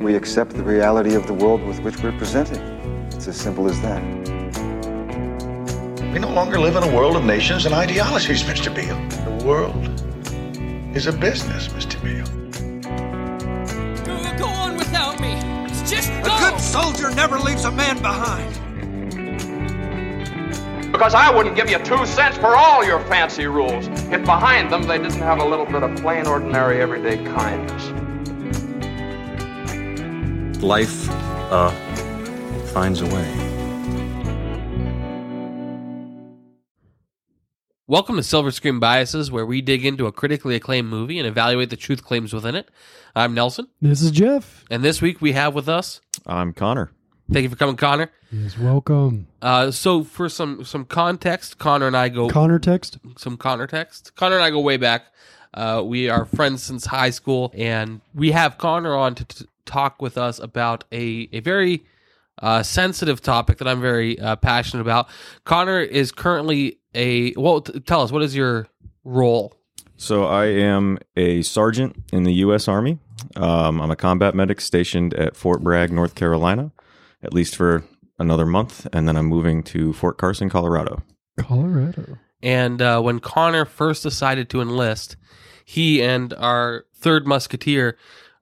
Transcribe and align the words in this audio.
we 0.00 0.14
accept 0.14 0.52
the 0.52 0.62
reality 0.62 1.14
of 1.14 1.26
the 1.26 1.34
world 1.34 1.62
with 1.62 1.80
which 1.80 2.00
we're 2.02 2.16
presented. 2.18 2.58
It's 3.12 3.26
as 3.26 3.36
simple 3.36 3.68
as 3.68 3.80
that. 3.80 4.02
We 6.12 6.20
no 6.20 6.30
longer 6.30 6.60
live 6.60 6.76
in 6.76 6.84
a 6.84 6.94
world 6.94 7.16
of 7.16 7.24
nations 7.24 7.66
and 7.66 7.74
ideologies, 7.74 8.44
Mr. 8.44 8.72
Beale. 8.72 8.96
The 9.38 9.44
world 9.44 9.86
is 10.96 11.06
a 11.06 11.12
business, 11.12 11.68
Mr. 11.68 12.00
Beale. 12.02 12.26
Go, 14.04 14.38
go 14.38 14.46
on 14.46 14.76
without 14.76 15.20
me. 15.20 15.32
It's 15.64 15.90
just 15.90 16.10
go. 16.22 16.34
A 16.34 16.38
good 16.38 16.60
soldier 16.60 17.10
never 17.10 17.38
leaves 17.38 17.64
a 17.64 17.72
man 17.72 18.00
behind. 18.00 18.54
Because 20.92 21.12
I 21.14 21.34
wouldn't 21.34 21.56
give 21.56 21.68
you 21.68 21.78
two 21.80 22.06
cents 22.06 22.38
for 22.38 22.56
all 22.56 22.84
your 22.84 23.00
fancy 23.00 23.46
rules 23.46 23.88
if 23.88 24.24
behind 24.24 24.72
them 24.72 24.84
they 24.84 24.98
didn't 24.98 25.20
have 25.20 25.40
a 25.40 25.44
little 25.44 25.66
bit 25.66 25.82
of 25.82 25.96
plain, 25.96 26.26
ordinary, 26.26 26.80
everyday 26.80 27.22
kindness. 27.24 27.97
Life, 30.60 31.08
uh, 31.52 31.70
finds 32.72 33.00
a 33.00 33.06
way. 33.06 33.44
Welcome 37.86 38.16
to 38.16 38.22
Silver 38.22 38.50
Screen 38.50 38.80
Biases, 38.80 39.30
where 39.30 39.46
we 39.46 39.60
dig 39.62 39.86
into 39.86 40.06
a 40.06 40.12
critically 40.12 40.56
acclaimed 40.56 40.88
movie 40.88 41.18
and 41.18 41.26
evaluate 41.28 41.70
the 41.70 41.76
truth 41.76 42.04
claims 42.04 42.32
within 42.32 42.54
it. 42.56 42.68
I'm 43.14 43.34
Nelson, 43.34 43.68
This 43.80 44.02
is 44.02 44.10
Jeff. 44.10 44.64
and 44.70 44.82
this 44.82 45.00
week 45.00 45.20
we 45.20 45.32
have 45.32 45.54
with 45.54 45.68
us. 45.68 46.00
I'm 46.26 46.52
Connor. 46.52 46.90
Thank 47.32 47.44
you 47.44 47.50
for 47.50 47.56
coming, 47.56 47.76
Connor. 47.76 48.10
Yes, 48.32 48.58
welcome. 48.58 49.28
Uh, 49.40 49.70
so, 49.70 50.02
for 50.02 50.28
some 50.28 50.64
some 50.64 50.84
context, 50.84 51.58
Connor 51.58 51.86
and 51.86 51.96
I 51.96 52.08
go 52.08 52.28
Connor 52.28 52.58
text. 52.58 52.98
some 53.16 53.36
Connor 53.36 53.66
text. 53.66 54.14
Connor 54.16 54.36
and 54.36 54.44
I 54.44 54.50
go 54.50 54.60
way 54.60 54.76
back. 54.76 55.04
Uh, 55.54 55.82
we 55.84 56.08
are 56.10 56.24
friends 56.26 56.62
since 56.62 56.86
high 56.86 57.10
school, 57.10 57.52
and 57.56 58.00
we 58.14 58.32
have 58.32 58.58
Connor 58.58 58.94
on 58.96 59.14
to, 59.14 59.24
to 59.24 59.48
talk 59.68 60.02
with 60.02 60.18
us 60.18 60.38
about 60.38 60.84
a 60.90 61.28
a 61.32 61.40
very 61.40 61.84
uh, 62.40 62.62
sensitive 62.62 63.20
topic 63.20 63.58
that 63.58 63.68
I'm 63.68 63.80
very 63.80 64.18
uh, 64.18 64.36
passionate 64.36 64.80
about. 64.80 65.08
Connor 65.44 65.80
is 65.80 66.12
currently 66.12 66.78
a 66.94 67.32
well. 67.34 67.60
T- 67.60 67.80
tell 67.80 68.02
us 68.02 68.10
what 68.10 68.22
is 68.22 68.34
your 68.34 68.68
role? 69.04 69.54
So 69.96 70.24
I 70.24 70.46
am 70.46 70.98
a 71.16 71.42
sergeant 71.42 71.96
in 72.12 72.22
the 72.22 72.32
U.S. 72.34 72.68
Army. 72.68 72.98
Um, 73.36 73.80
I'm 73.80 73.90
a 73.90 73.96
combat 73.96 74.34
medic 74.34 74.60
stationed 74.60 75.12
at 75.14 75.36
Fort 75.36 75.62
Bragg, 75.62 75.90
North 75.90 76.14
Carolina, 76.14 76.70
at 77.22 77.34
least 77.34 77.56
for 77.56 77.84
another 78.18 78.46
month, 78.46 78.86
and 78.92 79.08
then 79.08 79.16
I'm 79.16 79.26
moving 79.26 79.62
to 79.64 79.92
Fort 79.92 80.18
Carson, 80.18 80.48
Colorado. 80.48 81.02
Colorado. 81.38 82.18
And 82.42 82.80
uh, 82.80 83.00
when 83.00 83.18
Connor 83.18 83.64
first 83.64 84.04
decided 84.04 84.48
to 84.50 84.60
enlist, 84.60 85.16
he 85.64 86.02
and 86.02 86.32
our 86.34 86.84
third 86.94 87.26
musketeer 87.26 87.96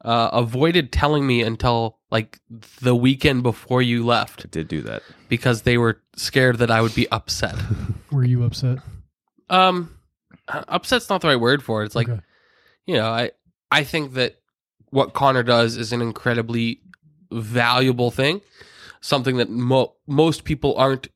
uh, 0.06 0.30
avoided 0.32 0.92
telling 0.92 1.26
me 1.26 1.42
until 1.42 1.98
like 2.10 2.38
the 2.80 2.94
weekend 2.96 3.42
before 3.42 3.82
you 3.82 4.06
left 4.06 4.44
I 4.46 4.48
did 4.48 4.68
do 4.68 4.80
that. 4.82 5.02
because 5.28 5.62
they 5.62 5.76
were 5.76 6.00
scared 6.16 6.58
that 6.58 6.70
I 6.70 6.80
would 6.80 6.94
be 6.94 7.06
upset. 7.10 7.56
Were 8.12 8.24
you 8.24 8.44
upset? 8.44 8.78
um, 9.50 9.90
upset's 10.48 11.10
not 11.10 11.20
the 11.20 11.28
right 11.28 11.40
word 11.40 11.62
for 11.62 11.82
it. 11.82 11.86
It's 11.86 11.96
like 11.96 12.08
Okay. 12.08 12.20
you 12.86 12.94
know, 12.94 13.08
I 13.08 13.32
I 13.70 13.84
think 13.84 14.14
that 14.14 14.36
what 14.90 15.12
Connor 15.12 15.42
does 15.42 15.76
is 15.76 15.92
an 15.92 16.00
incredibly 16.00 16.80
valuable 17.32 18.10
thing, 18.10 18.40
something 19.00 19.36
that 19.38 19.50
mo- 19.50 19.94
most 20.06 20.44
people 20.44 20.74
aren't 20.76 21.08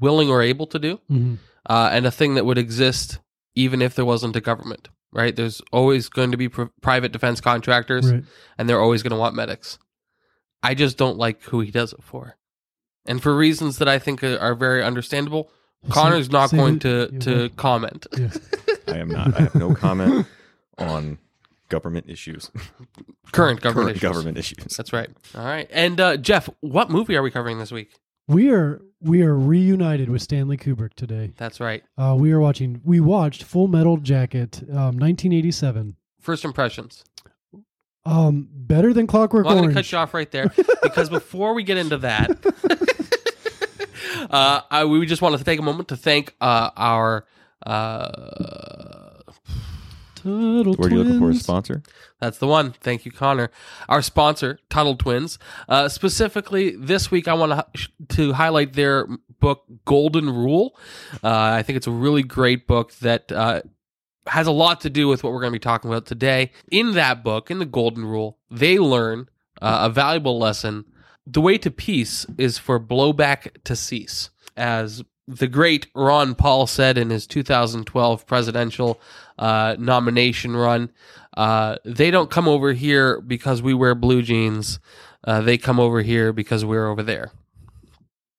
willing 0.00 0.28
or 0.28 0.42
able 0.42 0.66
to 0.66 0.78
do. 0.78 1.00
Mhm. 1.10 1.38
uh, 1.66 1.88
and 1.92 2.04
a 2.06 2.10
thing 2.10 2.34
that 2.34 2.44
would 2.44 2.58
exist 2.58 3.18
even 3.54 3.80
if 3.80 3.94
there 3.94 4.04
wasn't 4.04 4.34
a 4.36 4.40
government, 4.40 4.88
right? 5.14 5.34
There's 5.34 5.62
always 5.72 6.08
going 6.08 6.32
to 6.32 6.36
be 6.36 6.48
pr- 6.48 6.64
private 6.82 7.12
defense 7.12 7.40
contractors, 7.40 8.12
Right. 8.12 8.24
and 8.58 8.68
they're 8.68 8.80
always 8.80 9.02
going 9.02 9.12
to 9.12 9.16
want 9.18 9.34
medics. 9.34 9.78
I 10.62 10.74
just 10.74 10.96
don't 10.98 11.16
like 11.18 11.42
who 11.44 11.60
he 11.60 11.70
does 11.70 11.92
it 11.92 12.02
for, 12.02 12.36
and 13.06 13.22
for 13.22 13.34
reasons 13.36 13.78
that 13.78 13.88
I 13.88 13.98
think 13.98 14.22
are 14.24 14.38
are 14.38 14.54
very 14.54 14.82
understandable. 14.82 15.50
Connor's 15.90 16.30
not 16.30 16.50
Save 16.50 16.58
going 16.60 16.74
it- 16.76 16.80
to 16.82 17.18
to 17.20 17.36
well, 17.36 17.48
comment. 17.50 18.06
Yeah. 18.18 18.30
I 18.88 18.98
am 18.98 19.08
not. 19.08 19.34
I 19.34 19.42
have 19.42 19.54
no 19.54 19.74
comment 19.74 20.26
on 20.78 21.18
government 21.68 22.06
issues. 22.08 22.50
Current 23.32 23.60
government 23.60 23.86
Current 23.86 23.90
issues. 23.96 24.02
government 24.02 24.38
issues. 24.38 24.76
That's 24.76 24.92
right. 24.92 25.10
All 25.34 25.44
right, 25.44 25.68
and 25.70 26.00
uh, 26.00 26.16
Jeff, 26.16 26.48
what 26.60 26.90
movie 26.90 27.16
are 27.16 27.22
we 27.22 27.30
covering 27.30 27.58
this 27.58 27.72
week? 27.72 27.90
We 28.26 28.50
are 28.50 28.80
we 29.00 29.22
are 29.22 29.36
reunited 29.36 30.08
with 30.08 30.22
Stanley 30.22 30.56
Kubrick 30.56 30.94
today. 30.94 31.32
That's 31.36 31.60
right. 31.60 31.84
Uh, 31.98 32.16
we 32.18 32.32
are 32.32 32.40
watching. 32.40 32.80
We 32.84 33.00
watched 33.00 33.42
Full 33.44 33.68
Metal 33.68 33.98
Jacket, 33.98 34.62
um, 34.70 34.96
1987. 34.98 35.96
First 36.20 36.44
impressions. 36.44 37.04
Um, 38.06 38.48
better 38.50 38.92
than 38.92 39.06
Clockwork 39.06 39.46
Well, 39.46 39.54
I'm 39.54 39.62
going 39.62 39.70
to 39.70 39.74
cut 39.74 39.90
you 39.90 39.98
off 39.98 40.12
right 40.12 40.30
there 40.30 40.52
because 40.82 41.08
before 41.08 41.54
we 41.54 41.62
get 41.62 41.78
into 41.78 41.98
that, 41.98 42.30
uh, 44.30 44.60
I, 44.70 44.84
we 44.84 45.04
just 45.06 45.22
wanted 45.22 45.38
to 45.38 45.44
take 45.44 45.58
a 45.58 45.62
moment 45.62 45.88
to 45.88 45.96
thank 45.96 46.34
uh, 46.40 46.70
our. 46.76 47.26
Uh, 47.64 49.03
Tuttle 50.24 50.74
Were 50.74 50.88
you 50.90 50.96
looking 50.98 51.18
for 51.18 51.26
a 51.26 51.30
Twins. 51.30 51.42
sponsor? 51.42 51.82
that's 52.20 52.38
the 52.38 52.46
one. 52.46 52.72
Thank 52.72 53.04
you, 53.04 53.12
Connor. 53.12 53.50
Our 53.88 54.02
sponsor, 54.02 54.58
Tuttle 54.70 54.96
Twins. 54.96 55.38
Uh, 55.68 55.88
specifically, 55.88 56.74
this 56.76 57.10
week, 57.10 57.28
I 57.28 57.34
want 57.34 57.52
to, 57.52 57.66
h- 57.76 57.90
to 58.16 58.32
highlight 58.32 58.72
their 58.72 59.06
book, 59.40 59.64
Golden 59.84 60.30
Rule. 60.30 60.76
Uh, 61.22 61.28
I 61.30 61.62
think 61.62 61.76
it's 61.76 61.86
a 61.86 61.90
really 61.92 62.22
great 62.22 62.66
book 62.66 62.92
that 62.96 63.30
uh, 63.30 63.62
has 64.26 64.46
a 64.46 64.52
lot 64.52 64.80
to 64.82 64.90
do 64.90 65.06
with 65.08 65.22
what 65.22 65.32
we're 65.32 65.40
going 65.40 65.52
to 65.52 65.58
be 65.58 65.62
talking 65.62 65.90
about 65.90 66.06
today. 66.06 66.50
In 66.70 66.92
that 66.94 67.22
book, 67.22 67.50
in 67.50 67.58
the 67.58 67.66
Golden 67.66 68.04
Rule, 68.04 68.38
they 68.50 68.78
learn 68.78 69.28
uh, 69.60 69.80
a 69.82 69.90
valuable 69.90 70.38
lesson. 70.38 70.86
The 71.26 71.40
way 71.42 71.58
to 71.58 71.70
peace 71.70 72.26
is 72.38 72.58
for 72.58 72.80
blowback 72.80 73.62
to 73.64 73.76
cease. 73.76 74.30
As 74.56 75.02
the 75.26 75.48
great 75.48 75.86
Ron 75.94 76.34
Paul 76.34 76.66
said 76.66 76.98
in 76.98 77.08
his 77.10 77.26
2012 77.26 78.26
presidential 78.26 79.00
uh, 79.38 79.76
nomination 79.78 80.56
run, 80.56 80.90
uh, 81.36 81.76
they 81.84 82.10
don't 82.10 82.30
come 82.30 82.48
over 82.48 82.72
here 82.72 83.20
because 83.20 83.62
we 83.62 83.74
wear 83.74 83.94
blue 83.94 84.22
jeans. 84.22 84.78
Uh, 85.22 85.40
they 85.40 85.58
come 85.58 85.80
over 85.80 86.02
here 86.02 86.32
because 86.32 86.64
we're 86.64 86.86
over 86.86 87.02
there. 87.02 87.32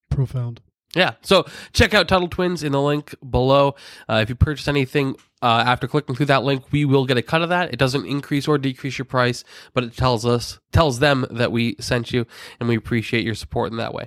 Profound. 0.09 0.61
Yeah. 0.95 1.15
So 1.21 1.45
check 1.73 1.93
out 1.93 2.07
Tuttle 2.07 2.29
Twins 2.29 2.63
in 2.63 2.71
the 2.71 2.81
link 2.81 3.13
below. 3.29 3.75
Uh, 4.09 4.19
if 4.23 4.29
you 4.29 4.35
purchase 4.35 4.67
anything 4.67 5.15
uh, 5.41 5.63
after 5.67 5.87
clicking 5.87 6.15
through 6.15 6.27
that 6.27 6.43
link, 6.43 6.71
we 6.71 6.85
will 6.85 7.05
get 7.05 7.17
a 7.17 7.21
cut 7.21 7.41
of 7.41 7.49
that. 7.49 7.73
It 7.73 7.77
doesn't 7.77 8.05
increase 8.05 8.47
or 8.47 8.57
decrease 8.57 8.97
your 8.97 9.05
price, 9.05 9.43
but 9.73 9.83
it 9.83 9.97
tells 9.97 10.25
us 10.25 10.59
tells 10.71 10.99
them 10.99 11.25
that 11.29 11.51
we 11.51 11.75
sent 11.79 12.13
you, 12.13 12.25
and 12.59 12.69
we 12.69 12.77
appreciate 12.77 13.25
your 13.25 13.35
support 13.35 13.71
in 13.71 13.77
that 13.77 13.93
way. 13.93 14.05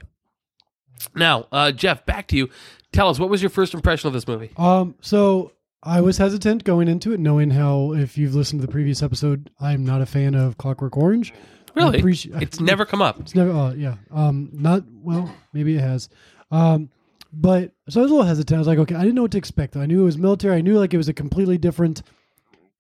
Now, 1.15 1.47
uh, 1.53 1.73
Jeff, 1.73 2.07
back 2.07 2.27
to 2.29 2.37
you. 2.37 2.49
Tell 2.91 3.11
us 3.11 3.19
what 3.19 3.29
was 3.29 3.43
your 3.43 3.51
first 3.51 3.75
impression 3.75 4.07
of 4.07 4.15
this 4.15 4.27
movie? 4.27 4.51
Um, 4.57 4.95
so 5.03 5.53
I 5.83 6.01
was 6.01 6.19
hesitant 6.19 6.65
going 6.65 6.89
into 6.89 7.13
it, 7.13 7.21
knowing 7.21 7.51
how 7.51 7.93
if 7.93 8.19
you've 8.19 8.35
listened 8.35 8.61
to 8.61 8.67
the 8.67 8.73
previous 8.73 9.03
episode, 9.03 9.51
I'm 9.61 9.85
not 9.87 10.01
a 10.01 10.07
fan 10.07 10.35
of 10.35 10.59
Clockwork 10.59 10.97
Orange. 10.97 11.33
Really, 11.75 12.03
appreci- 12.03 12.43
it's 12.43 12.61
never 12.61 12.85
come 12.85 13.01
up. 13.01 13.21
It's 13.21 13.35
never. 13.35 13.53
Uh, 13.53 13.73
yeah. 13.75 13.97
Um. 14.11 14.51
Not 14.53 14.83
well. 14.91 15.33
Maybe 15.53 15.77
it 15.77 15.81
has. 15.81 16.09
Um. 16.51 16.91
But 17.33 17.73
so 17.89 18.01
I 18.01 18.03
was 18.03 18.11
a 18.11 18.15
little 18.15 18.27
hesitant. 18.27 18.57
I 18.57 18.59
was 18.59 18.67
like, 18.67 18.79
okay, 18.79 18.95
I 18.95 19.01
didn't 19.03 19.15
know 19.15 19.23
what 19.23 19.31
to 19.33 19.39
expect. 19.39 19.75
Though. 19.75 19.81
I 19.81 19.87
knew 19.87 20.01
it 20.01 20.05
was 20.05 20.19
military. 20.19 20.57
I 20.57 20.61
knew 20.63 20.79
like 20.79 20.95
it 20.95 20.97
was 20.97 21.09
a 21.09 21.15
completely 21.15 21.59
different, 21.59 22.03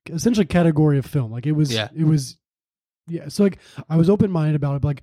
essentially 0.09 0.47
category 0.47 0.99
of 0.99 1.07
film. 1.07 1.31
Like 1.31 1.47
it 1.47 1.53
was. 1.53 1.73
Yeah. 1.73 1.89
It 1.97 2.05
was. 2.05 2.37
Yeah. 3.07 3.29
So 3.29 3.45
like 3.45 3.59
I 3.89 3.97
was 3.97 4.11
open 4.11 4.31
minded 4.33 4.57
about 4.57 4.75
it. 4.77 4.83
But 4.83 4.89
like 4.89 5.03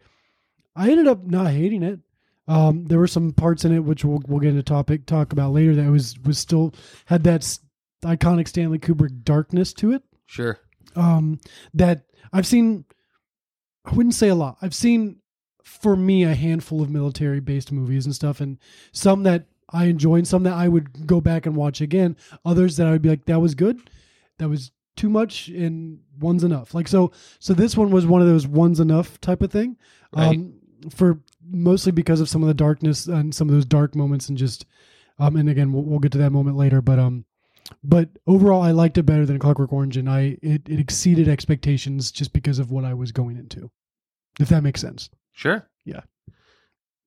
I 0.76 0.90
ended 0.90 1.08
up 1.08 1.24
not 1.24 1.48
hating 1.52 1.84
it. 1.84 2.00
Um. 2.48 2.86
There 2.86 3.00
were 3.00 3.08
some 3.08 3.32
parts 3.32 3.64
in 3.64 3.74
it 3.74 3.80
which 3.80 4.04
we'll 4.04 4.22
we'll 4.28 4.42
get 4.42 4.50
into 4.50 4.64
topic 4.64 5.06
talk 5.06 5.32
about 5.32 5.54
later 5.54 5.76
that 5.76 5.90
was 5.90 6.20
was 6.26 6.38
still 6.38 6.74
had 7.06 7.24
that 7.24 7.58
iconic 8.06 8.48
Stanley 8.48 8.80
Kubrick 8.80 9.24
darkness 9.24 9.74
to 9.74 9.92
it 9.92 10.04
Sure. 10.28 10.60
um 10.96 11.40
that 11.74 12.04
I've 12.32 12.48
seen 12.48 12.86
I 13.86 13.94
wouldn't 13.94 14.16
say 14.16 14.30
a 14.30 14.36
lot. 14.36 14.58
I've 14.62 14.74
seen 14.74 15.18
for 15.64 15.96
me 15.96 16.24
a 16.24 16.34
handful 16.36 16.82
of 16.82 16.90
military 16.90 17.40
based 17.40 17.72
movies 17.72 18.06
and 18.06 18.16
stuff 18.16 18.42
and 18.42 18.58
some 18.92 19.24
that 19.24 19.46
I 19.70 19.86
enjoy 19.86 20.16
and 20.16 20.28
some 20.28 20.44
that 20.44 20.54
I 20.54 20.68
would 20.68 21.08
go 21.08 21.20
back 21.22 21.46
and 21.46 21.56
watch 21.56 21.82
again. 21.82 22.16
Others 22.46 22.78
that 22.78 22.88
I 22.88 22.92
would 22.92 23.02
be 23.02 23.10
like 23.10 23.26
that 23.26 23.40
was 23.42 23.56
good. 23.56 23.80
That 24.40 24.50
was 24.50 24.72
too 24.96 25.10
much 25.10 25.50
and 25.50 26.00
one's 26.20 26.44
enough. 26.44 26.74
Like 26.74 26.88
so 26.88 27.12
so 27.40 27.54
this 27.54 27.76
one 27.78 27.92
was 27.92 28.06
one 28.08 28.22
of 28.22 28.28
those 28.28 28.48
one's 28.48 28.80
enough 28.80 29.20
type 29.22 29.42
of 29.42 29.52
thing. 29.52 29.78
Right. 30.14 30.36
Um 30.38 30.54
for 30.90 31.20
mostly 31.48 31.92
because 31.92 32.22
of 32.22 32.30
some 32.30 32.42
of 32.44 32.48
the 32.48 32.54
darkness 32.54 33.08
and 33.08 33.34
some 33.34 33.48
of 33.50 33.54
those 33.56 33.66
dark 33.66 33.96
moments 33.96 34.30
and 34.30 34.38
just 34.38 34.66
um 35.20 35.36
and 35.36 35.48
again 35.50 35.72
we'll, 35.74 35.84
we'll 35.84 36.00
get 36.00 36.12
to 36.12 36.18
that 36.20 36.32
moment 36.32 36.58
later 36.58 36.82
but 36.82 36.98
um 37.00 37.24
but 37.90 38.10
overall 38.28 38.62
I 38.62 38.72
liked 38.72 38.98
it 38.98 39.04
better 39.04 39.26
than 39.26 39.40
Clockwork 39.40 39.72
Orange 39.74 39.98
and 39.98 40.10
I 40.10 40.38
it, 40.42 40.68
it 40.68 40.80
exceeded 40.80 41.28
expectations 41.28 42.12
just 42.12 42.34
because 42.34 42.60
of 42.60 42.72
what 42.72 42.86
I 42.86 42.94
was 42.94 43.12
going 43.12 43.38
into. 43.38 43.72
If 44.40 44.50
that 44.50 44.64
makes 44.64 44.82
sense. 44.82 45.10
Sure. 45.32 45.68
Yeah. 45.86 46.02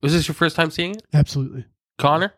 Was 0.02 0.12
this 0.12 0.28
your 0.28 0.34
first 0.34 0.56
time 0.56 0.70
seeing 0.70 0.92
it, 0.94 1.02
Absolutely. 1.12 1.64
Connor? 1.98 2.32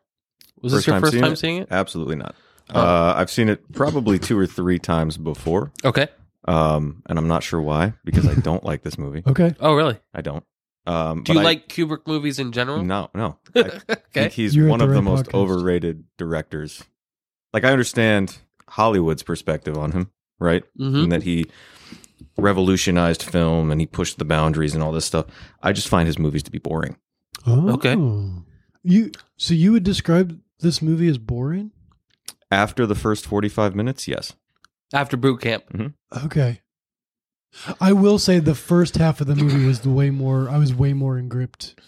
Was 0.62 0.72
this 0.72 0.86
your 0.86 0.98
first 1.00 1.18
time 1.18 1.32
it? 1.32 1.36
seeing 1.36 1.58
it? 1.58 1.68
Absolutely 1.70 2.16
not. 2.16 2.34
Oh. 2.72 2.80
Uh, 2.80 3.14
I've 3.16 3.30
seen 3.30 3.48
it 3.48 3.70
probably 3.72 4.18
two 4.18 4.38
or 4.38 4.46
three 4.46 4.78
times 4.78 5.16
before. 5.16 5.72
Okay. 5.84 6.08
um, 6.46 7.02
and 7.06 7.18
I'm 7.18 7.28
not 7.28 7.42
sure 7.42 7.60
why 7.60 7.94
because 8.04 8.26
I 8.26 8.34
don't 8.34 8.64
like 8.64 8.82
this 8.82 8.96
movie. 8.98 9.22
Okay. 9.26 9.54
Oh, 9.60 9.74
really? 9.74 9.98
I 10.14 10.20
don't. 10.22 10.44
Um, 10.86 11.22
Do 11.24 11.34
you 11.34 11.40
I- 11.40 11.42
like 11.44 11.68
Kubrick 11.68 12.06
movies 12.06 12.38
in 12.38 12.52
general? 12.52 12.82
No, 12.82 13.10
no. 13.14 13.38
I 13.54 13.60
okay. 13.60 13.74
think 14.12 14.32
he's 14.32 14.56
You're 14.56 14.68
one 14.68 14.78
the 14.78 14.86
of 14.86 14.90
the 14.90 14.96
right 14.96 15.04
most 15.04 15.26
podcast. 15.26 15.34
overrated 15.34 16.04
directors. 16.16 16.82
Like 17.52 17.64
I 17.64 17.72
understand 17.72 18.38
Hollywood's 18.68 19.22
perspective 19.22 19.76
on 19.76 19.92
him, 19.92 20.10
right? 20.38 20.62
hmm 20.76 21.04
And 21.04 21.12
that 21.12 21.22
he 21.24 21.46
revolutionized 22.36 23.22
film 23.22 23.70
and 23.70 23.80
he 23.80 23.86
pushed 23.86 24.18
the 24.18 24.24
boundaries 24.24 24.74
and 24.74 24.82
all 24.82 24.92
this 24.92 25.04
stuff. 25.04 25.26
I 25.62 25.72
just 25.72 25.88
find 25.88 26.06
his 26.06 26.18
movies 26.18 26.42
to 26.44 26.50
be 26.50 26.58
boring. 26.58 26.96
Oh. 27.46 27.70
Okay. 27.74 27.96
You 28.82 29.10
so 29.36 29.54
you 29.54 29.72
would 29.72 29.84
describe 29.84 30.38
this 30.60 30.80
movie 30.80 31.08
as 31.08 31.18
boring? 31.18 31.72
After 32.50 32.86
the 32.86 32.94
first 32.94 33.26
45 33.26 33.74
minutes, 33.74 34.08
yes. 34.08 34.34
After 34.92 35.16
boot 35.16 35.40
camp. 35.40 35.64
Okay. 36.24 36.60
I 37.80 37.92
will 37.92 38.18
say 38.18 38.38
the 38.38 38.54
first 38.54 38.96
half 38.96 39.20
of 39.20 39.26
the 39.26 39.34
movie 39.36 39.64
was 39.66 39.80
the 39.80 39.90
way 39.90 40.10
more. 40.10 40.48
I 40.48 40.58
was 40.58 40.74
way 40.74 40.92
more 40.92 41.18
engripped. 41.18 41.78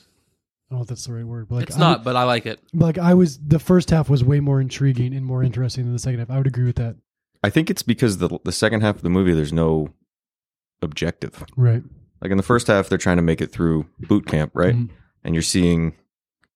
I 0.73 0.75
don't 0.75 0.79
know 0.79 0.83
if 0.85 0.89
that's 0.89 1.05
the 1.07 1.13
right 1.13 1.27
word, 1.27 1.49
but 1.51 1.57
like 1.57 1.69
it's 1.69 1.77
I 1.77 1.81
not, 1.81 1.99
would- 1.99 2.05
but 2.05 2.17
I 2.17 2.25
like 2.25 2.47
it. 2.47 2.59
like 2.73 2.97
I 2.97 3.13
was. 3.13 3.39
The 3.39 3.59
first 3.59 3.91
half 3.91 4.09
was 4.09 4.25
way 4.25 4.41
more 4.41 4.59
intriguing 4.59 5.13
and 5.15 5.27
more 5.27 5.43
interesting 5.43 5.85
than 5.85 5.93
the 5.93 5.99
second 5.99 6.21
half. 6.21 6.31
I 6.31 6.39
would 6.39 6.47
agree 6.47 6.65
with 6.65 6.77
that. 6.77 6.97
I 7.45 7.51
think 7.51 7.69
it's 7.69 7.83
because 7.83 8.17
the 8.19 8.39
the 8.45 8.53
second 8.53 8.81
half 8.81 8.97
of 8.97 9.03
the 9.03 9.11
movie 9.11 9.35
there's 9.35 9.53
no 9.53 9.89
objective. 10.81 11.45
Right. 11.57 11.83
Like 12.23 12.31
in 12.31 12.37
the 12.37 12.43
first 12.43 12.69
half 12.69 12.89
they're 12.89 12.97
trying 12.99 13.17
to 13.19 13.23
make 13.23 13.41
it 13.43 13.53
through 13.53 13.87
boot 14.01 14.27
camp, 14.27 14.53
right? 14.55 14.75
Mhm. 14.75 14.89
And 15.25 15.35
you're 15.35 15.43
seeing 15.43 15.95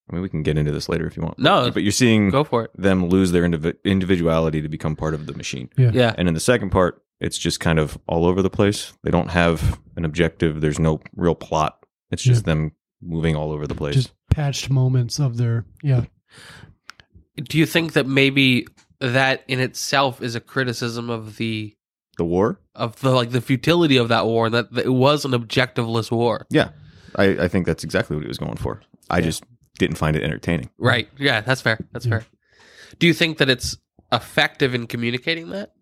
I 0.09 0.13
mean 0.13 0.21
we 0.21 0.29
can 0.29 0.41
get 0.43 0.57
into 0.57 0.71
this 0.71 0.89
later 0.89 1.05
if 1.05 1.15
you 1.17 1.23
want. 1.23 1.37
No, 1.39 1.69
But 1.69 1.83
you're 1.83 1.91
seeing 1.91 2.29
go 2.29 2.43
for 2.43 2.63
it. 2.65 2.71
them 2.75 3.07
lose 3.09 3.31
their 3.33 3.43
indivi- 3.43 3.75
individuality 3.83 4.61
to 4.61 4.69
become 4.69 4.95
part 4.95 5.13
of 5.13 5.25
the 5.27 5.33
machine. 5.33 5.69
Yeah. 5.77 5.91
Yeah. 5.93 6.15
And 6.17 6.27
in 6.27 6.33
the 6.33 6.39
second 6.39 6.69
part, 6.71 7.03
it's 7.19 7.37
just 7.37 7.59
kind 7.59 7.77
of 7.79 7.99
all 8.07 8.25
over 8.25 8.41
the 8.41 8.49
place. 8.49 8.93
They 9.03 9.11
don't 9.11 9.29
have 9.29 9.79
an 9.95 10.05
objective. 10.05 10.61
There's 10.61 10.79
no 10.79 11.01
real 11.15 11.35
plot. 11.35 11.85
It's 12.11 12.23
just 12.23 12.45
them 12.45 12.71
moving 13.01 13.35
all 13.35 13.51
over 13.51 13.67
the 13.67 13.75
place. 13.75 13.95
Just 13.95 14.13
patched 14.31 14.69
moments 14.69 15.19
of 15.19 15.37
their 15.37 15.65
yeah. 15.83 16.05
Do 17.35 17.57
you 17.57 17.65
think 17.65 17.93
that 17.93 18.07
maybe 18.07 18.67
that 18.99 19.43
in 19.47 19.59
itself 19.59 20.21
is 20.21 20.35
a 20.35 20.39
criticism 20.39 21.09
of 21.09 21.37
the 21.37 21.75
the 22.17 22.25
war? 22.25 22.59
of 22.73 22.99
the 23.01 23.11
like 23.11 23.31
the 23.31 23.41
futility 23.41 23.97
of 23.97 24.09
that 24.09 24.25
war 24.25 24.49
that, 24.49 24.71
that 24.73 24.85
it 24.85 24.89
was 24.93 25.25
an 25.25 25.31
objectiveless 25.31 26.11
war? 26.11 26.45
Yeah. 26.49 26.69
I, 27.15 27.25
I 27.45 27.47
think 27.47 27.65
that's 27.65 27.83
exactly 27.83 28.15
what 28.15 28.23
he 28.23 28.27
was 28.27 28.37
going 28.37 28.57
for. 28.57 28.81
I 29.09 29.21
just 29.21 29.43
didn't 29.79 29.97
find 29.97 30.15
it 30.15 30.23
entertaining. 30.23 30.69
Right. 30.77 31.09
Yeah, 31.17 31.41
that's 31.41 31.61
fair. 31.61 31.79
That's 31.91 32.05
Yeah. 32.05 32.19
fair. 32.19 32.25
Do 32.99 33.07
you 33.07 33.13
think 33.13 33.37
that 33.39 33.49
it's 33.49 33.77
effective 34.11 34.73
in 34.75 34.85
communicating 34.87 35.49
that? 35.49 35.73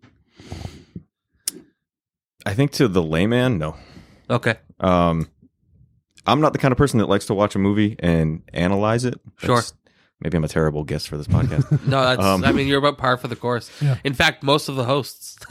I 2.44 2.54
think 2.54 2.70
to 2.72 2.88
the 2.88 3.02
layman, 3.02 3.58
no. 3.58 3.76
Okay. 4.30 4.56
Um, 4.80 5.28
I'm 6.26 6.40
not 6.40 6.52
the 6.52 6.58
kind 6.58 6.72
of 6.72 6.78
person 6.78 6.98
that 6.98 7.08
likes 7.08 7.26
to 7.26 7.34
watch 7.34 7.54
a 7.54 7.58
movie 7.58 7.96
and 8.00 8.42
analyze 8.52 9.04
it. 9.04 9.20
Sure. 9.38 9.56
That's- 9.56 9.72
Maybe 10.18 10.38
I'm 10.38 10.44
a 10.44 10.48
terrible 10.48 10.82
guest 10.82 11.08
for 11.08 11.18
this 11.18 11.26
podcast. 11.26 11.70
No, 11.86 12.02
that's 12.02 12.22
Um, 12.22 12.42
I 12.42 12.52
mean 12.52 12.66
you're 12.66 12.78
about 12.78 12.96
par 12.96 13.18
for 13.18 13.28
the 13.28 13.36
course. 13.36 13.70
Yeah. 13.82 13.98
In 14.02 14.14
fact, 14.14 14.42
most 14.42 14.70
of 14.70 14.76
the 14.76 14.84
hosts 14.84 15.36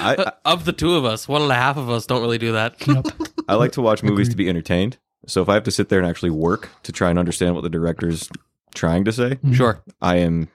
I, 0.00 0.14
I, 0.16 0.32
of 0.46 0.64
the 0.64 0.72
two 0.72 0.94
of 0.94 1.04
us, 1.04 1.28
one 1.28 1.42
and 1.42 1.52
a 1.52 1.56
half 1.56 1.76
of 1.76 1.90
us 1.90 2.06
don't 2.06 2.22
really 2.22 2.38
do 2.38 2.52
that. 2.52 2.74
Yep. 2.86 3.06
I 3.48 3.54
like 3.56 3.72
to 3.72 3.82
watch 3.82 4.02
movies 4.02 4.30
to 4.30 4.36
be 4.36 4.48
entertained. 4.48 4.96
So 5.26 5.42
if 5.42 5.50
I 5.50 5.54
have 5.54 5.64
to 5.64 5.70
sit 5.70 5.90
there 5.90 5.98
and 5.98 6.08
actually 6.08 6.30
work 6.30 6.70
to 6.84 6.92
try 6.92 7.10
and 7.10 7.18
understand 7.18 7.54
what 7.54 7.62
the 7.64 7.68
director's 7.68 8.30
trying 8.74 9.04
to 9.04 9.12
say, 9.12 9.38
Sure. 9.52 9.82
I 10.00 10.16
am 10.16 10.48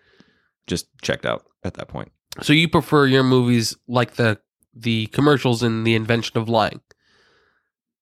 just 0.65 0.87
checked 1.03 1.25
out 1.27 1.45
at 1.63 1.75
that 1.75 1.89
point. 1.89 2.11
So 2.41 2.53
you 2.53 2.67
prefer 2.69 3.05
your 3.05 3.23
movies 3.23 3.77
like 3.87 4.13
the 4.15 4.39
the 4.73 5.05
commercials 5.07 5.61
in 5.61 5.83
The 5.83 5.93
Invention 5.93 6.39
of 6.39 6.49
Lying? 6.49 6.81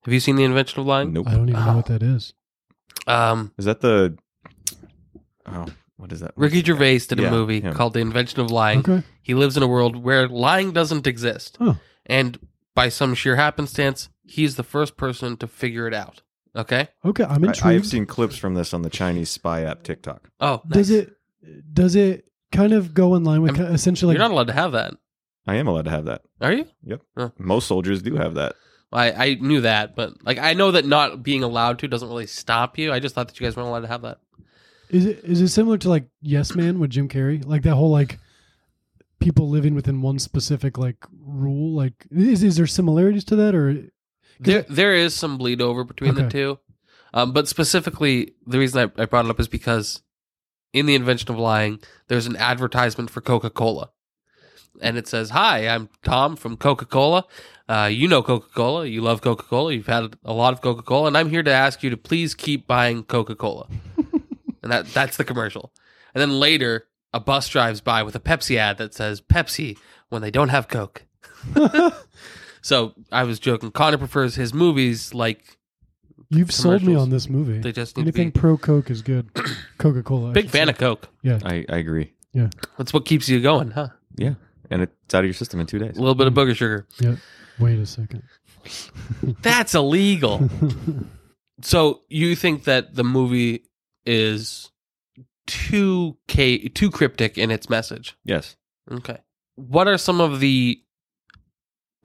Have 0.06 0.14
you 0.14 0.20
seen 0.20 0.36
The 0.36 0.44
Invention 0.44 0.80
of 0.80 0.86
Lying? 0.88 1.14
Nope. 1.14 1.28
I 1.28 1.32
don't 1.32 1.50
even 1.50 1.66
know 1.66 1.76
what 1.76 1.88
that 1.88 2.02
is. 2.04 2.34
Um, 3.08 3.52
Is 3.58 3.66
that 3.66 3.82
the? 3.82 4.18
Oh, 5.46 5.66
what 5.98 6.12
is 6.12 6.20
that? 6.22 6.32
Ricky 6.36 6.64
Gervais 6.64 7.00
did 7.00 7.20
a 7.20 7.24
Yeah, 7.24 7.32
movie 7.32 7.62
him. 7.62 7.74
called 7.74 7.94
The 7.94 8.00
Invention 8.00 8.40
of 8.40 8.52
Lying. 8.52 8.80
Okay. 8.80 9.04
He 9.22 9.34
lives 9.34 9.58
in 9.58 9.64
a 9.64 9.68
world 9.68 9.96
where 9.96 10.28
lying 10.28 10.72
doesn't 10.72 11.08
exist. 11.08 11.58
Oh. 11.60 11.78
And 12.06 12.40
by 12.76 12.90
some 12.90 13.14
sheer 13.16 13.36
happenstance, 13.36 14.10
he's 14.24 14.56
the 14.56 14.64
first 14.64 14.96
person 14.96 15.38
to 15.38 15.48
figure 15.48 15.88
it 15.88 15.94
out. 15.94 16.22
Okay? 16.56 16.88
Okay. 17.04 17.24
I'm 17.24 17.44
I, 17.44 17.48
intrigued. 17.48 17.66
I 17.66 17.74
have 17.74 17.86
seen 17.86 18.06
clips 18.06 18.38
from 18.38 18.54
this 18.54 18.74
on 18.74 18.82
the 18.84 18.90
Chinese 18.90 19.30
spy 19.30 19.64
app 19.64 19.84
TikTok. 19.84 20.30
Oh, 20.40 20.62
Does 20.68 20.90
it? 20.90 21.16
Does 21.74 21.96
it 21.96 22.26
kind 22.52 22.74
of 22.74 22.94
go 22.94 23.16
in 23.16 23.24
line 23.24 23.42
with 23.42 23.60
I'm- 23.60 23.74
essentially? 23.74 24.14
You're 24.16 24.20
not 24.24 24.32
allowed 24.32 24.48
to 24.48 24.54
have 24.54 24.72
that. 24.74 24.94
I 25.48 25.56
am 25.56 25.68
allowed 25.68 25.86
to 25.86 25.92
have 25.92 26.06
that. 26.06 26.22
Are 26.42 26.52
you? 26.54 26.66
Yep. 26.84 27.02
Most 27.40 27.68
soldiers 27.68 28.02
do 28.04 28.16
have 28.16 28.36
that. 28.36 28.56
I, 28.92 29.12
I 29.12 29.34
knew 29.36 29.62
that, 29.62 29.96
but 29.96 30.26
like 30.26 30.40
I 30.40 30.54
know 30.54 30.72
that 30.72 30.86
not 30.86 31.22
being 31.22 31.44
allowed 31.44 31.80
to 31.80 31.88
doesn't 31.88 32.08
really 32.08 32.28
stop 32.28 32.78
you. 32.78 32.92
I 32.92 33.00
just 33.00 33.14
thought 33.14 33.28
that 33.28 33.40
you 33.40 33.46
guys 33.46 33.56
weren't 33.56 33.70
allowed 33.70 33.82
to 33.82 33.88
have 33.88 34.02
that. 34.02 34.20
Is 34.90 35.06
it 35.06 35.20
is 35.24 35.42
it 35.42 35.50
similar 35.50 35.78
to 35.78 35.90
like 35.90 36.06
Yes 36.22 36.56
Man 36.56 36.80
with 36.80 36.90
Jim 36.90 37.08
Carrey? 37.08 37.46
Like 37.46 37.62
that 37.64 37.76
whole 37.76 37.92
like 37.92 38.20
people 39.20 39.50
living 39.50 39.76
within 39.76 40.02
one 40.02 40.18
specific 40.18 40.78
like 40.78 40.98
rule. 41.24 41.76
Like 41.76 42.08
is 42.10 42.44
is 42.44 42.58
there 42.58 42.66
similarities 42.66 43.26
to 43.26 43.36
that 43.36 43.54
or 43.54 43.90
There 44.40 44.64
there 44.64 44.96
is 44.96 45.14
some 45.14 45.38
bleed 45.38 45.62
over 45.62 45.84
between 45.84 46.16
the 46.16 46.28
two. 46.30 46.60
Um, 47.14 47.32
but 47.34 47.48
specifically 47.48 48.34
the 48.48 48.60
reason 48.60 48.92
I, 48.98 49.02
I 49.02 49.06
brought 49.06 49.26
it 49.26 49.32
up 49.32 49.40
is 49.40 49.48
because 49.48 50.02
in 50.74 50.86
the 50.86 50.96
invention 50.96 51.32
of 51.32 51.38
lying, 51.38 51.80
there's 52.08 52.28
an 52.28 52.36
advertisement 52.36 53.10
for 53.10 53.22
Coca 53.22 53.50
Cola. 53.50 53.90
And 54.82 54.98
it 54.98 55.08
says, 55.08 55.32
Hi, 55.32 55.68
I'm 55.68 55.90
Tom 56.04 56.36
from 56.36 56.56
Coca 56.56 56.86
Cola. 56.86 57.26
Uh, 57.70 57.86
you 57.86 58.08
know 58.08 58.24
Coca 58.24 58.48
Cola. 58.54 58.86
You 58.88 59.02
love 59.02 59.22
Coca 59.22 59.44
Cola. 59.44 59.72
You've 59.74 59.86
had 59.86 60.16
a 60.26 60.34
lot 60.34 60.54
of 60.54 60.62
Coca 60.62 60.82
Cola. 60.82 61.08
And 61.08 61.16
I'm 61.18 61.30
here 61.30 61.44
to 61.44 61.52
ask 61.52 61.84
you 61.84 61.92
to 61.92 61.98
please 61.98 62.34
keep 62.34 62.66
buying 62.66 63.04
Coca 63.04 63.36
Cola. 63.36 63.68
and 64.64 64.72
that 64.72 64.88
that's 64.88 65.18
the 65.18 65.24
commercial. 65.24 65.72
And 66.16 66.22
then 66.22 66.40
later, 66.40 66.88
a 67.14 67.20
bus 67.20 67.48
drives 67.48 67.80
by 67.80 68.02
with 68.02 68.16
a 68.16 68.20
Pepsi 68.20 68.56
ad 68.58 68.80
that 68.80 68.96
says 68.96 69.22
Pepsi 69.22 69.78
when 70.10 70.24
they 70.24 70.32
don't 70.32 70.50
have 70.50 70.68
Coke. 70.68 71.06
so 72.62 72.94
I 73.12 73.24
was 73.24 73.40
joking. 73.40 73.70
Connor 73.70 74.00
prefers 74.00 74.34
his 74.34 74.52
movies 74.52 75.14
like 75.14 75.60
you've 76.30 76.52
sold 76.52 76.84
me 76.84 76.96
on 76.96 77.12
this 77.12 77.30
movie? 77.30 77.60
they 77.60 77.72
just 77.72 77.96
need 77.96 78.04
to 78.04 78.08
Anything 78.08 78.32
be 78.32 78.40
pro 78.40 78.58
Coke 78.58 78.90
is 78.90 79.04
good. 79.04 79.30
Coca 79.78 80.02
Cola. 80.02 80.32
big 80.32 80.50
fan 80.50 80.70
of 80.70 80.78
Coke. 80.80 81.08
Yeah. 81.22 81.40
I, 81.46 81.66
I 81.70 81.78
agree. 81.78 82.14
Yeah, 82.34 82.50
That's 82.78 82.94
what 82.94 83.06
keeps 83.06 83.28
you 83.28 83.42
going, 83.42 83.72
huh? 83.72 83.90
Yeah. 84.16 84.36
And 84.70 84.84
it's 84.84 85.16
out 85.16 85.20
of 85.20 85.26
your 85.26 85.34
system 85.34 85.60
in 85.60 85.66
two 85.66 85.80
days. 85.80 85.98
A 85.98 86.00
little 86.00 86.14
bit 86.16 86.28
of 86.28 86.34
booger 86.34 86.56
sugar. 86.56 86.88
Yeah. 87.00 87.16
Wait 87.60 87.80
a 87.80 87.86
second. 87.86 88.24
That's 89.42 89.76
illegal. 89.76 90.50
so 91.62 92.02
you 92.10 92.36
think 92.36 92.64
that 92.66 92.96
the 92.96 93.04
movie 93.04 93.64
is 94.06 94.72
too 95.48 96.18
ca- 96.30 96.70
too 96.70 96.92
cryptic 96.92 97.38
in 97.38 97.52
its 97.52 97.70
message? 97.70 98.16
Yes. 98.24 98.56
Okay. 98.92 99.18
What 99.56 99.88
are 99.88 99.98
some 99.98 100.22
of 100.22 100.40
the 100.40 100.82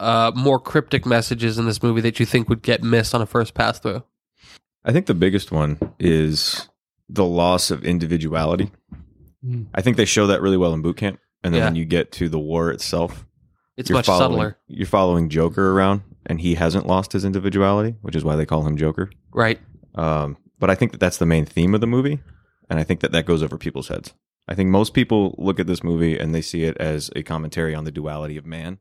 uh, 0.01 0.33
more 0.35 0.59
cryptic 0.59 1.07
messages 1.07 1.59
in 1.59 1.67
this 1.67 1.83
movie 1.83 2.01
that 2.01 2.19
you 2.19 2.27
think 2.27 2.49
would 2.49 2.63
get 2.63 2.83
missed 2.83 3.15
on 3.15 3.23
a 3.23 3.27
first 3.27 3.55
pass 3.55 3.79
through? 3.79 4.03
I 4.85 4.93
think 4.93 5.07
the 5.07 5.15
biggest 5.15 5.53
one 5.53 5.79
is 5.99 6.69
the 7.09 7.25
loss 7.25 7.71
of 7.71 7.85
individuality. 7.85 8.71
Mm. 9.45 9.67
I 9.75 9.83
think 9.83 9.97
they 9.97 10.05
show 10.05 10.27
that 10.27 10.43
really 10.43 10.57
well 10.57 10.75
in 10.75 10.83
boot 10.83 10.97
camp. 10.97 11.21
And 11.43 11.55
then 11.55 11.61
Yeah. 11.61 11.67
when 11.67 11.77
you 11.77 11.85
get 11.85 12.11
to 12.13 12.29
the 12.29 12.39
war 12.39 12.71
itself, 12.71 13.27
It's 13.77 13.89
you're 13.91 13.99
much 13.99 14.07
following, 14.07 14.31
subtler, 14.33 14.59
You're 14.69 14.87
following 14.87 15.29
Joker 15.29 15.73
around, 15.73 16.03
and 16.27 16.41
he 16.41 16.55
hasn't 16.55 16.87
lost 16.87 17.13
his 17.13 17.25
individuality, 17.25 17.97
which 18.03 18.15
is 18.17 18.25
why 18.25 18.37
they 18.37 18.47
call 18.47 18.67
him 18.67 18.77
Joker. 18.77 19.11
right? 19.33 19.59
Um, 19.97 20.37
but 20.59 20.71
I 20.71 20.75
think 20.75 20.93
that 20.93 20.99
that's 21.01 21.19
the 21.19 21.27
main 21.27 21.45
theme 21.45 21.75
of 21.75 21.81
the 21.81 21.87
movie, 21.87 22.21
and 22.71 22.79
I 22.79 22.85
think 22.85 23.01
that 23.01 23.13
that 23.13 23.27
goes 23.27 23.43
over 23.43 23.59
people's 23.59 23.89
heads. 23.89 24.15
I 24.47 24.55
think 24.55 24.71
most 24.71 24.93
people 24.95 25.35
look 25.39 25.59
at 25.59 25.67
this 25.67 25.83
movie 25.83 26.19
and 26.19 26.35
they 26.35 26.43
see 26.43 26.65
it 26.65 26.77
as 26.79 27.11
a 27.17 27.23
commentary 27.23 27.75
on 27.75 27.85
the 27.85 27.91
duality 27.91 28.37
of 28.37 28.45
man. 28.47 28.79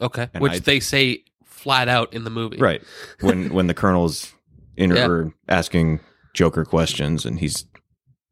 Okay. 0.00 0.28
And 0.32 0.42
Which 0.42 0.52
I- 0.52 0.58
they 0.60 0.80
say 0.80 1.24
flat 1.44 1.88
out 1.88 2.12
in 2.14 2.22
the 2.24 2.30
movie. 2.30 2.58
Right. 2.58 2.82
When 3.20 3.52
when 3.52 3.66
the 3.66 3.74
colonel's 3.74 4.32
in 4.76 4.94
Yeah. 4.94 5.08
or 5.08 5.34
asking 5.48 6.00
Joker 6.34 6.64
questions 6.64 7.24
and 7.26 7.40
he's 7.40 7.64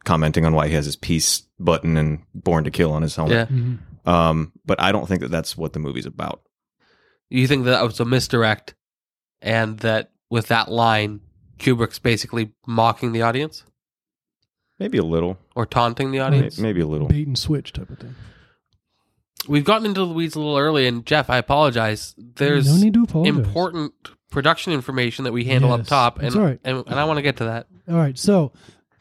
commenting 0.04 0.44
on 0.46 0.54
why 0.54 0.68
he 0.68 0.74
has 0.74 0.84
his 0.84 0.94
peace 0.96 1.42
button 1.58 1.96
and 1.96 2.20
born 2.34 2.62
to 2.64 2.70
kill 2.70 2.92
on 2.92 3.02
his 3.02 3.16
helmet. 3.16 3.48
Yeah. 3.50 3.56
Mhm. 3.56 3.78
Um, 4.06 4.52
but 4.66 4.80
I 4.80 4.92
don't 4.92 5.06
think 5.08 5.20
that 5.22 5.30
that's 5.30 5.56
what 5.56 5.72
the 5.72 5.78
movie's 5.78 6.06
about. 6.06 6.42
You 7.30 7.46
think 7.46 7.64
that 7.64 7.82
was 7.82 7.98
a 8.00 8.04
misdirect, 8.04 8.74
and 9.40 9.78
that 9.80 10.10
with 10.30 10.48
that 10.48 10.70
line, 10.70 11.20
Kubrick's 11.58 11.98
basically 11.98 12.52
mocking 12.66 13.12
the 13.12 13.22
audience 13.22 13.64
Maybe 14.78 14.98
a 14.98 15.04
little. 15.04 15.38
or 15.54 15.64
taunting 15.66 16.10
the 16.10 16.18
May- 16.18 16.24
audience? 16.24 16.58
Maybe 16.58 16.80
a 16.80 16.86
little. 16.86 17.08
Bait 17.08 17.26
and 17.26 17.38
switch 17.38 17.72
type 17.72 17.88
of 17.90 17.98
thing. 17.98 18.14
We've 19.46 19.64
gotten 19.64 19.86
into 19.86 20.00
the 20.00 20.12
weeds 20.12 20.34
a 20.36 20.38
little 20.40 20.56
early, 20.58 20.86
and 20.86 21.04
Jeff, 21.04 21.28
I 21.28 21.36
apologize. 21.38 22.14
There's 22.16 22.66
no 22.66 22.82
need 22.82 22.94
to 22.94 23.02
apologize. 23.04 23.36
important 23.36 23.92
production 24.30 24.72
information 24.72 25.24
that 25.24 25.32
we 25.32 25.44
handle 25.44 25.70
up 25.72 25.80
Yes, 25.80 25.88
top, 25.88 26.22
it's 26.22 26.34
and, 26.34 26.42
all 26.42 26.48
right. 26.50 26.60
and 26.64 26.78
and 26.86 26.98
I 26.98 27.04
want 27.04 27.18
to 27.18 27.22
get 27.22 27.36
to 27.38 27.44
that. 27.44 27.66
All 27.88 27.94
right. 27.96 28.18
So, 28.18 28.52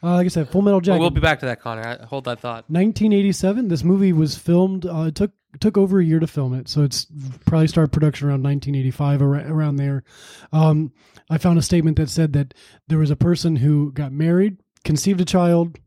uh, 0.04 0.16
like 0.16 0.26
I 0.26 0.30
said, 0.30 0.50
Full 0.50 0.62
Metal 0.62 0.82
Jacket. 0.82 1.00
we'll 1.00 1.10
be 1.10 1.22
back 1.22 1.40
to 1.40 1.46
that, 1.48 1.62
Connor. 1.62 2.00
I, 2.02 2.06
hold 2.06 2.26
that 2.26 2.40
thought. 2.40 2.66
1987. 2.70 3.68
This 3.70 3.84
movie 3.84 4.14
was 4.14 4.36
filmed. 4.38 4.86
Uh, 4.86 5.04
it 5.08 5.16
took 5.16 5.32
took 5.60 5.78
over 5.78 6.00
a 6.00 6.04
year 6.04 6.20
to 6.20 6.26
film 6.28 6.54
it, 6.56 6.68
so 6.68 6.82
it's 6.84 7.06
probably 7.46 7.68
started 7.68 7.92
production 7.92 8.28
around 8.28 8.42
1985 8.44 9.22
ar- 9.22 9.52
around 9.54 9.76
there. 9.76 10.04
Um, 10.52 10.92
I 11.30 11.38
found 11.38 11.60
a 11.60 11.62
statement 11.62 11.98
that 11.98 12.10
said 12.10 12.34
that 12.34 12.54
there 12.88 12.98
was 12.98 13.12
a 13.12 13.16
person 13.16 13.58
who 13.58 13.92
got 13.92 14.12
married, 14.12 14.58
conceived 14.84 15.22
a 15.22 15.26
child, 15.26 15.78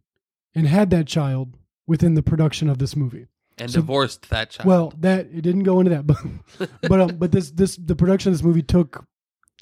and 0.54 0.68
had 0.68 0.90
that 0.90 1.06
child 1.08 1.56
within 1.86 2.14
the 2.14 2.22
production 2.22 2.68
of 2.70 2.78
this 2.78 2.94
movie. 2.94 3.26
and 3.58 3.70
So- 3.70 3.80
divorced 3.80 4.28
that 4.30 4.50
child. 4.50 4.66
Well, 4.68 4.92
that 5.00 5.26
it 5.32 5.40
didn't 5.42 5.64
go 5.64 5.80
into 5.80 5.90
that, 5.90 6.06
but 6.58 6.70
but 6.82 7.00
um, 7.00 7.16
but 7.16 7.32
this 7.32 7.50
this 7.50 7.76
the 7.76 7.96
production 7.96 8.30
of 8.30 8.38
this 8.38 8.44
movie 8.44 8.62
took 8.62 9.04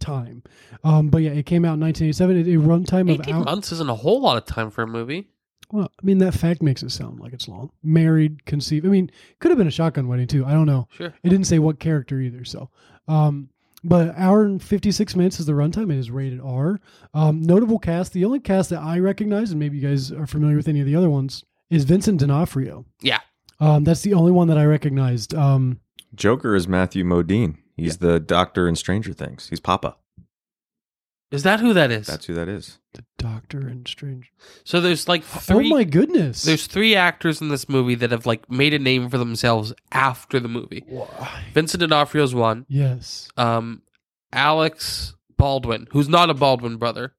time. 0.00 0.42
Um, 0.82 1.08
but 1.08 1.22
yeah, 1.22 1.30
it 1.30 1.46
came 1.46 1.64
out 1.64 1.74
in 1.74 1.80
1987. 1.80 2.36
It, 2.36 2.54
a 2.54 2.60
runtime 2.60 3.12
of 3.12 3.20
18 3.20 3.34
out, 3.34 3.44
months 3.44 3.72
isn't 3.72 3.90
a 3.90 3.94
whole 3.94 4.20
lot 4.20 4.36
of 4.36 4.44
time 4.44 4.70
for 4.70 4.82
a 4.82 4.86
movie. 4.86 5.28
Well, 5.72 5.90
I 6.00 6.06
mean 6.06 6.18
that 6.18 6.34
fact 6.34 6.62
makes 6.62 6.82
it 6.82 6.90
sound 6.90 7.20
like 7.20 7.32
it's 7.32 7.48
long. 7.48 7.70
Married, 7.82 8.44
conceived. 8.44 8.86
I 8.86 8.90
mean, 8.90 9.10
could 9.40 9.50
have 9.50 9.58
been 9.58 9.66
a 9.66 9.72
shotgun 9.72 10.08
wedding 10.08 10.26
too. 10.26 10.44
I 10.44 10.52
don't 10.52 10.66
know. 10.66 10.88
Sure. 10.92 11.12
It 11.22 11.28
didn't 11.28 11.46
say 11.46 11.58
what 11.58 11.80
character 11.80 12.20
either. 12.20 12.44
So, 12.44 12.70
um, 13.08 13.48
but 13.82 14.14
hour 14.16 14.44
and 14.44 14.62
fifty 14.62 14.92
six 14.92 15.16
minutes 15.16 15.40
is 15.40 15.46
the 15.46 15.52
runtime. 15.52 15.90
It 15.90 15.98
is 15.98 16.10
rated 16.10 16.40
R. 16.40 16.80
Um, 17.12 17.42
notable 17.42 17.78
cast. 17.78 18.12
The 18.12 18.24
only 18.24 18.40
cast 18.40 18.70
that 18.70 18.80
I 18.80 18.98
recognize, 18.98 19.50
and 19.50 19.58
maybe 19.58 19.78
you 19.78 19.88
guys 19.88 20.12
are 20.12 20.26
familiar 20.26 20.56
with 20.56 20.68
any 20.68 20.80
of 20.80 20.86
the 20.86 20.96
other 20.96 21.10
ones, 21.10 21.44
is 21.70 21.84
Vincent 21.84 22.20
D'Onofrio. 22.20 22.84
Yeah. 23.00 23.20
Um, 23.60 23.84
that's 23.84 24.02
the 24.02 24.14
only 24.14 24.32
one 24.32 24.48
that 24.48 24.58
I 24.58 24.64
recognized. 24.64 25.34
Um, 25.34 25.80
Joker 26.14 26.54
is 26.54 26.68
Matthew 26.68 27.04
Modine. 27.04 27.56
He's 27.76 27.98
the 27.98 28.20
doctor 28.20 28.68
in 28.68 28.76
Stranger 28.76 29.12
Things. 29.12 29.48
He's 29.48 29.60
Papa. 29.60 29.96
Is 31.30 31.42
that 31.42 31.58
who 31.58 31.72
that 31.72 31.90
is? 31.90 32.06
That's 32.06 32.26
who 32.26 32.34
that 32.34 32.48
is. 32.48 32.78
the 32.92 33.04
Doctor 33.18 33.66
and 33.66 33.88
Stranger. 33.88 34.28
so 34.62 34.80
there's 34.80 35.08
like 35.08 35.24
three. 35.24 35.66
oh 35.66 35.74
my 35.76 35.82
goodness! 35.82 36.42
There's 36.44 36.68
three 36.68 36.94
actors 36.94 37.40
in 37.40 37.48
this 37.48 37.68
movie 37.68 37.96
that 37.96 38.12
have 38.12 38.24
like 38.26 38.48
made 38.48 38.72
a 38.72 38.78
name 38.78 39.08
for 39.10 39.18
themselves 39.18 39.72
after 39.90 40.38
the 40.38 40.46
movie. 40.48 40.84
Why? 40.86 41.44
Vincent 41.52 41.80
D'Onofrio's 41.80 42.34
one. 42.34 42.66
yes. 42.68 43.28
Um, 43.36 43.82
Alex 44.32 45.14
Baldwin, 45.36 45.88
who's 45.90 46.08
not 46.08 46.30
a 46.30 46.34
Baldwin 46.34 46.76
brother. 46.76 47.14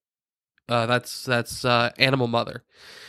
Uh, 0.69 0.85
that's 0.85 1.25
that's 1.25 1.65
uh, 1.65 1.91
Animal 1.97 2.27
Mother. 2.27 2.63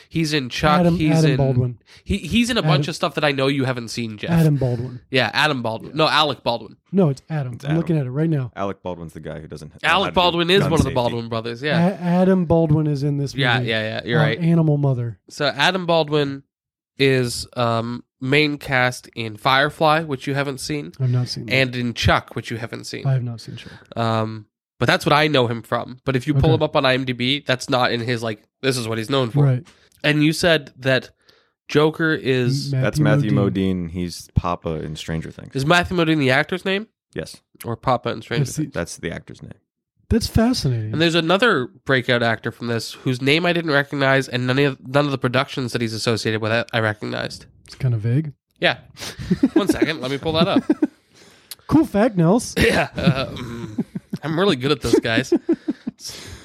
He's 0.08 0.32
in 0.32 0.48
Chuck. 0.48 0.80
Adam, 0.80 0.96
he's 0.96 1.12
Adam 1.18 1.30
in 1.32 1.36
Baldwin. 1.36 1.78
He 2.04 2.18
he's 2.18 2.50
in 2.50 2.56
a 2.58 2.62
bunch 2.62 2.88
of 2.88 2.94
stuff 2.94 3.14
that 3.16 3.24
I 3.24 3.32
know 3.32 3.46
you 3.48 3.64
haven't 3.64 3.88
seen, 3.88 4.18
Jeff. 4.18 4.30
Adam 4.30 4.56
Baldwin. 4.56 5.00
Yeah, 5.10 5.30
Adam 5.34 5.62
Baldwin. 5.62 5.96
No, 5.96 6.08
Alec 6.08 6.42
Baldwin. 6.42 6.76
No, 6.92 7.08
it's 7.10 7.22
Adam. 7.28 7.54
It's 7.54 7.64
I'm 7.64 7.70
Adam. 7.72 7.78
looking 7.78 7.98
at 7.98 8.06
it 8.06 8.10
right 8.10 8.30
now. 8.30 8.52
Alec 8.56 8.82
Baldwin's 8.82 9.12
the 9.14 9.20
guy 9.20 9.40
who 9.40 9.46
doesn't. 9.48 9.68
know 9.68 9.78
how 9.82 9.88
to 9.88 9.94
Alec 9.94 10.14
Baldwin 10.14 10.50
is 10.50 10.60
gun 10.60 10.70
one 10.70 10.80
of 10.80 10.84
the. 10.84 10.92
Baldwin 10.92 11.28
brothers. 11.28 11.62
A- 11.62 11.66
Yeah. 11.66 11.96
Adam 12.00 12.44
Baldwin 12.46 12.86
is 12.86 13.02
in 13.02 13.16
this 13.18 13.34
movie. 13.34 13.42
Yeah, 13.42 13.60
yeah, 13.60 13.82
yeah. 13.82 14.00
You're 14.04 14.20
Uh, 14.20 14.24
right. 14.24 14.38
Animal 14.38 14.76
Mother. 14.78 15.18
So 15.28 15.46
Adam 15.46 15.86
Baldwin 15.86 16.42
is 16.98 17.46
um, 17.56 18.04
main 18.20 18.58
cast 18.58 19.08
in 19.14 19.36
Firefly, 19.36 20.02
which 20.04 20.26
you 20.26 20.34
haven't 20.34 20.58
seen, 20.60 20.92
I've 21.00 21.10
not 21.10 21.28
seen 21.28 21.46
that. 21.46 21.52
and 21.54 21.76
in 21.76 21.94
Chuck, 21.94 22.34
which 22.34 22.50
you 22.50 22.56
haven't 22.56 22.84
seen. 22.84 23.06
I 23.06 23.12
have 23.12 23.22
not 23.22 23.40
seen 23.40 23.56
Chuck. 23.56 23.72
Um, 23.98 24.46
but 24.78 24.86
that's 24.86 25.04
what 25.06 25.12
I 25.12 25.26
know 25.28 25.46
him 25.46 25.62
from. 25.62 25.98
But 26.04 26.16
if 26.16 26.26
you 26.26 26.34
pull 26.34 26.50
Okay. 26.50 26.54
him 26.54 26.62
up 26.62 26.76
on 26.76 26.82
IMDb, 26.84 27.44
that's 27.44 27.68
not 27.70 27.92
in 27.92 28.00
his 28.00 28.22
like. 28.22 28.42
This 28.62 28.76
is 28.76 28.88
what 28.88 28.98
he's 28.98 29.10
known 29.10 29.30
for. 29.30 29.44
Right. 29.44 29.66
And 30.04 30.22
you 30.24 30.32
said 30.32 30.72
that 30.78 31.10
Joker 31.68 32.12
is 32.14 32.70
That's 32.70 32.98
Matthew 33.00 33.32
Modine. 33.32 33.90
He's 33.90 34.28
Papa 34.34 34.82
in 34.84 34.94
Stranger 34.96 35.30
Things. 35.30 35.54
is 35.56 35.66
Matthew 35.66 35.96
Modine 35.96 36.18
the 36.18 36.30
actor's 36.30 36.64
name 36.64 36.86
yes, 37.14 37.40
or 37.64 37.76
Papa 37.76 38.10
in 38.10 38.22
Stranger 38.22 38.44
That's 38.44 38.56
the- 38.56 38.62
Things? 38.64 38.74
that's 38.74 38.96
the 38.98 39.10
actor's 39.10 39.42
name. 39.42 39.54
That's 40.08 40.28
fascinating. 40.28 40.92
And 40.92 41.02
there's 41.02 41.16
another 41.16 41.66
breakout 41.84 42.22
actor 42.22 42.52
from 42.52 42.68
this 42.68 42.92
whose 42.92 43.20
name 43.20 43.44
I 43.44 43.52
didn't 43.52 43.72
recognize, 43.72 44.28
and 44.28 44.46
none 44.46 44.58
of 44.60 44.78
none 44.86 45.04
of 45.04 45.10
the 45.10 45.18
productions 45.18 45.72
that 45.72 45.80
he's 45.80 45.92
associated 45.92 46.40
with 46.40 46.52
I- 46.52 46.64
I 46.72 46.78
recognized. 46.78 47.46
it's 47.64 47.74
kind 47.74 47.92
of 47.94 48.00
vague. 48.02 48.32
Yeah. 48.60 48.78
One 49.54 49.66
second, 49.66 50.00
let 50.00 50.12
me 50.12 50.18
pull 50.18 50.32
that 50.34 50.46
up. 50.46 50.62
Cool 51.66 51.84
fact, 51.84 52.16
Nels. 52.16 52.54
Yeah, 52.58 52.88
uh, 52.96 53.26
mm, 53.34 53.84
I'm 54.22 54.38
really 54.38 54.54
good 54.54 54.70
at 54.70 54.80
this, 54.82 54.98
guys. 55.00 55.32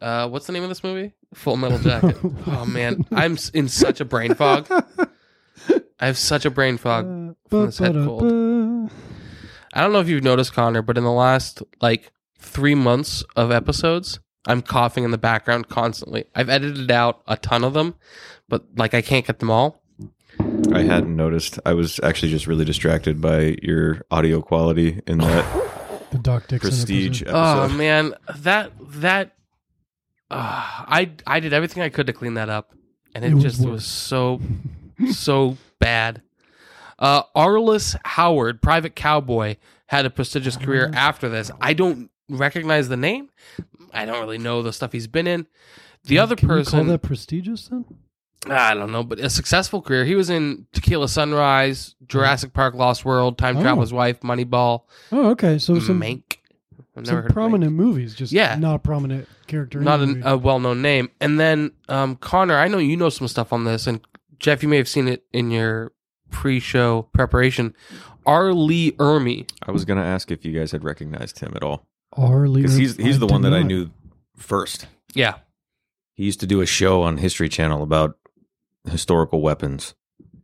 Uh, 0.00 0.28
what's 0.28 0.46
the 0.46 0.52
name 0.52 0.62
of 0.62 0.68
this 0.68 0.82
movie? 0.82 1.12
Full 1.34 1.56
Metal 1.56 1.78
Jacket. 1.78 2.16
Oh 2.46 2.64
man, 2.64 3.04
I'm 3.12 3.34
s- 3.34 3.50
in 3.50 3.68
such 3.68 4.00
a 4.00 4.04
brain 4.04 4.34
fog. 4.34 4.66
I 6.00 6.06
have 6.06 6.16
such 6.18 6.44
a 6.46 6.50
brain 6.50 6.78
fog 6.78 7.04
from 7.48 7.66
this 7.66 7.78
head 7.78 7.92
cold. 7.92 8.22
I 9.72 9.80
don't 9.82 9.92
know 9.92 10.00
if 10.00 10.08
you've 10.08 10.24
noticed, 10.24 10.52
Connor, 10.54 10.82
but 10.82 10.96
in 10.98 11.04
the 11.04 11.12
last 11.12 11.62
like 11.80 12.12
three 12.38 12.74
months 12.74 13.22
of 13.36 13.52
episodes, 13.52 14.18
I'm 14.46 14.62
coughing 14.62 15.04
in 15.04 15.10
the 15.10 15.18
background 15.18 15.68
constantly. 15.68 16.24
I've 16.34 16.48
edited 16.48 16.90
out 16.90 17.20
a 17.28 17.36
ton 17.36 17.62
of 17.62 17.74
them, 17.74 17.94
but 18.48 18.64
like 18.76 18.94
I 18.94 19.02
can't 19.02 19.26
get 19.26 19.38
them 19.38 19.50
all. 19.50 19.82
I 20.72 20.82
hadn't 20.82 21.14
noticed. 21.14 21.58
I 21.66 21.74
was 21.74 22.00
actually 22.02 22.30
just 22.30 22.46
really 22.46 22.64
distracted 22.64 23.20
by 23.20 23.56
your 23.62 24.02
audio 24.10 24.40
quality 24.40 25.00
in 25.06 25.18
that 25.18 25.44
The 26.10 26.18
Doc 26.18 26.48
Dixon 26.48 26.70
prestige 26.70 27.22
episode. 27.22 27.36
Oh 27.36 27.68
man, 27.68 28.14
that 28.38 28.72
that 28.80 29.34
uh, 30.30 30.36
I 30.86 31.10
I 31.26 31.40
did 31.40 31.52
everything 31.52 31.82
I 31.82 31.88
could 31.88 32.06
to 32.06 32.12
clean 32.12 32.34
that 32.34 32.48
up, 32.48 32.72
and 33.14 33.24
it, 33.24 33.32
It 33.32 33.38
just 33.40 33.60
worse. 33.60 33.70
was 33.70 33.84
so 33.86 34.40
so 35.12 35.56
bad. 35.78 36.22
Uh, 36.98 37.22
Arliss 37.34 37.96
Howard, 38.04 38.60
Private 38.60 38.94
Cowboy, 38.94 39.56
had 39.86 40.04
a 40.06 40.10
prestigious 40.10 40.56
career 40.56 40.90
after 40.94 41.28
this. 41.28 41.50
I 41.60 41.72
don't 41.72 42.10
recognize 42.28 42.88
the 42.88 42.96
name. 42.96 43.30
I 43.92 44.04
don't 44.04 44.20
really 44.20 44.38
know 44.38 44.62
the 44.62 44.72
stuff 44.72 44.92
he's 44.92 45.06
been 45.06 45.26
in. 45.26 45.46
The 46.04 46.18
other 46.18 46.36
Can 46.36 46.48
you 46.48 46.54
person, 46.56 46.78
call 46.80 46.84
that 46.88 47.02
prestigious 47.02 47.68
then? 47.68 47.84
I 48.46 48.74
don't 48.74 48.92
know, 48.92 49.02
but 49.02 49.18
a 49.18 49.28
successful 49.28 49.82
career. 49.82 50.04
He 50.04 50.14
was 50.14 50.30
in 50.30 50.66
Tequila 50.72 51.08
Sunrise, 51.08 51.94
Jurassic 52.06 52.52
Park, 52.54 52.74
Lost 52.74 53.04
World, 53.04 53.36
Time 53.36 53.56
Oh. 53.58 53.62
Traveler's 53.62 53.92
Wife, 53.92 54.20
Moneyball, 54.20 54.82
Oh, 55.12 55.30
okay. 55.30 55.58
So 55.58 55.78
some, 55.78 56.00
Mank. 56.00 56.36
I've 56.96 57.04
never 57.04 57.06
some 57.06 57.16
heard 57.16 57.24
of 57.26 57.30
Mank. 57.30 57.34
prominent 57.34 57.72
movies, 57.74 58.14
just 58.14 58.32
Yeah. 58.32 58.56
not 58.56 58.82
prominent 58.82 59.28
character. 59.50 59.80
not 59.80 60.00
an, 60.00 60.22
a 60.24 60.36
well-known 60.36 60.80
name. 60.82 61.10
And 61.20 61.38
then 61.38 61.72
um, 61.88 62.16
Connor, 62.16 62.56
I 62.56 62.68
know 62.68 62.78
you 62.78 62.96
know 62.96 63.08
some 63.10 63.28
stuff 63.28 63.52
on 63.52 63.64
this, 63.64 63.86
and 63.86 64.00
Jeff, 64.38 64.62
you 64.62 64.68
may 64.68 64.76
have 64.78 64.88
seen 64.88 65.08
it 65.08 65.24
in 65.32 65.50
your 65.50 65.92
pre-show 66.30 67.02
preparation. 67.12 67.74
R. 68.26 68.52
Lee 68.52 68.92
Ermey. 68.92 69.50
I 69.66 69.72
was 69.72 69.84
gonna 69.84 70.04
ask 70.04 70.30
if 70.30 70.44
you 70.44 70.58
guys 70.58 70.72
had 70.72 70.84
recognized 70.84 71.40
him 71.40 71.52
at 71.56 71.62
all 71.62 71.86
R. 72.12 72.46
Lee. 72.48 72.62
because 72.62 72.76
he's 72.76 72.96
he's 72.96 73.16
I 73.16 73.18
the 73.20 73.26
one 73.26 73.42
that 73.42 73.52
I 73.54 73.62
knew 73.62 73.90
first. 74.36 74.86
Yeah, 75.14 75.34
He 76.14 76.24
used 76.24 76.40
to 76.40 76.46
do 76.46 76.60
a 76.60 76.66
show 76.66 77.02
on 77.02 77.16
History 77.18 77.48
Channel 77.48 77.82
about 77.82 78.16
historical 78.88 79.40
weapons, 79.42 79.94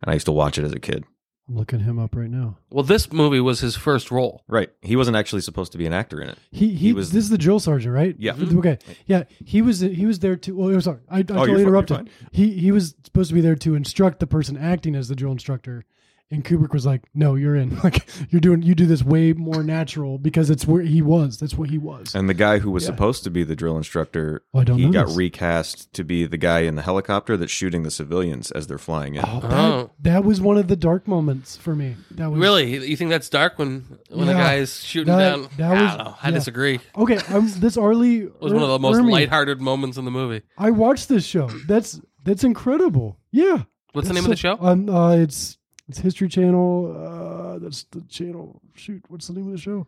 and 0.02 0.10
I 0.10 0.14
used 0.14 0.26
to 0.26 0.32
watch 0.32 0.58
it 0.58 0.64
as 0.64 0.72
a 0.72 0.80
kid. 0.80 1.04
I'm 1.48 1.54
looking 1.56 1.80
him 1.80 1.98
up 1.98 2.16
right 2.16 2.28
now. 2.30 2.58
well, 2.70 2.82
this 2.82 3.12
movie 3.12 3.38
was 3.40 3.60
his 3.60 3.76
first 3.76 4.10
role. 4.10 4.42
Right. 4.48 4.68
He 4.82 4.96
wasn't 4.96 5.16
actually 5.16 5.42
supposed 5.42 5.70
to 5.72 5.78
be 5.78 5.86
an 5.86 5.92
actor 5.92 6.20
in 6.20 6.28
it. 6.28 6.38
He 6.50 6.70
he, 6.70 6.76
He 6.76 6.92
was- 6.92 7.12
This 7.12 7.22
is 7.24 7.30
the 7.30 7.38
drill 7.38 7.60
sergeant, 7.60 7.94
right? 7.94 8.16
Yeah. 8.18 8.34
Okay. 8.36 8.78
Yeah. 9.06 9.24
He 9.44 9.62
was 9.62 9.78
he 9.80 10.06
was 10.06 10.18
there 10.18 10.34
to. 10.36 10.56
Well, 10.56 10.80
sorry. 10.80 10.98
I, 11.08 11.18
I 11.18 11.20
Oh, 11.20 11.22
totally 11.22 11.48
you're 11.48 11.58
fine, 11.58 11.66
interrupted. 11.68 11.96
fine. 11.98 12.10
He 12.32 12.50
he 12.58 12.72
was 12.72 12.96
supposed 13.04 13.28
to 13.28 13.34
be 13.34 13.40
there 13.40 13.54
to 13.56 13.74
instruct 13.76 14.18
the 14.20 14.26
person 14.26 14.56
acting 14.56 14.94
as 14.96 15.06
the 15.08 15.14
drill 15.14 15.32
instructor, 15.32 15.84
and 16.30 16.44
Kubrick 16.44 16.72
was 16.72 16.84
like, 16.84 17.02
"No, 17.14 17.34
you're 17.36 17.54
in. 17.56 17.78
Like 17.84 18.06
you're 18.30 18.40
doing. 18.40 18.62
You 18.62 18.74
do 18.74 18.86
this 18.86 19.02
way 19.04 19.32
more 19.32 19.62
natural 19.62 20.18
because 20.18 20.50
it's 20.50 20.66
where 20.66 20.82
he 20.82 21.00
was. 21.02 21.38
That's 21.38 21.54
what 21.54 21.70
he 21.70 21.78
was." 21.78 22.14
And 22.14 22.28
the 22.28 22.34
guy 22.34 22.58
who 22.58 22.70
was 22.70 22.82
Yeah. 22.82 22.88
supposed 22.88 23.22
to 23.24 23.30
be 23.30 23.44
the 23.44 23.54
drill 23.54 23.76
instructor, 23.76 24.42
Oh, 24.52 24.60
I 24.60 24.64
don't 24.64 24.78
he 24.78 24.86
know 24.86 24.92
got 24.92 25.06
this. 25.08 25.16
recast 25.16 25.92
to 25.94 26.04
be 26.04 26.26
the 26.26 26.36
guy 26.38 26.60
in 26.60 26.74
the 26.74 26.82
helicopter 26.82 27.36
that's 27.36 27.52
shooting 27.52 27.82
the 27.84 27.90
civilians 27.90 28.50
as 28.50 28.66
they're 28.66 28.78
flying 28.78 29.14
in. 29.14 29.24
Oh, 29.26 29.40
that, 29.40 29.52
Oh. 29.52 29.90
that 30.00 30.24
was 30.24 30.40
one 30.40 30.56
of 30.58 30.68
the 30.68 30.76
dark 30.76 31.06
moments 31.06 31.56
for 31.56 31.74
me. 31.76 31.96
That 32.12 32.30
was 32.30 32.40
Really, 32.40 32.86
you 32.88 32.96
think 32.96 33.10
that's 33.10 33.28
dark 33.28 33.58
when 33.58 33.84
when 34.10 34.26
the 34.26 34.32
Yeah. 34.32 34.42
guy 34.42 34.54
is 34.56 34.82
shooting 34.82 35.14
That- 35.16 35.36
down? 35.36 35.48
that 35.58 35.70
I 35.76 35.82
was- 35.82 35.94
don't 35.96 36.04
know. 36.06 36.14
I 36.22 36.28
yeah. 36.28 36.34
disagree. 36.34 36.80
Okay, 36.96 37.18
um, 37.28 37.52
this 37.58 37.76
Arlie 37.76 38.26
was 38.40 38.52
one 38.52 38.62
of 38.62 38.68
the 38.68 38.78
most 38.78 39.00
lighthearted 39.00 39.60
moments 39.60 39.96
in 39.96 40.04
the 40.04 40.10
movie. 40.10 40.42
I 40.58 40.70
watched 40.72 41.08
this 41.08 41.24
show. 41.24 41.48
That's 41.68 42.00
that's 42.24 42.42
incredible. 42.42 43.18
Yeah. 43.30 43.62
What's 43.92 44.08
the 44.08 44.14
That's 44.14 44.24
name 44.24 44.24
of 44.24 44.30
the 44.30 44.36
so- 44.36 44.56
show? 44.56 44.58
Um, 44.60 44.88
uh, 44.88 45.14
it's 45.16 45.58
it's 45.88 45.98
History 45.98 46.28
Channel. 46.28 46.94
Uh, 46.96 47.58
that's 47.58 47.84
the 47.84 48.00
channel. 48.02 48.60
Shoot, 48.74 49.04
what's 49.08 49.26
the 49.28 49.34
name 49.34 49.46
of 49.46 49.52
the 49.52 49.58
show? 49.58 49.86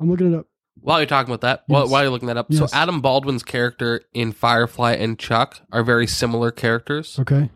I'm 0.00 0.10
looking 0.10 0.32
it 0.32 0.36
up. 0.38 0.46
While 0.80 1.00
you're 1.00 1.06
talking 1.06 1.32
about 1.32 1.40
that, 1.40 1.64
while, 1.66 1.82
Yes. 1.82 1.90
while 1.90 2.02
you're 2.02 2.10
looking 2.12 2.28
that 2.28 2.36
up, 2.36 2.46
Yes. 2.50 2.70
so 2.70 2.76
Adam 2.76 3.00
Baldwin's 3.00 3.42
character 3.42 4.02
in 4.14 4.30
Firefly 4.32 4.92
and 4.92 5.18
Chuck 5.18 5.60
are 5.72 5.82
very 5.82 6.06
similar 6.06 6.50
characters. 6.50 7.18
Okay. 7.18 7.50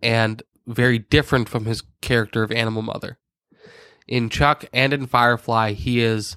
and 0.00 0.42
very 0.64 0.98
different 0.98 1.48
from 1.48 1.64
his 1.64 1.82
character 2.02 2.42
of 2.44 2.52
Animal 2.52 2.82
Mother. 2.82 3.18
In 4.06 4.28
Chuck 4.30 4.66
and 4.72 4.92
in 4.92 5.06
Firefly, 5.06 5.72
he 5.72 6.00
is 6.00 6.36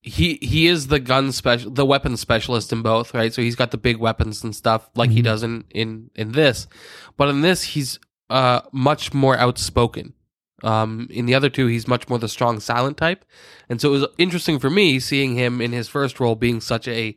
he 0.00 0.38
he 0.40 0.68
is 0.68 0.86
the 0.86 1.00
gun 1.00 1.32
special 1.32 1.70
the 1.72 1.84
weapon 1.84 2.16
specialist 2.16 2.72
in 2.72 2.82
both, 2.82 3.12
right? 3.14 3.34
So 3.34 3.42
he's 3.42 3.56
got 3.56 3.72
the 3.72 3.76
big 3.78 3.96
weapons 3.96 4.44
and 4.44 4.54
stuff 4.54 4.88
like 4.94 5.10
he 5.10 5.20
Mhm. 5.20 5.24
does 5.24 5.42
in 5.42 5.64
in 5.70 6.10
in 6.14 6.32
this. 6.32 6.68
But 7.16 7.30
in 7.30 7.40
this 7.40 7.62
he's 7.64 7.98
uh 8.30 8.60
much 8.72 9.12
more 9.14 9.36
outspoken. 9.36 10.14
Um 10.62 11.06
in 11.10 11.26
the 11.26 11.34
other 11.34 11.48
two 11.50 11.66
he's 11.66 11.86
much 11.88 12.08
more 12.08 12.18
the 12.18 12.28
strong 12.28 12.60
silent 12.60 12.96
type. 12.96 13.24
And 13.68 13.80
so 13.80 13.88
it 13.88 14.00
was 14.00 14.06
interesting 14.18 14.58
for 14.58 14.70
me 14.70 14.98
seeing 15.00 15.34
him 15.34 15.60
in 15.60 15.72
his 15.72 15.88
first 15.88 16.18
role 16.20 16.34
being 16.34 16.60
such 16.60 16.88
a 16.88 17.16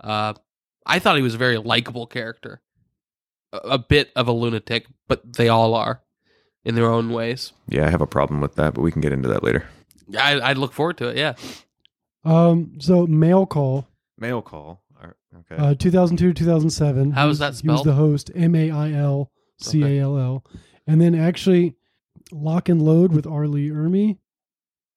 uh 0.00 0.34
I 0.86 0.98
thought 0.98 1.16
he 1.16 1.22
was 1.22 1.34
a 1.34 1.38
very 1.38 1.58
likable 1.58 2.06
character 2.06 2.60
a- 3.52 3.56
a 3.58 3.78
bit 3.78 4.10
of 4.16 4.28
a 4.28 4.32
lunatic, 4.32 4.86
but 5.08 5.34
they 5.34 5.48
all 5.48 5.74
are. 5.74 6.02
in 6.64 6.74
their 6.74 6.90
own 6.90 7.10
ways. 7.10 7.52
Yeah, 7.68 7.86
I 7.86 7.90
have 7.90 8.02
a 8.02 8.06
problem 8.06 8.40
with 8.42 8.54
that, 8.56 8.74
but 8.74 8.82
we 8.82 8.92
can 8.92 9.00
get 9.00 9.12
into 9.14 9.28
that 9.30 9.42
later. 9.42 9.64
I, 10.18 10.38
I'd 10.50 10.58
look 10.58 10.74
forward 10.74 10.98
to 10.98 11.08
it. 11.08 11.16
Yeah. 11.16 11.34
Um, 12.24 12.72
so 12.80 13.06
mail 13.06 13.46
call, 13.46 13.86
Mail 14.18 14.42
call. 14.42 14.82
Okay. 15.50 15.56
uh, 15.56 15.74
2002 15.74 16.34
2007. 16.34 17.12
How 17.12 17.26
He 17.26 17.30
is 17.30 17.38
that 17.38 17.48
was- 17.50 17.60
He 17.60 17.68
was 17.68 17.80
spelled? 17.80 17.86
the 17.86 17.94
host, 17.98 18.30
M 18.34 18.54
A 18.54 18.70
I 18.70 18.92
L 18.92 19.30
C 19.60 19.82
A 19.82 20.02
L 20.02 20.18
L, 20.18 20.44
and 20.86 21.00
then 21.00 21.14
actually 21.14 21.74
Lock 22.32 22.68
and 22.68 22.82
Load 22.82 23.12
with 23.12 23.26
R. 23.26 23.46
Lee 23.46 23.70
Ermey. 23.70 24.18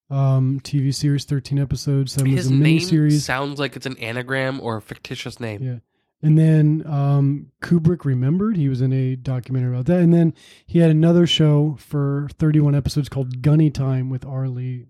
Um, 0.09 0.59
TV 0.59 0.93
series, 0.93 1.25
13 1.25 1.57
episodes. 1.57 2.13
That 2.15 2.25
was 2.25 2.33
His 2.33 2.47
a 2.47 2.53
name 2.53 3.09
sounds 3.09 3.59
like 3.59 3.75
it's 3.75 3.87
an 3.87 3.97
anagram 3.97 4.61
or 4.61 4.77
a 4.77 4.81
fictitious 4.81 5.39
name. 5.39 5.63
Yeah. 5.63 5.79
And 6.23 6.37
then 6.37 6.83
um, 6.85 7.51
Kubrick 7.61 8.05
remembered 8.05 8.55
he 8.55 8.69
was 8.69 8.81
in 8.81 8.93
a 8.93 9.15
documentary 9.17 9.73
about 9.73 9.87
that. 9.87 9.99
And 9.99 10.13
then 10.13 10.33
he 10.65 10.79
had 10.79 10.89
another 10.89 11.27
show 11.27 11.75
for 11.79 12.29
31 12.37 12.75
episodes 12.75 13.09
called 13.09 13.41
Gunny 13.41 13.69
Time 13.69 14.09
with 14.09 14.25
R. 14.25 14.47
Lee 14.47 14.85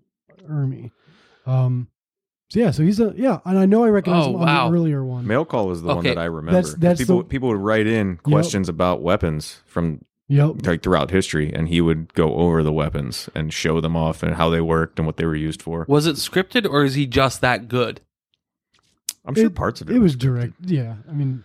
Ermey. 0.48 0.92
Um, 1.44 1.88
so 2.54 2.60
yeah, 2.60 2.70
so 2.70 2.84
he's 2.84 3.00
a 3.00 3.12
yeah, 3.16 3.40
and 3.44 3.58
I 3.58 3.66
know 3.66 3.82
I 3.82 3.88
recognize 3.88 4.26
Oh, 4.26 4.30
him 4.30 4.36
on 4.36 4.42
wow. 4.46 4.68
the 4.70 4.76
earlier 4.76 5.04
one. 5.04 5.26
Mail 5.26 5.44
call 5.44 5.72
is 5.72 5.82
the 5.82 5.92
one 5.92 6.04
that 6.04 6.18
I 6.18 6.26
remember. 6.26 6.52
That's- 6.62 6.74
that's 6.78 7.00
people 7.00 7.18
the- 7.18 7.24
people 7.24 7.48
would 7.48 7.58
write 7.58 7.88
in 7.88 8.16
questions 8.18 8.68
about 8.68 9.02
weapons 9.02 9.60
from 9.66 10.04
Yep. 10.28 10.64
like 10.64 10.82
throughout 10.82 11.10
history, 11.10 11.52
and 11.52 11.68
he 11.68 11.80
would 11.80 12.14
go 12.14 12.34
over 12.36 12.62
the 12.62 12.72
weapons 12.72 13.28
and 13.34 13.52
show 13.52 13.80
them 13.80 13.96
off 13.96 14.22
and 14.22 14.36
how 14.36 14.50
they 14.50 14.60
worked 14.60 14.98
and 15.00 15.04
what 15.06 15.16
they 15.16 15.26
were 15.26 15.34
used 15.34 15.60
for. 15.60 15.84
Was 15.88 16.06
it 16.06 16.14
scripted 16.16 16.64
or 16.70 16.84
is 16.84 16.94
he 16.94 17.06
just 17.06 17.40
that 17.40 17.66
good? 17.66 18.00
I'm 19.24 19.34
sure 19.34 19.46
It- 19.46 19.54
parts 19.56 19.80
of 19.80 19.90
it. 19.90 19.96
It 19.96 19.98
was 19.98 20.14
direct. 20.16 20.52
Yeah, 20.64 20.94
I 21.10 21.12
mean, 21.12 21.42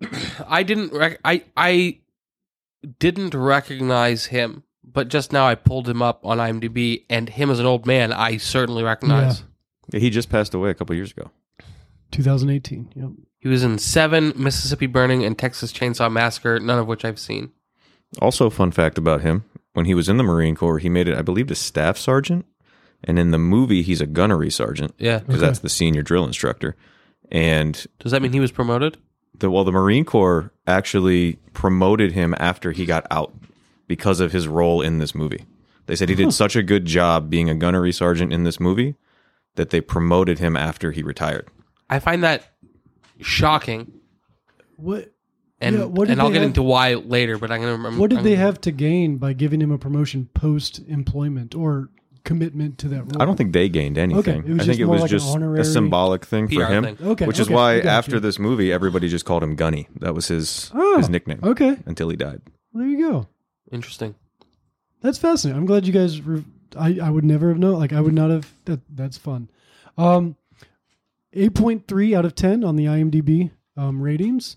I 0.48 0.64
didn't. 0.64 0.92
Rec- 0.92 1.20
I 1.24 1.44
I 1.56 1.98
didn't 2.98 3.34
recognize 3.34 4.26
him, 4.26 4.64
but 4.84 5.08
just 5.08 5.32
now 5.32 5.46
I 5.46 5.54
pulled 5.54 5.88
him 5.88 6.02
up 6.02 6.24
on 6.24 6.38
IMDb, 6.38 7.04
and 7.08 7.28
him 7.28 7.50
as 7.50 7.60
an 7.60 7.66
old 7.66 7.86
man, 7.86 8.12
I 8.12 8.36
certainly 8.38 8.82
recognize. 8.82 9.40
Yeah, 9.40 9.46
he 9.92 10.10
just 10.10 10.28
passed 10.30 10.54
away 10.54 10.70
a 10.70 10.74
couple 10.74 10.94
years 10.96 11.12
ago. 11.12 11.30
2018. 12.12 12.92
Yep. 12.94 13.08
He 13.38 13.48
was 13.48 13.62
in 13.64 13.78
Seven, 13.78 14.32
Mississippi 14.36 14.86
Burning, 14.86 15.24
and 15.24 15.38
Texas 15.38 15.72
Chainsaw 15.72 16.10
Massacre, 16.12 16.58
none 16.60 16.78
of 16.78 16.86
which 16.86 17.04
I've 17.04 17.18
seen. 17.18 17.52
Also, 18.20 18.46
a 18.46 18.50
fun 18.50 18.70
fact 18.72 18.98
about 18.98 19.22
him: 19.22 19.44
when 19.72 19.86
he 19.86 19.94
was 19.94 20.08
in 20.08 20.16
the 20.16 20.22
Marine 20.24 20.54
Corps, 20.56 20.78
he 20.78 20.88
made 20.88 21.08
it, 21.08 21.16
I 21.16 21.22
believe, 21.22 21.46
to 21.46 21.54
staff 21.54 21.96
sergeant, 21.96 22.44
and 23.04 23.18
in 23.18 23.30
the 23.30 23.38
movie, 23.38 23.82
he's 23.82 24.00
a 24.00 24.06
gunnery 24.06 24.50
sergeant 24.50 24.94
Yeah. 24.98 25.20
because 25.20 25.36
Okay. 25.36 25.46
that's 25.46 25.60
the 25.60 25.68
senior 25.68 26.02
drill 26.02 26.24
instructor. 26.24 26.76
And 27.32 27.86
Does 28.00 28.12
that 28.12 28.20
mean 28.22 28.32
he 28.32 28.40
was 28.40 28.52
promoted? 28.52 28.98
the 29.38 29.50
well, 29.50 29.64
the 29.64 29.72
Marine 29.72 30.04
Corps 30.04 30.52
actually 30.66 31.38
promoted 31.54 32.12
him 32.12 32.34
after 32.38 32.72
he 32.72 32.84
got 32.84 33.06
out 33.10 33.32
because 33.86 34.20
of 34.20 34.32
his 34.32 34.46
role 34.48 34.82
in 34.82 34.98
this 34.98 35.14
movie. 35.14 35.46
They 35.86 35.96
said 35.96 36.08
he 36.10 36.14
did 36.14 36.34
such 36.34 36.56
a 36.56 36.62
good 36.62 36.84
job 36.84 37.30
being 37.30 37.48
a 37.48 37.54
gunnery 37.54 37.92
sergeant 37.92 38.32
in 38.34 38.44
this 38.44 38.60
movie 38.60 38.96
that 39.56 39.70
they 39.70 39.80
promoted 39.80 40.38
him 40.38 40.56
after 40.56 40.92
he 40.92 41.02
retired. 41.02 41.48
I 41.88 41.98
find 41.98 42.22
that 42.24 42.44
shocking, 43.20 43.92
What 44.76 45.12
and 45.60 45.76
Yeah, 45.76 45.84
what 45.84 46.06
did 46.06 46.12
and 46.12 46.20
I'll 46.22 46.28
they 46.28 46.34
get 46.34 46.40
have- 46.42 46.48
into 46.50 46.62
why 46.62 46.94
later. 46.94 47.36
But 47.36 47.50
I'm 47.50 47.60
gonna 47.60 47.72
remember. 47.72 48.00
what 48.00 48.08
did 48.10 48.16
I'm- 48.20 48.24
they 48.24 48.36
have 48.36 48.60
to 48.62 48.70
gain 48.70 49.18
by 49.18 49.32
giving 49.34 49.60
him 49.60 49.70
a 49.70 49.76
promotion 49.78 50.28
post 50.34 50.80
employment 50.88 51.54
or 51.54 51.90
commitment 52.24 52.78
to 52.78 52.88
that 52.88 53.02
role? 53.02 53.20
I 53.20 53.26
don't 53.26 53.36
think 53.36 53.52
they 53.52 53.68
gained 53.68 53.98
anything. 53.98 54.38
Okay, 54.40 54.48
it 54.48 54.52
was 54.54 54.60
I 54.62 54.64
think 54.64 54.66
just 54.68 54.80
it 54.80 54.84
more 54.86 54.92
was 54.94 55.02
like 55.02 55.10
an 55.10 55.18
just 55.18 55.28
honorary- 55.34 55.60
a 55.60 55.64
symbolic 55.64 56.24
thing 56.24 56.48
for 56.48 56.54
PR 56.54 56.72
him. 56.72 56.84
thing. 56.84 56.96
Okay, 57.02 57.26
which 57.26 57.38
is 57.38 57.48
okay, 57.48 57.54
why 57.54 57.72
I 57.74 57.80
got 57.80 57.90
after 57.90 58.14
you. 58.16 58.20
this 58.20 58.38
movie, 58.38 58.72
everybody 58.72 59.08
just 59.08 59.26
called 59.26 59.42
him 59.42 59.54
Gunny. 59.54 59.88
That 60.00 60.14
was 60.14 60.28
his 60.28 60.70
Oh, 60.74 60.96
his 60.96 61.10
nickname 61.10 61.40
Okay, 61.42 61.76
until 61.84 62.08
he 62.08 62.16
died. 62.16 62.40
there 62.72 62.86
you 62.86 62.98
go. 63.10 63.28
Interesting. 63.70 64.14
That's 65.02 65.18
fascinating. 65.18 65.58
I'm 65.60 65.66
glad 65.66 65.86
you 65.86 65.92
guys. 65.92 66.20
Re- 66.22 66.44
I 66.76 66.98
I 67.02 67.10
would 67.10 67.24
never 67.24 67.48
have 67.48 67.58
known. 67.58 67.78
Like 67.78 67.92
I 67.92 68.00
would 68.00 68.14
not 68.14 68.30
have. 68.30 68.52
That 68.64 68.80
that's 68.94 69.18
fun. 69.18 69.50
Um, 69.98 70.36
eight 71.32 71.54
point 71.54 71.86
three 71.86 72.14
out 72.14 72.24
of 72.24 72.34
ten 72.34 72.64
on 72.64 72.76
the 72.76 72.86
IMDb 72.86 73.50
um, 73.76 74.00
ratings. 74.00 74.56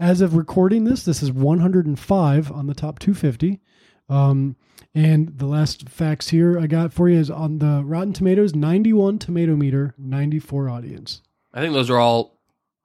As 0.00 0.20
of 0.20 0.34
recording 0.34 0.84
this, 0.84 1.04
this 1.04 1.22
is 1.22 1.30
105 1.30 2.50
on 2.50 2.66
the 2.66 2.74
top 2.74 2.98
250. 2.98 3.60
Um, 4.08 4.56
and 4.94 5.38
the 5.38 5.46
last 5.46 5.88
facts 5.88 6.28
here 6.28 6.58
I 6.58 6.66
got 6.66 6.92
for 6.92 7.08
you 7.08 7.18
is 7.18 7.30
on 7.30 7.58
the 7.58 7.82
Rotten 7.84 8.12
Tomatoes, 8.12 8.54
91 8.54 9.18
tomato 9.18 9.56
meter, 9.56 9.94
94 9.98 10.68
audience. 10.68 11.22
I 11.52 11.60
think 11.60 11.72
those 11.72 11.90
are 11.90 11.98
all. 11.98 12.38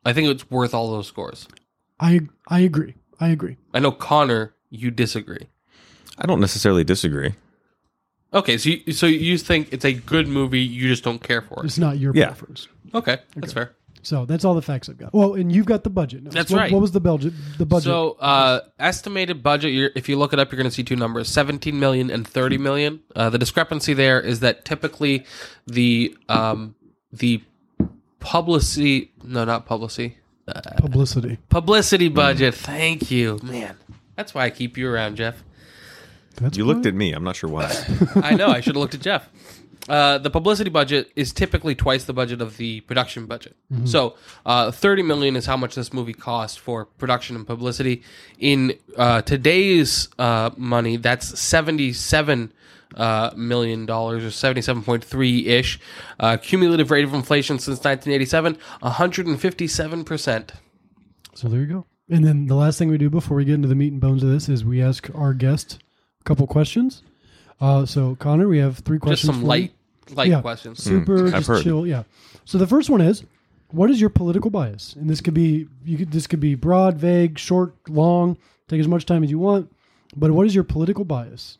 I 0.05 0.13
think 0.13 0.27
it's 0.29 0.49
worth 0.49 0.73
all 0.73 0.91
those 0.91 1.07
scores. 1.07 1.47
I 1.99 2.21
I 2.47 2.59
agree. 2.59 2.95
I 3.19 3.29
agree. 3.29 3.57
I 3.73 3.79
know 3.79 3.91
Connor, 3.91 4.53
you 4.69 4.91
disagree. 4.91 5.49
I 6.17 6.25
don't 6.25 6.39
necessarily 6.39 6.83
disagree. 6.83 7.33
Okay, 8.33 8.57
so 8.57 8.69
you, 8.69 8.93
so 8.93 9.05
you 9.07 9.37
think 9.37 9.73
it's 9.73 9.85
a 9.85 9.93
good 9.93 10.27
movie, 10.27 10.59
you 10.61 10.87
just 10.87 11.03
don't 11.03 11.21
care 11.21 11.41
for 11.41 11.63
it. 11.63 11.65
It's 11.65 11.77
not 11.79 11.97
your 11.97 12.13
Yeah. 12.15 12.27
preference. 12.27 12.67
Okay, 12.93 13.17
that's 13.35 13.53
fair. 13.53 13.73
So 14.01 14.25
that's 14.25 14.45
all 14.45 14.53
the 14.55 14.61
facts 14.61 14.87
I've 14.87 14.97
got. 14.97 15.13
Well, 15.13 15.33
and 15.33 15.51
you've 15.51 15.65
got 15.65 15.83
the 15.83 15.89
budget. 15.89 16.23
Now. 16.23 16.29
That's 16.31 16.51
What- 16.51 16.57
right. 16.59 16.71
What 16.71 16.79
was 16.81 16.91
the 16.91 17.01
budget? 17.01 17.33
The 17.57 17.65
budget. 17.65 17.83
So, 17.85 18.11
uh, 18.21 18.61
estimated 18.79 19.43
budget, 19.43 19.73
you're, 19.73 19.89
if 19.95 20.07
you 20.07 20.17
look 20.17 20.31
it 20.31 20.39
up, 20.39 20.51
you're 20.51 20.57
going 20.57 20.69
to 20.69 20.73
see 20.73 20.83
two 20.83 20.95
numbers 20.95 21.27
17 21.27 21.77
million 21.79 22.09
and 22.09 22.25
30 22.25 22.57
million. 22.57 23.01
Uh, 23.15 23.29
the 23.29 23.37
discrepancy 23.37 23.93
there 23.93 24.21
is 24.21 24.39
that 24.39 24.63
typically 24.63 25.25
the, 25.67 26.15
um, 26.29 26.75
the 27.11 27.41
publicity, 28.19 29.11
no, 29.23 29.43
not 29.43 29.65
publicity, 29.65 30.17
publicity. 30.77 31.37
publicity 31.49 32.07
budget. 32.09 32.55
Thank 32.55 33.11
you, 33.11 33.39
man. 33.43 33.75
That's 34.15 34.33
why 34.33 34.45
I 34.45 34.49
keep 34.49 34.77
you 34.77 34.89
around, 34.89 35.15
Jeff. 35.17 35.43
That's 36.35 36.57
You 36.57 36.65
looked 36.65 36.85
at 36.85 36.93
me. 36.93 37.11
I'm 37.13 37.23
not 37.23 37.35
sure 37.35 37.49
why. 37.49 37.73
I 38.15 38.35
know. 38.35 38.47
I 38.47 38.61
should 38.61 38.75
have 38.75 38.81
looked 38.81 38.95
at 38.95 39.01
Jeff. 39.01 39.29
Uh, 39.87 40.19
the 40.19 40.29
publicity 40.29 40.69
budget 40.69 41.11
is 41.15 41.33
typically 41.33 41.73
twice 41.73 42.03
the 42.03 42.13
budget 42.13 42.41
of 42.41 42.57
the 42.57 42.81
production 42.81 43.25
budget. 43.25 43.55
So, 43.85 44.15
uh, 44.45 44.69
thirty 44.71 45.01
million 45.01 45.35
is 45.35 45.47
how 45.47 45.57
much 45.57 45.73
this 45.73 45.91
movie 45.91 46.13
cost 46.13 46.59
for 46.59 46.85
production 46.85 47.35
and 47.35 47.47
publicity. 47.47 48.03
In 48.37 48.77
uh, 48.97 49.23
today's 49.23 50.09
uh, 50.19 50.51
money, 50.57 50.97
that's 50.97 51.39
seventy-seven 51.39 52.53
uh, 52.95 53.31
million 53.35 53.87
dollars, 53.87 54.23
or 54.23 54.29
seventy-seven 54.29 54.83
point 54.83 55.03
three 55.03 55.47
ish. 55.47 55.79
Uh, 56.19 56.37
cumulative 56.37 56.91
rate 56.91 57.05
of 57.05 57.13
inflation 57.15 57.57
since 57.57 57.83
nineteen 57.83 58.13
eighty-seven, 58.13 58.59
one 58.81 58.91
hundred 58.91 59.25
and 59.25 59.41
fifty-seven 59.41 60.03
percent. 60.03 60.51
So 61.33 61.47
there 61.47 61.61
you 61.61 61.65
go. 61.67 61.85
And 62.09 62.23
then 62.23 62.45
the 62.47 62.55
last 62.55 62.77
thing 62.77 62.89
we 62.89 62.97
do 62.97 63.09
before 63.09 63.37
we 63.37 63.45
get 63.45 63.55
into 63.55 63.67
the 63.67 63.75
meat 63.75 63.91
and 63.91 64.01
bones 64.01 64.23
of 64.23 64.29
this 64.29 64.49
is 64.49 64.63
we 64.65 64.81
ask 64.83 65.09
our 65.15 65.33
guest 65.33 65.77
a 65.77 65.88
couple 66.29 66.47
questions. 66.47 67.03
Uh, 67.59 67.85
so 67.85 68.15
Connor, 68.15 68.47
we 68.47 68.59
have 68.59 68.77
three 68.79 68.99
questions. 68.99 69.35
Just 69.35 69.41
questions. 69.41 69.41
some 69.41 69.41
for 69.41 69.47
light, 69.47 69.73
light 70.15 70.29
Yeah. 70.29 70.41
questions. 70.41 70.81
super 70.81 71.27
I've 71.27 71.33
just 71.33 71.47
heard. 71.47 71.63
chill. 71.63 71.85
Yeah. 71.87 72.03
So 72.45 72.57
the 72.57 72.67
first 72.67 72.89
one 72.89 73.01
is, 73.01 73.23
what 73.71 73.89
is 73.89 73.99
your 73.99 74.09
political 74.09 74.49
bias? 74.49 74.95
And 74.95 75.09
this 75.09 75.19
could 75.21 75.33
be 75.33 75.67
you 75.83 75.97
could 75.97 76.11
this 76.11 76.27
could 76.27 76.39
be 76.39 76.55
broad, 76.55 76.97
vague, 76.97 77.37
short, 77.37 77.73
long. 77.89 78.37
Take 78.67 78.79
as 78.79 78.87
much 78.87 79.05
time 79.05 79.23
as 79.23 79.31
you 79.31 79.39
want. 79.39 79.71
But 80.15 80.31
what 80.31 80.45
is 80.45 80.53
your 80.55 80.63
political 80.63 81.03
bias? 81.03 81.57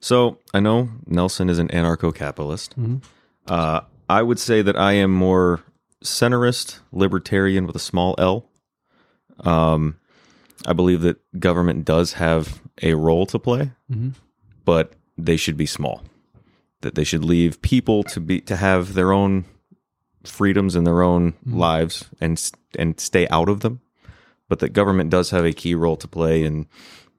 So 0.00 0.38
I 0.54 0.60
know 0.60 0.88
Nelson 1.06 1.48
is 1.50 1.58
an 1.58 1.68
anarcho-capitalist. 1.68 2.74
Uh, 3.46 3.80
I 4.08 4.22
would 4.22 4.38
say 4.38 4.62
that 4.62 4.76
I 4.76 4.92
am 4.94 5.12
more 5.12 5.60
centrist, 6.02 6.80
libertarian 6.92 7.66
with 7.66 7.76
a 7.76 7.80
small 7.80 8.14
L. 8.18 8.48
Um, 9.40 9.98
I 10.66 10.72
believe 10.72 11.00
that 11.02 11.18
government 11.38 11.84
does 11.84 12.14
have 12.14 12.60
a 12.80 12.94
role 12.94 13.26
to 13.26 13.38
play, 13.38 13.72
mm-hmm. 13.90 14.10
but 14.64 14.92
they 15.18 15.36
should 15.36 15.56
be 15.56 15.66
small. 15.66 16.02
That 16.80 16.94
they 16.94 17.04
should 17.04 17.24
leave 17.24 17.62
people 17.62 18.02
to 18.04 18.20
be 18.20 18.40
to 18.42 18.56
have 18.56 18.94
their 18.94 19.12
own 19.12 19.44
freedoms 20.24 20.76
in 20.76 20.84
their 20.84 21.02
own 21.02 21.32
mm-hmm. 21.32 21.58
lives 21.58 22.08
and 22.20 22.50
and 22.78 22.98
stay 22.98 23.28
out 23.28 23.48
of 23.48 23.60
them. 23.60 23.80
But 24.48 24.58
that 24.58 24.72
government 24.72 25.10
does 25.10 25.30
have 25.30 25.44
a 25.44 25.52
key 25.52 25.74
role 25.74 25.96
to 25.96 26.08
play 26.08 26.44
in 26.44 26.66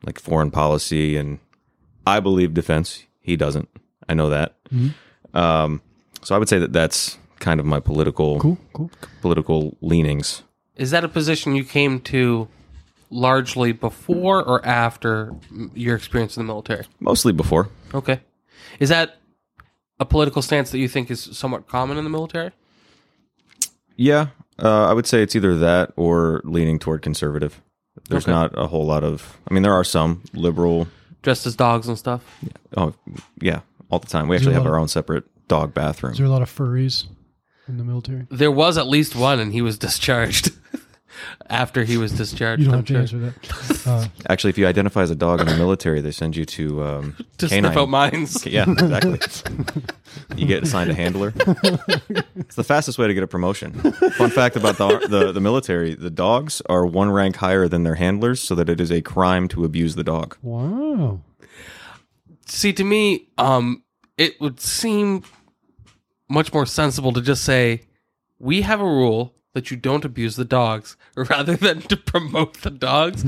like 0.05 0.19
foreign 0.19 0.51
policy 0.51 1.17
and 1.17 1.39
I 2.05 2.19
believe 2.19 2.53
defense. 2.53 3.03
He 3.21 3.37
doesn't. 3.37 3.69
I 4.09 4.13
know 4.13 4.29
that. 4.29 4.55
Mm-hmm. 4.69 5.37
Um, 5.37 5.81
so 6.21 6.35
I 6.35 6.37
would 6.37 6.49
say 6.49 6.59
that 6.59 6.73
that's 6.73 7.17
kind 7.39 7.59
of 7.59 7.65
my 7.65 7.79
political 7.79 8.39
Cool, 8.39 8.57
cool. 8.73 8.91
political 9.21 9.77
leanings. 9.81 10.43
Is 10.75 10.91
that 10.91 11.03
a 11.03 11.07
position 11.09 11.55
you 11.55 11.63
came 11.63 11.99
to 12.01 12.47
largely 13.13 13.71
before 13.71 14.43
or 14.43 14.65
after 14.65 15.34
your 15.73 15.95
experience 15.95 16.36
in 16.38 16.43
the 16.43 16.47
military? 16.47 16.86
Mostly 16.99 17.32
before. 17.32 17.69
Okay. 17.93 18.19
Is 18.80 18.89
that 18.89 19.17
a 19.99 20.06
political 20.06 20.41
stance 20.41 20.71
that 20.71 20.80
you 20.80 20.88
think 20.88 21.12
is 21.12 21.21
somewhat 21.21 21.67
common 21.67 21.97
in 21.97 22.04
the 22.04 22.10
military? 22.10 22.52
Yeah, 23.95 24.28
uh, 24.62 24.86
I 24.89 24.93
would 24.93 25.06
say 25.06 25.21
it's 25.21 25.36
either 25.36 25.56
that 25.58 25.91
or 25.95 26.41
leaning 26.43 26.80
toward 26.80 27.02
conservative. 27.04 27.62
There's 28.10 28.23
Okay. 28.26 28.32
not 28.32 28.58
a 28.58 28.67
whole 28.67 28.86
lot 28.86 29.04
of. 29.04 29.38
I 29.49 29.54
mean, 29.54 29.62
there 29.63 29.73
are 29.73 29.84
some 29.84 30.23
liberal. 30.34 30.88
Dressed 31.21 31.45
as 31.45 31.56
dogs 31.56 31.88
and 31.88 31.97
stuff? 31.97 32.23
Yeah. 32.41 32.49
Oh, 32.76 32.93
yeah, 33.39 33.60
all 33.89 33.99
the 33.99 34.08
time. 34.08 34.28
We 34.28 34.36
there 34.36 34.39
actually 34.41 34.56
have 34.56 34.65
our 34.65 34.76
of- 34.76 34.82
own 34.82 34.88
separate 34.88 35.26
dog 35.47 35.73
bathroom. 35.73 36.13
Is 36.13 36.17
there 36.17 36.28
a 36.28 36.30
lot 36.32 36.41
of 36.41 36.49
furries 36.49 37.06
in 37.67 37.78
the 37.78 37.84
military? 37.84 38.26
There 38.32 38.52
was 38.52 38.78
at 38.80 38.88
least 38.88 39.15
one 39.15 39.39
and 39.39 39.54
he 39.54 39.62
was 39.62 39.78
discharged. 39.78 40.49
after 41.49 41.83
he 41.83 41.97
was 41.97 42.12
discharged. 42.13 42.62
You 42.63 42.69
don't 42.71 42.73
I'm 42.73 42.79
have 42.79 42.86
to 42.88 43.07
sure. 43.07 43.25
answer 43.25 43.33
that. 43.83 43.88
Uh, 43.88 44.07
Actually, 44.29 44.49
if 44.51 44.57
you 44.57 44.65
identify 44.67 45.01
as 45.01 45.12
a 45.12 45.15
dog 45.15 45.41
in 45.41 45.47
the 45.47 45.55
military, 45.57 46.01
they 46.01 46.12
send 46.12 46.36
you 46.36 46.45
to 46.45 46.83
um, 46.83 47.15
To 47.38 47.47
canine. 47.47 47.63
sniff 47.71 47.77
out 47.77 47.89
mines. 47.89 48.45
Yeah, 48.45 48.65
exactly. 48.69 49.19
you 50.36 50.45
get 50.45 50.63
assigned 50.63 50.89
a 50.91 50.93
handler. 50.93 51.33
It's 52.36 52.55
the 52.55 52.63
fastest 52.63 52.97
way 52.97 53.07
to 53.07 53.13
get 53.13 53.23
a 53.23 53.27
promotion. 53.27 53.73
Fun 53.73 54.29
fact 54.29 54.55
about 54.55 54.77
the, 54.77 54.99
the 55.07 55.31
the 55.31 55.41
military: 55.41 55.95
the 55.95 56.09
dogs 56.12 56.62
are 56.69 56.86
one 56.86 57.09
rank 57.12 57.38
higher 57.38 57.67
than 57.67 57.83
their 57.83 57.95
handlers, 57.95 58.41
so 58.41 58.55
that 58.55 58.69
it 58.69 58.79
is 58.79 58.91
a 58.91 59.01
crime 59.01 59.47
to 59.49 59.63
abuse 59.65 59.95
the 59.95 60.03
dog. 60.03 60.38
wow. 60.41 61.19
See, 62.45 62.73
to 62.73 62.83
me, 62.83 63.29
um, 63.38 63.83
it 64.17 64.39
would 64.39 64.59
seem 64.59 65.23
much 66.29 66.53
more 66.53 66.65
sensible 66.65 67.12
to 67.13 67.21
just 67.21 67.43
say, 67.43 67.81
we 68.38 68.62
have 68.62 68.79
a 68.79 68.86
rule 68.86 69.32
that 69.53 69.71
you 69.71 69.77
don't 69.77 70.05
abuse 70.05 70.35
the 70.35 70.45
dogs, 70.45 70.97
rather 71.15 71.55
than 71.55 71.81
to 71.83 71.97
promote 71.97 72.61
the 72.61 72.69
dogs. 72.69 73.25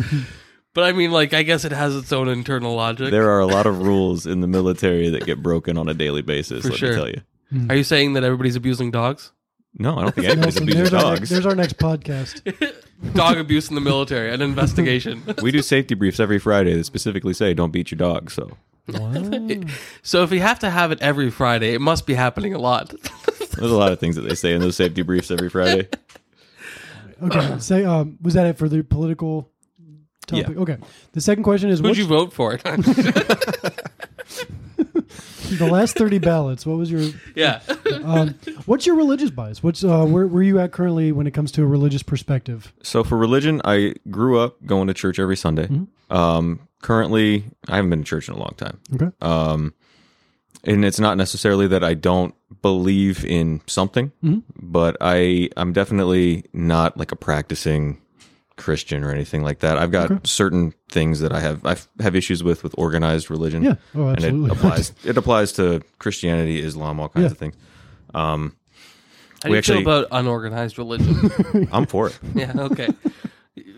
but 0.73 0.83
I 0.83 0.91
mean, 0.91 1.11
like, 1.11 1.33
I 1.33 1.43
guess 1.43 1.65
it 1.65 1.71
has 1.71 1.95
its 1.95 2.11
own 2.11 2.27
internal 2.27 2.75
logic. 2.75 3.11
There 3.11 3.29
are 3.29 3.39
a 3.39 3.45
lot 3.45 3.65
of 3.65 3.81
rules 3.81 4.25
in 4.25 4.41
the 4.41 4.47
military 4.47 5.09
that 5.09 5.25
get 5.25 5.41
broken 5.41 5.77
on 5.77 5.88
a 5.88 5.93
daily 5.93 6.21
basis. 6.21 6.63
For 6.63 6.69
let 6.69 6.79
sure. 6.79 6.89
me 6.89 6.95
tell 6.95 7.09
you. 7.09 7.21
Hmm. 7.49 7.71
Are 7.71 7.75
you 7.75 7.83
saying 7.83 8.13
that 8.13 8.23
everybody's 8.23 8.55
abusing 8.55 8.91
dogs? 8.91 9.31
No, 9.77 9.97
I 9.97 10.01
don't 10.03 10.15
think 10.15 10.27
anybody's 10.29 10.55
Nelson, 10.55 10.63
abusing 10.63 10.83
there's, 10.83 10.93
our, 10.93 11.15
dogs. 11.15 11.29
there's 11.29 11.45
our 11.45 11.55
next 11.55 11.77
podcast. 11.77 12.83
Dog 13.13 13.38
abuse 13.38 13.69
in 13.69 13.75
the 13.75 13.81
military, 13.81 14.33
an 14.33 14.41
investigation. 14.41 15.21
we 15.41 15.51
do 15.51 15.61
safety 15.61 15.95
briefs 15.95 16.19
every 16.19 16.39
Friday 16.39 16.73
that 16.75 16.85
specifically 16.85 17.33
say 17.33 17.53
don't 17.53 17.71
beat 17.71 17.91
your 17.91 17.97
dog. 17.97 18.31
So 18.31 18.57
so 20.03 20.23
if 20.23 20.29
we 20.29 20.39
have 20.39 20.59
to 20.59 20.69
have 20.69 20.91
it 20.91 21.01
every 21.01 21.31
Friday, 21.31 21.73
it 21.73 21.81
must 21.81 22.05
be 22.05 22.13
happening 22.13 22.53
a 22.53 22.59
lot. 22.59 22.93
there's 23.57 23.71
a 23.71 23.75
lot 23.75 23.91
of 23.91 23.99
things 23.99 24.15
that 24.15 24.21
they 24.21 24.35
say 24.35 24.53
in 24.53 24.61
those 24.61 24.75
safety 24.75 25.01
briefs 25.01 25.31
every 25.31 25.49
Friday. 25.49 25.88
Okay. 27.21 27.60
Say, 27.60 27.84
um, 27.86 28.17
was 28.21 28.34
that 28.34 28.47
it 28.47 28.58
for 28.58 28.69
the 28.69 28.84
political 28.84 29.51
topic? 30.28 30.56
Yeah. 30.56 30.62
Okay. 30.62 30.78
The 31.13 31.21
second 31.21 31.43
question 31.43 31.69
is 31.69 31.80
Who'd 31.80 31.97
you 31.97 32.06
vote 32.06 32.34
for? 32.34 32.58
the 35.58 35.67
last 35.71 35.97
30 35.97 36.19
ballots? 36.19 36.65
What 36.65 36.78
was 36.78 36.91
your 36.91 37.01
yeah. 37.36 37.62
um, 38.04 38.36
what's 38.65 38.86
your 38.86 38.95
religious 38.95 39.30
bias? 39.30 39.63
What's 39.63 39.84
uh, 39.84 40.06
where 40.06 40.28
where 40.28 40.41
are 40.41 40.43
you 40.43 40.60
at 40.60 40.71
currently 40.71 41.12
when 41.12 41.28
it 41.28 41.32
comes 41.32 41.51
to 41.54 41.63
a 41.63 41.65
religious 41.65 42.04
perspective? 42.04 42.73
So 42.84 43.04
for 43.04 43.17
religion, 43.17 43.62
I 43.63 43.95
grew 44.10 44.39
up 44.39 44.63
going 44.65 44.88
to 44.88 44.93
church 44.93 45.19
every 45.19 45.38
Sunday. 45.38 45.69
Um, 46.10 46.67
currently, 46.82 47.45
I 47.67 47.75
haven't 47.78 47.89
been 47.89 47.99
to 47.99 48.06
church 48.06 48.28
in 48.28 48.36
a 48.36 48.39
long 48.39 48.54
time. 48.58 48.80
Okay. 48.93 49.12
Um, 49.21 49.73
and 50.65 50.84
it's 50.86 50.99
not 50.99 51.17
necessarily 51.17 51.67
that 51.67 51.84
I 51.84 51.93
don't 51.93 52.34
believe 52.62 53.23
in 53.25 53.62
something, 53.67 54.12
but 54.62 54.97
I 55.01 55.49
I'm 55.58 55.73
definitely 55.73 56.45
not 56.54 56.97
like 56.97 57.12
a 57.12 57.15
practicing 57.15 58.01
Christian 58.58 59.04
or 59.04 59.12
anything 59.12 59.43
like 59.43 59.60
that. 59.60 59.78
I've 59.78 59.91
got 59.91 60.25
certain 60.25 60.73
things 60.89 61.19
that 61.19 61.34
I 61.34 61.39
have 61.41 61.65
I 61.65 61.75
have 62.01 62.15
issues 62.15 62.43
with 62.43 62.63
with 62.63 62.73
organized 62.78 63.30
religion. 63.30 63.63
Yeah. 63.63 63.75
Oh, 63.93 64.08
and 64.08 64.17
absolutely. 64.17 64.49
it 64.51 64.58
applies 64.58 64.93
it 65.04 65.17
applies 65.17 65.51
to 65.54 65.82
Christianity, 65.99 66.60
Islam, 66.62 66.99
all 66.99 67.10
kinds 67.10 67.25
Yeah. 67.25 67.32
of 67.32 67.38
things. 67.38 67.56
Um, 68.13 68.56
How 69.43 69.49
do 69.49 69.51
We 69.51 69.58
you 69.58 69.62
feel 69.62 69.82
about 69.82 70.08
unorganized 70.12 70.78
religion? 70.78 71.67
I'm 71.73 71.86
for 71.86 72.08
it. 72.08 72.17
yeah, 72.34 72.54
okay. 72.56 72.89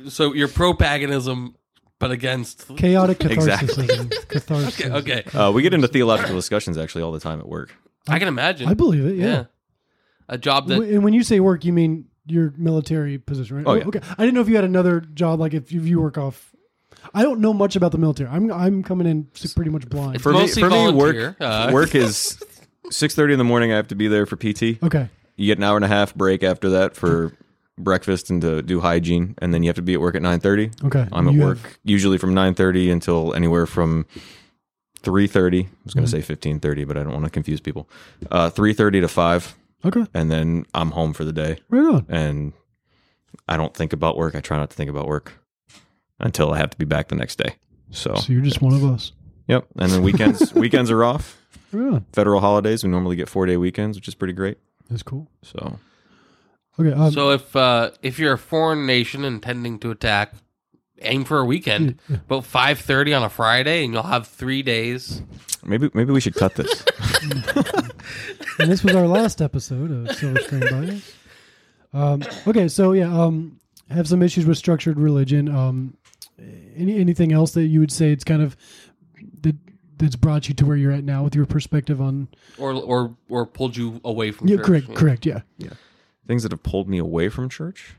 So 0.09 0.33
you're 0.33 0.47
pro 0.47 0.73
paganism, 0.73 1.55
but 1.99 2.11
against. 2.11 2.67
Chaotic 2.77 3.23
Exactly. 3.25 3.87
catharsis. 3.87 4.25
Catharsis. 4.25 4.85
Okay, 4.85 5.21
okay. 5.21 5.37
Uh, 5.37 5.51
we 5.51 5.61
get 5.61 5.73
into 5.73 5.87
theological 5.87 6.35
discussions 6.35 6.77
actually 6.77 7.01
all 7.03 7.11
the 7.11 7.19
time 7.19 7.39
at 7.39 7.47
work. 7.47 7.75
I 8.07 8.19
can 8.19 8.27
imagine. 8.27 8.67
I 8.69 8.73
believe 8.73 9.05
it. 9.05 9.15
Yeah. 9.15 9.45
A 10.29 10.37
job 10.37 10.67
that. 10.67 10.79
And 10.81 11.03
when 11.03 11.13
you 11.13 11.23
say 11.23 11.39
work, 11.39 11.65
you 11.65 11.73
mean 11.73 12.05
your 12.25 12.53
military 12.57 13.17
position, 13.17 13.57
right? 13.57 13.65
Oh, 13.67 13.73
yeah. 13.75 13.85
Okay. 13.87 14.01
I 14.17 14.23
didn't 14.23 14.33
know 14.35 14.41
if 14.41 14.49
you 14.49 14.55
had 14.55 14.65
another 14.65 14.99
job, 15.01 15.39
like 15.39 15.53
if 15.53 15.71
you, 15.71 15.79
if 15.81 15.87
you 15.87 16.01
work 16.01 16.17
off. 16.17 16.53
I 17.13 17.21
don't 17.21 17.39
know 17.39 17.53
much 17.53 17.75
about 17.75 17.91
the 17.93 17.97
military. 17.97 18.29
I'm 18.29 18.51
I'm 18.51 18.83
coming 18.83 19.07
in 19.07 19.25
pretty 19.55 19.69
much 19.71 19.87
blind. 19.87 20.15
It's 20.15 20.23
For 20.23 20.33
me, 20.33 20.47
for 20.47 20.69
me, 20.69 20.91
work 20.91 21.37
uh, 21.39 21.69
work 21.73 21.95
is 21.95 22.41
six 22.89 23.15
thirty 23.15 23.33
in 23.33 23.37
the 23.37 23.45
morning. 23.45 23.71
I 23.71 23.77
have 23.77 23.87
to 23.89 23.95
be 23.95 24.07
there 24.07 24.25
for 24.25 24.35
PT. 24.35 24.83
Okay. 24.83 25.07
You 25.37 25.45
get 25.47 25.57
an 25.57 25.63
hour 25.63 25.77
and 25.77 25.85
a 25.85 25.89
half 25.89 26.15
break 26.15 26.43
after 26.43 26.69
that 26.71 26.95
for 26.95 27.31
breakfast 27.77 28.29
and 28.29 28.41
to 28.41 28.61
do 28.61 28.79
hygiene, 28.79 29.35
and 29.39 29.53
then 29.53 29.63
you 29.63 29.69
have 29.69 29.75
to 29.75 29.81
be 29.81 29.93
at 29.93 30.01
work 30.01 30.15
at 30.15 30.21
nine 30.21 30.39
thirty. 30.39 30.71
Okay. 30.83 31.07
I'm 31.11 31.27
at 31.27 31.33
You 31.33 31.41
work 31.41 31.57
have- 31.59 31.77
usually 31.83 32.17
from 32.17 32.33
nine 32.33 32.53
thirty 32.53 32.89
until 32.89 33.33
anywhere 33.33 33.65
from 33.65 34.05
three 35.01 35.27
thirty. 35.27 35.61
I 35.63 35.67
was 35.85 35.93
going 35.93 36.05
Mm-hmm. 36.05 36.11
to 36.15 36.21
say 36.21 36.25
fifteen 36.25 36.59
thirty, 36.59 36.83
but 36.83 36.97
I 36.97 37.03
don't 37.03 37.13
want 37.13 37.25
to 37.25 37.31
confuse 37.31 37.59
people. 37.61 37.89
Uh, 38.31 38.49
three 38.49 38.73
thirty 38.73 38.99
to 39.01 39.07
five, 39.07 39.55
okay. 39.85 40.05
and 40.13 40.31
then 40.31 40.65
I'm 40.73 40.91
home 40.91 41.13
for 41.13 41.23
the 41.23 41.33
day. 41.33 41.57
Right 41.69 41.85
on. 41.85 42.05
And 42.09 42.53
I 43.47 43.57
don't 43.57 43.73
think 43.73 43.93
about 43.93 44.17
work. 44.17 44.35
I 44.35 44.39
try 44.41 44.57
not 44.57 44.69
to 44.71 44.75
think 44.75 44.89
about 44.89 45.07
work 45.07 45.33
until 46.19 46.51
I 46.53 46.57
have 46.57 46.71
to 46.71 46.77
be 46.77 46.85
back 46.85 47.09
the 47.09 47.15
next 47.15 47.37
day. 47.37 47.55
So, 47.91 48.15
So 48.15 48.33
you're 48.33 48.41
just 48.41 48.61
one 48.61 48.73
of 48.73 48.83
us. 48.83 49.11
yep. 49.47 49.65
And 49.77 49.91
then 49.91 50.01
weekends 50.01 50.53
weekends 50.65 50.89
are 50.91 51.03
off. 51.03 51.37
Right. 51.71 52.01
Federal 52.13 52.39
holidays 52.41 52.83
we 52.83 52.89
normally 52.89 53.15
get 53.15 53.29
four 53.29 53.45
day 53.45 53.55
weekends, 53.57 53.97
which 53.97 54.07
is 54.07 54.15
pretty 54.15 54.33
great. 54.33 54.57
That's 54.89 55.03
cool. 55.03 55.29
So 55.43 55.79
Okay. 56.79 56.91
Um, 56.91 57.11
so 57.11 57.31
if 57.31 57.55
uh, 57.55 57.91
if 58.01 58.19
you're 58.19 58.33
a 58.33 58.37
foreign 58.37 58.85
nation 58.85 59.23
intending 59.25 59.79
to 59.79 59.91
attack, 59.91 60.33
aim 61.01 61.23
for 61.25 61.39
a 61.39 61.45
weekend. 61.45 61.99
About 62.09 62.45
five 62.45 62.79
thirty 62.79 63.13
on 63.13 63.23
a 63.23 63.29
Friday, 63.29 63.83
and 63.83 63.93
you'll 63.93 64.03
have 64.03 64.27
three 64.27 64.61
days. 64.61 65.21
maybe 65.65 65.89
maybe 65.93 66.11
we 66.13 66.19
should 66.21 66.35
cut 66.35 66.55
this. 66.55 66.85
and 68.59 68.71
this 68.71 68.83
was 68.83 68.95
our 68.95 69.07
last 69.07 69.41
episode 69.41 69.91
of 69.91 70.15
Silver 70.15 70.39
Screen 70.41 70.63
Bias. 70.69 71.13
Um, 71.93 72.23
okay, 72.47 72.67
so 72.67 72.91
yeah, 72.93 73.11
um, 73.11 73.59
have 73.89 74.07
some 74.07 74.21
issues 74.21 74.45
with 74.45 74.57
structured 74.57 74.99
religion. 74.99 75.47
Um, 75.49 75.97
any 76.75 76.99
anything 76.99 77.31
else 77.31 77.51
that 77.53 77.63
you 77.65 77.79
would 77.79 77.91
say 77.91 78.11
it's 78.11 78.23
kind 78.23 78.41
of 78.41 78.55
that 79.41 79.55
that's 79.97 80.15
brought 80.15 80.47
you 80.47 80.53
to 80.53 80.65
where 80.65 80.77
you're 80.77 80.91
at 80.91 81.03
now 81.03 81.23
with 81.23 81.33
your 81.33 81.45
perspective 81.47 81.99
on? 82.01 82.27
Or, 82.59 82.73
or 82.73 83.15
or 83.29 83.45
pulled 83.47 83.75
you 83.75 83.99
away 84.03 84.31
from 84.31 84.47
Yeah, 84.47 84.57
church. 84.57 84.65
correct, 84.65 84.95
correct, 84.95 85.25
yeah 85.25 85.41
yeah. 85.57 85.69
Things 86.27 86.43
that 86.43 86.51
have 86.51 86.63
pulled 86.63 86.87
me 86.89 86.97
away 86.97 87.29
from 87.29 87.49
church. 87.49 87.95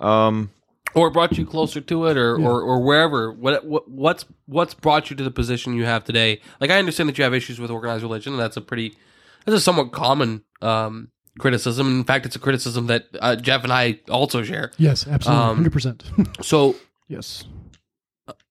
Um, 0.00 0.50
or 0.94 1.10
brought 1.10 1.36
you 1.36 1.44
closer 1.44 1.80
to 1.80 2.06
it, 2.06 2.16
or, 2.16 2.36
or, 2.36 2.62
or 2.62 2.80
wherever. 2.80 3.32
What, 3.32 3.64
what 3.66 3.90
what's 3.90 4.24
what's 4.46 4.74
brought 4.74 5.10
you 5.10 5.16
to 5.16 5.24
the 5.24 5.30
position 5.30 5.74
you 5.74 5.84
have 5.84 6.04
today? 6.04 6.40
Like 6.60 6.70
I 6.70 6.78
understand 6.78 7.08
that 7.08 7.18
you 7.18 7.24
have 7.24 7.34
issues 7.34 7.58
with 7.58 7.70
organized 7.70 8.02
religion, 8.02 8.32
and 8.32 8.40
that's 8.40 8.56
a 8.56 8.60
pretty 8.60 8.96
that's 9.44 9.56
a 9.56 9.60
somewhat 9.60 9.92
common 9.92 10.44
um, 10.62 11.10
criticism. 11.38 11.88
In 11.88 12.04
fact, 12.04 12.26
it's 12.26 12.36
a 12.36 12.38
criticism 12.38 12.86
that 12.86 13.06
uh, 13.20 13.34
Jeff 13.36 13.64
and 13.64 13.72
I 13.72 14.00
also 14.08 14.42
share. 14.42 14.70
Yes, 14.78 15.06
absolutely, 15.06 15.44
Um, 15.44 15.56
hundred 15.56 15.72
percent. 15.72 16.04
So 16.42 16.76
Yes. 17.08 17.44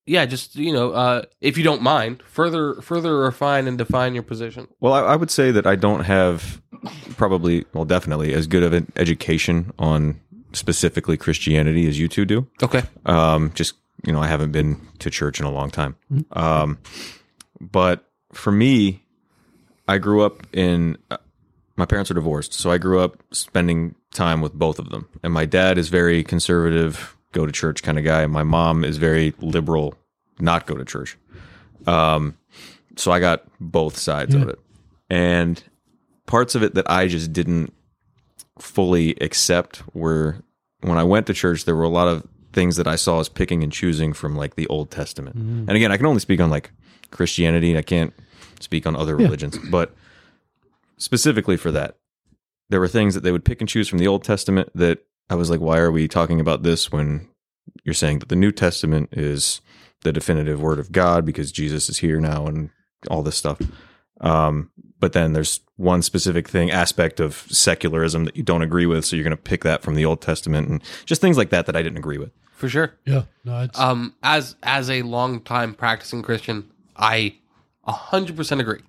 Yeah, 0.05 0.25
just 0.25 0.55
you 0.55 0.73
know, 0.73 0.91
uh, 0.91 1.23
if 1.41 1.57
you 1.57 1.63
don't 1.63 1.81
mind, 1.81 2.23
further 2.25 2.75
further 2.81 3.17
refine 3.17 3.67
and 3.67 3.77
define 3.77 4.13
your 4.13 4.23
position. 4.23 4.67
well, 4.79 4.93
I, 4.93 5.01
I 5.01 5.15
would 5.15 5.31
say 5.31 5.51
that 5.51 5.65
I 5.65 5.75
don't 5.75 6.03
have 6.03 6.61
probably, 7.17 7.65
well, 7.73 7.85
definitely 7.85 8.33
as 8.33 8.47
good 8.47 8.63
of 8.63 8.73
an 8.73 8.91
education 8.95 9.71
on 9.79 10.19
specifically 10.51 11.17
Christianity 11.17 11.87
as 11.87 11.99
you 11.99 12.07
two 12.07 12.25
do. 12.25 12.47
Okay. 12.61 12.83
Um, 13.05 13.51
just 13.55 13.75
you 14.05 14.11
know, 14.11 14.19
I 14.19 14.27
haven't 14.27 14.51
been 14.51 14.81
to 14.99 15.09
church 15.09 15.39
in 15.39 15.45
a 15.45 15.51
long 15.51 15.71
time. 15.71 15.95
Um, 16.33 16.77
but 17.61 18.09
for 18.33 18.51
me, 18.51 19.03
I 19.87 19.97
grew 19.97 20.23
up 20.23 20.45
in. 20.53 20.97
Uh, 21.09 21.17
my 21.75 21.85
parents 21.85 22.11
are 22.11 22.15
divorced, 22.15 22.53
so 22.53 22.69
I 22.69 22.77
grew 22.77 22.99
up 22.99 23.23
spending 23.31 23.95
time 24.11 24.41
with 24.41 24.53
both 24.53 24.77
of 24.77 24.89
them. 24.89 25.09
And 25.23 25.33
my 25.33 25.45
dad 25.45 25.77
is 25.77 25.89
very 25.89 26.23
conservative, 26.23 27.17
go 27.33 27.45
to 27.45 27.51
church 27.51 27.83
kind 27.83 27.97
of 27.99 28.05
guy, 28.05 28.25
my 28.27 28.43
mom 28.43 28.85
is 28.85 28.97
very 28.97 29.33
liberal, 29.39 29.95
not 30.39 30.65
go 30.65 30.75
to 30.75 30.85
church. 30.85 31.17
Um, 31.85 32.37
so 32.95 33.11
I 33.11 33.19
got 33.19 33.43
both 33.59 33.97
sides 33.97 34.33
of 34.35 34.47
it, 34.47 34.59
and 35.09 35.61
parts 36.25 36.55
of 36.55 36.63
it 36.63 36.75
that 36.75 36.89
I 36.89 37.07
just 37.07 37.33
didn't 37.33 37.73
fully 38.59 39.15
accept 39.19 39.83
were 39.93 40.37
when 40.81 40.97
I 40.97 41.03
went 41.03 41.27
to 41.27 41.33
church, 41.33 41.65
there 41.65 41.75
were 41.75 41.83
a 41.83 41.89
lot 41.89 42.07
of 42.07 42.27
things 42.51 42.75
that 42.75 42.87
I 42.87 42.95
saw 42.95 43.19
as 43.19 43.29
picking 43.29 43.63
and 43.63 43.71
choosing 43.71 44.13
from 44.13 44.35
like 44.35 44.55
the 44.55 44.67
Old 44.67 44.91
Testament. 44.91 45.35
And 45.35 45.71
again, 45.71 45.91
I 45.91 45.97
can 45.97 46.05
only 46.05 46.19
speak 46.19 46.39
on 46.39 46.49
like 46.49 46.71
Christianity. 47.11 47.77
I 47.77 47.81
can't 47.81 48.13
speak 48.59 48.85
on 48.85 48.95
other 48.95 49.15
religions, 49.15 49.57
but 49.71 49.95
specifically 50.97 51.57
for 51.57 51.71
that, 51.71 51.97
there 52.69 52.79
were 52.79 52.87
things 52.87 53.13
that 53.13 53.21
they 53.23 53.31
would 53.31 53.45
pick 53.45 53.59
and 53.61 53.69
choose 53.69 53.87
from 53.87 53.99
the 53.99 54.07
Old 54.07 54.23
Testament 54.23 54.69
that 54.75 54.99
I 55.29 55.35
was 55.35 55.49
like, 55.49 55.59
why 55.59 55.77
are 55.79 55.91
we 55.91 56.07
talking 56.07 56.39
about 56.39 56.63
this 56.63 56.91
when 56.91 57.27
you're 57.83 57.93
saying 57.93 58.19
that 58.19 58.29
the 58.29 58.35
New 58.35 58.51
Testament 58.51 59.09
is 59.11 59.61
the 60.01 60.13
definitive 60.13 60.61
word 60.61 60.79
of 60.79 60.91
God 60.91 61.25
because 61.25 61.51
Jesus 61.51 61.89
is 61.89 61.99
here 61.99 62.19
now 62.19 62.45
and 62.45 62.69
all 63.09 63.23
this 63.23 63.37
stuff. 63.37 63.59
Um, 64.21 64.69
but 64.99 65.13
then 65.13 65.33
there's 65.33 65.61
one 65.75 66.01
specific 66.01 66.47
thing, 66.47 66.71
aspect 66.71 67.19
of 67.19 67.45
secularism 67.49 68.25
that 68.25 68.37
you 68.37 68.43
don't 68.43 68.61
agree 68.61 68.85
with, 68.85 69.05
so 69.05 69.15
you're 69.15 69.23
going 69.23 69.35
to 69.35 69.41
pick 69.41 69.63
that 69.63 69.81
from 69.81 69.95
the 69.95 70.05
Old 70.05 70.21
Testament 70.21 70.69
and 70.69 70.81
just 71.05 71.19
things 71.19 71.37
like 71.37 71.49
that 71.49 71.65
that 71.65 71.75
I 71.75 71.81
didn't 71.81 71.97
agree 71.97 72.17
with. 72.17 72.31
For 72.51 72.69
sure. 72.69 72.93
Yeah. 73.05 73.23
No, 73.43 73.61
it's 73.63 73.77
Um, 73.77 74.15
as 74.23 74.55
as 74.63 74.89
a 74.89 75.01
long 75.01 75.41
time 75.41 75.73
practicing 75.73 76.21
Christian, 76.21 76.69
I 76.95 77.35
hundred 77.85 78.37
percent 78.37 78.61
agree. 78.61 78.79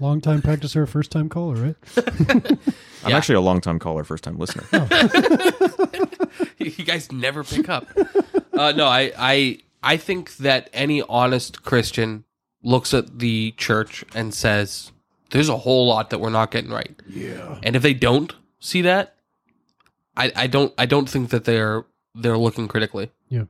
Long 0.00 0.20
time 0.20 0.42
practicer, 0.42 0.88
first 0.88 1.10
time 1.10 1.28
caller, 1.28 1.54
right? 1.56 1.76
I'm 3.04 3.10
Yeah. 3.10 3.16
actually 3.16 3.36
a 3.36 3.40
long 3.40 3.60
time 3.60 3.78
caller, 3.78 4.04
first 4.04 4.24
time 4.24 4.38
listener. 4.38 4.64
you 6.58 6.84
guys 6.84 7.10
never 7.12 7.44
pick 7.44 7.68
up. 7.68 7.86
Uh, 8.52 8.72
no, 8.72 8.86
I, 8.86 9.12
I, 9.18 9.58
I 9.82 9.96
think 9.96 10.36
that 10.38 10.70
any 10.72 11.02
honest 11.02 11.62
Christian 11.62 12.24
looks 12.62 12.94
at 12.94 13.18
the 13.18 13.52
church 13.56 14.04
and 14.14 14.32
says, 14.34 14.90
"There's 15.30 15.48
a 15.48 15.56
whole 15.58 15.86
lot 15.86 16.10
that 16.10 16.20
we're 16.20 16.30
not 16.30 16.50
getting 16.50 16.70
right." 16.70 16.94
Yeah. 17.08 17.58
And 17.62 17.76
if 17.76 17.82
they 17.82 17.94
don't 17.94 18.32
see 18.60 18.82
that, 18.82 19.14
I, 20.16 20.32
I 20.34 20.46
don't, 20.46 20.72
I 20.78 20.86
don't 20.86 21.08
think 21.08 21.30
that 21.30 21.44
they're 21.44 21.84
they're 22.14 22.38
looking 22.38 22.68
critically. 22.68 23.10
Yeah. 23.28 23.44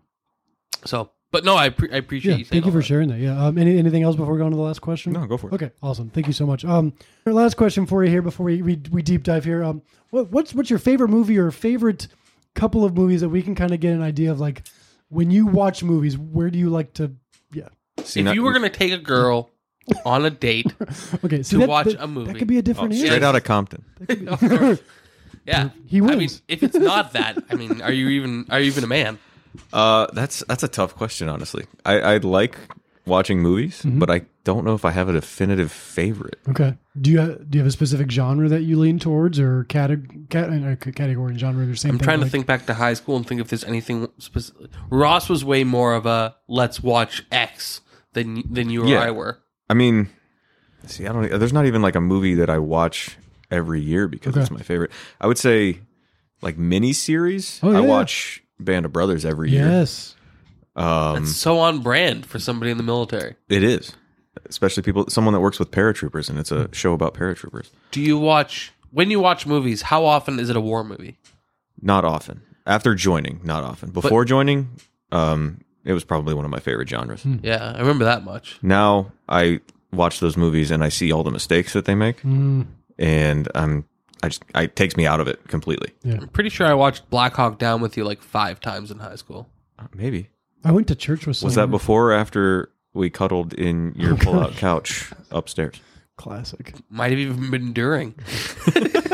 So, 0.84 1.10
but 1.34 1.44
no, 1.44 1.56
I, 1.56 1.68
pre- 1.70 1.90
I 1.90 1.96
appreciate 1.96 2.30
Yeah. 2.30 2.38
you 2.38 2.44
saying 2.44 2.62
Thank 2.62 2.64
you 2.66 2.68
all 2.68 2.72
for 2.74 2.78
that. 2.78 2.84
sharing 2.84 3.08
that. 3.08 3.18
Yeah. 3.18 3.44
Um, 3.44 3.58
any, 3.58 3.76
anything 3.76 4.04
else 4.04 4.14
before 4.14 4.34
we 4.34 4.38
go 4.38 4.44
on 4.44 4.52
to 4.52 4.56
the 4.56 4.62
last 4.62 4.80
question? 4.80 5.12
No, 5.14 5.26
go 5.26 5.36
for 5.36 5.48
it. 5.50 5.54
Okay, 5.54 5.72
awesome. 5.82 6.08
Thank 6.08 6.28
you 6.28 6.32
so 6.32 6.46
much. 6.46 6.64
Um, 6.64 6.92
our 7.26 7.32
last 7.32 7.56
question 7.56 7.86
for 7.86 8.04
you 8.04 8.10
here 8.10 8.22
before 8.22 8.46
we 8.46 8.62
we, 8.62 8.80
we 8.92 9.02
deep 9.02 9.24
dive 9.24 9.44
here. 9.44 9.64
Um, 9.64 9.82
what, 10.10 10.30
what's 10.30 10.54
what's 10.54 10.70
your 10.70 10.78
favorite 10.78 11.08
movie 11.08 11.36
or 11.36 11.50
favorite 11.50 12.06
couple 12.54 12.84
of 12.84 12.94
movies 12.96 13.20
that 13.20 13.30
we 13.30 13.42
can 13.42 13.56
kind 13.56 13.74
of 13.74 13.80
get 13.80 13.92
an 13.94 14.00
idea 14.00 14.30
of 14.30 14.38
like 14.38 14.62
when 15.08 15.32
you 15.32 15.44
watch 15.44 15.82
movies, 15.82 16.16
where 16.16 16.50
do 16.50 16.56
you 16.58 16.70
like 16.70 16.94
to? 16.94 17.10
Yeah. 17.52 17.66
See, 18.04 18.20
If 18.20 18.26
not- 18.26 18.36
you 18.36 18.44
were 18.44 18.52
gonna 18.52 18.70
take 18.70 18.92
a 18.92 18.98
girl 18.98 19.50
on 20.06 20.24
a 20.24 20.30
date, 20.30 20.72
Okay. 21.24 21.42
See, 21.42 21.56
To 21.56 21.58
that, 21.58 21.68
watch 21.68 21.86
that- 21.86 22.00
a 22.00 22.06
movie. 22.06 22.32
That 22.32 22.38
could 22.38 22.46
be 22.46 22.56
a 22.56 22.58
oh, 22.60 22.62
different 22.62 22.94
straight 22.94 23.24
out 23.24 23.34
of 23.34 23.42
Compton. 23.42 23.84
yeah, 25.44 25.70
He 25.86 26.00
I 26.00 26.14
mean, 26.14 26.30
if 26.46 26.62
it's 26.62 26.76
not 26.76 27.12
that, 27.14 27.38
I 27.50 27.56
mean, 27.56 27.82
are 27.82 27.90
you 27.92 28.08
even 28.10 28.46
are 28.50 28.60
you 28.60 28.66
even 28.66 28.84
a 28.84 28.86
man? 28.86 29.18
Uh, 29.72 30.06
that's 30.12 30.42
that's 30.48 30.62
a 30.62 30.68
tough 30.68 30.94
question, 30.96 31.28
honestly. 31.28 31.64
I, 31.84 32.00
I 32.00 32.16
like 32.18 32.56
watching 33.06 33.40
movies, 33.40 33.82
Mm-hmm. 33.82 33.98
but 33.98 34.10
I 34.10 34.22
don't 34.44 34.64
know 34.64 34.74
if 34.74 34.84
I 34.84 34.90
have 34.90 35.08
a 35.08 35.12
definitive 35.12 35.70
favorite. 35.72 36.38
Okay. 36.48 36.76
Do 37.00 37.10
you 37.10 37.18
have, 37.18 37.50
do 37.50 37.56
you 37.58 37.60
have 37.62 37.68
a 37.68 37.72
specific 37.72 38.10
genre 38.10 38.48
that 38.48 38.62
you 38.62 38.78
lean 38.78 38.98
towards 38.98 39.38
or 39.40 39.64
categ- 39.64 40.28
cat, 40.30 40.48
category 40.94 41.30
and 41.32 41.40
genre? 41.40 41.64
The 41.66 41.76
same 41.76 41.92
I'm 41.92 41.98
thing, 41.98 42.04
trying 42.04 42.18
to 42.18 42.24
like- 42.24 42.32
think 42.32 42.46
back 42.46 42.66
to 42.66 42.74
high 42.74 42.94
school 42.94 43.16
and 43.16 43.26
think 43.26 43.40
if 43.40 43.48
there's 43.48 43.64
anything 43.64 44.08
specific. 44.18 44.70
Ross 44.90 45.28
was 45.28 45.44
way 45.44 45.64
more 45.64 45.94
of 45.94 46.06
a 46.06 46.36
let's 46.48 46.82
watch 46.82 47.24
X 47.32 47.80
than 48.12 48.42
than 48.52 48.70
you 48.70 48.84
or 48.84 48.86
Yeah. 48.86 49.00
I 49.00 49.10
were. 49.10 49.38
I 49.68 49.74
mean, 49.74 50.08
see, 50.86 51.06
I 51.06 51.12
don't. 51.12 51.38
There's 51.38 51.52
not 51.52 51.66
even 51.66 51.82
like 51.82 51.94
a 51.96 52.00
movie 52.00 52.34
that 52.34 52.48
I 52.50 52.58
watch 52.58 53.16
every 53.50 53.80
year 53.80 54.08
because 54.08 54.34
Okay. 54.34 54.42
it's 54.42 54.50
my 54.50 54.62
favorite. 54.62 54.90
I 55.20 55.26
would 55.26 55.38
say 55.38 55.80
like 56.42 56.56
miniseries. 56.56 57.60
Oh, 57.62 57.70
I 57.70 57.80
yeah. 57.80 57.86
watch 57.86 58.42
Band 58.60 58.86
of 58.86 58.92
Brothers 58.92 59.24
every 59.24 59.50
year. 59.50 59.66
Yes. 59.68 60.14
Um, 60.76 61.16
That's 61.24 61.36
so 61.36 61.58
on 61.58 61.80
brand 61.80 62.26
for 62.26 62.38
somebody 62.38 62.70
in 62.70 62.76
the 62.76 62.82
military. 62.82 63.36
it 63.48 63.62
is, 63.62 63.92
especially 64.46 64.82
people, 64.82 65.08
someone 65.08 65.32
that 65.34 65.40
works 65.40 65.58
with 65.58 65.70
paratroopers, 65.70 66.28
and 66.28 66.38
it's 66.38 66.50
a 66.50 66.68
show 66.74 66.92
about 66.92 67.14
paratroopers. 67.14 67.70
Do 67.92 68.00
you 68.00 68.18
watch 68.18 68.72
when 68.90 69.10
you 69.10 69.20
watch 69.20 69.46
movies? 69.46 69.82
How 69.82 70.04
often 70.04 70.38
is 70.40 70.50
it 70.50 70.56
a 70.56 70.60
war 70.60 70.82
movie? 70.82 71.18
Not 71.80 72.04
often. 72.04 72.42
After 72.66 72.94
joining, 72.94 73.40
not 73.44 73.62
often. 73.62 73.90
Before 73.90 74.24
joining, 74.24 74.70
um, 75.12 75.60
it 75.84 75.92
was 75.92 76.02
probably 76.02 76.34
one 76.34 76.44
of 76.44 76.50
my 76.50 76.60
favorite 76.60 76.88
genres. 76.88 77.22
Hmm. 77.22 77.36
Yeah, 77.42 77.72
I 77.76 77.78
remember 77.80 78.04
that 78.06 78.24
much. 78.24 78.58
Now 78.62 79.12
I 79.28 79.60
watch 79.92 80.18
those 80.20 80.36
movies 80.36 80.70
and 80.72 80.82
I 80.82 80.88
see 80.88 81.12
all 81.12 81.22
the 81.22 81.30
mistakes 81.30 81.72
that 81.74 81.84
they 81.84 81.94
make, 81.94 82.20
Mm, 82.22 82.66
and 82.98 83.48
I'm 83.54 83.84
I 84.22 84.28
just 84.28 84.44
I, 84.54 84.62
it 84.62 84.76
takes 84.76 84.96
me 84.96 85.06
out 85.06 85.20
of 85.20 85.28
it 85.28 85.46
completely. 85.48 85.90
I'm 86.04 86.28
pretty 86.28 86.48
sure 86.50 86.66
I 86.66 86.74
watched 86.74 87.08
Black 87.10 87.34
Hawk 87.34 87.58
Down 87.58 87.80
with 87.80 87.96
you 87.96 88.04
like 88.04 88.22
five 88.22 88.60
times 88.60 88.90
in 88.90 88.98
high 88.98 89.16
school. 89.16 89.48
Uh, 89.78 89.84
Maybe 89.94 90.30
I 90.64 90.72
went 90.72 90.88
to 90.88 90.94
church 90.94 91.26
with 91.26 91.36
someone. 91.36 91.48
was 91.48 91.54
that 91.56 91.70
before 91.70 92.10
or 92.12 92.14
after 92.14 92.70
we 92.94 93.10
cuddled 93.10 93.52
in 93.54 93.92
your 93.96 94.16
pull-out 94.18 94.52
couch 94.52 95.10
upstairs? 95.30 95.80
Classic. 96.16 96.74
Might 96.88 97.10
have 97.10 97.18
even 97.18 97.50
been 97.50 97.72
during. 97.72 98.14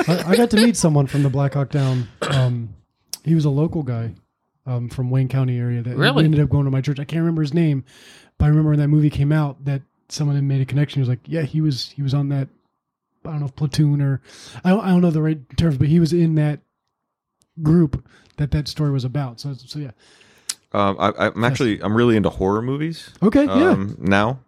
I, 0.06 0.24
I 0.28 0.36
got 0.36 0.50
to 0.50 0.56
meet 0.58 0.76
someone 0.76 1.06
from 1.06 1.22
the 1.22 1.30
Black 1.30 1.54
Hawk 1.54 1.70
Down. 1.70 2.06
Um, 2.30 2.74
he 3.24 3.34
was 3.34 3.46
a 3.46 3.50
local 3.50 3.82
guy 3.82 4.14
um, 4.66 4.88
from 4.90 5.10
Wayne 5.10 5.28
County 5.28 5.58
area 5.58 5.82
that 5.82 5.96
Really? 5.96 6.24
ended 6.24 6.40
up 6.40 6.50
going 6.50 6.66
to 6.66 6.70
my 6.70 6.82
church. 6.82 7.00
I 7.00 7.04
can't 7.04 7.20
remember 7.20 7.40
his 7.42 7.54
name, 7.54 7.84
but 8.38 8.44
I 8.44 8.48
remember 8.48 8.70
when 8.70 8.78
that 8.80 8.88
movie 8.88 9.10
came 9.10 9.32
out 9.32 9.64
that 9.64 9.82
someone 10.10 10.36
had 10.36 10.44
made 10.44 10.60
a 10.60 10.66
connection. 10.66 10.98
He 10.98 11.00
was 11.00 11.08
like, 11.08 11.20
"Yeah, 11.24 11.42
he 11.42 11.60
was 11.62 11.90
he 11.90 12.02
was 12.02 12.12
on 12.14 12.28
that. 12.28 12.48
I 13.24 13.30
don't 13.30 13.40
know 13.40 13.46
if 13.46 13.56
platoon 13.56 14.00
or 14.00 14.20
I 14.64 14.70
don't, 14.70 14.84
I 14.84 14.88
don't 14.88 15.00
know 15.02 15.10
the 15.10 15.22
right 15.22 15.38
terms, 15.56 15.76
but 15.78 15.88
he 15.88 16.00
was 16.00 16.12
in 16.12 16.34
that 16.36 16.60
group 17.62 18.04
that 18.36 18.50
that 18.52 18.68
story 18.68 18.90
was 18.90 19.04
about. 19.04 19.40
So 19.40 19.54
so 19.54 19.78
yeah. 19.78 19.90
Um, 20.72 20.96
I, 21.00 21.12
I'm 21.26 21.42
actually 21.44 21.82
I'm 21.82 21.94
really 21.96 22.16
into 22.16 22.30
horror 22.30 22.62
movies. 22.62 23.10
Okay, 23.22 23.44
yeah. 23.44 23.70
Um, 23.70 23.96
now 23.98 24.40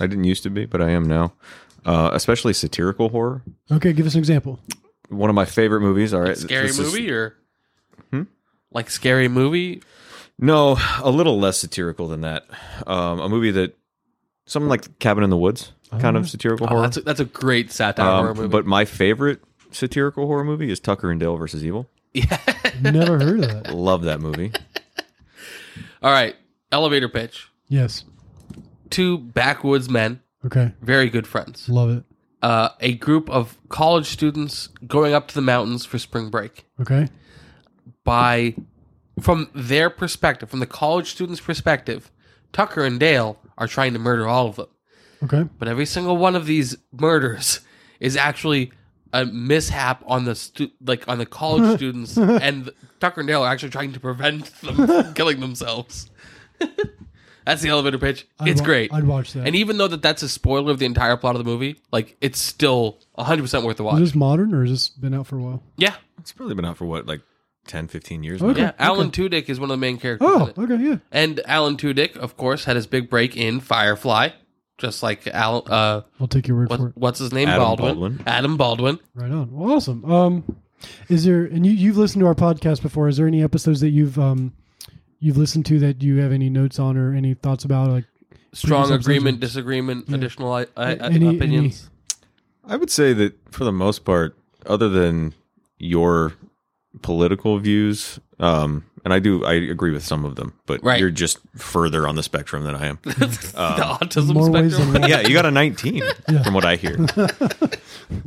I 0.00 0.06
didn't 0.06 0.24
used 0.24 0.42
to 0.44 0.50
be, 0.50 0.66
but 0.66 0.80
I 0.82 0.90
am 0.90 1.04
now. 1.08 1.32
Uh, 1.84 2.10
especially 2.12 2.52
satirical 2.52 3.08
horror. 3.10 3.42
Okay, 3.70 3.92
give 3.92 4.06
us 4.06 4.14
an 4.14 4.18
example. 4.18 4.58
One 5.08 5.30
of 5.30 5.36
my 5.36 5.44
favorite 5.44 5.80
movies. 5.80 6.12
All 6.12 6.20
right, 6.20 6.36
Scary 6.36 6.66
this 6.66 6.78
is- 6.78 6.92
movie 6.92 7.10
or 7.10 7.36
Hmm? 8.10 8.22
like 8.72 8.90
scary 8.90 9.28
movie? 9.28 9.82
No, 10.38 10.76
a 11.02 11.10
little 11.10 11.38
less 11.38 11.58
satirical 11.58 12.08
than 12.08 12.20
that. 12.20 12.44
Um, 12.86 13.20
a 13.20 13.28
movie 13.28 13.50
that 13.52 13.74
something 14.46 14.68
like 14.68 14.98
Cabin 14.98 15.22
in 15.24 15.30
the 15.30 15.36
Woods, 15.36 15.72
kind 16.00 16.16
of 16.16 16.28
satirical 16.28 16.66
Oh, 16.66 16.70
horror. 16.70 16.82
that's 16.82 16.96
a, 16.96 17.00
that's 17.02 17.20
a 17.20 17.24
great 17.24 17.70
satire 17.70 18.08
Um, 18.10 18.16
horror 18.24 18.34
movie. 18.34 18.48
But 18.48 18.66
my 18.66 18.84
favorite 18.84 19.40
satirical 19.70 20.26
horror 20.26 20.44
movie 20.44 20.70
is 20.70 20.80
Tucker 20.80 21.10
and 21.10 21.20
Dale 21.20 21.36
versus 21.36 21.64
Evil. 21.64 21.88
yeah. 22.14 22.38
Never 22.80 23.18
heard 23.18 23.44
of 23.44 23.64
that. 23.64 23.74
Love 23.74 24.02
that 24.04 24.20
movie. 24.20 24.52
All 26.02 26.10
right, 26.12 26.36
elevator 26.72 27.08
pitch. 27.08 27.48
Yes. 27.68 28.04
Two 28.90 29.18
backwoods 29.18 29.90
men, 29.90 30.20
Okay. 30.44 30.72
very 30.80 31.10
good 31.10 31.26
friends. 31.26 31.68
Love 31.68 31.90
it. 31.90 32.04
Uh, 32.42 32.68
a 32.80 32.94
group 32.94 33.28
of 33.30 33.56
college 33.68 34.06
students 34.06 34.68
going 34.86 35.12
up 35.14 35.26
to 35.28 35.34
the 35.34 35.40
mountains 35.42 35.84
for 35.84 35.98
spring 35.98 36.30
break. 36.30 36.66
Okay. 36.80 37.08
By, 38.04 38.54
from 39.20 39.50
their 39.54 39.90
perspective, 39.90 40.48
from 40.50 40.60
the 40.60 40.66
college 40.66 41.10
students' 41.10 41.40
perspective, 41.40 42.10
Tucker 42.52 42.84
and 42.84 43.00
Dale 43.00 43.38
are 43.58 43.66
trying 43.66 43.92
to 43.94 43.98
murder 43.98 44.26
all 44.28 44.46
of 44.48 44.56
them. 44.56 44.66
Okay. 45.24 45.44
But 45.58 45.68
every 45.68 45.86
single 45.86 46.16
one 46.16 46.34
of 46.36 46.46
these 46.46 46.76
murders 46.92 47.60
is 48.00 48.16
actually 48.16 48.70
a 49.12 49.24
mishap 49.24 50.02
on 50.06 50.24
the 50.24 50.34
stu- 50.34 50.70
like 50.84 51.08
on 51.08 51.18
the 51.18 51.26
college 51.26 51.74
students, 51.76 52.16
and 52.18 52.70
Tucker 53.00 53.20
and 53.22 53.28
Dale 53.28 53.42
are 53.42 53.48
actually 53.48 53.70
trying 53.70 53.92
to 53.94 54.00
prevent 54.00 54.44
them 54.60 54.74
from 54.86 55.14
killing 55.14 55.40
themselves. 55.40 56.10
that's 57.44 57.62
the 57.62 57.68
elevator 57.68 57.98
pitch. 57.98 58.26
I'd 58.40 58.48
it's 58.48 58.60
wa- 58.60 58.66
great. 58.66 58.92
I'd 58.92 59.04
watch 59.04 59.32
that. 59.32 59.46
And 59.46 59.54
even 59.56 59.78
though 59.78 59.88
that 59.88 60.02
that's 60.02 60.22
a 60.22 60.28
spoiler 60.28 60.70
of 60.72 60.78
the 60.78 60.86
entire 60.86 61.16
plot 61.16 61.36
of 61.36 61.44
the 61.44 61.50
movie, 61.50 61.80
like 61.92 62.16
it's 62.20 62.38
still 62.40 62.98
100 63.14 63.42
percent 63.42 63.64
worth 63.64 63.76
the 63.78 63.84
watch. 63.84 64.00
Is 64.02 64.10
this 64.10 64.14
modern 64.14 64.52
or 64.54 64.62
has 64.62 64.70
this 64.70 64.88
been 64.90 65.14
out 65.14 65.26
for 65.26 65.38
a 65.38 65.42
while? 65.42 65.62
yeah, 65.76 65.94
It's 66.18 66.32
probably 66.32 66.54
been 66.54 66.64
out 66.64 66.76
for 66.76 66.84
what, 66.84 67.06
like 67.06 67.20
10, 67.66 67.88
15 67.88 68.22
years 68.22 68.42
Okay. 68.42 68.60
now. 68.60 68.66
yeah. 68.68 68.72
Alan 68.78 69.10
Tudyk 69.10 69.48
is 69.48 69.58
one 69.60 69.70
of 69.70 69.74
the 69.74 69.80
main 69.80 69.98
characters. 69.98 70.28
in 70.28 70.34
Oh, 70.42 70.46
it. 70.46 70.58
okay, 70.58 70.82
yeah. 70.82 70.96
And 71.12 71.40
Alan 71.46 71.76
Tudyk, 71.76 72.16
of 72.16 72.36
course, 72.36 72.64
had 72.64 72.76
his 72.76 72.86
big 72.86 73.08
break 73.10 73.36
in 73.36 73.60
Firefly, 73.60 74.30
just 74.78 75.02
like 75.02 75.26
Al. 75.28 75.64
Uh, 75.66 76.02
I'll 76.20 76.28
take 76.28 76.46
your 76.48 76.56
word 76.58 76.70
what, 76.70 76.78
for 76.80 76.88
it. 76.88 76.96
what's 76.96 77.18
his 77.18 77.32
name? 77.32 77.48
Adam 77.48 77.62
Baldwin. 77.62 77.88
Baldwin. 77.94 78.22
Adam 78.26 78.56
Baldwin. 78.56 78.98
Right 79.14 79.30
on. 79.30 79.50
Well, 79.52 79.72
awesome. 79.76 80.04
Um, 80.10 80.56
is 81.08 81.24
there 81.24 81.44
and 81.44 81.64
you 81.64 81.72
you've 81.72 81.96
listened 81.96 82.20
to 82.20 82.26
our 82.26 82.34
podcast 82.34 82.82
before? 82.82 83.08
Is 83.08 83.16
there 83.16 83.26
any 83.26 83.42
episodes 83.42 83.80
that 83.80 83.90
you've 83.90 84.18
um 84.18 84.52
you've 85.18 85.38
listened 85.38 85.64
to 85.66 85.78
that 85.80 86.02
you 86.02 86.16
have 86.18 86.32
any 86.32 86.50
notes 86.50 86.78
on 86.78 86.96
or 86.96 87.14
any 87.14 87.32
thoughts 87.34 87.64
about? 87.64 87.88
Like 87.88 88.04
strong 88.52 88.92
agreement, 88.92 89.38
or- 89.38 89.40
disagreement, 89.40 90.04
Yeah. 90.08 90.16
additional 90.16 90.52
uh, 90.52 90.66
uh, 90.76 90.96
Any- 91.00 91.34
opinions. 91.36 91.88
I 92.68 92.76
would 92.76 92.90
say 92.90 93.12
that 93.14 93.34
for 93.52 93.64
the 93.64 93.72
most 93.72 94.04
part, 94.04 94.36
other 94.66 94.88
than 94.88 95.32
your 95.78 96.34
political 97.02 97.58
views, 97.58 98.18
um, 98.38 98.84
and 99.04 99.12
I 99.14 99.18
do, 99.18 99.44
I 99.44 99.54
agree 99.54 99.92
with 99.92 100.04
some 100.04 100.24
of 100.24 100.34
them, 100.36 100.52
but 100.66 100.82
Right. 100.82 100.98
you're 101.00 101.10
just 101.10 101.38
further 101.56 102.08
on 102.08 102.16
the 102.16 102.22
spectrum 102.22 102.64
than 102.64 102.74
I 102.74 102.86
am. 102.86 102.98
the 103.04 103.10
autism 103.12 104.34
more 104.34 104.50
ways 104.50 104.74
spectrum. 104.74 104.92
than 104.94 105.02
one. 105.02 105.10
yeah, 105.10 105.20
you 105.20 105.32
got 105.34 105.46
a 105.46 105.50
19 105.50 106.02
from 106.44 106.54
what 106.54 106.64
I 106.64 106.76
hear. 106.76 106.96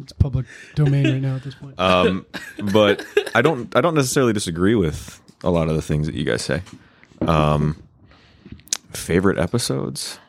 It's 0.02 0.12
public 0.12 0.46
domain 0.76 1.06
right 1.06 1.22
now 1.22 1.36
at 1.38 1.44
this 1.44 1.56
point. 1.56 1.80
Um, 1.80 2.26
but 2.74 3.06
I 3.34 3.42
don't, 3.42 3.74
I 3.78 3.80
don't 3.82 3.96
necessarily 3.96 4.34
disagree 4.34 4.76
with 4.76 5.22
a 5.42 5.50
lot 5.50 5.70
of 5.70 5.76
the 5.76 5.82
things 5.82 6.06
that 6.08 6.16
you 6.16 6.26
guys 6.26 6.42
say. 6.42 6.62
Um, 7.22 7.82
favorite 8.92 9.38
episodes? 9.38 10.20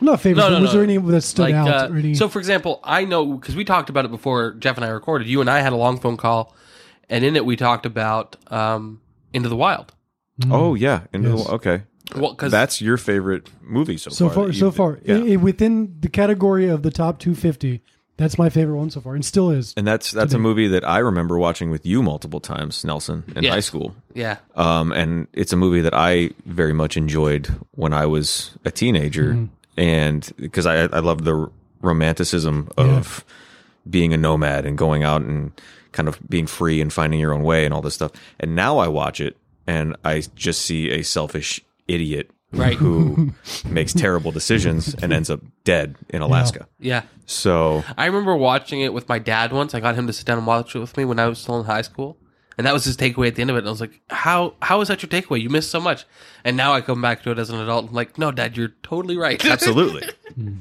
Not 0.00 0.20
favorite. 0.20 0.42
no, 0.42 0.48
but 0.50 0.56
no, 0.56 0.60
was 0.62 0.70
no. 0.70 0.80
there 0.80 0.82
any 0.84 0.96
that 0.96 1.20
stood 1.22 1.42
like, 1.42 1.54
out? 1.54 1.68
uh, 1.68 1.92
or 1.92 1.96
any, 1.98 2.14
so, 2.14 2.28
for 2.28 2.38
example, 2.38 2.80
I 2.82 3.04
know 3.04 3.34
because 3.34 3.54
we 3.56 3.64
talked 3.64 3.90
about 3.90 4.04
it 4.04 4.10
before 4.10 4.52
Jeff 4.54 4.76
and 4.76 4.84
I 4.84 4.88
recorded. 4.88 5.28
You 5.28 5.40
and 5.40 5.50
I 5.50 5.60
had 5.60 5.72
a 5.72 5.76
long 5.76 6.00
phone 6.00 6.16
call, 6.16 6.54
and 7.08 7.24
in 7.24 7.36
it 7.36 7.44
we 7.44 7.56
talked 7.56 7.86
about 7.86 8.36
um, 8.52 9.00
Into 9.32 9.48
the 9.48 9.56
Wild. 9.56 9.92
Oh 10.50 10.74
yeah, 10.74 11.02
Into 11.12 11.28
Yes. 11.30 11.38
Wi- 11.38 11.54
okay. 11.56 11.82
Well, 12.16 12.32
because 12.32 12.52
That's 12.52 12.80
your 12.82 12.96
favorite 12.98 13.48
movie 13.62 13.96
so, 13.96 14.10
so 14.10 14.26
far. 14.26 14.34
far, 14.34 14.46
that 14.48 14.52
so 14.54 14.66
you've- 14.66 14.76
far, 14.76 14.98
yeah. 15.04 15.16
I- 15.16 15.32
I- 15.32 15.36
within 15.36 15.96
the 16.00 16.08
category 16.08 16.68
of 16.68 16.82
the 16.82 16.90
top 16.90 17.18
250, 17.18 17.82
that's 18.16 18.36
my 18.38 18.48
favorite 18.50 18.76
one 18.76 18.90
so 18.90 19.00
far, 19.00 19.14
and 19.14 19.24
still 19.24 19.50
is. 19.50 19.72
and 19.76 19.86
that's 19.86 20.12
that's 20.12 20.34
a 20.34 20.38
movie 20.38 20.68
that 20.68 20.86
I 20.86 20.98
remember 20.98 21.38
watching 21.38 21.70
with 21.70 21.84
you 21.86 22.02
multiple 22.02 22.40
times, 22.40 22.84
Nelson, 22.84 23.24
in 23.34 23.42
Yes. 23.44 23.52
high 23.54 23.60
school. 23.60 23.96
yeah, 24.14 24.36
Um, 24.54 24.92
and 24.92 25.26
it's 25.32 25.52
a 25.52 25.56
movie 25.56 25.80
that 25.80 25.94
I 25.94 26.30
very 26.46 26.72
much 26.74 26.96
enjoyed 26.96 27.48
when 27.72 27.92
I 27.92 28.06
was 28.06 28.50
a 28.64 28.70
teenager, 28.70 29.32
Mm-hmm. 29.32 29.80
and 29.80 30.32
because 30.36 30.66
I 30.66 30.82
I 30.84 30.98
loved 31.00 31.24
the 31.24 31.48
romanticism 31.80 32.68
of 32.76 33.24
being 33.88 34.12
a 34.12 34.16
nomad 34.16 34.64
and 34.66 34.76
going 34.78 35.02
out 35.04 35.22
and 35.22 35.52
kind 35.94 36.08
of 36.08 36.18
being 36.28 36.46
free 36.46 36.82
and 36.82 36.92
finding 36.92 37.18
your 37.18 37.32
own 37.32 37.42
way 37.42 37.64
and 37.64 37.72
all 37.72 37.80
this 37.80 37.94
stuff. 37.94 38.12
And 38.38 38.54
now 38.54 38.76
I 38.78 38.88
watch 38.88 39.18
it, 39.20 39.38
and 39.66 39.96
I 40.04 40.22
just 40.34 40.60
see 40.62 40.90
a 40.90 41.02
selfish 41.02 41.60
idiot 41.88 42.30
Right. 42.52 42.76
who 42.76 43.32
makes 43.68 43.92
terrible 43.92 44.30
decisions 44.30 44.94
and 44.94 45.12
ends 45.12 45.28
up 45.28 45.40
dead 45.64 45.96
in 46.10 46.22
Alaska. 46.22 46.68
Yeah. 46.78 47.02
So 47.26 47.82
I 47.98 48.06
remember 48.06 48.36
watching 48.36 48.80
it 48.80 48.92
with 48.92 49.08
my 49.08 49.18
dad 49.18 49.52
once. 49.52 49.74
I 49.74 49.80
got 49.80 49.96
him 49.96 50.06
to 50.06 50.12
sit 50.12 50.24
down 50.26 50.38
and 50.38 50.46
watch 50.46 50.76
it 50.76 50.78
with 50.78 50.96
me 50.96 51.04
when 51.04 51.18
I 51.18 51.26
was 51.26 51.40
still 51.40 51.58
in 51.58 51.66
high 51.66 51.82
school. 51.82 52.16
And 52.56 52.64
that 52.64 52.72
was 52.72 52.84
his 52.84 52.96
takeaway 52.96 53.26
at 53.26 53.34
the 53.34 53.40
end 53.40 53.50
of 53.50 53.56
it. 53.56 53.60
And 53.60 53.66
I 53.66 53.70
was 53.72 53.80
like, 53.80 54.00
how 54.08 54.54
how 54.62 54.80
is 54.82 54.86
that 54.86 55.02
your 55.02 55.08
takeaway? 55.10 55.40
You 55.40 55.50
missed 55.50 55.72
so 55.72 55.80
much. 55.80 56.04
And 56.44 56.56
now 56.56 56.72
I 56.74 56.80
come 56.80 57.02
back 57.02 57.24
to 57.24 57.32
it 57.32 57.40
as 57.40 57.50
an 57.50 57.58
adult. 57.58 57.88
I'm 57.88 57.92
like, 57.92 58.18
no, 58.18 58.30
dad, 58.30 58.56
you're 58.56 58.72
totally 58.84 59.16
right. 59.16 59.44
absolutely. 59.44 60.08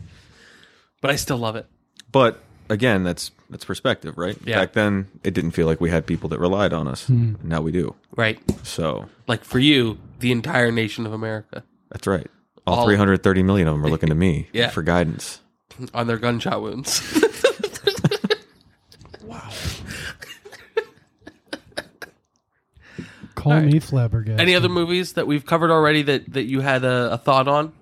but 1.02 1.12
I 1.12 1.16
still 1.16 1.38
love 1.38 1.56
it. 1.56 1.68
But 2.12 2.42
again, 2.70 3.04
that's 3.04 3.32
that's 3.50 3.66
perspective, 3.66 4.18
right? 4.18 4.38
Yeah. 4.46 4.60
Back 4.60 4.74
then, 4.74 5.08
it 5.24 5.34
didn't 5.34 5.52
feel 5.52 5.68
like 5.68 5.80
we 5.82 5.90
had 5.90 6.06
people 6.06 6.30
that 6.30 6.40
relied 6.40 6.74
on 6.74 6.88
us. 6.88 7.06
Hmm. 7.08 7.36
Now 7.44 7.62
we 7.62 7.72
do. 7.72 7.96
Right. 8.16 8.40
So 8.66 9.08
Like 9.28 9.44
for 9.44 9.60
you, 9.60 9.98
the 10.20 10.32
entire 10.32 10.72
nation 10.72 11.06
of 11.06 11.14
America 11.14 11.64
that's 11.92 12.08
right. 12.08 12.28
All, 12.66 12.80
All- 12.80 12.86
330 12.86 13.44
million 13.44 13.68
of 13.68 13.76
them 13.76 13.86
are 13.86 13.90
looking 13.90 14.10
to 14.10 14.16
me 14.16 14.48
Yeah. 14.54 14.70
for 14.70 14.82
guidance. 14.82 15.42
on 15.94 16.08
their 16.08 16.18
gunshot 16.18 16.62
wounds. 16.62 17.02
Wow. 19.26 19.50
Call 23.36 23.60
me 23.62 23.80
flabbergasted. 23.80 24.40
Any 24.40 24.56
other 24.56 24.70
movies 24.70 25.14
that 25.14 25.28
we've 25.28 25.46
covered 25.46 25.72
already 25.72 26.02
that, 26.04 26.32
that 26.34 26.44
you 26.44 26.62
had 26.62 26.84
a, 26.84 27.14
a 27.14 27.18
thought 27.18 27.48
on? 27.48 27.74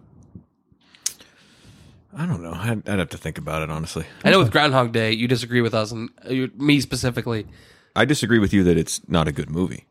I 2.18 2.26
don't 2.26 2.42
know. 2.44 2.54
I'd, 2.54 2.88
I'd 2.90 3.00
have 3.00 3.10
to 3.10 3.18
think 3.18 3.38
about 3.38 3.62
it 3.62 3.70
honestly. 3.72 4.06
I 4.24 4.32
know 4.32 4.40
with 4.40 4.52
Groundhog 4.52 4.92
Day, 4.92 5.12
you 5.14 5.28
disagree 5.28 5.62
with 5.62 5.74
us 5.74 5.92
and 5.92 6.10
uh, 6.26 6.30
you, 6.32 6.52
me 6.56 6.80
specifically. 6.82 7.48
I 7.96 8.06
disagree 8.06 8.40
with 8.40 8.54
you 8.54 8.64
that 8.66 8.78
it's 8.78 9.08
not 9.10 9.28
a 9.28 9.32
good 9.32 9.50
movie. 9.50 9.86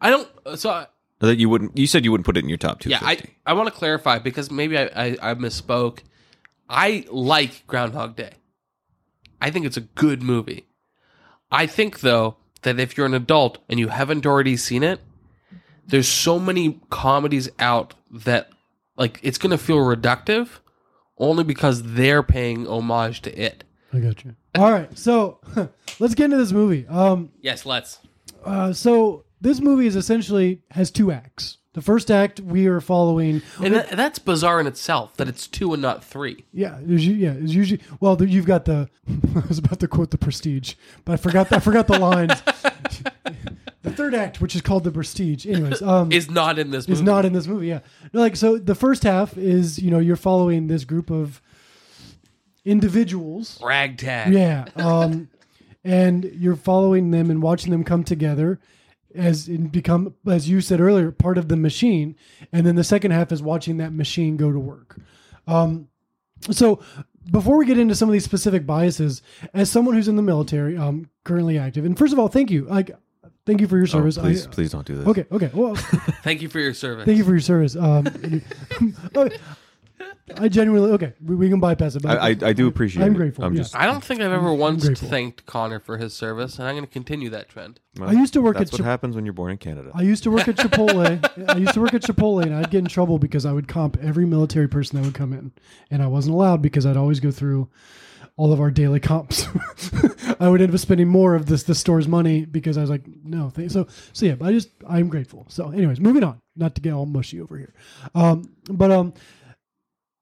I 0.00 0.10
don't. 0.10 0.28
So 0.56 0.70
I- 0.70 0.86
That 1.20 1.38
you 1.38 1.48
wouldn't. 1.48 1.76
You 1.78 1.86
said 1.86 2.04
you 2.04 2.10
wouldn't 2.10 2.26
put 2.26 2.36
it 2.36 2.42
in 2.42 2.48
your 2.48 2.58
top 2.58 2.80
two. 2.80 2.90
yeah, 2.90 2.98
I 3.02 3.18
I 3.46 3.52
want 3.54 3.68
to 3.68 3.74
clarify 3.74 4.18
because 4.18 4.50
maybe 4.50 4.76
I, 4.78 4.84
I 4.94 5.16
I 5.30 5.34
misspoke. 5.34 6.00
I 6.68 7.04
like 7.10 7.66
Groundhog 7.66 8.16
Day. 8.16 8.32
I 9.40 9.50
think 9.50 9.66
it's 9.66 9.76
a 9.76 9.82
good 9.82 10.22
movie. 10.22 10.66
I 11.50 11.66
think 11.66 12.00
though 12.00 12.36
that 12.62 12.78
if 12.80 12.96
you're 12.96 13.06
an 13.06 13.14
adult 13.14 13.58
and 13.68 13.78
you 13.78 13.88
haven't 13.88 14.24
already 14.26 14.56
seen 14.56 14.82
it, 14.82 15.00
there's 15.86 16.08
so 16.08 16.38
many 16.38 16.80
comedies 16.90 17.48
out 17.58 17.94
that 18.10 18.50
like 18.96 19.18
it's 19.22 19.38
gonna 19.38 19.58
feel 19.58 19.78
reductive 19.78 20.48
only 21.22 21.44
because 21.44 21.82
they're 21.94 22.22
paying 22.22 22.66
homage 22.66 23.22
to 23.22 23.38
it. 23.40 23.64
I 23.92 24.00
got 24.00 24.24
you. 24.24 24.34
All 24.54 24.70
right, 24.70 24.96
so 24.98 25.38
let's 26.00 26.14
get 26.14 26.24
into 26.26 26.36
this 26.36 26.52
movie. 26.52 26.86
Um, 26.88 27.30
Yes, 27.40 27.64
let's. 27.64 27.98
uh, 28.44 28.72
so 28.72 29.24
this 29.40 29.60
movie 29.60 29.86
is 29.86 29.96
essentially 29.96 30.60
has 30.72 30.90
two 30.90 31.10
acts. 31.12 31.58
The 31.74 31.80
first 31.80 32.10
act 32.10 32.38
we 32.40 32.66
are 32.66 32.82
following. 32.82 33.40
And 33.62 33.74
that, 33.74 33.88
that's 33.90 34.18
bizarre 34.18 34.60
in 34.60 34.66
itself 34.66 35.16
that 35.16 35.26
it's 35.26 35.46
two 35.46 35.72
and 35.72 35.80
not 35.80 36.04
three. 36.04 36.44
Yeah, 36.52 36.76
there's, 36.82 37.06
u- 37.06 37.14
yeah, 37.14 37.32
it's 37.32 37.54
usually 37.54 37.80
well. 37.98 38.14
There, 38.14 38.28
you've 38.28 38.44
got 38.44 38.66
the. 38.66 38.90
I 39.08 39.42
was 39.48 39.56
about 39.58 39.80
to 39.80 39.88
quote 39.88 40.10
the 40.10 40.18
Prestige, 40.18 40.74
but 41.06 41.12
I 41.12 41.16
forgot. 41.16 41.50
I 41.50 41.60
forgot 41.60 41.86
the 41.86 41.98
lines. 41.98 42.42
third 43.92 44.14
act, 44.14 44.40
which 44.40 44.54
is 44.56 44.62
called 44.62 44.84
the 44.84 44.90
Prestige, 44.92 45.46
anyways, 45.46 45.82
um, 45.92 46.10
Is 46.12 46.30
not 46.30 46.58
in 46.58 46.70
this 46.70 46.88
movie. 46.88 46.98
is 47.00 47.02
not 47.02 47.24
in 47.24 47.32
this 47.32 47.46
movie. 47.46 47.68
Yeah, 47.68 47.80
No, 48.12 48.20
like 48.20 48.36
so. 48.36 48.58
The 48.58 48.74
first 48.74 49.02
half 49.04 49.36
is 49.36 49.78
you 49.78 49.90
know 49.90 49.98
you're 49.98 50.16
following 50.16 50.66
this 50.66 50.84
group 50.84 51.10
of 51.10 51.40
individuals. 52.64 53.60
ragtag. 53.62 54.32
Yeah, 54.32 54.66
um, 54.76 55.28
and 55.84 56.24
you're 56.24 56.56
following 56.56 57.10
them 57.10 57.30
and 57.30 57.42
watching 57.42 57.70
them 57.70 57.84
come 57.84 58.04
together 58.04 58.60
as 59.14 59.48
and 59.48 59.70
become, 59.70 60.14
as 60.26 60.48
you 60.48 60.60
said 60.60 60.80
earlier, 60.80 61.10
part 61.10 61.38
of 61.38 61.48
the 61.48 61.56
machine. 61.56 62.16
And 62.52 62.66
then 62.66 62.76
the 62.76 62.84
second 62.84 63.10
half 63.10 63.32
is 63.32 63.42
watching 63.42 63.76
that 63.78 63.92
machine 63.92 64.36
go 64.36 64.52
to 64.52 64.58
work. 64.58 64.98
Um, 65.46 65.88
so 66.50 66.80
before 67.30 67.58
we 67.58 67.66
get 67.66 67.78
into 67.78 67.94
some 67.94 68.08
of 68.08 68.12
these 68.12 68.24
specific 68.24 68.64
biases, 68.66 69.22
as 69.54 69.70
someone 69.70 69.94
who's 69.94 70.08
in 70.08 70.16
the 70.16 70.22
military, 70.22 70.76
um, 70.76 71.10
currently 71.24 71.58
active, 71.58 71.84
and 71.84 71.96
first 71.98 72.12
of 72.12 72.18
all, 72.18 72.28
thank 72.28 72.50
you. 72.50 72.64
Like, 72.64 72.90
thank 73.46 73.60
you 73.60 73.68
for 73.68 73.76
your 73.76 73.84
Oh, 73.84 73.86
service. 73.86 74.18
please, 74.18 74.46
I- 74.46 74.50
please 74.50 74.70
don't 74.72 74.86
do 74.86 74.96
this. 74.96 75.06
Okay, 75.06 75.26
okay. 75.32 75.50
Well, 75.52 75.74
Thank 76.22 76.42
you 76.42 76.48
for 76.48 76.58
your 76.60 76.74
service. 76.74 77.04
thank 77.04 77.18
you 77.18 77.24
for 77.24 77.30
your 77.32 77.40
service. 77.40 77.76
Um. 77.76 78.06
I 80.36 80.48
genuinely 80.48 80.92
okay. 80.92 81.12
We, 81.24 81.34
we 81.34 81.48
can 81.50 81.60
bypass 81.60 81.94
it. 81.94 82.02
But 82.02 82.18
I, 82.18 82.28
I, 82.30 82.36
I 82.42 82.52
do 82.52 82.66
appreciate. 82.66 83.04
I'm 83.04 83.12
it. 83.12 83.16
grateful, 83.16 83.44
I'm 83.44 83.54
yeah. 83.54 83.60
just. 83.62 83.76
I 83.76 83.86
don't 83.86 84.02
think 84.02 84.20
I've 84.20 84.32
ever 84.32 84.52
once 84.54 84.84
grateful. 84.84 85.08
thanked 85.08 85.44
Connor 85.46 85.78
for 85.80 85.98
his 85.98 86.14
service, 86.14 86.58
and 86.58 86.66
I'm 86.66 86.74
going 86.74 86.86
to 86.86 86.90
continue 86.92 87.28
that 87.30 87.48
trend. 87.48 87.80
well, 87.98 88.08
I 88.08 88.12
used 88.12 88.32
to 88.34 88.40
work 88.40 88.56
That's 88.56 88.70
at 88.70 88.72
what 88.72 88.76
Chip- 88.78 88.86
happens 88.86 89.14
when 89.14 89.26
you're 89.26 89.34
born 89.34 89.50
in 89.50 89.58
Canada. 89.58 89.90
I 89.94 90.02
used 90.02 90.22
to 90.24 90.30
work 90.30 90.48
at 90.48 90.56
Chipotle. 90.56 91.48
I 91.50 91.56
used 91.58 91.74
to 91.74 91.80
work 91.80 91.92
at 91.94 92.02
Chipotle, 92.02 92.42
and 92.42 92.54
I'd 92.54 92.70
get 92.70 92.78
in 92.78 92.86
trouble 92.86 93.18
because 93.18 93.44
I 93.44 93.52
would 93.52 93.68
comp 93.68 93.98
every 94.02 94.24
military 94.24 94.68
person 94.68 94.96
that 94.98 95.04
would 95.04 95.14
come 95.14 95.32
in, 95.32 95.52
and 95.90 96.02
I 96.02 96.06
wasn't 96.06 96.34
allowed 96.34 96.62
because 96.62 96.86
I'd 96.86 96.96
always 96.96 97.20
go 97.20 97.30
through 97.30 97.68
all 98.36 98.52
of 98.52 98.60
our 98.60 98.70
daily 98.70 98.98
comps. 99.00 99.46
I 100.40 100.48
would 100.48 100.60
end 100.62 100.72
up 100.72 100.78
spending 100.80 101.08
more 101.08 101.34
of 101.34 101.46
this 101.46 101.64
the 101.64 101.74
store's 101.74 102.08
money 102.08 102.44
because 102.44 102.78
I 102.78 102.80
was 102.80 102.90
like, 102.90 103.02
no, 103.24 103.50
thank 103.50 103.70
so 103.70 103.86
so 104.12 104.26
yeah. 104.26 104.34
But 104.34 104.48
I 104.48 104.52
just 104.52 104.70
I'm 104.88 105.08
grateful. 105.08 105.44
So, 105.48 105.70
anyways, 105.70 106.00
moving 106.00 106.24
on. 106.24 106.40
Not 106.56 106.74
to 106.74 106.80
get 106.80 106.92
all 106.92 107.06
mushy 107.06 107.40
over 107.40 107.56
here, 107.56 107.72
um, 108.14 108.50
but 108.70 108.90
um, 108.90 109.14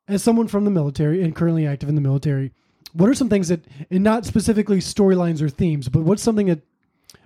as 0.09 0.23
someone 0.23 0.47
from 0.49 0.65
the 0.65 0.71
military 0.71 1.23
and 1.23 1.35
currently 1.35 1.67
active 1.67 1.89
in 1.89 1.95
the 1.97 2.01
military, 2.01 2.53
what 2.93 3.09
are 3.09 3.15
some 3.15 3.29
things 3.29 3.49
that, 3.49 3.65
and 3.91 4.05
not 4.05 4.25
specifically 4.27 4.79
storylines 4.79 5.41
or 5.43 5.49
themes, 5.49 5.89
but 5.89 6.03
what's 6.03 6.23
something 6.23 6.47
that 6.47 6.61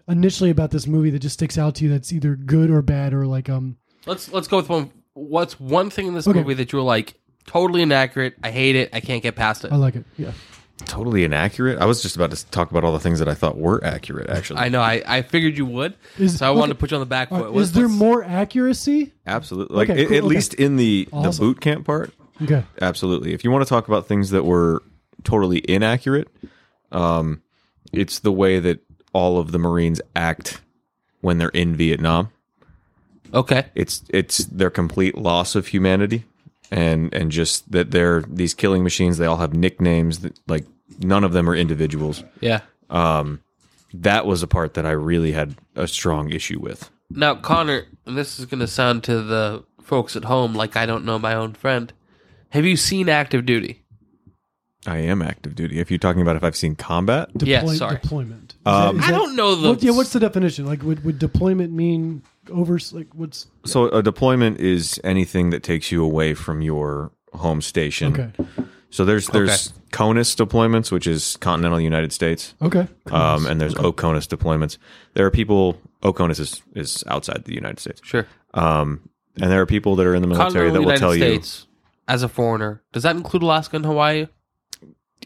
initially 0.09 0.51
about 0.51 0.71
this 0.71 0.87
movie 0.87 1.11
that 1.11 1.19
just 1.21 1.35
sticks 1.35 1.57
out 1.59 1.75
to 1.77 1.85
you 1.85 1.91
that's 1.91 2.13
either 2.13 2.35
good 2.37 2.71
or 2.71 2.83
bad 2.83 3.15
or 3.15 3.27
like 3.27 3.49
um 3.49 3.77
Let's 4.07 4.31
let's 4.33 4.49
go 4.49 4.59
with 4.59 4.69
one. 4.69 4.91
What's 5.15 5.59
one 5.59 5.89
thing 5.91 6.07
in 6.07 6.15
this 6.15 6.27
Okay. 6.29 6.39
movie 6.41 6.55
that 6.55 6.73
you 6.73 6.79
were 6.79 6.85
like 6.85 7.15
totally 7.47 7.81
inaccurate? 7.83 8.35
I 8.43 8.51
hate 8.51 8.77
it. 8.77 8.91
I 8.93 9.01
can't 9.01 9.23
get 9.23 9.35
past 9.37 9.65
it. 9.65 9.73
I 9.73 9.77
like 9.77 9.97
it. 9.97 10.05
Yeah. 10.19 10.33
Totally 10.87 11.25
inaccurate. 11.25 11.79
I 11.79 11.85
was 11.87 12.03
just 12.03 12.17
about 12.17 12.31
to 12.33 12.47
talk 12.47 12.71
about 12.71 12.85
all 12.85 12.93
the 12.93 12.99
things 13.01 13.19
that 13.21 13.29
I 13.29 13.35
thought 13.35 13.57
were 13.57 13.83
accurate. 13.85 14.29
Actually, 14.31 14.61
I 14.61 14.69
know. 14.69 14.81
I, 14.81 15.03
I 15.07 15.23
figured 15.23 15.57
you 15.57 15.67
would, 15.67 15.95
Is- 16.19 16.39
so 16.39 16.47
I 16.47 16.51
wanted 16.51 16.75
to 16.75 16.79
put 16.79 16.91
you 16.91 16.97
on 16.97 17.01
the 17.01 17.07
back 17.07 17.31
All 17.33 17.39
foot. 17.39 17.51
right, 17.53 17.61
is 17.61 17.73
there 17.73 17.87
what's- 17.87 17.99
more 17.99 18.25
accuracy? 18.25 19.13
absolutely. 19.27 19.77
Like 19.77 19.91
Okay, 19.91 20.03
at- 20.03 20.09
cool, 20.09 20.17
at 20.17 20.23
okay. 20.25 20.29
least 20.35 20.55
in 20.55 20.77
the 20.77 21.09
the 21.13 21.37
boot 21.39 21.61
camp 21.61 21.87
part, 21.87 22.13
Okay. 22.43 22.65
absolutely. 22.83 23.33
If 23.33 23.45
you 23.45 23.51
want 23.51 23.65
to 23.65 23.69
talk 23.69 23.87
about 23.89 24.07
things 24.09 24.31
that 24.31 24.45
were 24.45 24.83
totally 25.23 25.59
inaccurate, 25.69 26.29
um, 26.93 27.41
it's 27.93 28.19
the 28.19 28.33
way 28.33 28.59
that 28.59 28.81
all 29.13 29.39
of 29.39 29.53
the 29.53 29.59
Marines 29.59 30.01
act 30.17 30.61
when 31.21 31.39
they're 31.39 31.49
in 31.51 31.77
Vietnam. 31.77 32.31
Okay. 33.33 33.67
It's 33.75 34.03
it's 34.11 34.39
their 34.39 34.71
complete 34.71 35.17
loss 35.17 35.55
of 35.55 35.69
humanity, 35.69 36.25
and 36.75 37.15
and 37.15 37.31
just 37.31 37.71
that 37.71 37.93
they're 37.93 38.23
these 38.23 38.53
killing 38.53 38.83
machines. 38.83 39.17
They 39.19 39.27
all 39.27 39.37
have 39.37 39.55
nicknames. 39.55 40.19
That 40.21 40.39
like 40.49 40.67
none 40.99 41.23
of 41.25 41.33
them 41.33 41.49
are 41.49 41.55
individuals. 41.55 42.25
Yeah. 42.41 42.61
Um, 42.91 43.41
that 43.95 44.27
was 44.27 44.43
a 44.43 44.49
part 44.49 44.75
that 44.75 44.85
I 44.85 44.91
really 44.91 45.33
had 45.33 45.55
a 45.77 45.87
strong 45.87 46.31
issue 46.31 46.59
with. 46.59 46.91
Now, 47.11 47.37
Connor, 47.37 47.85
and 48.07 48.17
this 48.19 48.39
is 48.41 48.47
going 48.47 48.61
to 48.61 48.67
sound 48.67 49.05
to 49.05 49.23
the 49.23 49.65
folks 49.83 50.17
at 50.17 50.25
home 50.25 50.55
like 50.55 50.77
I 50.77 50.85
don't 50.85 51.05
know 51.05 51.19
my 51.19 51.35
own 51.35 51.55
friend. 51.55 51.93
Have 52.51 52.65
you 52.65 52.77
seen 52.77 53.09
Active 53.09 53.47
Duty? 53.47 53.83
I 54.87 54.99
am 54.99 55.23
active 55.23 55.55
duty. 55.55 55.79
If 55.81 55.91
you're 55.91 55.97
talking 55.97 56.21
about 56.21 56.37
if 56.37 56.45
I've 56.45 56.57
seen 56.57 56.75
combat, 56.75 57.31
Yeah, 57.37 57.65
sorry. 57.67 57.97
Deployment. 58.03 58.55
Um, 58.67 58.99
that- 58.99 59.05
is 59.05 59.09
I 59.09 59.13
don't 59.13 59.35
know 59.35 59.55
the. 59.55 59.69
What, 59.71 59.83
yeah. 59.83 59.93
What's 59.93 60.13
the 60.13 60.21
definition? 60.21 60.67
Like, 60.67 60.83
would, 60.83 61.05
would 61.05 61.19
deployment 61.19 61.73
mean 61.73 62.23
over? 62.51 62.79
Like, 62.93 63.09
what's 63.15 63.47
so 63.65 63.89
a 63.89 64.03
deployment 64.03 64.61
is 64.61 65.01
anything 65.05 65.51
that 65.51 65.63
takes 65.63 65.91
you 65.93 66.05
away 66.05 66.35
from 66.35 66.61
your 66.63 67.11
home 67.33 67.61
station. 67.61 68.13
okay? 68.13 68.33
So 68.91 69.05
there's 69.05 69.27
there's 69.29 69.73
CONUS 69.91 70.37
deployments, 70.37 70.93
which 70.93 71.07
is 71.09 71.37
continental 71.39 71.81
United 71.81 72.13
States, 72.13 72.55
Okay. 72.63 72.87
um, 73.11 73.45
and 73.47 73.61
there's 73.61 73.75
OCONUS 73.75 74.29
deployments. 74.29 74.79
There 75.15 75.27
are 75.27 75.31
people. 75.33 75.81
OCONUS 76.03 76.39
is 76.39 76.63
is 76.75 77.03
outside 77.09 77.45
the 77.45 77.55
United 77.55 77.81
States, 77.81 78.01
Sure. 78.05 78.27
um, 78.55 79.01
and 79.41 79.51
there 79.51 79.61
are 79.61 79.67
people 79.67 79.97
that 79.97 80.07
are 80.07 80.15
in 80.15 80.23
the 80.23 80.29
military 80.29 80.71
Continental 80.71 80.73
that 80.75 80.81
will 80.81 80.93
United 80.95 81.01
tell 81.01 81.13
States, 81.41 81.67
as 82.07 82.23
a 82.23 82.29
foreigner, 82.29 82.83
does 82.93 83.03
that 83.03 83.17
include 83.17 83.43
Alaska 83.43 83.77
and 83.77 83.85
Hawaii? 83.87 84.27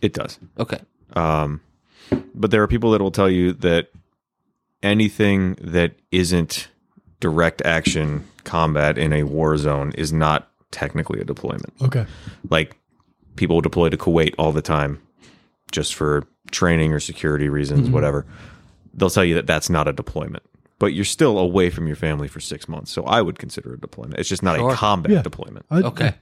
it 0.01 0.15
does. 0.15 0.39
Okay. 0.59 0.79
Um, 1.15 1.61
but 2.35 2.51
there 2.53 2.63
are 2.63 2.69
people 2.69 2.93
that 2.93 3.03
will 3.03 3.11
tell 3.11 3.29
you 3.29 3.53
that 3.55 3.91
anything 4.83 5.57
that 5.61 5.95
isn't 6.13 6.69
direct 7.21 7.63
action 7.65 8.25
combat 8.45 8.97
in 8.99 9.13
a 9.13 9.25
war 9.25 9.57
zone 9.57 9.93
is 9.97 10.13
not 10.13 10.51
technically 10.71 11.21
a 11.21 11.25
deployment. 11.25 11.73
Okay. 11.83 12.07
Like 12.51 12.77
people 13.37 13.61
deploy 13.61 13.89
to 13.89 13.97
Kuwait 13.97 14.35
all 14.39 14.53
the 14.53 14.63
time 14.63 15.01
just 15.73 15.95
for 15.95 16.25
training 16.51 16.93
or 16.93 17.01
security 17.01 17.49
reasons, 17.49 17.83
Mm-hmm. 17.87 17.93
whatever. 17.93 18.27
They'll 18.95 19.11
tell 19.11 19.25
you 19.25 19.35
that 19.35 19.47
that's 19.47 19.69
not 19.71 19.87
a 19.89 19.93
deployment. 19.93 20.43
But 20.79 20.95
you're 20.95 21.05
still 21.05 21.39
away 21.39 21.71
from 21.71 21.87
your 21.87 21.97
family 21.97 22.29
for 22.29 22.41
six 22.41 22.69
months, 22.69 22.91
so 22.93 23.03
I 23.05 23.21
would 23.21 23.39
consider 23.39 23.73
it 23.73 23.79
a 23.79 23.81
deployment. 23.81 24.19
It's 24.21 24.29
just 24.29 24.43
not 24.43 24.57
Sure. 24.59 24.71
a 24.71 24.75
combat 24.75 25.11
Yeah. 25.13 25.23
deployment. 25.23 25.67
I, 25.71 25.79
Okay. 25.83 26.07
I 26.07 26.15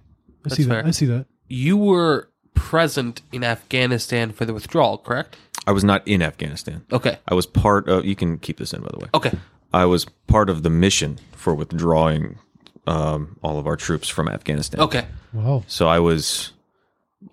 That's 0.44 0.57
see 0.57 0.62
that. 0.64 0.68
fair. 0.70 0.86
I 0.86 0.90
see 0.92 1.07
that. 1.07 1.26
You 1.49 1.76
were 1.76 2.28
present 2.55 3.20
in 3.32 3.44
Afghanistan 3.44 4.32
for 4.32 4.44
the 4.47 4.55
withdrawal, 4.55 4.99
correct? 4.99 5.36
I 5.66 5.72
was 5.72 5.84
not 5.84 6.07
in 6.09 6.22
Afghanistan. 6.22 6.84
Okay. 6.90 7.18
I 7.28 7.34
was 7.34 7.44
part 7.47 7.88
of. 7.88 8.05
You 8.07 8.16
can 8.16 8.38
keep 8.38 8.57
this 8.59 8.72
in, 8.72 8.80
by 8.80 8.88
the 8.92 8.99
way. 8.99 9.09
Okay. 9.14 9.32
I 9.72 9.84
was 9.84 10.04
part 10.26 10.48
of 10.50 10.62
the 10.62 10.70
mission 10.70 11.18
for 11.32 11.54
withdrawing 11.54 12.38
um, 12.86 13.36
all 13.42 13.58
of 13.58 13.66
our 13.66 13.76
troops 13.76 14.08
from 14.08 14.28
Afghanistan. 14.28 14.80
Okay. 14.80 15.06
Wow. 15.32 15.64
So 15.66 15.88
I 15.88 15.98
was 15.98 16.52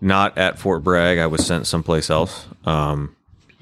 not 0.02 0.38
at 0.38 0.58
Fort 0.60 0.84
Bragg. 0.84 1.20
I 1.20 1.28
was 1.28 1.46
sent 1.46 1.68
someplace 1.68 2.10
else. 2.10 2.46
Um, 2.66 3.16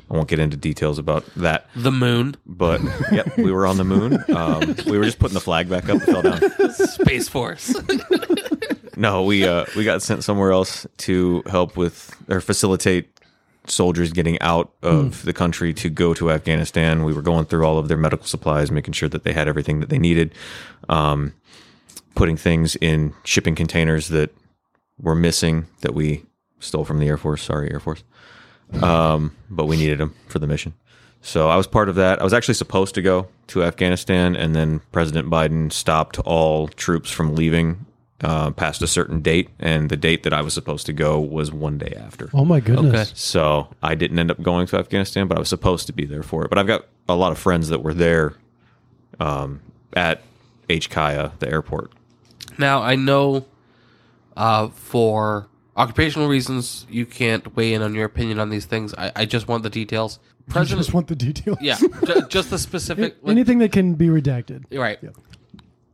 I 0.10 0.16
won't 0.16 0.28
get 0.28 0.40
into 0.40 0.58
details 0.58 1.00
about 1.00 1.26
that, 1.38 1.68
The 1.74 1.92
moon, 1.92 2.36
but 2.46 2.82
yep, 3.14 3.38
we 3.38 3.50
were 3.52 3.66
on 3.66 3.78
the 3.78 3.86
moon. 3.86 4.22
Um, 4.36 4.76
we 4.86 4.98
were 4.98 5.06
just 5.06 5.20
putting 5.20 5.36
the 5.36 5.40
flag 5.40 5.70
back 5.70 5.88
up. 5.88 6.02
It 6.02 6.06
fell 6.06 6.22
down. 6.22 6.72
Space 6.74 7.30
Force. 7.30 7.74
No, 8.98 9.24
we 9.24 9.48
uh, 9.48 9.66
we 9.76 9.84
got 9.84 10.04
sent 10.04 10.24
somewhere 10.24 10.52
else 10.52 10.86
to 10.98 11.42
help 11.50 11.76
with 11.76 12.16
or 12.30 12.40
facilitate 12.42 13.10
soldiers 13.68 14.12
getting 14.12 14.40
out 14.42 14.72
of 14.82 15.24
the 15.24 15.34
country 15.34 15.74
to 15.74 15.90
go 15.90 16.14
to 16.14 16.32
Afghanistan. 16.32 17.04
We 17.04 17.14
were 17.14 17.22
going 17.22 17.46
through 17.46 17.66
all 17.66 17.78
of 17.78 17.88
their 17.88 17.98
medical 17.98 18.26
supplies, 18.26 18.72
making 18.72 18.94
sure 18.94 19.10
that 19.10 19.24
they 19.24 19.34
had 19.34 19.48
everything 19.48 19.80
that 19.80 19.90
they 19.90 20.00
needed, 20.00 20.34
um, 20.90 21.34
putting 22.16 22.38
things 22.38 22.76
in 22.78 23.14
shipping 23.24 23.56
containers 23.56 24.10
that 24.10 24.34
were 25.00 25.16
missing 25.16 25.68
that 25.82 25.94
we 25.94 26.26
stole 26.60 26.86
from 26.86 27.00
the 27.00 27.08
Air 27.08 27.18
Force. 27.18 27.44
Sorry, 27.44 27.72
Air 27.72 27.80
Force. 27.80 28.04
Um, 28.82 29.36
but 29.50 29.66
we 29.66 29.78
needed 29.78 30.00
them 30.00 30.16
for 30.28 30.40
the 30.40 30.48
mission. 30.48 30.74
So 31.22 31.50
I 31.50 31.56
was 31.56 31.68
part 31.68 31.90
of 31.90 31.96
that. 31.96 32.20
I 32.20 32.24
was 32.24 32.34
actually 32.34 32.56
supposed 32.56 32.96
to 32.96 33.02
go 33.02 33.28
to 33.48 33.64
Afghanistan, 33.64 34.36
and 34.36 34.56
then 34.56 34.82
President 34.92 35.30
Biden 35.30 35.72
stopped 35.72 36.20
all 36.20 36.68
troops 36.68 37.12
from 37.12 37.36
leaving 37.36 37.86
uh, 38.24 38.52
past 38.52 38.82
a 38.82 38.88
certain 38.88 39.22
date, 39.22 39.50
and 39.60 39.90
the 39.90 39.98
date 39.98 40.24
that 40.24 40.34
I 40.34 40.42
was 40.42 40.54
supposed 40.54 40.86
to 40.86 40.94
go 40.94 41.20
was 41.20 41.52
one 41.52 41.78
day 41.78 41.94
after. 42.00 42.30
Oh 42.34 42.46
my 42.46 42.60
goodness. 42.60 42.94
Okay. 43.10 43.12
So 43.16 43.68
I 43.82 43.96
didn't 43.96 44.20
end 44.20 44.30
up 44.32 44.42
going 44.42 44.68
to 44.68 44.78
Afghanistan, 44.78 45.28
but 45.28 45.38
I 45.38 45.40
was 45.40 45.50
supposed 45.50 45.88
to 45.88 45.94
be 45.94 46.06
there 46.06 46.24
for 46.24 46.44
it. 46.46 46.50
But 46.50 46.60
I've 46.60 46.68
got 46.68 46.86
a 47.10 47.16
lot 47.16 47.32
of 47.32 47.40
friends 47.40 47.70
that 47.70 47.82
were 47.84 47.94
there 47.94 48.36
um, 49.20 49.62
at 49.94 50.22
HKIA, 50.70 51.38
the 51.40 51.50
airport. 51.50 51.92
Now 52.58 52.82
I 52.84 52.96
know, 52.96 53.46
uh, 54.38 54.68
for 54.70 55.48
occupational 55.76 56.28
reasons, 56.28 56.86
you 56.90 57.06
can't 57.06 57.56
weigh 57.56 57.74
in 57.74 57.82
on 57.82 57.96
your 57.96 58.06
opinion 58.06 58.40
on 58.40 58.50
these 58.50 58.66
things. 58.66 58.94
I, 58.98 59.12
I 59.16 59.26
just 59.26 59.48
want 59.48 59.64
the 59.64 59.70
details. 59.70 60.20
I 60.50 60.52
President, 60.54 60.82
just 60.86 60.94
want 60.94 61.08
the 61.08 61.16
details. 61.16 61.58
yeah, 61.62 61.78
ju- 62.06 62.28
just 62.30 62.50
the 62.50 62.60
specific. 62.60 63.16
like- 63.22 63.32
Anything 63.32 63.60
that 63.60 63.72
can 63.72 63.94
be 63.96 64.08
redacted. 64.08 64.66
right. 64.78 65.00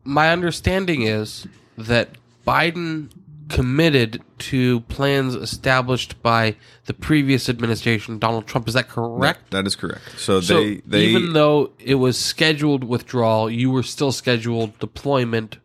My 0.04 0.32
understanding 0.32 1.02
is 1.04 1.46
that 1.78 2.10
Biden 2.46 3.10
committed 3.50 4.22
to 4.38 4.82
plans 4.82 5.34
established 5.36 6.22
by 6.22 6.56
the 6.86 6.94
previous 6.94 7.48
administration, 7.48 8.20
Donald 8.20 8.46
Trump. 8.46 8.68
Is 8.68 8.74
that 8.74 8.90
correct? 8.90 9.52
That 9.52 9.66
is 9.66 9.76
correct. 9.76 10.02
So, 10.18 10.42
So 10.42 10.60
they 10.60 10.82
they 10.86 11.06
even 11.06 11.34
though 11.34 11.72
it 11.80 11.96
was 11.96 12.18
scheduled 12.18 12.84
withdrawal, 12.84 13.50
you 13.50 13.72
were 13.72 13.84
still 13.84 14.12
scheduled 14.12 14.78
deployment 14.80 15.58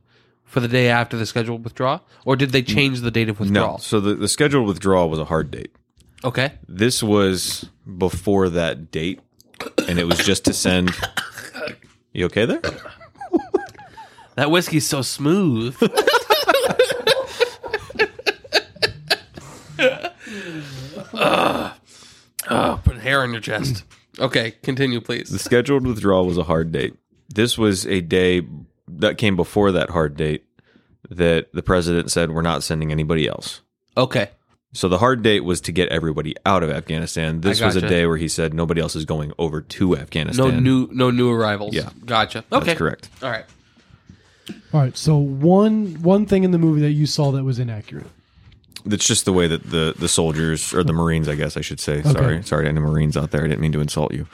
for 0.45 0.61
the 0.61 0.69
day 0.69 0.89
after 0.89 1.17
the 1.17 1.27
scheduled 1.27 1.65
withdrawal, 1.65 2.03
or 2.25 2.37
did 2.37 2.51
they 2.51 2.63
change 2.63 3.01
the 3.01 3.11
date 3.11 3.29
of 3.29 3.41
withdrawal? 3.41 3.73
no. 3.73 3.79
So 3.79 4.01
the, 4.01 4.15
the 4.15 4.29
scheduled 4.29 4.67
withdrawal 4.69 5.09
was 5.09 5.19
a 5.19 5.25
hard 5.25 5.51
date. 5.51 5.73
Okay. 6.25 6.53
This 6.69 7.03
was 7.03 7.69
before 7.99 8.49
that 8.51 8.91
date, 8.91 9.21
and 9.89 9.99
it 9.99 10.05
was 10.05 10.19
just 10.19 10.45
to 10.45 10.53
send. 10.53 10.93
You 12.13 12.27
okay 12.27 12.45
there? 12.45 12.61
That 14.35 14.51
whiskey's 14.51 14.87
so 14.87 15.03
smooth. 15.03 15.77
Ugh. 21.15 21.73
Ugh, 22.49 22.81
put 22.85 22.97
hair 22.99 23.23
on 23.23 23.33
your 23.33 23.41
chest. 23.41 23.85
Okay, 24.19 24.51
continue, 24.63 25.01
please. 25.01 25.31
The 25.31 25.39
scheduled 25.39 25.87
withdrawal 25.87 26.27
was 26.27 26.37
a 26.37 26.43
hard 26.43 26.71
date. 26.71 26.95
This 27.35 27.57
was 27.57 27.87
a 27.87 28.03
day 28.03 28.43
that 28.87 29.17
came 29.17 29.37
before 29.37 29.73
that 29.73 29.89
hard 29.89 30.19
date 30.19 30.45
that 31.09 31.51
the 31.55 31.63
president 31.63 32.11
said 32.13 32.31
we're 32.31 32.43
not 32.43 32.63
sending 32.63 32.93
anybody 32.93 33.27
else. 33.27 33.63
Okay. 33.97 34.29
So 34.75 34.91
the 34.91 34.99
hard 34.99 35.23
date 35.23 35.41
was 35.45 35.63
to 35.63 35.73
get 35.73 35.89
everybody 35.89 36.35
out 36.45 36.63
of 36.63 36.69
Afghanistan. 36.69 37.41
This 37.41 37.63
was 37.63 37.75
a 37.75 37.81
gotcha. 37.81 37.91
day 37.95 38.07
where 38.07 38.19
he 38.19 38.29
said 38.29 38.53
nobody 38.53 38.83
else 38.83 38.95
is 38.95 39.07
going 39.07 39.33
over 39.39 39.63
to 39.63 39.97
Afghanistan. 39.97 40.47
No 40.47 40.61
new 40.61 40.89
no 40.93 41.11
new 41.11 41.31
arrivals. 41.33 41.73
Yeah. 41.75 41.89
Gotcha. 42.05 42.45
That's 42.51 42.63
Okay. 42.65 42.75
correct. 42.75 43.09
All 43.23 43.31
right. 43.31 43.47
All 44.73 44.81
right. 44.81 44.97
So 44.97 45.17
one 45.17 46.03
one 46.03 46.27
thing 46.27 46.45
in 46.45 46.51
the 46.51 46.59
movie 46.59 46.81
that 46.83 46.93
you 46.93 47.07
saw 47.07 47.31
that 47.33 47.45
was 47.45 47.59
inaccurate. 47.59 48.07
That's 48.85 49.07
just 49.07 49.25
the 49.25 49.33
way 49.33 49.47
that 49.47 49.71
the 49.71 49.95
the 49.97 50.09
soldiers 50.09 50.75
or 50.75 50.83
the 50.83 50.93
Marines, 50.93 51.29
I 51.29 51.35
guess 51.37 51.57
I 51.57 51.61
should 51.61 51.79
say. 51.81 52.03
Sorry, 52.03 52.43
sorry, 52.43 52.65
to 52.65 52.69
any 52.69 52.81
Marines 52.81 53.17
out 53.17 53.31
there. 53.31 53.45
I 53.45 53.47
didn't 53.49 53.61
mean 53.61 53.73
to 53.73 53.81
insult 53.81 54.13
you. 54.13 54.27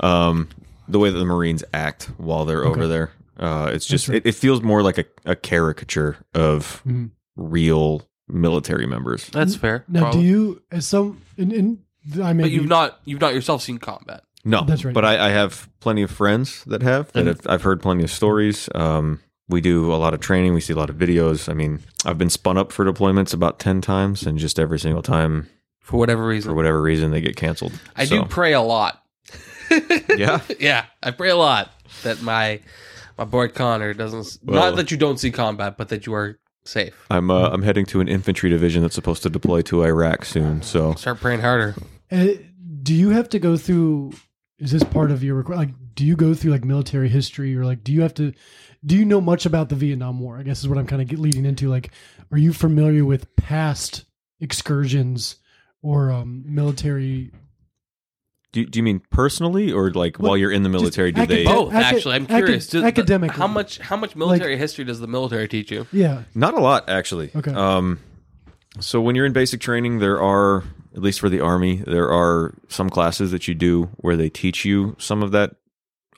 Um, 0.00 0.48
the 0.88 0.98
way 0.98 1.10
that 1.10 1.18
the 1.18 1.24
Marines 1.24 1.62
act 1.72 2.10
while 2.16 2.44
they're 2.44 2.64
over 2.64 2.88
there, 2.88 3.12
uh, 3.38 3.70
it's 3.72 3.86
just 3.86 4.08
right. 4.08 4.16
it, 4.16 4.26
it 4.26 4.34
feels 4.34 4.60
more 4.62 4.82
like 4.82 4.98
a, 4.98 5.04
a 5.24 5.36
caricature 5.36 6.16
of 6.34 6.82
Mhm. 6.86 7.10
real 7.36 8.02
military 8.28 8.86
members. 8.86 9.26
That's 9.28 9.54
fair. 9.54 9.84
Now, 9.88 10.00
Probably. 10.00 10.22
do 10.22 10.26
you 10.26 10.62
as 10.72 10.86
some 10.86 11.20
in, 11.36 11.52
in 11.52 11.78
I 12.20 12.32
mean 12.32 12.42
But 12.46 12.50
you've 12.50 12.66
not 12.68 12.98
you've 13.04 13.20
not 13.20 13.34
yourself 13.34 13.62
seen 13.62 13.78
combat. 13.78 14.24
No, 14.44 14.64
That's 14.64 14.84
right. 14.84 14.92
But 14.92 15.04
I, 15.04 15.28
I 15.28 15.30
have 15.30 15.68
plenty 15.78 16.02
of 16.02 16.10
friends 16.10 16.64
that 16.64 16.82
have 16.82 17.12
that 17.12 17.26
have, 17.26 17.40
I've 17.46 17.62
heard 17.62 17.80
plenty 17.80 18.02
of 18.02 18.10
stories. 18.10 18.68
Um, 18.74 19.20
we 19.48 19.60
do 19.60 19.92
a 19.92 19.96
lot 19.96 20.14
of 20.14 20.20
training. 20.20 20.54
We 20.54 20.60
see 20.60 20.72
a 20.72 20.76
lot 20.76 20.90
of 20.90 20.96
videos. 20.96 21.48
I 21.48 21.54
mean, 21.54 21.80
I've 22.04 22.18
been 22.18 22.30
spun 22.30 22.56
up 22.58 22.72
for 22.72 22.84
deployments 22.84 23.34
about 23.34 23.58
ten 23.58 23.80
times, 23.80 24.24
and 24.24 24.38
just 24.38 24.58
every 24.58 24.78
single 24.78 25.02
time, 25.02 25.48
For 25.80 25.96
whatever 25.98 26.26
reason, 26.26 26.50
for 26.50 26.54
whatever 26.54 26.80
reason, 26.80 27.10
they 27.10 27.20
get 27.20 27.36
canceled. 27.36 27.72
I 27.96 28.04
So, 28.04 28.22
do 28.22 28.28
pray 28.28 28.52
a 28.52 28.62
lot. 28.62 29.02
Yeah, 30.16 30.40
Yeah, 30.60 30.84
I 31.02 31.10
pray 31.12 31.30
a 31.30 31.36
lot 31.36 31.70
that 32.02 32.20
my 32.22 32.60
my 33.18 33.24
boy 33.24 33.48
Connor 33.48 33.94
doesn't. 33.94 34.38
Well- 34.44 34.70
not 34.70 34.76
that 34.76 34.90
you 34.90 34.96
don't 34.96 35.18
see 35.18 35.30
combat, 35.30 35.76
but 35.76 35.88
that 35.88 36.06
you 36.06 36.14
are 36.14 36.38
safe. 36.64 36.94
I'm 37.10 37.30
uh, 37.30 37.48
I'm 37.50 37.62
heading 37.62 37.86
to 37.86 38.00
an 38.00 38.08
infantry 38.08 38.50
division 38.50 38.82
that's 38.82 38.94
supposed 38.94 39.22
to 39.24 39.30
deploy 39.30 39.62
to 39.62 39.82
Iraq 39.84 40.24
soon. 40.24 40.62
So 40.62 40.94
Start 40.94 41.20
praying 41.20 41.40
harder. 41.40 41.74
Uh, 42.10 42.28
do 42.82 42.94
you 42.94 43.10
have 43.10 43.28
to 43.30 43.38
go 43.38 43.56
through? 43.56 44.12
Is 44.58 44.70
this 44.70 44.84
part 44.84 45.10
of 45.10 45.24
your 45.24 45.42
requ- 45.42 45.56
like? 45.56 45.70
Do 45.94 46.04
you 46.06 46.16
go 46.16 46.34
through 46.34 46.52
like 46.52 46.64
military 46.64 47.08
history 47.08 47.56
or 47.56 47.64
like? 47.64 47.82
Do 47.82 47.92
you 47.92 48.02
have 48.02 48.14
to? 48.14 48.32
Do 48.84 48.96
you 48.96 49.04
know 49.04 49.20
much 49.20 49.46
about 49.46 49.68
the 49.68 49.76
Vietnam 49.76 50.18
War? 50.18 50.38
I 50.38 50.42
guess 50.42 50.60
is 50.60 50.68
what 50.68 50.78
I'm 50.78 50.86
kind 50.86 51.02
of 51.02 51.18
leading 51.18 51.44
into. 51.44 51.68
Like, 51.68 51.92
are 52.32 52.38
you 52.38 52.52
familiar 52.52 53.04
with 53.04 53.34
past 53.36 54.04
excursions 54.40 55.36
or 55.82 56.10
um, 56.10 56.42
military? 56.46 57.30
do, 58.52 58.66
do 58.66 58.78
you 58.78 58.82
mean 58.82 59.00
personally 59.10 59.72
or 59.72 59.90
like 59.90 60.18
while 60.18 60.36
you're 60.36 60.52
in 60.52 60.62
the 60.62 60.68
military? 60.68 61.10
Do 61.10 61.22
acad- 61.22 61.36
they 61.36 61.44
Both, 61.44 61.70
Acad- 61.72 61.94
actually. 61.94 62.14
I'm 62.14 62.26
curious. 62.26 62.66
Do 62.68 62.80
the- 62.80 62.86
academically. 62.86 63.36
how 63.36 63.46
much 63.46 63.78
how 63.78 63.96
much 63.96 64.14
military 64.14 64.56
history 64.56 64.84
does 64.84 65.00
the 65.00 65.06
military 65.06 65.48
teach 65.48 65.70
you? 65.70 65.86
Yeah. 65.90 66.22
Not 66.34 66.54
a 66.54 66.60
lot, 66.60 66.88
actually. 66.88 67.30
Okay. 67.34 67.52
Um, 67.52 67.98
so 68.78 69.00
when 69.00 69.16
you're 69.16 69.26
in 69.26 69.32
basic 69.32 69.60
training, 69.60 69.98
there 69.98 70.20
are, 70.20 70.64
at 70.94 71.02
least 71.02 71.20
for 71.20 71.28
the 71.28 71.40
Army, 71.40 71.76
there 71.86 72.10
are 72.10 72.54
some 72.68 72.90
classes 72.90 73.30
that 73.30 73.48
you 73.48 73.54
do 73.54 73.84
where 73.96 74.16
they 74.16 74.28
teach 74.28 74.64
you 74.64 74.96
some 74.98 75.22
of 75.22 75.30
that 75.32 75.56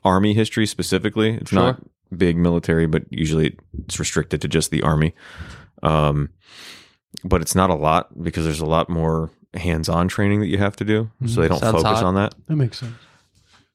Army 0.03 0.33
history 0.33 0.65
specifically. 0.65 1.35
It's 1.35 1.51
not 1.51 1.81
big 2.15 2.37
military, 2.37 2.87
but 2.87 3.03
usually 3.09 3.57
it's 3.85 3.99
restricted 3.99 4.41
to 4.41 4.47
just 4.47 4.71
the 4.71 4.81
Army. 4.83 5.13
Um, 5.83 6.29
but 7.23 7.41
it's 7.41 7.55
not 7.55 7.69
a 7.69 7.75
lot 7.75 8.21
because 8.23 8.43
there's 8.45 8.59
a 8.61 8.65
lot 8.65 8.89
more 8.89 9.29
hands-on 9.53 10.07
training 10.07 10.39
that 10.41 10.47
you 10.47 10.57
have 10.57 10.75
to 10.77 10.83
do, 10.85 11.09
so 11.27 11.41
they 11.41 11.47
don't 11.47 11.59
Sounds 11.59 11.81
focus 11.81 11.99
hot. 11.99 12.03
on 12.03 12.15
that. 12.15 12.35
That 12.47 12.55
makes 12.57 12.79
sense. 12.79 12.93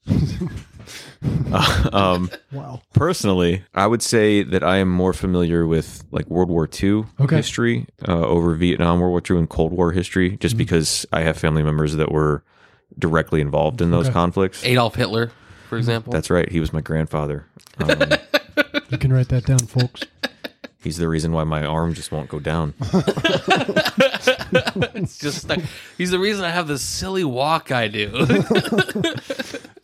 um, 1.93 2.29
Wow. 2.51 2.81
Personally, 2.93 3.63
I 3.73 3.87
would 3.87 4.01
say 4.01 4.43
that 4.43 4.63
I 4.63 4.77
am 4.77 4.89
more 4.89 5.13
familiar 5.13 5.65
with 5.65 6.03
like 6.11 6.29
World 6.29 6.49
War 6.49 6.67
II 6.81 7.05
Okay. 7.19 7.35
history 7.37 7.87
uh, 8.07 8.11
over 8.25 8.55
Vietnam, 8.55 8.99
World 8.99 9.11
War 9.11 9.21
II, 9.29 9.39
and 9.39 9.49
Cold 9.49 9.71
War 9.71 9.91
history, 9.91 10.37
just 10.37 10.57
because 10.57 11.05
I 11.13 11.21
have 11.21 11.37
family 11.37 11.63
members 11.63 11.95
that 11.95 12.11
were 12.11 12.43
directly 12.99 13.41
involved 13.41 13.81
in 13.81 13.91
those 13.91 14.07
Okay. 14.07 14.13
conflicts. 14.13 14.63
Adolf 14.65 14.95
Hitler, 14.95 15.31
for 15.69 15.77
example. 15.77 16.11
That's 16.11 16.29
right. 16.29 16.49
He 16.51 16.59
was 16.59 16.73
my 16.73 16.81
grandfather. 16.81 17.45
Um, 17.79 18.09
You 18.89 18.97
can 18.97 19.11
write 19.13 19.29
that 19.29 19.45
down, 19.45 19.59
folks. 19.59 20.03
he's 20.83 20.97
the 20.97 21.07
reason 21.07 21.31
why 21.31 21.43
my 21.43 21.63
arm 21.65 21.93
just 21.93 22.11
won't 22.11 22.29
go 22.29 22.39
down. 22.39 22.73
it's 24.95 25.17
just 25.17 25.47
like, 25.49 25.61
he's 25.97 26.11
the 26.11 26.19
reason 26.19 26.43
I 26.45 26.49
have 26.49 26.67
this 26.67 26.81
silly 26.81 27.23
walk 27.23 27.71
I 27.71 27.87
do. 27.87 28.09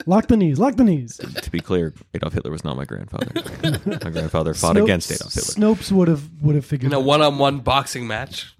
Lock 0.05 0.27
the 0.27 0.37
knees. 0.37 0.57
Lock 0.59 0.75
the 0.77 0.83
knees. 0.85 1.17
to 1.17 1.51
be 1.51 1.59
clear, 1.59 1.93
Adolf 2.13 2.33
Hitler 2.33 2.51
was 2.51 2.63
not 2.63 2.77
my 2.77 2.85
grandfather. 2.85 3.27
my 3.85 4.09
grandfather 4.09 4.53
fought 4.53 4.75
Snopes- 4.77 4.83
against 4.83 5.11
Adolf 5.11 5.33
Hitler. 5.33 5.53
Snopes 5.75 5.91
would 5.91 6.07
have 6.07 6.29
would 6.41 6.55
have 6.55 6.65
figured. 6.65 6.91
in 6.91 6.97
a 6.97 7.01
that. 7.01 7.05
one-on-one 7.05 7.59
boxing 7.59 8.07
match. 8.07 8.55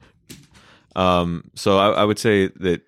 Um, 0.95 1.49
so 1.55 1.77
I, 1.77 2.01
I 2.01 2.03
would 2.03 2.19
say 2.19 2.47
that 2.57 2.81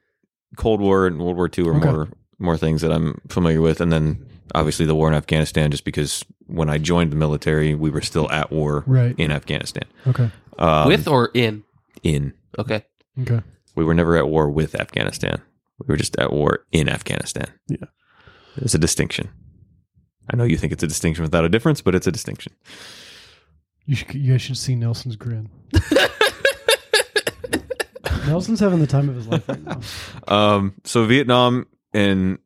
Cold 0.58 0.82
War 0.82 1.08
and 1.08 1.20
World 1.20 1.38
War 1.38 1.50
II 1.56 1.68
are 1.70 1.76
Okay. 1.76 1.90
more 1.92 2.10
more 2.38 2.58
things 2.58 2.82
that 2.82 2.92
I'm 2.92 3.22
familiar 3.30 3.62
with, 3.62 3.80
and 3.82 3.92
then 3.94 4.26
obviously 4.56 4.86
the 4.86 4.96
war 4.96 5.08
in 5.08 5.14
Afghanistan. 5.14 5.72
Just 5.72 5.84
because 5.86 6.24
when 6.48 6.70
I 6.70 6.78
joined 6.78 7.12
the 7.12 7.16
military, 7.16 7.76
we 7.76 7.90
were 7.90 8.02
still 8.02 8.30
at 8.32 8.52
war 8.52 8.84
Right. 8.88 9.16
in 9.18 9.32
Afghanistan. 9.32 9.84
Okay. 10.08 10.30
Um, 10.58 10.88
With 10.88 11.08
or 11.08 11.30
in? 11.34 11.64
in 12.04 12.34
Okay. 12.58 12.84
Okay. 13.22 13.42
we 13.76 13.84
were 13.86 13.94
never 13.94 14.18
at 14.18 14.28
war 14.28 14.50
with 14.50 14.76
Afghanistan. 14.76 15.42
We 15.80 15.86
were 15.94 15.98
just 15.98 16.18
at 16.20 16.32
war 16.34 16.66
in 16.72 16.90
Afghanistan. 16.90 17.46
Yeah. 17.68 17.78
there's 18.58 18.76
a 18.76 18.80
distinction. 18.80 19.30
I 20.32 20.36
know 20.36 20.44
you 20.44 20.58
think 20.58 20.74
it's 20.74 20.84
a 20.84 20.88
distinction 20.88 21.24
without 21.24 21.46
a 21.46 21.50
difference, 21.50 21.82
but 21.82 21.96
it's 21.96 22.06
a 22.08 22.12
distinction. 22.12 22.54
You 23.86 23.96
should 23.96 24.14
you 24.14 24.32
guys 24.34 24.42
should 24.42 24.58
see 24.58 24.76
Nelson's 24.76 25.16
grin. 25.16 25.50
Nelson's 28.28 28.60
having 28.60 28.80
the 28.80 28.88
time 28.88 29.10
of 29.10 29.16
his 29.16 29.28
life 29.28 29.48
right 29.50 29.64
now. 29.64 29.80
Um, 30.28 30.76
so 30.84 31.06
Vietnam 31.06 31.66
and 31.94 32.38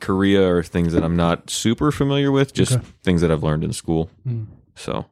Korea 0.00 0.46
are 0.48 0.62
things 0.62 0.92
that 0.92 1.02
I'm 1.04 1.16
not 1.16 1.50
super 1.50 1.90
familiar 1.92 2.30
with, 2.32 2.52
just 2.52 2.72
Okay. 2.72 2.86
things 3.02 3.20
that 3.20 3.30
I've 3.30 3.42
learned 3.42 3.64
in 3.64 3.72
school. 3.72 4.10
Mm. 4.26 4.46
So 4.74 5.06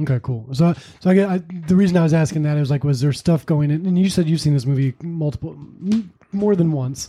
Okay, 0.00 0.18
cool. 0.22 0.46
So, 0.54 0.72
so 1.00 1.10
I 1.10 1.14
get 1.14 1.28
I, 1.28 1.38
the 1.66 1.76
reason 1.76 1.96
I 1.98 2.02
was 2.02 2.14
asking 2.14 2.42
that 2.44 2.56
is 2.56 2.70
like, 2.70 2.84
was 2.84 3.00
there 3.02 3.12
stuff 3.12 3.44
going 3.44 3.70
in? 3.70 3.84
And 3.84 3.98
you 3.98 4.08
said 4.08 4.26
you've 4.28 4.40
seen 4.40 4.54
this 4.54 4.64
movie 4.64 4.94
multiple, 5.02 5.54
more 6.32 6.56
than 6.56 6.72
once. 6.72 7.08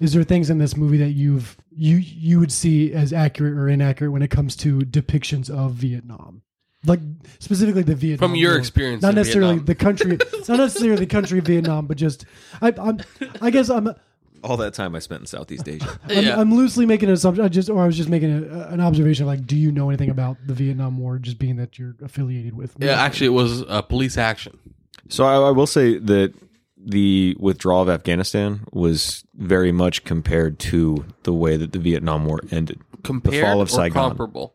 Is 0.00 0.14
there 0.14 0.22
things 0.24 0.48
in 0.48 0.56
this 0.58 0.74
movie 0.76 0.96
that 0.98 1.10
you've 1.10 1.56
you 1.70 1.96
you 1.96 2.38
would 2.40 2.52
see 2.52 2.92
as 2.94 3.12
accurate 3.12 3.54
or 3.54 3.68
inaccurate 3.68 4.10
when 4.10 4.22
it 4.22 4.30
comes 4.30 4.56
to 4.56 4.78
depictions 4.80 5.50
of 5.50 5.72
Vietnam, 5.72 6.40
like 6.86 7.00
specifically 7.40 7.82
the 7.82 7.94
Vietnam 7.94 8.30
From 8.30 8.36
your 8.36 8.52
War? 8.52 8.58
experience 8.58 9.02
not 9.02 9.10
in 9.10 9.14
necessarily 9.16 9.58
Vietnam. 9.58 9.64
the 9.66 9.74
country. 9.74 10.18
not 10.48 10.58
necessarily 10.58 10.96
the 11.00 11.06
country 11.06 11.38
of 11.40 11.44
Vietnam, 11.44 11.86
but 11.86 11.96
just 11.98 12.24
I, 12.62 12.72
I'm. 12.78 13.00
I 13.42 13.50
guess 13.50 13.68
I'm. 13.68 13.92
All 14.42 14.56
that 14.58 14.74
time 14.74 14.94
I 14.94 14.98
spent 14.98 15.20
in 15.20 15.26
Southeast 15.26 15.68
Asia. 15.68 15.98
I'm, 16.08 16.24
Yeah. 16.24 16.40
I'm 16.40 16.54
loosely 16.54 16.86
making 16.86 17.08
an 17.08 17.14
assumption. 17.14 17.44
I 17.44 17.48
just, 17.48 17.68
or 17.70 17.82
I 17.82 17.86
was 17.86 17.96
just 17.96 18.08
making 18.08 18.30
a, 18.50 18.68
an 18.68 18.80
observation. 18.80 19.26
Like, 19.26 19.46
do 19.46 19.56
you 19.56 19.70
know 19.72 19.88
anything 19.90 20.10
about 20.10 20.36
the 20.46 20.54
Vietnam 20.54 20.98
War? 20.98 21.18
Just 21.18 21.38
being 21.38 21.56
that 21.56 21.78
you're 21.78 21.94
affiliated 22.02 22.56
with. 22.56 22.74
Yeah, 22.78 23.00
actually, 23.00 23.28
it 23.28 23.30
was 23.30 23.62
a 23.68 23.82
police 23.82 24.16
action. 24.18 24.58
So 25.08 25.24
I, 25.24 25.48
I 25.48 25.50
will 25.50 25.66
say 25.66 25.98
that 25.98 26.34
the 26.82 27.36
withdrawal 27.38 27.82
of 27.82 27.88
Afghanistan 27.90 28.60
was 28.72 29.24
very 29.34 29.72
much 29.72 30.04
compared 30.04 30.58
to 30.60 31.04
the 31.24 31.32
way 31.34 31.56
that 31.56 31.72
the 31.72 31.78
Vietnam 31.78 32.24
War 32.24 32.40
ended. 32.50 32.80
Compared 33.02 33.44
fall 33.44 33.60
of 33.60 33.68
or 33.68 33.72
Saigon. 33.72 33.92
comparable? 34.10 34.54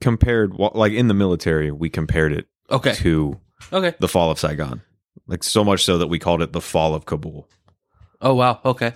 Compared, 0.00 0.54
like 0.54 0.92
in 0.92 1.08
the 1.08 1.14
military, 1.14 1.70
we 1.70 1.90
compared 1.90 2.32
it 2.32 2.46
Okay. 2.70 2.94
to 2.94 3.38
Okay. 3.72 3.94
the 4.00 4.08
fall 4.08 4.30
of 4.30 4.38
Saigon. 4.38 4.80
Like 5.26 5.44
so 5.44 5.62
much 5.62 5.84
so 5.84 5.98
that 5.98 6.06
we 6.06 6.18
called 6.18 6.40
it 6.42 6.52
the 6.52 6.60
fall 6.60 6.94
of 6.94 7.04
Kabul. 7.04 7.48
Oh 8.20 8.34
wow. 8.34 8.60
Okay. 8.64 8.92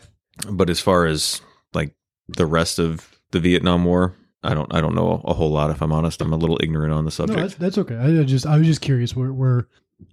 But 0.50 0.68
as 0.70 0.80
far 0.80 1.06
as 1.06 1.40
like 1.72 1.94
the 2.28 2.46
rest 2.46 2.78
of 2.78 3.18
the 3.30 3.40
Vietnam 3.40 3.84
War, 3.84 4.14
I 4.42 4.54
don't 4.54 4.72
I 4.74 4.80
don't 4.80 4.94
know 4.94 5.22
a 5.24 5.32
whole 5.34 5.50
lot 5.50 5.70
if 5.70 5.80
I'm 5.82 5.92
honest. 5.92 6.20
I'm 6.20 6.32
a 6.32 6.36
little 6.36 6.58
ignorant 6.62 6.92
on 6.92 7.04
the 7.04 7.08
No, 7.08 7.10
subject. 7.10 7.38
that's, 7.40 7.54
that's 7.54 7.78
okay. 7.78 7.96
I, 7.96 8.20
I 8.20 8.24
just 8.24 8.46
I 8.46 8.56
was 8.58 8.66
just 8.66 8.80
curious 8.80 9.14
where 9.16 9.32
where 9.32 9.68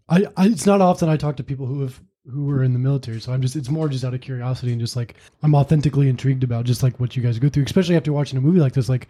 I, 0.09 0.25
I 0.37 0.45
it's 0.47 0.65
not 0.65 0.81
often 0.81 1.09
I 1.09 1.17
talk 1.17 1.37
to 1.37 1.43
people 1.43 1.65
who 1.65 1.81
have 1.81 1.99
who 2.31 2.45
were 2.45 2.63
in 2.63 2.71
the 2.73 2.79
military, 2.79 3.19
so 3.19 3.33
I'm 3.33 3.41
just 3.41 3.55
it's 3.55 3.69
more 3.69 3.89
just 3.89 4.05
out 4.05 4.13
of 4.13 4.21
curiosity 4.21 4.71
and 4.71 4.79
just 4.79 4.95
like 4.95 5.15
I'm 5.41 5.55
authentically 5.55 6.07
intrigued 6.07 6.43
about 6.43 6.65
just 6.65 6.83
like 6.83 6.99
what 6.99 7.15
you 7.15 7.23
guys 7.23 7.39
go 7.39 7.49
through, 7.49 7.63
especially 7.63 7.95
after 7.95 8.13
watching 8.13 8.37
a 8.37 8.41
movie 8.41 8.59
like 8.59 8.73
this. 8.73 8.89
Like 8.89 9.07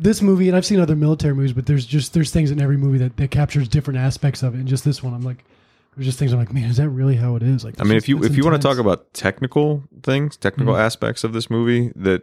this 0.00 0.22
movie, 0.22 0.46
and 0.46 0.56
I've 0.56 0.64
seen 0.64 0.78
other 0.78 0.94
military 0.94 1.34
movies, 1.34 1.52
but 1.52 1.66
there's 1.66 1.84
just 1.84 2.14
there's 2.14 2.30
things 2.30 2.52
in 2.52 2.60
every 2.60 2.76
movie 2.76 2.98
that, 2.98 3.16
that 3.16 3.32
captures 3.32 3.66
different 3.66 3.98
aspects 3.98 4.44
of 4.44 4.54
it. 4.54 4.58
And 4.58 4.68
just 4.68 4.84
this 4.84 5.02
one, 5.02 5.12
I'm 5.12 5.22
like, 5.22 5.44
there's 5.98 6.06
just 6.06 6.18
things 6.18 6.32
I'm 6.32 6.38
like, 6.38 6.52
man, 6.52 6.70
is 6.70 6.76
that 6.78 6.88
really 6.88 7.16
how 7.16 7.34
it 7.36 7.42
is? 7.42 7.64
Like, 7.64 7.80
I 7.80 7.84
mean, 7.84 7.96
if 7.96 8.08
you 8.08 8.22
if 8.24 8.36
you 8.36 8.44
want 8.44 8.54
to 8.54 8.62
talk 8.66 8.78
about 8.78 8.88
about 9.00 9.12
technical 9.12 9.82
things, 10.02 10.36
technical 10.36 10.74
Mhm. 10.74 10.80
aspects 10.80 11.24
of 11.24 11.32
this 11.32 11.50
movie 11.50 11.92
that 11.96 12.22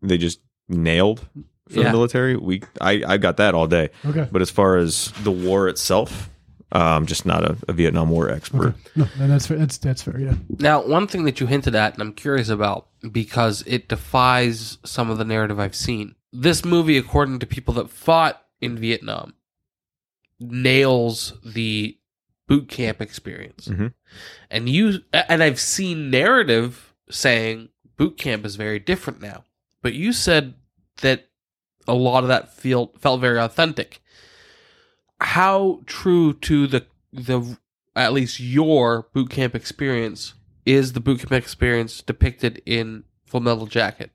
they 0.00 0.16
just 0.16 0.40
nailed 0.68 1.26
for 1.68 1.80
Yeah. 1.80 1.84
the 1.86 1.90
military, 1.90 2.36
we 2.36 2.62
I 2.80 3.02
I 3.06 3.16
got 3.18 3.36
that 3.38 3.54
all 3.54 3.66
day. 3.66 3.90
okay, 4.06 4.28
But 4.30 4.40
as 4.42 4.50
far 4.50 4.76
as 4.76 5.12
the 5.24 5.32
war 5.32 5.68
itself, 5.68 6.30
uh, 6.72 6.78
I'm 6.78 7.06
just 7.06 7.26
not 7.26 7.44
a, 7.44 7.56
a 7.68 7.72
Vietnam 7.72 8.08
War 8.10 8.30
expert. 8.30 8.74
okay. 8.96 9.10
no, 9.18 9.26
that's 9.26 9.46
fair. 9.48 9.58
That's 9.58 9.76
that's 9.78 10.02
fair. 10.02 10.18
Yeah, 10.20 10.34
Now, 10.60 10.86
one 10.86 11.06
thing 11.08 11.24
that 11.24 11.40
you 11.40 11.46
hinted 11.48 11.74
at, 11.74 11.94
and 11.94 12.02
I'm 12.02 12.12
curious 12.12 12.48
about 12.48 12.86
because 13.10 13.64
it 13.66 13.88
defies 13.88 14.78
some 14.84 15.10
of 15.10 15.18
the 15.18 15.24
narrative 15.24 15.58
I've 15.58 15.74
seen. 15.74 16.14
This 16.32 16.64
movie, 16.64 16.96
according 16.96 17.40
to 17.40 17.46
people 17.46 17.74
that 17.74 17.90
fought 17.90 18.40
in 18.60 18.78
Vietnam, 18.78 19.34
nails 20.38 21.34
the 21.44 21.96
boot 22.50 22.68
camp 22.68 23.00
experience. 23.00 23.68
Mhm. 23.68 23.94
And 24.50 24.68
you 24.68 25.04
and 25.12 25.40
I've 25.40 25.60
seen 25.60 26.10
narrative 26.10 26.92
saying 27.08 27.68
boot 27.96 28.18
camp 28.18 28.44
is 28.44 28.56
very 28.56 28.80
different 28.80 29.22
now. 29.22 29.44
But 29.82 29.94
you 29.94 30.12
said 30.12 30.54
that 31.00 31.28
a 31.86 31.94
lot 31.94 32.24
of 32.24 32.28
that 32.28 32.52
feel 32.52 32.92
felt 32.98 33.20
very 33.20 33.38
authentic. 33.38 34.02
How 35.20 35.82
true 35.86 36.32
to 36.34 36.66
the 36.66 36.86
the 37.12 37.56
at 37.94 38.12
least 38.12 38.40
your 38.40 39.06
boot 39.14 39.30
camp 39.30 39.54
experience 39.54 40.34
is 40.66 40.92
the 40.92 41.00
boot 41.00 41.20
camp 41.20 41.32
experience 41.32 42.02
depicted 42.02 42.60
in 42.66 43.04
Full 43.26 43.40
Metal 43.40 43.66
Jacket? 43.66 44.10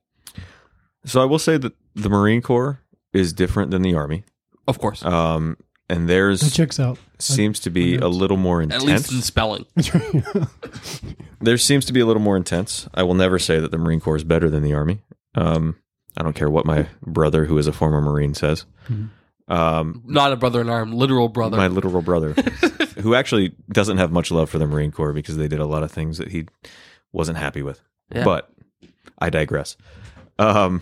So 1.06 1.22
I 1.22 1.26
will 1.26 1.40
say 1.40 1.58
that 1.58 1.74
the 1.94 2.10
Marine 2.10 2.42
Corps 2.42 2.82
is 3.14 3.32
different 3.32 3.72
than 3.72 3.82
the 3.82 3.96
Army, 3.96 4.26
Of 4.68 4.80
course, 4.80 5.06
um, 5.06 5.56
and 5.90 6.10
that 6.10 6.52
checks 6.54 6.80
out. 6.80 6.98
seems 7.20 7.60
to 7.62 7.70
be 7.70 7.96
a 7.98 8.08
little 8.08 8.38
more 8.38 8.62
intense. 8.62 8.84
at 8.84 8.88
least 8.88 9.12
in 9.12 9.22
spelling. 9.22 9.66
There 11.42 11.58
seems 11.60 11.86
to 11.86 11.94
be 11.94 12.00
a 12.00 12.06
little 12.08 12.22
more 12.22 12.38
intense. 12.38 12.88
I 12.94 13.04
will 13.04 13.14
never 13.14 13.38
say 13.38 13.60
that 13.60 13.70
the 13.70 13.78
Marine 13.78 14.00
Corps 14.00 14.16
is 14.16 14.24
better 14.24 14.50
than 14.50 14.64
the 14.64 14.74
Army. 14.74 15.02
Um, 15.36 15.76
I 16.18 16.24
don't 16.24 16.34
care 16.36 16.50
what 16.50 16.66
my 16.66 16.88
brother, 17.06 17.46
who 17.46 17.58
is 17.60 17.68
a 17.68 17.74
former 17.74 18.02
Marine, 18.02 18.34
says. 18.34 18.66
Um, 19.48 20.02
Not 20.08 20.32
a 20.32 20.38
brother 20.38 20.62
in 20.62 20.70
arm, 20.70 20.92
literal 20.94 21.30
brother. 21.30 21.56
my 21.58 21.68
literal 21.68 22.02
brother, 22.02 22.32
who 23.02 23.14
actually 23.14 23.54
doesn't 23.72 23.98
have 23.98 24.12
much 24.12 24.32
love 24.32 24.50
for 24.50 24.58
the 24.58 24.66
Marine 24.66 24.92
Corps 24.92 25.14
because 25.14 25.38
they 25.38 25.48
did 25.48 25.60
a 25.60 25.68
lot 25.68 25.84
of 25.84 25.92
things 25.92 26.18
that 26.18 26.30
he 26.32 26.48
wasn't 27.12 27.38
happy 27.38 27.62
with. 27.62 27.80
Yeah. 28.12 28.24
But 28.24 28.50
I 29.20 29.30
digress. 29.30 29.78
Um, 30.40 30.82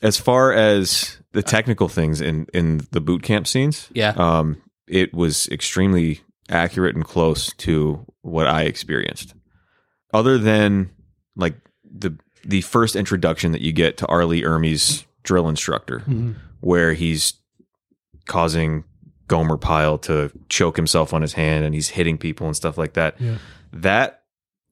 as 0.00 0.18
far 0.18 0.52
as 0.54 1.18
the 1.32 1.42
technical 1.42 1.88
things 1.88 2.20
in 2.20 2.46
in 2.54 2.86
the 2.90 3.00
boot 3.00 3.22
camp 3.22 3.46
scenes, 3.46 3.88
Yeah. 3.92 4.10
um, 4.16 4.60
it 4.86 5.12
was 5.14 5.48
extremely 5.48 6.20
accurate 6.48 6.94
and 6.94 7.04
close 7.04 7.52
to 7.58 8.04
what 8.22 8.46
I 8.46 8.62
experienced. 8.62 9.34
Other 10.12 10.38
than 10.38 10.90
like 11.36 11.56
the 11.84 12.16
the 12.44 12.60
first 12.62 12.96
introduction 12.96 13.52
that 13.52 13.60
you 13.60 13.72
get 13.72 13.96
to 13.98 14.06
R. 14.06 14.24
Lee 14.26 14.42
Ermey's 14.42 15.06
drill 15.22 15.48
instructor, 15.48 16.00
Mhm. 16.00 16.34
where 16.60 16.92
he's 16.92 17.34
causing 18.26 18.84
Gomer 19.28 19.56
Pyle 19.56 19.98
to 19.98 20.30
choke 20.48 20.76
himself 20.76 21.12
on 21.14 21.22
his 21.22 21.32
hand 21.34 21.64
and 21.64 21.74
he's 21.74 21.88
hitting 21.90 22.18
people 22.18 22.46
and 22.46 22.56
stuff 22.56 22.76
like 22.76 22.94
that. 22.94 23.20
Yeah. 23.20 23.36
That 23.72 24.22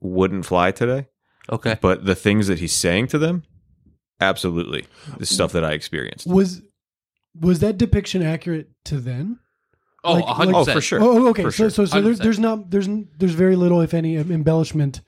wouldn't 0.00 0.46
fly 0.46 0.70
today. 0.72 1.06
okay. 1.50 1.78
But 1.80 2.04
the 2.04 2.14
things 2.14 2.46
that 2.48 2.58
he's 2.60 2.72
saying 2.72 3.08
to 3.08 3.18
them, 3.18 3.42
absolutely. 4.20 4.86
The 5.18 5.26
stuff 5.26 5.52
that 5.52 5.64
I 5.64 5.72
experienced. 5.72 6.26
Was 6.26 6.62
was 7.40 7.60
that 7.60 7.78
depiction 7.78 8.22
accurate 8.22 8.70
to 8.86 8.98
then? 8.98 9.38
Oh, 10.02 10.14
like- 10.14 10.24
a 10.24 10.34
hundred 10.34 10.54
Oh, 10.54 10.58
percent. 10.60 10.74
for 10.76 10.80
sure. 10.80 10.98
Oh, 11.02 11.28
okay. 11.28 11.42
For 11.42 11.50
so, 11.52 11.64
sure. 11.64 11.70
so, 11.70 11.84
so 11.84 12.00
there's, 12.00 12.18
100%. 12.18 12.22
there's 12.22 12.38
not 12.38 12.70
there's 12.70 12.88
there's 13.18 13.34
very 13.34 13.56
little, 13.56 13.80
if 13.80 13.94
any, 13.94 14.16
embellishment 14.16 15.00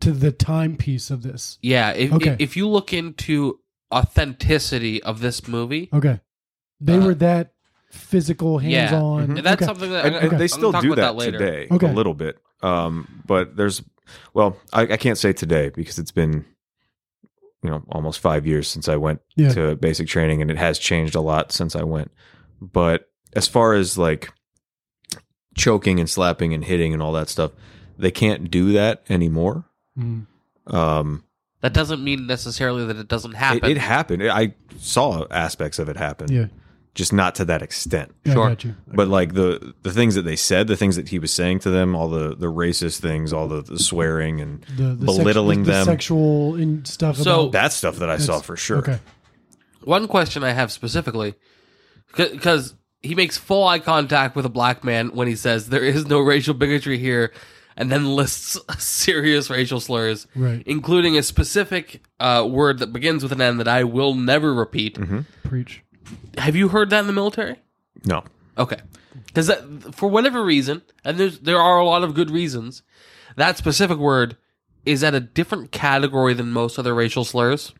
to 0.00 0.12
the 0.12 0.30
timepiece 0.32 1.10
of 1.10 1.22
this. 1.22 1.58
Yeah. 1.62 1.90
If, 1.92 2.12
Okay. 2.12 2.36
if 2.38 2.56
you 2.56 2.68
look 2.68 2.92
into 2.92 3.58
authenticity 3.92 5.02
of 5.02 5.20
this 5.20 5.46
movie, 5.48 5.88
Okay, 5.92 6.20
they 6.80 6.94
Uh, 6.98 7.06
were 7.06 7.14
that 7.16 7.52
physical, 7.90 8.62
yeah. 8.62 8.88
hands-on. 8.88 9.22
And 9.22 9.38
that's 9.38 9.62
okay. 9.62 9.64
something 9.66 9.90
that 9.92 10.04
And, 10.06 10.16
I'm 10.16 10.30
and 10.30 10.40
they 10.40 10.48
still 10.48 10.72
do 10.72 10.92
about 10.92 10.96
that, 10.96 11.16
later. 11.16 11.38
today 11.38 11.68
Okay. 11.70 11.88
a 11.88 11.92
little 11.92 12.14
bit. 12.14 12.38
Um, 12.62 13.22
but 13.26 13.56
there's, 13.56 13.82
well, 14.34 14.56
I, 14.72 14.82
I 14.82 14.96
can't 14.96 15.16
say 15.18 15.32
today 15.32 15.70
because 15.70 15.98
it's 15.98 16.10
been, 16.10 16.44
you 17.64 17.70
know, 17.70 17.82
almost 17.88 18.20
five 18.20 18.46
years 18.46 18.68
since 18.68 18.88
I 18.88 18.96
went 18.96 19.20
Yeah. 19.36 19.48
to 19.54 19.74
basic 19.76 20.06
training, 20.06 20.42
and 20.42 20.50
it 20.50 20.58
has 20.58 20.78
changed 20.78 21.14
a 21.16 21.20
lot 21.20 21.50
since 21.50 21.74
I 21.74 21.82
went. 21.82 22.12
But 22.60 23.08
as 23.32 23.48
far 23.48 23.72
as 23.74 23.98
like 23.98 24.30
choking 25.56 25.98
and 25.98 26.08
slapping 26.08 26.52
and 26.54 26.64
hitting 26.64 26.92
and 26.92 27.02
all 27.02 27.12
that 27.12 27.28
stuff, 27.28 27.52
they 27.98 28.10
can't 28.10 28.50
do 28.50 28.72
that 28.72 29.02
anymore. 29.08 29.64
Mm. 29.98 30.26
Um, 30.66 31.24
That 31.60 31.72
doesn't 31.72 32.02
mean 32.04 32.26
necessarily 32.26 32.84
that 32.86 32.96
it 32.96 33.08
doesn't 33.08 33.32
it, 33.32 33.36
happen. 33.36 33.70
it 33.70 33.78
happened. 33.78 34.22
I 34.30 34.54
saw 34.78 35.26
aspects 35.30 35.78
of 35.78 35.88
it 35.88 35.96
happen, 35.96 36.30
Yeah, 36.30 36.46
just 36.94 37.12
not 37.12 37.34
to 37.36 37.44
that 37.46 37.60
extent. 37.62 38.14
yeah 38.24 38.34
Sure. 38.34 38.50
I 38.50 38.56
but 38.86 39.08
like 39.08 39.34
the 39.34 39.74
the 39.82 39.90
things 39.92 40.14
that 40.14 40.22
they 40.22 40.36
said, 40.36 40.66
the 40.68 40.76
things 40.76 40.96
that 40.96 41.08
he 41.08 41.18
was 41.18 41.32
saying 41.32 41.58
to 41.60 41.70
them, 41.70 41.94
all 41.96 42.08
the 42.08 42.34
the 42.36 42.46
racist 42.46 43.00
things, 43.00 43.32
all 43.32 43.48
the, 43.48 43.62
the 43.62 43.78
swearing 43.78 44.40
and 44.40 44.62
the, 44.76 44.94
the 44.94 45.04
belittling 45.06 45.64
sex, 45.64 45.66
the, 45.66 45.72
them. 45.72 45.84
sexual 45.86 46.54
and 46.54 46.86
stuff. 46.86 47.16
So- 47.16 47.40
about, 47.42 47.52
that 47.52 47.72
stuff 47.72 47.96
that 47.96 48.08
I 48.10 48.18
saw 48.18 48.40
for 48.40 48.56
sure. 48.56 48.78
Okay, 48.78 48.98
One 49.82 50.06
question 50.08 50.44
I 50.44 50.52
have 50.52 50.70
specifically, 50.72 51.34
because 52.16 52.74
he 53.02 53.14
makes 53.14 53.36
full 53.36 53.66
eye 53.66 53.80
contact 53.80 54.36
with 54.36 54.46
a 54.46 54.50
black 54.50 54.84
man 54.84 55.08
when 55.14 55.28
he 55.28 55.36
says 55.36 55.68
there 55.68 55.84
is 55.84 56.06
no 56.06 56.20
racial 56.20 56.54
bigotry 56.54 56.98
here, 56.98 57.32
and 57.76 57.90
then 57.92 58.06
lists 58.14 58.56
serious 58.78 59.50
racial 59.50 59.80
slurs, 59.80 60.26
Right. 60.34 60.62
including 60.66 61.18
a 61.18 61.22
specific 61.22 62.02
uh, 62.20 62.46
word 62.48 62.78
that 62.78 62.92
begins 62.92 63.22
with 63.22 63.32
an 63.32 63.40
N 63.40 63.58
that 63.58 63.68
I 63.68 63.84
will 63.84 64.14
never 64.14 64.54
repeat. 64.54 64.96
preach. 65.42 65.82
Have 66.38 66.56
you 66.56 66.68
heard 66.68 66.90
that 66.90 67.00
in 67.00 67.06
the 67.06 67.12
military? 67.12 67.56
No, 68.04 68.24
Okay, 68.58 68.78
because 69.26 69.50
for 69.92 70.08
whatever 70.08 70.44
reason, 70.44 70.82
and 71.04 71.18
there's 71.18 71.38
there 71.40 71.58
are 71.58 71.78
a 71.78 71.84
lot 71.84 72.04
of 72.04 72.14
good 72.14 72.30
reasons, 72.30 72.82
that 73.36 73.56
specific 73.56 73.98
word 73.98 74.36
is 74.84 75.02
at 75.02 75.14
a 75.14 75.20
different 75.20 75.72
category 75.72 76.34
than 76.34 76.52
most 76.52 76.78
other 76.78 76.94
racial 76.94 77.24
slurs. 77.24 77.72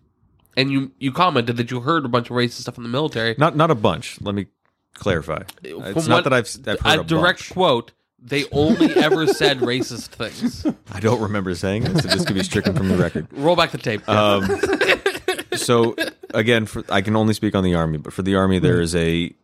and 0.57 0.70
you 0.72 0.93
you 0.99 1.12
commented 1.12 1.57
that 1.59 1.70
you 1.70 1.81
heard 1.81 2.05
a 2.05 2.09
bunch 2.09 2.31
of 2.31 2.37
racist 2.37 2.62
stuff 2.62 2.77
in 2.77 2.83
the 2.83 2.89
military. 2.89 3.35
Not 3.39 3.57
not 3.57 3.70
a 3.70 3.75
bunch. 3.75 4.20
Let 4.20 4.35
me 4.35 4.47
clarify. 4.95 5.43
It's 5.62 5.93
From 6.05 6.09
not 6.09 6.25
that 6.25 6.33
I've, 6.33 6.49
I've 6.66 6.81
heard 6.81 6.99
a 6.99 7.01
a, 7.01 7.05
direct 7.05 7.41
bunch. 7.41 7.51
quote. 7.51 7.93
They 8.27 8.47
only 8.53 8.95
ever 8.97 9.27
said 9.27 9.59
racist 9.59 10.07
things. 10.09 10.64
I 10.93 10.99
don't 11.01 11.20
remember 11.20 11.55
saying 11.55 11.83
this, 11.85 12.03
so 12.05 12.09
this 12.09 12.25
could 12.25 12.35
be 12.37 12.43
stricken 12.43 12.75
from 12.75 12.89
the 12.89 12.97
record. 12.97 13.27
Roll 13.33 13.55
back 13.55 13.70
the 13.72 13.77
tape. 13.79 14.09
Um, 14.09 14.49
so 15.57 15.95
again, 16.35 16.66
for, 16.66 16.85
I 16.89 17.01
can 17.01 17.16
only 17.16 17.35
speak 17.35 17.55
on 17.55 17.64
the 17.64 17.74
army, 17.74 17.99
but 17.99 18.12
for 18.12 18.22
the 18.22 18.35
army, 18.35 18.59
there 18.59 18.80
is 18.80 18.95
a 18.95 19.35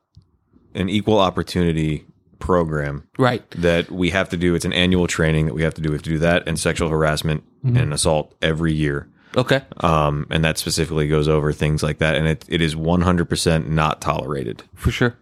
an 0.75 0.89
equal 0.89 1.19
opportunity 1.19 2.05
program 2.39 3.07
right. 3.19 3.49
that 3.53 3.91
we 3.91 4.11
have 4.11 4.29
to 4.31 4.37
do. 4.37 4.55
It's 4.55 4.65
an 4.65 4.73
annual 4.73 5.07
training 5.07 5.47
that 5.47 5.55
we 5.55 5.63
have 5.63 5.75
to 5.75 5.81
do. 5.81 5.91
We 5.91 5.95
have 5.95 6.03
to 6.03 6.11
do 6.11 6.19
that 6.19 6.49
and 6.49 6.59
sexual 6.59 6.89
harassment 6.89 7.45
and 7.63 7.93
assault 7.93 8.35
every 8.41 8.73
year. 8.73 9.09
Okay. 9.37 9.63
Um, 9.79 10.27
and 10.31 10.45
that 10.45 10.59
specifically 10.59 11.07
goes 11.07 11.29
over 11.29 11.53
things 11.53 11.83
like 11.83 11.99
that. 11.99 12.17
And 12.17 12.27
it, 12.27 12.45
it 12.49 12.61
is 12.61 12.75
100% 12.75 13.69
not 13.69 14.01
tolerated. 14.01 14.65
For 14.75 14.91
sure. 14.91 15.17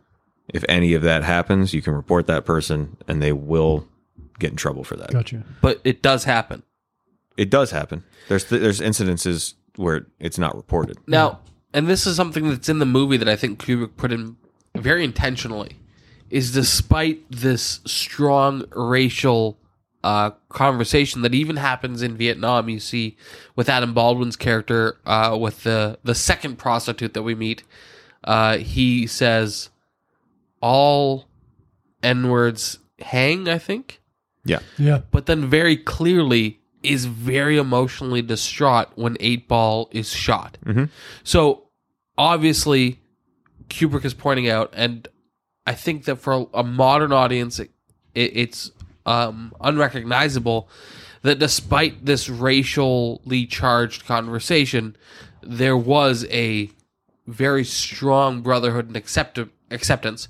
If 0.49 0.65
any 0.69 0.95
of 0.95 1.03
that 1.03 1.25
happens, 1.25 1.75
you 1.75 1.83
can 1.83 1.95
report 1.95 2.27
that 2.27 2.47
person 2.47 2.97
and 3.07 3.23
they 3.23 3.33
will 3.33 3.87
get 4.39 4.51
in 4.51 4.57
trouble 4.57 4.85
for 4.85 4.97
that. 4.97 5.11
Gotcha. 5.11 5.45
But 5.61 5.81
it 5.85 6.01
does 6.01 6.25
happen. 6.25 6.63
It 7.37 7.51
does 7.51 7.71
happen. 7.71 8.05
There's, 8.29 8.47
there's 8.47 8.81
incidences 8.81 9.55
where 9.77 10.07
it's 10.19 10.39
not 10.39 10.57
reported. 10.57 10.99
Now, 11.07 11.41
and 11.79 11.87
this 11.87 12.09
is 12.09 12.17
something 12.17 12.49
that's 12.49 12.69
in 12.69 12.81
the 12.81 12.87
movie 12.87 13.17
that 13.17 13.29
I 13.29 13.37
think 13.37 13.65
Kubrick 13.65 13.97
put 13.97 14.11
in 14.11 14.37
very 14.75 15.05
intentionally, 15.05 15.77
is 16.29 16.53
despite 16.53 17.23
this 17.31 17.79
strong 17.87 18.65
racial 18.75 19.59
uh, 20.03 20.31
conversation 20.49 21.23
that 21.23 21.35
even 21.35 21.57
happens 21.57 22.03
in 22.03 22.17
Vietnam, 22.17 22.69
you 22.69 22.81
see 22.81 23.17
with 23.55 23.69
Adam 23.69 23.95
Baldwin's 23.95 24.37
character, 24.37 24.99
uh, 25.07 25.37
with 25.41 25.63
the 25.63 25.99
the 26.03 26.15
second 26.17 26.57
prostitute 26.57 27.15
that 27.15 27.23
we 27.23 27.37
meet, 27.37 27.63
uh, 28.25 28.59
he 28.59 29.07
says, 29.07 29.71
"All 30.61 31.29
n 32.03 32.29
words 32.29 32.81
hang." 32.99 33.49
I 33.49 33.59
think 33.59 34.01
Yeah. 34.45 34.59
Yeah. 34.79 35.03
but 35.13 35.27
then 35.27 35.47
very 35.47 35.77
clearly 35.77 36.59
is 36.83 37.05
very 37.07 37.57
emotionally 37.57 38.23
distraught 38.23 38.89
when 38.97 39.17
Eight 39.21 39.47
Ball 39.47 39.89
is 39.93 40.13
shot. 40.13 40.59
So 41.23 41.68
obviously, 42.19 43.01
Kubrick 43.71 44.05
is 44.05 44.13
pointing 44.13 44.49
out, 44.51 44.71
and 44.77 45.09
I 45.67 45.73
think 45.75 46.05
that 46.05 46.17
for 46.17 46.49
a 46.53 46.63
modern 46.63 47.13
audience, 47.13 47.59
it, 47.59 47.71
it's 48.15 48.71
um, 49.07 49.55
unrecognizable 49.61 50.69
that 51.23 51.39
despite 51.39 52.05
this 52.05 52.29
racially 52.29 53.47
charged 53.47 54.05
conversation, 54.07 54.97
there 55.43 55.77
was 55.77 56.27
a 56.31 56.71
very 57.27 57.65
strong 57.65 58.43
brotherhood 58.43 58.89
and 58.89 58.97
accept- 58.97 59.39
acceptance. 59.71 60.29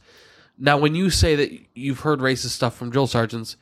Now, 0.59 0.79
when 0.79 0.95
you 0.95 1.11
say 1.11 1.37
that 1.37 1.53
you've 1.75 2.01
heard 2.01 2.21
racist 2.21 2.51
stuff 2.51 2.77
from 2.77 2.91
drill 2.91 3.07
sergeants, 3.07 3.57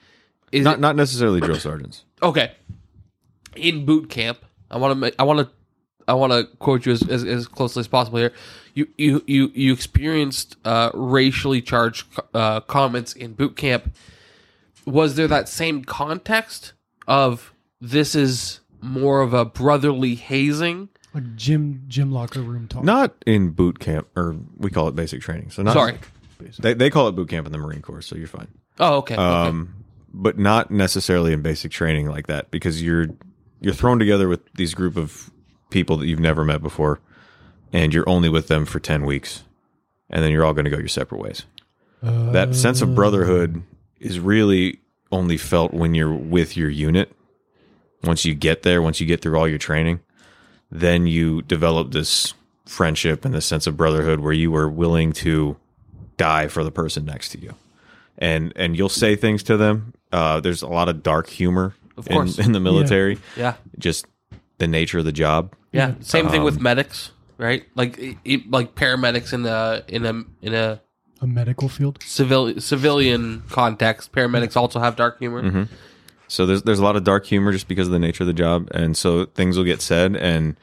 is 0.53 0.65
Not, 0.65 0.79
it, 0.79 0.81
not 0.81 0.97
necessarily 0.97 1.41
drill 1.41 1.59
sergeants. 1.61 2.05
okay 2.23 2.53
in 3.57 3.85
boot 3.87 4.09
camp 4.11 4.45
i 4.71 4.77
want 4.77 5.01
to 5.03 5.13
i 5.21 5.25
want 5.25 5.39
to 5.41 5.51
i 6.09 6.15
want 6.15 6.33
to 6.33 6.45
quote 6.59 6.87
you 6.87 6.93
as, 6.93 7.03
as, 7.09 7.25
as 7.25 7.47
closely 7.49 7.81
as 7.81 7.89
possible 7.89 8.19
here 8.19 8.33
you 8.75 8.87
you 8.97 9.23
you, 9.27 9.51
you 9.55 9.73
experienced 9.73 10.57
uh, 10.65 10.91
racially 10.95 11.63
charged 11.63 12.07
uh, 12.35 12.61
comments 12.61 13.13
in 13.13 13.33
boot 13.33 13.57
camp 13.57 13.95
was 14.87 15.17
there 15.17 15.29
that 15.29 15.49
same 15.49 15.85
context 15.85 16.73
of 17.07 17.53
this 17.81 18.15
is 18.15 18.61
more 18.81 19.21
of 19.21 19.35
a 19.35 19.45
brotherly 19.45 20.15
hazing 20.15 20.89
Like 21.13 21.35
gym 21.35 21.85
gym 21.89 22.13
locker 22.13 22.41
room 22.41 22.69
talk. 22.69 22.85
Not 22.85 23.15
in 23.27 23.51
boot 23.51 23.79
camp, 23.79 24.09
or 24.17 24.37
we 24.57 24.71
call 24.71 24.89
it 24.89 24.95
basic 24.95 25.21
training. 25.21 25.51
So 25.51 25.63
not, 25.63 25.75
sorry 25.75 25.99
They, 26.59 26.75
they 26.75 26.91
call 26.91 27.09
it 27.09 27.13
boot 27.13 27.29
camp 27.29 27.47
in 27.47 27.53
the 27.53 27.59
Marine 27.59 27.83
Corps, 27.83 28.03
so 28.03 28.17
you're 28.17 28.29
fine. 28.29 28.49
oh 28.79 28.99
okay, 28.99 29.15
okay. 29.15 29.23
um, 29.23 29.75
but 30.13 30.39
not 30.39 30.71
necessarily 30.71 31.33
in 31.33 31.43
basic 31.43 31.73
training 31.73 32.09
like 32.09 32.29
that 32.29 32.51
because 32.51 32.83
you're 32.83 33.09
you're 33.61 33.75
thrown 33.75 33.99
together 33.99 34.29
with 34.29 34.41
these 34.55 34.75
group 34.75 34.97
of 34.97 35.31
people 35.71 35.97
that 35.99 36.07
you've 36.07 36.21
never 36.21 36.45
met 36.45 36.63
before, 36.63 37.01
and 37.73 37.93
you're 37.93 38.09
only 38.09 38.29
with 38.29 38.49
them 38.49 38.65
for 38.65 38.81
ten 38.81 39.05
weeks, 39.05 39.43
and 40.11 40.23
then 40.23 40.31
you're 40.31 40.45
all 40.45 40.55
going 40.55 40.65
to 40.65 40.71
go 40.71 40.79
your 40.79 40.89
separate 40.89 41.21
ways. 41.21 41.45
that 42.03 42.55
sense 42.55 42.83
of 42.83 42.95
brotherhood 42.95 43.63
is 43.99 44.21
really 44.21 44.81
only 45.11 45.37
felt 45.37 45.73
when 45.73 45.95
you're 45.95 46.13
with 46.13 46.57
your 46.57 46.69
unit. 46.71 47.13
Once 48.05 48.25
you 48.25 48.35
get 48.35 48.63
there, 48.63 48.83
once 48.83 49.01
you 49.01 49.07
get 49.07 49.21
through 49.23 49.39
all 49.39 49.49
your 49.49 49.59
training, 49.59 50.01
then 50.71 51.07
you 51.07 51.43
develop 51.43 51.93
this 51.93 52.35
friendship 52.67 53.25
and 53.25 53.35
this 53.35 53.47
sense 53.47 53.67
of 53.67 53.77
brotherhood 53.77 54.21
where 54.21 54.33
you 54.33 54.55
are 54.55 54.69
willing 54.69 55.13
to 55.13 55.57
die 56.17 56.47
for 56.49 56.63
the 56.65 56.71
person 56.71 57.05
next 57.05 57.31
to 57.31 57.39
you 57.39 57.55
and 58.19 58.53
and 58.57 58.77
you'll 58.77 58.89
say 58.89 59.17
things 59.17 59.43
to 59.45 59.57
them. 59.57 59.93
Uh, 60.13 60.41
there's 60.41 60.63
a 60.63 60.67
lot 60.69 60.89
of 60.89 61.03
dark 61.03 61.29
humor 61.29 61.75
Of 61.97 62.09
in, 62.11 62.29
in 62.41 62.53
the 62.53 62.61
military. 62.61 63.19
yeah 63.37 63.55
Just 63.79 64.07
the 64.59 64.67
nature 64.67 64.99
of 64.99 65.05
the 65.05 65.13
job. 65.13 65.55
yeah 65.73 65.95
same 66.01 66.29
thing 66.29 66.41
Um, 66.41 66.45
with 66.45 66.61
medics 66.61 67.11
right 67.39 67.65
like 67.75 67.99
it, 67.99 68.17
it- 68.25 68.51
like 68.51 68.75
paramedics 68.75 69.33
in 69.33 69.45
a 69.47 69.83
in 69.89 70.05
a 70.07 70.15
in 70.43 70.55
a 70.55 70.81
A 71.21 71.27
medical 71.27 71.69
field. 71.69 71.99
civil 72.03 72.61
civilian 72.61 73.43
context, 73.51 74.13
paramedics 74.13 74.57
also 74.57 74.79
have 74.81 74.97
dark 74.97 75.19
humor. 75.19 75.43
Mm-hmm. 75.43 75.63
So 76.29 76.45
there's 76.47 76.63
there's 76.63 76.79
a 76.79 76.85
lot 76.85 76.97
of 76.97 77.05
dark 77.05 77.25
humor 77.27 77.53
just 77.53 77.69
because 77.69 77.87
of 77.89 77.93
the 77.93 77.99
nature 77.99 78.25
of 78.25 78.27
the 78.29 78.33
job, 78.45 78.69
and 78.75 78.97
so 78.97 79.27
things 79.27 79.57
will 79.57 79.65
get 79.65 79.81
said, 79.81 80.17
and 80.17 80.57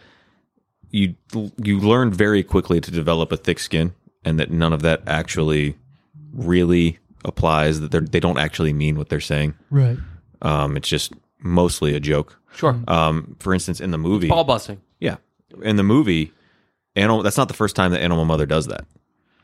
you 0.91 1.15
you 1.57 1.79
learn 1.79 2.11
very 2.11 2.43
quickly 2.43 2.79
to 2.81 2.91
develop 2.91 3.31
a 3.31 3.37
thick 3.37 3.59
skin, 3.59 3.93
and 4.25 4.39
that 4.39 4.51
none 4.51 4.73
of 4.73 4.81
that 4.81 5.01
actually 5.07 5.75
really 6.33 6.99
applies. 7.25 7.79
That 7.79 7.91
they 7.91 7.99
they 7.99 8.19
don't 8.19 8.37
actually 8.37 8.73
mean 8.73 8.97
what 8.97 9.09
they're 9.09 9.19
saying. 9.33 9.53
Right. 9.71 9.97
Um, 10.41 10.75
it's 10.77 10.89
just 10.89 11.13
mostly 11.39 11.95
a 11.95 11.99
joke. 11.99 12.39
Sure, 12.55 12.77
Um, 12.87 13.35
for 13.39 13.53
instance, 13.53 13.79
in 13.81 13.91
the 13.91 13.97
movie, 13.97 14.27
ball 14.29 14.43
busting. 14.43 14.79
Yeah. 14.99 15.17
In 15.61 15.75
the 15.75 15.83
movie, 15.83 16.31
Animal 16.95 17.23
that's 17.23 17.37
not 17.37 17.47
the 17.47 17.53
first 17.53 17.75
time 17.75 17.91
that 17.91 18.01
Animal 18.01 18.25
Mother 18.25 18.45
does 18.45 18.67
that. 18.67 18.85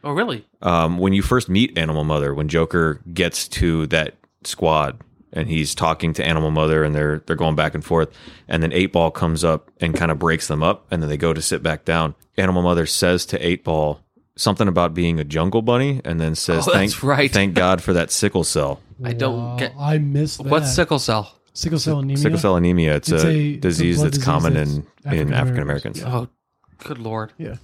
Oh, 0.03 0.11
really? 0.11 0.45
Um, 0.61 0.97
when 0.99 1.13
you 1.13 1.21
first 1.21 1.49
meet 1.49 1.77
Animal 1.77 2.03
Mother, 2.03 2.33
when 2.33 2.47
Joker 2.47 3.01
gets 3.13 3.47
to 3.49 3.87
that 3.87 4.15
squad 4.43 5.01
and 5.33 5.49
he's 5.49 5.75
talking 5.75 6.13
to 6.13 6.23
Animal 6.25 6.51
Mother 6.51 6.83
and 6.83 6.95
they're 6.95 7.21
they're 7.25 7.35
going 7.35 7.55
back 7.55 7.73
and 7.75 7.83
forth, 7.83 8.09
and 8.47 8.61
then 8.63 8.71
Eight 8.71 8.91
Ball 8.93 9.11
comes 9.11 9.43
up 9.43 9.69
and 9.81 9.93
kind 9.95 10.11
of 10.11 10.17
breaks 10.19 10.47
them 10.47 10.63
up, 10.63 10.85
and 10.91 11.01
then 11.01 11.09
they 11.09 11.17
go 11.17 11.33
to 11.33 11.41
sit 11.41 11.61
back 11.63 11.85
down. 11.85 12.15
Animal 12.37 12.61
Mother 12.61 12.85
says 12.85 13.25
to 13.27 13.45
Eight 13.45 13.63
Ball 13.63 13.99
something 14.35 14.67
about 14.67 14.93
being 14.93 15.19
a 15.19 15.23
jungle 15.23 15.61
bunny, 15.61 16.01
and 16.05 16.19
then 16.21 16.33
says, 16.35 16.67
Oh, 16.67 16.71
"Thank 16.71 17.03
right. 17.03 17.29
thank 17.31 17.53
God 17.55 17.81
for 17.83 17.93
that 17.93 18.09
sickle 18.11 18.43
cell." 18.43 18.79
I 19.03 19.13
don't 19.13 19.37
Wow, 19.37 19.55
get 19.57 19.73
I 19.79 19.97
miss 19.97 20.37
that. 20.37 20.45
what's 20.47 20.73
sickle 20.73 20.99
cell. 20.99 21.33
Sickle 21.53 21.79
cell 21.79 21.99
anemia? 21.99 22.17
Sickle 22.17 22.39
cell 22.39 22.55
anemia. 22.55 22.95
It's, 22.95 23.11
It's 23.11 23.23
a, 23.23 23.27
a- 23.27 23.31
it's 23.31 23.57
a 23.57 23.59
disease 23.59 24.01
that's 24.01 24.11
disease 24.17 24.25
common 24.25 24.53
that's 24.53 24.71
in 24.71 24.77
in 24.77 24.83
African 25.05 25.33
African-Americans. 25.33 26.01
Americans. 26.01 26.29
Oh, 26.29 26.83
good 26.87 26.99
lord. 26.99 27.33
Yeah. 27.37 27.55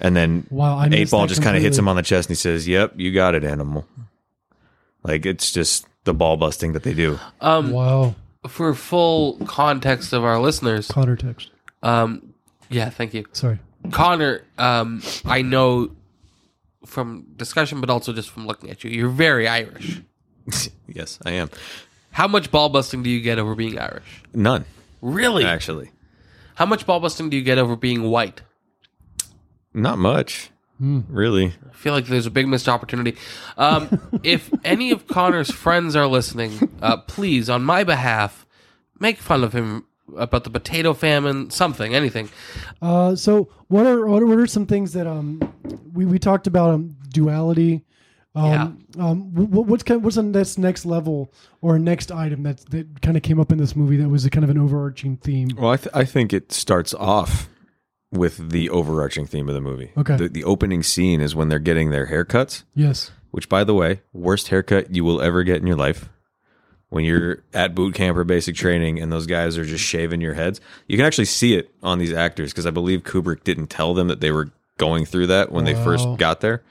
And 0.00 0.14
then 0.14 0.46
Wow, 0.50 0.76
I 0.78 0.88
Eight 0.92 1.10
Ball 1.10 1.26
just 1.26 1.42
kind 1.42 1.56
of 1.56 1.62
hits 1.62 1.76
him 1.78 1.88
on 1.88 1.96
the 1.96 2.02
chest 2.02 2.28
and 2.28 2.36
he 2.36 2.40
says, 2.40 2.68
"Yep, 2.68 2.94
you 2.96 3.12
got 3.12 3.34
it, 3.34 3.42
animal." 3.44 3.86
Like 5.02 5.26
it's 5.26 5.50
just 5.52 5.86
the 6.04 6.14
ball 6.14 6.36
busting 6.36 6.72
that 6.72 6.82
they 6.84 6.94
do. 6.94 7.18
Um, 7.40 7.70
Wow. 7.72 8.14
for 8.48 8.74
full 8.74 9.38
context 9.46 10.12
of 10.12 10.22
our 10.24 10.38
listeners, 10.40 10.88
Connor 10.88 11.16
text. 11.16 11.50
um, 11.82 12.32
yeah, 12.68 12.90
thank 12.90 13.12
you, 13.14 13.24
Sorry. 13.32 13.58
Connor. 13.90 14.42
Um, 14.58 15.02
I 15.24 15.42
know 15.42 15.90
from 16.84 17.26
discussion, 17.36 17.80
but 17.80 17.90
also 17.90 18.12
just 18.12 18.30
from 18.30 18.46
looking 18.46 18.70
at 18.70 18.84
you, 18.84 18.90
you're 18.90 19.08
very 19.08 19.48
Irish. 19.48 20.00
yes, 20.88 21.18
I 21.24 21.32
am. 21.32 21.50
How 22.16 22.26
much 22.26 22.50
ball 22.50 22.70
busting 22.70 23.02
do 23.02 23.10
you 23.10 23.20
get 23.20 23.38
over 23.38 23.54
being 23.54 23.78
Irish? 23.78 24.22
None 24.32 24.64
Really? 25.02 25.44
actually. 25.44 25.90
How 26.54 26.64
much 26.64 26.86
ball 26.86 26.98
busting 26.98 27.28
do 27.28 27.36
you 27.36 27.42
get 27.42 27.58
over 27.58 27.76
being 27.76 28.04
white? 28.04 28.40
Not 29.74 29.98
much, 29.98 30.50
really. 30.80 31.52
I 31.68 31.74
feel 31.74 31.92
like 31.92 32.06
there's 32.06 32.24
a 32.24 32.30
big 32.30 32.48
missed 32.48 32.70
opportunity. 32.70 33.18
Um, 33.58 34.00
if 34.22 34.50
any 34.64 34.92
of 34.92 35.06
Connor's 35.06 35.50
friends 35.50 35.94
are 35.94 36.06
listening, 36.06 36.72
uh, 36.80 36.96
please, 37.02 37.50
on 37.50 37.62
my 37.64 37.84
behalf, 37.84 38.46
make 38.98 39.18
fun 39.18 39.44
of 39.44 39.52
him 39.52 39.84
about 40.16 40.44
the 40.44 40.50
potato 40.50 40.94
famine, 40.94 41.50
something, 41.50 41.94
anything. 41.94 42.30
Uh, 42.80 43.14
so 43.14 43.50
what 43.68 43.86
are 43.86 44.06
what 44.06 44.22
are, 44.22 44.26
what 44.26 44.38
are 44.38 44.46
some 44.46 44.64
things 44.64 44.94
that 44.94 45.06
um 45.06 45.52
we, 45.92 46.06
we 46.06 46.18
talked 46.18 46.46
about 46.46 46.72
um 46.72 46.96
duality. 47.10 47.84
Um, 48.36 48.78
um, 48.98 49.34
what, 49.34 49.66
what's 49.66 49.82
kind 49.82 50.02
what's 50.04 50.16
the 50.16 50.22
next 50.22 50.58
next 50.58 50.84
level 50.84 51.32
or 51.62 51.78
next 51.78 52.12
item 52.12 52.42
that 52.42 52.58
that 52.70 53.00
kind 53.00 53.16
of 53.16 53.22
came 53.22 53.40
up 53.40 53.50
in 53.50 53.58
this 53.58 53.74
movie 53.74 53.96
that 53.96 54.08
was 54.08 54.24
a 54.26 54.30
kind 54.30 54.44
of 54.44 54.50
an 54.50 54.58
overarching 54.58 55.16
theme? 55.16 55.48
Well, 55.56 55.70
I, 55.72 55.76
th- 55.78 55.88
I 55.94 56.04
think 56.04 56.32
it 56.32 56.52
starts 56.52 56.92
off 56.94 57.48
with 58.12 58.50
the 58.50 58.68
overarching 58.70 59.26
theme 59.26 59.48
of 59.48 59.54
the 59.54 59.60
movie. 59.60 59.90
Okay. 59.96 60.16
The, 60.16 60.28
the 60.28 60.44
opening 60.44 60.82
scene 60.82 61.20
is 61.20 61.34
when 61.34 61.48
they're 61.48 61.58
getting 61.58 61.90
their 61.90 62.06
haircuts, 62.06 62.62
Yes. 62.74 63.10
which, 63.30 63.48
by 63.48 63.64
the 63.64 63.74
way, 63.74 64.02
worst 64.12 64.48
haircut 64.48 64.94
you 64.94 65.02
will 65.04 65.20
ever 65.20 65.42
get 65.42 65.56
in 65.56 65.66
your 65.66 65.76
life. 65.76 66.08
when 66.88 67.04
you're 67.04 67.42
at 67.52 67.74
boot 67.74 67.94
camp 67.94 68.16
or 68.16 68.22
basic 68.24 68.54
training 68.54 69.00
and 69.00 69.10
those 69.10 69.26
guys 69.26 69.58
are 69.58 69.64
just 69.64 69.82
shaving 69.82 70.20
your 70.20 70.34
heads. 70.34 70.60
You 70.86 70.96
can 70.96 71.04
actually 71.04 71.24
see 71.24 71.54
it 71.56 71.74
on 71.82 71.98
these 71.98 72.12
actors 72.12 72.52
because 72.52 72.64
I 72.64 72.70
believe 72.70 73.02
Kubrick 73.02 73.42
didn't 73.44 73.66
tell 73.68 73.92
them 73.92 74.06
that 74.08 74.20
they 74.20 74.30
were 74.30 74.50
going 74.78 75.04
through 75.04 75.26
that 75.28 75.50
when 75.50 75.64
they 75.64 75.74
first 75.74 76.06
got 76.16 76.40
there. 76.42 76.62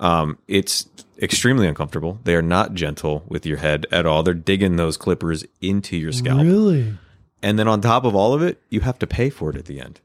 Um, 0.00 0.38
it's 0.48 0.88
extremely 1.20 1.68
uncomfortable. 1.68 2.18
They 2.24 2.34
are 2.34 2.42
not 2.42 2.74
gentle 2.74 3.22
with 3.28 3.46
your 3.46 3.58
head 3.58 3.86
at 3.92 4.06
all. 4.06 4.22
They're 4.22 4.34
digging 4.34 4.76
those 4.76 4.96
clippers 4.96 5.44
into 5.60 5.96
your 5.96 6.12
scalp. 6.12 6.42
Really? 6.42 6.94
And 7.42 7.58
then 7.58 7.68
on 7.68 7.80
top 7.80 8.04
of 8.04 8.14
all 8.14 8.34
of 8.34 8.42
it, 8.42 8.60
you 8.70 8.80
have 8.80 8.98
to 9.00 9.06
pay 9.06 9.30
for 9.30 9.50
it 9.50 9.56
at 9.56 9.66
the 9.66 9.80
end. 9.80 10.00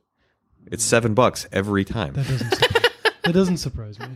It's 0.71 0.83
seven 0.83 1.13
bucks 1.13 1.47
every 1.51 1.85
time. 1.85 2.13
That 2.13 2.27
doesn't. 2.27 2.77
surprise- 3.25 3.33
that 3.33 3.33
doesn't 3.33 3.57
surprise 3.57 3.99
me. 3.99 4.07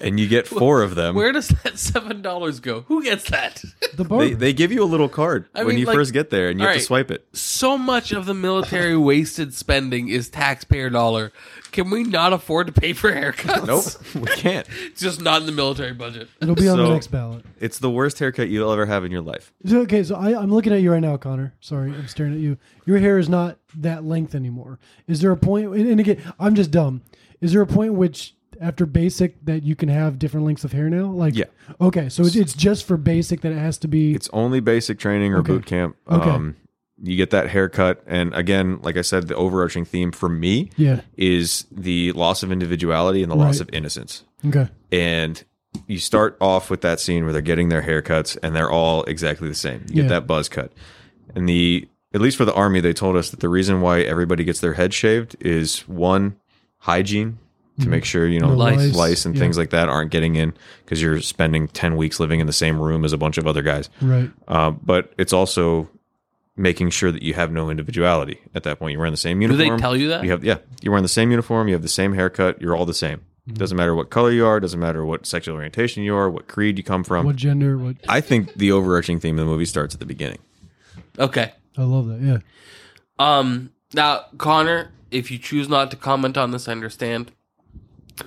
And 0.00 0.18
you 0.18 0.26
get 0.28 0.46
four 0.48 0.82
of 0.82 0.96
them. 0.96 1.14
Where 1.14 1.30
does 1.32 1.48
that 1.48 1.78
seven 1.78 2.20
dollars 2.20 2.58
go? 2.60 2.80
Who 2.82 3.02
gets 3.02 3.30
that? 3.30 3.62
The 3.94 4.04
barber. 4.04 4.24
They, 4.26 4.34
they 4.34 4.52
give 4.52 4.72
you 4.72 4.82
a 4.82 4.84
little 4.86 5.08
card 5.08 5.46
I 5.54 5.60
when 5.60 5.68
mean, 5.68 5.78
you 5.78 5.86
like- 5.86 5.94
first 5.94 6.12
get 6.12 6.30
there 6.30 6.48
and 6.48 6.58
you 6.58 6.64
have 6.66 6.70
all 6.70 6.74
to 6.74 6.78
right. 6.80 6.84
swipe 6.86 7.10
it. 7.12 7.26
so 7.32 7.78
much 7.78 8.10
of 8.12 8.26
the 8.26 8.34
military 8.34 8.96
wasted 8.96 9.54
spending 9.54 10.08
is 10.08 10.28
taxpayer 10.28 10.90
dollar. 10.90 11.32
Can 11.70 11.90
we 11.90 12.02
not 12.02 12.32
afford 12.32 12.66
to 12.66 12.72
pay 12.72 12.92
for 12.92 13.10
haircuts? 13.12 13.66
Nope, 13.66 14.24
we 14.28 14.30
can't. 14.36 14.66
It's 14.82 15.00
just 15.00 15.20
not 15.20 15.40
in 15.40 15.46
the 15.46 15.52
military 15.52 15.92
budget. 15.92 16.28
It'll 16.40 16.54
be 16.56 16.68
on 16.68 16.78
the 16.78 16.86
So- 16.86 16.92
next 16.92 17.06
ballot. 17.08 17.44
It's 17.60 17.78
the 17.78 17.90
worst 17.90 18.18
haircut 18.18 18.48
you'll 18.48 18.72
ever 18.72 18.86
have 18.86 19.04
in 19.04 19.12
your 19.12 19.22
life. 19.22 19.52
So, 19.64 19.80
okay, 19.82 20.02
so 20.02 20.16
I, 20.16 20.38
I'm 20.40 20.52
looking 20.52 20.72
at 20.72 20.80
you 20.82 20.90
right 20.92 21.00
now, 21.00 21.16
Connor. 21.16 21.54
Sorry, 21.60 21.90
I'm 21.92 22.08
staring 22.08 22.34
at 22.34 22.40
you. 22.40 22.58
Your 22.84 22.98
hair 22.98 23.18
is 23.18 23.28
not 23.28 23.58
that 23.76 24.04
length 24.04 24.34
anymore. 24.34 24.78
Is 25.06 25.20
there 25.20 25.30
a 25.30 25.36
point? 25.36 25.66
And 25.74 25.88
and 25.88 26.00
again, 26.00 26.20
I'm 26.38 26.54
just 26.56 26.70
dumb. 26.72 27.02
Is 27.40 27.52
there 27.52 27.62
a 27.62 27.66
point 27.66 27.92
in 27.92 27.96
which 27.96 28.34
after 28.64 28.86
basic 28.86 29.44
that 29.44 29.62
you 29.62 29.76
can 29.76 29.88
have 29.88 30.18
different 30.18 30.46
lengths 30.46 30.64
of 30.64 30.72
hair 30.72 30.88
now? 30.90 31.06
Like, 31.06 31.36
Yeah. 31.36 31.44
Okay, 31.80 32.08
so 32.08 32.22
it's, 32.24 32.34
it's 32.36 32.54
just 32.54 32.84
for 32.86 32.96
basic 32.96 33.42
that 33.42 33.52
it 33.52 33.58
has 33.58 33.78
to 33.78 33.88
be. 33.88 34.14
It's 34.14 34.28
only 34.32 34.60
basic 34.60 34.98
training 34.98 35.32
or 35.34 35.38
Okay. 35.38 35.52
boot 35.52 35.66
camp. 35.66 35.96
Okay. 36.10 36.30
Um, 36.30 36.56
you 37.02 37.16
get 37.16 37.30
that 37.30 37.50
haircut, 37.50 38.02
and 38.06 38.32
again, 38.34 38.78
like 38.82 38.96
I 38.96 39.02
said, 39.02 39.26
the 39.28 39.34
overarching 39.34 39.84
theme 39.84 40.12
for 40.12 40.28
me 40.28 40.70
yeah. 40.76 41.00
is 41.16 41.66
the 41.70 42.12
loss 42.12 42.42
of 42.42 42.52
individuality 42.52 43.22
and 43.22 43.30
the 43.30 43.36
loss 43.36 43.60
of 43.60 43.68
innocence. 43.72 44.24
Okay. 44.46 44.68
and 44.92 45.44
you 45.88 45.98
start 45.98 46.36
off 46.40 46.70
with 46.70 46.82
that 46.82 47.00
scene 47.00 47.24
where 47.24 47.32
they're 47.32 47.42
getting 47.42 47.68
their 47.68 47.82
haircuts 47.82 48.38
and 48.44 48.54
they're 48.54 48.70
all 48.70 49.02
exactly 49.04 49.48
the 49.48 49.54
same. 49.56 49.80
You 49.88 49.94
get 49.96 50.02
Yeah. 50.04 50.08
that 50.10 50.26
buzz 50.26 50.48
cut. 50.48 50.70
And 51.34 51.48
the 51.48 51.88
at 52.14 52.20
least 52.20 52.36
for 52.36 52.44
the 52.44 52.54
army, 52.54 52.80
they 52.80 52.92
told 52.92 53.16
us 53.16 53.30
that 53.30 53.40
the 53.40 53.48
reason 53.48 53.80
why 53.80 54.02
everybody 54.02 54.44
gets 54.44 54.60
their 54.60 54.74
head 54.74 54.94
shaved 54.94 55.34
is 55.40 55.80
one 55.88 56.36
hygiene 56.78 57.38
to 57.80 57.88
make 57.88 58.04
sure 58.04 58.26
you 58.26 58.40
know 58.40 58.48
Mm-hmm. 58.48 58.58
No 58.58 58.64
lice, 58.64 58.94
lice, 58.94 59.24
and 59.26 59.34
yeah. 59.34 59.40
things 59.40 59.58
like 59.58 59.70
that 59.70 59.88
aren't 59.88 60.10
getting 60.10 60.36
in 60.36 60.54
because 60.84 61.02
you're 61.02 61.20
spending 61.20 61.68
ten 61.68 61.96
weeks 61.96 62.20
living 62.20 62.40
in 62.40 62.46
the 62.46 62.52
same 62.52 62.80
room 62.80 63.04
as 63.04 63.12
a 63.12 63.18
bunch 63.18 63.38
of 63.38 63.46
other 63.46 63.62
guys. 63.62 63.90
Right. 64.00 64.30
Uh, 64.46 64.70
but 64.70 65.12
it's 65.18 65.32
also 65.32 65.88
making 66.56 66.90
sure 66.90 67.10
that 67.10 67.22
you 67.22 67.34
have 67.34 67.50
no 67.50 67.70
individuality 67.70 68.40
at 68.54 68.62
that 68.62 68.78
point. 68.78 68.92
You're 68.92 69.00
wearing 69.00 69.12
the 69.12 69.16
same 69.16 69.42
uniform. 69.42 69.68
Do 69.68 69.74
they 69.74 69.80
tell 69.80 69.96
you 69.96 70.08
that? 70.08 70.22
You 70.24 70.30
have 70.30 70.44
yeah, 70.44 70.58
you're 70.82 70.92
wearing 70.92 71.02
the 71.02 71.08
same 71.08 71.30
uniform, 71.30 71.68
you 71.68 71.74
have 71.74 71.82
the 71.82 71.88
same 71.88 72.14
haircut, 72.14 72.60
you're 72.60 72.76
all 72.76 72.86
the 72.86 72.94
same. 72.94 73.18
Mm-hmm. 73.18 73.54
Doesn't 73.54 73.76
matter 73.76 73.94
what 73.94 74.10
color 74.10 74.30
you 74.30 74.46
are, 74.46 74.60
doesn't 74.60 74.78
matter 74.78 75.04
what 75.04 75.26
sexual 75.26 75.56
orientation 75.56 76.02
you 76.02 76.14
are, 76.14 76.30
what 76.30 76.46
creed 76.46 76.78
you 76.78 76.84
come 76.84 77.02
from. 77.02 77.26
What 77.26 77.36
gender? 77.36 77.76
What? 77.76 77.96
I 78.08 78.20
think 78.20 78.54
the 78.54 78.70
overarching 78.72 79.18
theme 79.20 79.38
of 79.38 79.46
the 79.46 79.50
movie 79.50 79.66
starts 79.66 79.94
at 79.94 80.00
the 80.00 80.06
beginning. 80.06 80.38
Okay. 81.18 81.52
I 81.76 81.82
love 81.82 82.06
that. 82.06 82.20
Yeah. 82.20 82.38
Um. 83.18 83.72
Now, 83.92 84.26
Connor, 84.38 84.92
if 85.10 85.30
you 85.30 85.38
choose 85.38 85.68
not 85.68 85.90
to 85.90 85.96
comment 85.96 86.36
on 86.36 86.52
this, 86.52 86.68
I 86.68 86.72
understand. 86.72 87.32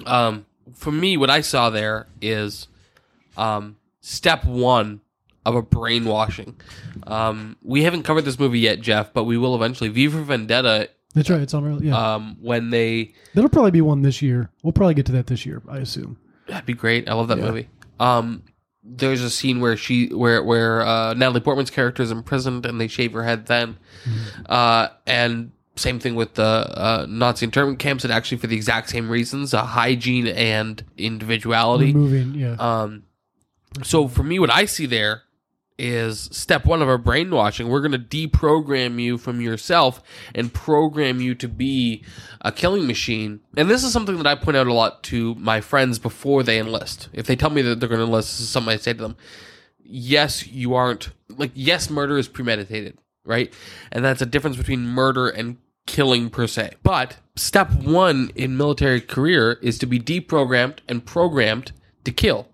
Um. 0.06 0.46
For 0.74 0.92
me, 0.92 1.16
what 1.18 1.30
I 1.30 1.42
saw 1.42 1.70
there 1.70 2.08
is, 2.22 2.68
um, 3.38 3.78
step 4.02 4.44
one 4.44 5.00
of 5.46 5.56
a 5.56 5.62
brainwashing. 5.62 6.58
Um, 7.08 7.56
we 7.64 7.84
haven't 7.84 8.04
covered 8.04 8.24
this 8.26 8.38
movie 8.38 8.60
yet, 8.60 8.82
Jeff, 8.82 9.14
but 9.14 9.24
we 9.24 9.38
will 9.38 9.56
eventually. 9.56 9.90
V 9.90 10.10
for 10.10 10.22
Vendetta. 10.22 10.90
That's 11.16 11.30
right. 11.30 11.42
It's 11.42 11.54
on. 11.54 11.66
our- 11.66 11.82
Yeah. 11.82 12.16
Um, 12.16 12.36
when 12.42 12.70
they 12.70 13.14
That'll 13.34 13.50
probably 13.50 13.72
be 13.72 13.80
one 13.82 14.02
this 14.02 14.22
year. 14.22 14.50
We'll 14.62 14.74
probably 14.74 14.94
get 14.94 15.06
to 15.08 15.14
that 15.14 15.28
this 15.28 15.46
year. 15.46 15.62
I 15.70 15.78
assume. 15.78 16.18
That'd 16.48 16.66
be 16.66 16.74
great. 16.74 17.08
I 17.10 17.14
love 17.14 17.30
that 17.30 17.38
movie. 17.40 17.70
Um, 18.00 18.44
there's 18.84 19.22
a 19.22 19.30
scene 19.30 19.62
where 19.62 19.78
she, 19.78 20.08
where 20.14 20.44
where 20.44 20.82
uh, 20.82 21.14
Natalie 21.14 21.40
Portman's 21.40 21.72
character 21.72 22.04
is 22.04 22.12
imprisoned 22.12 22.66
and 22.66 22.80
they 22.80 22.88
shave 22.88 23.14
her 23.14 23.24
head 23.24 23.46
then, 23.48 23.78
uh, 24.48 24.90
and 25.08 25.52
same 25.78 26.00
thing 26.00 26.16
with 26.16 26.34
the 26.36 26.44
uh, 26.44 27.06
Nazi 27.08 27.46
internment 27.46 27.80
camps. 27.80 28.04
And 28.04 28.12
actually, 28.12 28.38
for 28.38 28.48
the 28.48 28.56
exact 28.56 28.90
same 28.90 29.10
reasons, 29.10 29.54
uh, 29.54 29.64
hygiene 29.64 30.28
and 30.28 30.84
individuality. 30.98 31.94
Removing. 31.94 32.36
Yeah. 32.36 32.56
Um, 32.60 33.04
so 33.84 34.08
for 34.08 34.24
me, 34.24 34.40
what 34.40 34.52
I 34.52 34.66
see 34.66 34.86
there 34.86 35.24
is 35.78 36.30
step 36.32 36.66
one 36.66 36.82
of 36.82 36.88
our 36.88 36.98
brainwashing. 36.98 37.68
We're 37.68 37.88
going 37.88 37.92
to 37.92 38.00
deprogram 38.28 39.00
you 39.00 39.18
from 39.18 39.42
yourself 39.42 40.02
and 40.34 40.54
program 40.54 41.22
you 41.22 41.36
to 41.36 41.48
be 41.48 42.04
a 42.42 42.52
killing 42.52 42.88
machine. 42.88 43.42
And 43.56 43.70
this 43.70 43.84
is 43.84 43.94
something 43.94 44.18
that 44.18 44.28
I 44.28 44.36
point 44.36 44.58
out 44.58 44.68
a 44.68 44.74
lot 44.74 45.04
to 45.04 45.36
my 45.36 45.62
friends 45.62 46.00
before 46.00 46.44
they 46.44 46.60
enlist. 46.60 47.10
If 47.14 47.28
they 47.28 47.36
tell 47.36 47.50
me 47.50 47.62
that 47.62 47.80
they're 47.80 47.90
going 47.90 48.00
to 48.00 48.06
enlist, 48.06 48.30
this 48.30 48.42
is 48.42 48.50
something 48.50 48.74
I 48.74 48.78
say 48.78 48.94
to 48.94 49.02
them. 49.02 49.18
Yes, 49.84 50.48
you 50.48 50.74
aren't 50.74 51.10
like 51.30 51.52
yes, 51.54 51.90
murder 51.90 52.18
is 52.18 52.28
premeditated, 52.28 52.98
right? 53.24 53.54
And 53.92 54.04
that's 54.04 54.22
a 54.22 54.26
difference 54.26 54.58
between 54.58 54.86
murder 54.86 55.30
and 55.30 55.58
killing 55.88 56.30
per 56.30 56.46
se. 56.46 56.74
But 56.84 57.18
step 57.36 57.74
one 57.74 58.32
in 58.36 58.56
military 58.56 59.02
career 59.02 59.54
is 59.64 59.80
to 59.80 59.88
be 59.88 60.00
deprogrammed 60.00 60.80
and 60.88 61.04
programmed 61.04 61.72
to 62.04 62.12
kill. 62.12 62.48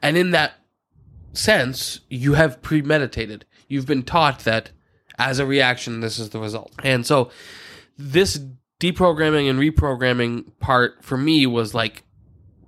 And 0.00 0.16
in 0.16 0.30
that 0.30 0.54
sense, 1.34 2.00
you 2.08 2.34
have 2.34 2.62
premeditated. 2.62 3.44
You've 3.68 3.86
been 3.86 4.02
taught 4.02 4.40
that 4.40 4.70
as 5.18 5.38
a 5.38 5.46
reaction, 5.46 6.00
this 6.00 6.18
is 6.18 6.30
the 6.30 6.38
result. 6.38 6.72
And 6.82 7.04
so 7.04 7.30
this 7.98 8.40
deprogramming 8.80 9.50
and 9.50 9.58
reprogramming 9.58 10.52
part 10.60 11.04
for 11.04 11.18
me 11.18 11.46
was 11.46 11.74
like 11.74 12.04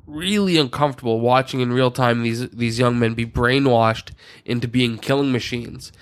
really 0.07 0.59
uncomfortable 0.59 1.21
watching 1.21 1.61
in 1.61 1.73
real 1.73 1.93
time 1.93 2.23
these 2.23 2.51
these 2.51 2.81
young 2.81 2.99
men 2.99 3.15
be 3.15 3.25
brainwashed 3.25 4.11
into 4.45 4.67
being 4.67 4.99
killing 4.99 5.31
machines. 5.31 5.93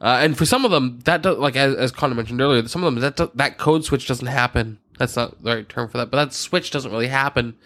Uh, 0.00 0.18
and 0.22 0.36
for 0.36 0.44
some 0.44 0.64
of 0.64 0.70
them, 0.70 1.00
that 1.04 1.22
does, 1.22 1.38
like 1.38 1.56
as, 1.56 1.74
as 1.74 1.90
Connor 1.92 2.14
mentioned 2.14 2.40
earlier, 2.40 2.66
some 2.68 2.84
of 2.84 2.94
them 2.94 3.00
that 3.02 3.16
do- 3.16 3.30
that 3.34 3.58
code 3.58 3.84
switch 3.84 4.06
doesn't 4.06 4.26
happen. 4.26 4.78
That's 4.98 5.16
not 5.16 5.42
the 5.42 5.56
right 5.56 5.68
term 5.68 5.88
for 5.88 5.98
that, 5.98 6.10
but 6.10 6.16
that 6.18 6.32
switch 6.32 6.70
doesn't 6.70 6.90
really 6.90 7.08
happen 7.08 7.56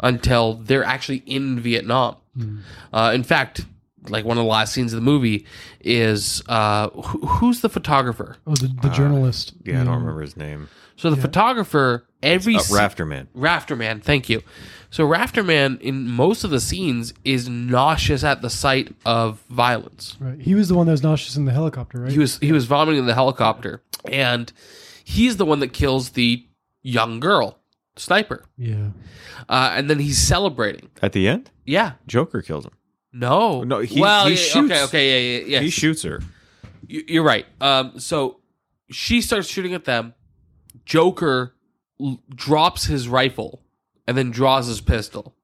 until 0.00 0.54
they're 0.54 0.84
actually 0.84 1.18
in 1.26 1.60
Vietnam. 1.60 2.16
Uh, 2.92 3.12
in 3.14 3.22
fact, 3.22 3.64
like 4.08 4.24
one 4.24 4.36
of 4.36 4.44
the 4.44 4.50
last 4.50 4.72
scenes 4.72 4.92
of 4.92 4.96
the 4.96 5.04
movie 5.04 5.46
is 5.80 6.42
uh, 6.48 6.88
who, 6.90 7.26
who's 7.26 7.60
the 7.60 7.68
photographer? 7.68 8.36
oh, 8.46 8.54
the, 8.54 8.68
the 8.82 8.88
journalist. 8.90 9.52
Yeah, 9.64 9.80
I 9.80 9.84
don't 9.84 9.94
remember 10.00 10.20
his 10.22 10.36
name. 10.36 10.68
So 10.96 11.10
the 11.10 11.16
photographer 11.16 12.06
every 12.22 12.56
Uh, 12.56 12.60
Rafterman. 12.60 13.26
Rafterman, 13.36 14.02
thank 14.02 14.28
you. 14.28 14.42
So 14.94 15.04
Rafterman 15.08 15.80
in 15.80 16.08
most 16.08 16.44
of 16.44 16.50
the 16.50 16.60
scenes 16.60 17.14
is 17.24 17.48
nauseous 17.48 18.22
at 18.22 18.42
the 18.42 18.48
sight 18.48 18.94
of 19.04 19.40
violence. 19.50 20.16
Right. 20.20 20.40
He 20.40 20.54
was 20.54 20.68
the 20.68 20.76
one 20.76 20.86
that 20.86 20.92
was 20.92 21.02
nauseous 21.02 21.34
in 21.34 21.46
the 21.46 21.50
helicopter, 21.50 21.98
right? 22.02 22.12
He 22.12 22.18
was 22.20 22.38
he 22.38 22.52
was 22.52 22.66
vomiting 22.66 23.00
in 23.00 23.06
the 23.06 23.14
helicopter, 23.14 23.82
and 24.04 24.52
he's 25.02 25.36
the 25.36 25.44
one 25.44 25.58
that 25.58 25.72
kills 25.72 26.10
the 26.10 26.46
young 26.82 27.18
girl 27.18 27.58
sniper, 27.96 28.44
yeah. 28.56 28.90
uh, 29.48 29.72
and 29.74 29.90
then 29.90 29.98
he's 29.98 30.16
celebrating. 30.18 30.90
At 31.02 31.12
the 31.12 31.26
end, 31.26 31.50
Yeah, 31.64 31.94
Joker 32.06 32.40
kills 32.40 32.64
him. 32.64 32.74
no, 33.12 33.64
No, 33.64 33.80
he- 33.80 34.00
well, 34.00 34.26
he 34.26 34.34
yeah, 34.34 34.36
shoots. 34.36 34.72
okay, 34.72 34.82
okay, 34.84 35.06
yeah, 35.10 35.38
yeah, 35.40 35.44
yeah. 35.54 35.60
He 35.60 35.70
shoots 35.70 36.02
her. 36.02 36.20
You- 36.86 37.04
You're 37.08 37.24
right. 37.24 37.46
Um, 37.60 37.98
so 37.98 38.38
she 38.92 39.20
starts 39.22 39.48
shooting 39.48 39.74
at 39.74 39.86
them. 39.86 40.14
Joker 40.84 41.52
l- 42.00 42.20
drops 42.32 42.84
his 42.84 43.08
rifle 43.08 43.60
and 44.06 44.16
then 44.16 44.30
draws 44.30 44.66
his 44.66 44.80
pistol. 44.80 45.34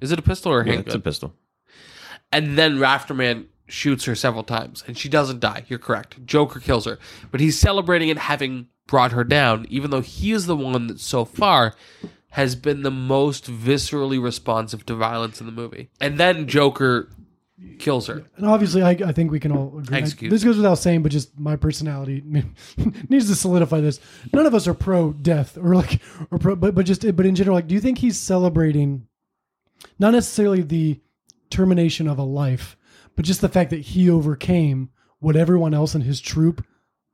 Is 0.00 0.12
it 0.12 0.18
a 0.18 0.22
pistol 0.22 0.52
or 0.52 0.60
a 0.60 0.66
Yeah, 0.66 0.72
handgun? 0.74 0.86
it's 0.86 0.94
a 0.94 1.00
pistol. 1.00 1.34
and 2.32 2.56
then 2.58 2.78
Rafterman 2.78 3.46
shoots 3.68 4.04
her 4.06 4.14
several 4.14 4.42
times, 4.42 4.82
and 4.86 4.96
she 4.98 5.08
doesn't 5.08 5.40
die. 5.40 5.64
You're 5.68 5.78
correct. 5.78 6.24
Joker 6.26 6.58
kills 6.60 6.84
her, 6.86 6.98
but 7.30 7.40
he's 7.40 7.58
celebrating 7.58 8.08
it 8.08 8.18
having 8.18 8.68
brought 8.86 9.12
her 9.12 9.24
down, 9.24 9.66
even 9.68 9.90
though 9.90 10.00
he 10.00 10.32
is 10.32 10.46
the 10.46 10.56
one 10.56 10.86
that 10.88 10.98
so 11.00 11.24
far 11.24 11.74
has 12.30 12.54
been 12.56 12.82
the 12.82 12.90
most 12.90 13.50
viscerally 13.50 14.20
responsive 14.22 14.86
to 14.86 14.94
violence 14.94 15.40
in 15.40 15.46
the 15.46 15.52
movie. 15.52 15.90
And 16.00 16.18
then 16.18 16.46
Joker 16.48 17.08
kills 17.78 18.06
her. 18.06 18.24
And 18.36 18.46
obviously, 18.46 18.82
I, 18.82 18.90
I 18.90 19.12
think 19.12 19.30
we 19.30 19.40
can 19.40 19.52
all 19.52 19.78
agree. 19.78 19.98
Execute. 19.98 20.30
This 20.30 20.44
goes 20.44 20.56
without 20.56 20.76
saying, 20.76 21.02
but 21.02 21.12
just 21.12 21.38
my 21.38 21.56
personality 21.56 22.22
needs 23.08 23.28
to 23.28 23.34
solidify 23.34 23.80
this. 23.80 24.00
None 24.32 24.46
of 24.46 24.54
us 24.54 24.68
are 24.68 24.74
pro 24.74 25.12
death 25.12 25.58
or 25.58 25.74
like, 25.74 26.00
or 26.30 26.38
pro, 26.38 26.56
but 26.56 26.74
but 26.74 26.86
just 26.86 27.04
but 27.16 27.26
in 27.26 27.34
general, 27.34 27.56
like, 27.56 27.66
do 27.66 27.74
you 27.74 27.80
think 27.80 27.98
he's 27.98 28.18
celebrating 28.18 29.06
not 29.98 30.12
necessarily 30.12 30.62
the 30.62 31.00
termination 31.48 32.06
of 32.08 32.18
a 32.18 32.22
life, 32.22 32.76
but 33.16 33.24
just 33.24 33.40
the 33.40 33.48
fact 33.48 33.70
that 33.70 33.80
he 33.80 34.08
overcame 34.08 34.90
what 35.18 35.36
everyone 35.36 35.74
else 35.74 35.94
in 35.94 36.02
his 36.02 36.20
troop 36.20 36.64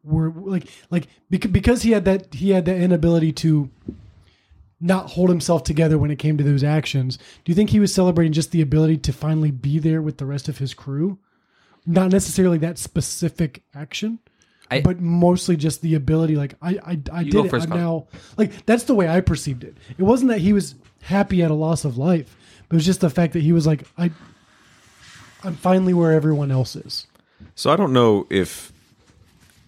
were 0.05 0.31
like, 0.31 0.69
like 0.91 1.09
because 1.31 1.51
because 1.51 1.83
he 1.83 1.91
had 1.91 2.05
that 2.05 2.35
he 2.35 2.51
had 2.51 2.65
that 2.67 2.77
inability 2.77 3.33
to 3.33 3.71
not 4.81 5.11
hold 5.11 5.29
himself 5.31 5.65
together 5.65 5.97
when 5.99 6.11
it 6.11 6.19
came 6.19 6.37
to 6.37 6.45
those 6.45 6.63
actions. 6.65 7.17
Do 7.17 7.51
you 7.51 7.55
think 7.55 7.71
he 7.71 7.81
was 7.81 7.95
celebrating 7.95 8.33
just 8.33 8.51
the 8.53 8.61
ability 8.61 8.99
to 8.99 9.13
finally 9.13 9.51
be 9.51 9.79
there 9.79 10.03
with 10.03 10.19
the 10.19 10.27
rest 10.27 10.49
of 10.49 10.59
his 10.59 10.75
crew? 10.75 11.19
not 11.89 12.11
necessarily 12.11 12.59
that 12.59 12.79
specific 12.79 13.63
action, 13.73 14.19
I- 14.73 14.81
but 14.81 14.99
mostly 15.01 15.57
just 15.57 15.83
the 15.83 15.95
ability. 15.95 16.35
Like 16.35 16.55
I, 16.61 16.71
I, 16.85 16.99
I 17.13 17.23
did 17.23 17.33
it. 17.45 17.51
I'm 17.55 17.71
now 17.79 18.07
like 18.37 18.67
that's 18.67 18.83
the 18.85 18.95
way 18.97 19.09
I 19.09 19.21
perceived 19.21 19.63
it. 19.63 19.77
It 19.97 20.03
wasn't 20.03 20.31
that 20.33 20.41
he 20.41 20.53
was 20.53 20.75
happy 21.03 21.45
at 21.45 21.51
a 21.53 21.55
loss 21.55 21.85
of 21.85 21.97
life, 21.97 22.37
but 22.69 22.75
it 22.75 22.79
was 22.79 22.85
just 22.87 23.01
the 23.03 23.09
fact 23.09 23.35
that 23.35 23.43
he 23.45 23.53
was 23.53 23.69
like, 23.69 23.85
I, 23.97 24.11
I'm 25.45 25.55
finally 25.55 25.95
where 25.95 26.11
everyone 26.13 26.51
else 26.51 26.75
is. 26.75 27.07
So 27.55 27.71
I 27.71 27.77
don't 27.77 27.93
know 27.93 28.27
if 28.31 28.73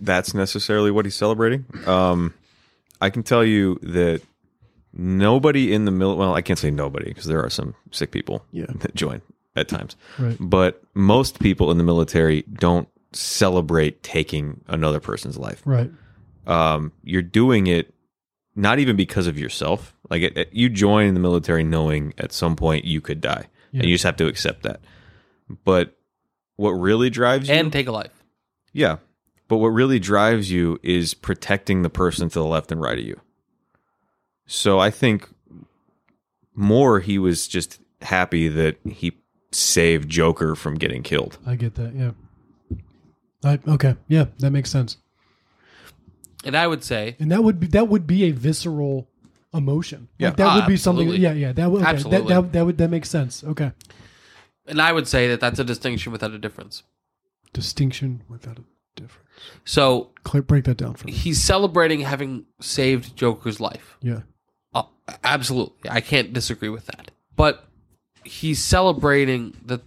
that's 0.01 0.35
necessarily 0.35 0.91
what 0.91 1.05
he's 1.05 1.15
celebrating. 1.15 1.67
Um, 1.87 2.35
I 3.01 3.11
can 3.11 3.23
tell 3.23 3.45
you 3.45 3.79
that 3.83 4.23
nobody 4.99 5.73
in 5.73 5.85
the 5.85 5.91
mil 5.91 6.17
well, 6.17 6.35
I 6.35 6.43
can't 6.43 6.59
say 6.59 6.71
nobody 6.71 7.07
because 7.07 7.25
there 7.27 7.43
are 7.43 7.51
some 7.51 7.75
sick 7.93 8.11
people 8.11 8.45
Yeah. 8.53 8.67
that 8.81 8.95
join 8.95 9.23
at 9.57 9.69
times. 9.69 9.97
Right. 10.19 10.37
But 10.39 10.83
most 10.95 11.39
people 11.41 11.71
in 11.71 11.79
the 11.79 11.85
military 11.85 12.43
don't 12.43 12.89
celebrate 13.13 14.03
taking 14.03 14.61
another 14.69 15.01
person's 15.01 15.39
life. 15.39 15.63
Right. 15.65 15.91
Um, 16.47 16.93
you're 17.03 17.23
doing 17.23 17.67
it 17.67 17.95
not 18.55 18.79
even 18.81 18.97
because 18.97 19.27
of 19.27 19.39
yourself. 19.39 19.95
Like 20.11 20.23
it, 20.23 20.37
it- 20.37 20.53
you 20.53 20.69
join 20.69 21.15
the 21.15 21.21
military 21.21 21.63
knowing 21.65 22.13
at 22.19 22.33
some 22.33 22.57
point 22.57 22.85
you 22.85 23.01
could 23.01 23.21
die, 23.21 23.47
Yeah. 23.73 23.81
and 23.81 23.89
you 23.89 23.95
just 23.95 24.05
have 24.05 24.17
to 24.17 24.27
accept 24.27 24.63
that. 24.65 24.81
But 25.65 25.97
what 26.57 26.71
really 26.73 27.09
drives 27.11 27.49
you 27.49 27.55
and 27.55 27.73
take 27.73 27.87
a 27.87 27.93
life. 27.93 28.25
yeah. 28.73 28.97
But 29.49 29.59
what 29.59 29.69
really 29.69 29.99
drives 29.99 30.51
you 30.51 30.79
is 30.83 31.15
protecting 31.15 31.81
the 31.81 31.89
person 31.89 32.29
to 32.29 32.39
the 32.39 32.45
left 32.45 32.71
and 32.71 32.81
right 32.83 32.99
of 32.99 33.05
you. 33.05 33.19
So 34.49 34.79
I 34.81 34.91
think 34.91 35.29
more 36.55 36.99
he 37.01 37.19
was 37.19 37.47
just 37.47 37.81
happy 38.03 38.49
that 38.49 38.77
he 38.85 39.13
saved 39.53 40.09
Joker 40.09 40.55
from 40.55 40.75
getting 40.75 41.03
killed. 41.03 41.39
I 41.47 41.55
get 41.55 41.75
that. 41.77 41.95
Yeah. 41.95 42.11
I, 43.45 43.59
okay. 43.69 43.95
Yeah, 44.09 44.27
that 44.39 44.51
makes 44.51 44.71
sense. 44.71 44.97
And 46.45 46.57
I 46.57 46.67
would 46.67 46.83
say 46.83 47.17
And 47.21 47.31
that 47.31 47.45
would 47.45 47.61
be 47.61 47.67
that 47.69 47.89
would 47.89 48.07
be 48.07 48.25
a 48.25 48.31
visceral 48.33 49.09
emotion. 49.55 50.09
Yeah. 50.19 50.29
Like, 50.29 50.37
that 50.39 50.47
Ah, 50.47 50.57
would 50.57 50.67
be 50.67 50.77
something. 50.77 51.09
Yeah, 51.11 51.33
yeah. 51.33 51.53
That 51.53 51.71
would 51.71 51.83
okay, 51.83 51.91
Absolutely. 51.91 52.29
That, 52.29 52.43
that 52.43 52.53
that 52.53 52.67
would 52.67 52.79
that 52.79 52.89
makes 52.91 53.09
sense. 53.11 53.45
Okay. 53.45 53.73
and 54.67 54.81
I 54.81 54.93
would 54.93 55.07
say 55.09 55.29
that 55.29 55.41
that's 55.41 55.59
a 55.59 55.65
distinction 55.65 56.11
without 56.13 56.33
a 56.33 56.39
difference. 56.39 56.83
Distinction 57.53 58.23
without 58.29 58.59
a 58.59 58.63
difference. 59.01 59.29
So 59.65 60.11
break 60.47 60.65
that 60.65 60.77
down 60.77 60.95
for 60.95 61.07
me. 61.07 61.13
he's 61.13 61.41
celebrating 61.41 62.01
having 62.01 62.45
saved 62.61 63.17
Joker's 63.17 63.61
life. 63.61 63.97
Yeah. 64.03 64.21
Absolutely. 65.25 65.91
I 65.91 66.01
can't 66.01 66.33
disagree 66.33 66.69
with 66.69 66.87
that. 66.87 67.11
But 67.37 67.65
he's 68.25 68.63
celebrating 68.63 69.57
the 69.65 69.81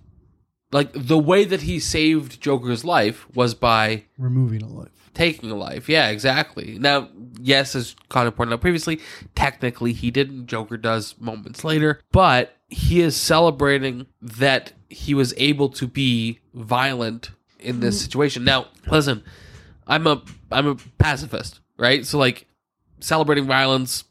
like 0.71 0.91
the 0.93 1.17
way 1.17 1.43
that 1.43 1.61
he 1.63 1.79
saved 1.79 2.41
Joker's 2.41 2.85
life 2.85 3.27
was 3.35 3.53
by 3.53 4.05
Removing 4.17 4.61
a 4.61 4.67
life. 4.67 5.09
taking 5.13 5.51
a 5.51 5.55
life. 5.55 5.89
Yeah, 5.89 6.09
exactly. 6.09 6.77
Now, 6.79 7.09
yes, 7.41 7.75
as 7.75 7.95
Connor 8.07 8.31
pointed 8.31 8.53
out 8.53 8.61
previously, 8.61 9.01
technically 9.35 9.91
he 9.91 10.11
didn't. 10.11 10.47
Joker 10.47 10.77
does 10.77 11.15
moments 11.19 11.63
later, 11.63 11.99
but 12.11 12.55
he 12.69 13.01
is 13.01 13.17
celebrating 13.17 14.07
that 14.21 14.71
he 14.89 15.13
was 15.13 15.33
able 15.37 15.69
to 15.69 15.87
be 15.87 16.39
violent 16.53 17.31
in 17.59 17.81
this 17.81 17.97
mm-hmm. 17.97 18.03
situation. 18.03 18.43
Now, 18.45 18.67
listen, 18.87 19.23
I'm 19.87 20.07
a 20.07 20.23
I'm 20.51 20.67
a 20.67 20.75
pacifist, 20.97 21.59
right? 21.77 22.05
So 22.05 22.17
like 22.17 22.47
celebrating 23.01 23.45
violence, 23.45 24.05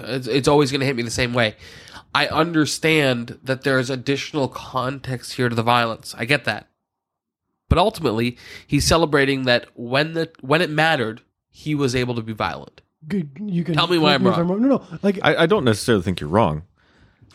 it's, 0.00 0.26
it's 0.26 0.48
always 0.48 0.70
going 0.70 0.80
to 0.80 0.86
hit 0.86 0.96
me 0.96 1.02
the 1.02 1.10
same 1.10 1.32
way. 1.34 1.56
I 2.14 2.26
understand 2.28 3.38
that 3.42 3.62
there's 3.62 3.88
additional 3.90 4.48
context 4.48 5.32
here 5.34 5.48
to 5.48 5.54
the 5.54 5.62
violence. 5.62 6.14
I 6.16 6.24
get 6.26 6.44
that. 6.44 6.68
But 7.68 7.78
ultimately, 7.78 8.36
he's 8.66 8.84
celebrating 8.86 9.44
that 9.44 9.66
when 9.74 10.12
the 10.12 10.30
when 10.42 10.60
it 10.60 10.68
mattered, 10.68 11.22
he 11.48 11.74
was 11.74 11.94
able 11.94 12.14
to 12.16 12.22
be 12.22 12.34
violent. 12.34 12.82
Good. 13.08 13.30
You 13.40 13.64
can 13.64 13.74
Tell 13.74 13.86
me 13.86 13.96
why 13.96 14.16
correct 14.18 14.36
I'm 14.38 14.44
if 14.44 14.50
wrong. 14.50 14.62
No, 14.62 14.68
no. 14.76 14.84
Like 15.02 15.18
I, 15.22 15.36
I 15.36 15.46
don't 15.46 15.64
necessarily 15.64 16.02
think 16.04 16.20
you're 16.20 16.28
wrong. 16.28 16.64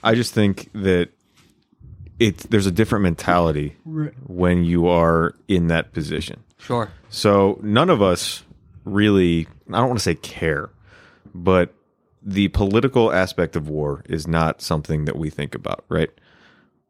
I 0.03 0.13
just 0.13 0.33
think 0.35 0.69
that 0.73 1.09
it 2.19 2.37
there's 2.51 2.67
a 2.67 2.71
different 2.71 3.01
mentality 3.03 3.75
Right. 3.83 4.13
when 4.27 4.63
you 4.63 4.87
are 4.87 5.33
in 5.47 5.67
that 5.67 5.91
position. 5.91 6.43
Sure. 6.59 6.91
So 7.09 7.59
none 7.63 7.89
of 7.89 8.01
us 8.03 8.43
really, 8.85 9.47
I 9.69 9.77
don't 9.79 9.87
want 9.87 9.99
to 9.99 10.03
say 10.03 10.15
care, 10.15 10.69
but 11.33 11.73
the 12.27 12.49
political 12.49 13.13
aspect 13.13 13.55
of 13.55 13.69
war 13.69 14.03
is 14.09 14.27
not 14.27 14.61
something 14.61 15.05
that 15.05 15.15
we 15.15 15.29
think 15.29 15.55
about, 15.55 15.85
right? 15.87 16.09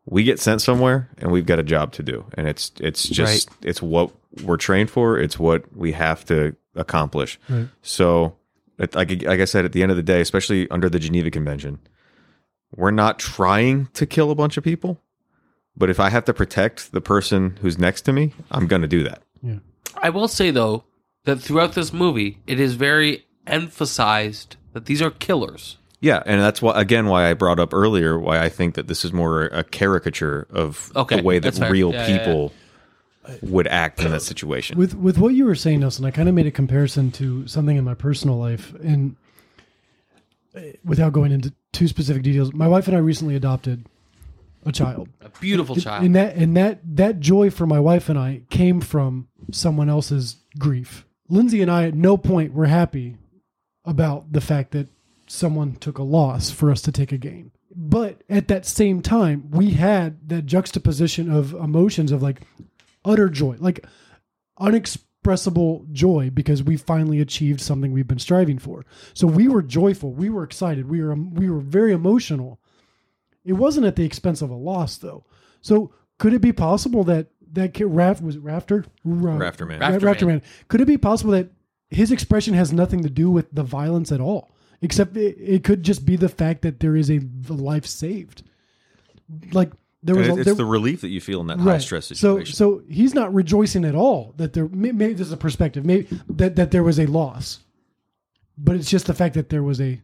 We 0.06 0.24
get 0.24 0.40
sent 0.40 0.62
somewhere 0.62 1.10
and 1.20 1.32
we've 1.32 1.46
got 1.46 1.60
a 1.60 1.64
job 1.64 1.92
to 1.94 2.04
do, 2.04 2.26
and 2.34 2.48
it's 2.48 2.72
it's 2.80 3.08
just 3.08 3.50
it's 3.62 3.80
what 3.82 4.12
we're 4.42 4.58
trained 4.58 4.90
for. 4.90 5.20
It's 5.20 5.38
what 5.38 5.76
we 5.78 5.92
have 5.92 6.26
to 6.26 6.56
accomplish. 6.76 7.40
Right. 7.48 7.68
So, 7.84 8.36
it, 8.80 8.96
like 8.96 9.10
like 9.24 9.40
I 9.40 9.46
said, 9.46 9.64
at 9.64 9.74
the 9.74 9.84
end 9.84 9.92
of 9.92 9.98
the 9.98 10.04
day, 10.04 10.22
especially 10.22 10.68
under 10.72 10.90
the 10.90 10.98
Geneva 10.98 11.30
Convention, 11.30 11.80
we're 12.76 12.90
not 12.90 13.20
trying 13.20 13.90
to 13.94 14.08
kill 14.08 14.32
a 14.32 14.36
bunch 14.36 14.58
of 14.58 14.64
people. 14.64 15.00
But 15.76 15.92
if 15.92 16.00
I 16.00 16.10
have 16.10 16.26
to 16.26 16.34
protect 16.34 16.94
the 16.94 17.02
person 17.02 17.60
who's 17.62 17.78
next 17.78 18.02
to 18.04 18.14
me, 18.14 18.34
I'm 18.50 18.66
going 18.66 18.82
to 18.82 18.88
do 18.88 19.04
that. 19.04 19.22
yeah. 19.44 19.60
I 20.02 20.10
will 20.10 20.28
say 20.28 20.50
though 20.50 20.84
that 21.26 21.38
throughout 21.42 21.74
this 21.74 21.94
movie, 21.94 22.40
it 22.48 22.60
is 22.60 22.74
very 22.74 23.26
emphasized 23.46 24.56
that 24.78 24.86
these 24.86 25.02
are 25.02 25.10
killers. 25.10 25.78
Yeah, 26.00 26.22
and 26.28 26.40
that's 26.40 26.62
why 26.62 26.80
again 26.80 27.08
why 27.08 27.28
I 27.30 27.34
brought 27.34 27.60
up 27.60 27.74
earlier 27.74 28.20
why 28.20 28.40
I 28.40 28.50
think 28.50 28.76
that 28.76 28.88
this 28.88 29.04
is 29.04 29.12
more 29.12 29.46
a 29.46 29.64
caricature 29.64 30.46
of 30.52 30.92
Okay, 30.96 31.18
the 31.18 31.24
way 31.24 31.40
that 31.40 31.48
that's 31.48 31.58
fair. 31.58 31.72
real 31.72 31.92
Yeah, 31.92 32.08
yeah, 32.08 32.20
people 32.20 32.54
would 33.42 33.68
act 33.68 34.02
in 34.02 34.12
that 34.12 34.22
situation. 34.22 34.78
With 34.78 34.94
with 34.94 35.18
what 35.18 35.34
you 35.34 35.46
were 35.46 35.56
saying, 35.56 35.80
Nelson, 35.80 36.06
I 36.06 36.12
kind 36.12 36.30
of 36.30 36.36
made 36.36 36.46
a 36.46 36.52
comparison 36.52 37.12
to 37.14 37.48
something 37.48 37.76
in 37.76 37.84
my 37.84 37.96
personal 37.96 38.38
life, 38.38 38.76
and 38.76 39.16
uh, 40.56 40.62
without 40.86 41.14
going 41.14 41.32
into 41.32 41.52
too 41.74 41.88
specific 41.88 42.22
details, 42.22 42.54
my 42.54 42.68
wife 42.68 42.88
and 42.88 42.96
I 42.96 43.00
recently 43.00 43.36
adopted 43.36 43.88
a 44.68 44.72
child. 44.72 45.10
A 45.22 45.30
beautiful 45.30 45.76
child. 45.76 46.06
And 46.06 46.16
that 46.16 46.36
and 46.36 46.56
that 46.56 46.80
that 46.96 47.20
joy 47.20 47.50
for 47.50 47.66
my 47.66 47.80
wife 47.80 48.08
and 48.08 48.20
I 48.20 48.44
came 48.52 48.82
from 48.82 49.30
someone 49.52 49.90
else's 49.90 50.36
grief. 50.60 51.06
Lindsay 51.28 51.64
and 51.64 51.72
I 51.72 51.86
at 51.86 51.96
no 51.96 52.18
point 52.18 52.54
were 52.54 52.68
happy 52.68 53.18
about 53.88 54.32
the 54.32 54.42
fact 54.42 54.72
that 54.72 54.90
someone 55.28 55.76
took 55.76 55.98
a 55.98 56.04
loss 56.04 56.50
for 56.50 56.70
us 56.70 56.82
to 56.84 56.92
take 56.92 57.12
a 57.12 57.18
gain. 57.18 57.52
But 57.76 58.22
at 58.30 58.48
that 58.48 58.66
same 58.66 59.02
time, 59.02 59.50
we 59.52 59.72
had 59.72 60.30
that 60.30 60.46
juxtaposition 60.46 61.32
of 61.32 61.54
emotions 61.54 62.12
of 62.12 62.22
like 62.22 62.42
utter 63.06 63.30
joy, 63.30 63.56
like 63.60 63.86
unexpressible 64.60 65.86
joy 65.92 66.30
because 66.30 66.64
we 66.64 66.78
finally 66.78 67.20
achieved 67.20 67.62
something 67.62 67.92
we've 67.92 68.08
been 68.08 68.20
striving 68.20 68.58
for. 68.58 68.86
So 69.14 69.28
we 69.28 69.48
were 69.48 69.62
joyful, 69.62 70.12
we 70.12 70.30
were 70.30 70.44
excited, 70.44 70.90
we 70.90 71.02
were 71.02 71.16
we 71.16 71.50
were 71.50 71.60
very 71.60 71.94
emotional. 71.94 72.60
It 73.46 73.54
wasn't 73.54 73.86
at 73.86 73.96
the 73.96 74.06
expense 74.06 74.42
of 74.42 74.50
a 74.50 74.56
loss, 74.56 74.98
though. 74.98 75.26
So 75.62 75.94
could 76.20 76.34
it 76.34 76.42
be 76.42 76.54
possible 76.54 77.04
that 77.06 77.28
that 77.54 77.74
kid, 77.74 77.86
Raft 77.86 78.22
was 78.22 78.36
it 78.36 78.44
Rafter 78.44 78.80
uh, 78.80 78.90
Ra- 79.04 79.38
Rafter 79.38 79.66
Man. 79.66 79.80
Ra- 79.80 79.88
Rafter 79.88 80.06
Rafter 80.06 80.26
Man. 80.26 80.36
Man. 80.36 80.44
Could 80.68 80.82
it 80.82 80.86
be 80.86 80.98
possible 80.98 81.32
that 81.32 81.50
his 81.90 82.12
expression 82.12 82.54
has 82.54 82.72
nothing 82.74 83.04
to 83.04 83.10
do 83.10 83.30
with 83.32 83.52
the 83.52 83.64
violence 83.64 84.12
at 84.12 84.20
all, 84.22 84.52
except 84.82 85.16
it, 85.18 85.38
it 85.40 85.64
could 85.64 85.84
just 85.84 86.06
be 86.06 86.16
the 86.16 86.30
fact 86.30 86.62
that 86.64 86.80
there 86.80 86.96
is 86.96 87.10
a, 87.10 87.20
a 87.50 87.54
life 87.54 87.86
saved. 87.86 88.44
Like 89.52 89.72
there 90.04 90.16
was, 90.16 90.28
And 90.28 90.38
a, 90.38 90.42
it's 90.42 90.46
there, 90.46 90.56
the 90.56 90.66
relief 90.66 91.02
that 91.02 91.10
you 91.10 91.20
feel 91.22 91.42
in 91.42 91.48
that 91.48 91.60
high 91.60 91.78
stress 91.80 92.06
situation. 92.08 92.54
so 92.54 92.78
so 92.78 92.82
he's 92.90 93.14
not 93.14 93.34
rejoicing 93.34 93.84
at 93.86 93.96
all 93.96 94.34
that 94.38 94.54
there. 94.54 94.68
may- 94.70 94.92
Maybe 94.92 95.14
this 95.14 95.28
is 95.28 95.34
a 95.34 95.38
perspective. 95.38 95.86
Maybe 95.86 96.08
that 96.30 96.56
that 96.56 96.72
there 96.72 96.84
was 96.84 97.00
a 97.00 97.06
loss, 97.08 97.60
but 98.58 98.76
it's 98.76 98.90
just 98.90 99.06
the 99.08 99.14
fact 99.14 99.36
that 99.36 99.50
there 99.50 99.64
was 99.64 99.82
a 99.82 100.00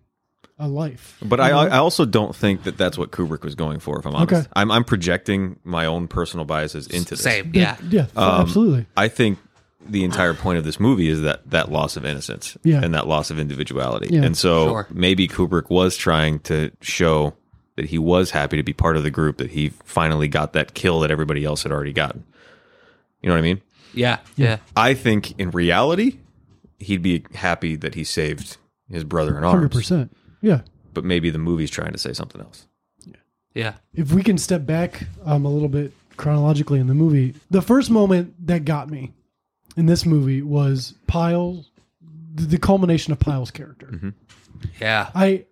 a 0.59 0.67
life. 0.67 1.17
but 1.23 1.39
I, 1.39 1.49
I 1.49 1.77
also 1.79 2.05
don't 2.05 2.35
think 2.35 2.63
that 2.63 2.77
that's 2.77 2.95
what 2.97 3.09
Kubrick 3.11 3.41
was 3.43 3.55
going 3.55 3.79
for. 3.79 3.97
If 3.97 4.05
I'm 4.05 4.13
honest, 4.15 4.33
Okay. 4.33 4.47
I'm, 4.55 4.69
I'm 4.71 4.83
projecting 4.83 5.59
my 5.63 5.87
own 5.87 6.07
personal 6.07 6.45
biases 6.45 6.85
into 6.87 7.11
this. 7.15 7.21
Same. 7.23 7.51
Yeah. 7.55 7.75
Yeah, 7.89 8.05
Um, 8.15 8.41
absolutely. 8.41 8.85
I 8.95 9.07
think 9.07 9.39
the 9.87 10.03
entire 10.03 10.33
point 10.33 10.57
of 10.57 10.63
this 10.63 10.79
movie 10.79 11.07
is 11.09 11.21
that 11.21 11.49
that 11.49 11.71
loss 11.71 11.97
of 11.97 12.05
innocence 12.05 12.57
Yeah. 12.63 12.81
and 12.83 12.93
that 12.93 13.07
loss 13.07 13.29
of 13.31 13.39
individuality. 13.39 14.09
Yeah. 14.11 14.23
And 14.23 14.35
so 14.37 14.67
Sure. 14.67 14.87
maybe 14.91 15.27
Kubrick 15.27 15.69
was 15.69 15.95
trying 15.97 16.39
to 16.41 16.71
show 16.81 17.33
that 17.75 17.85
he 17.85 17.97
was 17.97 18.31
happy 18.31 18.57
to 18.57 18.63
be 18.63 18.73
part 18.73 18.97
of 18.97 19.03
the 19.03 19.09
group, 19.11 19.37
that 19.37 19.51
he 19.51 19.69
finally 19.83 20.27
got 20.27 20.53
that 20.53 20.73
kill 20.73 20.99
that 21.01 21.11
everybody 21.11 21.43
else 21.43 21.63
had 21.63 21.71
already 21.71 21.93
gotten. 21.93 22.23
You 23.21 23.29
know 23.29 23.33
what 23.35 23.39
I 23.39 23.43
mean? 23.43 23.61
Yeah. 23.93 24.19
Yeah. 24.35 24.57
I 24.75 24.93
think 24.93 25.39
in 25.39 25.49
reality, 25.51 26.17
he'd 26.79 27.01
be 27.01 27.25
happy 27.33 27.75
that 27.77 27.95
he 27.95 28.03
saved 28.03 28.57
his 28.89 29.03
brother 29.03 29.37
in 29.37 29.43
Hundred 29.43 29.59
arms. 29.63 29.75
percent. 29.75 30.15
Yeah. 30.41 30.61
But 30.93 31.03
maybe 31.03 31.29
the 31.29 31.39
movie's 31.39 31.71
trying 31.71 31.93
to 31.93 31.97
say 31.97 32.13
something 32.13 32.41
else. 32.41 32.67
Yeah. 33.55 33.73
if 33.93 34.11
we 34.11 34.23
can 34.23 34.39
step 34.39 34.65
back 34.65 35.05
um, 35.25 35.45
a 35.45 35.49
little 35.49 35.69
bit 35.69 35.93
chronologically 36.17 36.79
in 36.79 36.87
the 36.87 36.95
movie, 36.95 37.35
the 37.51 37.61
first 37.61 37.91
moment 37.91 38.33
that 38.47 38.65
got 38.65 38.89
me 38.89 39.13
in 39.75 39.85
this 39.85 40.05
movie 40.05 40.41
was 40.41 40.93
Pyle's, 41.07 41.71
the, 42.33 42.43
the 42.43 42.57
culmination 42.57 43.11
of 43.13 43.19
Pyle's 43.19 43.51
character. 43.51 44.13
Yeah. 44.79 45.09
I, 45.13 45.45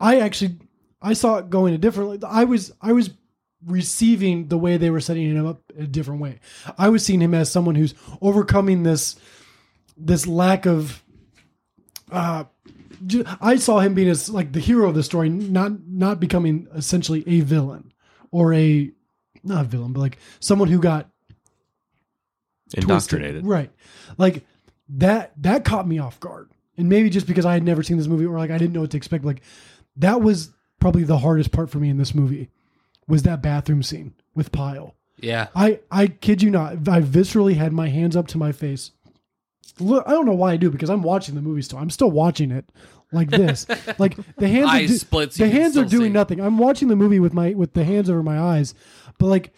I 0.00 0.20
actually, 0.20 0.58
I 1.00 1.12
saw 1.12 1.36
it 1.38 1.50
going 1.50 1.74
a 1.74 1.78
different. 1.78 2.24
I 2.24 2.44
was, 2.44 2.72
I 2.80 2.92
was 2.92 3.10
receiving 3.66 4.48
the 4.48 4.58
way 4.58 4.76
they 4.76 4.90
were 4.90 5.00
setting 5.00 5.34
him 5.34 5.46
up 5.46 5.60
a 5.76 5.86
different 5.86 6.20
way. 6.20 6.40
I 6.76 6.88
was 6.88 7.04
seeing 7.04 7.20
him 7.20 7.34
as 7.34 7.50
someone 7.50 7.74
who's 7.74 7.94
overcoming 8.20 8.82
this 8.82 9.16
this 9.96 10.28
lack 10.28 10.64
of 10.64 11.02
uh 12.12 12.44
I 13.40 13.56
saw 13.56 13.80
him 13.80 13.94
being 13.94 14.08
as 14.08 14.30
like 14.30 14.52
the 14.52 14.60
hero 14.60 14.88
of 14.88 14.94
the 14.94 15.02
story, 15.02 15.28
not 15.28 15.72
not 15.86 16.20
becoming 16.20 16.68
essentially 16.74 17.24
a 17.26 17.40
villain 17.40 17.92
or 18.30 18.54
a 18.54 18.90
not 19.44 19.64
a 19.64 19.68
villain, 19.68 19.92
but 19.92 20.00
like 20.00 20.18
someone 20.40 20.68
who 20.68 20.80
got 20.80 21.08
twisted. 22.70 22.84
Indoctrinated. 22.84 23.46
Right. 23.46 23.70
Like 24.16 24.44
that 24.90 25.32
that 25.42 25.64
caught 25.64 25.86
me 25.86 25.98
off 25.98 26.20
guard. 26.20 26.50
And 26.76 26.88
maybe 26.88 27.10
just 27.10 27.26
because 27.26 27.44
I 27.44 27.54
had 27.54 27.64
never 27.64 27.82
seen 27.82 27.98
this 27.98 28.06
movie 28.06 28.26
or 28.26 28.38
like 28.38 28.50
I 28.50 28.58
didn't 28.58 28.72
know 28.72 28.82
what 28.82 28.90
to 28.92 28.96
expect, 28.96 29.24
like 29.24 29.42
that 29.96 30.20
was 30.20 30.50
probably 30.80 31.04
the 31.04 31.18
hardest 31.18 31.50
part 31.50 31.70
for 31.70 31.78
me 31.78 31.90
in 31.90 31.98
this 31.98 32.14
movie 32.14 32.50
was 33.08 33.22
that 33.24 33.42
bathroom 33.42 33.82
scene 33.82 34.14
with 34.34 34.52
Pyle. 34.52 34.94
Yeah. 35.20 35.48
I 35.54 35.80
I 35.90 36.06
kid 36.06 36.42
you 36.42 36.50
not, 36.50 36.72
I 36.88 37.00
viscerally 37.00 37.56
had 37.56 37.72
my 37.72 37.88
hands 37.88 38.16
up 38.16 38.28
to 38.28 38.38
my 38.38 38.52
face. 38.52 38.92
Look, 39.80 40.04
I 40.06 40.10
don't 40.10 40.26
know 40.26 40.34
why 40.34 40.52
I 40.52 40.56
do 40.56 40.70
because 40.70 40.90
I'm 40.90 41.02
watching 41.02 41.34
the 41.34 41.42
movie 41.42 41.62
still. 41.62 41.78
I'm 41.78 41.90
still 41.90 42.10
watching 42.10 42.50
it 42.50 42.70
like 43.12 43.30
this. 43.30 43.66
like 43.98 44.16
the 44.36 44.48
hands 44.48 44.70
are 44.70 44.86
do- 44.86 44.98
split 44.98 45.32
so 45.32 45.44
the 45.44 45.50
hands 45.50 45.76
are 45.76 45.84
doing 45.84 46.12
nothing. 46.12 46.40
I'm 46.40 46.58
watching 46.58 46.88
the 46.88 46.96
movie 46.96 47.20
with 47.20 47.32
my 47.32 47.50
with 47.50 47.72
the 47.74 47.84
hands 47.84 48.08
over 48.10 48.22
my 48.22 48.38
eyes. 48.38 48.74
But 49.18 49.26
like 49.26 49.52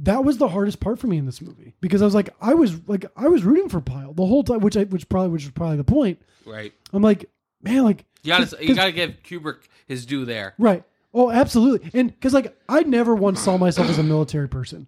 that 0.00 0.24
was 0.24 0.38
the 0.38 0.48
hardest 0.48 0.80
part 0.80 0.98
for 0.98 1.06
me 1.06 1.18
in 1.18 1.26
this 1.26 1.40
movie 1.40 1.74
because 1.80 2.00
I 2.00 2.04
was 2.04 2.14
like 2.14 2.30
I 2.40 2.54
was 2.54 2.80
like 2.88 3.04
I 3.16 3.28
was 3.28 3.44
rooting 3.44 3.68
for 3.68 3.80
Pyle 3.80 4.12
the 4.14 4.26
whole 4.26 4.42
time, 4.42 4.60
which 4.60 4.76
I 4.76 4.84
which 4.84 5.08
probably 5.08 5.30
which 5.30 5.44
was 5.44 5.52
probably 5.52 5.76
the 5.76 5.84
point. 5.84 6.20
Right. 6.46 6.72
I'm 6.92 7.02
like, 7.02 7.26
man, 7.62 7.84
like 7.84 8.04
You 8.22 8.30
gotta, 8.32 8.64
you 8.64 8.74
gotta 8.74 8.92
give 8.92 9.22
Kubrick 9.22 9.64
his 9.86 10.06
due 10.06 10.24
there. 10.24 10.54
Right. 10.58 10.84
Oh, 11.14 11.30
absolutely. 11.30 11.90
And 11.92 12.10
because 12.10 12.32
like 12.32 12.56
I 12.68 12.82
never 12.84 13.14
once 13.14 13.40
saw 13.40 13.58
myself 13.58 13.88
as 13.88 13.98
a 13.98 14.02
military 14.02 14.48
person. 14.48 14.86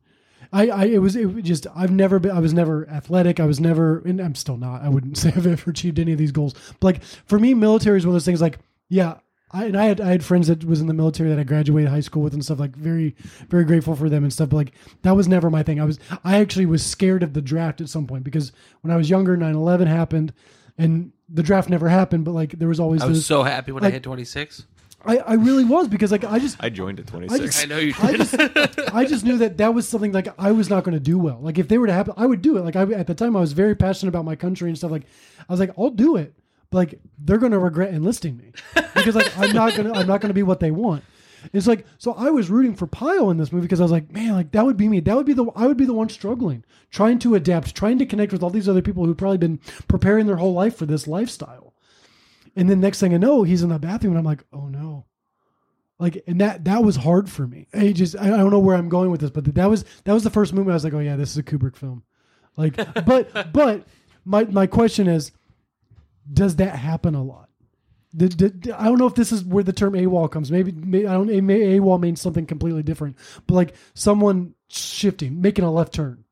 I, 0.53 0.69
I 0.69 0.85
it 0.85 0.99
was 0.99 1.17
it 1.17 1.27
was 1.27 1.43
just 1.43 1.67
I've 1.75 1.91
never 1.91 2.19
been 2.19 2.31
I 2.31 2.41
was 2.41 2.55
never 2.55 2.89
athletic. 2.89 3.41
I 3.41 3.45
was 3.45 3.61
never 3.61 3.99
and 4.07 4.21
I'm 4.21 4.35
still 4.35 4.57
not. 4.57 4.83
I 4.83 4.89
wouldn't 4.89 5.19
say 5.19 5.29
I've 5.29 5.47
ever 5.47 5.71
achieved 5.71 5.99
any 5.99 6.13
of 6.13 6.19
these 6.19 6.33
goals. 6.33 6.55
But 6.81 6.95
like 6.95 7.03
for 7.03 7.39
me, 7.39 7.53
military 7.53 7.99
is 7.99 8.07
one 8.07 8.13
of 8.13 8.15
those 8.15 8.25
things 8.25 8.41
like, 8.41 8.59
yeah, 8.89 9.19
I 9.55 9.67
and 9.67 9.77
I 9.77 9.85
had 9.85 10.01
I 10.01 10.09
had 10.09 10.25
friends 10.25 10.49
that 10.49 10.65
was 10.65 10.81
in 10.81 10.89
the 10.89 10.95
military 10.95 11.31
that 11.31 11.39
I 11.39 11.45
graduated 11.45 11.89
high 11.89 12.01
school 12.01 12.23
with 12.23 12.35
and 12.35 12.45
stuff, 12.45 12.59
like 12.59 12.75
very, 12.75 13.15
very 13.49 13.65
grateful 13.65 13.95
for 13.95 14.11
them 14.11 14.25
and 14.25 14.33
stuff. 14.33 14.49
But 14.51 14.57
like 14.57 14.73
that 15.03 15.15
was 15.15 15.29
never 15.29 15.49
my 15.49 15.63
thing. 15.63 15.81
I 15.81 15.85
was 15.85 15.99
I 16.25 16.41
actually 16.41 16.67
was 16.67 16.85
scared 16.85 17.23
of 17.23 17.33
the 17.35 17.41
draft 17.41 17.81
at 17.81 17.89
some 17.89 18.07
point 18.07 18.25
because 18.25 18.53
when 18.83 18.93
I 18.93 18.97
was 18.97 19.09
younger, 19.09 19.37
9-11 19.37 19.87
happened 19.87 20.33
and 20.77 21.13
the 21.29 21.43
draft 21.43 21.71
never 21.71 21.89
happened, 21.89 22.25
but 22.25 22.33
like 22.33 22.59
there 22.59 22.69
was 22.69 22.81
always 22.81 23.03
I 23.03 23.07
was 23.07 23.19
this 23.19 23.27
so 23.27 23.45
happy 23.45 23.71
when 23.73 23.85
I 23.85 23.91
hit 23.91 24.03
26. 24.03 24.67
I, 25.07 25.19
I 25.19 25.35
really 25.35 25.65
was 25.65 25.87
because 25.89 26.11
like 26.11 26.25
I 26.25 26.39
just 26.39 26.57
I 26.61 26.71
joined 26.71 26.99
at 26.99 27.09
I 27.09 27.19
26. 27.19 27.41
just, 27.41 27.63
I 27.63 27.69
know 27.69 27.79
you 27.79 27.95
I 28.03 28.11
did. 28.13 28.17
just, 28.19 28.95
I 28.95 29.05
just 29.05 29.25
knew 29.25 29.39
that 29.39 29.59
that 29.59 29.75
was 29.75 29.87
something 29.89 30.13
like 30.13 30.29
I 30.39 30.51
was 30.53 30.71
not 30.71 30.83
going 30.83 30.95
to 30.95 31.01
do 31.01 31.19
well. 31.19 31.39
Like 31.41 31.59
if 31.59 31.69
they 31.69 31.79
were 31.79 31.87
to 31.87 31.93
happen, 31.93 32.15
I 32.17 32.27
would 32.27 32.43
do 32.43 32.57
it. 32.57 32.65
Like 32.65 32.75
I, 32.75 32.83
at 32.93 33.07
the 33.07 33.15
time, 33.15 33.37
I 33.37 33.41
was 33.41 33.53
very 33.53 33.75
passionate 33.75 34.09
about 34.09 34.25
my 34.25 34.35
country 34.35 34.69
and 34.69 34.79
stuff. 34.79 34.91
Like 34.91 35.05
I 35.39 35.53
was 35.53 35.61
like, 35.61 35.71
I'll 35.79 35.91
do 35.91 36.17
it. 36.17 36.35
Like 36.75 37.01
they're 37.19 37.39
going 37.39 37.53
to 37.53 37.59
regret 37.59 37.95
enlisting 37.95 38.37
me 38.37 38.53
because 38.95 39.15
like 39.15 39.37
I'm 39.39 39.53
not 39.53 39.77
gonna, 39.77 39.93
I'm 39.93 40.07
not 40.07 40.21
to 40.21 40.33
be 40.33 40.43
what 40.43 40.61
they 40.61 40.71
want. 40.71 41.05
It's 41.53 41.67
like 41.67 41.87
so 41.99 42.15
I 42.15 42.31
was 42.31 42.51
rooting 42.51 42.75
for 42.75 42.87
Pyle 42.87 43.31
in 43.31 43.37
this 43.37 43.53
movie 43.53 43.67
because 43.67 43.81
I 43.81 43.85
was 43.85 43.93
like, 43.93 44.11
man, 44.11 44.33
like 44.33 44.51
that 44.53 44.65
would 44.65 44.77
be 44.77 44.89
me. 44.89 45.01
That 45.01 45.17
would 45.17 45.27
be 45.27 45.35
the 45.35 45.47
I 45.55 45.67
would 45.67 45.77
be 45.77 45.85
the 45.85 45.95
one 45.95 46.09
struggling, 46.09 46.65
trying 46.91 47.19
to 47.21 47.35
adapt, 47.35 47.75
trying 47.75 47.99
to 47.99 48.07
connect 48.07 48.33
with 48.33 48.43
all 48.43 48.51
these 48.51 48.69
other 48.69 48.83
people 48.83 49.05
who've 49.05 49.17
probably 49.17 49.39
been 49.39 49.61
preparing 49.89 50.27
their 50.27 50.37
whole 50.37 50.55
life 50.55 50.77
for 50.77 50.87
this 50.87 51.07
lifestyle. 51.07 51.75
And 52.57 52.69
then 52.69 52.81
next 52.81 53.01
thing 53.01 53.15
I 53.15 53.19
know, 53.19 53.43
he's 53.43 53.63
in 53.63 53.69
the 53.69 53.79
bathroom, 53.79 54.13
and 54.13 54.19
I'm 54.19 54.25
like, 54.25 54.45
oh 54.53 54.69
no, 54.69 55.07
like 55.99 56.25
and 56.27 56.41
that 56.41 56.65
that 56.65 56.83
was 56.83 56.97
hard 56.97 57.31
for 57.31 57.47
me. 57.47 57.69
I 57.75 57.93
just 57.93 58.19
I 58.19 58.29
don't 58.29 58.51
know 58.51 58.59
where 58.59 58.77
I'm 58.77 58.89
going 58.89 59.11
with 59.11 59.21
this, 59.21 59.31
but 59.31 59.45
that 59.55 59.71
was 59.71 59.85
that 60.05 60.13
was 60.13 60.25
the 60.25 60.31
first 60.31 60.53
movie 60.53 60.71
I 60.71 60.75
was 60.75 60.85
like, 60.85 60.95
oh 60.95 60.99
yeah, 60.99 61.17
this 61.17 61.31
is 61.31 61.39
a 61.39 61.43
Kubrick 61.43 61.77
film. 61.77 62.03
Like, 62.57 62.77
but 63.05 63.53
but 63.53 63.87
my 64.25 64.45
my 64.45 64.67
question 64.67 65.07
is, 65.09 65.33
does 66.33 66.57
that 66.57 66.77
happen 66.77 67.15
a 67.15 67.23
lot? 67.23 67.49
Did, 68.17 68.37
did, 68.37 68.71
I 68.71 68.85
don't 68.85 68.99
know 68.99 69.07
if 69.09 69.17
this 69.17 69.33
is 69.33 69.43
where 69.45 69.65
the 69.65 69.73
term 69.73 69.95
AWOL 69.95 70.31
comes. 70.31 70.51
Maybe, 70.53 70.71
maybe 70.71 71.07
I 71.07 71.15
don't. 71.15 71.29
It 71.29 71.43
may, 71.43 71.79
AWOL 71.79 71.99
means 72.01 72.21
something 72.21 72.47
completely 72.47 72.85
different. 72.85 73.17
But 73.49 73.55
like 73.55 73.75
someone 73.95 74.55
shifting, 74.69 75.41
making 75.41 75.65
a 75.65 75.73
left 75.73 75.93
turn. 75.95 76.25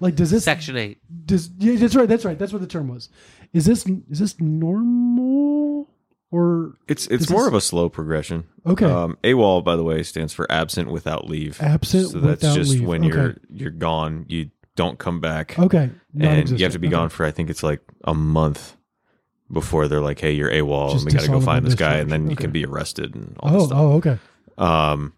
Like 0.00 0.14
does 0.16 0.30
this 0.30 0.44
Section 0.44 0.76
8. 0.76 0.98
does 1.26 1.50
yeah, 1.58 1.76
that's 1.76 1.96
right. 1.96 2.08
That's 2.08 2.24
right. 2.24 2.38
That's 2.38 2.52
what 2.52 2.60
the 2.60 2.68
term 2.68 2.88
was. 2.88 3.08
Is 3.52 3.64
this 3.64 3.84
is 4.10 4.18
this 4.20 4.40
normal 4.40 5.88
or 6.30 6.74
It's 6.88 7.06
it's 7.08 7.30
more 7.30 7.40
this- 7.42 7.48
of 7.48 7.54
a 7.54 7.60
slow 7.60 7.88
progression. 7.88 8.44
Okay. 8.66 8.86
Um, 8.86 9.18
AWOL, 9.24 9.64
by 9.64 9.76
the 9.76 9.84
way, 9.84 10.02
stands 10.02 10.32
for 10.32 10.50
absent 10.50 10.90
without 10.90 11.28
leave. 11.28 11.60
Absent 11.60 12.10
so 12.10 12.18
that's 12.20 12.42
without 12.42 12.54
just 12.56 12.70
leave. 12.72 12.84
when 12.86 13.02
you're 13.02 13.36
you're 13.50 13.70
gone, 13.70 14.26
you 14.28 14.50
don't 14.76 14.98
come 14.98 15.20
back. 15.20 15.58
okay? 15.58 15.90
and 16.18 16.48
you 16.50 16.64
have 16.64 16.72
to 16.72 16.78
be 16.78 16.88
Okay. 16.88 16.92
gone 16.96 17.08
for 17.08 17.24
I 17.24 17.30
think 17.30 17.50
it's 17.50 17.62
like 17.62 17.80
a 18.04 18.14
month 18.14 18.76
before 19.54 19.88
they're 19.88 20.02
like, 20.02 20.20
"Hey, 20.20 20.32
you're 20.32 20.50
AWOL, 20.50 20.92
Just 20.92 21.06
and 21.06 21.12
we 21.14 21.18
got 21.18 21.24
to 21.24 21.30
go 21.30 21.40
find 21.40 21.64
this 21.64 21.74
guy," 21.74 21.94
and 21.96 22.12
then 22.12 22.28
you 22.28 22.36
can 22.36 22.50
be 22.50 22.66
arrested 22.66 23.14
and 23.14 23.34
all 23.40 23.50
this 23.52 23.62
Oh, 23.62 23.66
stuff. 23.66 23.78
oh, 23.78 23.92
okay. 23.94 24.18
Um, 24.58 25.12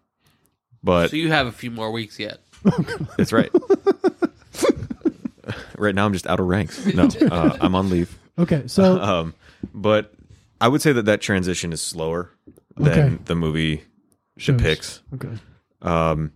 but 0.83 1.09
So 1.09 1.17
you 1.17 1.29
have 1.31 1.47
a 1.47 1.51
few 1.51 1.71
more 1.71 1.91
weeks 1.91 2.17
yet. 2.19 2.37
that's 3.17 3.33
right. 3.33 3.49
right 5.77 5.95
now, 5.95 6.05
I'm 6.05 6.13
just 6.13 6.27
out 6.27 6.39
of 6.39 6.47
ranks. 6.47 6.85
No, 6.85 7.07
uh, 7.29 7.57
I'm 7.61 7.75
on 7.75 7.89
leave. 7.89 8.17
Okay, 8.39 8.63
so 8.67 8.97
Um, 9.01 9.33
but 9.73 10.13
I 10.61 10.67
would 10.67 10.81
say 10.81 10.91
that 10.93 11.05
that 11.05 11.21
transition 11.21 11.73
is 11.73 11.81
slower 11.81 12.31
than 12.75 12.87
Okay. 12.87 13.17
the 13.25 13.35
movie 13.35 13.83
Shows. 14.37 14.57
depicts. 14.57 15.01
okay, 15.15 15.29
Um, 15.81 16.31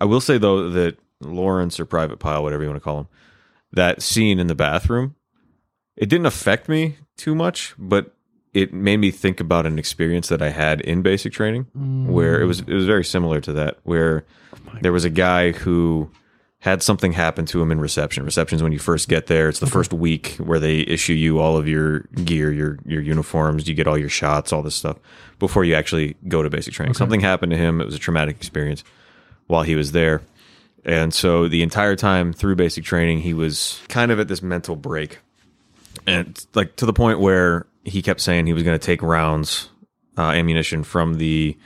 I 0.00 0.04
will 0.04 0.20
say 0.20 0.38
though 0.38 0.70
that 0.70 0.98
Lawrence 1.20 1.80
or 1.80 1.86
Private 1.86 2.18
Pyle, 2.18 2.42
whatever 2.42 2.62
you 2.62 2.68
want 2.68 2.80
to 2.80 2.84
call 2.84 3.00
him, 3.00 3.08
that 3.72 4.02
scene 4.02 4.38
in 4.38 4.46
the 4.46 4.54
bathroom, 4.54 5.14
it 5.96 6.08
didn't 6.08 6.26
affect 6.26 6.68
me 6.68 6.96
too 7.16 7.34
much, 7.34 7.74
but 7.78 8.14
it 8.54 8.72
made 8.72 8.98
me 8.98 9.10
think 9.10 9.40
about 9.40 9.66
an 9.66 9.78
experience 9.78 10.28
that 10.28 10.40
I 10.40 10.50
had 10.50 10.80
in 10.80 11.02
basic 11.02 11.32
training, 11.32 11.66
where 12.06 12.40
it 12.40 12.46
was 12.46 12.60
it 12.60 12.72
was 12.72 12.86
very 12.86 13.04
similar 13.04 13.40
to 13.42 13.52
that, 13.54 13.78
where 13.82 14.24
there 14.80 14.92
was 14.92 15.04
a 15.04 15.10
guy 15.10 15.52
who 15.52 16.10
had 16.60 16.82
something 16.82 17.12
happen 17.12 17.44
to 17.46 17.60
him 17.60 17.70
in 17.70 17.80
reception. 17.80 18.24
Reception 18.24 18.56
is 18.56 18.62
when 18.62 18.72
you 18.72 18.78
first 18.78 19.08
get 19.08 19.26
there. 19.26 19.48
It's 19.48 19.60
the 19.60 19.66
first 19.66 19.92
week 19.92 20.36
where 20.38 20.58
they 20.58 20.78
issue 20.78 21.12
you 21.12 21.38
all 21.38 21.56
of 21.56 21.68
your 21.68 22.00
gear, 22.24 22.50
your 22.50 22.78
your 22.86 23.02
uniforms, 23.02 23.68
you 23.68 23.74
get 23.74 23.86
all 23.86 23.98
your 23.98 24.08
shots, 24.08 24.52
all 24.52 24.62
this 24.62 24.74
stuff 24.74 24.98
before 25.38 25.64
you 25.64 25.74
actually 25.74 26.16
go 26.26 26.42
to 26.42 26.48
basic 26.50 26.72
training. 26.72 26.94
Something 26.94 27.20
happened 27.20 27.52
to 27.52 27.58
him. 27.58 27.80
It 27.80 27.84
was 27.84 27.94
a 27.94 27.98
traumatic 28.00 28.36
experience 28.36 28.84
while 29.46 29.62
he 29.62 29.74
was 29.74 29.92
there. 29.92 30.22
And 30.84 31.12
so 31.12 31.48
the 31.48 31.62
entire 31.62 31.96
time 31.96 32.32
through 32.32 32.56
basic 32.56 32.84
training, 32.84 33.20
he 33.20 33.34
was 33.34 33.80
kind 33.88 34.10
of 34.10 34.20
at 34.20 34.28
this 34.28 34.40
mental 34.40 34.76
break. 34.76 35.18
And 36.06 36.44
like 36.54 36.76
to 36.76 36.86
the 36.86 36.92
point 36.92 37.20
where 37.20 37.66
he 37.84 38.02
kept 38.02 38.20
saying 38.20 38.46
he 38.46 38.52
was 38.52 38.62
going 38.62 38.78
to 38.78 38.84
take 38.84 39.02
rounds, 39.02 39.68
uh, 40.18 40.30
ammunition 40.30 40.82
from 40.82 41.14
the 41.14 41.56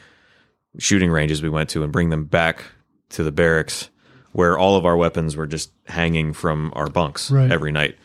shooting 0.78 1.10
ranges 1.10 1.42
we 1.42 1.48
went 1.48 1.68
to 1.70 1.82
and 1.82 1.92
bring 1.92 2.10
them 2.10 2.24
back 2.24 2.64
to 3.10 3.22
the 3.24 3.32
barracks 3.32 3.90
where 4.32 4.56
all 4.56 4.76
of 4.76 4.86
our 4.86 4.96
weapons 4.96 5.36
were 5.36 5.46
just 5.46 5.72
hanging 5.86 6.32
from 6.32 6.72
our 6.76 6.88
bunks 6.88 7.30
Right. 7.30 7.50
every 7.50 7.72
night. 7.72 7.96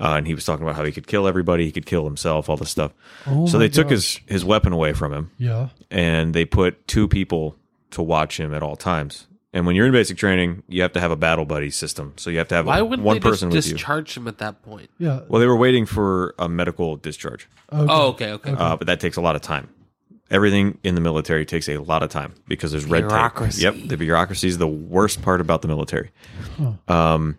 Uh, 0.00 0.14
and 0.16 0.26
he 0.26 0.34
was 0.34 0.44
talking 0.44 0.62
about 0.64 0.76
how 0.76 0.84
he 0.84 0.92
could 0.92 1.06
kill 1.06 1.26
everybody, 1.28 1.64
he 1.66 1.72
could 1.72 1.84
kill 1.86 2.04
himself, 2.04 2.48
all 2.48 2.56
this 2.56 2.70
stuff. 2.70 2.92
Oh 3.26 3.46
so 3.46 3.58
they 3.58 3.68
took 3.68 3.86
gosh. 3.88 3.90
his 3.90 4.20
his 4.26 4.44
weapon 4.44 4.72
away 4.72 4.92
from 4.94 5.12
him 5.12 5.30
yeah, 5.38 5.68
and 5.90 6.32
they 6.34 6.44
put 6.44 6.86
two 6.88 7.08
people 7.08 7.56
to 7.90 8.02
watch 8.02 8.38
him 8.40 8.54
at 8.54 8.62
all 8.62 8.76
times. 8.76 9.26
And 9.54 9.64
when 9.66 9.74
you're 9.76 9.86
in 9.86 9.92
basic 9.92 10.18
training, 10.18 10.62
you 10.68 10.82
have 10.82 10.92
to 10.92 11.00
have 11.00 11.10
a 11.10 11.16
battle 11.16 11.46
buddy 11.46 11.70
system. 11.70 12.12
So 12.16 12.28
you 12.28 12.36
have 12.38 12.48
to 12.48 12.54
have 12.54 12.66
Why 12.66 12.78
a- 12.78 12.84
wouldn't 12.84 13.04
one 13.06 13.14
they 13.16 13.20
just 13.20 13.30
person 13.30 13.48
with 13.48 13.66
you. 13.66 13.72
discharge 13.72 14.14
him 14.16 14.28
at 14.28 14.38
that 14.38 14.62
point? 14.62 14.90
yeah. 14.98 15.20
Well, 15.28 15.40
they 15.40 15.46
were 15.46 15.56
waiting 15.56 15.86
for 15.86 16.34
a 16.38 16.48
medical 16.50 16.96
discharge, 16.96 17.48
Okay. 17.72 17.86
Oh, 17.92 18.08
okay, 18.08 18.32
okay. 18.32 18.52
uh, 18.52 18.76
but 18.76 18.86
that 18.88 19.00
takes 19.00 19.16
a 19.16 19.20
lot 19.22 19.36
of 19.36 19.42
time. 19.42 19.68
Everything 20.30 20.76
in 20.84 20.94
the 20.94 21.00
military 21.00 21.46
takes 21.46 21.66
a 21.70 21.78
lot 21.78 22.02
of 22.02 22.10
time 22.10 22.34
because 22.46 22.72
there's 22.72 22.84
red 22.84 23.08
Bureaucracy. 23.08 23.62
tape. 23.62 23.74
Yep, 23.80 23.88
the 23.88 23.96
bureaucracy 23.96 24.48
is 24.48 24.58
the 24.58 24.68
worst 24.68 25.22
part 25.22 25.40
about 25.40 25.62
the 25.62 25.68
military. 25.68 26.10
Um, 26.86 27.38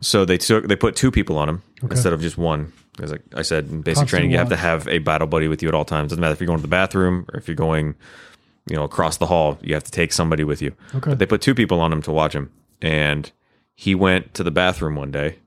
so 0.00 0.24
they 0.24 0.38
took 0.38 0.66
they 0.66 0.74
put 0.76 0.96
two 0.96 1.10
people 1.12 1.38
on 1.38 1.48
him 1.48 1.62
instead 1.88 2.12
of 2.12 2.20
just 2.20 2.36
one. 2.38 2.72
Because 2.96 3.12
like 3.12 3.22
I 3.34 3.42
said, 3.42 3.68
in 3.68 3.82
basic 3.82 3.98
Constant 4.00 4.08
training, 4.10 4.30
you 4.32 4.38
have 4.38 4.48
to 4.48 4.56
watch. 4.56 4.60
have 4.62 4.88
a 4.88 4.98
battle 4.98 5.28
buddy 5.28 5.46
with 5.46 5.62
you 5.62 5.68
at 5.68 5.74
all 5.74 5.84
times. 5.84 6.10
Doesn't 6.10 6.20
matter 6.20 6.32
if 6.32 6.40
you're 6.40 6.46
going 6.48 6.58
to 6.58 6.62
the 6.62 6.68
bathroom 6.68 7.26
or 7.32 7.38
if 7.38 7.46
you're 7.46 7.54
going, 7.54 7.94
you 8.68 8.76
know, 8.76 8.84
across 8.84 9.16
the 9.16 9.26
hall. 9.26 9.58
You 9.62 9.74
have 9.74 9.84
to 9.84 9.90
take 9.90 10.12
somebody 10.12 10.44
with 10.44 10.62
you. 10.62 10.74
Okay. 10.94 11.10
But 11.10 11.18
they 11.18 11.26
put 11.26 11.40
two 11.40 11.54
people 11.54 11.80
on 11.80 11.92
him 11.92 12.02
to 12.02 12.12
watch 12.12 12.34
him, 12.34 12.50
and 12.80 13.30
he 13.74 13.94
went 13.94 14.34
to 14.34 14.42
the 14.42 14.50
bathroom 14.50 14.96
one 14.96 15.10
day, 15.10 15.38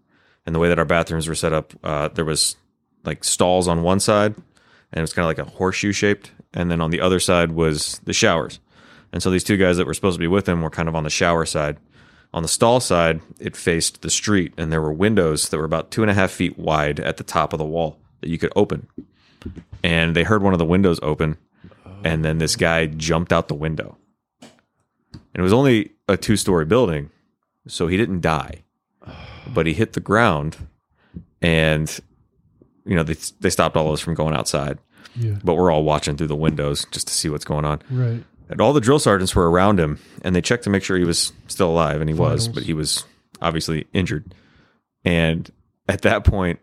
and 0.45 0.55
the 0.55 0.59
way 0.59 0.69
that 0.69 0.79
our 0.79 0.85
bathrooms 0.85 1.27
were 1.27 1.35
set 1.35 1.53
up, 1.53 1.73
uh, 1.83 2.07
there 2.09 2.25
was 2.25 2.55
like 3.03 3.23
stalls 3.23 3.67
on 3.67 3.83
one 3.83 3.99
side, 3.99 4.35
and 4.35 4.99
it 4.99 5.01
was 5.01 5.13
kind 5.13 5.23
of 5.23 5.27
like 5.27 5.39
a 5.39 5.49
horseshoe 5.49 5.91
shaped, 5.91 6.31
and 6.53 6.69
then 6.69 6.81
on 6.81 6.91
the 6.91 7.01
other 7.01 7.19
side 7.19 7.51
was 7.51 7.99
the 8.03 8.13
showers. 8.13 8.59
And 9.13 9.21
so 9.21 9.29
these 9.29 9.43
two 9.43 9.57
guys 9.57 9.77
that 9.77 9.85
were 9.85 9.93
supposed 9.93 10.15
to 10.15 10.21
be 10.21 10.27
with 10.27 10.47
him 10.47 10.61
were 10.61 10.69
kind 10.69 10.87
of 10.87 10.95
on 10.95 11.03
the 11.03 11.09
shower 11.09 11.45
side. 11.45 11.77
On 12.33 12.43
the 12.43 12.49
stall 12.49 12.79
side, 12.79 13.21
it 13.39 13.57
faced 13.57 14.01
the 14.01 14.09
street, 14.09 14.53
and 14.57 14.71
there 14.71 14.81
were 14.81 14.93
windows 14.93 15.49
that 15.49 15.57
were 15.57 15.65
about 15.65 15.91
two 15.91 16.01
and 16.01 16.09
a 16.09 16.13
half 16.13 16.31
feet 16.31 16.57
wide 16.57 16.99
at 16.99 17.17
the 17.17 17.23
top 17.23 17.51
of 17.51 17.59
the 17.59 17.65
wall 17.65 17.97
that 18.21 18.29
you 18.29 18.37
could 18.37 18.53
open. 18.55 18.87
And 19.83 20.15
they 20.15 20.23
heard 20.23 20.41
one 20.41 20.53
of 20.53 20.59
the 20.59 20.65
windows 20.65 20.99
open, 21.03 21.37
and 22.03 22.23
then 22.25 22.37
this 22.37 22.55
guy 22.55 22.85
jumped 22.87 23.31
out 23.33 23.47
the 23.47 23.55
window. 23.55 23.97
and 24.41 24.49
it 25.35 25.41
was 25.41 25.53
only 25.53 25.91
a 26.07 26.17
two 26.17 26.35
story 26.37 26.65
building, 26.65 27.09
so 27.67 27.87
he 27.87 27.97
didn't 27.97 28.21
die, 28.21 28.63
but 29.53 29.65
he 29.65 29.73
hit 29.73 29.93
the 29.93 29.99
ground, 29.99 30.57
and 31.41 31.99
you 32.85 32.95
know 32.95 33.03
they 33.03 33.15
they 33.39 33.49
stopped 33.49 33.75
all 33.77 33.87
of 33.87 33.93
us 33.93 33.99
from 34.01 34.13
going 34.13 34.35
outside, 34.35 34.77
Yeah. 35.15 35.35
but 35.43 35.55
we're 35.55 35.71
all 35.71 35.83
watching 35.83 36.17
through 36.17 36.27
the 36.27 36.35
windows 36.35 36.85
just 36.91 37.07
to 37.07 37.13
see 37.13 37.29
what's 37.29 37.45
going 37.45 37.65
on. 37.65 37.81
Right. 37.89 38.23
And 38.49 38.59
all 38.59 38.73
the 38.73 38.81
drill 38.81 38.99
sergeants 38.99 39.33
were 39.35 39.49
around 39.49 39.79
him, 39.79 39.99
and 40.23 40.35
they 40.35 40.41
checked 40.41 40.65
to 40.65 40.69
make 40.69 40.83
sure 40.83 40.97
he 40.97 41.05
was 41.05 41.31
still 41.47 41.69
alive, 41.69 42.01
and 42.01 42.09
he 42.09 42.13
was, 42.13 42.49
but 42.49 42.63
he 42.63 42.73
was 42.73 43.05
obviously 43.41 43.87
injured. 43.93 44.35
And 45.05 45.49
at 45.87 46.01
that 46.01 46.25
point, 46.25 46.59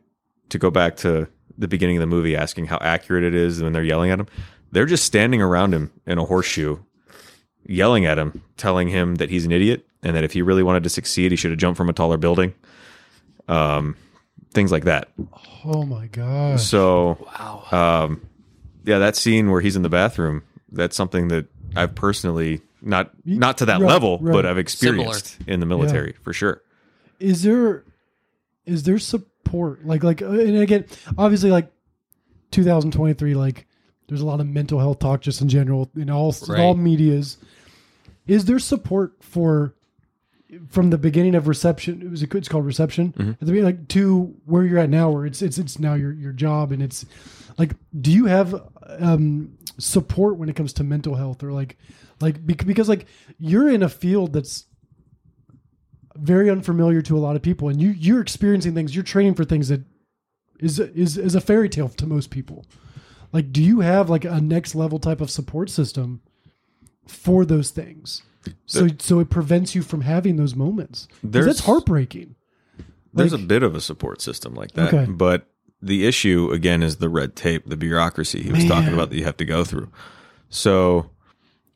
to 0.51 0.59
go 0.59 0.71
back 0.71 0.97
to 0.99 1.29
the 1.57 1.67
beginning 1.67 1.97
of 1.97 2.01
the 2.03 2.07
movie, 2.07 2.37
asking 2.37 2.67
how 2.67 2.77
accurate 2.83 3.25
it 3.25 3.35
is 3.35 3.63
when 3.63 3.73
they're 3.73 3.83
yelling 3.83 4.11
at 4.11 4.21
him, 4.21 4.27
they're 4.73 4.87
just 4.87 5.05
standing 5.05 5.41
around 5.43 5.73
him 5.75 5.91
in 6.07 6.19
a 6.19 6.25
horseshoe, 6.25 6.79
yelling 7.67 8.05
at 8.07 8.19
him, 8.19 8.43
telling 8.57 8.89
him 8.89 9.17
that 9.17 9.31
he's 9.31 9.45
an 9.45 9.53
idiot, 9.53 9.87
and 10.03 10.15
that 10.17 10.25
if 10.25 10.33
he 10.33 10.43
really 10.43 10.63
wanted 10.63 10.83
to 10.85 10.89
succeed, 10.91 11.33
he 11.33 11.37
should 11.37 11.51
have 11.51 11.59
jumped 11.61 11.77
from 11.77 11.89
a 11.89 11.93
taller 11.93 12.17
building. 12.17 12.55
Um, 13.49 13.97
things 14.53 14.71
like 14.73 14.85
that. 14.85 15.09
Oh 15.65 15.85
my 15.85 16.07
god. 16.07 16.61
So, 16.61 17.27
wow. 17.39 18.05
um, 18.05 18.27
yeah, 18.85 18.99
that 18.99 19.17
scene 19.17 19.51
where 19.51 19.61
he's 19.61 19.77
in 19.77 19.83
the 19.83 19.89
bathroom, 19.89 20.43
that's 20.71 20.97
something 20.97 21.29
that 21.29 21.47
I've 21.77 21.95
personally 21.95 22.61
not 22.81 23.11
not 23.25 23.59
to 23.59 23.67
that 23.67 23.81
Right, 23.81 23.89
level, 23.89 24.19
right. 24.21 24.33
but 24.33 24.47
I've 24.47 24.59
experienced 24.59 25.37
in 25.47 25.61
the 25.61 25.67
military 25.67 26.13
for 26.23 26.33
sure. 26.33 26.63
is 27.19 27.43
there 27.43 27.85
is 28.67 28.85
there 28.85 28.99
support 28.99 29.85
like 29.85 30.05
like 30.05 30.21
and 30.21 30.59
again 30.59 30.85
obviously 31.17 31.51
like 31.51 31.73
2023 32.53 33.35
like 33.35 33.67
there's 34.09 34.21
a 34.21 34.27
lot 34.27 34.41
of 34.41 34.47
mental 34.47 34.79
health 34.81 34.99
talk 34.99 35.21
just 35.21 35.41
in 35.41 35.49
general 35.49 35.89
in 35.97 36.11
all 36.11 36.35
Right. 36.49 36.61
all 36.61 36.75
medias 36.75 37.39
is 38.27 38.45
there 38.47 38.59
support 38.59 39.13
for 39.21 39.75
from 40.69 40.89
the 40.91 40.99
beginning 40.99 41.35
of 41.35 41.47
reception 41.47 42.01
it 42.03 42.11
was 42.11 42.23
a, 42.23 42.37
it's 42.37 42.49
called 42.49 42.65
reception 42.67 43.13
Mm-hmm. 43.13 43.31
at 43.31 43.41
the 43.41 43.47
beginning 43.47 43.65
like 43.65 43.89
to 43.89 44.35
where 44.47 44.65
you're 44.65 44.79
at 44.79 44.91
now 44.91 45.11
where 45.11 45.27
it's 45.27 45.43
it's 45.43 45.59
it's 45.59 45.79
now 45.79 45.95
your 45.95 46.13
your 46.13 46.33
job 46.33 46.73
and 46.73 46.83
it's 46.83 47.05
like 47.59 47.73
do 48.01 48.11
you 48.11 48.25
have 48.27 48.55
um 48.99 49.53
support 49.79 50.37
when 50.39 50.49
it 50.49 50.57
comes 50.57 50.73
to 50.75 50.85
mental 50.85 51.15
health 51.15 51.43
or 51.43 51.53
like 51.53 51.77
like 52.21 52.45
because 52.47 52.89
like 52.89 53.07
you're 53.39 53.69
in 53.71 53.83
a 53.83 53.89
field 53.89 54.33
that's 54.33 54.65
very 56.17 56.51
unfamiliar 56.51 57.01
to 57.03 57.17
a 57.17 57.21
lot 57.21 57.37
of 57.37 57.43
people 57.43 57.69
and 57.69 57.81
you 57.81 57.91
you're 57.91 58.21
experiencing 58.21 58.75
things 58.75 58.95
you're 58.95 59.05
training 59.05 59.35
for 59.35 59.45
things 59.45 59.69
that 59.69 59.83
is 60.59 60.81
is 60.81 61.17
is 61.17 61.35
a 61.37 61.41
fairy 61.41 61.69
tale 61.69 61.89
to 61.89 62.07
most 62.07 62.31
people 62.31 62.65
like 63.33 63.53
do 63.53 63.63
you 63.63 63.81
have 63.81 64.09
like 64.11 64.25
a 64.25 64.41
next 64.41 64.75
level 64.75 64.99
type 64.99 65.21
of 65.21 65.31
support 65.31 65.71
system 65.71 66.21
for 67.07 67.45
those 67.45 67.71
things 67.71 68.23
so 68.67 68.89
so 68.99 69.19
it 69.19 69.29
prevents 69.31 69.75
you 69.75 69.83
from 69.83 70.03
having 70.03 70.37
those 70.37 70.55
moments. 70.55 71.09
That's 71.23 71.61
heartbreaking 71.61 72.35
There's 73.13 73.33
Like- 73.33 73.43
a 73.43 73.45
bit 73.47 73.63
of 73.63 73.75
a 73.75 73.81
support 73.81 74.21
system 74.23 74.55
like 74.55 74.73
that, 74.73 74.93
Okay. 74.95 75.11
but 75.11 75.49
the 75.83 76.07
issue 76.07 76.51
again 76.53 76.83
is 76.83 76.97
the 76.97 77.09
red 77.09 77.35
tape, 77.37 77.65
the 77.69 77.77
bureaucracy 77.77 78.43
he 78.43 78.53
was 78.53 78.65
talking 78.67 78.93
about 78.93 79.11
that 79.11 79.17
you 79.17 79.25
have 79.25 79.37
to 79.39 79.45
go 79.45 79.65
through. 79.65 79.89
So 80.51 81.11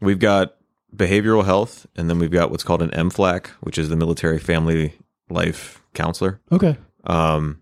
we've 0.00 0.18
got 0.18 0.56
behavioral 0.94 1.44
health, 1.44 1.86
and 1.96 2.08
then 2.10 2.18
we've 2.18 2.30
got 2.30 2.50
what's 2.50 2.64
called 2.64 2.82
an 2.82 2.90
MFLAC, 2.90 3.46
which 3.60 3.78
is 3.78 3.88
the 3.88 3.96
military 3.96 4.38
family 4.38 4.94
life 5.30 5.82
counselor. 5.94 6.40
okay 6.50 6.76
Um, 7.04 7.60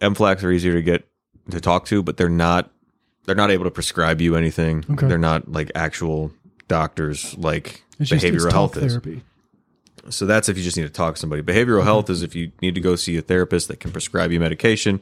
MFLACs 0.00 0.42
are 0.44 0.50
easier 0.50 0.74
to 0.74 0.82
get 0.82 1.08
to 1.50 1.60
talk 1.60 1.84
to, 1.86 2.02
but 2.02 2.16
they're 2.16 2.28
not 2.28 2.70
they're 3.24 3.34
not 3.34 3.50
able 3.50 3.64
to 3.64 3.70
prescribe 3.70 4.20
you 4.20 4.36
anything. 4.36 4.84
Okay. 4.90 5.06
They're 5.06 5.18
not 5.18 5.50
like 5.50 5.70
actual 5.74 6.32
doctors 6.68 7.36
like 7.36 7.82
it's 7.98 8.10
behavioral 8.10 8.44
it's 8.46 8.52
health 8.52 8.74
talk 8.74 8.82
is. 8.84 8.92
therapy 8.92 9.22
So 10.08 10.24
that's 10.26 10.48
if 10.48 10.56
you 10.56 10.64
just 10.64 10.76
need 10.76 10.84
to 10.84 10.88
talk 10.90 11.14
to 11.14 11.20
somebody. 11.20 11.42
Behavioral 11.42 11.82
health 11.84 12.08
is 12.10 12.22
if 12.22 12.34
you 12.34 12.52
need 12.62 12.74
to 12.74 12.80
go 12.80 12.96
see 12.96 13.16
a 13.16 13.22
therapist 13.22 13.68
that 13.68 13.80
can 13.80 13.92
prescribe 13.92 14.32
you 14.32 14.40
medication, 14.40 15.00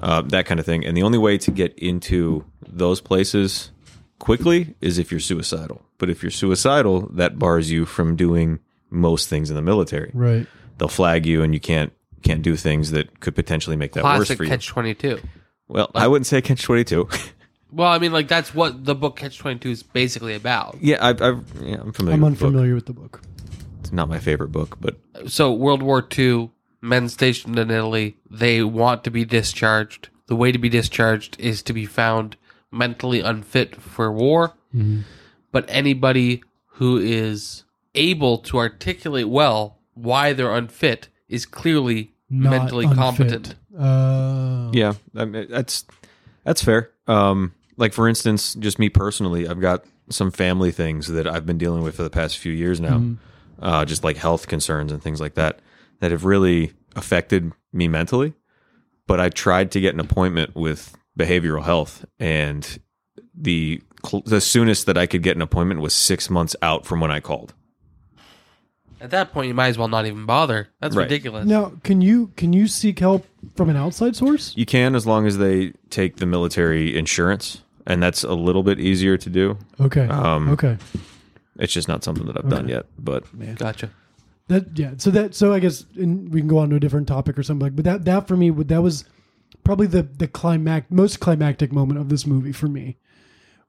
uh, 0.00 0.22
that 0.22 0.46
kind 0.46 0.60
of 0.60 0.66
thing. 0.66 0.84
And 0.84 0.96
the 0.96 1.02
only 1.02 1.18
way 1.18 1.38
to 1.38 1.50
get 1.50 1.76
into 1.78 2.44
those 2.66 3.00
places 3.00 3.70
quickly 4.18 4.74
is 4.80 4.98
if 4.98 5.10
you're 5.10 5.20
suicidal. 5.20 5.82
But 5.98 6.10
if 6.10 6.22
you're 6.22 6.30
suicidal, 6.30 7.08
that 7.12 7.38
bars 7.38 7.70
you 7.70 7.84
from 7.86 8.16
doing 8.16 8.60
most 8.90 9.28
things 9.28 9.50
in 9.50 9.56
the 9.56 9.62
military. 9.62 10.10
right 10.14 10.46
They'll 10.78 10.88
flag 10.88 11.26
you, 11.26 11.42
and 11.42 11.52
you 11.52 11.60
can't 11.60 11.92
can't 12.22 12.40
do 12.42 12.56
things 12.56 12.90
that 12.92 13.20
could 13.20 13.34
potentially 13.34 13.76
make 13.76 13.92
that 13.92 14.04
worse 14.04 14.16
Classic 14.16 14.36
for 14.38 14.44
you. 14.44 14.50
catch 14.50 14.66
twenty 14.66 14.94
two. 14.94 15.20
well, 15.68 15.90
I 15.94 16.06
wouldn't 16.08 16.26
say 16.26 16.40
catch 16.40 16.62
twenty 16.62 16.84
two. 16.84 17.08
Well, 17.72 17.88
I 17.90 17.98
mean, 17.98 18.12
like 18.12 18.28
that's 18.28 18.54
what 18.54 18.84
the 18.84 18.94
book 18.94 19.16
Catch 19.16 19.38
Twenty 19.38 19.58
Two 19.60 19.70
is 19.70 19.82
basically 19.82 20.34
about. 20.34 20.76
yeah, 20.80 20.98
I've, 21.00 21.20
I've 21.22 21.44
yeah, 21.62 21.76
I'm 21.80 21.92
familiar. 21.92 22.14
i'm 22.14 22.20
with 22.22 22.38
the 22.38 22.44
book. 22.44 22.48
unfamiliar 22.52 22.74
with 22.74 22.86
the 22.86 22.92
book 22.92 23.22
It's 23.80 23.92
not 23.92 24.08
my 24.08 24.18
favorite 24.18 24.52
book, 24.52 24.78
but 24.80 24.96
So 25.28 25.52
World 25.52 25.82
War 25.82 26.06
II, 26.18 26.50
men 26.80 27.08
stationed 27.08 27.58
in 27.58 27.70
Italy, 27.70 28.16
they 28.30 28.62
want 28.62 29.04
to 29.04 29.10
be 29.10 29.24
discharged. 29.24 30.08
The 30.26 30.36
way 30.36 30.52
to 30.52 30.58
be 30.58 30.68
discharged 30.68 31.38
is 31.40 31.62
to 31.62 31.72
be 31.72 31.86
found 31.86 32.36
mentally 32.72 33.20
unfit 33.20 33.76
for 33.80 34.12
war. 34.12 34.52
But 35.52 35.64
anybody 35.68 36.42
who 36.78 36.96
is 36.98 37.64
able 37.96 38.38
to 38.38 38.58
articulate 38.58 39.28
well 39.28 39.78
why 39.94 40.32
they're 40.32 40.54
unfit 40.54 41.08
is 41.28 41.44
clearly 41.46 42.12
Not 42.30 42.50
mentally 42.50 42.84
unfit. 42.84 42.98
competent. 42.98 43.54
uh 43.76 44.70
Yeah, 44.72 44.94
I 45.16 45.24
mean, 45.24 45.46
that's 45.50 45.84
that's 46.44 46.62
fair. 46.62 46.90
Um, 47.08 47.52
like 47.80 47.92
for 47.92 48.06
instance, 48.06 48.54
just 48.54 48.78
me 48.78 48.88
personally, 48.88 49.48
I've 49.48 49.60
got 49.60 49.84
some 50.10 50.30
family 50.30 50.70
things 50.70 51.08
that 51.08 51.26
I've 51.26 51.46
been 51.46 51.58
dealing 51.58 51.82
with 51.82 51.96
for 51.96 52.02
the 52.04 52.10
past 52.10 52.38
few 52.38 52.52
years 52.52 52.80
now, 52.80 53.02
uh, 53.60 53.84
just 53.84 54.04
like 54.04 54.16
health 54.16 54.46
concerns 54.46 54.92
and 54.92 55.02
things 55.02 55.20
like 55.20 55.34
that, 55.34 55.60
that 56.00 56.10
have 56.12 56.24
really 56.24 56.72
affected 56.96 57.52
me 57.72 57.88
mentally. 57.88 58.34
But 59.06 59.18
I 59.20 59.28
tried 59.28 59.70
to 59.72 59.80
get 59.80 59.94
an 59.94 60.00
appointment 60.00 60.54
with 60.54 60.96
behavioral 61.18 61.64
health, 61.64 62.04
and 62.20 62.78
the 63.34 63.82
cl- 64.06 64.22
the 64.26 64.40
soonest 64.40 64.86
that 64.86 64.96
I 64.98 65.06
could 65.06 65.22
get 65.22 65.34
an 65.36 65.42
appointment 65.42 65.80
was 65.80 65.94
six 65.94 66.30
months 66.30 66.54
out 66.62 66.86
from 66.86 67.00
when 67.00 67.10
I 67.10 67.20
called. 67.20 67.54
At 69.00 69.10
that 69.12 69.32
point, 69.32 69.48
you 69.48 69.54
might 69.54 69.68
as 69.68 69.78
well 69.78 69.88
not 69.88 70.04
even 70.06 70.26
bother. 70.26 70.68
That's 70.80 70.94
Right. 70.94 71.04
ridiculous. 71.04 71.46
now 71.46 71.72
can 71.82 72.00
you 72.02 72.32
can 72.36 72.52
you 72.52 72.66
seek 72.68 72.98
help 72.98 73.26
from 73.56 73.70
an 73.70 73.76
outside 73.76 74.14
source 74.14 74.52
You 74.56 74.66
can 74.66 74.94
as 74.94 75.06
long 75.06 75.26
as 75.26 75.38
they 75.38 75.72
take 75.88 76.16
the 76.16 76.26
military 76.26 76.96
insurance, 76.98 77.62
and 77.86 78.02
that's 78.02 78.24
a 78.24 78.34
little 78.34 78.62
bit 78.62 78.78
easier 78.78 79.16
to 79.16 79.30
do. 79.30 79.58
okay 79.80 80.06
Um, 80.08 80.48
okay 80.50 80.78
It's 81.58 81.72
just 81.72 81.88
not 81.88 82.04
something 82.04 82.26
that 82.26 82.36
I've 82.36 82.50
done 82.50 82.68
yet, 82.68 82.86
but 82.98 83.24
Gotcha. 83.58 83.90
That 84.48 84.76
yeah. 84.76 84.94
So 84.96 85.10
that 85.10 85.34
so 85.34 85.52
I 85.52 85.60
guess 85.60 85.84
and 85.96 86.32
we 86.32 86.40
can 86.40 86.48
go 86.48 86.58
on 86.58 86.70
to 86.70 86.76
a 86.76 86.80
different 86.80 87.06
topic 87.06 87.38
or 87.38 87.42
something 87.42 87.64
like. 87.64 87.76
But 87.76 87.84
that 87.84 88.04
that 88.04 88.26
for 88.26 88.36
me 88.36 88.50
would 88.50 88.68
that 88.68 88.82
was 88.82 89.04
probably 89.62 89.86
the 89.86 90.02
the 90.02 90.26
climax 90.26 90.90
most 90.90 91.20
climactic 91.20 91.72
moment 91.72 92.00
of 92.00 92.08
this 92.08 92.26
movie 92.26 92.52
for 92.52 92.66
me 92.66 92.96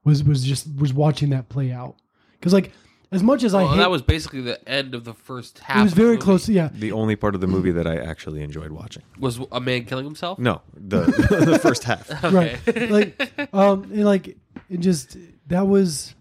was 0.04 0.24
was 0.24 0.42
just 0.44 0.66
was 0.76 0.92
watching 0.92 1.30
that 1.30 1.48
play 1.48 1.70
out 1.70 1.96
because 2.32 2.52
like 2.52 2.72
as 3.12 3.22
much 3.22 3.44
as 3.44 3.54
I 3.54 3.62
Well, 3.62 3.72
hate, 3.72 3.76
that 3.78 3.90
was 3.90 4.02
basically 4.02 4.40
the 4.40 4.68
end 4.68 4.94
of 4.94 5.04
the 5.04 5.14
first 5.14 5.58
half. 5.60 5.76
it 5.78 5.82
was 5.82 5.92
of 5.92 5.96
the 5.96 6.02
very 6.02 6.14
movie. 6.16 6.24
close. 6.24 6.48
Yeah. 6.48 6.70
the 6.72 6.92
only 6.92 7.14
part 7.14 7.34
of 7.34 7.40
the 7.40 7.46
movie 7.46 7.70
that 7.72 7.86
I 7.86 7.96
actually 7.96 8.42
enjoyed 8.42 8.72
watching. 8.72 9.02
Was 9.20 9.38
a 9.52 9.60
man 9.60 9.84
killing 9.84 10.04
himself? 10.04 10.38
No, 10.38 10.62
the 10.74 11.00
the 11.46 11.58
first 11.58 11.84
half. 11.84 12.08
right 12.32 12.58
like 12.90 13.30
um 13.54 13.84
and 13.84 14.04
like 14.04 14.36
it 14.68 14.80
just 14.80 15.16
that 15.48 15.66
was 15.66 16.14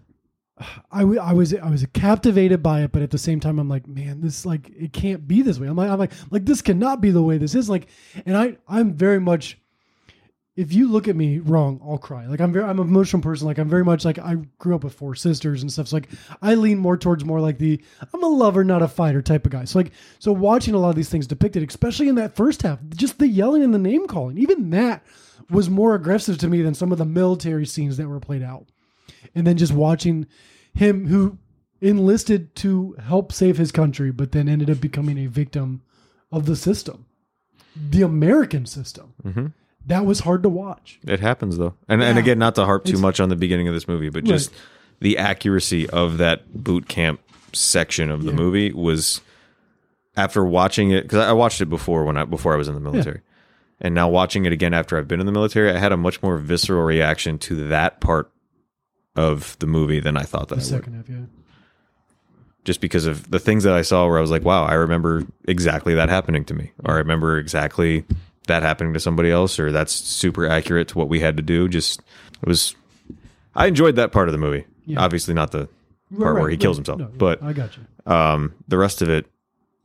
I, 0.92 1.00
w- 1.00 1.20
I 1.20 1.34
was 1.34 1.56
I 1.56 1.70
was 1.70 1.86
captivated 1.94 2.62
by 2.62 2.82
it 2.84 2.92
but 2.92 3.02
at 3.02 3.10
the 3.10 3.18
same 3.18 3.40
time 3.40 3.58
I'm 3.58 3.68
like 3.70 3.88
man 3.88 4.22
this 4.22 4.46
like 4.46 4.70
it 4.78 4.94
can't 4.94 5.28
be 5.28 5.42
this 5.42 5.58
way 5.60 5.68
I'm 5.68 5.76
like 5.76 5.90
I'm 5.90 5.98
like 5.98 6.12
like 6.30 6.46
this 6.46 6.62
cannot 6.62 7.02
be 7.02 7.10
the 7.10 7.22
way 7.24 7.38
this 7.40 7.56
is 7.56 7.68
like 7.70 7.88
and 8.26 8.38
I 8.38 8.58
I'm 8.68 8.94
very 8.94 9.20
much 9.20 9.58
if 10.56 10.74
you 10.74 10.90
look 10.90 11.08
at 11.08 11.16
me 11.16 11.40
wrong 11.40 11.80
I'll 11.84 11.98
cry. 11.98 12.28
Like 12.28 12.42
I'm 12.42 12.52
very 12.52 12.66
I'm 12.66 12.80
an 12.80 12.88
emotional 12.88 13.22
person. 13.22 13.48
Like 13.48 13.58
I'm 13.58 13.70
very 13.70 13.84
much 13.84 14.04
like 14.04 14.20
I 14.20 14.36
grew 14.60 14.76
up 14.76 14.84
with 14.84 14.94
four 14.94 15.16
sisters 15.16 15.62
and 15.62 15.72
stuff. 15.72 15.88
So 15.88 15.98
like 15.98 16.10
I 16.42 16.56
lean 16.56 16.78
more 16.78 16.98
towards 16.98 17.24
more 17.24 17.40
like 17.40 17.58
the 17.58 17.82
I'm 18.14 18.24
a 18.24 18.28
lover 18.28 18.64
not 18.64 18.82
a 18.82 18.88
fighter 18.88 19.22
type 19.22 19.46
of 19.46 19.52
guy. 19.52 19.66
So 19.66 19.80
like 19.80 19.92
so 20.20 20.32
watching 20.32 20.74
a 20.74 20.78
lot 20.78 20.90
of 20.90 20.96
these 20.96 21.10
things 21.10 21.28
depicted 21.28 21.68
especially 21.68 22.10
in 22.10 22.16
that 22.16 22.36
first 22.36 22.62
half 22.64 22.80
just 22.90 23.20
the 23.20 23.28
yelling 23.28 23.64
and 23.64 23.74
the 23.74 23.80
name 23.80 24.08
calling 24.08 24.38
even 24.38 24.70
that 24.72 25.04
was 25.52 25.70
more 25.70 25.96
aggressive 25.96 26.38
to 26.40 26.48
me 26.48 26.62
than 26.62 26.74
some 26.74 26.92
of 26.92 26.98
the 26.98 27.06
military 27.06 27.66
scenes 27.66 27.98
that 27.98 28.08
were 28.08 28.20
played 28.20 28.42
out. 28.42 28.68
And 29.36 29.46
then 29.46 29.58
just 29.58 29.74
watching 29.74 30.28
him 30.74 31.08
who 31.08 31.38
enlisted 31.82 32.56
to 32.56 32.96
help 33.04 33.34
save 33.34 33.58
his 33.58 33.72
country, 33.72 34.12
but 34.12 34.32
then 34.32 34.48
ended 34.48 34.70
up 34.70 34.80
becoming 34.80 35.18
a 35.20 35.28
victim 35.28 35.82
of 36.32 36.46
the 36.46 36.56
system, 36.56 37.06
the 37.76 38.02
American 38.02 38.66
system. 38.66 39.14
Mm-hmm. 39.24 39.48
That 39.88 40.06
was 40.06 40.22
hard 40.22 40.44
to 40.44 40.50
watch. 40.50 41.00
It 41.08 41.20
happens 41.20 41.58
though, 41.58 41.74
and 41.88 42.02
and 42.04 42.18
again, 42.20 42.38
not 42.40 42.56
to 42.56 42.66
harp 42.66 42.84
too 42.86 42.90
It's- 42.92 43.02
much 43.02 43.20
on 43.20 43.30
the 43.30 43.36
beginning 43.36 43.68
of 43.68 43.74
this 43.74 43.88
movie, 43.88 44.10
but 44.10 44.24
just 44.24 44.52
Right. 44.52 44.60
the 45.02 45.18
accuracy 45.18 45.90
of 45.90 46.18
that 46.20 46.64
boot 46.64 46.88
camp 46.88 47.20
section 47.54 48.10
of 48.12 48.24
the 48.24 48.30
Yeah. 48.32 48.38
movie 48.38 48.72
was 48.72 49.22
after 50.16 50.44
watching 50.46 50.92
it 50.92 51.04
because 51.04 51.20
I 51.20 51.32
watched 51.34 51.62
it 51.62 51.66
before 51.70 52.04
when 52.06 52.16
I 52.18 52.26
before 52.26 52.54
I 52.54 52.58
was 52.58 52.68
in 52.68 52.76
the 52.76 52.80
military, 52.80 53.22
and 53.82 53.96
now 53.96 54.08
watching 54.08 54.46
it 54.46 54.54
again 54.54 54.74
after 54.74 54.98
I've 54.98 55.08
been 55.08 55.20
in 55.20 55.26
the 55.26 55.32
military, 55.32 55.72
I 55.72 55.78
had 55.80 55.92
a 55.92 55.98
much 55.98 56.22
more 56.22 56.38
visceral 56.38 56.84
reaction 56.84 57.38
to 57.40 57.68
that 57.70 58.00
part 58.02 58.32
of 59.16 59.58
the 59.60 59.68
movie 59.68 60.00
than 60.00 60.16
I 60.16 60.24
thought 60.24 60.48
that 60.50 60.56
The 60.60 60.62
I 60.62 60.64
would. 60.64 60.84
second 60.86 60.94
half, 60.94 61.10
yeah. 61.10 61.16
just 62.64 62.80
because 62.80 63.06
of 63.08 63.32
the 63.32 63.40
things 63.40 63.64
that 63.64 63.74
I 63.74 63.82
saw 63.82 64.08
where 64.08 64.18
I 64.20 64.22
was 64.22 64.30
like, 64.32 64.46
wow, 64.46 64.64
I 64.64 64.74
remember 64.76 65.24
exactly 65.48 65.96
that 65.96 66.10
happening 66.10 66.46
to 66.46 66.54
me, 66.54 66.72
or 66.86 66.94
I 66.94 66.98
remember 67.00 67.38
exactly 67.40 68.06
that 68.52 68.64
happening 68.64 68.94
to 68.94 69.00
somebody 69.00 69.32
else, 69.32 69.60
or 69.60 69.72
that's 69.72 69.94
super 69.94 70.46
accurate 70.48 70.90
to 70.90 70.98
what 70.98 71.08
we 71.10 71.20
had 71.22 71.38
to 71.38 71.44
do. 71.44 71.68
Just 71.70 72.02
it 72.42 72.48
was, 72.48 72.76
I 73.56 73.68
enjoyed 73.68 73.96
that 73.96 74.12
part 74.12 74.28
of 74.28 74.34
the 74.34 74.38
movie. 74.38 74.66
Yeah. 74.86 75.00
Obviously, 75.02 75.34
not 75.34 75.52
the 75.52 75.70
Right, 76.14 76.24
part 76.24 76.36
where 76.36 76.44
right, 76.46 76.52
he 76.52 76.58
kills 76.58 76.78
right. 76.78 76.88
himself, 76.88 77.12
No, 77.12 77.18
but 77.18 77.42
I 77.42 77.54
got 77.54 77.72
you. 77.78 78.12
um, 78.14 78.54
the 78.68 78.78
rest 78.78 79.02
of 79.02 79.10
it, 79.10 79.28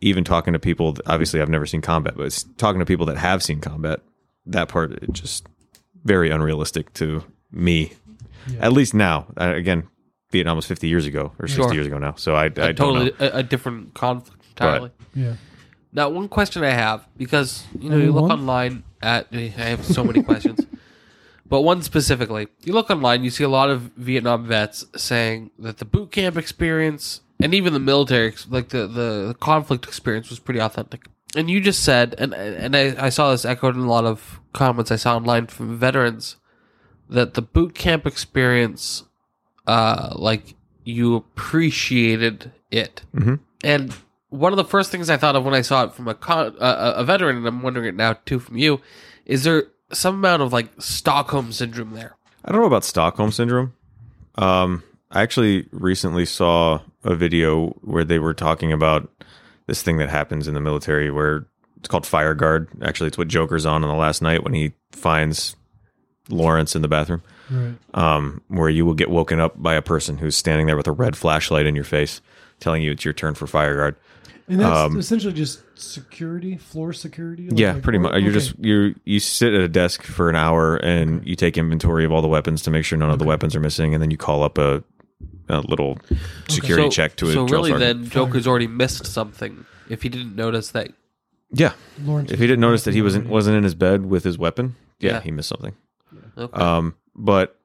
even 0.01 0.25
talking 0.25 0.55
to 0.55 0.59
people, 0.59 0.93
that- 0.95 1.07
obviously 1.07 1.41
I've 1.41 1.49
never 1.49 1.67
seen 1.67 1.83
combat, 1.83 2.15
but 2.17 2.27
it's 2.27 2.43
talking 2.59 2.81
to 2.81 2.85
people 2.85 3.07
that 3.07 3.17
have 3.17 3.45
seen 3.45 3.61
combat, 3.61 4.01
that 4.47 4.69
part 4.69 4.91
it 4.93 5.13
just 5.13 5.47
very 6.05 6.31
unrealistic 6.31 6.93
to 6.95 7.23
me. 7.53 7.93
At 8.59 8.73
least 8.73 8.93
now, 8.95 9.27
uh, 9.41 9.53
again, 9.55 9.87
Vietnam 10.33 10.57
was 10.57 10.67
50 10.67 10.89
years 10.89 11.07
ago 11.07 11.31
or 11.39 11.47
60 11.47 11.63
Sure. 11.63 11.75
years 11.75 11.87
ago 11.87 11.99
now, 11.99 12.15
so 12.17 12.35
I, 12.35 12.43
I 12.43 12.47
A 12.47 12.51
don't 12.51 12.75
totally 12.75 13.05
know. 13.07 13.17
a, 13.21 13.39
a 13.39 13.43
different 13.45 13.95
conflict 13.95 14.43
entirely. 14.51 14.91
Yeah. 15.15 15.35
Now, 15.97 16.11
one 16.11 16.29
question 16.29 16.63
I 16.63 16.73
have 16.73 17.09
because 17.17 17.65
you 17.81 17.89
know 17.89 17.97
you 17.97 18.13
look 18.13 18.31
online 18.31 18.85
at 19.01 19.29
I 19.33 19.49
have 19.57 19.83
so 19.83 20.05
many 20.05 20.23
questions, 20.23 20.67
but 21.49 21.63
one 21.63 21.81
specifically. 21.81 22.49
You 22.65 22.75
look 22.75 22.91
online, 22.91 23.25
you 23.25 23.31
see 23.31 23.45
a 23.45 23.49
lot 23.49 23.71
of 23.71 23.81
Vietnam 23.97 24.47
vets 24.47 24.85
saying 24.95 25.53
that 25.59 25.79
the 25.79 25.87
boot 25.87 26.13
camp 26.13 26.37
experience 26.37 27.23
and 27.41 27.55
even 27.55 27.73
the 27.73 27.81
military, 27.81 28.35
like 28.51 28.69
the 28.69 28.87
the, 28.87 29.29
the 29.29 29.37
conflict 29.41 29.87
experience, 29.87 30.29
was 30.29 30.39
pretty 30.39 30.61
authentic. 30.61 31.07
And 31.35 31.49
you 31.49 31.63
just 31.63 31.83
said, 31.83 32.15
and 32.19 32.35
and 32.35 32.77
I, 32.77 33.07
I 33.07 33.09
saw 33.09 33.31
this 33.31 33.47
echoed 33.47 33.75
in 33.75 33.81
a 33.81 33.89
lot 33.89 34.05
of 34.05 34.39
comments 34.53 34.91
I 34.91 34.97
saw 34.97 35.17
online 35.17 35.47
from 35.47 35.79
veterans 35.79 36.37
that 37.09 37.33
the 37.33 37.43
boot 37.43 37.75
camp 37.75 38.07
experience, 38.07 39.05
uh, 39.67 40.13
like 40.15 40.57
you 40.85 41.15
appreciated 41.15 42.53
it. 42.71 43.01
Mhm. 43.15 43.41
And 43.65 43.97
one 44.31 44.53
of 44.53 44.57
the 44.57 44.65
first 44.65 44.91
things 44.91 45.09
I 45.09 45.17
thought 45.17 45.37
of 45.37 45.45
when 45.45 45.55
I 45.55 45.63
saw 45.63 45.85
it 45.85 45.95
from 45.95 46.09
a 46.09 46.15
con- 46.15 46.57
uh, 46.59 46.95
a 46.97 47.05
veteran, 47.05 47.37
and 47.37 47.47
I'm 47.47 47.63
wondering 47.63 47.87
it 47.87 47.95
now 47.95 48.15
too 48.25 48.39
from 48.39 48.57
you, 48.57 48.81
is 49.25 49.45
there 49.45 49.65
some 49.93 50.17
amount 50.17 50.43
of 50.43 50.53
like 50.53 50.71
Stockholm 50.79 51.53
syndrome 51.53 51.93
there? 51.93 52.17
I 52.45 52.53
don't 52.53 52.61
know 52.61 52.67
about 52.67 52.85
Stockholm 52.85 53.31
syndrome. 53.33 53.75
Um, 54.37 54.83
I 55.11 55.23
actually 55.23 55.69
recently 55.71 56.27
saw 56.27 56.81
a 57.05 57.15
video 57.15 57.69
where 57.83 58.05
they 58.05 58.19
were 58.19 58.35
talking 58.35 58.73
about 58.73 59.11
this 59.67 59.83
thing 59.83 59.99
that 59.99 60.11
happens 60.11 60.47
in 60.47 60.55
the 60.55 60.61
military 60.61 61.11
where 61.11 61.47
it's 61.79 61.89
called 61.89 62.07
fire 62.07 62.35
guard. 62.35 62.69
Actually, 62.83 63.09
it's 63.09 63.19
what 63.19 63.29
Joker's 63.29 63.67
on 63.67 63.83
on 63.83 63.91
the 63.91 63.97
last 63.97 64.23
night 64.23 64.43
when 64.43 64.55
he 64.55 64.73
finds 64.93 65.57
Lawrence 66.29 66.75
in 66.75 66.83
the 66.83 66.89
bathroom. 66.89 67.23
Right. 67.49 67.77
um, 67.95 68.43
where 68.49 68.69
you 68.69 68.85
will 68.85 68.95
get 68.95 69.09
woken 69.09 69.39
up 69.39 69.63
by 69.63 69.75
a 69.75 69.83
person 69.83 70.19
who's 70.19 70.37
standing 70.37 70.67
there 70.67 70.77
with 70.77 70.89
a 70.89 70.93
red 70.93 71.17
flashlight 71.17 71.65
in 71.65 71.77
your 71.77 71.85
face, 71.85 72.21
telling 72.59 72.83
you 72.83 72.91
it's 72.91 73.05
your 73.05 73.15
turn 73.15 73.35
for 73.35 73.47
fire 73.47 73.77
guard. 73.77 73.97
And 74.49 74.61
that's 74.61 74.79
Um, 74.93 74.99
essentially 74.99 75.33
just 75.33 75.61
security, 75.75 76.57
floor 76.57 76.93
security. 76.93 77.49
like- 77.51 77.59
yeah, 77.59 77.73
like- 77.73 77.83
pretty 77.83 77.99
much. 77.99 78.13
You're 78.21 78.31
okay. 78.31 78.33
just 78.33 78.55
you 78.61 78.95
you 79.05 79.19
sit 79.19 79.53
at 79.53 79.61
a 79.61 79.69
desk 79.69 80.03
for 80.05 80.29
an 80.29 80.37
hour 80.37 80.77
and 80.77 81.27
you 81.27 81.35
take 81.35 81.59
inventory 81.59 82.05
of 82.05 82.13
all 82.13 82.23
the 82.23 82.29
weapons 82.29 82.63
to 82.63 82.71
make 82.71 82.85
sure 82.85 82.97
none 82.97 83.11
of 83.11 83.19
the 83.19 83.25
weapons 83.25 83.57
are 83.57 83.61
missing, 83.61 83.93
and 83.93 84.01
then 84.03 84.11
you 84.13 84.17
call 84.17 84.45
up 84.45 84.57
a, 84.59 84.85
a 85.49 85.61
little 85.63 85.99
security 86.49 86.87
so, 86.87 86.91
check 86.91 87.17
to 87.17 87.29
a 87.29 87.33
so 87.33 87.47
drill 87.47 87.63
really, 87.63 87.71
sergeant. 87.73 88.03
then 88.03 88.11
Joker's 88.11 88.47
already 88.47 88.69
missed 88.69 89.07
something 89.07 89.65
if 89.89 90.03
he 90.03 90.09
didn't 90.09 90.37
notice 90.37 90.71
that. 90.71 90.93
yeah, 91.53 91.73
Lawrence 92.05 92.31
if 92.31 92.39
he 92.39 92.47
didn't 92.47 92.61
notice 92.61 92.85
that 92.85 92.95
he 92.95 93.03
wasn't 93.03 93.29
wasn't 93.29 93.57
in 93.57 93.65
his 93.65 93.75
bed 93.75 94.07
with 94.07 94.23
his 94.23 94.39
weapon, 94.39 94.77
yeah, 95.01 95.13
Yeah. 95.15 95.21
he 95.23 95.31
missed 95.33 95.49
something. 95.49 95.75
Okay. 96.39 96.53
Um, 96.63 96.95
but 97.17 97.59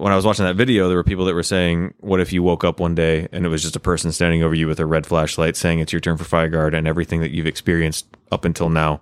when 0.00 0.12
I 0.12 0.16
was 0.16 0.24
watching 0.24 0.44
that 0.44 0.56
video, 0.56 0.88
there 0.88 0.96
were 0.96 1.04
people 1.04 1.24
that 1.26 1.34
were 1.34 1.42
saying, 1.42 1.94
"What 1.98 2.20
if 2.20 2.32
you 2.32 2.42
woke 2.42 2.64
up 2.64 2.80
one 2.80 2.94
day 2.94 3.28
and 3.32 3.44
it 3.44 3.48
was 3.48 3.62
just 3.62 3.76
a 3.76 3.80
person 3.80 4.12
standing 4.12 4.42
over 4.42 4.54
you 4.54 4.66
with 4.66 4.80
a 4.80 4.86
red 4.86 5.06
flashlight, 5.06 5.56
saying 5.56 5.78
it's 5.78 5.92
your 5.92 6.00
turn 6.00 6.16
for 6.16 6.24
fire 6.24 6.48
guard, 6.48 6.74
and 6.74 6.86
everything 6.86 7.20
that 7.20 7.30
you've 7.30 7.46
experienced 7.46 8.06
up 8.30 8.44
until 8.44 8.68
now 8.68 9.00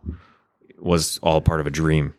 was 0.78 1.18
all 1.22 1.40
part 1.40 1.60
of 1.60 1.66
a 1.66 1.70
dream?" 1.70 2.14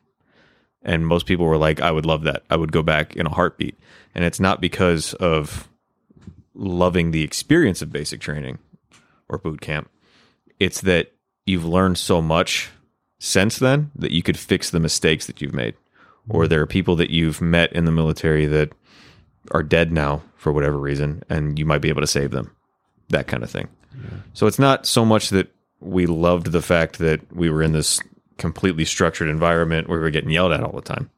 And 0.81 1.07
most 1.07 1.25
people 1.25 1.45
were 1.45 1.57
like, 1.57 1.81
"I 1.81 1.91
would 1.91 2.05
love 2.05 2.23
that. 2.23 2.43
I 2.49 2.55
would 2.55 2.71
go 2.71 2.83
back 2.83 3.15
in 3.15 3.25
a 3.25 3.33
heartbeat." 3.33 3.75
And 4.13 4.23
it's 4.23 4.39
not 4.39 4.61
because 4.61 5.13
of 5.15 5.67
loving 6.53 7.11
the 7.11 7.23
experience 7.23 7.81
of 7.81 7.91
basic 7.91 8.21
training 8.21 8.59
or 9.27 9.37
boot 9.37 9.61
camp. 9.61 9.89
It's 10.59 10.79
that 10.81 11.11
you've 11.45 11.65
learned 11.65 11.97
so 11.97 12.21
much 12.21 12.69
since 13.19 13.57
then 13.57 13.91
that 13.95 14.11
you 14.11 14.21
could 14.21 14.37
fix 14.37 14.69
the 14.69 14.79
mistakes 14.79 15.25
that 15.25 15.41
you've 15.41 15.53
made 15.53 15.75
or 16.29 16.47
there 16.47 16.61
are 16.61 16.67
people 16.67 16.95
that 16.95 17.09
you've 17.09 17.41
met 17.41 17.71
in 17.73 17.85
the 17.85 17.91
military 17.91 18.45
that 18.45 18.71
are 19.51 19.63
dead 19.63 19.91
now 19.91 20.21
for 20.37 20.51
whatever 20.51 20.77
reason 20.77 21.21
and 21.29 21.57
you 21.59 21.65
might 21.65 21.81
be 21.81 21.89
able 21.89 22.01
to 22.01 22.07
save 22.07 22.31
them 22.31 22.51
that 23.09 23.27
kind 23.27 23.43
of 23.43 23.49
thing 23.51 23.67
so 24.33 24.47
it's 24.47 24.59
not 24.59 24.85
so 24.85 25.05
much 25.05 25.29
that 25.29 25.53
we 25.79 26.05
loved 26.05 26.51
the 26.51 26.61
fact 26.61 26.97
that 26.99 27.21
we 27.35 27.49
were 27.49 27.61
in 27.63 27.71
this 27.71 27.99
completely 28.37 28.83
structured 28.85 29.29
environment 29.29 29.87
where 29.87 29.99
we 29.99 30.03
were 30.03 30.09
getting 30.11 30.29
yelled 30.31 30.51
at 30.51 30.63
all 30.63 30.71
the 30.73 30.81
time 30.81 31.09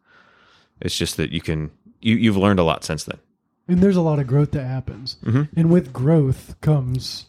it's 0.81 0.97
just 0.97 1.17
that 1.17 1.31
you 1.31 1.41
can 1.41 1.71
you, 2.01 2.15
you've 2.15 2.38
learned 2.38 2.59
a 2.59 2.63
lot 2.63 2.84
since 2.84 3.03
then 3.05 3.17
and 3.69 3.81
there's 3.81 3.95
a 3.97 4.01
lot 4.01 4.17
of 4.19 4.27
growth 4.27 4.51
that 4.51 4.63
happens, 4.63 5.17
Mhm. 5.25 5.49
and 5.57 5.69
with 5.69 5.91
growth 5.91 6.55
comes 6.61 7.25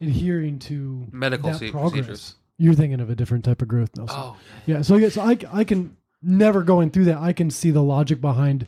adhering 0.00 0.60
to 0.60 1.08
Medical 1.10 1.50
that 1.50 1.58
se- 1.58 1.70
progress. 1.72 1.92
procedures. 2.06 2.34
You're 2.58 2.74
thinking 2.74 3.00
of 3.00 3.10
a 3.10 3.16
different 3.16 3.44
type 3.44 3.60
of 3.60 3.66
growth, 3.66 3.90
Nelson. 3.96 4.16
Oh, 4.16 4.36
Yeah, 4.66 4.82
so 4.82 4.94
I 4.94 5.00
guess 5.00 5.16
I, 5.18 5.36
I 5.52 5.64
can 5.64 5.96
never 6.24 6.62
going 6.62 6.90
through 6.90 7.04
that. 7.06 7.18
I 7.18 7.32
can 7.32 7.50
see 7.50 7.70
the 7.70 7.82
logic 7.82 8.20
behind 8.20 8.66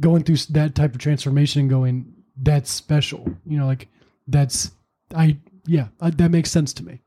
going 0.00 0.22
through 0.24 0.36
that 0.50 0.74
type 0.74 0.92
of 0.94 0.98
transformation 0.98 1.60
and 1.62 1.70
going, 1.70 2.12
that's 2.36 2.70
special. 2.70 3.26
You 3.46 3.58
know, 3.58 3.66
like 3.66 3.88
that's 4.26 4.70
I 5.14 5.38
yeah, 5.66 5.88
I, 6.00 6.10
that 6.10 6.30
makes 6.30 6.50
sense 6.50 6.72
to 6.74 6.84
me. 6.84 7.00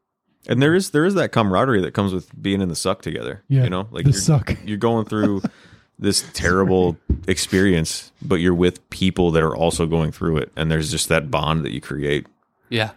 and 0.47 0.61
there 0.61 0.73
is 0.75 0.91
there 0.91 1.05
is 1.05 1.13
that 1.15 1.31
camaraderie 1.31 1.81
that 1.81 1.93
comes 1.93 2.13
with 2.13 2.29
being 2.41 2.61
in 2.61 2.69
the 2.69 2.75
suck 2.75 3.01
together 3.01 3.43
Yeah, 3.49 3.63
you 3.63 3.69
know 3.69 3.87
like 3.91 4.05
the 4.05 4.11
you're, 4.11 4.19
suck. 4.21 4.55
you're 4.65 4.77
going 4.77 5.05
through 5.05 5.41
this 5.99 6.23
terrible 6.33 6.95
experience 7.27 8.11
but 8.21 8.35
you're 8.35 8.53
with 8.55 8.87
people 8.89 9.31
that 9.31 9.43
are 9.43 9.55
also 9.55 9.85
going 9.85 10.11
through 10.11 10.37
it 10.37 10.51
and 10.55 10.71
there's 10.71 10.89
just 10.91 11.09
that 11.09 11.29
bond 11.31 11.65
that 11.65 11.71
you 11.71 11.81
create 11.81 12.25
yeah. 12.69 12.91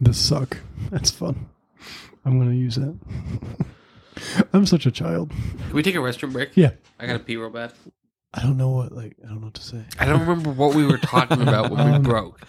The 0.00 0.14
suck. 0.14 0.56
That's 0.90 1.10
fun. 1.10 1.48
I'm 2.24 2.38
gonna 2.38 2.54
use 2.54 2.76
that. 2.76 2.96
I'm 4.52 4.66
such 4.66 4.86
a 4.86 4.90
child. 4.90 5.30
Can 5.30 5.72
we 5.72 5.82
take 5.82 5.94
a 5.94 5.98
restroom 5.98 6.32
break? 6.32 6.50
Yeah. 6.56 6.70
I 6.98 7.06
gotta 7.06 7.18
pee 7.20 7.36
real 7.36 7.50
bad. 7.50 7.72
I 8.34 8.42
don't 8.42 8.56
know 8.56 8.70
what 8.70 8.92
like 8.92 9.16
I 9.24 9.28
don't 9.28 9.40
know 9.40 9.46
what 9.46 9.54
to 9.54 9.62
say. 9.62 9.84
I 9.98 10.06
don't 10.06 10.20
remember 10.20 10.50
what 10.50 10.74
we 10.74 10.84
were 10.86 10.98
talking 10.98 11.40
about 11.42 11.70
when 11.70 11.84
we 11.84 11.92
Um, 11.96 12.02
broke. 12.02 12.40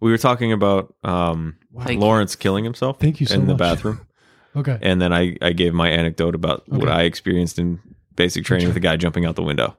we 0.00 0.10
were 0.10 0.18
talking 0.18 0.52
about 0.52 0.94
um, 1.02 1.56
Thank 1.78 1.92
you. 1.92 1.98
Lawrence 2.00 2.36
killing 2.36 2.64
himself 2.64 2.98
Thank 3.00 3.20
you 3.20 3.26
so 3.26 3.34
in 3.34 3.46
the 3.46 3.54
much. 3.54 3.58
bathroom 3.58 4.06
Okay. 4.56 4.78
and 4.82 5.00
then 5.02 5.12
I, 5.12 5.36
I 5.42 5.52
gave 5.52 5.74
my 5.74 5.88
anecdote 5.88 6.34
about 6.36 6.68
what 6.68 6.82
Okay. 6.82 6.92
I 6.92 7.02
experienced 7.02 7.58
in 7.58 7.80
basic 8.14 8.44
training 8.44 8.68
with 8.68 8.76
a 8.76 8.80
guy 8.80 8.96
jumping 8.96 9.24
out 9.24 9.34
the 9.34 9.42
window 9.42 9.76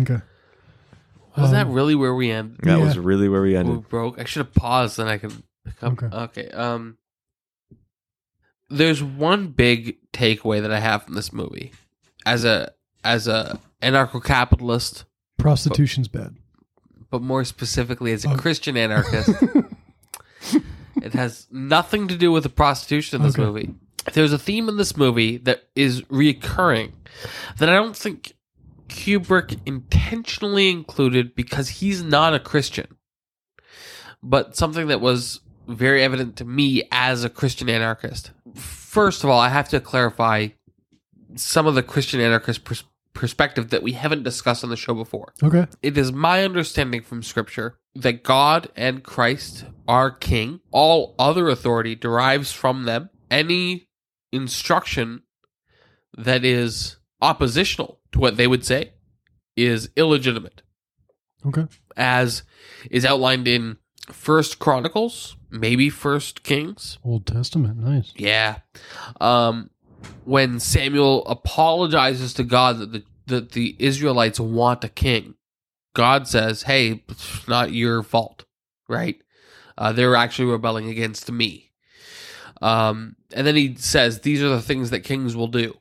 Okay. 0.00 0.18
Was 1.36 1.50
that 1.50 1.66
Um, 1.66 1.72
really 1.72 1.96
where 1.96 2.14
we 2.14 2.30
end? 2.30 2.58
that 2.62 2.78
Yeah. 2.78 2.84
was 2.84 2.96
really 2.96 3.28
where 3.28 3.42
we 3.42 3.56
ended. 3.56 3.74
we 3.76 3.80
broke. 3.82 4.20
I 4.20 4.24
should 4.24 4.46
have 4.46 4.54
paused, 4.54 4.96
then 4.98 5.08
I 5.08 5.18
could. 5.18 5.32
Come. 5.80 5.94
Okay. 5.94 6.06
Okay. 6.16 6.48
Um. 6.50 6.98
There's 8.70 9.02
one 9.02 9.48
big 9.48 9.98
takeaway 10.12 10.60
that 10.62 10.72
I 10.72 10.80
have 10.80 11.04
from 11.04 11.14
this 11.14 11.32
movie, 11.32 11.72
as 12.26 12.44
a 12.44 12.72
as 13.04 13.28
a 13.28 13.60
anarcho-capitalist, 13.82 15.04
Prostitution's 15.36 16.08
bad. 16.08 16.36
but 17.10 17.20
more 17.20 17.44
specifically 17.44 18.12
as 18.12 18.24
a 18.24 18.30
Oh. 18.30 18.36
Christian 18.36 18.76
anarchist. 18.78 19.28
it 21.02 21.12
has 21.12 21.46
nothing 21.50 22.08
to 22.08 22.16
do 22.16 22.32
with 22.32 22.42
the 22.44 22.48
prostitution 22.48 23.20
in 23.20 23.26
this 23.26 23.34
Okay. 23.34 23.44
movie. 23.44 23.74
There's 24.12 24.32
a 24.32 24.38
theme 24.38 24.68
in 24.68 24.76
this 24.78 24.96
movie 24.96 25.36
that 25.38 25.64
is 25.74 26.02
reoccurring 26.02 26.92
that 27.58 27.68
I 27.68 27.74
don't 27.74 27.96
think 27.96 28.32
Kubrick 28.88 29.58
intentionally 29.66 30.70
included 30.70 31.34
because 31.34 31.68
he's 31.68 32.02
not 32.02 32.34
a 32.34 32.38
Christian, 32.40 32.86
but 34.22 34.56
something 34.56 34.88
that 34.88 35.00
was 35.00 35.40
very 35.66 36.02
evident 36.02 36.36
to 36.36 36.44
me 36.44 36.82
as 36.92 37.24
a 37.24 37.30
Christian 37.30 37.68
anarchist. 37.68 38.30
First 38.54 39.24
of 39.24 39.30
all, 39.30 39.40
I 39.40 39.48
have 39.48 39.68
to 39.70 39.80
clarify 39.80 40.48
some 41.36 41.66
of 41.66 41.74
the 41.74 41.82
Christian 41.82 42.20
anarchist 42.20 42.64
pers- 42.64 42.84
perspective 43.12 43.70
that 43.70 43.82
we 43.82 43.92
haven't 43.92 44.22
discussed 44.24 44.64
on 44.64 44.70
the 44.70 44.76
show 44.76 44.92
before 44.94 45.32
Okay. 45.42 45.66
it 45.82 45.96
is 45.96 46.12
my 46.12 46.44
understanding 46.44 47.00
from 47.02 47.22
scripture 47.22 47.78
that 47.94 48.22
God 48.24 48.68
and 48.76 49.02
Christ 49.04 49.64
are 49.86 50.10
king. 50.10 50.60
All 50.72 51.14
other 51.18 51.48
authority 51.48 51.94
derives 51.94 52.50
from 52.52 52.84
them. 52.84 53.10
Any 53.30 53.88
instruction 54.32 55.22
that 56.18 56.44
is 56.44 56.96
oppositional 57.22 58.00
to 58.12 58.18
what 58.18 58.36
they 58.36 58.46
would 58.48 58.64
say 58.64 58.92
is 59.56 59.90
illegitimate, 59.96 60.62
Okay. 61.46 61.66
as 61.96 62.42
is 62.90 63.04
outlined 63.04 63.46
in 63.46 63.76
First 64.10 64.58
Chronicles, 64.58 65.36
maybe 65.54 65.88
First 65.90 66.42
Kings. 66.42 66.98
Old 67.04 67.26
Testament. 67.26 67.78
Nice. 67.78 68.12
Yeah. 68.16 68.58
Um, 69.20 69.70
when 70.24 70.60
Samuel 70.60 71.24
apologizes 71.26 72.34
to 72.34 72.44
God 72.44 72.78
that 72.78 72.92
the, 72.92 73.04
that 73.26 73.52
the 73.52 73.76
Israelites 73.78 74.38
want 74.40 74.84
a 74.84 74.88
king, 74.88 75.34
God 75.94 76.26
says, 76.28 76.62
hey, 76.64 77.02
it's 77.08 77.46
not 77.48 77.72
your 77.72 78.02
fault, 78.02 78.44
right? 78.88 79.16
Uh, 79.78 79.92
they're 79.92 80.16
actually 80.16 80.50
rebelling 80.50 80.88
against 80.88 81.30
me. 81.30 81.70
Um, 82.60 83.16
and 83.34 83.46
then 83.46 83.56
he 83.56 83.74
says, 83.76 84.20
These 84.20 84.42
are 84.42 84.48
the 84.48 84.62
things 84.62 84.90
that 84.90 85.00
kings 85.00 85.34
will 85.36 85.48
do. 85.48 85.74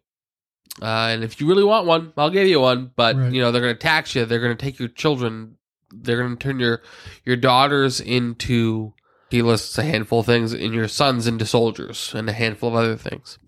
Uh, 0.82 0.86
and 1.12 1.24
if 1.24 1.40
you 1.40 1.48
really 1.48 1.64
want 1.64 1.86
one, 1.86 2.12
I'll 2.18 2.32
give 2.32 2.48
you 2.48 2.60
one. 2.60 2.92
But 2.96 3.16
Right. 3.16 3.32
you 3.32 3.42
know 3.42 3.52
they're 3.52 3.62
going 3.62 3.76
to 3.76 3.80
tax 3.80 4.16
you. 4.16 4.26
They're 4.26 4.40
going 4.42 4.58
to 4.58 4.62
take 4.62 4.80
your 4.80 4.88
children. 4.90 5.58
They're 5.94 6.18
going 6.18 6.36
to 6.36 6.44
turn 6.44 6.60
your 6.60 6.82
your 7.26 7.36
daughters 7.36 8.02
into. 8.02 8.94
He 9.34 9.42
lists 9.42 9.78
a 9.80 9.84
handful 9.84 10.20
of 10.20 10.28
things, 10.28 10.54
in 10.54 10.74
your 10.74 10.88
sons 10.88 11.26
into 11.26 11.46
soldiers, 11.46 12.14
and 12.14 12.30
a 12.30 12.34
handful 12.34 12.70
of 12.70 12.76
other 12.76 12.96
things. 12.96 13.40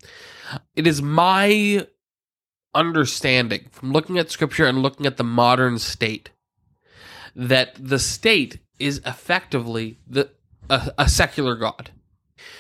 It 0.76 0.88
is 0.88 1.02
my 1.02 1.86
understanding 2.74 3.68
from 3.72 3.92
looking 3.92 4.18
at 4.18 4.32
scripture 4.32 4.66
and 4.66 4.82
looking 4.82 5.06
at 5.06 5.18
the 5.18 5.24
modern 5.24 5.78
state 5.78 6.32
that 7.36 7.76
the 7.80 8.00
state 8.00 8.60
is 8.80 9.00
effectively 9.06 10.00
the 10.08 10.30
a, 10.70 10.92
a 10.98 11.08
secular 11.08 11.56
god 11.56 11.92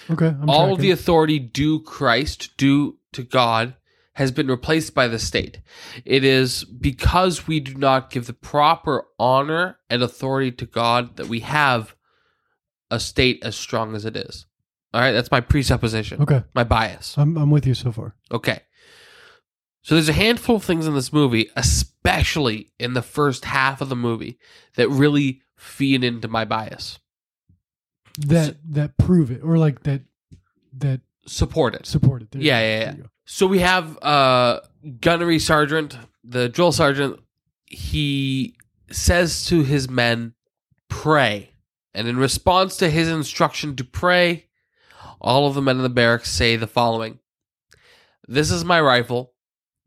Okay. 0.09 0.27
I'm 0.27 0.49
all 0.49 0.73
of 0.73 0.79
the 0.79 0.91
authority 0.91 1.39
due 1.39 1.79
Christ, 1.81 2.55
due 2.57 2.99
to 3.13 3.23
God, 3.23 3.75
has 4.13 4.31
been 4.31 4.47
replaced 4.47 4.93
by 4.93 5.07
the 5.07 5.19
state. 5.19 5.59
It 6.05 6.23
is 6.23 6.63
because 6.63 7.47
we 7.47 7.59
do 7.59 7.73
not 7.73 8.09
give 8.09 8.27
the 8.27 8.33
proper 8.33 9.05
honor 9.19 9.79
and 9.89 10.01
authority 10.01 10.51
to 10.53 10.65
God 10.65 11.17
that 11.17 11.27
we 11.27 11.41
have 11.41 11.94
a 12.91 12.99
state 12.99 13.39
as 13.43 13.55
strong 13.55 13.95
as 13.95 14.05
it 14.05 14.15
is. 14.15 14.45
All 14.93 15.01
right, 15.01 15.11
that's 15.11 15.31
my 15.31 15.41
presupposition, 15.41 16.21
Okay. 16.21 16.43
my 16.53 16.63
bias. 16.63 17.17
I'm 17.17 17.37
I'm 17.37 17.51
with 17.51 17.65
you 17.67 17.73
so 17.73 17.91
far. 17.91 18.15
Okay. 18.31 18.59
So 19.81 19.93
there's 19.95 20.09
a 20.09 20.13
handful 20.13 20.55
of 20.55 20.63
things 20.63 20.87
in 20.87 20.95
this 20.95 21.13
movie, 21.13 21.49
especially 21.55 22.71
in 22.79 22.93
the 22.93 23.01
first 23.03 23.45
half 23.45 23.81
of 23.81 23.89
the 23.89 23.95
movie, 23.95 24.39
that 24.77 24.89
really 24.89 25.41
feed 25.57 26.03
into 26.03 26.27
my 26.27 26.43
bias. 26.45 26.97
That 28.17 28.57
that 28.71 28.97
prove 28.97 29.29
it 29.31 29.41
or 29.43 29.57
like 29.57 29.83
that 29.83 30.01
that 30.77 31.01
Support 31.27 31.73
it. 31.75 31.85
support 31.87 32.21
it. 32.21 32.31
There 32.31 32.41
Yeah, 32.41 32.59
yeah, 32.61 32.95
yeah. 32.99 33.03
So 33.25 33.47
we 33.47 33.59
have 33.59 33.97
uh 34.03 34.61
gunnery 35.01 35.39
sergeant, 35.39 35.97
the 36.23 36.47
drill 36.49 36.71
sergeant. 36.71 37.19
He 37.65 38.55
says 38.91 39.45
to 39.47 39.63
his 39.63 39.89
men, 39.89 40.33
"Pray," 40.87 41.49
and 41.95 42.07
in 42.07 42.17
response 42.17 42.77
to 42.77 42.89
his 42.89 43.09
instruction 43.09 43.75
to 43.77 43.83
pray, 43.83 44.45
all 45.19 45.47
of 45.47 45.55
the 45.55 45.61
men 45.61 45.77
in 45.77 45.83
the 45.83 45.89
barracks 45.89 46.29
say 46.29 46.55
the 46.55 46.67
following: 46.67 47.19
"This 48.27 48.51
is 48.51 48.63
my 48.63 48.79
rifle. 48.79 49.33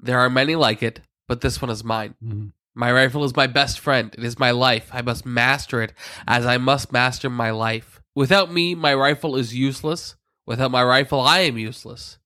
There 0.01 0.19
are 0.19 0.31
many 0.31 0.57
like 0.57 0.83
it, 0.83 1.01
but 1.29 1.41
this 1.41 1.63
one 1.63 1.71
is 1.71 1.85
mine." 1.85 2.15
Mhm. 2.25 2.53
My 2.75 2.93
rifle 2.93 3.25
is 3.25 3.37
my 3.37 3.47
best 3.47 3.79
friend. 3.81 4.15
It 4.17 4.25
is 4.25 4.39
my 4.39 4.53
life. 4.53 4.89
I 4.93 5.03
must 5.03 5.27
master 5.27 5.83
it 5.83 5.93
as 6.27 6.47
I 6.47 6.59
must 6.59 6.93
master 6.93 7.29
my 7.29 7.51
life. 7.51 8.01
Without 8.15 8.53
me, 8.53 8.75
my 8.75 8.95
rifle 8.95 9.37
is 9.37 9.55
useless. 9.55 10.15
Without 10.47 10.71
my 10.71 10.83
rifle, 10.83 11.21
I 11.21 11.41
am 11.41 11.59
useless. 11.59 12.19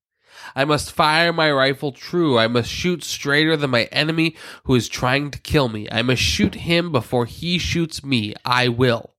I 0.54 0.64
must 0.64 0.92
fire 0.92 1.32
my 1.32 1.50
rifle 1.50 1.92
true. 1.92 2.38
I 2.38 2.48
must 2.48 2.70
shoot 2.70 3.02
straighter 3.02 3.56
than 3.56 3.70
my 3.70 3.84
enemy 3.84 4.36
who 4.64 4.74
is 4.74 4.88
trying 4.88 5.30
to 5.30 5.38
kill 5.38 5.68
me. 5.68 5.88
I 5.90 6.02
must 6.02 6.22
shoot 6.22 6.54
him 6.54 6.92
before 6.92 7.26
he 7.26 7.58
shoots 7.58 8.04
me. 8.04 8.34
I 8.44 8.68
will. 8.68 9.11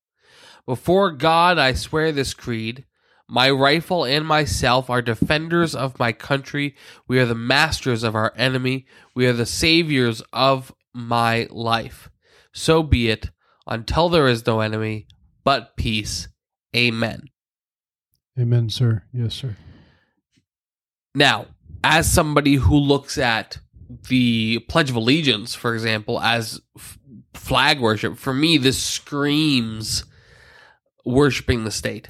Before 0.66 1.12
God, 1.12 1.58
I 1.58 1.74
swear 1.74 2.12
this 2.12 2.34
creed. 2.34 2.86
My 3.28 3.50
rifle 3.50 4.06
and 4.06 4.26
myself 4.26 4.90
are 4.90 5.02
defenders 5.02 5.76
of 5.76 6.00
my 6.00 6.12
country. 6.12 6.76
We 7.08 7.20
are 7.20 7.26
the 7.26 7.36
masters 7.36 8.04
of 8.04 8.16
our 8.16 8.34
enemy. 8.36 8.86
We 9.16 9.26
are 9.28 9.34
the 9.34 9.46
saviors 9.46 10.22
of 10.32 10.74
my 10.94 11.48
life. 11.50 12.10
So 12.54 12.84
be 12.84 13.10
it 13.10 13.32
until 13.66 14.10
there 14.10 14.28
is 14.28 14.46
no 14.46 14.60
enemy 14.60 15.08
but 15.44 15.76
peace. 15.76 16.28
Amen. 16.76 17.24
Amen, 18.40 18.70
sir. 18.70 19.04
Yes, 19.14 19.36
sir. 19.36 19.56
Now, 21.16 21.48
as 21.84 22.12
somebody 22.12 22.56
who 22.56 22.76
looks 22.76 23.18
at 23.18 23.60
the 24.10 24.60
Pledge 24.70 24.90
of 24.90 24.96
Allegiance, 24.96 25.54
for 25.54 25.74
example, 25.74 26.20
as 26.20 26.60
f- 26.78 26.98
flag 27.34 27.80
worship, 27.80 28.18
for 28.18 28.34
me, 28.34 28.58
this 28.58 28.82
screams 28.82 30.06
worshiping 31.06 31.64
the 31.64 31.72
state. 31.72 32.10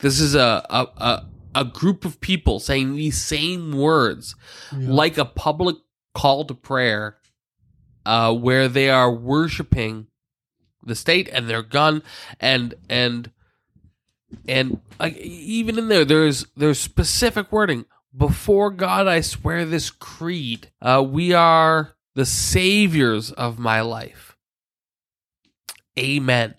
This 0.00 0.20
is 0.20 0.34
a 0.34 0.64
a, 0.70 0.86
a, 0.96 1.26
a 1.54 1.64
group 1.64 2.04
of 2.04 2.20
people 2.20 2.60
saying 2.60 2.96
these 2.96 3.20
same 3.22 3.72
words 3.72 4.34
Yeah. 4.76 4.90
like 4.90 5.18
a 5.18 5.24
public 5.24 5.76
call 6.14 6.44
to 6.46 6.54
prayer 6.54 7.16
uh, 8.04 8.32
where 8.34 8.68
they 8.68 8.88
are 8.90 9.12
worshiping 9.12 10.06
the 10.82 10.94
state 10.94 11.28
and 11.32 11.48
their 11.48 11.62
gun 11.62 12.02
and 12.40 12.74
and 12.88 13.30
and 14.48 14.80
like 15.00 15.16
even 15.16 15.78
in 15.78 15.88
there 15.88 16.04
there's 16.04 16.46
there's 16.56 16.78
specific 16.78 17.50
wording 17.50 17.84
before 18.16 18.70
god 18.70 19.06
i 19.08 19.20
swear 19.20 19.64
this 19.64 19.90
creed 19.90 20.70
uh, 20.80 21.04
we 21.06 21.32
are 21.32 21.96
the 22.14 22.24
saviors 22.26 23.32
of 23.32 23.58
my 23.58 23.80
life 23.80 24.36
amen 25.98 26.54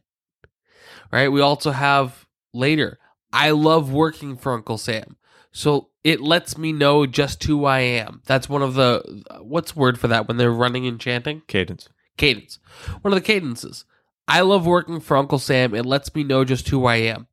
right 1.12 1.32
we 1.32 1.42
also 1.42 1.72
have 1.72 2.26
later 2.54 3.00
i 3.34 3.52
love 3.52 3.92
working 3.92 4.38
for 4.38 4.54
uncle 4.54 4.78
sam 4.78 5.18
so 5.52 5.90
it 6.04 6.22
lets 6.22 6.58
me 6.58 6.72
know 6.72 7.06
just 7.06 7.44
who 7.44 7.66
I 7.66 7.80
am. 7.80 8.22
That's 8.28 8.48
one 8.48 8.62
of 8.62 8.76
the 8.76 9.24
what's 9.42 9.76
word 9.76 10.00
for 10.00 10.08
that 10.08 10.26
when 10.26 10.38
they're 10.38 10.52
running 10.52 10.88
and 10.88 11.00
chanting? 11.00 11.42
Cadence. 11.48 11.90
Cadence. 12.16 12.60
One 13.02 13.12
of 13.12 13.20
the 13.20 13.26
cadences. 13.26 13.84
I 14.28 14.42
love 14.42 14.66
working 14.66 15.00
for 15.00 15.18
Uncle 15.18 15.40
Sam. 15.40 15.76
It 15.76 15.86
lets 15.86 16.14
me 16.16 16.24
know 16.24 16.46
just 16.46 16.70
who 16.70 16.86
I 16.86 16.98
am. 16.98 17.28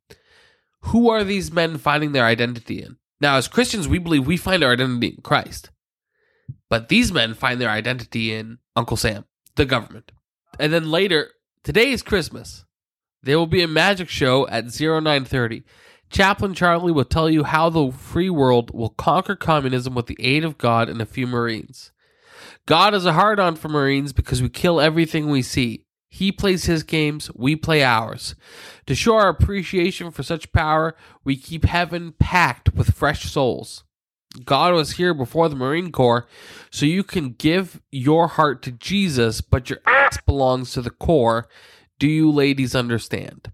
Who 0.87 1.09
are 1.09 1.23
these 1.23 1.53
men 1.53 1.79
finding 1.79 2.13
their 2.13 2.25
identity 2.25 2.83
in? 2.83 2.97
Now, 3.21 3.37
as 3.37 3.47
Christians, 3.47 3.87
we 3.87 3.99
believe 3.99 4.27
we 4.27 4.37
find 4.37 4.65
our 4.65 4.73
identity 4.73 5.15
in 5.17 5.23
Christ. 5.23 5.71
But 6.69 6.89
these 6.89 7.13
men 7.13 7.35
find 7.35 7.61
their 7.61 7.71
identity 7.71 8.35
in 8.35 8.59
Uncle 8.75 8.97
Sam, 8.97 9.25
the 9.55 9.67
government. 9.67 10.11
And 10.59 10.73
then 10.73 10.91
later, 10.91 11.31
today 11.63 11.91
is 11.91 12.03
Christmas. 12.03 12.65
There 13.25 13.39
will 13.39 13.47
be 13.47 13.63
a 13.63 13.69
magic 13.69 14.11
show 14.11 14.47
at 14.49 14.67
0930. 14.67 15.65
Chaplain 16.11 16.53
Charlie 16.53 16.93
will 16.93 17.07
tell 17.07 17.31
you 17.31 17.45
how 17.45 17.71
the 17.71 17.91
free 17.91 18.29
world 18.29 18.71
will 18.75 18.91
conquer 18.91 19.35
communism 19.35 19.95
with 19.95 20.07
the 20.07 20.17
aid 20.21 20.45
of 20.45 20.59
God 20.59 20.91
and 20.91 21.01
a 21.01 21.07
few 21.07 21.27
Marines. 21.27 21.91
God 22.67 22.93
has 22.93 23.07
a 23.07 23.15
hard 23.15 23.41
on 23.41 23.57
for 23.57 23.69
Marines 23.69 24.13
because 24.13 24.43
we 24.43 24.51
kill 24.51 24.79
everything 24.79 25.29
we 25.31 25.41
see. 25.41 25.87
He 26.09 26.31
plays 26.33 26.67
his 26.67 26.83
games, 26.83 27.31
we 27.35 27.57
play 27.57 27.83
ours. 27.83 28.35
To 28.87 28.95
show 28.95 29.17
our 29.17 29.29
appreciation 29.29 30.11
for 30.11 30.23
such 30.23 30.53
power, 30.53 30.95
we 31.25 31.37
keep 31.37 31.65
heaven 31.65 32.13
packed 32.19 32.75
with 32.75 32.95
fresh 32.95 33.25
souls. 33.25 33.85
God 34.45 34.75
was 34.75 34.93
here 34.93 35.15
before 35.15 35.49
the 35.49 35.57
Marine 35.57 35.91
Corps, 35.93 36.29
so 36.71 36.87
you 36.87 37.03
can 37.05 37.31
give 37.31 37.81
your 37.91 38.29
heart 38.29 38.63
to 38.63 38.71
Jesus, 38.71 39.41
but 39.41 39.71
your 39.71 39.81
ass 39.87 40.19
belongs 40.27 40.73
to 40.73 40.83
the 40.83 40.91
Corps. 40.91 41.49
Do 41.99 42.09
you 42.09 42.31
ladies 42.31 42.75
understand? 42.75 43.53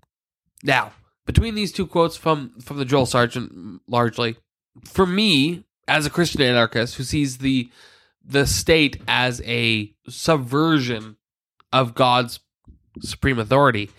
Now, 0.62 0.93
between 1.27 1.55
these 1.55 1.73
two 1.73 1.87
quotes 1.87 2.17
from 2.17 2.59
from 2.61 2.79
the 2.79 2.85
drill 2.85 3.07
sergeant, 3.07 3.81
largely, 3.87 4.37
for 4.85 5.07
me 5.07 5.65
as 5.87 6.07
a 6.07 6.11
Christian 6.11 6.43
anarchist 6.43 6.97
who 6.97 7.05
sees 7.05 7.39
the 7.39 7.71
the 8.25 8.47
state 8.47 9.01
as 9.09 9.41
a 9.45 9.95
subversion 10.09 11.17
of 11.73 11.95
God's 11.95 12.41
supreme 13.01 13.39
authority, 13.39 13.91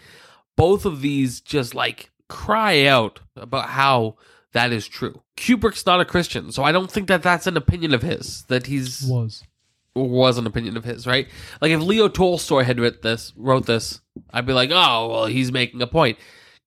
both 0.55 0.85
of 0.85 1.01
these 1.01 1.41
just 1.41 1.73
like 1.73 2.11
cry 2.30 2.85
out 2.85 3.19
about 3.35 3.69
how 3.69 4.15
that 4.53 4.72
is 4.72 4.88
true. 4.88 5.22
Kubrick's 5.38 5.85
not 5.85 6.01
a 6.01 6.05
Christian, 6.05 6.51
so 6.51 6.63
I 6.63 6.72
don't 6.72 6.91
think 6.91 7.07
that 7.07 7.23
that's 7.23 7.47
an 7.47 7.57
opinion 7.57 7.93
of 7.93 8.01
his 8.01 8.43
that 8.43 8.68
he's 8.68 9.03
Was. 9.07 9.43
Was 9.95 10.38
an 10.38 10.47
opinion 10.47 10.77
of 10.77 10.84
his, 10.84 11.05
right? 11.05 11.27
Like 11.61 11.72
if 11.72 11.81
Leo 11.81 12.07
Tolstoy 12.07 12.63
had 12.63 12.80
wrote 12.80 13.01
this, 13.01 13.34
wrote 13.35 13.65
this, 13.65 14.01
I'd 14.31 14.45
be 14.45 14.53
like, 14.53 14.69
oh, 14.72 15.09
well, 15.09 15.26
he's 15.26 15.51
making 15.51 15.81
a 15.81 15.88
point. 15.88 16.18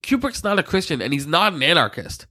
Kubrick's 0.02 0.44
not 0.44 0.58
a 0.58 0.62
Christian 0.62 1.00
and 1.00 1.12
he's 1.12 1.26
not 1.26 1.54
an 1.54 1.62
anarchist, 1.62 2.26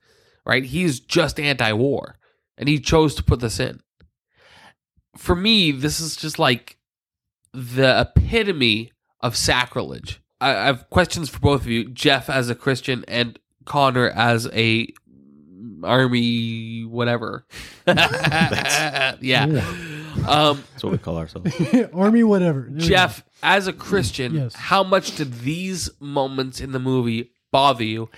right? 0.45 0.63
He's 0.63 0.99
just 0.99 1.39
anti-war, 1.39 2.17
and 2.57 2.69
he 2.69 2.79
chose 2.79 3.15
to 3.15 3.23
put 3.23 3.39
this 3.39 3.59
in. 3.59 3.81
For 5.17 5.35
me, 5.35 5.71
this 5.71 5.99
is 5.99 6.15
just 6.15 6.37
like 6.37 6.77
the 7.53 8.01
epitome 8.01 8.91
of 9.21 9.35
sacrilege. 9.35 10.21
I, 10.39 10.51
I 10.51 10.65
have 10.65 10.89
questions 10.89 11.29
for 11.29 11.39
both 11.39 11.61
of 11.61 11.67
you, 11.67 11.89
Jeff 11.89 12.29
as 12.29 12.49
a 12.49 12.55
Christian 12.55 13.03
and 13.07 13.39
Connor 13.65 14.09
as 14.09 14.47
a 14.53 14.87
army 15.83 16.81
whatever. 16.85 17.45
yeah. 17.87 19.75
Um, 20.27 20.63
That's 20.71 20.83
what 20.83 20.91
we 20.91 20.97
call 20.97 21.17
ourselves. 21.17 21.51
Army, 21.93 22.23
whatever. 22.23 22.61
There 22.69 22.81
we. 22.81 22.87
Jeff, 22.87 23.23
as 23.41 23.67
a 23.67 23.73
Christian, 23.73 24.33
Yes. 24.35 24.55
how 24.55 24.83
much 24.83 25.15
did 25.15 25.33
these 25.39 25.89
moments 25.99 26.61
in 26.61 26.71
the 26.71 26.79
movie 26.79 27.31
bother 27.51 27.83
you? 27.83 28.09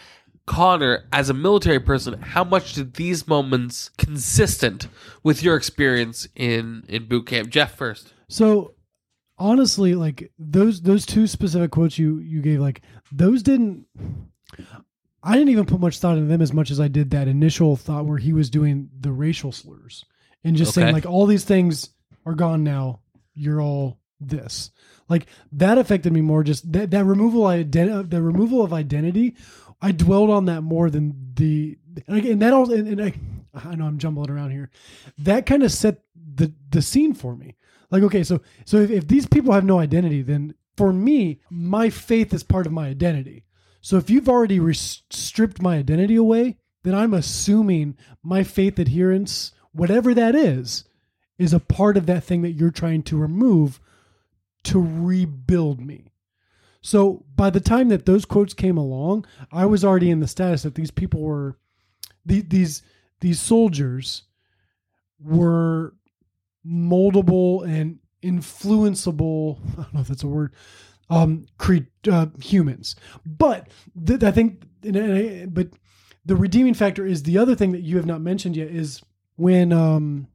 Connor, 0.45 1.05
as 1.11 1.29
a 1.29 1.33
military 1.33 1.79
person, 1.79 2.21
how 2.21 2.43
much 2.43 2.73
did 2.73 2.93
these 2.95 3.27
moments 3.27 3.89
consistent 3.97 4.87
with 5.23 5.41
your 5.41 5.55
experience 5.55 6.27
in 6.35 6.83
in 6.87 7.07
boot 7.07 7.25
camp? 7.25 7.49
Jeff 7.49 7.75
first. 7.75 8.13
So 8.29 8.75
honestly, 9.39 9.95
like 9.95 10.31
those 10.37 10.81
those 10.81 11.05
two 11.07 11.25
specific 11.25 11.71
quotes 11.71 11.97
you 11.97 12.19
you 12.19 12.41
gave, 12.43 12.59
like 12.59 12.81
those 13.11 13.41
didn't. 13.41 13.85
I 15.23 15.33
didn't 15.33 15.49
even 15.49 15.65
put 15.65 15.79
much 15.79 15.97
thought 15.97 16.17
into 16.17 16.27
them 16.29 16.43
as 16.43 16.53
much 16.53 16.69
as 16.69 16.79
I 16.79 16.87
did 16.87 17.09
that 17.09 17.27
initial 17.27 17.75
thought 17.75 18.05
where 18.05 18.19
he 18.19 18.31
was 18.31 18.51
doing 18.51 18.89
the 18.99 19.11
racial 19.11 19.51
slurs 19.51 20.05
and 20.43 20.55
just 20.55 20.75
saying 20.75 20.93
like 20.93 21.07
all 21.07 21.25
these 21.25 21.43
things 21.43 21.89
are 22.25 22.33
gone 22.33 22.63
now. 22.63 23.01
You're 23.33 23.61
all 23.61 23.99
this. 24.19 24.71
Like 25.09 25.27
that 25.51 25.77
affected 25.77 26.13
me 26.13 26.21
more. 26.21 26.43
Just 26.43 26.71
that 26.71 26.91
that 26.91 27.05
removal 27.05 27.43
ident- 27.43 28.09
the 28.09 28.21
removal 28.21 28.63
of 28.63 28.73
identity. 28.73 29.35
I 29.81 29.91
dwelled 29.91 30.29
on 30.29 30.45
that 30.45 30.61
more 30.61 30.89
than 30.89 31.33
the 31.35 31.77
and, 32.07 32.17
again, 32.17 32.39
that 32.39 32.53
also 32.53 32.73
and, 32.73 32.87
and 32.87 33.01
I 33.01 33.13
I 33.53 33.75
know 33.75 33.85
I'm 33.85 33.97
jumbling 33.97 34.29
around 34.29 34.51
here. 34.51 34.69
That 35.17 35.45
kind 35.45 35.63
of 35.63 35.71
set 35.71 36.01
the 36.15 36.53
the 36.69 36.81
scene 36.81 37.13
for 37.13 37.35
me. 37.35 37.55
Like 37.91 38.03
okay, 38.03 38.23
so 38.23 38.41
so 38.65 38.77
if, 38.77 38.89
if 38.89 39.07
these 39.07 39.25
people 39.25 39.53
have 39.53 39.65
no 39.65 39.79
identity, 39.79 40.21
then 40.21 40.55
for 40.75 40.91
me, 40.91 41.39
my 41.49 41.89
faith 41.89 42.33
is 42.33 42.43
part 42.43 42.65
of 42.65 42.73
my 42.73 42.87
identity. 42.87 43.43
So 43.81 43.97
if 43.97 44.09
you've 44.09 44.29
already 44.29 44.59
stripped 44.73 45.61
my 45.61 45.77
identity 45.77 46.15
away, 46.15 46.57
then 46.83 46.95
I'm 46.95 47.13
assuming 47.13 47.97
my 48.23 48.43
faith 48.43 48.79
adherence, 48.79 49.51
whatever 49.71 50.13
that 50.13 50.35
is, 50.35 50.85
is 51.37 51.53
a 51.53 51.59
part 51.59 51.97
of 51.97 52.05
that 52.05 52.23
thing 52.23 52.41
that 52.41 52.51
you're 52.51 52.71
trying 52.71 53.03
to 53.03 53.17
remove 53.17 53.79
to 54.63 54.79
rebuild 54.81 55.79
me. 55.79 56.11
So 56.81 57.25
by 57.35 57.49
the 57.49 57.59
time 57.59 57.89
that 57.89 58.05
those 58.05 58.25
quotes 58.25 58.53
came 58.53 58.77
along, 58.77 59.25
I 59.51 59.65
was 59.65 59.83
already 59.83 60.11
in 60.11 60.19
the 60.19 60.27
status 60.27 60.63
that 60.63 60.75
these 60.75 60.91
people 60.91 61.21
were 61.21 61.57
these 62.25 62.83
these 63.21 63.39
soldiers 63.39 64.23
were 65.19 65.93
moldable 66.65 67.65
and 67.67 67.99
influenceable. 68.23 69.59
I 69.79 69.81
don't 69.83 69.93
know 69.93 69.99
if 70.01 70.07
that's 70.07 70.23
a 70.23 70.27
word. 70.27 70.53
Um, 71.09 71.45
cre- 71.59 71.89
uh, 72.11 72.27
humans, 72.41 72.95
but 73.25 73.67
th- 74.05 74.23
I 74.23 74.31
think, 74.31 74.63
but 74.81 75.67
the 76.25 76.35
redeeming 76.35 76.73
factor 76.73 77.05
is 77.05 77.21
the 77.23 77.37
other 77.37 77.53
thing 77.53 77.73
that 77.73 77.83
you 77.83 77.97
have 77.97 78.07
not 78.07 78.21
mentioned 78.21 78.57
yet 78.57 78.69
is 78.69 79.03
when 79.35 79.71
um 79.71 80.27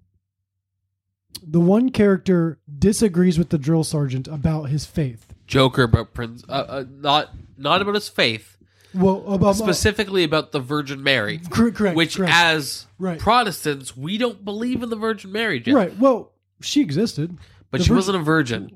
the 1.43 1.61
one 1.61 1.91
character 1.91 2.59
disagrees 2.79 3.39
with 3.39 3.49
the 3.51 3.59
drill 3.59 3.85
sergeant 3.85 4.29
about 4.29 4.65
his 4.65 4.85
faith. 4.87 5.33
Joker, 5.47 5.87
but 5.87 6.15
Prince, 6.15 6.45
uh, 6.49 6.53
uh, 6.53 6.85
not 6.91 7.31
not 7.57 7.83
about 7.83 7.95
his 7.95 8.09
faith, 8.09 8.57
Well, 8.95 9.25
about 9.27 9.57
specifically 9.57 10.23
about 10.25 10.53
the 10.53 10.61
Virgin 10.61 11.03
Mary, 11.03 11.39
Cor- 11.51 11.71
correct, 11.73 11.97
which 11.97 12.17
correct. 12.17 12.33
as 12.35 12.87
Right. 12.99 13.19
Protestants 13.19 13.97
we 13.97 14.17
don't 14.19 14.45
believe 14.45 14.83
in 14.83 14.91
the 14.91 14.97
Virgin 14.97 15.33
Mary, 15.33 15.63
right. 15.67 15.97
Well, 15.99 16.33
she 16.61 16.81
existed, 16.83 17.37
But 17.71 17.79
The 17.79 17.85
she 17.85 17.89
Virgin- 17.89 17.97
wasn't 17.97 18.17
a 18.17 18.23
virgin. 18.23 18.73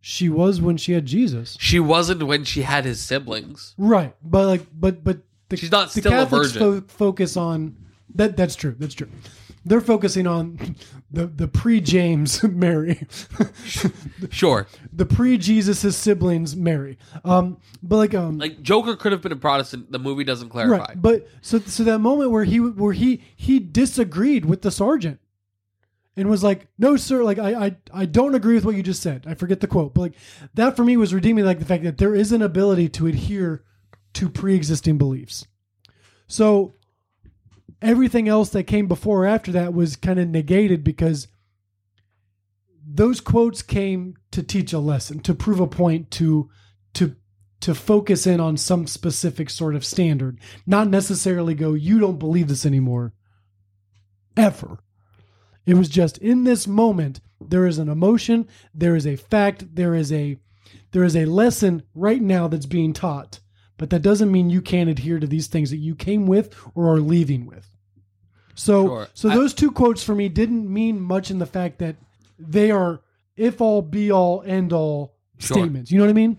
She 0.00 0.28
was 0.28 0.60
when 0.60 0.76
she 0.76 0.92
had 0.92 1.06
Jesus. 1.06 1.56
She 1.58 1.80
wasn't 1.80 2.22
when 2.24 2.44
she 2.44 2.62
had 2.62 2.84
his 2.84 3.00
siblings. 3.00 3.74
Right, 3.78 4.14
but 4.22 4.46
like, 4.46 4.66
but 4.78 5.02
but 5.02 5.18
the, 5.48 5.56
She's 5.56 5.70
not 5.72 5.90
the 5.92 6.00
still 6.00 6.12
a 6.12 6.16
Catholics 6.16 6.52
virgin. 6.52 6.82
fo- 6.82 6.86
focus 6.88 7.36
on 7.36 7.76
that. 8.14 8.36
That's 8.36 8.54
true. 8.54 8.76
That's 8.78 8.94
true. 8.94 9.08
They're 9.66 9.80
focusing 9.80 10.26
on 10.26 10.76
the 11.10 11.26
the 11.26 11.48
pre 11.48 11.80
James 11.80 12.42
Mary, 12.42 13.06
Sure, 14.30 14.66
the 14.92 15.06
pre 15.06 15.38
Jesus 15.38 15.96
siblings 15.96 16.54
Mary. 16.54 16.98
Um, 17.24 17.58
but 17.82 17.96
like 17.96 18.14
um, 18.14 18.38
like 18.38 18.62
Joker 18.62 18.94
could 18.96 19.12
have 19.12 19.22
been 19.22 19.32
a 19.32 19.36
Protestant. 19.36 19.90
The 19.90 19.98
movie 19.98 20.24
doesn't 20.24 20.50
clarify. 20.50 20.76
right. 20.76 21.00
But 21.00 21.28
so 21.40 21.58
so 21.60 21.84
that 21.84 21.98
moment 22.00 22.30
where 22.30 22.44
he 22.44 22.60
where 22.60 22.92
he 22.92 23.22
he 23.36 23.58
disagreed 23.58 24.44
with 24.44 24.62
the 24.62 24.70
sergeant 24.70 25.18
and 26.16 26.28
was 26.28 26.44
like, 26.44 26.66
"No, 26.78 26.96
sir, 26.96 27.24
like 27.24 27.38
I 27.38 27.66
I 27.66 27.76
I 27.92 28.04
don't 28.06 28.34
agree 28.34 28.54
with 28.54 28.64
what 28.64 28.76
you 28.76 28.82
just 28.82 29.02
said." 29.02 29.24
I 29.26 29.34
forget 29.34 29.60
the 29.60 29.66
quote, 29.66 29.94
but 29.94 30.00
like 30.02 30.14
that 30.54 30.76
for 30.76 30.84
me 30.84 30.96
was 30.96 31.14
redeeming, 31.14 31.44
like 31.44 31.58
the 31.58 31.64
fact 31.64 31.84
that 31.84 31.98
there 31.98 32.14
is 32.14 32.32
an 32.32 32.42
ability 32.42 32.88
to 32.90 33.06
adhere 33.06 33.64
to 34.14 34.28
pre-existing 34.28 34.98
beliefs. 34.98 35.46
So 36.26 36.74
everything 37.84 38.28
else 38.28 38.50
that 38.50 38.64
came 38.64 38.88
before 38.88 39.24
or 39.24 39.26
after 39.26 39.52
that 39.52 39.74
was 39.74 39.96
kind 39.96 40.18
of 40.18 40.28
negated 40.28 40.82
because 40.82 41.28
those 42.86 43.20
quotes 43.20 43.62
came 43.62 44.16
to 44.30 44.42
teach 44.42 44.72
a 44.72 44.78
lesson, 44.78 45.20
to 45.20 45.34
prove 45.34 45.60
a 45.60 45.66
point, 45.66 46.10
to 46.12 46.50
to 46.94 47.16
to 47.60 47.74
focus 47.74 48.26
in 48.26 48.40
on 48.40 48.56
some 48.56 48.86
specific 48.86 49.48
sort 49.48 49.74
of 49.74 49.84
standard, 49.84 50.38
not 50.66 50.88
necessarily 50.88 51.54
go, 51.54 51.72
you 51.72 51.98
don't 51.98 52.18
believe 52.18 52.48
this 52.48 52.66
anymore. 52.66 53.14
Ever. 54.36 54.80
It 55.64 55.74
was 55.74 55.88
just 55.88 56.18
in 56.18 56.44
this 56.44 56.66
moment, 56.66 57.20
there 57.40 57.66
is 57.66 57.78
an 57.78 57.88
emotion, 57.88 58.48
there 58.74 58.96
is 58.96 59.06
a 59.06 59.16
fact, 59.16 59.74
there 59.76 59.94
is 59.94 60.12
a 60.12 60.38
there 60.92 61.04
is 61.04 61.16
a 61.16 61.24
lesson 61.26 61.82
right 61.94 62.22
now 62.22 62.48
that's 62.48 62.66
being 62.66 62.92
taught. 62.92 63.40
But 63.76 63.90
that 63.90 64.02
doesn't 64.02 64.30
mean 64.30 64.50
you 64.50 64.62
can't 64.62 64.90
adhere 64.90 65.18
to 65.18 65.26
these 65.26 65.48
things 65.48 65.70
that 65.70 65.78
you 65.78 65.94
came 65.94 66.26
with 66.26 66.54
or 66.74 66.92
are 66.92 67.00
leaving 67.00 67.46
with. 67.46 67.73
So 68.54 68.86
Sure. 68.86 69.08
so 69.14 69.28
I- 69.30 69.34
those 69.34 69.54
two 69.54 69.70
quotes 69.70 70.02
for 70.02 70.14
me 70.14 70.28
didn't 70.28 70.72
mean 70.72 71.00
much 71.00 71.30
in 71.30 71.38
the 71.38 71.46
fact 71.46 71.78
that 71.78 71.96
they 72.38 72.70
are 72.70 73.00
if 73.36 73.60
all 73.60 73.82
be 73.82 74.10
all 74.12 74.42
end 74.46 74.72
all 74.72 75.14
Sure. 75.38 75.56
statements. 75.58 75.90
You 75.90 75.98
know 75.98 76.04
what 76.04 76.10
I 76.10 76.14
mean? 76.14 76.36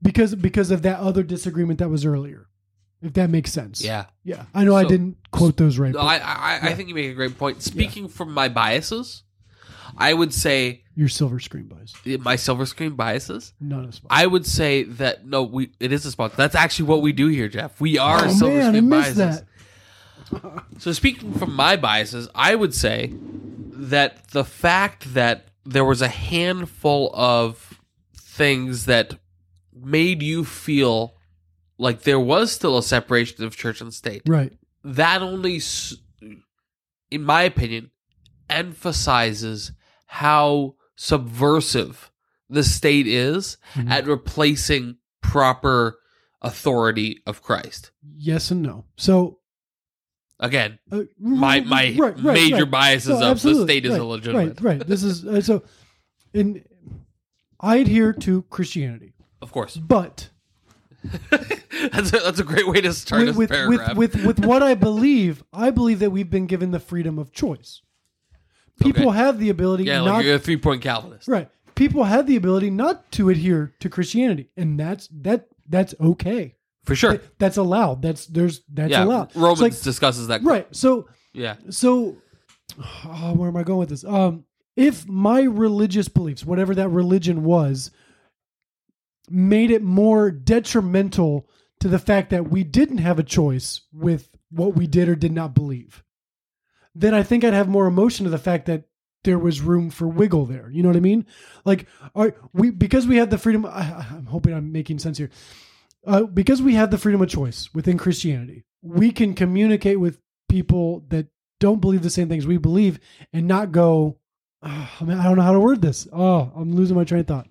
Because 0.00 0.34
because 0.34 0.70
of 0.70 0.82
that 0.82 0.98
other 1.00 1.22
disagreement 1.22 1.78
that 1.80 1.88
was 1.88 2.04
earlier. 2.04 2.46
If 3.02 3.14
that 3.14 3.30
makes 3.30 3.52
sense. 3.52 3.82
Yeah. 3.82 4.04
Yeah. 4.22 4.44
I 4.54 4.62
know 4.62 4.76
I 4.76 4.84
didn't 4.84 5.16
quote 5.32 5.56
those 5.56 5.76
right. 5.76 5.92
No, 5.92 5.98
but 6.00 6.22
I, 6.22 6.58
I, 6.62 6.68
I 6.68 6.74
think 6.74 6.88
you 6.88 6.94
make 6.94 7.10
a 7.10 7.14
great 7.14 7.36
point. 7.36 7.60
Speaking 7.60 8.06
from 8.06 8.32
my 8.32 8.48
biases, 8.48 9.24
I 9.98 10.14
would 10.14 10.32
say 10.32 10.84
your 10.94 11.08
silver 11.08 11.40
screen 11.40 11.64
buys. 11.64 11.94
my 12.20 12.36
silver 12.36 12.64
screen 12.64 12.92
biases. 12.92 13.54
None 13.60 13.86
of 13.86 14.00
I 14.08 14.26
would 14.26 14.46
say 14.46 14.84
that 14.84 15.26
no, 15.26 15.42
we 15.42 15.70
it 15.80 15.90
is 15.92 16.06
a 16.06 16.12
sponsor. 16.12 16.36
That's 16.36 16.54
actually 16.54 16.86
what 16.90 17.02
we 17.02 17.12
do 17.12 17.26
here, 17.26 17.48
Jeff. 17.48 17.80
We 17.80 17.98
are 17.98 18.26
Oh 18.26 18.28
silver 18.30 18.56
man, 18.56 18.70
screen 18.72 18.88
missed 18.88 19.16
biases. 19.16 19.16
that. 19.40 19.44
So 20.78 20.92
speaking 20.92 21.32
from 21.34 21.54
my 21.54 21.76
biases, 21.76 22.28
I 22.34 22.54
would 22.54 22.74
say 22.74 23.12
that 23.14 24.28
the 24.30 24.44
fact 24.44 25.14
that 25.14 25.48
there 25.64 25.84
was 25.84 26.02
a 26.02 26.08
handful 26.08 27.10
of 27.14 27.80
things 28.16 28.86
that 28.86 29.18
made 29.74 30.22
you 30.22 30.44
feel 30.44 31.14
like 31.78 32.02
there 32.02 32.20
was 32.20 32.52
still 32.52 32.78
a 32.78 32.82
separation 32.82 33.44
of 33.44 33.56
church 33.56 33.80
and 33.80 33.92
state. 33.92 34.22
Right. 34.26 34.52
That 34.84 35.22
only 35.22 35.60
in 37.10 37.22
my 37.22 37.42
opinion 37.42 37.90
emphasizes 38.48 39.72
how 40.06 40.74
subversive 40.96 42.10
the 42.48 42.62
state 42.64 43.06
is 43.06 43.56
Mhm. 43.74 43.90
at 43.90 44.06
replacing 44.06 44.96
proper 45.22 45.98
authority 46.42 47.22
of 47.26 47.42
Christ. 47.42 47.90
Yes 48.16 48.50
and 48.50 48.62
no. 48.62 48.84
So 48.96 49.38
Again, 50.42 50.78
uh, 50.90 51.02
my 51.20 51.60
my 51.60 51.90
major 52.20 52.66
biases 52.66 53.20
So, 53.20 53.30
of 53.30 53.40
the 53.40 53.62
state 53.64 53.84
is 53.86 53.92
right, 53.92 53.98
illegitimate. 54.00 54.60
Right, 54.60 54.78
right. 54.78 54.86
This 54.86 55.02
is 55.04 55.24
uh, 55.24 55.40
so. 55.40 55.62
In 56.34 56.64
I 57.60 57.76
adhere 57.76 58.12
to 58.12 58.42
Christianity, 58.50 59.12
Of 59.40 59.52
course, 59.52 59.76
but 59.76 60.30
that's 61.30 62.12
a, 62.12 62.18
that's 62.18 62.40
a 62.40 62.44
great 62.44 62.66
way 62.66 62.80
to 62.80 62.92
start 62.92 63.20
with 63.20 63.28
this 63.28 63.36
with, 63.36 63.50
paragraph. 63.50 63.96
with 63.96 64.14
with 64.16 64.24
with 64.38 64.44
what 64.44 64.62
I 64.64 64.74
believe, 64.74 65.44
I 65.52 65.70
believe 65.70 66.00
that 66.00 66.10
we've 66.10 66.30
been 66.30 66.46
given 66.46 66.72
the 66.72 66.80
freedom 66.80 67.18
of 67.20 67.32
choice. 67.32 67.80
People 68.80 69.10
Okay. 69.10 69.18
have 69.18 69.38
the 69.38 69.48
ability 69.50 69.84
yeah, 69.84 69.98
not 69.98 70.16
like 70.16 70.24
you're 70.24 70.34
a 70.34 70.38
three 70.40 70.56
point 70.56 70.82
Calvinist. 70.82 71.28
right. 71.28 71.48
People 71.76 72.04
have 72.04 72.26
the 72.26 72.36
ability 72.36 72.70
not 72.70 73.10
to 73.12 73.28
adhere 73.28 73.74
to 73.80 73.88
Christianity, 73.88 74.50
and 74.56 74.78
that's 74.78 75.08
that 75.12 75.46
that's 75.68 75.94
okay. 76.00 76.56
For 76.84 76.94
sure. 76.96 77.20
That's 77.38 77.56
allowed. 77.56 78.02
That's 78.02 78.26
there's 78.26 78.62
that's 78.72 78.90
yeah, 78.90 79.04
allowed. 79.04 79.34
Romans 79.36 79.60
like- 79.60 79.80
discusses 79.80 80.28
that. 80.28 80.42
right. 80.42 80.66
So 80.74 81.08
Yeah. 81.32 81.56
so 81.70 82.16
oh, 83.04 83.34
where 83.36 83.48
am 83.48 83.56
i 83.56 83.62
going 83.62 83.78
with 83.80 83.90
this 83.90 84.04
um 84.04 84.44
if 84.76 85.06
my 85.06 85.42
religious 85.42 86.08
beliefs 86.08 86.44
whatever 86.44 86.74
that 86.74 86.88
religion 86.88 87.44
was 87.44 87.90
made 89.28 89.70
it 89.70 89.82
more 89.82 90.30
detrimental 90.30 91.48
to 91.80 91.88
the 91.88 91.98
fact 91.98 92.30
that 92.30 92.48
we 92.50 92.64
didn't 92.64 92.98
have 92.98 93.18
a 93.18 93.22
choice 93.22 93.82
with 93.92 94.28
what 94.50 94.74
we 94.74 94.86
did 94.86 95.08
or 95.08 95.14
did 95.14 95.32
not 95.32 95.54
believe 95.54 96.02
then 96.94 97.12
i 97.14 97.22
think 97.22 97.44
i'd 97.44 97.52
have 97.54 97.68
more 97.68 97.86
emotion 97.86 98.24
to 98.24 98.30
the 98.30 98.38
fact 98.38 98.66
that 98.66 98.84
there 99.24 99.38
was 99.38 99.60
room 99.60 99.90
for 99.90 100.08
wiggle 100.08 100.46
there 100.46 100.70
you 100.70 100.82
know 100.82 100.88
what 100.88 100.96
i 100.96 101.00
mean 101.00 101.26
like 101.64 101.86
right, 102.14 102.34
we 102.52 102.70
because 102.70 103.06
we 103.06 103.16
have 103.16 103.30
the 103.30 103.38
freedom 103.38 103.64
I, 103.66 104.06
i'm 104.12 104.26
hoping 104.26 104.54
i'm 104.54 104.72
making 104.72 104.98
sense 104.98 105.18
here 105.18 105.30
uh, 106.06 106.22
because 106.24 106.60
we 106.62 106.74
have 106.74 106.90
the 106.90 106.98
freedom 106.98 107.22
of 107.22 107.28
choice 107.28 107.68
within 107.74 107.98
christianity 107.98 108.64
we 108.82 109.10
can 109.12 109.34
communicate 109.34 110.00
with 110.00 110.20
people 110.48 111.04
that 111.08 111.26
don't 111.60 111.80
believe 111.80 112.02
the 112.02 112.10
same 112.10 112.28
things 112.28 112.46
we 112.46 112.56
believe 112.56 112.98
and 113.32 113.46
not 113.46 113.72
go 113.72 114.18
"Ah, 114.62 114.96
I, 115.00 115.04
mean, 115.04 115.18
I 115.18 115.24
don't 115.24 115.36
know 115.36 115.42
how 115.42 115.52
to 115.52 115.60
word 115.60 115.82
this 115.82 116.08
oh 116.12 116.52
i'm 116.56 116.74
losing 116.74 116.96
my 116.96 117.04
train 117.04 117.20
of 117.20 117.26
thought 117.26 117.46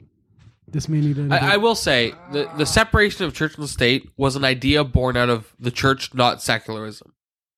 this 0.71 0.87
may 0.87 1.01
need 1.01 1.15
to 1.17 1.27
I, 1.31 1.53
I 1.53 1.57
will 1.57 1.75
say 1.75 2.13
the 2.31 2.49
the 2.57 2.65
separation 2.65 3.25
of 3.25 3.33
church 3.33 3.57
and 3.57 3.67
state 3.69 4.09
was 4.17 4.35
an 4.35 4.45
idea 4.45 4.83
born 4.83 5.17
out 5.17 5.29
of 5.29 5.53
the 5.59 5.71
church, 5.71 6.13
not 6.13 6.41
secularism. 6.41 7.13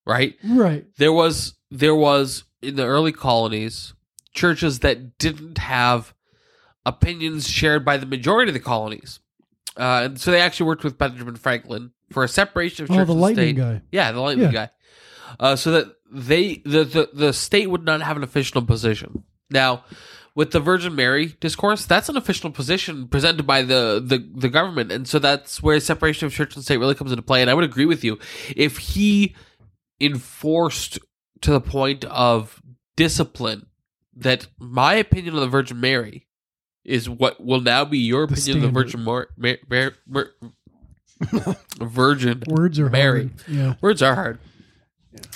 Right? 0.06 0.36
right 0.44 0.84
There 0.98 1.12
was 1.12 1.54
there 1.70 1.94
was 1.94 2.44
in 2.60 2.76
the 2.76 2.84
early 2.84 3.12
colonies 3.12 3.94
churches 4.32 4.80
that 4.80 5.16
didn't 5.18 5.58
have 5.58 6.12
opinions 6.84 7.48
shared 7.48 7.84
by 7.84 7.96
the 7.96 8.06
majority 8.06 8.50
of 8.50 8.54
the 8.54 8.60
colonies. 8.60 9.20
Uh, 9.76 10.02
and 10.04 10.20
so 10.20 10.30
they 10.30 10.40
actually 10.40 10.66
worked 10.66 10.84
with 10.84 10.96
Benjamin 10.98 11.36
Franklin 11.36 11.90
for 12.12 12.22
a 12.24 12.28
separation 12.28 12.84
of 12.84 12.88
church 12.90 12.94
Oh, 12.96 12.98
church 13.00 13.06
the 13.08 13.12
and 13.12 13.20
lightning 13.20 13.56
state. 13.56 13.56
guy. 13.56 13.82
Yeah, 13.90 14.12
the 14.12 14.20
lightning 14.20 14.46
Yeah. 14.52 14.52
guy. 14.52 14.70
Uh, 15.40 15.56
so 15.56 15.72
that 15.72 15.86
they 16.12 16.62
the, 16.64 16.84
the 16.84 17.10
the 17.12 17.32
state 17.32 17.68
would 17.68 17.84
not 17.84 18.00
have 18.02 18.16
an 18.16 18.22
official 18.22 18.62
position. 18.62 19.24
Now, 19.50 19.84
with 20.36 20.52
the 20.52 20.60
Virgin 20.60 20.94
Mary 20.94 21.34
discourse, 21.40 21.86
that's 21.86 22.08
an 22.08 22.16
official 22.16 22.50
position 22.52 23.08
presented 23.08 23.46
by 23.46 23.62
the, 23.62 24.00
the 24.04 24.18
the 24.34 24.48
government, 24.48 24.92
and 24.92 25.08
so 25.08 25.18
that's 25.18 25.60
where 25.62 25.78
separation 25.80 26.26
of 26.26 26.32
church 26.32 26.54
and 26.54 26.64
state 26.64 26.76
really 26.76 26.94
comes 26.94 27.10
into 27.10 27.22
play. 27.22 27.40
And 27.40 27.50
I 27.50 27.54
would 27.54 27.64
agree 27.64 27.86
with 27.86 28.04
you 28.04 28.18
if 28.54 28.78
he 28.78 29.34
enforced 30.00 30.98
to 31.40 31.50
the 31.50 31.60
point 31.60 32.04
of 32.06 32.62
discipline 32.96 33.66
that 34.16 34.46
my 34.58 34.94
opinion 34.94 35.34
of 35.34 35.40
the 35.40 35.48
Virgin 35.48 35.80
Mary 35.80 36.26
is 36.84 37.08
what 37.08 37.42
will 37.44 37.60
now 37.60 37.84
be 37.84 37.98
your 37.98 38.26
The 38.26 38.34
opinion 38.34 38.64
of 38.64 38.74
the. 38.74 38.80
Virgin 38.80 39.00
Mar- 39.02 39.28
Mar- 39.36 39.58
Mar- 39.68 39.92
Mar- 40.06 40.30
Virgin 41.80 42.42
Words 42.48 42.78
are 42.78 42.90
Mary. 42.90 43.20
hard. 43.28 43.32
Yeah. 43.48 43.74
Words 43.80 44.02
are 44.02 44.14
hard. 44.14 44.38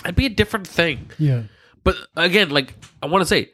It'd 0.04 0.16
be 0.16 0.26
a 0.26 0.30
different 0.30 0.66
thing. 0.66 1.10
Yeah. 1.18 1.42
But 1.84 1.96
again, 2.16 2.50
like 2.50 2.74
I 3.02 3.06
want 3.06 3.22
to 3.22 3.26
say, 3.26 3.50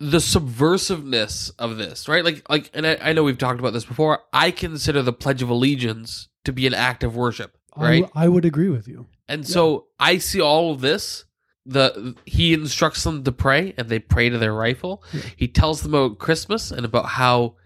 the 0.00 0.18
subversiveness 0.18 1.50
of 1.58 1.76
this, 1.76 2.08
right? 2.08 2.24
Like, 2.24 2.48
like, 2.48 2.70
and 2.74 2.86
I, 2.86 2.98
I 3.00 3.12
know 3.12 3.24
we've 3.24 3.38
talked 3.38 3.58
about 3.60 3.72
this 3.72 3.84
before. 3.84 4.20
I 4.32 4.50
consider 4.50 5.02
the 5.02 5.12
Pledge 5.12 5.42
of 5.42 5.48
Allegiance 5.50 6.28
to 6.44 6.52
be 6.52 6.66
an 6.66 6.74
act 6.74 7.02
of 7.02 7.16
worship, 7.16 7.56
I 7.74 7.82
right? 7.82 8.02
w- 8.02 8.12
I 8.14 8.28
would 8.28 8.44
agree 8.44 8.68
with 8.68 8.86
you. 8.86 9.06
and 9.28 9.46
so 9.46 9.86
I 9.98 10.18
see 10.18 10.40
all 10.40 10.70
of 10.72 10.80
this. 10.80 11.24
The 11.70 12.14
he 12.24 12.54
instructs 12.54 13.04
them 13.04 13.24
to 13.24 13.32
pray, 13.32 13.74
and 13.76 13.88
they 13.90 13.98
pray 13.98 14.30
to 14.30 14.38
their 14.38 14.54
rifle. 14.54 15.02
He 15.36 15.46
tells 15.48 15.82
them 15.82 15.92
about 15.92 16.18
Christmas 16.18 16.70
and 16.70 16.86
about 16.86 17.04
how 17.06 17.56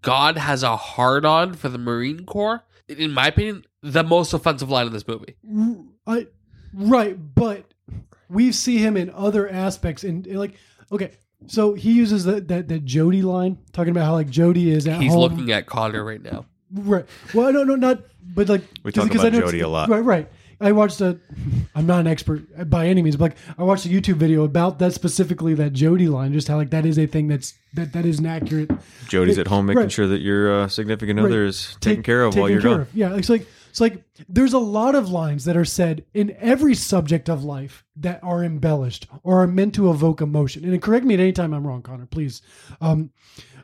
God 0.00 0.38
has 0.38 0.62
a 0.62 0.76
hard 0.76 1.26
on 1.26 1.52
for 1.52 1.68
the 1.68 1.76
Marine 1.76 2.24
Corps. 2.24 2.64
In 2.88 3.12
my 3.12 3.26
opinion, 3.28 3.66
the 3.82 4.02
most 4.02 4.32
offensive 4.32 4.70
line 4.70 4.86
in 4.86 4.92
this 4.94 5.06
movie. 5.06 5.36
I 6.06 6.26
right, 6.72 7.16
but 7.34 7.64
we 8.30 8.50
see 8.50 8.78
him 8.78 8.96
in 8.96 9.10
other 9.10 9.46
aspects 9.48 10.04
in 10.04 10.24
in, 10.24 10.36
like 10.38 10.54
okay, 10.90 11.12
so 11.46 11.74
he 11.74 11.92
uses 11.92 12.24
that 12.24 12.48
that 12.48 12.68
that 12.68 12.84
Jody 12.86 13.20
line 13.20 13.58
talking 13.72 13.90
about 13.90 14.06
how 14.06 14.12
like 14.14 14.30
Jody 14.30 14.70
is 14.70 14.86
at 14.88 15.02
He's 15.02 15.12
home. 15.12 15.20
looking 15.20 15.52
at 15.52 15.66
Connor 15.66 16.02
right 16.02 16.22
now. 16.22 16.46
right. 16.72 17.04
Well, 17.34 17.52
no, 17.52 17.62
no, 17.62 17.76
not 17.76 18.00
but 18.22 18.48
like 18.48 18.62
We 18.82 18.90
'cause- 18.90 19.04
talk 19.04 19.12
'cause 19.12 19.20
about 19.22 19.34
I 19.34 19.38
know 19.38 19.44
Jody 19.46 19.60
a 19.60 19.68
lot. 19.68 19.90
Right, 19.90 20.00
right. 20.02 20.28
I 20.60 20.72
watched 20.72 21.00
a. 21.00 21.18
I'm 21.74 21.86
not 21.86 22.00
an 22.00 22.06
expert 22.06 22.68
by 22.70 22.86
any 22.86 23.02
means, 23.02 23.16
but 23.16 23.30
like 23.32 23.36
I 23.58 23.62
watched 23.64 23.86
a 23.86 23.88
YouTube 23.88 24.14
video 24.16 24.44
about 24.44 24.78
that 24.78 24.92
specifically 24.92 25.54
that 25.54 25.72
Jody 25.72 26.08
line, 26.08 26.32
just 26.32 26.48
how 26.48 26.56
like 26.56 26.70
that 26.70 26.86
is 26.86 26.98
a 26.98 27.06
thing 27.06 27.28
that's 27.28 27.54
that 27.74 27.92
that 27.92 28.06
is 28.06 28.18
an 28.20 28.26
accurate 28.26 28.70
Jody's 29.08 29.38
at 29.38 29.46
home 29.48 29.66
making 29.66 29.82
Right. 29.82 29.92
sure 29.92 30.06
that 30.06 30.20
your 30.20 30.52
uh, 30.62 30.68
significant 30.68 31.18
Right. 31.18 31.26
other 31.26 31.44
is 31.44 31.76
taken 31.80 31.96
take- 31.98 32.04
care 32.04 32.22
of 32.24 32.36
while 32.36 32.48
you're 32.48 32.60
gone. 32.60 32.80
of. 32.82 32.94
Yeah, 32.94 33.14
it's 33.16 33.28
like 33.28 33.46
it's 33.70 33.80
like 33.80 34.04
there's 34.28 34.52
a 34.52 34.58
lot 34.58 34.94
of 34.94 35.10
lines 35.10 35.44
that 35.46 35.56
are 35.56 35.64
said 35.64 36.04
in 36.14 36.36
every 36.38 36.74
subject 36.74 37.28
of 37.28 37.42
life 37.44 37.84
that 37.96 38.22
are 38.22 38.44
embellished 38.44 39.08
or 39.24 39.42
are 39.42 39.46
meant 39.48 39.74
to 39.74 39.90
evoke 39.90 40.20
emotion. 40.20 40.64
And 40.64 40.80
correct 40.80 41.04
me 41.04 41.14
at 41.14 41.20
any 41.20 41.32
time 41.32 41.52
I'm 41.52 41.66
wrong, 41.66 41.82
Connor, 41.82 42.06
please. 42.06 42.40
Um, 42.80 43.10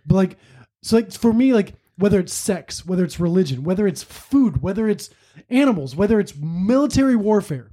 but 0.05 0.15
like, 0.17 0.39
so 0.83 0.97
like 0.97 1.13
for 1.13 1.33
me, 1.33 1.53
like 1.53 1.75
whether 1.97 2.19
it's 2.19 2.33
sex, 2.33 2.85
whether 2.85 3.05
it's 3.05 3.21
religion, 3.21 3.63
whether 3.63 3.87
it's 3.87 4.03
food, 4.03 4.63
whether 4.63 4.89
it's 4.89 5.11
animals, 5.49 5.97
whether 5.97 6.21
it's 6.21 6.37
military 6.37 7.17
warfare, 7.17 7.73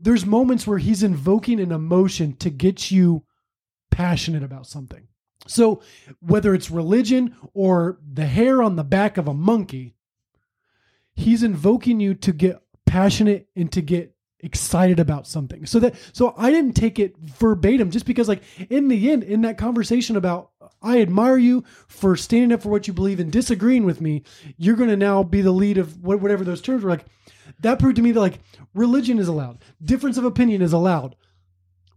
there's 0.00 0.26
moments 0.26 0.66
where 0.66 0.78
he's 0.78 1.02
invoking 1.02 1.60
an 1.60 1.72
emotion 1.72 2.34
to 2.36 2.50
get 2.50 2.90
you 2.90 3.24
passionate 3.90 4.42
about 4.42 4.66
something. 4.66 5.06
So 5.46 5.82
whether 6.20 6.54
it's 6.54 6.70
religion 6.70 7.36
or 7.54 7.98
the 8.12 8.26
hair 8.26 8.62
on 8.62 8.76
the 8.76 8.84
back 8.84 9.16
of 9.16 9.28
a 9.28 9.34
monkey, 9.34 9.94
he's 11.14 11.42
invoking 11.42 12.00
you 12.00 12.14
to 12.14 12.32
get 12.32 12.62
passionate 12.86 13.48
and 13.54 13.70
to 13.72 13.82
get 13.82 14.14
excited 14.42 14.98
about 14.98 15.26
something. 15.26 15.66
So 15.66 15.78
that 15.80 15.94
so 16.12 16.34
I 16.36 16.50
didn't 16.50 16.74
take 16.74 16.98
it 16.98 17.16
verbatim 17.18 17.90
just 17.90 18.06
because 18.06 18.28
like 18.28 18.42
in 18.70 18.88
the 18.88 19.10
end 19.10 19.22
in 19.22 19.42
that 19.42 19.56
conversation 19.56 20.16
about 20.16 20.50
I 20.82 21.00
admire 21.00 21.38
you 21.38 21.64
for 21.86 22.16
standing 22.16 22.52
up 22.52 22.62
for 22.62 22.68
what 22.68 22.88
you 22.88 22.92
believe 22.92 23.20
and 23.20 23.30
disagreeing 23.30 23.84
with 23.84 24.00
me, 24.00 24.24
you're 24.56 24.76
going 24.76 24.90
to 24.90 24.96
now 24.96 25.22
be 25.22 25.40
the 25.40 25.52
lead 25.52 25.78
of 25.78 26.02
whatever 26.02 26.44
those 26.44 26.60
terms 26.60 26.82
were 26.82 26.90
like. 26.90 27.06
That 27.60 27.78
proved 27.78 27.96
to 27.96 28.02
me 28.02 28.12
that 28.12 28.20
like 28.20 28.40
religion 28.74 29.18
is 29.18 29.28
allowed, 29.28 29.62
difference 29.82 30.16
of 30.16 30.24
opinion 30.24 30.60
is 30.60 30.72
allowed, 30.72 31.14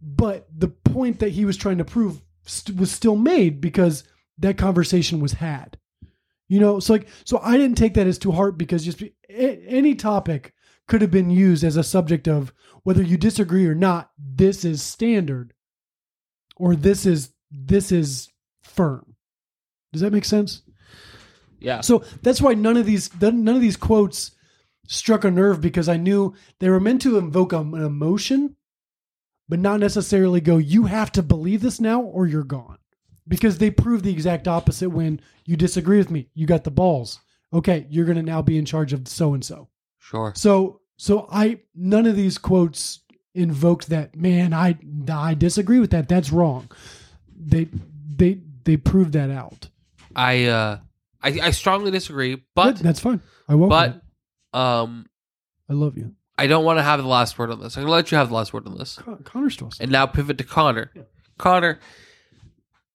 but 0.00 0.46
the 0.56 0.68
point 0.68 1.18
that 1.20 1.30
he 1.30 1.44
was 1.44 1.56
trying 1.56 1.78
to 1.78 1.84
prove 1.84 2.22
st- 2.44 2.78
was 2.78 2.92
still 2.92 3.16
made 3.16 3.60
because 3.60 4.04
that 4.38 4.58
conversation 4.58 5.20
was 5.20 5.32
had. 5.32 5.78
You 6.48 6.60
know, 6.60 6.78
so 6.78 6.92
like, 6.92 7.08
so 7.24 7.40
I 7.42 7.56
didn't 7.56 7.76
take 7.76 7.94
that 7.94 8.06
as 8.06 8.18
too 8.18 8.30
hard 8.30 8.56
because 8.56 8.84
just 8.84 8.98
be, 8.98 9.14
a- 9.28 9.66
any 9.66 9.96
topic 9.96 10.54
could 10.86 11.02
have 11.02 11.10
been 11.10 11.30
used 11.30 11.64
as 11.64 11.76
a 11.76 11.82
subject 11.82 12.28
of 12.28 12.52
whether 12.82 13.02
you 13.02 13.16
disagree 13.16 13.66
or 13.66 13.74
not. 13.74 14.10
This 14.18 14.64
is 14.64 14.82
standard, 14.82 15.52
or 16.56 16.76
this 16.76 17.06
is 17.06 17.30
this 17.50 17.90
is 17.92 18.28
firm. 18.62 19.16
Does 19.92 20.02
that 20.02 20.12
make 20.12 20.24
sense? 20.24 20.62
Yeah. 21.58 21.80
So 21.80 22.04
that's 22.22 22.40
why 22.40 22.54
none 22.54 22.76
of 22.76 22.86
these 22.86 23.10
none 23.20 23.48
of 23.48 23.60
these 23.60 23.76
quotes 23.76 24.32
struck 24.86 25.24
a 25.24 25.30
nerve 25.30 25.60
because 25.60 25.88
I 25.88 25.96
knew 25.96 26.34
they 26.60 26.70
were 26.70 26.80
meant 26.80 27.02
to 27.02 27.18
invoke 27.18 27.52
an 27.52 27.74
emotion, 27.74 28.56
but 29.48 29.58
not 29.58 29.80
necessarily 29.80 30.40
go. 30.40 30.58
You 30.58 30.84
have 30.84 31.10
to 31.12 31.22
believe 31.22 31.62
this 31.62 31.80
now, 31.80 32.02
or 32.02 32.26
you're 32.26 32.44
gone. 32.44 32.78
Because 33.28 33.58
they 33.58 33.70
prove 33.70 34.04
the 34.04 34.12
exact 34.12 34.46
opposite. 34.46 34.90
When 34.90 35.20
you 35.44 35.56
disagree 35.56 35.98
with 35.98 36.12
me, 36.12 36.28
you 36.34 36.46
got 36.46 36.62
the 36.62 36.70
balls. 36.70 37.18
Okay, 37.52 37.86
you're 37.90 38.04
going 38.04 38.16
to 38.16 38.22
now 38.22 38.42
be 38.42 38.56
in 38.56 38.64
charge 38.64 38.92
of 38.92 39.08
so 39.08 39.34
and 39.34 39.44
so. 39.44 39.68
Sure. 40.10 40.32
So, 40.36 40.80
so 40.96 41.26
I 41.32 41.60
none 41.74 42.06
of 42.06 42.14
these 42.16 42.38
quotes 42.38 43.00
invoked 43.34 43.88
that. 43.88 44.14
Man, 44.16 44.52
I 44.54 44.78
I 45.12 45.34
disagree 45.34 45.80
with 45.80 45.90
that. 45.90 46.08
That's 46.08 46.30
wrong. 46.32 46.70
They 47.38 47.68
they 48.16 48.40
they 48.64 48.76
proved 48.76 49.12
that 49.14 49.30
out. 49.30 49.68
I 50.14 50.44
uh 50.46 50.78
I, 51.22 51.28
I 51.42 51.50
strongly 51.50 51.90
disagree, 51.90 52.42
but 52.54 52.76
That- 52.76 52.82
that's 52.84 53.00
fine. 53.00 53.20
I 53.48 53.54
won't. 53.56 53.70
but 53.70 54.02
um 54.58 55.06
I 55.68 55.72
love 55.72 55.96
you. 55.98 56.14
I 56.38 56.46
don't 56.46 56.64
want 56.64 56.78
to 56.78 56.82
have 56.82 57.00
the 57.02 57.08
last 57.08 57.38
word 57.38 57.50
on 57.50 57.60
this. 57.60 57.76
I'm 57.76 57.82
gonna 57.82 57.92
let 57.92 58.12
you 58.12 58.18
have 58.18 58.28
the 58.28 58.34
last 58.34 58.52
word 58.52 58.66
on 58.66 58.78
this. 58.78 58.96
Con- 58.96 59.22
Connor 59.24 59.50
still. 59.50 59.70
And 59.80 59.90
now 59.90 60.06
pivot 60.06 60.38
to 60.38 60.44
Connor. 60.44 60.92
Connor, 61.38 61.80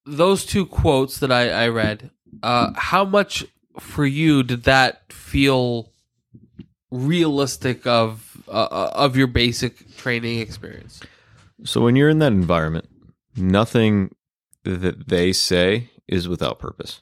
those 0.06 0.46
two 0.46 0.66
quotes 0.66 1.20
that 1.20 1.32
I, 1.32 1.50
I 1.66 1.68
read, 1.68 2.12
uh, 2.42 2.72
how 2.76 3.04
much 3.04 3.46
for 3.80 4.06
you 4.06 4.44
did 4.44 4.64
that 4.64 5.12
feel 5.12 5.91
realistic 6.92 7.88
of 7.88 8.44
uh, 8.48 8.52
uh, 8.52 8.92
of 8.94 9.16
your 9.16 9.28
basic 9.28 9.96
training 9.98 10.40
experience? 10.40 11.02
So 11.64 11.82
when 11.82 11.96
you're 11.96 12.10
in 12.10 12.20
that 12.20 12.34
environment, 12.34 12.90
nothing 13.36 14.16
that 14.64 15.08
they 15.08 15.32
say 15.32 15.90
is 16.08 16.28
without 16.28 16.60
purpose. 16.60 17.02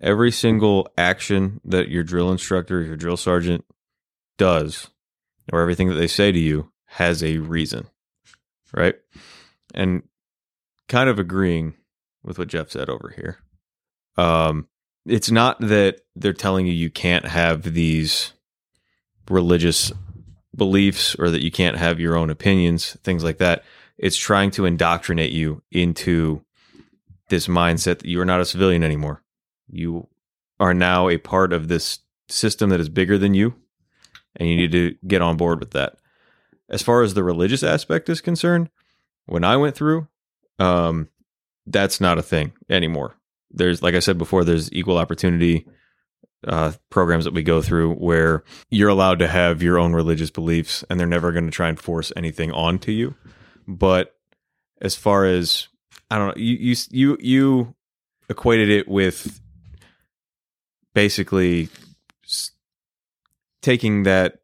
Every 0.00 0.32
single 0.32 0.88
action 0.98 1.60
that 1.64 1.88
your 1.88 2.02
drill 2.02 2.32
instructor, 2.32 2.82
your 2.82 2.96
drill 2.96 3.16
sergeant 3.16 3.64
does, 4.36 4.88
or 5.52 5.60
everything 5.60 5.88
that 5.88 5.94
they 5.94 6.08
say 6.08 6.32
to 6.32 6.38
you 6.38 6.72
has 6.86 7.22
a 7.22 7.38
reason, 7.38 7.86
right? 8.74 8.96
And 9.74 10.02
kind 10.88 11.08
of 11.08 11.18
agreeing 11.18 11.74
with 12.24 12.38
what 12.38 12.48
Jeff 12.48 12.70
said 12.70 12.88
over 12.88 13.12
here. 13.14 13.38
Um, 14.16 14.68
it's 15.06 15.30
not 15.30 15.60
that 15.60 16.00
they're 16.14 16.32
telling 16.32 16.66
you 16.66 16.72
you 16.72 16.90
can't 16.90 17.26
have 17.26 17.62
these 17.62 18.32
religious 19.28 19.92
beliefs 20.54 21.14
or 21.18 21.30
that 21.30 21.42
you 21.42 21.50
can't 21.50 21.76
have 21.76 22.00
your 22.00 22.16
own 22.16 22.30
opinions, 22.30 22.96
things 23.02 23.24
like 23.24 23.38
that. 23.38 23.64
It's 23.98 24.16
trying 24.16 24.50
to 24.52 24.64
indoctrinate 24.64 25.32
you 25.32 25.62
into 25.70 26.44
this 27.28 27.46
mindset 27.46 27.98
that 28.00 28.06
you 28.06 28.20
are 28.20 28.26
not 28.26 28.40
a 28.40 28.44
civilian 28.44 28.82
anymore. 28.82 29.22
You 29.68 30.08
are 30.60 30.74
now 30.74 31.08
a 31.08 31.18
part 31.18 31.52
of 31.52 31.68
this 31.68 32.00
system 32.28 32.70
that 32.70 32.80
is 32.80 32.88
bigger 32.88 33.18
than 33.18 33.34
you, 33.34 33.54
and 34.36 34.48
you 34.48 34.56
need 34.56 34.72
to 34.72 34.96
get 35.06 35.22
on 35.22 35.36
board 35.36 35.60
with 35.60 35.70
that. 35.72 35.96
As 36.68 36.82
far 36.82 37.02
as 37.02 37.14
the 37.14 37.24
religious 37.24 37.62
aspect 37.62 38.08
is 38.08 38.20
concerned, 38.20 38.70
when 39.26 39.44
I 39.44 39.56
went 39.56 39.76
through, 39.76 40.08
um, 40.58 41.08
that's 41.66 42.00
not 42.00 42.18
a 42.18 42.22
thing 42.22 42.52
anymore. 42.68 43.16
There's, 43.50 43.82
like 43.82 43.94
I 43.94 44.00
said 44.00 44.18
before, 44.18 44.44
there's 44.44 44.72
equal 44.72 44.98
opportunity 44.98 45.66
uh, 46.46 46.72
programs 46.90 47.24
that 47.24 47.34
we 47.34 47.42
go 47.42 47.62
through 47.62 47.94
where 47.94 48.44
you're 48.70 48.88
allowed 48.88 49.18
to 49.20 49.28
have 49.28 49.62
your 49.62 49.78
own 49.78 49.92
religious 49.92 50.30
beliefs 50.30 50.84
and 50.88 50.98
they're 50.98 51.06
never 51.06 51.32
going 51.32 51.44
to 51.44 51.50
try 51.50 51.68
and 51.68 51.78
force 51.78 52.12
anything 52.16 52.52
onto 52.52 52.92
you. 52.92 53.14
But 53.66 54.14
as 54.80 54.96
far 54.96 55.24
as 55.24 55.68
I 56.10 56.18
don't 56.18 56.28
know, 56.28 56.34
you 56.42 56.56
you 56.56 56.76
you 56.90 57.18
you 57.20 57.74
equated 58.28 58.70
it 58.70 58.88
with 58.88 59.40
basically 60.94 61.68
taking 63.62 64.02
that 64.02 64.40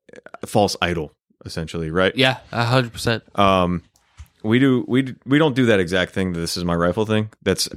false 0.47 0.77
idol 0.81 1.13
essentially, 1.45 1.91
right? 1.91 2.15
Yeah, 2.17 2.39
a 2.53 2.65
hundred 2.65 2.93
percent. 2.93 3.25
Um, 3.39 3.83
we 4.43 4.59
do 4.59 4.85
we 4.87 5.15
we 5.27 5.39
don't 5.39 5.55
do 5.55 5.67
that 5.67 5.81
exact 5.81 6.13
thing. 6.13 6.33
This 6.33 6.57
is 6.57 6.65
my 6.65 6.75
rifle 6.75 7.07
thing. 7.07 7.31
That's 7.43 7.69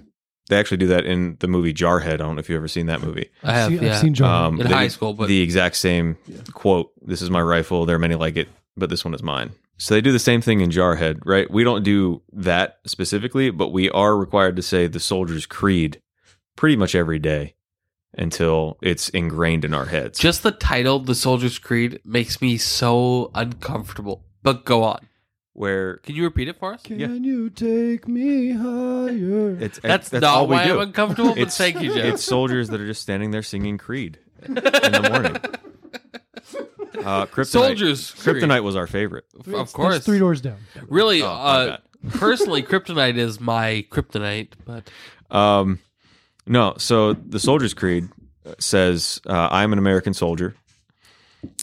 They 0.51 0.59
actually 0.59 0.77
do 0.77 0.87
that 0.87 1.05
in 1.05 1.37
the 1.39 1.47
movie 1.47 1.73
Jarhead. 1.73 2.15
I 2.15 2.17
don't 2.17 2.35
know 2.35 2.41
if 2.41 2.49
you've 2.49 2.57
ever 2.57 2.67
seen 2.67 2.87
that 2.87 3.01
movie. 3.01 3.29
I 3.41 3.53
have, 3.53 3.69
seen, 3.69 3.81
yeah. 3.81 3.93
I've 3.93 3.99
seen 3.99 4.13
John. 4.13 4.45
Um, 4.55 4.59
In 4.59 4.67
they 4.67 4.73
high 4.73 4.89
school, 4.89 5.13
but- 5.13 5.29
the 5.29 5.39
exact 5.39 5.77
same 5.77 6.17
quote. 6.53 6.91
This 7.01 7.21
is 7.21 7.29
my 7.29 7.41
rifle. 7.41 7.85
There 7.85 7.95
are 7.95 7.99
many 7.99 8.15
like 8.15 8.35
it, 8.35 8.49
but 8.75 8.89
this 8.89 9.05
one 9.05 9.13
is 9.13 9.23
mine. 9.23 9.51
So 9.77 9.93
they 9.93 10.01
do 10.01 10.11
the 10.11 10.19
same 10.19 10.41
thing 10.41 10.59
in 10.59 10.69
Jarhead, 10.69 11.21
right? 11.23 11.49
We 11.49 11.63
don't 11.63 11.83
do 11.83 12.21
that 12.33 12.79
specifically, 12.85 13.49
but 13.49 13.69
we 13.69 13.89
are 13.91 14.17
required 14.17 14.57
to 14.57 14.61
say 14.61 14.87
the 14.87 14.99
soldier's 14.99 15.45
creed 15.45 16.01
pretty 16.57 16.75
much 16.75 16.95
every 16.95 17.17
day 17.17 17.55
until 18.17 18.77
it's 18.81 19.07
ingrained 19.07 19.63
in 19.63 19.73
our 19.73 19.85
heads. 19.85 20.19
Just 20.19 20.43
the 20.43 20.51
title, 20.51 20.99
The 20.99 21.15
Soldier's 21.15 21.59
Creed, 21.59 22.01
makes 22.03 22.41
me 22.41 22.57
so 22.57 23.31
uncomfortable. 23.33 24.25
But 24.43 24.65
go 24.65 24.83
on. 24.83 25.07
Where 25.53 25.97
Can 25.97 26.15
you 26.15 26.23
repeat 26.23 26.47
it 26.47 26.57
for 26.59 26.73
us? 26.73 26.81
Can 26.83 27.23
you 27.23 27.49
take 27.49 28.07
me 28.07 28.51
higher? 28.53 29.57
it's 29.59 29.79
That's, 29.79 30.09
that's 30.09 30.21
not 30.21 30.23
all 30.35 30.47
we 30.47 30.55
why 30.55 30.65
do. 30.67 30.75
I'm 30.75 30.87
uncomfortable, 30.87 31.29
but 31.31 31.37
It's- 31.39 31.57
thank 31.57 31.81
you, 31.81 31.93
Jeff. 31.93 32.05
It's 32.13 32.23
soldiers 32.23 32.69
that 32.69 32.79
are 32.79 32.85
just 32.87 33.01
standing 33.01 33.31
there 33.31 33.43
singing 33.43 33.77
Creed 33.77 34.19
in 34.45 34.53
the 34.55 35.07
morning. 35.11 35.37
Uh, 37.03 37.25
Kryptonite. 37.25 37.45
Soldiers. 37.47 38.11
Creed. 38.11 38.43
Kryptonite 38.43 38.63
was 38.63 38.75
our 38.75 38.85
favorite. 38.85 39.25
Of 39.39 39.45
That's 39.45 39.71
course. 39.71 40.05
three 40.05 40.19
doors 40.19 40.41
down. 40.41 40.57
Really, 40.87 41.23
Oh, 41.23 41.27
uh, 41.27 41.77
personally, 42.09 42.61
Kryptonite 42.61 43.17
is 43.17 43.39
my 43.39 43.85
kryptonite, 43.89 44.49
but 44.65 44.87
Um, 45.35 45.79
no, 46.45 46.75
so 46.77 47.13
the 47.13 47.39
Soldier's 47.39 47.73
Creed 47.73 48.09
says, 48.59 49.19
uh, 49.25 49.47
"I'm 49.51 49.73
an 49.73 49.79
American 49.79 50.13
soldier. 50.13 50.53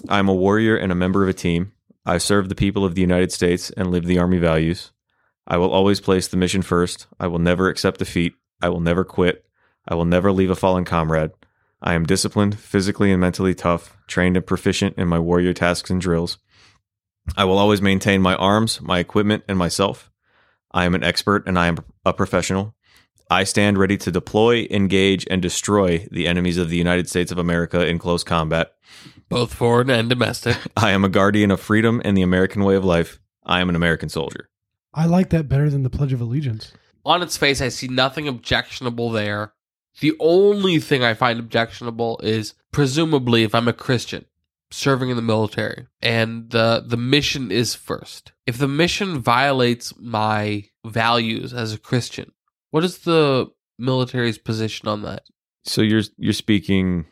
I'm 0.08 0.28
a 0.28 0.34
warrior 0.34 0.76
and 0.76 0.90
a 0.90 0.94
member 0.96 1.22
of 1.22 1.28
a 1.28 1.34
team. 1.34 1.72
I 2.08 2.16
serve 2.16 2.48
the 2.48 2.54
people 2.54 2.86
of 2.86 2.94
the 2.94 3.02
United 3.02 3.32
States 3.32 3.68
and 3.76 3.90
live 3.90 4.06
the 4.06 4.18
Army 4.18 4.38
values. 4.38 4.92
I 5.46 5.58
will 5.58 5.70
always 5.70 6.00
place 6.00 6.26
the 6.26 6.38
mission 6.38 6.62
first. 6.62 7.06
I 7.20 7.26
will 7.26 7.38
never 7.38 7.68
accept 7.68 7.98
defeat. 7.98 8.32
I 8.62 8.70
will 8.70 8.80
never 8.80 9.04
quit. 9.04 9.44
I 9.86 9.94
will 9.94 10.06
never 10.06 10.32
leave 10.32 10.48
a 10.48 10.56
fallen 10.56 10.86
comrade. 10.86 11.32
I 11.82 11.92
am 11.92 12.06
disciplined, 12.06 12.58
physically 12.58 13.12
and 13.12 13.20
mentally 13.20 13.54
tough, 13.54 13.94
trained 14.06 14.38
and 14.38 14.46
proficient 14.46 14.96
in 14.96 15.06
my 15.06 15.18
warrior 15.18 15.52
tasks 15.52 15.90
and 15.90 16.00
drills. 16.00 16.38
I 17.36 17.44
will 17.44 17.58
always 17.58 17.82
maintain 17.82 18.22
my 18.22 18.36
arms, 18.36 18.80
my 18.80 19.00
equipment, 19.00 19.44
and 19.46 19.58
myself. 19.58 20.10
I 20.72 20.86
am 20.86 20.94
an 20.94 21.04
expert 21.04 21.46
and 21.46 21.58
I 21.58 21.66
am 21.66 21.76
a 22.06 22.14
professional. 22.14 22.74
I 23.30 23.44
stand 23.44 23.76
ready 23.76 23.96
to 23.98 24.10
deploy, 24.10 24.66
engage, 24.70 25.26
and 25.30 25.42
destroy 25.42 26.06
the 26.10 26.26
enemies 26.26 26.56
of 26.56 26.70
the 26.70 26.78
United 26.78 27.08
States 27.10 27.30
of 27.30 27.38
America 27.38 27.86
in 27.86 27.98
close 27.98 28.24
combat. 28.24 28.72
both 29.28 29.52
foreign 29.52 29.90
and 29.90 30.08
domestic. 30.08 30.56
I 30.76 30.92
am 30.92 31.04
a 31.04 31.10
guardian 31.10 31.50
of 31.50 31.60
freedom 31.60 32.00
and 32.04 32.16
the 32.16 32.22
American 32.22 32.64
way 32.64 32.74
of 32.74 32.84
life. 32.84 33.20
I 33.44 33.60
am 33.60 33.68
an 33.68 33.76
American 33.76 34.08
soldier. 34.08 34.48
I 34.94 35.04
like 35.04 35.28
that 35.30 35.48
better 35.48 35.68
than 35.68 35.82
the 35.82 35.90
Pledge 35.90 36.14
of 36.14 36.20
Allegiance. 36.22 36.72
On 37.04 37.22
its 37.22 37.36
face, 37.36 37.60
I 37.60 37.68
see 37.68 37.88
nothing 37.88 38.26
objectionable 38.26 39.10
there. 39.10 39.52
The 40.00 40.14
only 40.20 40.78
thing 40.78 41.04
I 41.04 41.12
find 41.14 41.38
objectionable 41.38 42.20
is 42.22 42.54
presumably 42.72 43.42
if 43.42 43.54
I'm 43.54 43.68
a 43.68 43.72
Christian 43.74 44.24
serving 44.70 45.08
in 45.10 45.16
the 45.16 45.22
military 45.22 45.86
and 46.02 46.50
the 46.50 46.84
the 46.86 46.96
mission 46.96 47.50
is 47.50 47.74
first. 47.74 48.32
If 48.46 48.58
the 48.58 48.68
mission 48.68 49.18
violates 49.18 49.92
my 49.98 50.64
values 50.84 51.52
as 51.54 51.72
a 51.72 51.78
Christian, 51.78 52.32
what 52.70 52.84
is 52.84 52.98
the 52.98 53.46
military's 53.78 54.38
position 54.38 54.88
on 54.88 55.02
that? 55.02 55.22
So 55.64 55.82
you're 55.82 56.02
you're 56.16 56.32
speaking 56.32 57.06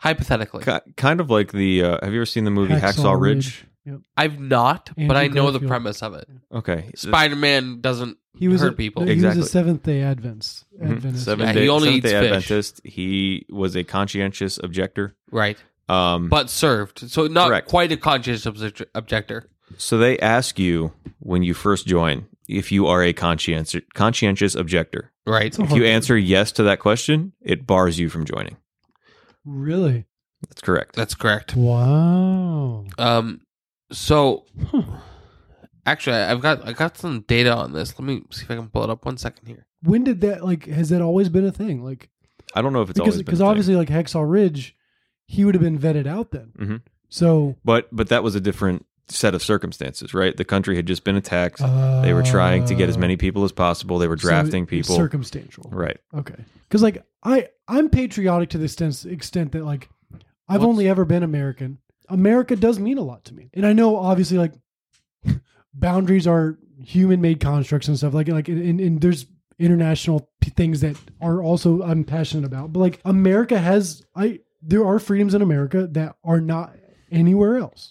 Hypothetically, 0.00 0.62
ki- 0.64 0.92
kind 0.96 1.20
of 1.20 1.28
like 1.28 1.50
the. 1.52 1.82
Uh, 1.82 1.98
have 2.02 2.12
you 2.12 2.20
ever 2.20 2.26
seen 2.26 2.44
the 2.44 2.50
movie 2.52 2.74
Hacksaw, 2.74 2.92
Hacksaw 3.16 3.20
Ridge? 3.20 3.64
Yep. 3.84 4.00
I've 4.16 4.38
not, 4.38 4.90
but 4.96 5.16
Andrew 5.16 5.16
I 5.16 5.26
know 5.28 5.50
the 5.50 5.66
premise 5.66 6.02
of 6.02 6.14
it. 6.14 6.28
Okay, 6.54 6.90
Spider 6.94 7.34
Man 7.36 7.80
doesn't 7.80 8.16
He 8.38 8.46
was 8.46 8.60
hurt 8.60 8.74
a, 8.74 8.76
people. 8.76 9.04
He 9.04 9.12
Exactly. 9.12 9.38
was 9.40 9.48
a 9.48 9.50
Seventh 9.50 9.82
Day 9.82 10.02
Adventist. 10.02 10.66
Mhm. 10.80 10.90
Adventist. 10.92 11.24
Seventh 11.24 11.48
Yeah, 11.48 11.52
day, 11.54 11.62
he 11.62 11.68
only 11.68 11.88
Seventh 11.88 11.96
eats 12.04 12.12
day 12.12 12.20
fish. 12.20 12.30
Adventist. 12.30 12.80
He 12.84 13.46
was 13.50 13.76
a 13.76 13.82
conscientious 13.84 14.60
objector. 14.62 15.16
Right. 15.32 15.56
Um, 15.88 16.28
But 16.28 16.48
served. 16.50 17.10
So 17.10 17.26
not 17.28 17.48
Correct. 17.48 17.68
quite 17.68 17.90
a 17.90 17.96
conscientious 17.96 18.46
objector. 18.94 19.48
so 19.78 19.98
they 19.98 20.18
ask 20.20 20.58
you 20.58 20.92
when 21.18 21.42
you 21.42 21.54
first 21.54 21.86
join 21.86 22.26
if 22.48 22.72
you 22.72 22.86
are 22.86 23.02
a 23.02 23.12
conscientious 23.12 23.82
conscientious 23.94 24.54
objector. 24.54 25.12
Right. 25.26 25.46
It's 25.46 25.58
If 25.58 25.70
you 25.72 25.84
answer 25.84 26.16
yes 26.16 26.50
to 26.52 26.62
that 26.64 26.80
question, 26.80 27.32
it 27.42 27.66
bars 27.66 27.98
you 27.98 28.08
from 28.08 28.24
joining. 28.24 28.56
Really? 29.44 30.06
That's 30.48 30.60
correct. 30.60 30.94
That's 30.96 31.14
correct. 31.14 31.54
Wow. 31.56 32.84
Um, 32.98 33.40
so 33.92 34.44
Huh. 34.70 34.82
actually, 35.86 36.16
I've 36.16 36.40
got 36.40 36.66
I 36.66 36.72
got 36.72 36.96
some 36.96 37.20
data 37.28 37.54
on 37.54 37.72
this. 37.72 37.98
Let 37.98 38.06
me 38.06 38.22
see 38.30 38.44
if 38.44 38.50
I 38.50 38.56
can 38.56 38.68
pull 38.68 38.84
it 38.84 38.90
up. 38.90 39.04
One 39.04 39.16
second 39.18 39.46
here. 39.46 39.66
When 39.82 40.04
did 40.04 40.20
that 40.22 40.44
like? 40.44 40.66
Has 40.66 40.88
that 40.90 41.02
always 41.02 41.28
been 41.28 41.44
a 41.44 41.52
thing? 41.52 41.82
Like 41.84 42.08
I 42.54 42.62
don't 42.62 42.72
know 42.72 42.82
if 42.82 42.90
it's 42.90 42.98
because 42.98 43.14
always 43.14 43.22
because 43.24 43.40
a 43.40 43.42
thing. 43.42 43.48
obviously 43.50 43.76
like 43.76 43.88
Hacksaw 43.88 44.24
Ridge, 44.28 44.76
he 45.26 45.44
would 45.44 45.54
have 45.54 45.62
been 45.62 45.78
vetted 45.78 46.06
out 46.06 46.30
then. 46.30 46.52
Mhm. 46.58 46.82
So 47.08 47.56
but 47.64 47.88
but 47.92 48.08
that 48.08 48.22
was 48.22 48.34
a 48.34 48.40
different 48.40 48.86
set 49.10 49.34
of 49.34 49.42
circumstances, 49.42 50.12
right? 50.14 50.36
The 50.36 50.44
country 50.44 50.76
had 50.76 50.86
just 50.86 51.04
been 51.04 51.16
attacked. 51.16 51.58
they 51.58 52.12
were 52.12 52.22
trying 52.22 52.64
to 52.66 52.74
get 52.74 52.88
as 52.88 52.98
many 52.98 53.16
people 53.16 53.44
as 53.44 53.52
possible. 53.52 53.98
They 53.98 54.08
were 54.08 54.14
Uh, 54.14 54.18
so 54.18 54.28
drafting 54.28 54.66
people. 54.66 54.94
Circumstantial. 54.96 55.68
right. 55.72 55.98
Okay. 56.14 56.34
Because 56.68 56.82
like 56.82 57.02
I 57.22 57.48
I'm 57.66 57.88
patriotic 57.88 58.50
to 58.50 58.58
the 58.58 58.64
extent 58.64 59.04
extent 59.06 59.52
that 59.52 59.64
like 59.64 59.88
I've 60.48 60.60
What's- 60.60 60.68
only 60.68 60.88
ever 60.88 61.04
been 61.04 61.22
American. 61.22 61.78
America 62.10 62.56
does 62.56 62.78
mean 62.78 62.96
a 62.98 63.02
lot 63.02 63.24
to 63.26 63.34
me, 63.34 63.50
and 63.54 63.66
I 63.66 63.72
know 63.74 63.96
obviously 63.96 64.38
like 64.38 64.52
boundaries 65.74 66.26
are 66.26 66.58
human 66.82 67.20
made 67.20 67.40
constructs 67.40 67.88
and 67.88 67.96
stuff 67.96 68.14
like 68.14 68.28
like 68.28 68.48
and, 68.48 68.80
and 68.80 69.00
there's 69.00 69.26
international 69.58 70.30
p- 70.40 70.50
things 70.50 70.80
that 70.80 70.96
are 71.20 71.42
also 71.42 71.82
I'm 71.82 72.04
passionate 72.04 72.44
about. 72.46 72.72
But 72.72 72.80
like 72.80 73.00
America 73.04 73.58
has 73.58 74.04
I 74.14 74.40
there 74.62 74.86
are 74.86 74.98
freedoms 74.98 75.34
in 75.34 75.42
America 75.42 75.86
that 75.92 76.16
are 76.24 76.40
not 76.40 76.74
anywhere 77.10 77.56
else. 77.58 77.90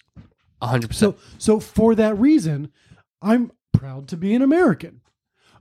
Hundred 0.61 0.89
percent. 0.89 1.15
So 1.17 1.21
so 1.37 1.59
for 1.59 1.95
that 1.95 2.17
reason, 2.17 2.71
I'm 3.21 3.51
proud 3.73 4.07
to 4.09 4.17
be 4.17 4.33
an 4.35 4.41
American. 4.41 5.01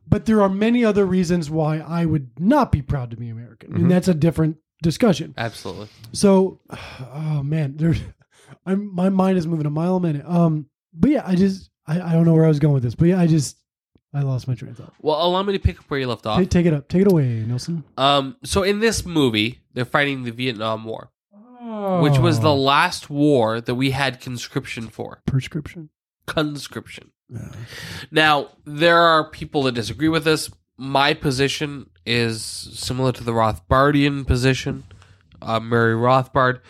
But 0.09 0.27
there 0.27 0.41
are 0.41 0.49
many 0.49 0.85
other 0.85 1.05
reasons 1.05 1.51
why 1.51 1.79
I 1.79 2.05
would 2.05 2.31
not 2.39 2.71
be 2.71 2.81
proud 2.81 3.11
to 3.11 3.17
be 3.17 3.29
American. 3.29 3.73
Mhm. 3.73 3.77
And 3.77 3.91
that's 3.91 4.07
a 4.09 4.15
different 4.15 4.57
discussion. 4.83 5.35
Absolutely. 5.37 5.89
So 6.13 6.61
oh 7.13 7.43
man, 7.43 7.77
there's 7.77 8.01
I'm 8.65 8.95
my 8.95 9.09
mind 9.09 9.39
is 9.39 9.47
moving 9.47 9.67
a 9.67 9.71
mile 9.71 9.97
a 9.97 10.01
minute. 10.01 10.25
Um 10.27 10.67
but 10.95 11.11
yeah, 11.11 11.23
I 11.27 11.35
just 11.35 11.71
I, 11.87 12.01
I 12.01 12.13
don't 12.13 12.25
know 12.25 12.35
where 12.35 12.45
I 12.45 12.49
was 12.49 12.59
going 12.61 12.75
with 12.75 12.83
this, 12.85 12.95
but 12.95 13.09
yeah, 13.09 13.21
I 13.21 13.27
just 13.27 13.57
I 14.15 14.21
lost 14.23 14.49
my 14.49 14.55
train 14.55 14.71
of 14.71 14.79
thought. 14.79 14.95
Well, 15.03 15.21
allow 15.27 15.43
me 15.43 15.53
to 15.53 15.59
pick 15.59 15.79
up 15.79 15.85
where 15.89 16.01
you 16.01 16.07
left 16.07 16.25
off. 16.25 16.39
Ta- 16.39 16.45
take 16.49 16.65
it 16.67 16.73
up. 16.73 16.89
Take 16.89 17.03
it 17.03 17.13
away, 17.13 17.45
Nelson. 17.47 17.85
Um, 17.99 18.37
so 18.45 18.63
in 18.63 18.81
this 18.81 19.05
movie, 19.05 19.61
they're 19.75 19.85
fighting 19.85 20.23
the 20.23 20.31
Vietnam 20.31 20.85
War, 20.85 21.11
which 22.01 22.19
was 22.19 22.41
the 22.41 22.49
Oh. 22.51 22.57
last 22.57 23.09
war 23.11 23.61
that 23.61 23.75
we 23.75 23.91
had 23.93 24.21
conscription 24.21 24.89
for. 24.89 25.23
prescription. 25.27 25.91
Conscription. 26.27 27.11
Now, 28.11 28.49
there 28.65 28.99
are 28.99 29.31
people 29.31 29.63
that 29.65 29.73
disagree 29.73 30.09
with 30.09 30.25
this. 30.25 30.51
My 30.77 31.15
position 31.15 31.91
is 32.05 32.43
similar 32.45 33.13
to 33.13 33.25
the 33.25 33.33
Rothbardian 33.33 34.27
position, 34.27 34.85
uh, 35.43 35.59
Murray 35.61 35.95
Rothbard, 35.95 36.61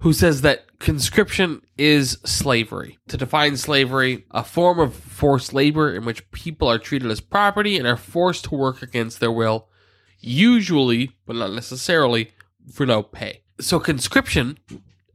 who 0.00 0.12
says 0.12 0.40
that 0.42 0.78
conscription 0.78 1.60
is 1.76 2.18
slavery. 2.24 2.98
To 3.08 3.16
define 3.18 3.56
slavery, 3.58 4.24
a 4.30 4.42
form 4.44 4.78
of 4.78 4.94
forced 4.94 5.52
labor 5.52 5.94
in 5.94 6.04
which 6.06 6.30
people 6.30 6.68
are 6.68 6.78
treated 6.78 7.10
as 7.10 7.20
property 7.20 7.76
and 7.76 7.86
are 7.86 7.96
forced 7.98 8.44
to 8.44 8.54
work 8.54 8.80
against 8.82 9.20
their 9.20 9.32
will, 9.32 9.68
usually, 10.18 11.12
but 11.26 11.36
not 11.36 11.52
necessarily, 11.52 12.30
for 12.72 12.86
no 12.86 13.02
pay. 13.02 13.42
So, 13.60 13.78
conscription, 13.78 14.58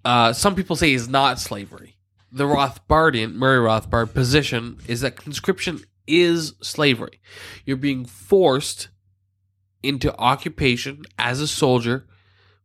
uh, 0.03 0.33
some 0.33 0.55
people 0.55 0.75
say, 0.75 0.93
is 0.93 1.07
not 1.07 1.39
slavery 1.39 1.95
the 2.35 2.43
Rothbardian, 2.43 3.33
Murray 3.33 3.65
Rothbard 3.65 4.13
position 4.13 4.77
is 4.87 4.99
that 5.01 5.15
conscription 5.15 5.79
is 6.05 6.53
slavery. 6.61 7.21
You're 7.65 7.77
being 7.77 8.05
forced 8.05 8.89
into 9.81 10.15
occupation 10.19 11.03
as 11.17 11.39
a 11.39 11.47
soldier 11.47 12.05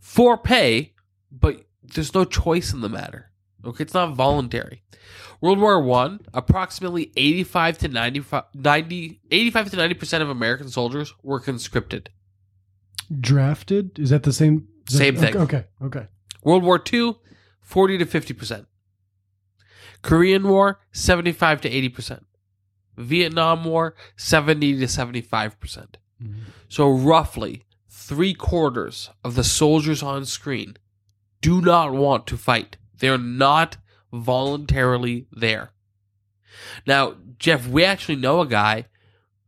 for 0.01 0.37
pay, 0.37 0.95
but 1.31 1.67
there's 1.85 2.15
no 2.15 2.25
choice 2.25 2.73
in 2.73 2.81
the 2.81 2.89
matter. 2.89 3.31
Okay, 3.65 3.85
it's 3.85 3.95
not 3.95 4.17
voluntary. 4.17 4.83
World 5.41 5.61
War 5.61 5.81
One, 5.81 6.21
approximately 6.35 7.13
85 7.17 7.79
to 7.79 7.89
95, 7.89 8.45
90, 8.55 9.21
85 9.31 9.71
to 9.71 9.77
90 9.77 9.95
percent 9.95 10.23
of 10.23 10.31
American 10.31 10.69
soldiers 10.69 11.15
were 11.23 11.39
conscripted. 11.39 12.11
Drafted? 13.21 13.99
Is 14.01 14.11
that 14.11 14.25
the 14.25 14.33
same 14.33 14.67
Same 14.99 15.17
thing. 15.17 15.37
Okay, 15.37 15.65
okay. 15.83 16.07
World 16.43 16.63
War 16.63 16.83
II, 16.93 17.17
40 17.61 17.99
to 17.99 18.07
50 18.07 18.35
percent. 18.35 18.67
Korean 20.03 20.49
War, 20.49 20.81
75 20.93 21.61
to 21.63 21.69
80 21.69 21.89
percent. 21.91 22.27
Vietnam 22.97 23.65
War, 23.65 23.95
70 24.17 24.79
to 24.79 24.89
75 24.89 25.61
percent. 25.61 25.99
Mm-hmm. 26.23 26.41
So 26.69 26.91
roughly 26.91 27.65
three 27.89 28.35
quarters 28.35 29.11
of 29.25 29.35
the 29.35 29.45
soldiers 29.45 30.03
on 30.03 30.25
screen 30.25 30.77
do 31.41 31.61
not 31.61 31.93
want 31.93 32.27
to 32.27 32.37
fight. 32.37 32.77
They're 32.99 33.19
not 33.19 33.77
voluntarily 34.13 35.27
there. 35.33 35.71
Now, 36.87 37.15
Jeff, 37.39 37.67
we 37.67 37.85
actually 37.85 38.17
know 38.17 38.41
a 38.41 38.47
guy 38.47 38.87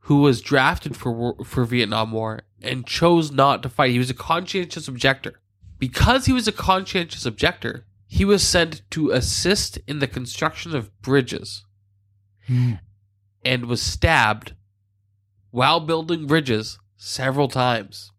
who 0.06 0.22
was 0.22 0.40
drafted 0.40 0.96
for 0.96 1.36
for 1.44 1.64
Vietnam 1.64 2.12
War 2.12 2.42
and 2.62 2.86
chose 2.86 3.30
not 3.30 3.62
to 3.62 3.68
fight. 3.68 3.90
He 3.90 3.98
was 3.98 4.10
a 4.10 4.14
conscientious 4.14 4.88
objector. 4.88 5.40
Because 5.78 6.26
he 6.26 6.32
was 6.32 6.46
a 6.46 6.52
conscientious 6.52 7.26
objector, 7.26 7.86
he 8.06 8.24
was 8.24 8.46
sent 8.46 8.82
to 8.90 9.10
assist 9.10 9.78
in 9.88 9.98
the 9.98 10.06
construction 10.06 10.76
of 10.76 10.96
bridges 11.02 11.64
hmm. 12.46 12.74
and 13.44 13.66
was 13.66 13.82
stabbed 13.82 14.54
while 15.50 15.80
building 15.80 16.26
bridges 16.26 16.78
several 16.96 17.48
times. 17.48 18.12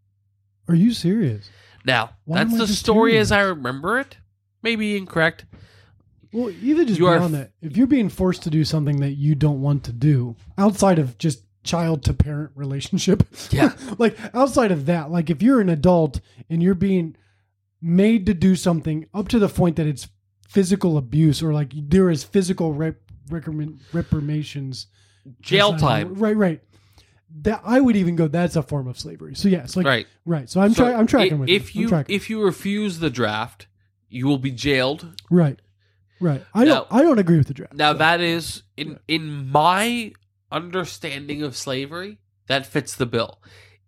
Are 0.67 0.75
you 0.75 0.91
serious? 0.91 1.49
Now, 1.85 2.11
Why 2.25 2.43
that's 2.43 2.57
the 2.57 2.67
story 2.67 3.17
as 3.17 3.31
I 3.31 3.41
remember 3.41 3.99
it. 3.99 4.17
Maybe 4.61 4.97
incorrect. 4.97 5.45
Well, 6.31 6.49
even 6.61 6.87
just 6.87 6.99
You 6.99 7.07
are 7.07 7.17
beyond 7.17 7.35
f- 7.35 7.41
that, 7.41 7.51
if 7.61 7.77
you're 7.77 7.87
being 7.87 8.09
forced 8.09 8.43
to 8.43 8.49
do 8.49 8.63
something 8.65 9.01
that 9.01 9.13
you 9.13 9.35
don't 9.35 9.61
want 9.61 9.83
to 9.85 9.93
do, 9.93 10.35
outside 10.57 10.99
of 10.99 11.17
just 11.17 11.43
child 11.63 12.03
to 12.03 12.13
parent 12.13 12.51
relationship, 12.55 13.23
Yeah. 13.51 13.73
like 13.97 14.17
outside 14.33 14.71
of 14.71 14.85
that, 14.87 15.09
like 15.11 15.29
if 15.29 15.41
you're 15.41 15.61
an 15.61 15.69
adult 15.69 16.19
and 16.49 16.61
you're 16.61 16.75
being 16.75 17.15
made 17.81 18.25
to 18.27 18.33
do 18.33 18.55
something 18.55 19.05
up 19.13 19.27
to 19.29 19.39
the 19.39 19.49
point 19.49 19.75
that 19.77 19.87
it's 19.87 20.07
physical 20.47 20.97
abuse 20.97 21.41
or 21.41 21.53
like 21.53 21.71
there 21.73 22.09
is 22.09 22.23
physical 22.23 22.73
rep- 22.73 23.01
recommend, 23.29 23.79
reprimations, 23.91 24.87
Jail 25.41 25.77
time. 25.77 26.15
right? 26.15 26.35
Right. 26.35 26.61
That 27.41 27.61
I 27.65 27.79
would 27.79 27.95
even 27.95 28.15
go. 28.15 28.27
That's 28.27 28.55
a 28.55 28.61
form 28.61 28.87
of 28.87 28.99
slavery. 28.99 29.35
So 29.35 29.47
yes, 29.49 29.75
like 29.75 29.85
Right. 29.85 30.05
right. 30.25 30.49
So 30.49 30.61
I'm 30.61 30.73
So 30.73 30.83
trying. 30.83 30.95
I'm 30.97 31.07
tracking 31.07 31.39
with 31.39 31.49
if 31.49 31.75
you. 31.75 31.87
you 31.89 32.03
if 32.07 32.29
you 32.29 32.43
refuse 32.43 32.99
the 32.99 33.09
draft, 33.09 33.67
you 34.09 34.27
will 34.27 34.37
be 34.37 34.51
jailed. 34.51 35.07
right, 35.31 35.59
right. 36.19 36.43
I 36.53 36.65
Now- 36.65 36.73
don't. 36.81 36.87
I 36.91 37.01
don't 37.01 37.17
agree 37.19 37.37
with 37.37 37.47
the 37.47 37.53
draft. 37.55 37.73
Now 37.73 37.93
So- 37.93 37.97
that 37.99 38.21
is 38.21 38.63
in 38.77 38.99
in 39.07 39.49
my 39.49 40.11
understanding 40.53 41.41
of 41.43 41.57
slavery, 41.57 42.19
that 42.47 42.65
fits 42.65 42.95
the 42.95 43.05
bill. 43.05 43.41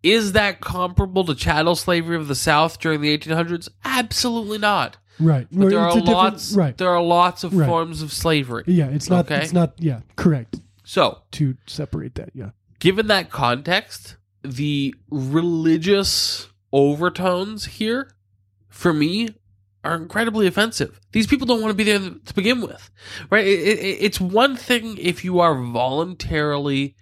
Is 0.04 0.34
that 0.34 0.60
comparable 0.62 1.24
to 1.26 1.34
chattel 1.36 1.76
slavery 1.76 2.16
of 2.16 2.28
the 2.28 2.36
South 2.36 2.80
during 2.80 3.02
the 3.02 3.18
1800s? 3.18 3.70
Absolutely 3.84 4.58
not. 4.58 4.98
right. 5.20 5.48
But 5.52 5.70
there 5.70 5.88
It's 5.88 5.96
are 5.96 6.02
lots. 6.02 6.54
Right. 6.56 6.78
There 6.78 6.90
are 6.90 7.02
lots 7.02 7.44
of 7.46 7.56
Right. 7.56 7.68
forms 7.68 8.02
of 8.02 8.12
slavery. 8.12 8.64
Yeah, 8.68 8.88
it's 8.88 9.10
not. 9.10 9.26
Okay. 9.26 9.42
It's 9.44 9.54
not. 9.54 9.74
Yeah, 9.80 10.02
correct. 10.18 10.60
So, 10.84 11.20
To 11.32 11.56
separate 11.68 12.16
that. 12.16 12.32
Yeah. 12.36 12.50
given 12.80 13.08
that 13.08 13.30
context, 13.32 14.18
the 14.44 14.94
religious 15.10 16.50
overtones 16.74 17.66
here, 17.66 18.12
for 18.68 18.94
me, 18.94 19.30
are 19.86 19.96
incredibly 19.96 20.48
offensive. 20.48 21.00
These 21.12 21.28
people 21.28 21.46
don't 21.46 21.62
want 21.62 21.70
to 21.70 21.76
be 21.76 21.84
there 21.84 22.00
to 22.00 22.34
begin 22.34 22.60
with, 22.60 22.90
right? 23.30 23.46
It, 23.46 23.80
it, 23.80 23.98
it's 24.02 24.20
one 24.20 24.58
thing 24.58 24.98
if 24.98 25.24
you 25.24 25.40
are 25.40 25.56
voluntarily 25.56 26.96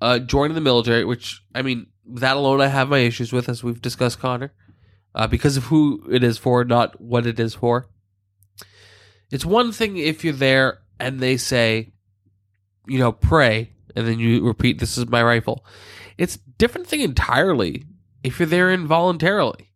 uh, 0.00 0.18
joining 0.18 0.54
the 0.54 0.62
military, 0.62 1.04
which 1.04 1.42
I 1.54 1.60
mean, 1.60 1.88
that 2.06 2.36
alone 2.36 2.62
I 2.62 2.68
have 2.68 2.88
my 2.88 2.98
issues 2.98 3.32
with, 3.32 3.48
as 3.48 3.62
we've 3.62 3.82
discussed, 3.82 4.18
Connor, 4.18 4.52
uh, 5.14 5.26
because 5.26 5.58
of 5.58 5.64
who 5.64 6.02
it 6.10 6.24
is 6.24 6.38
for, 6.38 6.64
not 6.64 6.98
what 7.00 7.26
it 7.26 7.38
is 7.38 7.54
for. 7.54 7.90
It's 9.30 9.44
one 9.44 9.70
thing 9.70 9.98
if 9.98 10.24
you're 10.24 10.32
there 10.32 10.78
and 10.98 11.20
they 11.20 11.36
say, 11.36 11.92
you 12.86 12.98
know, 12.98 13.12
pray, 13.12 13.72
and 13.94 14.06
then 14.06 14.18
you 14.18 14.44
repeat, 14.44 14.78
"This 14.78 14.96
is 14.96 15.06
my 15.06 15.22
rifle." 15.22 15.66
It's 16.16 16.36
a 16.36 16.40
different 16.56 16.86
thing 16.86 17.00
entirely 17.00 17.84
if 18.22 18.38
you're 18.38 18.46
there 18.46 18.72
involuntarily. 18.72 19.70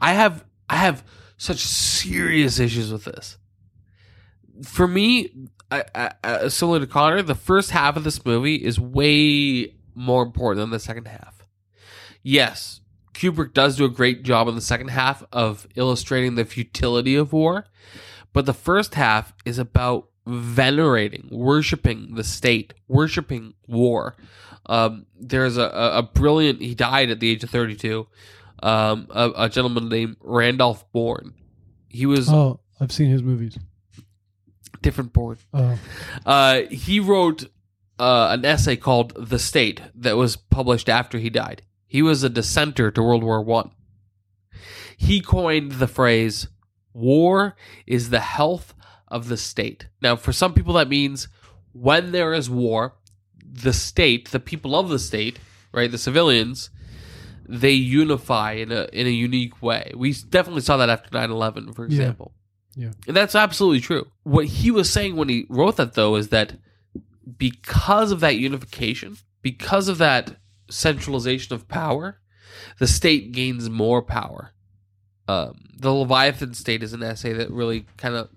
I 0.00 0.12
have 0.12 0.44
I 0.68 0.76
have 0.76 1.02
such 1.36 1.58
serious 1.58 2.58
issues 2.58 2.92
with 2.92 3.04
this. 3.04 3.38
For 4.62 4.88
me, 4.88 5.48
I, 5.70 5.84
I, 5.94 6.10
I, 6.24 6.48
similar 6.48 6.80
to 6.80 6.86
Connor, 6.86 7.22
the 7.22 7.34
first 7.34 7.70
half 7.70 7.96
of 7.96 8.04
this 8.04 8.24
movie 8.24 8.56
is 8.56 8.80
way 8.80 9.74
more 9.94 10.22
important 10.22 10.62
than 10.62 10.70
the 10.70 10.80
second 10.80 11.08
half. 11.08 11.46
Yes, 12.22 12.80
Kubrick 13.12 13.52
does 13.52 13.76
do 13.76 13.84
a 13.84 13.90
great 13.90 14.22
job 14.22 14.48
in 14.48 14.54
the 14.54 14.60
second 14.60 14.88
half 14.88 15.24
of 15.32 15.66
illustrating 15.74 16.34
the 16.34 16.44
futility 16.44 17.14
of 17.14 17.32
war, 17.32 17.66
but 18.32 18.46
the 18.46 18.54
first 18.54 18.94
half 18.94 19.32
is 19.44 19.58
about 19.58 20.08
venerating, 20.26 21.28
worshiping 21.30 22.14
the 22.14 22.24
state, 22.24 22.74
worshiping 22.88 23.54
war. 23.66 24.16
Um, 24.66 25.06
there's 25.18 25.56
a, 25.56 25.62
a, 25.62 25.98
a 25.98 26.02
brilliant, 26.02 26.60
he 26.60 26.74
died 26.74 27.10
at 27.10 27.20
the 27.20 27.30
age 27.30 27.44
of 27.44 27.50
32, 27.50 28.06
um, 28.62 29.06
a, 29.10 29.30
a 29.36 29.48
gentleman 29.48 29.88
named 29.88 30.16
Randolph 30.20 30.90
Bourne. 30.92 31.34
He 31.88 32.06
was 32.06 32.28
Oh, 32.30 32.60
I've 32.80 32.92
seen 32.92 33.10
his 33.10 33.22
movies. 33.22 33.58
different 34.82 35.12
Bourne. 35.12 35.38
Oh, 35.54 35.78
Uh, 36.24 36.62
he 36.70 37.00
wrote 37.00 37.44
uh, 37.98 38.28
an 38.30 38.44
essay 38.44 38.76
called 38.76 39.12
"The 39.16 39.38
State" 39.38 39.80
that 39.94 40.16
was 40.16 40.36
published 40.36 40.88
after 40.88 41.18
he 41.18 41.30
died. 41.30 41.62
He 41.86 42.02
was 42.02 42.22
a 42.22 42.28
dissenter 42.28 42.90
to 42.90 43.02
World 43.02 43.22
War 43.24 43.40
One. 43.42 43.70
He 44.96 45.20
coined 45.20 45.72
the 45.72 45.86
phrase 45.88 46.48
"War 46.92 47.56
is 47.86 48.10
the 48.10 48.20
health 48.20 48.74
of 49.08 49.28
the 49.28 49.36
state." 49.36 49.86
Now, 50.02 50.16
for 50.16 50.32
some 50.32 50.52
people, 50.54 50.74
that 50.74 50.88
means 50.88 51.28
when 51.72 52.12
there 52.12 52.32
is 52.34 52.48
war, 52.50 52.96
the 53.44 53.72
state, 53.72 54.30
the 54.30 54.40
people 54.40 54.74
of 54.74 54.88
the 54.88 54.98
state, 54.98 55.38
right, 55.72 55.90
the 55.90 55.98
civilians, 55.98 56.70
they 57.48 57.72
unify 57.72 58.52
in 58.52 58.72
a 58.72 58.88
in 58.92 59.06
a 59.06 59.10
unique 59.10 59.62
way. 59.62 59.92
We 59.96 60.12
definitely 60.12 60.62
saw 60.62 60.76
that 60.78 60.88
after 60.88 61.10
9-11, 61.10 61.74
for 61.74 61.82
Yeah. 61.86 61.86
example. 62.00 62.32
Yeah. 62.74 62.92
And 63.06 63.16
that's 63.16 63.34
absolutely 63.34 63.80
true. 63.80 64.06
What 64.24 64.46
he 64.46 64.70
was 64.70 64.90
saying 64.90 65.16
when 65.16 65.28
he 65.28 65.46
wrote 65.48 65.76
that, 65.76 65.94
though, 65.94 66.16
is 66.16 66.28
that 66.28 66.58
because 67.38 68.12
of 68.12 68.20
that 68.20 68.36
unification, 68.36 69.16
because 69.42 69.88
of 69.88 69.98
that 69.98 70.36
centralization 70.70 71.54
of 71.54 71.68
power, 71.68 72.20
the 72.78 72.86
state 72.86 73.32
gains 73.32 73.68
more 73.70 74.02
power. 74.02 74.52
Um, 75.28 75.64
the 75.78 75.92
Leviathan 75.92 76.54
state 76.54 76.82
is 76.82 76.92
an 76.92 77.02
essay 77.02 77.32
that 77.32 77.50
really 77.50 77.86
kind 77.96 78.14
of 78.14 78.28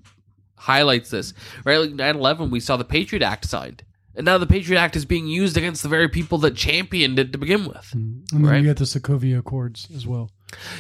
highlights 0.56 1.10
this. 1.10 1.34
Right, 1.66 1.78
like 1.78 1.92
9-11, 1.92 2.50
we 2.50 2.60
saw 2.60 2.78
the 2.78 2.84
Patriot 2.86 3.24
Act 3.24 3.46
signed, 3.46 3.84
and 4.20 4.26
now 4.26 4.38
the 4.38 4.46
Patriot 4.46 4.78
Act 4.80 4.96
is 4.96 5.06
being 5.06 5.26
used 5.28 5.58
against 5.58 5.82
the 5.82 5.90
very 5.90 6.08
people 6.10 6.38
that 6.40 6.56
championed 6.56 7.18
it 7.18 7.32
to 7.32 7.38
begin 7.40 7.66
with. 7.66 7.90
and 7.94 8.28
then 8.32 8.44
Right. 8.44 8.58
you 8.62 8.64
get 8.68 8.78
the 8.78 8.84
Sokovia 8.86 9.40
Accords 9.40 9.88
as 9.96 10.06
well. 10.06 10.30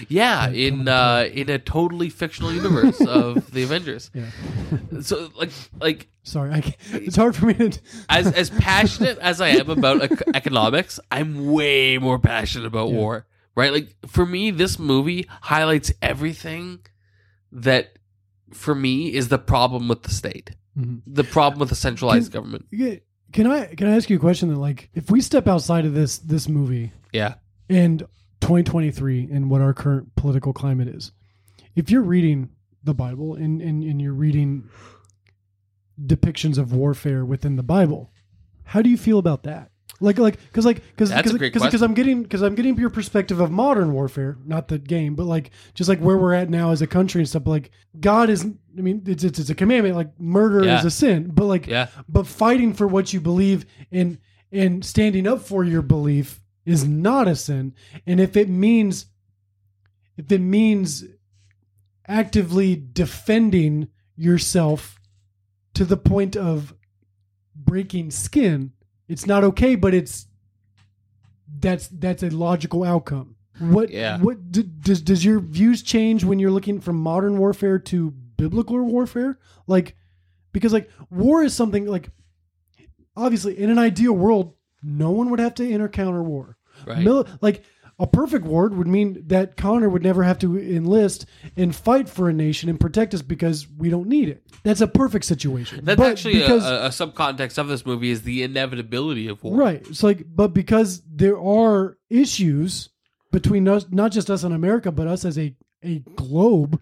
Yeah, 0.07 0.49
in 0.49 0.87
uh, 0.87 1.27
in 1.31 1.49
a 1.49 1.57
totally 1.59 2.09
fictional 2.09 2.51
universe 2.53 2.99
of 3.01 3.51
the 3.55 3.63
Avengers. 3.63 4.11
Yeah. 4.13 4.29
So, 5.01 5.29
like, 5.35 5.51
like 5.79 6.07
Sorry, 6.23 6.51
I 6.51 6.61
can't, 6.61 6.77
it's 6.93 7.15
hard 7.15 7.35
for 7.35 7.45
me 7.47 7.53
to. 7.55 7.79
as 8.09 8.31
as 8.33 8.49
passionate 8.51 9.17
as 9.19 9.41
I 9.41 9.49
am 9.49 9.69
about 9.69 10.03
ec- 10.03 10.23
economics, 10.35 10.99
I'm 11.11 11.51
way 11.51 11.97
more 11.97 12.19
passionate 12.19 12.67
about 12.67 12.89
Yeah. 12.89 12.95
war. 12.97 13.25
Right? 13.55 13.71
Like 13.73 13.95
for 14.07 14.25
me, 14.25 14.51
this 14.51 14.77
movie 14.79 15.27
highlights 15.41 15.91
everything 16.01 16.79
that 17.51 17.97
for 18.53 18.73
me 18.75 19.13
is 19.13 19.27
the 19.29 19.37
problem 19.39 19.87
with 19.87 20.03
the 20.03 20.11
state, 20.11 20.51
Mhm. 20.77 21.01
the 21.05 21.23
problem 21.23 21.59
with 21.59 21.69
the 21.69 21.75
centralized 21.75 22.31
Can- 22.31 22.39
government. 22.41 22.65
Yeah, 22.71 22.95
Can 23.31 23.47
I 23.47 23.65
can 23.75 23.87
I 23.87 23.95
ask 23.95 24.09
you 24.09 24.17
a 24.17 24.19
question? 24.19 24.49
That 24.49 24.57
like, 24.57 24.89
if 24.93 25.11
we 25.11 25.21
step 25.21 25.47
outside 25.47 25.85
of 25.85 25.93
this 25.93 26.17
this 26.19 26.49
movie 26.49 26.91
Yeah, 27.13 27.35
and 27.69 27.99
2023 28.41 29.29
and 29.31 29.49
what 29.49 29.61
our 29.61 29.73
current 29.73 30.15
political 30.15 30.53
climate 30.53 30.87
is, 30.87 31.11
if 31.75 31.89
you're 31.89 32.01
reading 32.01 32.49
the 32.83 32.93
Bible 32.93 33.35
and 33.35 33.61
and, 33.61 33.83
and 33.83 34.01
you're 34.01 34.13
reading 34.13 34.69
depictions 36.01 36.57
of 36.57 36.73
warfare 36.73 37.25
within 37.25 37.55
the 37.55 37.63
Bible, 37.63 38.11
how 38.63 38.81
do 38.81 38.89
you 38.89 38.97
feel 38.97 39.19
about 39.19 39.43
that? 39.43 39.71
Like 40.01 40.17
like 40.17 40.39
because 40.47 40.65
like 40.65 40.81
because 40.95 41.11
because. 41.11 41.81
I'm 41.81 41.93
getting 41.93 42.23
because 42.23 42.41
I'm 42.41 42.55
getting 42.55 42.77
your 42.77 42.89
perspective 42.89 43.39
of 43.39 43.51
modern 43.51 43.91
warfare, 43.93 44.37
not 44.45 44.67
the 44.69 44.79
game, 44.79 45.15
but 45.15 45.25
like 45.25 45.51
just 45.73 45.89
like 45.89 45.99
where 45.99 46.17
we're 46.17 46.33
at 46.33 46.49
now 46.49 46.71
as 46.71 46.81
a 46.81 46.87
country 46.87 47.19
and 47.21 47.27
stuff. 47.27 47.45
Like 47.45 47.71
God 47.99 48.29
is, 48.29 48.45
I 48.45 48.81
mean, 48.81 49.03
it's 49.05 49.23
it's, 49.23 49.39
it's 49.39 49.49
a 49.49 49.55
commandment. 49.55 49.95
Like 49.95 50.17
murder 50.19 50.63
Yeah. 50.63 50.79
is 50.79 50.85
a 50.85 50.91
sin, 50.91 51.31
but 51.33 51.45
like 51.45 51.67
yeah, 51.67 51.87
but 52.07 52.27
fighting 52.27 52.73
for 52.73 52.87
what 52.87 53.11
you 53.11 53.19
believe 53.19 53.65
and 53.91 54.19
and 54.51 54.83
standing 54.85 55.27
up 55.27 55.41
for 55.41 55.63
your 55.63 55.81
belief 55.81 56.41
is 56.65 56.87
not 56.87 57.27
a 57.27 57.35
sin 57.35 57.73
and 58.05 58.19
if 58.19 58.35
it 58.37 58.47
means 58.49 59.05
if 60.17 60.31
it 60.31 60.39
means 60.41 61.03
actively 62.07 62.75
defending 62.75 63.87
yourself 64.15 64.99
to 65.73 65.85
the 65.85 65.97
point 65.97 66.35
of 66.35 66.73
breaking 67.55 68.11
skin 68.11 68.71
it's 69.09 69.25
not 69.27 69.43
okay 69.43 69.75
but 69.75 69.93
it's 69.93 70.27
that's 71.59 71.87
that's 71.89 72.23
a 72.23 72.29
logical 72.29 72.83
outcome 72.83 73.35
what 73.59 73.89
Yeah. 73.89 74.19
what 74.19 74.51
d- 74.51 74.63
does 74.79 75.01
does 75.01 75.25
your 75.25 75.39
views 75.39 75.81
change 75.83 76.23
when 76.23 76.39
you're 76.39 76.51
looking 76.51 76.79
from 76.79 76.95
modern 76.97 77.37
warfare 77.37 77.77
to 77.79 78.11
biblical 78.37 78.79
warfare 78.81 79.37
like 79.67 79.95
because 80.53 80.71
like 80.71 80.89
war 81.09 81.43
is 81.43 81.53
something 81.53 81.85
like 81.85 82.09
obviously 83.17 83.57
in 83.59 83.69
an 83.69 83.77
ideal 83.77 84.13
world 84.13 84.53
no 84.81 85.11
one 85.11 85.29
would 85.29 85.39
have 85.39 85.53
to 85.55 85.69
enter 85.69 85.89
counter 85.89 86.23
war 86.23 86.57
right. 86.87 87.03
Mil- 87.03 87.27
like 87.41 87.63
a 87.99 88.07
perfect 88.07 88.45
war 88.45 88.69
would 88.69 88.87
mean 88.87 89.23
that 89.27 89.57
Connor 89.57 89.89
would 89.89 90.03
never 90.03 90.23
have 90.23 90.39
to 90.39 90.57
enlist 90.57 91.25
and 91.57 91.75
fight 91.75 92.07
for 92.07 92.29
a 92.29 92.33
nation 92.33 92.69
and 92.69 92.79
protect 92.79 93.13
us 93.13 93.21
because 93.21 93.67
we 93.77 93.89
don't 93.89 94.07
need 94.07 94.29
it. 94.29 94.43
That's 94.63 94.79
a 94.79 94.87
perfect 94.87 95.25
situation. 95.25 95.83
That's 95.83 95.97
But 95.99 96.11
actually 96.11 96.37
a, 96.37 96.41
because 96.41 96.65
a, 96.65 96.85
a 96.85 96.89
subcontext 96.89 97.57
of 97.57 97.67
this 97.67 97.85
movie 97.85 98.09
is 98.09 98.21
the 98.21 98.43
inevitability 98.43 99.27
of 99.27 99.43
war. 99.43 99.55
Right. 99.57 99.85
It's 99.87 100.01
like, 100.01 100.23
but 100.33 100.53
because 100.53 101.01
there 101.11 101.37
are 101.39 101.97
issues 102.09 102.89
between 103.31 103.67
us, 103.67 103.85
not 103.91 104.11
just 104.13 104.29
us 104.29 104.43
in 104.43 104.53
America, 104.53 104.91
but 104.91 105.07
us 105.07 105.25
as 105.25 105.37
a, 105.37 105.53
a 105.83 105.99
globe, 106.15 106.81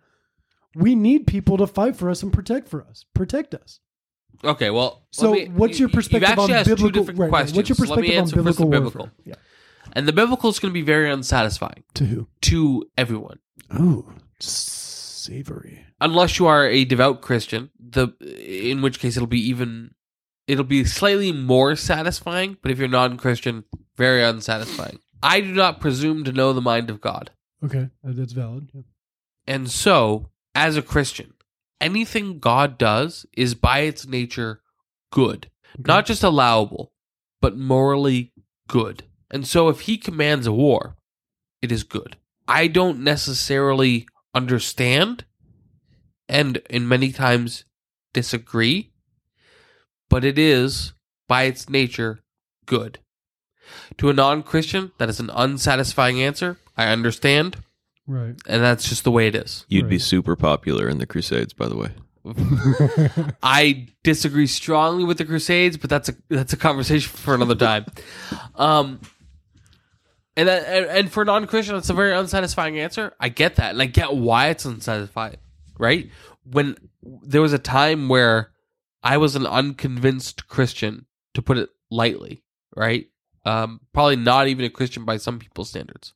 we 0.76 0.94
need 0.94 1.26
people 1.26 1.58
to 1.58 1.66
fight 1.66 1.96
for 1.96 2.10
us 2.12 2.22
and 2.22 2.32
protect 2.32 2.70
for 2.70 2.84
us, 2.84 3.06
protect 3.16 3.56
us. 3.56 3.80
Okay, 4.44 4.70
well, 4.70 5.08
So, 5.12 5.34
me- 5.34 5.48
what's 5.48 5.80
your 5.80 5.90
perspective 5.90 6.30
actually 6.30 6.54
on 6.54 6.64
biblical? 6.64 6.88
two 6.88 6.92
different 6.92 7.20
right. 7.20 7.32
What's 7.32 7.70
your 7.70 7.76
perspective 7.76 8.22
on 8.22 8.30
biblical 8.30 8.70
biblical. 8.70 9.10
Yeah. 9.26 9.34
And 9.98 10.08
the 10.08 10.14
biblical 10.14 10.50
is 10.52 10.60
going 10.60 10.70
to 10.72 10.80
be 10.80 10.84
very 10.86 11.10
unsatisfying 11.12 11.84
To 11.96 12.06
who? 12.06 12.28
to 12.42 12.86
everyone. 12.98 13.40
Oh, 13.72 14.06
savory. 14.40 15.86
unless 16.00 16.38
you 16.40 16.46
are 16.48 16.68
a 16.68 16.86
devout 16.86 17.22
Christian, 17.22 17.70
the 17.80 18.10
in 18.72 18.82
which 18.82 19.00
case 19.00 19.18
it'll 19.18 19.28
be 19.28 19.42
even 19.50 19.92
it'll 20.48 20.64
be 20.64 20.84
slightly 20.86 21.32
more 21.32 21.76
satisfying, 21.76 22.58
but 22.62 22.72
if 22.72 22.78
you're 22.80 22.88
non-Christian, 22.88 23.64
very 23.98 24.24
unsatisfying. 24.24 25.00
I 25.24 25.42
do 25.42 25.52
not 25.54 25.82
presume 25.82 26.24
to 26.26 26.32
know 26.32 26.54
the 26.54 26.62
mind 26.62 26.90
of 26.90 27.02
God. 27.02 27.32
Okay, 27.66 27.90
uh, 28.08 28.12
that's 28.14 28.34
valid. 28.34 28.70
Yeah. 28.74 28.82
And 29.48 29.70
so, 29.70 30.30
as 30.54 30.78
a 30.78 30.82
Christian, 30.84 31.34
anything 31.82 32.40
God 32.40 32.78
does 32.78 33.26
is 33.36 33.56
by 33.56 33.80
its 33.80 34.06
nature 34.06 34.62
good. 35.12 35.50
Not 35.78 36.06
just 36.06 36.24
allowable, 36.24 36.94
but 37.42 37.58
morally 37.58 38.32
good. 38.68 39.04
And 39.32 39.46
so 39.48 39.70
if 39.70 39.82
he 39.82 39.98
commands 39.98 40.48
a 40.48 40.52
war, 40.54 40.96
it 41.62 41.72
is 41.72 41.84
good. 41.84 42.18
I 42.48 42.68
don't 42.68 43.00
necessarily 43.00 44.08
understand 44.34 45.26
and 46.30 46.58
in 46.70 46.88
many 46.88 47.12
times 47.12 47.66
disagree, 48.14 48.92
but 50.10 50.24
it 50.24 50.38
is 50.38 50.94
by 51.28 51.44
its 51.44 51.70
nature 51.70 52.20
good. 52.66 53.00
To 53.98 54.10
a 54.10 54.14
non-Christian, 54.14 54.92
that 54.98 55.10
is 55.10 55.20
an 55.20 55.30
unsatisfying 55.34 56.22
answer. 56.22 56.58
I 56.78 56.88
understand, 56.88 57.58
Right. 58.06 58.36
and 58.48 58.64
that's 58.64 58.88
just 58.88 59.04
the 59.04 59.12
way 59.12 59.28
it 59.28 59.36
is. 59.36 59.66
You'd 59.68 59.90
be 59.90 60.00
super 60.00 60.36
popular 60.38 60.88
in 60.88 61.00
the 61.00 61.06
Crusades, 61.06 61.54
by 61.54 61.68
the 61.68 61.76
way. 61.76 61.90
I 63.44 63.88
disagree 64.04 64.48
strongly 64.48 65.04
with 65.06 65.18
the 65.18 65.26
Crusades, 65.26 65.78
but 65.78 65.90
that's 65.90 66.10
a 66.10 66.16
that's 66.30 66.52
a 66.54 66.58
conversation 66.58 67.10
for 67.10 67.34
another 67.34 67.56
time. 67.56 67.86
Um, 68.56 69.00
and 70.38 70.48
that, 70.48 70.66
and, 70.66 70.86
and 70.86 71.12
for 71.12 71.26
non 71.26 71.48
Christian, 71.48 71.76
that's 71.76 71.90
a 71.90 71.94
very 71.94 72.14
unsatisfying 72.14 72.80
answer. 72.80 73.14
I 73.20 73.30
get 73.30 73.56
that, 73.56 73.72
and 73.72 73.82
I 73.82 73.88
get 73.88 74.16
why 74.16 74.48
it's 74.48 74.66
unsatisfying. 74.66 75.38
Right 75.78 76.10
when 76.44 76.78
there 77.04 77.42
was 77.42 77.54
a 77.54 77.60
time 77.60 78.08
where 78.08 78.52
I 79.04 79.18
was 79.18 79.36
an 79.36 79.46
unconvinced 79.46 80.48
Christian, 80.48 81.06
to 81.34 81.42
put 81.42 81.58
it 81.58 81.70
lightly. 81.92 82.44
Right, 82.76 83.08
um, 83.44 83.82
probably 83.92 84.16
not 84.16 84.48
even 84.48 84.64
a 84.64 84.70
Christian 84.70 85.04
by 85.04 85.18
some 85.18 85.40
people's 85.40 85.70
standards, 85.70 86.14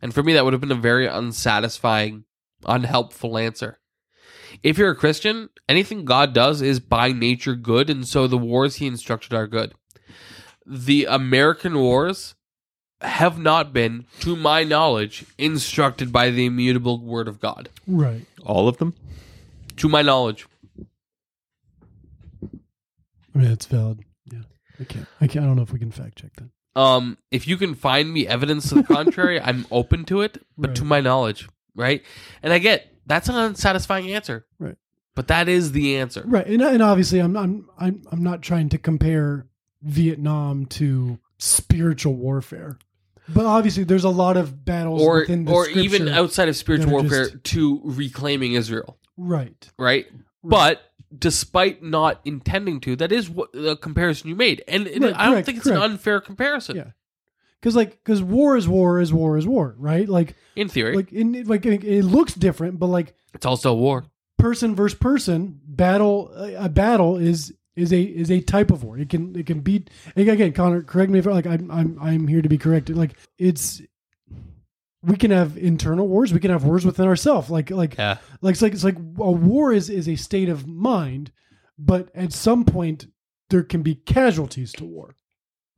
and 0.00 0.14
for 0.14 0.22
me, 0.22 0.32
that 0.32 0.44
would 0.44 0.54
have 0.54 0.62
been 0.62 0.72
a 0.72 0.76
very 0.76 1.06
unsatisfying, 1.06 2.24
unhelpful 2.64 3.36
answer 3.36 3.78
if 4.62 4.78
you're 4.78 4.90
a 4.90 4.96
Christian, 4.96 5.50
anything 5.68 6.04
God 6.04 6.32
does 6.32 6.62
is 6.62 6.80
by 6.80 7.12
nature 7.12 7.54
good, 7.54 7.90
and 7.90 8.06
so 8.06 8.26
the 8.26 8.38
wars 8.38 8.76
he 8.76 8.86
instructed 8.86 9.32
are 9.32 9.46
good. 9.46 9.74
The 10.66 11.06
American 11.06 11.78
wars 11.78 12.34
have 13.00 13.38
not 13.38 13.72
been, 13.72 14.06
to 14.20 14.36
my 14.36 14.64
knowledge, 14.64 15.24
instructed 15.36 16.12
by 16.12 16.30
the 16.30 16.46
immutable 16.46 17.00
word 17.00 17.28
of 17.28 17.40
God. 17.40 17.68
Right. 17.86 18.22
All 18.44 18.68
of 18.68 18.78
them? 18.78 18.94
To 19.76 19.88
my 19.88 20.02
knowledge. 20.02 20.46
I 22.42 23.38
mean, 23.38 23.50
it's 23.50 23.66
valid. 23.66 24.00
Yeah. 24.32 24.40
I 24.80 24.84
can't. 24.84 25.06
I 25.20 25.26
can't. 25.26 25.44
I 25.44 25.48
don't 25.48 25.56
know 25.56 25.62
if 25.62 25.72
we 25.72 25.78
can 25.78 25.90
fact 25.90 26.18
check 26.18 26.32
that. 26.36 26.80
Um, 26.80 27.18
if 27.30 27.48
you 27.48 27.56
can 27.56 27.74
find 27.74 28.12
me 28.12 28.26
evidence 28.26 28.68
to 28.68 28.76
the 28.76 28.82
contrary, 28.82 29.40
I'm 29.42 29.66
open 29.70 30.04
to 30.06 30.20
it, 30.22 30.44
but 30.56 30.74
to 30.76 30.84
my 30.84 31.00
knowledge, 31.00 31.48
right? 31.74 32.02
And 32.42 32.52
I 32.52 32.58
get 32.58 32.92
that's 33.06 33.28
an 33.28 33.36
unsatisfying 33.36 34.10
answer, 34.12 34.46
Right. 34.58 34.76
But 35.14 35.28
that 35.28 35.48
is 35.48 35.72
the 35.72 35.96
answer. 35.96 36.22
Right. 36.24 36.46
And, 36.46 36.62
and 36.62 36.82
obviously, 36.82 37.18
I'm 37.18 37.36
I'm 37.36 37.68
I'm 37.78 38.02
I'm 38.12 38.22
not 38.22 38.42
trying 38.42 38.68
to 38.68 38.78
compare 38.78 39.46
Vietnam 39.82 40.66
to 40.66 41.18
spiritual 41.38 42.14
warfare, 42.14 42.78
but 43.28 43.44
obviously, 43.46 43.84
there's 43.84 44.04
a 44.04 44.08
lot 44.10 44.36
of 44.36 44.64
battles 44.64 45.02
Or 45.02 45.20
within 45.20 45.44
the 45.44 45.52
or 45.52 45.68
even 45.68 46.08
outside 46.08 46.48
of 46.48 46.56
spiritual 46.56 46.86
that 46.90 46.96
are 46.96 47.00
warfare 47.02 47.30
just- 47.30 47.44
to 47.44 47.80
reclaiming 47.84 48.52
Israel. 48.52 48.98
Right. 49.16 49.68
right? 49.78 50.06
But 50.44 50.80
despite 51.16 51.82
not 51.82 52.20
intending 52.24 52.80
to, 52.80 52.94
that 52.96 53.10
is 53.12 53.28
what 53.28 53.52
the 53.52 53.76
comparison 53.76 54.28
you 54.30 54.36
made, 54.36 54.62
and, 54.68 54.86
and 54.86 55.04
Right, 55.04 55.14
I 55.16 55.24
don't 55.24 55.32
correct, 55.34 55.46
think 55.46 55.58
it's 55.58 55.66
correct. 55.66 55.82
an 55.84 55.90
unfair 55.92 56.20
comparison. 56.20 56.76
Yeah. 56.76 56.90
Because 57.60 57.74
like, 57.74 57.90
because 58.04 58.22
war 58.22 58.56
is 58.56 58.68
war 58.68 59.00
is 59.00 59.12
war 59.12 59.36
is 59.36 59.46
war, 59.46 59.74
right? 59.78 60.08
Like, 60.08 60.36
In 60.54 60.68
theory, 60.68 60.94
like 60.94 61.12
in 61.12 61.44
like 61.44 61.66
it, 61.66 61.82
it 61.82 62.04
looks 62.04 62.34
different, 62.34 62.78
but 62.78 62.86
like 62.86 63.14
it's 63.34 63.44
also 63.46 63.74
war. 63.74 64.04
person 64.38 64.76
versus 64.76 64.96
person 64.98 65.58
battle, 65.66 66.30
a 66.36 66.66
a 66.66 66.68
battle 66.68 67.16
is 67.16 67.52
is 67.78 67.92
a 67.92 68.00
is 68.02 68.30
a 68.30 68.40
type 68.40 68.70
of 68.70 68.84
war. 68.84 68.98
It 68.98 69.08
can 69.08 69.34
it 69.36 69.46
can 69.46 69.60
beat. 69.60 69.90
Again, 70.16 70.52
Connor, 70.52 70.82
correct 70.82 71.10
me 71.10 71.18
if 71.20 71.26
like 71.26 71.46
I'm 71.46 71.70
I'm 71.70 71.98
I'm 72.00 72.26
here 72.28 72.42
to 72.42 72.48
be 72.48 72.58
corrected. 72.58 72.96
Like 72.96 73.16
it's 73.38 73.80
we 75.02 75.16
can 75.16 75.30
have 75.30 75.56
internal 75.56 76.08
wars. 76.08 76.32
We 76.32 76.40
can 76.40 76.50
have 76.50 76.64
wars 76.64 76.84
within 76.84 77.06
ourselves. 77.06 77.50
Like 77.50 77.70
like 77.70 77.96
Yeah. 77.96 78.18
like 78.42 78.54
it's 78.54 78.62
like 78.62 78.72
it's 78.72 78.84
like 78.84 78.96
a 78.96 79.30
war 79.30 79.72
is 79.72 79.88
is 79.90 80.08
a 80.08 80.16
state 80.16 80.48
of 80.48 80.66
mind, 80.66 81.30
but 81.78 82.10
at 82.14 82.32
some 82.32 82.64
point 82.64 83.06
there 83.50 83.62
can 83.62 83.82
be 83.82 83.94
casualties 83.94 84.72
to 84.72 84.84
war. 84.84 85.14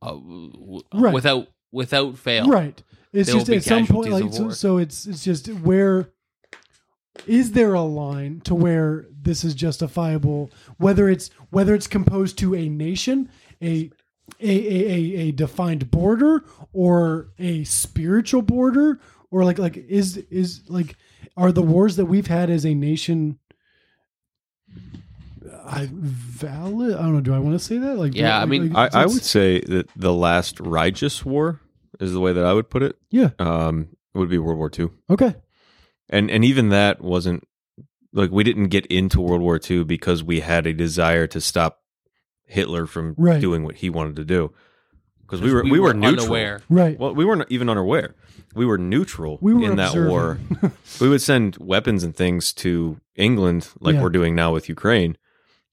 Uh, 0.01 0.11
w- 0.13 0.81
Right. 0.93 1.13
Without 1.13 1.47
without 1.71 2.17
fail. 2.17 2.47
Right. 2.47 2.81
It's 3.13 3.31
just 3.31 3.49
at 3.49 3.63
some 3.63 3.85
point, 3.87 4.09
like 4.11 4.33
so, 4.33 4.49
so. 4.49 4.77
It's 4.77 5.05
it's 5.05 5.23
just 5.23 5.47
where 5.47 6.09
is 7.27 7.51
there 7.51 7.73
a 7.73 7.81
line 7.81 8.41
to 8.41 8.55
where 8.55 9.05
this 9.21 9.43
is 9.43 9.53
justifiable? 9.53 10.49
Whether 10.77 11.09
it's 11.09 11.29
whether 11.49 11.75
it's 11.75 11.87
composed 11.87 12.37
to 12.39 12.55
a 12.55 12.69
nation, 12.69 13.29
a 13.61 13.91
a 14.39 14.49
a, 14.49 15.17
a, 15.27 15.31
defined 15.31 15.91
border, 15.91 16.45
or 16.73 17.29
a 17.37 17.63
spiritual 17.65 18.41
border, 18.41 18.99
or 19.29 19.43
like 19.43 19.59
like 19.59 19.77
is 19.77 20.17
is 20.17 20.61
like 20.69 20.95
are 21.37 21.51
the 21.51 21.61
wars 21.61 21.95
that 21.97 22.05
we've 22.05 22.27
had 22.27 22.49
as 22.49 22.65
a 22.65 22.73
nation 22.73 23.37
I 25.65 25.89
valid? 25.91 26.95
I 26.95 27.01
don't 27.03 27.13
know. 27.15 27.21
Do 27.21 27.33
I 27.33 27.39
want 27.39 27.53
to 27.57 27.59
say 27.63 27.77
that? 27.77 27.97
Like, 27.97 28.15
Yeah, 28.15 28.35
I 28.37 28.41
like- 28.41 28.49
mean, 28.49 28.73
like, 28.73 28.93
I, 28.95 29.03
I 29.03 29.05
would 29.05 29.23
say 29.23 29.59
that 29.61 29.89
the 29.95 30.13
last 30.13 30.59
righteous 30.59 31.25
war 31.25 31.59
is 31.99 32.13
the 32.13 32.19
way 32.19 32.33
that 32.33 32.45
I 32.45 32.53
would 32.53 32.69
put 32.69 32.83
it. 32.83 32.97
Yeah. 33.09 33.29
Um, 33.39 33.89
would 34.13 34.29
be 34.29 34.37
World 34.37 34.57
War 34.57 34.69
II, 34.77 34.89
Okay. 35.09 35.35
And 36.11 36.29
and 36.29 36.43
even 36.45 36.69
that 36.69 37.01
wasn't 37.01 37.47
like 38.13 38.29
we 38.31 38.43
didn't 38.43 38.67
get 38.67 38.85
into 38.87 39.21
World 39.21 39.41
War 39.41 39.59
II 39.69 39.83
because 39.85 40.23
we 40.23 40.41
had 40.41 40.67
a 40.67 40.73
desire 40.73 41.27
to 41.27 41.39
stop 41.41 41.79
Hitler 42.45 42.85
from 42.85 43.15
Right. 43.17 43.39
doing 43.41 43.63
what 43.63 43.75
he 43.77 43.89
wanted 43.89 44.15
to 44.17 44.25
do. 44.25 44.51
Because 45.21 45.41
we 45.41 45.53
were 45.53 45.63
we, 45.63 45.79
were, 45.79 45.93
neutral. 45.93 46.23
unaware. 46.25 46.61
Right. 46.69 46.99
Well, 46.99 47.15
we 47.15 47.23
weren't 47.23 47.49
even 47.49 47.69
unaware. 47.69 48.15
We 48.53 48.65
were 48.65 48.77
neutral 48.77 49.37
We 49.39 49.53
were 49.53 49.69
in 49.71 49.77
that 49.77 49.89
observing. 49.91 50.09
war. 50.11 50.39
we 50.99 51.07
would 51.07 51.21
send 51.21 51.55
weapons 51.55 52.03
and 52.03 52.13
things 52.13 52.51
to 52.55 52.99
England, 53.15 53.69
like 53.79 53.95
Yeah. 53.95 54.01
we're 54.01 54.09
doing 54.09 54.35
now 54.35 54.51
with 54.51 54.67
Ukraine, 54.67 55.17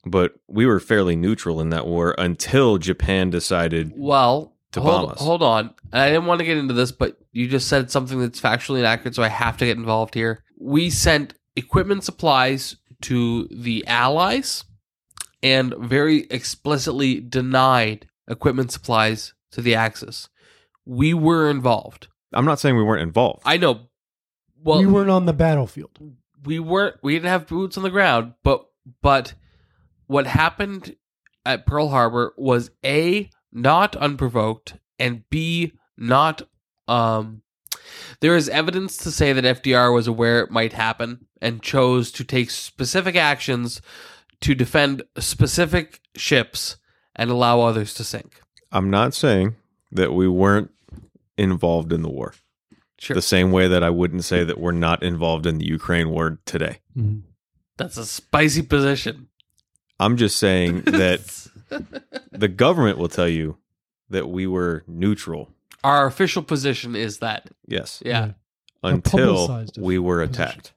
but 0.07 0.35
we 0.47 0.65
were 0.65 0.79
fairly 0.79 1.17
neutral 1.17 1.61
in 1.61 1.71
that 1.71 1.89
war 1.89 2.15
until 2.19 2.79
Japan 2.79 3.31
decided. 3.31 3.93
Well, 3.97 4.53
To 4.73 4.81
hold, 4.81 5.07
bomb 5.07 5.11
us. 5.13 5.21
hold 5.21 5.43
on. 5.43 5.75
I 5.93 6.09
didn't 6.11 6.27
want 6.27 6.41
to 6.41 6.45
get 6.45 6.59
into 6.59 6.75
this, 6.75 6.93
but 6.93 7.17
you 7.33 7.49
just 7.49 7.69
said 7.69 7.91
something 7.91 8.21
that's 8.21 8.41
factually 8.41 8.81
inaccurate, 8.81 9.15
so 9.15 9.23
I 9.23 9.29
have 9.29 9.57
to 9.59 9.65
get 9.67 9.79
involved 9.79 10.15
here. 10.15 10.45
We 10.59 10.91
sent 10.91 11.35
equipment 11.57 12.05
supplies 12.05 12.77
to 13.03 13.47
the 13.51 13.87
Allies 13.87 14.65
and 15.43 15.75
very 15.79 16.27
explicitly 16.31 17.21
denied 17.21 18.09
equipment 18.29 18.71
supplies 18.73 19.33
to 19.53 19.63
the 19.63 19.75
Axis. 19.75 20.29
We 20.85 21.15
were 21.15 21.49
involved. 21.49 22.09
I'm 22.33 22.45
not 22.45 22.59
saying 22.61 22.77
we 22.77 22.83
weren't 22.83 23.03
involved. 23.03 23.43
I 23.47 23.57
know. 23.57 23.89
Well, 24.63 24.81
we 24.81 24.87
weren't 24.87 25.11
on 25.11 25.25
the 25.27 25.33
battlefield. 25.33 25.99
we 26.45 26.59
weren't 26.59 26.97
we 27.03 27.15
didn't 27.15 27.29
have 27.29 27.47
boots 27.47 27.77
on 27.77 27.83
the 27.85 27.91
ground 27.91 28.35
but 28.43 28.67
but 29.01 29.35
what 30.07 30.27
happened 30.27 30.97
at 31.47 31.65
pearl 31.65 31.89
harbor 31.89 32.35
was 32.37 32.71
a 32.85 33.31
not 33.53 33.97
unprovoked 33.97 34.75
and 34.99 35.29
b 35.31 35.73
not 35.97 36.43
um 36.87 37.43
there 38.21 38.37
is 38.37 38.49
evidence 38.49 38.97
to 38.97 39.11
say 39.11 39.33
that 39.33 39.63
fdr 39.63 39.93
was 39.95 40.07
aware 40.07 40.41
it 40.41 40.51
might 40.51 40.73
happen 40.73 41.27
and 41.41 41.63
chose 41.63 42.11
to 42.13 42.25
take 42.25 42.51
specific 42.51 43.17
actions 43.17 43.81
to 44.41 44.55
defend 44.55 45.03
specific 45.19 46.01
ships 46.17 46.77
and 47.17 47.31
allow 47.31 47.61
others 47.61 47.95
to 47.95 48.05
sink 48.05 48.41
I'm 48.71 48.91
not 48.91 49.15
saying 49.15 49.57
that 49.93 50.13
we 50.13 50.29
weren't 50.29 50.71
involved 51.39 51.91
in 51.93 52.03
the 52.03 52.11
war. 52.11 52.35
Sure. 52.99 53.15
The 53.15 53.23
same 53.23 53.51
way 53.51 53.67
that 53.69 53.83
I 53.83 53.89
wouldn't 53.89 54.25
say 54.25 54.45
that 54.45 54.61
we're 54.61 54.73
not 54.73 55.03
involved 55.03 55.47
in 55.47 55.57
the 55.57 55.65
Ukraine 55.67 56.11
war 56.11 56.39
today. 56.45 56.81
Mhm. 56.97 57.23
That's 57.79 57.97
a 57.97 58.05
spicy 58.05 58.61
position. 58.63 59.29
I'm 59.99 60.17
just 60.19 60.37
saying 60.37 60.83
that 60.87 61.47
the 62.33 62.49
government 62.49 62.99
will 62.99 63.09
tell 63.09 63.29
you 63.29 63.59
that 64.11 64.29
we 64.29 64.47
were 64.47 64.85
neutral. 64.87 65.51
Our 65.85 66.07
official 66.07 66.43
position 66.43 66.97
is 66.97 67.19
that. 67.19 67.49
Yes. 67.67 68.03
Yeah. 68.05 68.25
Hmm. 68.27 68.31
A 68.85 68.89
Until 68.95 69.67
we 69.79 69.99
were 69.99 70.27
position. 70.27 70.43
attacked. 70.45 70.73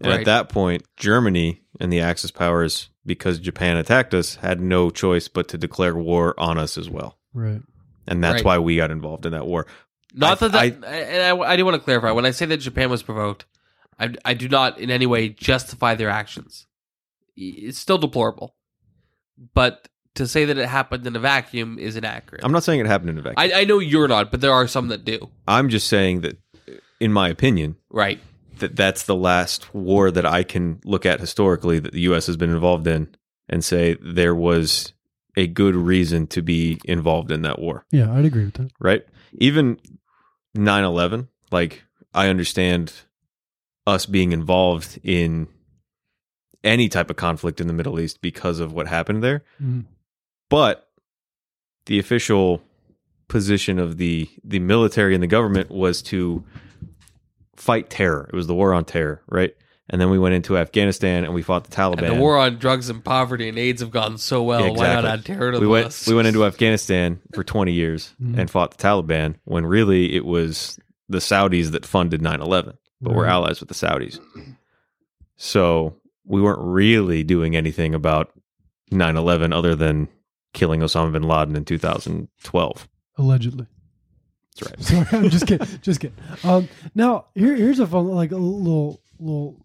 And 0.00 0.10
Right. 0.10 0.20
at 0.20 0.26
that 0.26 0.48
point, 0.48 0.82
Germany 0.96 1.62
and 1.78 1.92
the 1.92 2.00
Axis 2.00 2.30
powers, 2.32 2.88
because 3.06 3.38
Japan 3.38 3.76
attacked 3.76 4.12
us, 4.14 4.36
had 4.36 4.60
no 4.60 4.90
choice 4.90 5.28
but 5.28 5.46
to 5.48 5.58
declare 5.58 5.94
war 5.94 6.34
on 6.38 6.58
us 6.58 6.76
as 6.76 6.90
well. 6.90 7.16
Right. 7.32 7.60
And 8.06 8.22
that's 8.22 8.36
Right. 8.36 8.44
why 8.44 8.58
we 8.58 8.76
got 8.76 8.90
involved 8.90 9.24
in 9.26 9.32
that 9.32 9.46
war. 9.46 9.66
Not 10.12 10.42
I- 10.42 10.48
that, 10.48 10.80
that 10.80 10.88
and 10.88 11.40
I, 11.42 11.52
I 11.52 11.56
do 11.56 11.64
want 11.64 11.76
to 11.76 11.82
clarify. 11.82 12.10
When 12.10 12.26
I 12.26 12.32
say 12.32 12.46
that 12.46 12.56
Japan 12.58 12.90
was 12.90 13.02
provoked, 13.04 13.46
I, 13.98 14.14
I 14.24 14.34
do 14.34 14.48
not 14.48 14.78
in 14.80 14.90
any 14.90 15.06
way 15.06 15.28
justify 15.28 15.94
their 15.94 16.10
actions. 16.10 16.66
It's 17.36 17.78
still 17.78 17.98
deplorable, 17.98 18.54
but 19.54 19.88
to 20.14 20.26
say 20.28 20.44
that 20.44 20.56
it 20.58 20.68
happened 20.68 21.06
in 21.06 21.16
a 21.16 21.18
vacuum 21.20 21.78
is 21.78 21.96
inaccurate. 21.96 22.44
I'm 22.44 22.52
not 22.52 22.62
saying 22.64 22.80
it 22.80 22.86
happened 22.86 23.10
in 23.10 23.18
a 23.18 23.22
vacuum. 23.22 23.50
I, 23.54 23.60
I 23.60 23.64
know 23.64 23.78
you're 23.78 24.08
not, 24.08 24.30
but 24.30 24.40
there 24.40 24.52
are 24.52 24.66
some 24.68 24.88
that 24.88 25.04
do. 25.04 25.28
I'm 25.48 25.68
just 25.68 25.86
saying 25.88 26.20
that, 26.22 26.38
in 27.00 27.12
my 27.12 27.28
opinion, 27.28 27.76
Right. 27.90 28.20
that 28.58 28.76
that's 28.76 29.04
the 29.04 29.16
last 29.16 29.74
war 29.74 30.10
that 30.10 30.24
I 30.24 30.42
can 30.44 30.80
look 30.84 31.04
at 31.04 31.20
historically 31.20 31.78
that 31.80 31.92
the 31.92 32.00
U.S. 32.02 32.26
has 32.26 32.36
been 32.36 32.50
involved 32.50 32.86
in 32.86 33.14
and 33.48 33.64
say 33.64 33.96
there 34.00 34.34
was 34.34 34.92
a 35.36 35.46
good 35.48 35.74
reason 35.74 36.28
to 36.28 36.42
be 36.42 36.80
involved 36.84 37.32
in 37.32 37.42
that 37.42 37.58
war, 37.58 37.84
Yeah, 37.90 38.12
I'd 38.14 38.24
agree 38.24 38.44
with 38.44 38.54
that. 38.54 38.70
right? 38.78 39.04
Even 39.38 39.78
9 40.54 40.84
11, 40.84 41.26
like, 41.50 41.82
I 42.14 42.28
understand 42.28 42.92
us 43.84 44.06
being 44.06 44.30
involved 44.30 45.00
in 45.02 45.48
any 46.62 46.88
type 46.88 47.10
of 47.10 47.16
conflict 47.16 47.60
in 47.60 47.66
the 47.66 47.72
Middle 47.72 47.98
East 48.00 48.20
because 48.22 48.60
of 48.60 48.72
what 48.72 48.86
happened 48.86 49.22
there. 49.24 49.42
Mhm. 49.62 49.84
But 50.50 50.88
the 51.86 51.98
official 51.98 52.62
position 53.28 53.78
of 53.78 53.96
the 53.96 54.28
the 54.44 54.58
military 54.58 55.14
and 55.14 55.22
the 55.22 55.26
government 55.28 55.70
was 55.70 56.02
to 56.02 56.44
fight 57.56 57.88
terror. 57.90 58.28
It 58.32 58.36
was 58.36 58.46
the 58.46 58.54
war 58.54 58.74
on 58.74 58.84
terror, 58.84 59.22
right? 59.28 59.54
And 59.90 60.00
then 60.00 60.08
we 60.10 60.18
went 60.18 60.34
into 60.34 60.56
Afghanistan 60.56 61.24
and 61.24 61.34
we 61.34 61.42
fought 61.42 61.64
the 61.64 61.70
Taliban. 61.76 62.04
And 62.08 62.16
the 62.16 62.20
war 62.20 62.38
on 62.38 62.56
drugs 62.58 62.88
and 62.88 63.04
poverty 63.04 63.48
and 63.50 63.58
AIDS 63.58 63.82
have 63.82 63.90
gone 63.90 64.16
so 64.16 64.42
well. 64.42 64.60
Yeah, 64.60 64.70
Why 64.70 64.76
not 64.94 65.04
exactly. 65.04 65.10
add 65.10 65.24
terror 65.26 65.52
to 65.52 65.58
we 65.58 65.64
the 65.64 65.70
went 65.70 65.84
list? 65.86 66.08
we 66.08 66.14
went 66.14 66.26
into 66.28 66.44
Afghanistan 66.46 67.20
for 67.34 67.44
20 67.44 67.72
years 67.72 68.14
Mhm. 68.22 68.38
and 68.38 68.50
fought 68.50 68.76
the 68.76 68.82
Taliban 68.82 69.34
when 69.44 69.66
really 69.66 70.14
it 70.14 70.24
was 70.24 70.78
the 71.08 71.18
Saudis 71.18 71.70
that 71.72 71.84
funded 71.84 72.22
9/11, 72.22 72.76
but 73.02 73.14
we're 73.14 73.26
allies 73.26 73.60
with 73.60 73.68
the 73.68 73.74
Saudis. 73.74 74.18
So, 75.36 75.96
we 76.24 76.40
weren't 76.40 76.60
really 76.62 77.22
doing 77.22 77.54
anything 77.56 77.94
about 77.94 78.30
9/11 78.90 79.52
other 79.52 79.74
than 79.74 80.08
killing 80.54 80.80
Osama 80.80 81.12
bin 81.12 81.24
Laden 81.24 81.54
in 81.56 81.64
2012. 81.64 82.88
Allegedly. 83.18 83.66
That's 84.56 84.70
right. 84.70 85.06
Sorry, 85.10 85.24
I'm 85.24 85.30
just 85.30 85.46
kidding. 85.46 85.66
Just 85.82 86.00
kidding. 86.00 86.16
Um, 86.42 86.68
now 86.94 87.26
here, 87.34 87.54
here's 87.54 87.80
a 87.80 87.86
fun, 87.86 88.08
like 88.08 88.32
a 88.32 88.36
little, 88.36 89.02
little 89.18 89.60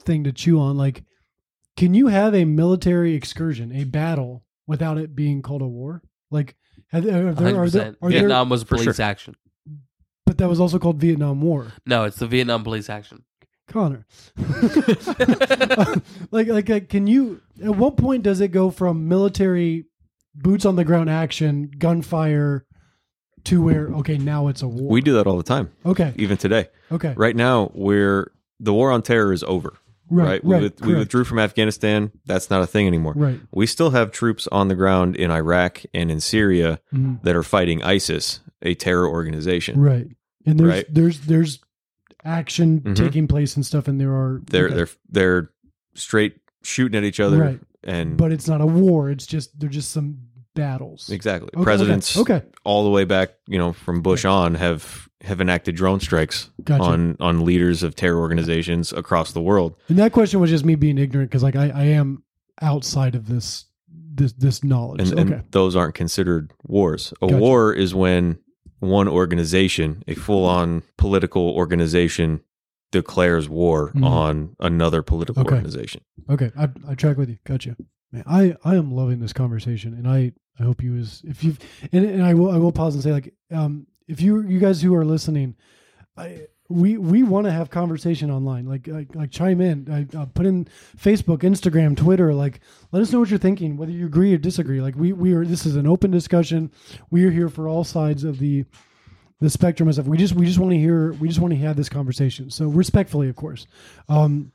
thing 0.00 0.24
to 0.24 0.32
chew 0.32 0.60
on. 0.60 0.76
Like, 0.76 1.02
can 1.76 1.94
you 1.94 2.08
have 2.08 2.34
a 2.34 2.44
military 2.44 3.14
excursion, 3.14 3.72
a 3.72 3.84
battle, 3.84 4.44
without 4.66 4.98
it 4.98 5.16
being 5.16 5.42
called 5.42 5.62
a 5.62 5.66
war? 5.66 6.02
Like, 6.30 6.56
have, 6.88 7.04
are 7.04 7.10
there, 7.10 7.28
are 7.28 7.34
there, 7.34 7.62
are 7.62 7.68
there, 7.68 7.94
Vietnam 8.02 8.48
was 8.48 8.62
For 8.62 8.76
police 8.76 8.96
sure. 8.96 9.04
action. 9.04 9.34
but 10.24 10.38
that 10.38 10.48
was 10.48 10.60
also 10.60 10.78
called 10.78 11.00
Vietnam 11.00 11.40
War. 11.40 11.72
No, 11.86 12.04
it's 12.04 12.16
the 12.16 12.26
Vietnam 12.26 12.64
police 12.64 12.88
action. 12.88 13.24
Connor, 13.66 14.06
like, 16.30 16.48
like, 16.48 16.70
uh, 16.70 16.80
can 16.88 17.06
you? 17.06 17.42
At 17.62 17.76
what 17.76 17.98
point 17.98 18.22
does 18.22 18.40
it 18.40 18.48
go 18.48 18.70
from 18.70 19.08
military 19.08 19.84
boots 20.42 20.64
on 20.64 20.76
the 20.76 20.84
ground 20.84 21.10
action, 21.10 21.70
gunfire, 21.78 22.64
to 23.44 23.62
where 23.62 23.88
okay, 23.88 24.18
now 24.18 24.48
it's 24.48 24.62
a 24.62 24.68
war? 24.68 24.90
We 24.90 25.00
do 25.00 25.14
that 25.14 25.26
all 25.26 25.36
the 25.36 25.42
time, 25.42 25.70
Okay, 25.86 26.12
even 26.16 26.36
today. 26.36 26.68
okay, 26.92 27.14
Right 27.16 27.36
now, 27.36 27.70
we're 27.74 28.30
the 28.60 28.72
war 28.72 28.90
on 28.90 29.02
terror 29.02 29.32
is 29.32 29.42
over. 29.44 29.74
right, 30.10 30.42
We, 30.44 30.52
right, 30.54 30.62
with- 30.62 30.80
we 30.84 30.94
withdrew 30.94 31.24
from 31.24 31.38
Afghanistan. 31.38 32.10
That's 32.26 32.50
not 32.50 32.62
a 32.62 32.66
thing 32.66 32.86
anymore. 32.86 33.12
Right. 33.14 33.38
We 33.52 33.66
still 33.66 33.90
have 33.90 34.10
troops 34.10 34.48
on 34.50 34.68
the 34.68 34.74
ground 34.74 35.16
in 35.16 35.30
Iraq 35.30 35.82
and 35.94 36.10
in 36.10 36.18
Syria 36.20 36.80
Mhm. 36.92 37.22
that 37.22 37.36
are 37.36 37.42
fighting 37.42 37.82
ISIS, 37.82 38.40
a 38.62 38.74
terror 38.74 39.06
organization. 39.08 39.78
Right. 39.80 40.08
And 40.46 40.58
there's 40.58 40.68
Right. 40.70 40.86
there's 40.94 41.20
there's 41.20 41.60
action 42.24 42.80
Mhm. 42.80 42.96
taking 42.96 43.28
place 43.28 43.54
and 43.56 43.64
stuff 43.64 43.86
and 43.86 44.00
there 44.00 44.12
are 44.12 44.42
They're 44.50 44.66
okay. 44.66 44.74
they're 44.76 44.88
they're 45.10 45.50
straight 45.94 46.36
shooting 46.62 46.96
at 46.98 47.04
each 47.04 47.20
other, 47.20 47.38
Right. 47.38 47.60
and 47.84 48.16
but 48.16 48.32
it's 48.32 48.48
not 48.48 48.60
a 48.60 48.66
war, 48.66 49.10
it's 49.10 49.26
just 49.26 49.58
they're 49.60 49.68
just 49.70 49.90
some 49.92 50.18
battles. 50.58 51.08
exactly 51.10 51.48
Okay, 51.54 51.62
presidents 51.64 52.16
Okay. 52.16 52.34
okay. 52.36 52.46
all 52.64 52.84
the 52.84 52.90
way 52.90 53.04
back, 53.04 53.30
you 53.46 53.58
know, 53.58 53.72
from 53.72 54.02
Bush 54.02 54.24
on 54.24 54.54
have 54.56 55.08
have 55.22 55.40
enacted 55.40 55.74
drone 55.74 56.00
strikes 56.00 56.50
Gotcha. 56.62 56.82
on 56.84 57.16
on 57.20 57.44
leaders 57.44 57.82
of 57.82 57.94
terror 57.94 58.20
organizations 58.20 58.92
across 58.92 59.32
the 59.32 59.40
world. 59.42 59.74
And 59.88 59.98
that 59.98 60.12
question 60.12 60.40
was 60.40 60.50
just 60.50 60.64
me 60.64 60.74
being 60.76 60.98
ignorant 60.98 61.30
because 61.30 61.42
like 61.42 61.56
I, 61.56 61.70
I 61.70 61.84
am 62.00 62.22
outside 62.62 63.14
of 63.14 63.26
this 63.26 63.64
this 64.14 64.32
this 64.34 64.62
knowledge. 64.64 65.00
and, 65.00 65.08
So, 65.10 65.16
and 65.16 65.32
okay. 65.32 65.42
those 65.52 65.74
aren't 65.76 65.94
considered 65.94 66.52
wars. 66.64 67.12
A 67.22 67.26
Gotcha. 67.26 67.36
war 67.38 67.72
is 67.72 67.94
when 67.94 68.38
one 68.80 69.08
organization, 69.08 70.02
a 70.06 70.14
full-on 70.14 70.82
political 70.96 71.50
organization, 71.50 72.40
declares 72.92 73.48
war 73.48 73.92
Mhm. 73.94 74.04
on 74.06 74.56
another 74.60 75.02
political 75.02 75.42
Okay. 75.42 75.54
organization. 75.56 76.00
Okay. 76.30 76.50
I 76.56 76.68
I 76.88 76.94
track 76.94 77.16
with 77.18 77.28
you. 77.28 77.38
Gotcha. 77.44 77.76
Man, 78.12 78.24
I, 78.26 78.56
I 78.64 78.76
am 78.76 78.92
loving 78.92 79.20
this 79.20 79.32
conversation 79.32 79.94
and 79.94 80.08
I, 80.08 80.32
I 80.58 80.62
hope 80.62 80.82
you 80.82 80.96
is 80.96 81.22
if 81.24 81.44
you've 81.44 81.58
and, 81.92 82.04
and 82.04 82.22
I 82.22 82.34
will 82.34 82.50
I 82.50 82.56
will 82.56 82.72
pause 82.72 82.94
and 82.94 83.02
say 83.02 83.12
like 83.12 83.34
um 83.50 83.86
if 84.06 84.20
you 84.20 84.42
you 84.42 84.58
guys 84.58 84.82
who 84.82 84.94
are 84.94 85.04
listening, 85.04 85.54
I 86.16 86.46
we 86.68 86.98
we 86.98 87.22
want 87.22 87.46
to 87.46 87.52
have 87.52 87.70
conversation 87.70 88.30
online 88.30 88.66
like 88.66 88.86
like, 88.86 89.14
like 89.14 89.30
chime 89.30 89.60
in 89.60 89.88
I, 89.90 90.16
uh, 90.16 90.26
put 90.26 90.44
in 90.44 90.66
facebook 90.96 91.38
instagram 91.38 91.96
twitter 91.96 92.34
like 92.34 92.60
let 92.92 93.00
us 93.00 93.10
know 93.10 93.20
what 93.20 93.30
you're 93.30 93.38
thinking 93.38 93.76
whether 93.76 93.92
you 93.92 94.06
agree 94.06 94.34
or 94.34 94.38
disagree 94.38 94.80
like 94.80 94.94
we 94.94 95.12
we 95.12 95.32
are 95.32 95.46
this 95.46 95.64
is 95.64 95.76
an 95.76 95.86
open 95.86 96.10
discussion 96.10 96.70
we 97.10 97.24
are 97.24 97.30
here 97.30 97.48
for 97.48 97.68
all 97.68 97.84
sides 97.84 98.22
of 98.22 98.38
the 98.38 98.66
the 99.40 99.48
spectrum 99.48 99.88
and 99.88 99.94
stuff 99.94 100.06
we 100.06 100.18
just 100.18 100.34
we 100.34 100.44
just 100.44 100.58
want 100.58 100.70
to 100.70 100.78
hear 100.78 101.12
we 101.14 101.28
just 101.28 101.40
want 101.40 101.52
to 101.52 101.58
have 101.58 101.76
this 101.76 101.88
conversation 101.88 102.50
so 102.50 102.68
respectfully 102.68 103.30
of 103.30 103.36
course 103.36 103.66
um 104.10 104.52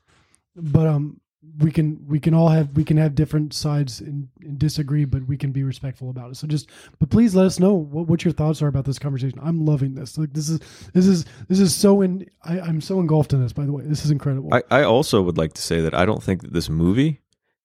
but 0.54 0.86
um 0.86 1.20
we 1.58 1.70
can 1.70 2.04
we 2.06 2.18
can 2.18 2.34
all 2.34 2.48
have 2.48 2.70
we 2.76 2.84
can 2.84 2.96
have 2.96 3.14
different 3.14 3.54
sides 3.54 4.00
and, 4.00 4.28
and 4.42 4.58
disagree 4.58 5.04
but 5.04 5.24
we 5.26 5.36
can 5.36 5.52
be 5.52 5.62
respectful 5.62 6.10
about 6.10 6.30
it. 6.30 6.36
So 6.36 6.46
just 6.46 6.68
but 6.98 7.10
please 7.10 7.34
let 7.34 7.46
us 7.46 7.60
know 7.60 7.74
what, 7.74 8.06
what 8.06 8.24
your 8.24 8.32
thoughts 8.32 8.60
are 8.62 8.66
about 8.66 8.84
this 8.84 8.98
conversation. 8.98 9.38
I'm 9.42 9.64
loving 9.64 9.94
this. 9.94 10.18
Like 10.18 10.32
this 10.32 10.48
is 10.48 10.60
this 10.92 11.06
is 11.06 11.24
this 11.48 11.60
is 11.60 11.74
so 11.74 12.00
in 12.00 12.28
I, 12.42 12.60
i'm 12.60 12.80
so 12.80 12.98
engulfed 13.00 13.32
in 13.32 13.42
this 13.42 13.52
by 13.52 13.64
the 13.64 13.72
way. 13.72 13.84
This 13.84 14.04
is 14.04 14.10
incredible. 14.10 14.52
I, 14.52 14.62
I 14.70 14.82
also 14.82 15.22
would 15.22 15.38
like 15.38 15.52
to 15.54 15.62
say 15.62 15.80
that 15.80 15.94
I 15.94 16.04
don't 16.04 16.22
think 16.22 16.42
that 16.42 16.52
this 16.52 16.68
movie 16.68 17.20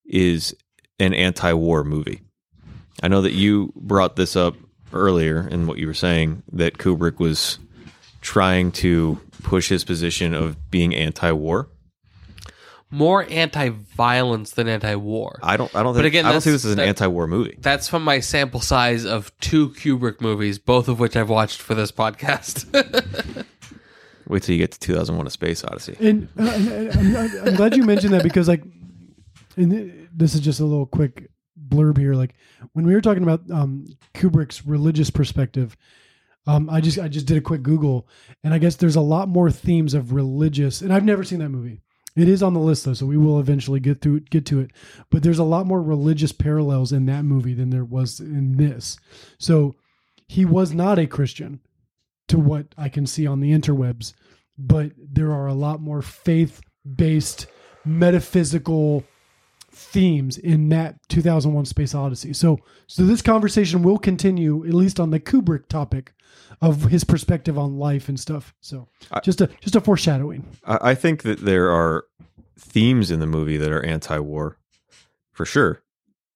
is 0.06 0.56
an 1.00 1.14
anti-war 1.14 1.84
movie. 1.84 2.22
I 3.02 3.08
know 3.08 3.22
that 3.22 3.34
you 3.34 3.72
brought 3.76 4.16
this 4.16 4.36
up 4.36 4.56
earlier 4.94 5.48
in 5.48 5.68
what 5.68 5.78
you 5.78 5.88
were 5.88 5.94
saying 5.94 6.44
that 6.52 6.78
Kubrick 6.78 7.20
was 7.20 7.60
trying 8.22 8.72
to 8.72 9.20
push 9.44 9.70
his 9.70 9.84
position 9.84 10.34
of 10.34 10.70
being 10.70 10.94
anti-war. 10.94 11.70
More 12.92 13.24
anti-violence 13.30 14.52
than 14.52 14.68
anti-war. 14.68 15.40
I 15.44 15.58
don't. 15.58 15.74
I 15.76 15.84
don't 15.84 15.94
But 15.94 16.02
think. 16.02 16.08
again, 16.08 16.26
I 16.26 16.32
don't 16.32 16.42
see 16.42 16.50
this 16.52 16.66
as 16.66 16.72
an 16.72 16.78
that- 16.78 16.88
anti-war 16.88 17.28
movie. 17.28 17.56
That's 17.60 17.88
from 17.88 18.04
my 18.04 18.20
sample 18.20 18.62
size 18.62 19.06
of 19.06 19.32
two 19.40 19.70
Kubrick 19.70 20.22
movies, 20.22 20.58
both 20.58 20.88
of 20.88 21.00
which 21.00 21.16
I've 21.16 21.30
watched 21.30 21.62
for 21.62 21.76
this 21.76 21.92
podcast. 21.92 22.66
Wait 24.28 24.44
till 24.44 24.54
you 24.54 24.60
get 24.62 24.72
to 24.72 24.80
2001: 24.80 25.28
A 25.28 25.30
Space 25.30 25.64
Odyssey. 25.64 25.96
and, 26.00 26.28
uh, 26.40 26.44
and- 26.52 26.68
and 26.68 27.18
I'm, 27.18 27.48
I'm 27.50 27.56
glad 27.56 27.76
you 27.76 27.84
mentioned 27.84 28.14
that 28.14 28.24
because 28.24 28.48
like 28.48 28.64
and 29.56 30.08
this 30.16 30.36
is 30.36 30.42
just 30.42 30.60
a 30.60 30.66
little 30.66 30.86
quick 30.86 31.30
blurb 31.68 31.98
here 31.98 32.14
like 32.16 32.34
when 32.74 32.86
we 32.88 32.94
were 32.94 33.02
talking 33.02 33.22
about 33.24 33.42
um 33.52 33.86
kubrick's 34.16 34.66
religious 34.66 35.10
perspective 35.12 35.76
um 36.48 36.68
i 36.70 36.80
just 36.82 36.98
i 36.98 37.08
just 37.08 37.26
did 37.28 37.38
a 37.38 37.42
quick 37.42 37.62
google 37.62 38.08
and 38.44 38.54
i 38.54 38.58
guess 38.58 38.76
there's 38.78 38.96
a 38.96 39.02
lot 39.02 39.28
more 39.28 39.52
themes 39.52 39.94
of 39.94 40.14
religious 40.14 40.82
and 40.82 40.92
i've 40.94 41.04
never 41.04 41.24
seen 41.24 41.38
that 41.40 41.50
movie 41.50 41.82
it 42.20 42.28
is 42.28 42.44
on 42.44 42.54
the 42.54 42.60
list 42.60 42.86
though 42.86 42.94
so 42.94 43.06
we 43.06 43.18
will 43.18 43.40
eventually 43.40 43.80
get 43.80 44.02
to 44.02 44.20
get 44.20 44.46
to 44.46 44.60
it 44.60 44.72
but 45.10 45.24
there's 45.24 45.40
a 45.40 45.44
lot 45.44 45.66
more 45.66 45.82
religious 45.82 46.32
parallels 46.32 46.92
in 46.92 47.06
that 47.06 47.24
movie 47.24 47.54
than 47.54 47.70
there 47.70 47.86
was 47.86 48.20
in 48.20 48.58
this 48.58 48.98
so 49.38 49.76
he 50.28 50.46
was 50.46 50.74
not 50.74 51.00
a 51.00 51.08
christian 51.08 51.60
to 52.28 52.38
what 52.38 52.68
i 52.78 52.90
can 52.90 53.06
see 53.06 53.26
on 53.26 53.40
the 53.40 53.52
interwebs 53.52 54.14
but 54.58 54.92
there 54.98 55.32
are 55.32 55.48
a 55.48 55.54
lot 55.54 55.82
more 55.82 56.02
faith 56.02 56.62
based 56.96 57.48
metaphysical 57.86 59.04
themes 59.72 60.38
in 60.38 60.70
that 60.70 60.96
2001 61.10 61.66
Space 61.66 61.96
Odyssey. 61.96 62.34
So 62.34 62.60
so 62.88 63.04
this 63.04 63.22
conversation 63.22 63.84
will 63.84 63.98
continue 63.98 64.66
at 64.66 64.74
least 64.74 65.00
on 65.00 65.12
the 65.12 65.20
Kubrick 65.20 65.68
topic 65.68 66.14
of 66.62 66.84
his 66.84 67.04
perspective 67.04 67.58
on 67.58 67.78
life 67.78 68.10
and 68.10 68.20
stuff. 68.20 68.54
So 68.62 68.88
just 69.24 69.42
a 69.42 69.48
just 69.62 69.76
a 69.76 69.82
foreshadowing. 69.82 70.46
I, 70.66 70.92
I 70.92 70.96
think 70.96 71.24
that 71.24 71.40
there 71.42 71.72
are 71.72 72.06
themes 72.58 73.12
in 73.12 73.20
the 73.20 73.28
movie 73.28 73.58
that 73.58 73.72
are 73.72 73.84
anti-war, 73.86 74.58
for 75.32 75.46
sure, 75.46 75.82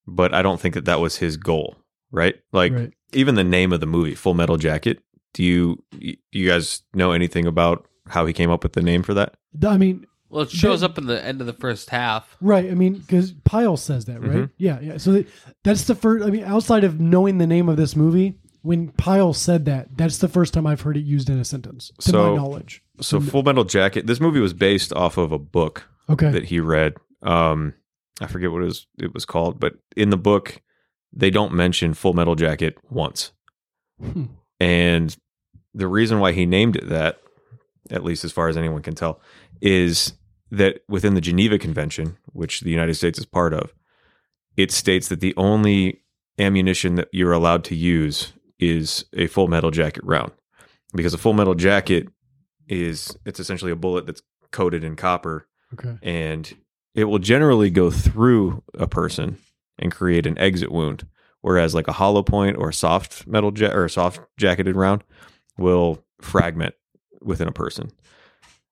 but 0.08 0.34
I 0.34 0.42
don't 0.42 0.60
think 0.60 0.76
that 0.76 0.86
that 0.86 1.00
was 1.00 1.18
his 1.18 1.38
goal. 1.38 1.76
Right? 2.12 2.36
Like 2.52 2.74
Right. 2.74 2.94
even 3.14 3.36
the 3.36 3.44
name 3.44 3.74
of 3.74 3.80
the 3.80 3.88
movie, 3.88 4.14
Full 4.16 4.36
Metal 4.36 4.58
Jacket. 4.58 5.00
Do 5.34 5.44
you 5.44 5.84
do 6.00 6.16
you 6.32 6.48
guys 6.48 6.82
know 6.94 7.12
anything 7.12 7.48
about 7.48 7.88
how 8.08 8.26
he 8.28 8.34
came 8.34 8.52
up 8.52 8.62
with 8.62 8.74
the 8.74 8.84
name 8.84 9.02
for 9.02 9.16
that? 9.16 9.34
I 9.66 9.78
mean, 9.78 10.06
Well, 10.30 10.44
it 10.44 10.52
shows 10.52 10.84
up 10.84 11.00
in 11.00 11.08
the 11.08 11.24
end 11.26 11.42
of 11.42 11.48
the 11.48 11.54
first 11.54 11.90
half. 11.90 12.38
Right. 12.40 12.70
I 12.70 12.76
mean, 12.76 12.94
because 13.00 13.32
Pyle 13.32 13.78
says 13.78 14.06
that, 14.06 14.22
right? 14.22 14.30
Mm-hmm. 14.32 14.54
Yeah, 14.58 14.80
yeah. 14.80 14.98
So 14.98 15.14
that, 15.14 15.28
that's 15.64 15.86
the 15.86 15.96
first. 15.96 16.24
I 16.24 16.30
mean, 16.30 16.44
outside 16.44 16.84
of 16.84 17.00
knowing 17.00 17.40
the 17.40 17.48
name 17.48 17.68
of 17.68 17.78
this 17.78 17.96
movie, 17.96 18.36
when 18.64 18.90
Pyle 18.90 19.34
said 19.34 19.66
that, 19.66 19.96
that's 19.96 20.18
the 20.18 20.28
first 20.28 20.54
time 20.54 20.66
I've 20.66 20.82
heard 20.82 20.98
it 20.98 21.04
used 21.06 21.30
in 21.30 21.38
a 21.40 21.46
sentence, 21.46 21.92
to 22.00 22.10
So- 22.12 22.32
my 22.32 22.36
knowledge. 22.42 22.82
So 23.02 23.20
Full 23.20 23.44
Metal 23.44 23.64
Jacket. 23.64 24.08
This 24.08 24.20
movie 24.20 24.40
was 24.40 24.54
based 24.54 24.92
off 24.94 25.18
of 25.18 25.32
a 25.32 25.40
book 25.40 25.88
Okay. 26.10 26.32
that 26.32 26.46
he 26.46 26.60
read. 26.60 26.94
Um, 27.22 27.74
I 28.22 28.28
forget 28.28 28.52
what 28.52 28.62
it 28.62 28.66
was, 28.66 28.88
it 29.00 29.14
was 29.14 29.26
called, 29.26 29.60
but 29.60 29.74
in 29.98 30.10
the 30.10 30.18
book, 30.18 30.62
they 31.12 31.30
don't 31.30 31.54
mention 31.54 31.94
Full 31.94 32.14
Metal 32.14 32.36
Jacket 32.36 32.78
once. 32.90 33.32
Hmm. 34.02 34.26
And 34.60 35.16
the 35.74 35.88
reason 35.88 36.20
why 36.20 36.32
he 36.32 36.46
named 36.46 36.76
it 36.76 36.88
that, 36.90 37.20
at 37.90 38.04
least 38.04 38.24
as 38.24 38.32
far 38.32 38.48
as 38.48 38.56
anyone 38.58 38.82
can 38.82 38.96
tell, 38.96 39.20
is 39.62 40.14
that 40.52 40.82
within 40.88 41.16
the 41.16 41.22
Geneva 41.22 41.58
Convention, 41.58 42.18
which 42.28 42.62
the 42.62 42.70
United 42.70 42.94
States 42.94 43.18
is 43.20 43.26
part 43.26 43.54
of, 43.54 43.74
it 44.56 44.72
states 44.72 45.08
that 45.10 45.20
the 45.20 45.34
only 45.36 46.04
ammunition 46.40 46.96
that 46.96 47.10
you're 47.12 47.34
allowed 47.34 47.64
to 47.66 47.76
use 47.76 48.34
is 48.70 49.06
a 49.14 49.28
full 49.28 49.48
metal 49.48 49.72
jacket 49.72 50.04
round. 50.06 50.32
Because 50.96 51.14
a 51.14 51.18
full 51.18 51.34
metal 51.34 51.56
jacket 51.56 52.08
is 52.68 53.18
it's 53.26 53.40
essentially 53.40 53.72
a 53.72 53.76
bullet 53.76 54.06
that's 54.06 54.22
coated 54.52 54.84
in 54.84 54.96
copper 54.96 55.48
okay. 55.74 55.98
and 56.04 56.56
it 56.96 57.06
will 57.06 57.20
generally 57.20 57.70
go 57.70 57.90
through 57.92 58.64
a 58.76 58.88
person 58.88 59.38
and 59.80 59.92
create 59.92 60.26
an 60.28 60.38
exit 60.38 60.72
wound 60.72 61.06
whereas 61.42 61.74
like 61.76 61.88
a 61.90 61.92
hollow 61.94 62.22
point 62.24 62.56
or 62.58 62.70
a 62.70 62.74
soft 62.74 63.26
metal 63.28 63.52
ja- 63.58 63.72
or 63.74 63.84
a 63.84 63.90
soft 63.90 64.22
jacketed 64.38 64.76
round 64.78 65.04
will 65.58 66.02
fragment 66.22 66.74
within 67.22 67.48
a 67.48 67.52
person 67.52 67.92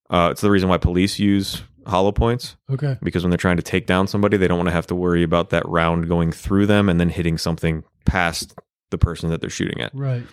uh, 0.09 0.29
it's 0.31 0.41
the 0.41 0.51
reason 0.51 0.69
why 0.69 0.77
police 0.77 1.17
use 1.19 1.63
hollow 1.87 2.11
points 2.11 2.55
Okay. 2.69 2.97
because 3.03 3.23
when 3.23 3.31
they're 3.31 3.37
trying 3.37 3.57
to 3.57 3.63
take 3.63 3.87
down 3.87 4.07
somebody 4.07 4.37
they 4.37 4.47
don't 4.47 4.57
want 4.59 4.69
to 4.69 4.73
have 4.73 4.87
to 4.87 4.95
worry 4.95 5.23
about 5.23 5.49
that 5.49 5.67
round 5.67 6.07
going 6.07 6.31
through 6.31 6.67
them 6.67 6.87
and 6.87 6.97
then 6.99 7.09
hitting 7.09 7.37
something 7.37 7.83
past 8.05 8.53
the 8.91 8.97
person 8.97 9.29
that 9.31 9.41
they're 9.41 9.49
shooting 9.49 9.81
at 9.81 9.93
Right. 9.95 10.23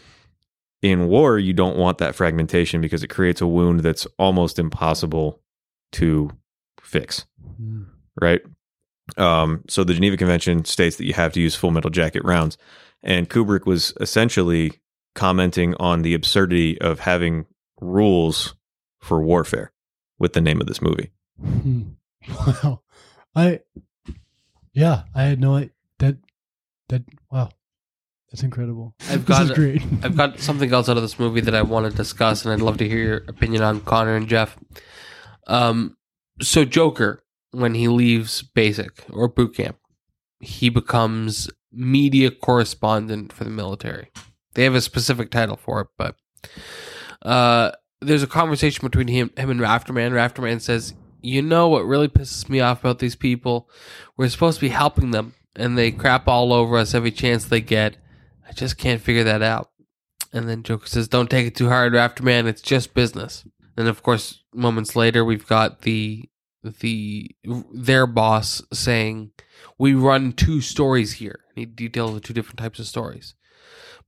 in 0.83 1.09
war 1.09 1.39
you 1.39 1.53
don't 1.53 1.77
want 1.77 1.99
that 1.99 2.15
fragmentation 2.15 2.81
because 2.81 3.03
it 3.03 3.09
creates 3.09 3.41
a 3.41 3.47
wound 3.47 3.81
that's 3.81 4.07
almost 4.19 4.59
impossible 4.59 5.41
to 5.93 6.31
fix 6.81 7.27
Mm. 7.61 7.87
right? 8.21 8.43
Um, 9.17 9.65
so 9.69 9.83
the 9.85 9.95
Geneva 9.95 10.17
Convention 10.19 10.65
states 10.67 10.97
that 10.97 11.07
you 11.07 11.15
have 11.15 11.33
to 11.33 11.41
use 11.41 11.55
full 11.55 11.71
metal 11.71 11.91
jacket 11.91 12.23
rounds, 12.25 12.59
and 13.03 13.29
Kubrick 13.31 13.65
was 13.67 13.95
essentially 14.01 14.73
commenting 15.15 15.75
on 15.77 16.03
the 16.03 16.13
absurdity 16.15 16.79
of 16.81 17.01
having 17.01 17.47
rules 17.81 18.55
for 19.01 19.21
warfare 19.23 19.73
with 20.19 20.35
the 20.35 20.41
name 20.43 20.61
of 20.61 20.67
this 20.67 20.83
movie. 20.83 21.11
Hmm. 21.41 21.83
Wow. 22.29 22.83
I. 23.35 23.61
Yeah, 24.75 25.05
I 25.15 25.23
had 25.25 25.41
no 25.41 25.55
idea 25.57 25.71
that. 25.99 26.17
That 26.89 27.03
wow, 27.31 27.49
that's 28.31 28.43
incredible. 28.43 28.95
I've 29.09 29.25
this 29.27 29.39
got 29.39 29.43
is 29.43 29.51
great. 29.53 29.83
I've 30.03 30.17
got 30.17 30.39
something 30.41 30.73
else 30.73 30.89
out 30.89 30.97
of 30.97 31.03
this 31.03 31.19
movie 31.19 31.41
that 31.41 31.55
I 31.55 31.63
want 31.63 31.91
to 31.91 31.97
discuss, 31.97 32.45
and 32.45 32.53
I'd 32.53 32.61
love 32.61 32.79
to 32.79 32.89
hear 32.89 32.99
your 32.99 33.17
opinion 33.29 33.63
on 33.63 33.81
Connor 33.81 34.17
and 34.17 34.29
Jeff. 34.29 34.59
Um, 35.47 35.97
so 36.41 36.65
Joker, 36.65 37.25
when 37.53 37.75
he 37.75 37.89
leaves 37.89 38.43
basic 38.43 39.05
or 39.11 39.29
boot 39.29 39.55
camp, 39.57 39.79
he 40.41 40.69
becomes 40.69 41.51
media 41.73 42.31
correspondent 42.31 43.33
for 43.33 43.45
the 43.45 43.51
military. 43.51 44.11
They 44.55 44.65
have 44.65 44.75
a 44.75 44.81
specific 44.81 45.31
title 45.31 45.57
for 45.57 45.81
it, 45.81 45.89
but 45.97 46.17
uh, 47.23 47.73
there's 48.01 48.23
a 48.23 48.29
conversation 48.29 48.87
between 48.87 49.09
him, 49.09 49.31
him 49.37 49.51
and 49.51 49.61
Rafterman. 49.61 50.13
Rafterman 50.13 50.61
says, 50.61 50.95
"You 51.21 51.43
know 51.43 51.69
what 51.69 51.87
really 51.87 52.09
pisses 52.09 52.49
me 52.49 52.61
off 52.61 52.81
about 52.81 52.99
these 52.99 53.17
people? 53.17 53.69
We're 54.17 54.29
supposed 54.29 54.59
to 54.59 54.67
be 54.67 54.71
helping 54.71 55.11
them, 55.11 55.35
and 55.57 55.77
they 55.77 55.91
crap 55.91 56.29
all 56.29 56.53
over 56.53 56.77
us 56.77 56.95
every 56.95 57.11
chance 57.11 57.45
they 57.45 57.61
get. 57.61 57.97
I 58.49 58.53
just 58.53 58.79
can't 58.79 59.03
figure 59.03 59.25
that 59.25 59.43
out." 59.43 59.71
And 60.33 60.49
then 60.49 60.63
Joker 60.63 60.87
says, 60.87 61.09
"Don't 61.09 61.31
take 61.31 61.47
it 61.47 61.57
too 61.57 61.69
hard, 61.69 61.93
Rafterman. 61.93 62.47
It's 62.47 62.63
just 62.63 62.95
business." 62.95 63.45
And 63.77 63.89
of 63.89 64.03
course, 64.03 64.43
moments 64.53 64.97
later, 64.97 65.25
we've 65.25 65.47
got 65.47 65.83
the 65.83 66.29
the 66.65 67.31
their 67.73 68.07
boss 68.07 68.63
saying, 68.73 69.31
"We 69.79 69.95
run 69.95 70.33
two 70.33 70.61
stories 70.61 71.15
here." 71.15 71.41
He 71.55 71.65
details 71.65 72.15
the 72.15 72.21
two 72.21 72.35
different 72.35 72.59
types 72.59 72.79
of 72.79 72.87
stories. 72.87 73.35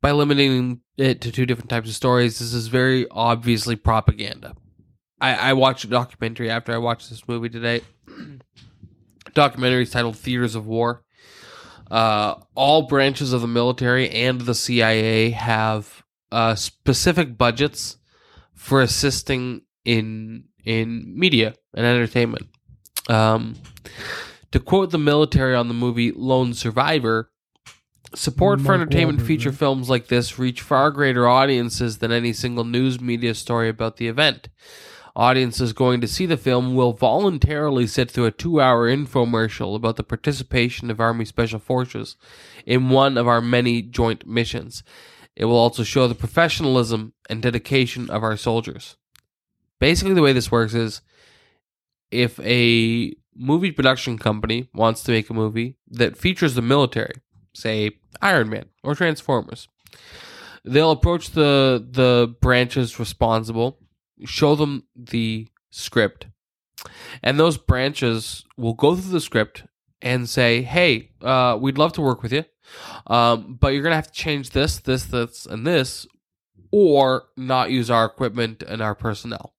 By 0.01 0.13
limiting 0.13 0.81
it 0.97 1.21
to 1.21 1.31
two 1.31 1.47
different 1.47 1.71
types 1.71 1.89
of 1.89 1.95
stories, 1.95 2.39
this 2.39 2.55
is 2.55 2.69
very 2.69 3.07
obviously 3.11 3.77
propaganda. 3.77 4.55
I, 5.21 5.35
I 5.35 5.53
watched 5.53 5.85
a 5.85 5.89
documentary 5.89 6.51
after 6.51 6.73
I 6.73 6.79
watched 6.79 7.11
this 7.11 7.29
movie 7.29 7.51
today. 7.51 7.83
documentary 9.35 9.83
is 9.83 9.91
titled 9.91 10.17
"Theaters 10.17 10.55
of 10.55 10.67
War." 10.67 11.05
Uh, 11.91 12.37
all 12.55 12.83
branches 12.83 13.33
of 13.33 13.41
the 13.41 13.49
military 13.49 14.09
and 14.11 14.43
the 14.43 14.55
CIA 14.55 15.31
have 15.31 16.05
uh, 16.31 16.55
specific 16.55 17.37
budgets 17.37 17.97
for 18.55 18.81
assisting 18.81 19.63
in 19.85 20.45
in 20.65 21.19
media 21.19 21.55
and 21.75 21.87
entertainment. 21.87 22.47
Um, 23.09 23.57
to 24.53 24.61
quote 24.61 24.91
the 24.91 24.99
military 24.99 25.55
on 25.55 25.69
the 25.69 25.75
movie 25.75 26.13
Lone 26.13 26.55
Survivor, 26.55 27.31
support 28.15 28.61
for 28.61 28.75
entertainment 28.75 29.21
Wahlberg, 29.21 29.27
feature 29.27 29.51
right? 29.51 29.59
films 29.59 29.89
like 29.89 30.09
this 30.09 30.39
reach 30.39 30.61
far 30.61 30.91
greater 30.91 31.29
audiences 31.29 31.99
than 31.99 32.13
any 32.13 32.33
single 32.33 32.65
news 32.65 33.01
media 33.01 33.35
story 33.35 33.69
about 33.69 33.97
the 33.97 34.09
event. 34.09 34.49
Audiences 35.17 35.73
going 35.73 36.01
to 36.01 36.07
see 36.07 36.25
the 36.25 36.37
film 36.37 36.75
will 36.75 36.93
voluntarily 36.93 37.87
sit 37.87 38.11
through 38.11 38.27
a 38.27 38.31
two 38.31 38.61
hour 38.61 38.89
infomercial 38.89 39.75
about 39.75 39.97
the 39.97 40.05
participation 40.05 40.91
of 40.91 41.01
Army 41.01 41.25
Special 41.25 41.59
Forces 41.59 42.17
in 42.65 42.91
one 42.91 43.19
of 43.19 43.27
our 43.27 43.41
many 43.41 43.83
joint 43.83 44.27
missions. 44.27 44.85
It 45.35 45.47
will 45.47 45.57
also 45.57 45.83
show 45.83 46.07
the 46.07 46.15
professionalism 46.15 47.15
and 47.29 47.43
dedication 47.43 48.09
of 48.11 48.23
our 48.23 48.37
soldiers. 48.37 48.97
Basically, 49.79 50.15
the 50.15 50.23
way 50.23 50.33
this 50.33 50.53
works 50.53 50.75
is 50.75 51.01
if 52.11 52.39
a 52.41 53.15
movie 53.35 53.73
production 53.73 54.19
company 54.19 54.69
wants 54.75 55.03
to 55.05 55.13
make 55.13 55.31
a 55.31 55.35
movie 55.35 55.77
that 55.89 56.17
features 56.17 56.55
the 56.55 56.63
military, 56.63 57.15
say 57.55 57.93
Iron 58.21 58.49
Man 58.51 58.67
or 58.83 58.95
Transformers, 58.95 59.69
they'll 60.65 60.91
approach 60.91 61.31
the 61.31 61.85
the 61.91 62.35
branches 62.41 62.99
responsible, 62.99 63.79
show 64.25 64.55
them 64.55 64.85
the 64.97 65.49
script, 65.71 66.27
and 67.23 67.39
those 67.39 67.57
branches 67.59 68.45
will 68.57 68.75
go 68.75 68.95
through 68.95 69.13
the 69.13 69.21
script 69.21 69.65
and 70.03 70.29
say, 70.29 70.63
"Hey, 70.63 71.11
uh, 71.23 71.59
we'd 71.61 71.79
love 71.79 71.93
to 71.95 72.01
work 72.01 72.23
with 72.23 72.33
you, 72.33 72.45
um, 73.07 73.57
but 73.61 73.73
you're 73.73 73.83
gonna 73.83 73.95
have 73.95 74.13
to 74.13 74.23
change 74.25 74.51
this, 74.51 74.79
this, 74.79 75.05
this, 75.05 75.47
and 75.47 75.67
this, 75.67 76.07
or 76.71 77.25
not 77.37 77.71
use 77.71 77.91
our 77.91 78.05
equipment 78.07 78.63
and 78.63 78.81
our 78.81 78.95
personnel." 78.95 79.55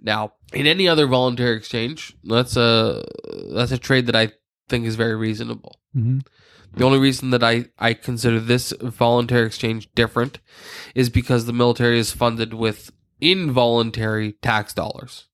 Now, 0.00 0.34
in 0.52 0.66
any 0.66 0.86
other 0.88 1.06
voluntary 1.06 1.56
exchange, 1.56 2.14
that's 2.24 2.56
a 2.56 3.04
that's 3.52 3.72
a 3.72 3.78
trade 3.78 4.06
that 4.06 4.16
I 4.16 4.32
think 4.68 4.86
is 4.86 4.96
very 4.96 5.14
reasonable. 5.14 5.80
Mhm. 5.96 6.22
The 6.76 6.84
only 6.84 6.98
reason 6.98 7.30
that 7.30 7.44
I, 7.44 7.66
I 7.78 7.94
consider 7.94 8.40
this 8.40 8.72
voluntary 8.80 9.46
exchange 9.46 9.88
different 9.94 10.40
is 10.94 11.08
because 11.08 11.46
the 11.46 11.52
military 11.52 11.98
is 12.00 12.10
funded 12.10 12.52
with 12.52 12.90
involuntary 13.24 14.32
tax 14.32 14.74
dollars 14.74 15.28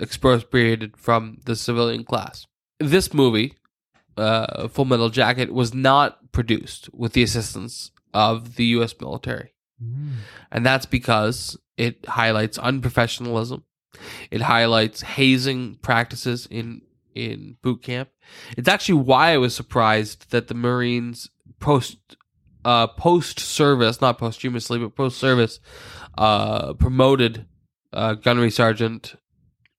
expropriated 0.00 0.96
from 0.96 1.38
the 1.46 1.56
civilian 1.56 2.04
class. 2.04 2.46
This 2.78 3.14
movie, 3.14 3.54
uh, 4.16 4.68
Full 4.68 4.84
Metal 4.84 5.08
Jacket, 5.08 5.52
was 5.52 5.72
not 5.72 6.32
produced 6.32 6.90
with 6.92 7.14
the 7.14 7.22
assistance 7.22 7.90
of 8.12 8.56
the 8.56 8.66
U.S. 8.66 8.94
military. 9.00 9.54
And 10.50 10.66
that's 10.66 10.86
because 10.86 11.56
it 11.76 12.06
highlights 12.06 12.58
unprofessionalism. 12.58 13.62
It 14.30 14.42
highlights 14.42 15.02
hazing 15.02 15.76
practices 15.82 16.46
in 16.50 16.82
in 17.14 17.56
boot 17.62 17.82
camp. 17.82 18.08
It's 18.56 18.68
actually 18.68 19.02
why 19.02 19.34
I 19.34 19.38
was 19.38 19.54
surprised 19.54 20.30
that 20.30 20.48
the 20.48 20.54
Marines 20.54 21.28
post 21.60 22.16
uh, 22.64 22.86
post 22.86 23.38
service, 23.40 24.00
not 24.00 24.18
posthumously, 24.18 24.78
but 24.78 24.94
post 24.94 25.18
service, 25.18 25.60
uh, 26.18 26.74
promoted 26.74 27.46
uh, 27.92 28.14
gunnery 28.14 28.50
sergeant 28.50 29.14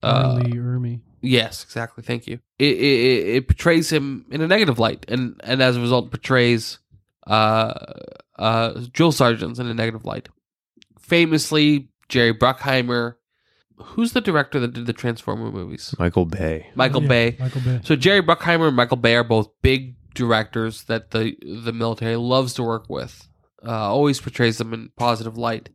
uh, 0.01 0.33
R. 0.37 0.39
Lee 0.41 0.51
Ermey. 0.53 1.01
Yes, 1.21 1.63
exactly. 1.63 2.03
Thank 2.03 2.27
you. 2.27 2.39
It, 2.59 2.77
it, 2.77 3.27
it 3.35 3.47
portrays 3.47 3.89
him 3.89 4.25
in 4.29 4.41
a 4.41 4.47
negative 4.47 4.77
light, 4.77 5.05
and 5.07 5.39
and 5.43 5.61
as 5.61 5.77
a 5.77 5.81
result, 5.81 6.11
portrays 6.11 6.79
uh, 7.27 7.73
uh, 8.37 8.81
drill 8.91 9.13
sergeants 9.13 9.57
in 9.59 9.67
a 9.67 9.73
negative 9.73 10.03
light. 10.03 10.27
Famously, 10.99 11.89
Jerry 12.09 12.33
Bruckheimer. 12.33 13.15
Who's 13.77 14.13
the 14.13 14.21
director 14.21 14.59
that 14.59 14.73
did 14.73 14.85
the 14.85 14.93
Transformer 14.93 15.51
movies? 15.51 15.95
Michael 15.97 16.25
Bay. 16.25 16.67
Michael 16.75 17.01
Yeah, 17.01 17.07
Bay. 17.07 17.37
Michael 17.39 17.61
Bay. 17.61 17.79
So 17.83 17.95
Jerry 17.95 18.21
Bruckheimer 18.21 18.67
and 18.67 18.75
Michael 18.75 18.97
Bay 18.97 19.15
are 19.15 19.23
both 19.23 19.49
big 19.61 19.95
directors 20.13 20.83
that 20.85 21.11
the 21.11 21.35
the 21.41 21.73
military 21.73 22.15
loves 22.15 22.53
to 22.55 22.63
work 22.63 22.89
with. 22.89 23.27
Uh, 23.65 23.89
always 23.89 24.19
portrays 24.19 24.57
them 24.57 24.73
in 24.73 24.89
positive 24.97 25.37
light. 25.37 25.69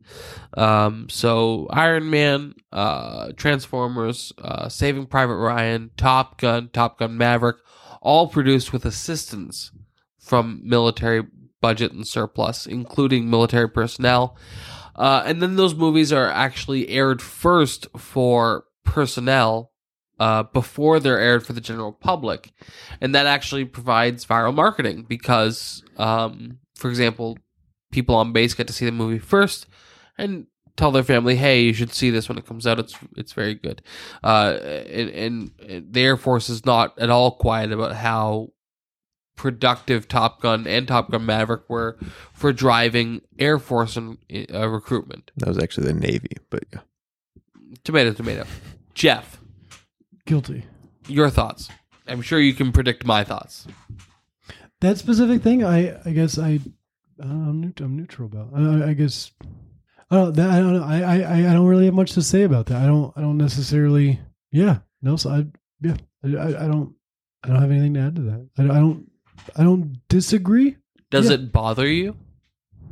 Um, 0.55 1.09
so 1.09 1.67
Iron 1.71 2.11
Man, 2.11 2.53
uh, 2.71 3.31
Transformers, 3.35 4.31
uh, 4.37 4.69
Saving 4.69 5.07
Private 5.07 5.37
Ryan, 5.37 5.89
Top 5.97 6.39
Gun, 6.39 6.69
Top 6.71 6.99
Gun 6.99 7.17
Maverick, 7.17 7.57
all 7.99 8.27
produced 8.27 8.71
with 8.71 8.85
assistance 8.85 9.71
from 10.19 10.61
military 10.63 11.23
budget 11.61 11.91
and 11.91 12.07
surplus, 12.07 12.67
including 12.67 13.27
military 13.27 13.67
personnel. 13.67 14.37
Uh, 14.95 15.23
and 15.25 15.41
then 15.41 15.55
those 15.55 15.73
movies 15.73 16.13
are 16.13 16.27
actually 16.27 16.89
aired 16.89 17.21
first 17.21 17.87
for 17.97 18.65
personnel 18.83 19.71
uh, 20.19 20.43
before 20.43 20.99
they're 20.99 21.19
aired 21.19 21.45
for 21.45 21.53
the 21.53 21.61
general 21.61 21.91
public. 21.91 22.51
And 23.01 23.15
that 23.15 23.25
actually 23.25 23.65
provides 23.65 24.25
viral 24.25 24.53
marketing 24.53 25.05
because, 25.07 25.83
um, 25.97 26.59
for 26.75 26.89
example, 26.89 27.37
people 27.91 28.15
on 28.15 28.33
base 28.33 28.53
get 28.53 28.67
to 28.67 28.73
see 28.73 28.85
the 28.85 28.91
movie 28.91 29.19
first 29.19 29.65
and 30.17 30.47
tell 30.75 30.91
their 30.91 31.03
family, 31.03 31.35
"Hey, 31.35 31.61
you 31.61 31.73
should 31.73 31.93
see 31.93 32.09
this 32.09 32.29
when 32.29 32.37
it 32.37 32.45
comes 32.45 32.65
out. 32.65 32.79
It's 32.79 32.95
it's 33.17 33.33
very 33.33 33.55
good." 33.55 33.81
Uh, 34.23 34.57
and, 34.61 35.51
and 35.59 35.93
the 35.93 36.01
Air 36.01 36.17
Force 36.17 36.49
is 36.49 36.65
not 36.65 36.97
at 36.99 37.09
all 37.09 37.31
quiet 37.31 37.71
about 37.71 37.95
how 37.95 38.49
productive 39.35 40.07
Top 40.07 40.41
Gun 40.41 40.67
and 40.67 40.87
Top 40.87 41.11
Gun 41.11 41.25
Maverick 41.25 41.69
were 41.69 41.97
for 42.33 42.51
driving 42.51 43.21
Air 43.37 43.57
Force 43.57 43.95
and 43.95 44.17
uh, 44.53 44.67
recruitment. 44.67 45.31
That 45.37 45.47
was 45.47 45.57
actually 45.59 45.87
the 45.87 45.99
Navy, 45.99 46.31
but 46.49 46.63
yeah. 46.73 46.81
Tomato, 47.83 48.13
tomato. 48.13 48.45
Jeff, 48.93 49.39
Guilty. 50.29 50.63
your 51.07 51.29
thoughts. 51.29 51.69
I'm 52.07 52.21
sure 52.21 52.39
you 52.39 52.53
can 52.53 52.71
predict 52.71 53.03
my 53.05 53.23
thoughts. 53.23 53.67
That 54.81 54.97
specific 54.97 55.41
thing, 55.41 55.63
I 55.65 55.99
I 56.05 56.11
guess 56.11 56.37
I 56.37 56.59
I'm, 57.21 57.61
neut- 57.61 57.81
I'm 57.81 57.97
neutral 57.97 58.27
about. 58.27 58.49
I, 58.55 58.89
I 58.91 58.93
guess 58.93 59.31
I 60.09 60.15
don't. 60.15 60.35
That, 60.35 60.49
I 60.51 60.59
don't. 60.59 60.73
know. 60.77 60.83
I, 60.83 61.01
I 61.01 61.49
I 61.49 61.53
don't 61.53 61.67
really 61.67 61.85
have 61.85 61.93
much 61.93 62.13
to 62.13 62.21
say 62.21 62.43
about 62.43 62.67
that. 62.67 62.81
I 62.81 62.85
don't. 62.85 63.11
I 63.17 63.21
don't 63.21 63.37
necessarily. 63.37 64.19
Yeah. 64.51 64.79
No. 65.01 65.17
So 65.17 65.29
I. 65.31 65.45
Yeah. 65.81 65.97
I, 66.23 66.27
I, 66.37 66.47
I 66.65 66.67
don't. 66.67 66.93
I 67.43 67.47
don't 67.49 67.61
have 67.61 67.71
anything 67.71 67.93
to 67.95 67.99
add 68.01 68.15
to 68.15 68.21
that. 68.23 68.49
I, 68.57 68.63
I 68.63 68.79
don't. 68.79 69.11
I 69.57 69.63
don't 69.63 69.97
disagree. 70.09 70.77
Does 71.11 71.27
Yeah. 71.29 71.35
it 71.35 71.51
bother 71.51 71.87
you? 71.87 72.15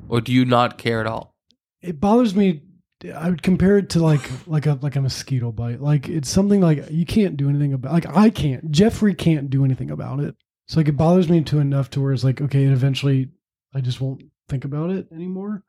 Or 0.09 0.21
do 0.21 0.33
you 0.33 0.43
not 0.45 0.77
care 0.77 0.99
at 1.01 1.07
all? 1.07 1.35
It 1.81 1.99
bothers 1.99 2.35
me. 2.35 2.63
I 3.05 3.29
would 3.29 3.43
compare 3.43 3.77
it 3.77 3.89
to 3.91 3.99
like 3.99 4.21
like 4.47 4.65
a 4.65 4.79
like 4.81 4.95
a 4.95 5.01
mosquito 5.01 5.51
bite. 5.51 5.81
Like 5.81 6.09
it's 6.09 6.29
something 6.29 6.61
like 6.61 6.89
you 6.89 7.05
can't 7.05 7.37
do 7.37 7.49
anything 7.49 7.73
about. 7.73 7.93
Like 7.93 8.15
I 8.15 8.29
can't. 8.29 8.71
Jeffrey 8.71 9.13
can't 9.13 9.49
do 9.49 9.63
anything 9.63 9.91
about 9.91 10.19
it. 10.19 10.35
So 10.67 10.79
like 10.79 10.87
it 10.87 10.97
bothers 10.97 11.29
me 11.29 11.41
to 11.43 11.59
enough 11.59 11.89
to 11.91 12.01
where 12.01 12.13
it's 12.13 12.23
like 12.23 12.41
okay, 12.41 12.63
and 12.63 12.73
eventually 12.73 13.29
I 13.73 13.81
just 13.81 14.01
won't 14.01 14.23
think 14.49 14.65
about 14.65 14.89
it 14.89 15.07
anymore 15.11 15.63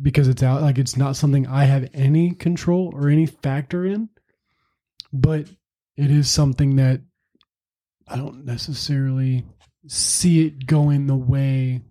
because 0.00 0.28
it's 0.28 0.42
out. 0.42 0.62
Like 0.62 0.78
it's 0.78 0.96
not 0.96 1.16
something 1.16 1.46
I 1.46 1.64
have 1.64 1.88
any 1.94 2.34
control 2.34 2.92
or 2.94 3.08
any 3.08 3.26
factor 3.26 3.84
in. 3.84 4.08
But 5.12 5.46
it 5.96 6.10
is 6.10 6.30
something 6.30 6.76
that 6.76 7.02
I 8.08 8.16
don't 8.16 8.44
necessarily 8.44 9.44
see 9.86 10.46
it 10.46 10.66
going 10.66 11.06
the 11.06 11.16
way 11.16 11.82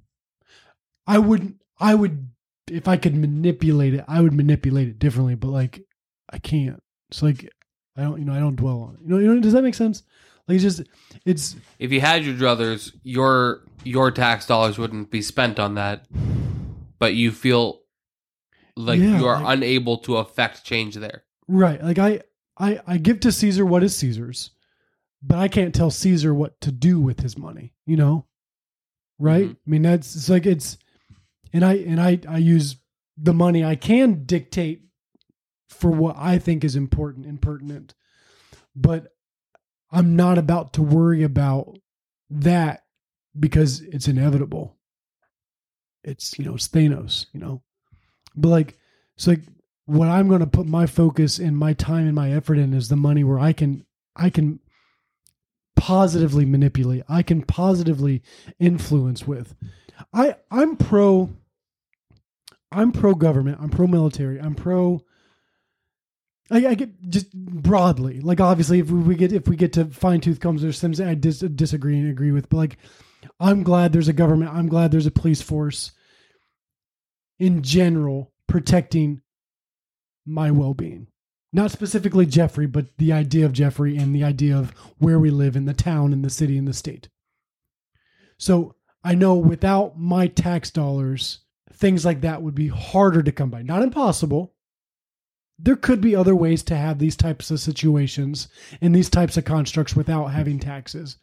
I 1.06 1.20
would. 1.20 1.56
I 1.80 1.96
would 1.96 2.32
if 2.70 2.88
I 2.88 2.98
could 2.98 3.16
manipulate 3.16 3.94
it, 3.94 4.06
I 4.08 4.22
would 4.22 4.34
manipulate 4.34 4.88
it 4.88 5.00
differently, 5.00 5.36
but 5.36 5.50
like 5.50 5.82
I 6.30 6.38
can't. 6.38 6.82
It's 7.10 7.22
like 7.22 7.50
I 7.98 8.04
don't, 8.04 8.20
you 8.20 8.26
know, 8.26 8.34
I 8.34 8.40
don't 8.40 8.56
dwell 8.56 8.82
on 8.82 8.96
it. 8.96 9.02
You 9.02 9.10
know, 9.10 9.18
you 9.18 9.34
know 9.34 9.40
does 9.42 9.54
that 9.54 9.64
make 9.64 9.76
sense? 9.76 10.04
Like 10.48 10.56
it's 10.56 10.64
just, 10.64 10.82
it's 11.26 11.56
If 11.80 11.92
you 11.92 12.02
had 12.02 12.24
your 12.26 12.36
druthers, 12.36 12.94
your 13.04 13.62
your 13.84 14.12
tax 14.12 14.46
dollars 14.48 14.78
wouldn't 14.78 15.12
be 15.12 15.22
spent 15.22 15.60
on 15.60 15.76
that, 15.76 16.06
but 17.00 17.14
you 17.16 17.32
feel 17.32 17.82
like 18.76 19.00
Yeah, 19.00 19.20
you 19.20 19.26
are 19.28 19.42
like- 19.42 19.58
unable 19.58 19.98
to 20.00 20.18
affect 20.18 20.64
change 20.64 20.96
there. 20.96 21.24
right. 21.48 21.84
Like 21.84 22.00
I, 22.00 22.22
I, 22.58 22.80
I 22.88 22.98
give 22.98 23.20
to 23.22 23.32
Caesar 23.32 23.66
what 23.66 23.84
is 23.84 23.96
Caesar's, 23.98 24.52
but 25.22 25.38
I 25.38 25.48
can't 25.48 25.74
tell 25.76 25.90
Caesar 25.92 26.34
what 26.34 26.60
to 26.62 26.72
do 26.72 27.00
with 27.00 27.20
his 27.22 27.38
money. 27.38 27.74
You 27.86 27.98
know, 27.98 28.26
right? 29.20 29.50
Mhm. 29.50 29.56
I 29.56 29.70
mean, 29.70 29.82
that's 29.82 30.16
it's 30.16 30.30
like 30.30 30.46
it's, 30.46 30.78
and 31.54 31.66
I 31.66 31.74
and 31.74 32.00
I 32.02 32.20
I 32.28 32.38
use 32.38 32.78
the 33.18 33.34
money 33.34 33.64
I 33.64 33.76
can 33.76 34.24
dictate 34.26 34.84
for 35.70 35.92
what 35.92 36.16
I 36.18 36.38
think 36.38 36.64
is 36.64 36.76
important 36.76 37.26
and 37.26 37.42
pertinent, 37.42 37.94
but 38.76 39.08
I'm 39.92 40.16
not 40.16 40.38
about 40.38 40.74
to 40.74 40.82
worry 40.82 41.24
about 41.24 41.78
that 42.30 42.84
because 43.38 43.82
it's 43.82 44.08
inevitable. 44.08 44.78
It's 46.04 46.38
you 46.38 46.46
know 46.46 46.56
it's 46.56 46.68
Thanos, 46.68 47.28
you 47.34 47.40
know, 47.40 47.62
but 48.36 48.50
like 48.50 48.78
it's 49.16 49.28
like 49.28 49.42
what 49.86 50.08
I'm 50.08 50.28
going 50.28 50.40
to 50.40 50.48
put 50.48 50.66
my 50.66 50.86
focus 50.86 51.38
and 51.40 51.58
my 51.58 51.74
time 51.74 52.06
and 52.06 52.16
my 52.16 52.32
effort 52.32 52.58
in 52.58 52.74
is 52.74 52.90
the 52.90 52.96
money 52.96 53.24
where 53.24 53.40
I 53.40 53.54
can 53.54 53.86
I 54.16 54.30
can 54.30 54.60
positively 55.76 56.46
manipulate. 56.46 57.04
I 57.10 57.24
can 57.24 57.42
positively 57.42 58.22
influence 58.60 59.28
with. 59.28 59.56
I 60.14 60.36
I'm 60.50 60.76
pro 60.76 61.30
I'm 62.72 62.92
pro 62.92 63.14
government. 63.16 63.60
I'm 63.62 63.70
pro 63.70 63.88
military. 63.88 64.40
I'm 64.40 64.56
pro 64.56 65.04
I, 66.52 66.68
I 66.68 66.76
get 66.76 67.10
just 67.10 67.32
broadly, 67.34 68.20
like 68.20 68.42
obviously, 68.42 68.80
if 68.80 68.92
we, 68.92 69.16
get 69.16 69.32
if 69.32 69.48
we 69.48 69.56
get 69.56 69.74
to 69.74 69.86
fine 69.86 70.20
tooth 70.20 70.42
combs, 70.42 70.62
there's 70.62 70.82
things 70.82 71.00
I 71.00 71.14
dis- 71.14 71.40
disagree 71.40 71.98
and 71.98 72.10
agree 72.10 72.32
with, 72.32 72.50
but 72.50 72.58
like, 72.58 72.78
I'm 73.40 73.64
glad 73.64 73.94
there's 73.94 74.10
a 74.10 74.14
government. 74.14 74.52
I'm 74.54 74.68
glad 74.68 74.92
there's 74.92 75.06
a 75.06 75.12
police 75.12 75.42
force. 75.42 75.92
In 77.40 77.64
general, 77.64 78.34
protecting 78.48 79.22
my 80.26 80.52
well-being, 80.52 81.08
not 81.54 81.72
specifically 81.72 82.26
Jeffrey, 82.26 82.68
but 82.68 82.98
the 82.98 83.14
idea 83.14 83.46
of 83.46 83.54
Jeffrey 83.54 83.98
and 83.98 84.14
the 84.14 84.24
idea 84.24 84.56
of 84.58 84.72
where 84.98 85.20
we 85.20 85.32
live 85.32 85.56
in 85.56 85.66
the 85.66 85.74
town, 85.74 86.12
in 86.12 86.22
the 86.22 86.30
city, 86.30 86.58
in 86.58 86.66
the 86.66 86.74
state. 86.74 87.08
So 88.38 88.76
I 89.04 89.16
know 89.16 89.36
without 89.36 89.98
my 89.98 90.28
tax 90.28 90.70
dollars, 90.70 91.40
things 91.82 92.06
like 92.06 92.22
that 92.22 92.42
would 92.42 92.56
be 92.56 92.70
harder 92.70 93.22
to 93.22 93.32
come 93.34 93.50
by. 93.50 93.62
Not 93.62 93.84
impossible 93.84 94.54
there 95.64 95.76
could 95.76 96.02
be 96.02 96.16
other 96.16 96.36
ways 96.36 96.64
to 96.64 96.76
have 96.76 96.98
these 96.98 97.16
types 97.16 97.52
of 97.52 97.60
situations 97.60 98.48
and 98.82 98.96
these 98.96 99.10
types 99.10 99.38
of 99.38 99.46
constructs 99.46 99.96
without 99.96 100.28
having 100.28 100.60
taxes. 100.60 101.18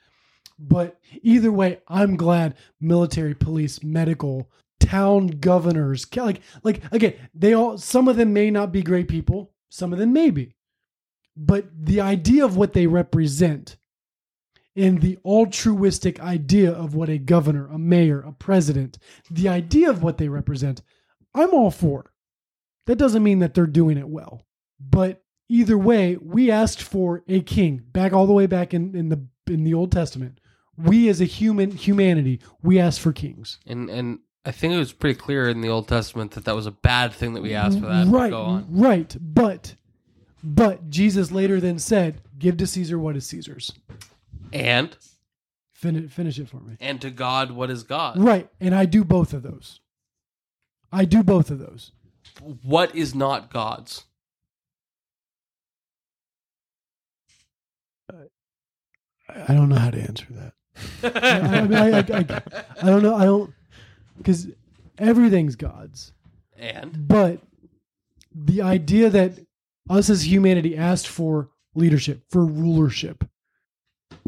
But 0.58 1.00
either 1.22 1.50
way, 1.50 1.80
I'm 1.88 2.16
glad 2.16 2.54
military, 2.80 3.34
police, 3.34 3.82
medical, 3.82 4.50
town 4.80 5.26
governors, 5.26 6.06
like 6.16 6.40
like 6.62 6.82
again, 6.92 7.14
they 7.34 7.52
all 7.52 7.78
some 7.78 8.08
of 8.08 8.16
them 8.16 8.32
may 8.32 8.50
not 8.50 8.72
be 8.72 8.82
great 8.82 9.08
people, 9.08 9.52
some 9.70 9.92
of 9.92 9.98
them 9.98 10.12
may 10.12 10.30
be. 10.30 10.54
But 11.36 11.66
the 11.76 12.00
idea 12.00 12.44
of 12.44 12.56
what 12.56 12.72
they 12.72 12.86
represent 12.86 13.76
and 14.78 15.00
the 15.00 15.18
altruistic 15.24 16.20
idea 16.20 16.70
of 16.72 16.94
what 16.94 17.08
a 17.08 17.18
governor, 17.18 17.66
a 17.68 17.78
mayor, 17.78 18.20
a 18.20 18.32
president, 18.32 18.98
the 19.30 19.48
idea 19.48 19.90
of 19.90 20.02
what 20.02 20.18
they 20.18 20.28
represent, 20.28 20.82
I'm 21.34 21.52
all 21.52 21.70
for. 21.70 22.12
That 22.86 22.96
doesn't 22.96 23.22
mean 23.22 23.40
that 23.40 23.54
they're 23.54 23.66
doing 23.66 23.98
it 23.98 24.08
well. 24.08 24.46
But 24.80 25.22
either 25.48 25.76
way, 25.76 26.16
we 26.16 26.50
asked 26.50 26.82
for 26.82 27.22
a 27.28 27.40
king 27.40 27.82
back 27.92 28.12
all 28.12 28.26
the 28.26 28.32
way 28.32 28.46
back 28.46 28.72
in, 28.72 28.94
in 28.94 29.08
the 29.08 29.26
in 29.46 29.64
the 29.64 29.74
Old 29.74 29.92
Testament. 29.92 30.40
We 30.76 31.08
as 31.08 31.20
a 31.20 31.24
human 31.24 31.72
humanity, 31.72 32.40
we 32.62 32.78
asked 32.78 33.00
for 33.00 33.12
kings. 33.12 33.58
And 33.66 33.90
and 33.90 34.20
I 34.44 34.52
think 34.52 34.72
it 34.72 34.78
was 34.78 34.92
pretty 34.92 35.18
clear 35.18 35.48
in 35.48 35.60
the 35.60 35.68
Old 35.68 35.88
Testament 35.88 36.30
that 36.32 36.44
that 36.44 36.54
was 36.54 36.66
a 36.66 36.70
bad 36.70 37.12
thing 37.12 37.34
that 37.34 37.42
we 37.42 37.54
asked 37.54 37.80
for 37.80 37.86
that. 37.86 38.06
right, 38.06 38.30
Go 38.30 38.42
on. 38.42 38.66
right. 38.70 39.14
But 39.20 39.74
but 40.42 40.88
Jesus 40.88 41.32
later 41.32 41.60
then 41.60 41.78
said, 41.78 42.22
"Give 42.38 42.56
to 42.58 42.66
Caesar 42.66 42.98
what 42.98 43.16
is 43.16 43.26
Caesar's." 43.26 43.72
And 44.52 44.96
Finish 45.72 46.10
finish 46.10 46.38
it 46.40 46.48
for 46.48 46.58
me. 46.58 46.76
and 46.80 47.00
to 47.00 47.10
God, 47.10 47.52
what 47.52 47.70
is 47.70 47.84
God? 47.84 48.18
Right, 48.18 48.48
and 48.60 48.74
I 48.74 48.84
do 48.84 49.04
both 49.04 49.32
of 49.32 49.44
those. 49.44 49.80
I 50.90 51.04
do 51.04 51.22
both 51.22 51.50
of 51.50 51.60
those. 51.60 51.92
What 52.62 52.94
is 52.96 53.14
not 53.14 53.52
God's? 53.52 54.04
I 59.28 59.52
don't 59.54 59.68
know 59.68 59.76
how 59.76 59.90
to 59.90 60.00
answer 60.00 60.26
that. 60.30 60.54
I, 61.22 61.58
I, 61.58 61.62
mean, 61.62 61.74
I, 61.74 61.98
I, 61.98 62.00
I, 62.00 62.42
I 62.82 62.86
don't 62.86 63.02
know. 63.02 63.14
I 63.14 63.24
don't 63.24 63.52
because 64.16 64.48
everything's 64.98 65.56
God's. 65.56 66.12
And 66.56 67.06
But 67.06 67.40
the 68.34 68.62
idea 68.62 69.10
that 69.10 69.38
us 69.90 70.10
as 70.10 70.26
humanity 70.26 70.76
asked 70.76 71.06
for 71.06 71.50
leadership, 71.74 72.22
for 72.30 72.44
rulership. 72.44 73.27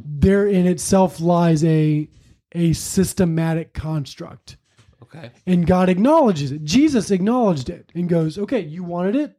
There 0.04 0.46
in 0.46 0.66
itself 0.66 1.20
lies 1.20 1.64
a 1.64 2.08
a 2.52 2.72
systematic 2.72 3.72
construct. 3.74 4.56
Okay. 5.02 5.30
And 5.46 5.66
God 5.66 5.88
acknowledges 5.88 6.52
it. 6.52 6.64
Jesus 6.64 7.10
acknowledged 7.10 7.68
it 7.70 7.90
and 7.94 8.08
goes, 8.08 8.38
okay, 8.38 8.60
you 8.60 8.84
wanted 8.84 9.16
it. 9.16 9.36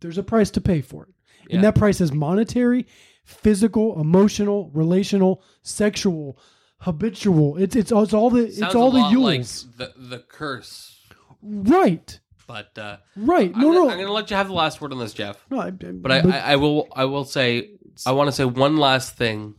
There's 0.00 0.18
a 0.18 0.22
price 0.22 0.50
to 0.52 0.60
pay 0.60 0.80
for 0.82 1.04
it. 1.04 1.08
Yeah. 1.48 1.56
And 1.56 1.64
that 1.64 1.74
price 1.74 2.00
is 2.00 2.12
monetary, 2.12 2.86
physical, 3.24 4.00
emotional, 4.00 4.70
relational, 4.74 5.42
sexual, 5.62 6.38
habitual. 6.78 7.56
It's 7.56 7.76
it's, 7.76 7.92
it's 7.92 8.12
all 8.14 8.30
the 8.30 8.50
Sounds 8.50 8.58
it's 8.58 8.74
all 8.74 8.90
the 8.90 8.98
lot 9.00 9.14
like 9.14 9.40
yules. 9.40 9.76
the 9.76 9.92
the 9.96 10.18
curse, 10.18 11.00
right. 11.42 12.18
but 12.46 12.76
uh, 12.78 12.98
Right. 13.16 13.52
I'm, 13.54 13.60
No, 13.60 13.68
gonna, 13.72 13.78
no. 13.86 13.90
I'm 13.90 13.98
gonna 13.98 14.12
let 14.12 14.30
you 14.30 14.36
have 14.36 14.48
the 14.48 14.54
last 14.54 14.80
word 14.80 14.92
on 14.92 14.98
this, 14.98 15.12
Jeff. 15.12 15.44
no 15.50 15.60
I, 15.60 15.70
But 15.70 16.12
I, 16.12 16.18
I, 16.20 16.38
I 16.52 16.56
will 16.56 16.88
I 16.94 17.04
will 17.06 17.24
say 17.24 17.70
I 18.04 18.12
want 18.12 18.28
to 18.28 18.32
say 18.32 18.44
one 18.44 18.76
last 18.76 19.16
thing 19.16 19.54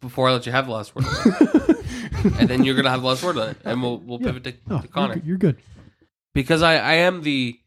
before 0.00 0.28
I 0.28 0.32
let 0.32 0.46
you 0.46 0.52
have 0.52 0.66
the 0.66 0.72
last 0.72 0.94
word, 0.96 1.04
on 1.04 1.12
it. 1.14 1.76
and 2.40 2.48
then 2.48 2.64
you're 2.64 2.74
gonna 2.74 2.90
have 2.90 3.02
the 3.02 3.06
last 3.08 3.22
word 3.22 3.38
on 3.38 3.50
it, 3.50 3.56
and 3.64 3.82
we'll 3.82 3.98
we'll 3.98 4.18
pivot 4.18 4.44
to, 4.44 4.54
no, 4.66 4.80
to 4.80 4.88
Connor 4.88 5.14
You're, 5.14 5.16
good- 5.16 5.26
you're 5.26 5.38
good. 5.38 5.56
because 6.34 6.62
I, 6.62 6.74
I 6.76 6.92
am 6.94 7.22
the 7.22 7.58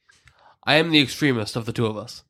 I 0.63 0.75
am 0.75 0.91
the 0.91 1.01
extremist 1.01 1.55
of 1.55 1.65
the 1.65 1.71
two 1.73 1.85
of 1.85 1.95
us, 1.97 2.23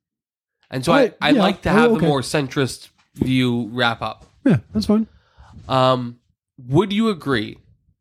and 0.70 0.84
so 0.86 0.94
I- 0.94 1.14
I 1.22 1.32
yeah, 1.32 1.42
like 1.42 1.62
to 1.64 1.70
oh, 1.70 1.74
have 1.74 1.92
okay. 1.92 2.02
the 2.02 2.08
more 2.08 2.22
centrist 2.22 2.90
view 3.16 3.70
wrap 3.72 4.02
up. 4.02 4.26
Yeah, 4.46 4.58
that's 4.74 4.86
fine. 4.86 5.08
Um, 5.68 6.20
would 6.58 6.94
you 6.94 7.10
agree 7.10 7.58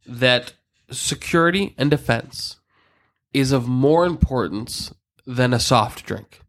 that 0.06 0.52
security 0.90 1.74
and 1.78 1.90
defense 1.90 2.56
is 3.32 3.50
of 3.52 3.66
more 3.66 4.04
importance 4.04 4.92
than 5.26 5.54
a 5.54 5.58
soft 5.58 6.04
drink? 6.04 6.40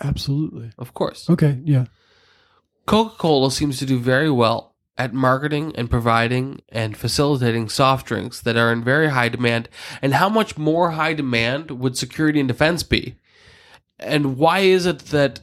Absolutely. 0.00 0.70
Of 0.78 0.94
course. 0.94 1.28
Okay. 1.28 1.58
Yeah. 1.64 1.86
Coca 2.90 3.16
Cola 3.18 3.52
seems 3.52 3.78
to 3.78 3.86
do 3.86 4.00
very 4.00 4.32
well 4.32 4.74
at 4.98 5.14
marketing 5.14 5.72
and 5.76 5.88
providing 5.88 6.60
and 6.70 6.96
facilitating 6.96 7.68
soft 7.68 8.04
drinks 8.04 8.40
that 8.40 8.56
are 8.56 8.72
in 8.72 8.82
very 8.82 9.10
high 9.10 9.28
demand. 9.28 9.68
And 10.02 10.14
how 10.14 10.28
much 10.28 10.58
more 10.58 10.90
high 10.90 11.14
demand 11.14 11.70
would 11.70 11.96
security 11.96 12.40
and 12.40 12.48
defense 12.48 12.82
be? 12.82 13.14
And 14.00 14.36
why 14.36 14.60
is 14.60 14.86
it 14.86 14.98
that 15.06 15.38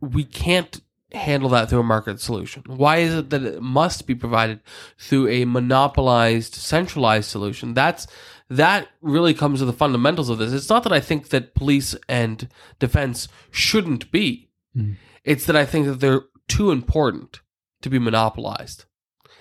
we 0.00 0.24
can't 0.24 0.80
handle 1.12 1.50
that 1.50 1.68
through 1.68 1.80
a 1.80 1.82
market 1.82 2.18
solution? 2.18 2.62
Why 2.66 2.96
is 3.00 3.14
it 3.14 3.28
that 3.28 3.42
it 3.42 3.60
must 3.60 4.06
be 4.06 4.14
provided 4.14 4.60
through 4.98 5.28
a 5.28 5.44
monopolized, 5.44 6.54
centralized 6.54 7.28
solution? 7.28 7.74
That's 7.74 8.06
that 8.48 8.88
really 9.02 9.34
comes 9.34 9.58
to 9.58 9.66
the 9.66 9.74
fundamentals 9.74 10.30
of 10.30 10.38
this. 10.38 10.54
It's 10.54 10.70
not 10.70 10.84
that 10.84 10.94
I 10.94 11.00
think 11.00 11.28
that 11.28 11.54
police 11.54 11.94
and 12.08 12.48
defense 12.78 13.28
shouldn't 13.50 14.10
be. 14.10 14.48
Hmm. 14.74 14.92
It's 15.24 15.44
that 15.44 15.56
I 15.56 15.66
think 15.66 15.84
that 15.84 16.00
they're 16.00 16.22
too 16.50 16.70
important 16.70 17.40
to 17.82 17.88
be 17.90 17.98
monopolized. 17.98 18.84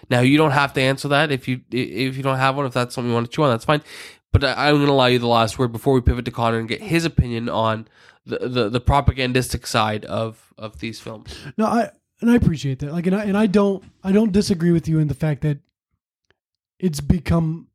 Now 0.10 0.22
you 0.22 0.38
don't 0.38 0.52
have 0.52 0.74
to 0.74 0.82
answer 0.82 1.10
that 1.10 1.32
if 1.32 1.48
you 1.48 1.62
if 1.72 2.16
you 2.16 2.24
don't 2.24 2.38
have 2.38 2.56
one. 2.56 2.66
If 2.66 2.74
that's 2.74 2.96
something 2.96 3.10
you 3.10 3.14
want 3.16 3.26
to 3.30 3.36
chew 3.36 3.44
on, 3.44 3.50
that's 3.52 3.66
fine. 3.66 3.82
But 4.32 4.44
I- 4.44 4.70
I'm 4.70 4.76
going 4.76 4.86
to 4.86 4.92
allow 4.94 5.08
you 5.08 5.20
the 5.20 5.28
last 5.28 5.60
word 5.60 5.72
before 5.72 5.94
we 5.94 6.02
pivot 6.02 6.26
to 6.26 6.32
Connor 6.32 6.60
and 6.60 6.70
get 6.70 6.82
his 6.82 7.04
opinion 7.04 7.50
on 7.50 7.88
the, 8.26 8.38
the, 8.48 8.70
the 8.70 8.80
propagandistic 8.82 9.66
side 9.68 10.06
of 10.06 10.54
of 10.58 10.80
these 10.80 11.00
films. 11.00 11.36
No, 11.58 11.66
I 11.66 11.90
and 12.22 12.30
I 12.30 12.36
appreciate 12.36 12.80
that. 12.80 12.92
Like, 12.94 13.08
and 13.08 13.16
I 13.16 13.24
and 13.26 13.38
I 13.38 13.48
don't 13.48 13.84
I 14.04 14.12
don't 14.12 14.32
disagree 14.32 14.72
with 14.72 14.88
you 14.88 15.00
in 15.00 15.08
the 15.08 15.14
fact 15.16 15.42
that 15.42 15.58
it's 16.80 17.02
become 17.02 17.68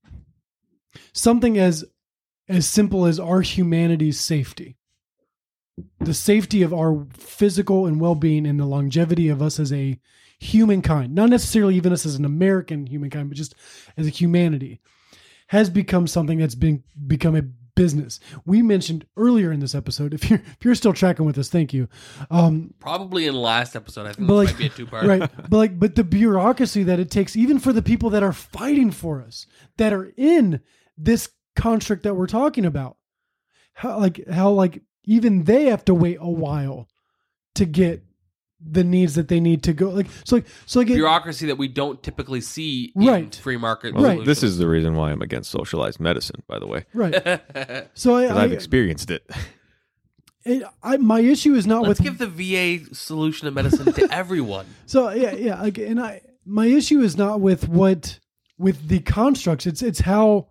something 1.13 1.59
as 1.59 1.85
as 2.49 2.67
simple 2.67 3.07
as 3.07 3.19
our 3.19 3.41
humanity's 3.41 4.21
safety, 4.21 4.77
the 6.01 6.15
safety 6.15 6.63
of 6.63 6.73
our 6.73 7.07
physical 7.13 7.87
and 7.87 8.01
well 8.01 8.15
being, 8.15 8.47
and 8.47 8.59
the 8.59 8.67
longevity 8.67 9.29
of 9.29 9.43
us 9.43 9.59
as 9.59 9.73
a 9.73 9.99
humankind, 10.39 11.15
not 11.15 11.31
necessarily 11.31 11.75
even 11.77 11.93
us 11.93 12.07
as 12.07 12.17
an 12.17 12.25
American 12.25 12.87
humankind, 12.87 13.29
but 13.29 13.37
just 13.37 13.55
as 13.97 14.07
a 14.07 14.11
humanity, 14.11 14.81
has 15.49 15.71
become 15.71 16.07
something 16.07 16.39
that's 16.39 16.55
been 16.55 16.83
become 17.07 17.37
a 17.37 17.43
business. 17.75 18.21
We 18.45 18.63
mentioned 18.63 19.07
earlier 19.17 19.51
in 19.51 19.61
this 19.61 19.75
episode, 19.75 20.15
if 20.15 20.29
you're 20.31 20.41
if 20.41 20.65
you're 20.65 20.75
still 20.75 20.93
tracking 20.93 21.27
with 21.27 21.39
us, 21.39 21.49
thank 21.49 21.73
you. 21.73 21.89
Um, 22.31 22.75
Probably 22.79 23.27
in 23.27 23.35
the 23.35 23.41
last 23.41 23.77
episode, 23.77 24.07
I 24.07 24.13
think 24.13 24.29
but 24.29 24.41
this 24.41 24.51
like, 24.51 24.55
might 24.55 24.59
be 24.59 24.67
a 24.67 24.69
two 24.71 24.87
part. 24.87 25.07
right? 25.07 25.31
But 25.51 25.57
like, 25.57 25.79
but 25.79 25.95
the 25.95 26.05
bureaucracy 26.05 26.83
that 26.85 27.01
it 27.01 27.11
takes, 27.11 27.37
even 27.37 27.59
for 27.59 27.73
the 27.73 27.83
people 27.83 28.11
that 28.11 28.23
are 28.23 28.33
fighting 28.33 28.91
for 28.91 29.23
us, 29.23 29.47
that 29.77 29.93
are 29.93 30.13
in 30.17 30.61
this 30.97 31.29
construct 31.57 32.05
that 32.05 32.15
we're 32.15 32.27
talking 32.27 32.65
about, 32.65 32.97
how 33.73 33.99
like 33.99 34.29
how 34.29 34.51
like 34.51 34.83
even 35.05 35.45
they 35.45 35.67
have 35.67 35.85
to 35.87 35.95
wait 35.95 36.19
a 36.21 36.31
while 36.31 36.89
to 37.55 37.65
get 37.65 38.03
the 38.67 38.83
needs 38.85 39.15
that 39.15 39.29
they 39.29 39.41
need 39.41 39.63
to 39.65 39.73
go. 39.75 39.91
Like 39.91 40.07
so, 40.25 40.37
like 40.37 40.47
so, 40.67 40.79
like 40.81 40.89
it, 40.89 40.95
Bureaucracy 40.95 41.47
that 41.47 41.59
we 41.59 41.69
don't 41.69 42.03
typically 42.03 42.41
see 42.41 42.93
in 42.97 43.07
Right. 43.07 43.35
free 43.35 43.57
market. 43.59 43.95
Well, 43.95 44.05
Right. 44.05 44.25
This 44.25 44.43
is 44.43 44.57
the 44.59 44.67
reason 44.67 44.95
why 44.95 45.11
I'm 45.13 45.21
against 45.23 45.51
socialized 45.51 46.01
medicine, 46.01 46.43
by 46.49 46.59
the 46.59 46.67
way, 46.67 46.85
right. 46.95 47.41
So 47.95 48.15
I, 48.17 48.25
I, 48.25 48.43
i've 48.45 48.53
experienced 48.53 49.11
it. 49.11 49.29
it- 50.45 50.63
I, 50.83 50.97
my 50.97 51.21
issue 51.21 51.55
is 51.55 51.67
not 51.67 51.83
with 51.83 51.89
Let's 51.89 52.01
with 52.01 52.19
give 52.19 52.37
the 52.37 52.79
VA 52.81 52.95
solution 52.95 53.49
of 53.49 53.55
medicine 53.55 53.93
to 53.93 54.09
everyone. 54.11 54.67
So 54.87 55.11
yeah, 55.11 55.33
yeah. 55.33 55.61
Like, 55.61 55.79
and 55.79 56.01
I, 56.01 56.23
my 56.47 56.67
issue 56.67 57.01
is 57.01 57.17
not 57.17 57.41
with 57.41 57.69
what 57.69 58.19
with 58.59 58.89
the 58.89 59.01
constructs. 59.01 59.67
It's 59.67 59.83
it's 59.83 60.01
how 60.01 60.49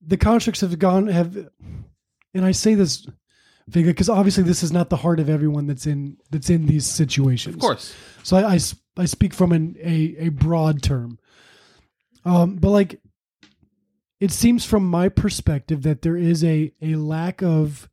the 0.00 0.16
constructs 0.16 0.60
have 0.60 0.78
gone 0.78 1.08
have, 1.08 1.36
and 2.34 2.44
I 2.44 2.52
say 2.52 2.74
this 2.74 3.04
because 3.70 4.08
obviously 4.08 4.44
this 4.44 4.62
is 4.62 4.72
not 4.72 4.90
the 4.90 4.96
heart 4.96 5.20
of 5.20 5.28
everyone 5.28 5.66
that's 5.66 5.86
in 5.86 6.16
that's 6.30 6.50
in 6.50 6.66
these 6.66 6.86
situations. 6.86 7.56
Of 7.56 7.60
course. 7.60 7.94
So 8.22 8.36
I 8.36 8.58
I 8.96 9.04
speak 9.04 9.34
from 9.34 9.52
an, 9.52 9.76
a, 9.80 10.16
a 10.18 10.28
broad 10.30 10.82
term. 10.82 11.18
Um, 12.24 12.56
but 12.56 12.70
like, 12.70 13.00
it 14.20 14.30
seems 14.30 14.64
from 14.64 14.88
my 14.88 15.08
perspective 15.08 15.82
that 15.82 16.02
there 16.02 16.16
is 16.16 16.42
a, 16.42 16.72
a 16.80 16.96
lack 16.96 17.42
of 17.42 17.88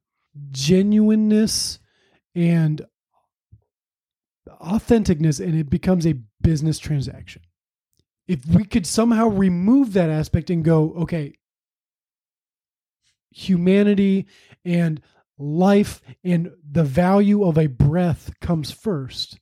genuineness 0.51 1.79
and 2.33 2.85
authenticness, 4.47 5.43
and 5.43 5.55
it 5.55 5.69
becomes 5.69 6.07
a 6.07 6.15
business 6.41 6.79
transaction. 6.79 7.41
If 8.27 8.45
we 8.45 8.63
could 8.63 8.87
somehow 8.87 9.27
remove 9.27 9.93
that 9.93 10.09
aspect 10.09 10.49
and 10.49 10.63
go, 10.63 10.93
okay, 11.01 11.35
humanity 13.31 14.27
and 14.63 15.01
life 15.37 16.01
and 16.23 16.51
the 16.69 16.83
value 16.83 17.43
of 17.43 17.57
a 17.57 17.67
breath 17.67 18.31
comes 18.41 18.71
first. 18.71 19.39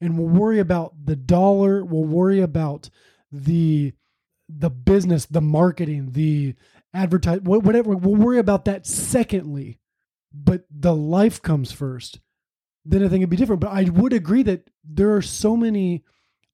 And 0.00 0.18
we'll 0.18 0.28
worry 0.28 0.58
about 0.58 0.94
the 1.04 1.16
dollar 1.16 1.84
we'll 1.84 2.04
worry 2.04 2.40
about 2.40 2.90
the 3.30 3.92
the 4.48 4.70
business 4.70 5.26
the 5.26 5.40
marketing 5.40 6.10
the 6.12 6.54
advertise 6.92 7.40
whatever 7.40 7.94
we'll 7.94 8.16
worry 8.16 8.38
about 8.38 8.64
that 8.64 8.86
secondly. 8.86 9.78
But 10.34 10.64
the 10.70 10.94
life 10.94 11.40
comes 11.42 11.72
first. 11.72 12.20
Then 12.84 13.04
i 13.04 13.08
think 13.08 13.20
it'd 13.20 13.30
be 13.30 13.36
different. 13.36 13.60
But 13.60 13.72
i 13.72 13.84
would 13.84 14.12
agree 14.12 14.42
that 14.42 14.70
there 14.84 15.14
are 15.14 15.22
so 15.22 15.56
many 15.56 16.04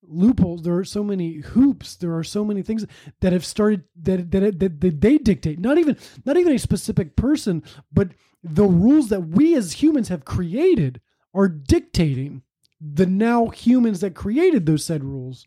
loopholes. 0.09 0.63
There 0.63 0.77
are 0.77 0.85
so 0.85 1.05
many 1.05 1.37
hoops. 1.37 1.97
There 1.97 2.17
are 2.17 2.25
so 2.25 2.45
many 2.45 2.63
things 2.63 2.87
that 3.21 3.33
have 3.33 3.45
started 3.45 3.85
that 4.03 4.31
that, 4.31 4.59
that, 4.59 4.81
that 4.81 5.01
they 5.01 5.19
dictate. 5.19 5.59
Not 5.59 5.79
even 5.79 5.97
not 6.25 6.37
even 6.37 6.53
a 6.55 6.59
specific 6.59 7.17
person 7.17 7.63
but 7.93 8.11
the 8.43 8.65
rules 8.65 9.09
that 9.09 9.29
we 9.29 9.55
as 9.55 9.83
humans 9.83 10.09
have 10.09 10.25
created 10.25 11.01
are 11.35 11.49
dictating 11.49 12.43
the 12.81 13.07
now 13.07 13.49
humans 13.49 14.01
that 14.01 14.15
created 14.15 14.67
those 14.67 14.85
said 14.85 15.03
rules. 15.03 15.47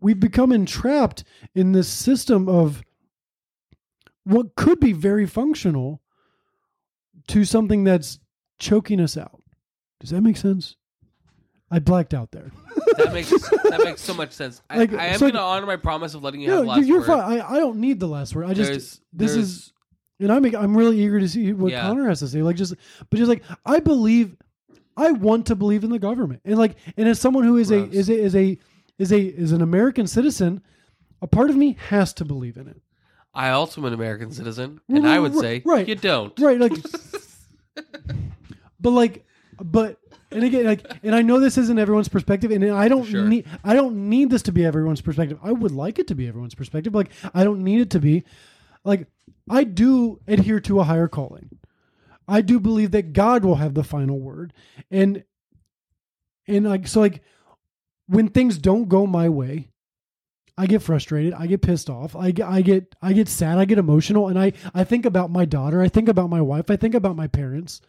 We've 0.00 0.18
become 0.18 0.52
entrapped 0.52 1.24
in 1.54 1.72
this 1.72 1.88
system 1.88 2.48
of 2.48 2.82
what 4.24 4.56
could 4.56 4.80
be 4.80 4.92
very 4.92 5.26
functional 5.26 6.02
to 7.28 7.44
something 7.44 7.84
that's 7.84 8.18
choking 8.58 9.00
us 9.00 9.16
out. 9.16 9.42
Does 10.00 10.10
that 10.10 10.20
make 10.20 10.36
sense 10.36 10.76
i 11.70 11.78
blacked 11.78 12.14
out 12.14 12.30
there 12.32 12.50
That 12.98 13.12
makes 13.12 13.30
that 13.30 13.80
makes 13.84 14.00
so 14.00 14.14
much 14.14 14.32
sense. 14.32 14.62
I, 14.70 14.78
Like, 14.78 14.94
I 14.94 15.06
am 15.08 15.14
so- 15.18 15.26
going 15.26 15.34
to 15.34 15.40
honor 15.40 15.66
my 15.66 15.76
promise 15.76 16.14
of 16.14 16.22
letting 16.22 16.40
you 16.40 16.48
no, 16.48 16.54
have 16.56 16.62
the 16.64 16.68
last 16.70 16.86
you're 16.86 16.98
word. 17.00 17.06
fine. 17.06 17.40
I, 17.40 17.54
I 17.54 17.58
don't 17.58 17.76
need 17.78 18.00
the 18.00 18.06
last 18.06 18.34
word. 18.34 18.46
I 18.46 18.54
just 18.54 18.70
There's- 18.70 19.00
this 19.12 19.36
is, 19.36 19.72
and 20.20 20.32
I'm 20.32 20.44
I'm 20.56 20.76
really 20.76 20.98
eager 21.00 21.20
to 21.20 21.28
see 21.28 21.52
what 21.52 21.72
Yeah. 21.72 21.82
Connor 21.82 22.08
has 22.08 22.20
to 22.20 22.28
say. 22.28 22.42
Like 22.42 22.56
just, 22.56 22.74
but 23.10 23.16
just 23.18 23.28
like 23.28 23.42
I 23.66 23.80
believe, 23.80 24.36
I 24.96 25.10
want 25.12 25.46
to 25.46 25.56
believe 25.56 25.84
in 25.84 25.90
the 25.90 25.98
government, 25.98 26.40
and 26.44 26.56
like, 26.56 26.76
and 26.96 27.06
as 27.08 27.20
someone 27.20 27.44
who 27.44 27.56
is 27.58 27.68
Gross. 27.68 27.92
a 27.92 27.98
is 27.98 28.08
a 28.08 28.14
is 28.18 28.36
a 28.36 28.58
is 28.98 29.12
a 29.12 29.20
is 29.20 29.52
an 29.52 29.60
American 29.60 30.06
citizen, 30.06 30.62
a 31.20 31.26
part 31.26 31.50
of 31.50 31.56
me 31.56 31.76
has 31.90 32.14
to 32.14 32.24
believe 32.24 32.56
in 32.56 32.66
it. 32.68 32.80
I 33.34 33.50
also 33.50 33.82
am 33.82 33.86
an 33.86 33.92
American 33.92 34.30
citizen, 34.32 34.80
and 34.88 35.06
I 35.06 35.18
would 35.18 35.34
Right, 35.34 35.40
say 35.42 35.62
right. 35.66 35.86
you 35.86 35.96
don't. 35.96 36.32
Right, 36.40 36.58
like, 36.58 36.72
but 38.80 38.90
like, 38.90 39.26
but 39.62 39.98
and 40.30 40.44
again, 40.44 40.64
like, 40.64 40.84
and 41.02 41.14
I 41.14 41.22
know 41.22 41.40
this 41.40 41.56
isn't 41.58 41.78
everyone's 41.78 42.08
perspective, 42.08 42.50
and 42.50 42.64
I 42.70 42.88
don't 42.88 43.04
Sure. 43.04 43.24
need, 43.24 43.46
I 43.64 43.74
don't 43.74 44.08
need 44.08 44.30
this 44.30 44.42
to 44.42 44.52
be 44.52 44.64
everyone's 44.64 45.00
perspective. 45.00 45.38
I 45.42 45.52
would 45.52 45.72
like 45.72 45.98
it 45.98 46.06
to 46.08 46.14
be 46.14 46.26
everyone's 46.28 46.54
perspective. 46.54 46.94
Like, 46.94 47.10
I 47.34 47.44
don't 47.44 47.62
need 47.62 47.80
it 47.80 47.90
to 47.90 48.00
be, 48.00 48.24
like, 48.84 49.06
I 49.48 49.64
do 49.64 50.20
adhere 50.26 50.60
to 50.60 50.80
a 50.80 50.84
higher 50.84 51.08
calling. 51.08 51.50
I 52.28 52.40
do 52.40 52.58
believe 52.58 52.90
that 52.90 53.12
God 53.12 53.44
will 53.44 53.56
have 53.56 53.74
the 53.74 53.84
final 53.84 54.18
word. 54.18 54.52
And 54.90 55.22
and 56.48 56.66
like 56.68 56.88
so 56.88 57.00
like 57.00 57.22
when 58.06 58.28
things 58.28 58.58
don't 58.58 58.88
go 58.88 59.06
my 59.06 59.28
way, 59.28 59.68
I 60.58 60.66
get 60.66 60.82
frustrated, 60.82 61.34
I 61.34 61.46
get 61.46 61.62
pissed 61.62 61.90
off, 61.90 62.16
I 62.16 62.30
get 62.32 62.48
I 62.48 62.62
get 62.62 62.94
I 63.02 63.12
get 63.12 63.28
sad, 63.28 63.58
I 63.58 63.64
get 63.64 63.78
emotional 63.78 64.28
and 64.28 64.38
I 64.38 64.52
I 64.74 64.84
think 64.84 65.06
about 65.06 65.30
my 65.30 65.44
daughter, 65.44 65.80
I 65.80 65.88
think 65.88 66.08
about 66.08 66.30
my 66.30 66.40
wife, 66.40 66.70
I 66.70 66.76
think 66.76 66.94
about 66.94 67.16
my 67.16 67.26
parents. 67.28 67.80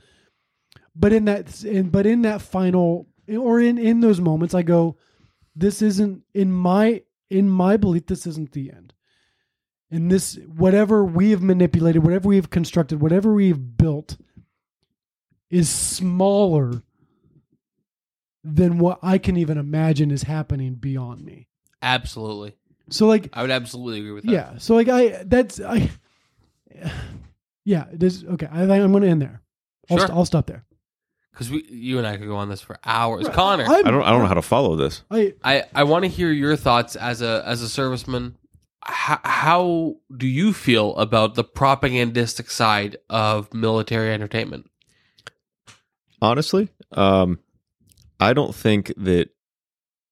But 0.99 1.14
in 1.14 1.26
that 1.26 1.64
in 1.64 1.90
but 1.90 2.06
in 2.06 2.24
that 2.24 2.41
final 2.41 3.07
or 3.30 3.60
in 3.60 3.78
in 3.78 3.99
those 3.99 4.19
moments 4.19 4.53
I 4.56 4.61
go 4.64 4.98
this 5.56 5.82
isn't 5.82 6.24
in 6.34 6.52
my 6.52 7.03
in 7.30 7.49
my 7.49 7.78
belief 7.78 8.06
this 8.07 8.26
isn't 8.26 8.52
the 8.53 8.72
end 8.72 8.94
and 9.91 10.10
this 10.11 10.38
whatever 10.56 11.03
we 11.03 11.32
have 11.32 11.41
manipulated 11.41 12.03
whatever 12.03 12.30
we 12.30 12.36
have 12.38 12.49
constructed 12.49 13.02
whatever 13.02 13.34
we've 13.34 13.78
built 13.78 14.18
is 15.49 15.69
smaller 15.69 16.82
than 18.44 18.78
what 18.80 18.99
i 19.03 19.18
can 19.18 19.36
even 19.38 19.57
imagine 19.57 20.10
is 20.11 20.24
happening 20.24 20.76
beyond 20.76 21.24
me 21.26 21.48
Absolutely. 21.82 22.56
so 22.90 23.07
like 23.07 23.30
I 23.34 23.41
would 23.41 23.52
absolutely 23.52 23.99
agree 23.99 24.11
with 24.11 24.24
that. 24.26 24.32
yeah 24.32 24.57
so 24.57 24.76
like 24.76 24.88
i 24.90 25.24
that's 25.26 25.60
i 25.60 25.90
yeah 27.65 27.86
this 27.91 28.24
okay 28.24 28.48
i 28.52 28.60
think 28.60 28.72
i'm 28.84 28.91
gonna 28.94 29.07
end 29.07 29.22
there 29.22 29.41
i'll, 29.90 29.98
Sure. 29.98 30.07
st- 30.07 30.18
I'll 30.18 30.26
stop 30.26 30.48
there 30.48 30.64
Because 31.38 31.51
we, 31.51 31.64
you 31.69 31.99
and 31.99 32.07
I 32.07 32.18
could 32.18 32.26
go 32.27 32.35
on 32.38 32.49
this 32.49 32.61
for 32.61 32.80
hours. 32.84 33.30
Connor, 33.30 33.65
I'm- 33.65 33.85
I 33.85 33.91
don't 33.91 34.01
I 34.01 34.09
don't 34.09 34.22
know 34.22 34.27
how 34.27 34.34
to 34.34 34.41
follow 34.41 34.76
this. 34.76 35.03
I, 35.11 35.34
I, 35.43 35.65
I 35.76 35.84
want 35.84 36.03
to 36.03 36.09
hear 36.09 36.31
your 36.31 36.55
thoughts 36.55 36.95
as 36.95 37.22
a 37.22 37.43
as 37.45 37.61
a 37.61 37.68
serviceman. 37.68 38.34
How, 38.81 39.19
how 39.23 39.95
do 40.15 40.26
you 40.26 40.51
feel 40.53 40.95
about 40.95 41.35
the 41.35 41.43
propagandistic 41.43 42.49
side 42.49 42.97
of 43.09 43.53
military 43.53 44.11
entertainment? 44.14 44.68
Honestly, 46.22 46.69
um, 46.93 47.39
I 48.19 48.34
don't 48.34 48.55
think 48.55 48.91
that 48.97 49.30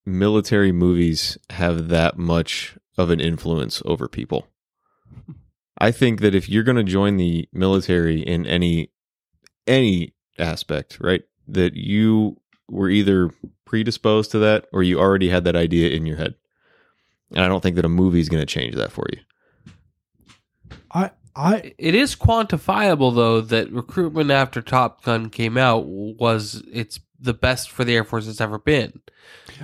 military 0.06 0.72
movies 0.72 1.38
have 1.52 1.88
that 1.88 2.18
much 2.18 2.78
of 2.98 3.10
an 3.10 3.20
influence 3.20 3.82
over 3.86 4.08
people. 4.08 4.48
I 5.78 5.92
think 5.92 6.22
that 6.22 6.36
if 6.36 6.48
you're 6.48 6.64
going 6.64 6.78
to 6.78 6.84
join 6.84 7.18
the 7.18 7.48
military 7.52 8.20
in 8.22 8.46
any 8.46 8.92
any 9.68 10.14
aspect, 10.38 10.98
right, 11.00 11.24
that 11.48 11.76
you 11.76 12.40
were 12.70 12.90
either 12.90 13.32
predisposed 13.66 14.32
to 14.32 14.40
that 14.40 14.66
or 14.72 14.84
you 14.84 15.00
already 15.00 15.30
had 15.30 15.44
that 15.44 15.56
idea 15.56 15.90
in 15.90 16.06
your 16.06 16.18
head. 16.18 16.36
And 17.32 17.44
I 17.44 17.48
don't 17.48 17.62
think 17.62 17.76
that 17.76 17.86
a 17.86 17.90
movie 17.90 18.20
is 18.20 18.30
going 18.30 18.42
to 18.42 18.46
change 18.46 18.76
that 18.76 18.92
for 18.92 19.06
you. 19.12 19.20
I 20.92 21.12
i 21.36 21.74
It 21.78 21.96
is 21.96 22.16
quantifiable 22.16 23.14
though 23.14 23.42
that 23.42 23.72
recruitment 23.72 24.32
after 24.32 24.62
Top 24.62 25.04
Gun 25.04 25.30
came 25.30 25.58
out 25.58 25.86
was 25.86 26.64
it's 26.72 27.00
the 27.20 27.34
best 27.34 27.72
for 27.72 27.84
the 27.84 27.96
Air 27.96 28.04
Force 28.04 28.28
it's 28.28 28.42
ever 28.42 28.60
been, 28.60 29.02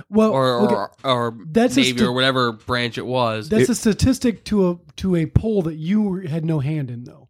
well 0.08 0.32
or 0.32 0.60
okay, 0.60 0.74
or, 0.74 0.90
or 1.04 1.38
That's 1.46 1.76
Navy 1.76 1.98
sti- 1.98 2.04
or 2.04 2.12
whatever 2.12 2.52
branch 2.52 2.98
it 2.98 3.06
was. 3.06 3.48
That's 3.48 3.68
a 3.68 3.74
statistic 3.74 4.44
to 4.46 4.70
a 4.70 4.78
to 4.96 5.16
a 5.16 5.26
poll 5.26 5.62
that 5.62 5.76
you 5.76 6.16
had 6.26 6.44
no 6.44 6.60
hand 6.60 6.90
in, 6.90 7.04
though. 7.04 7.28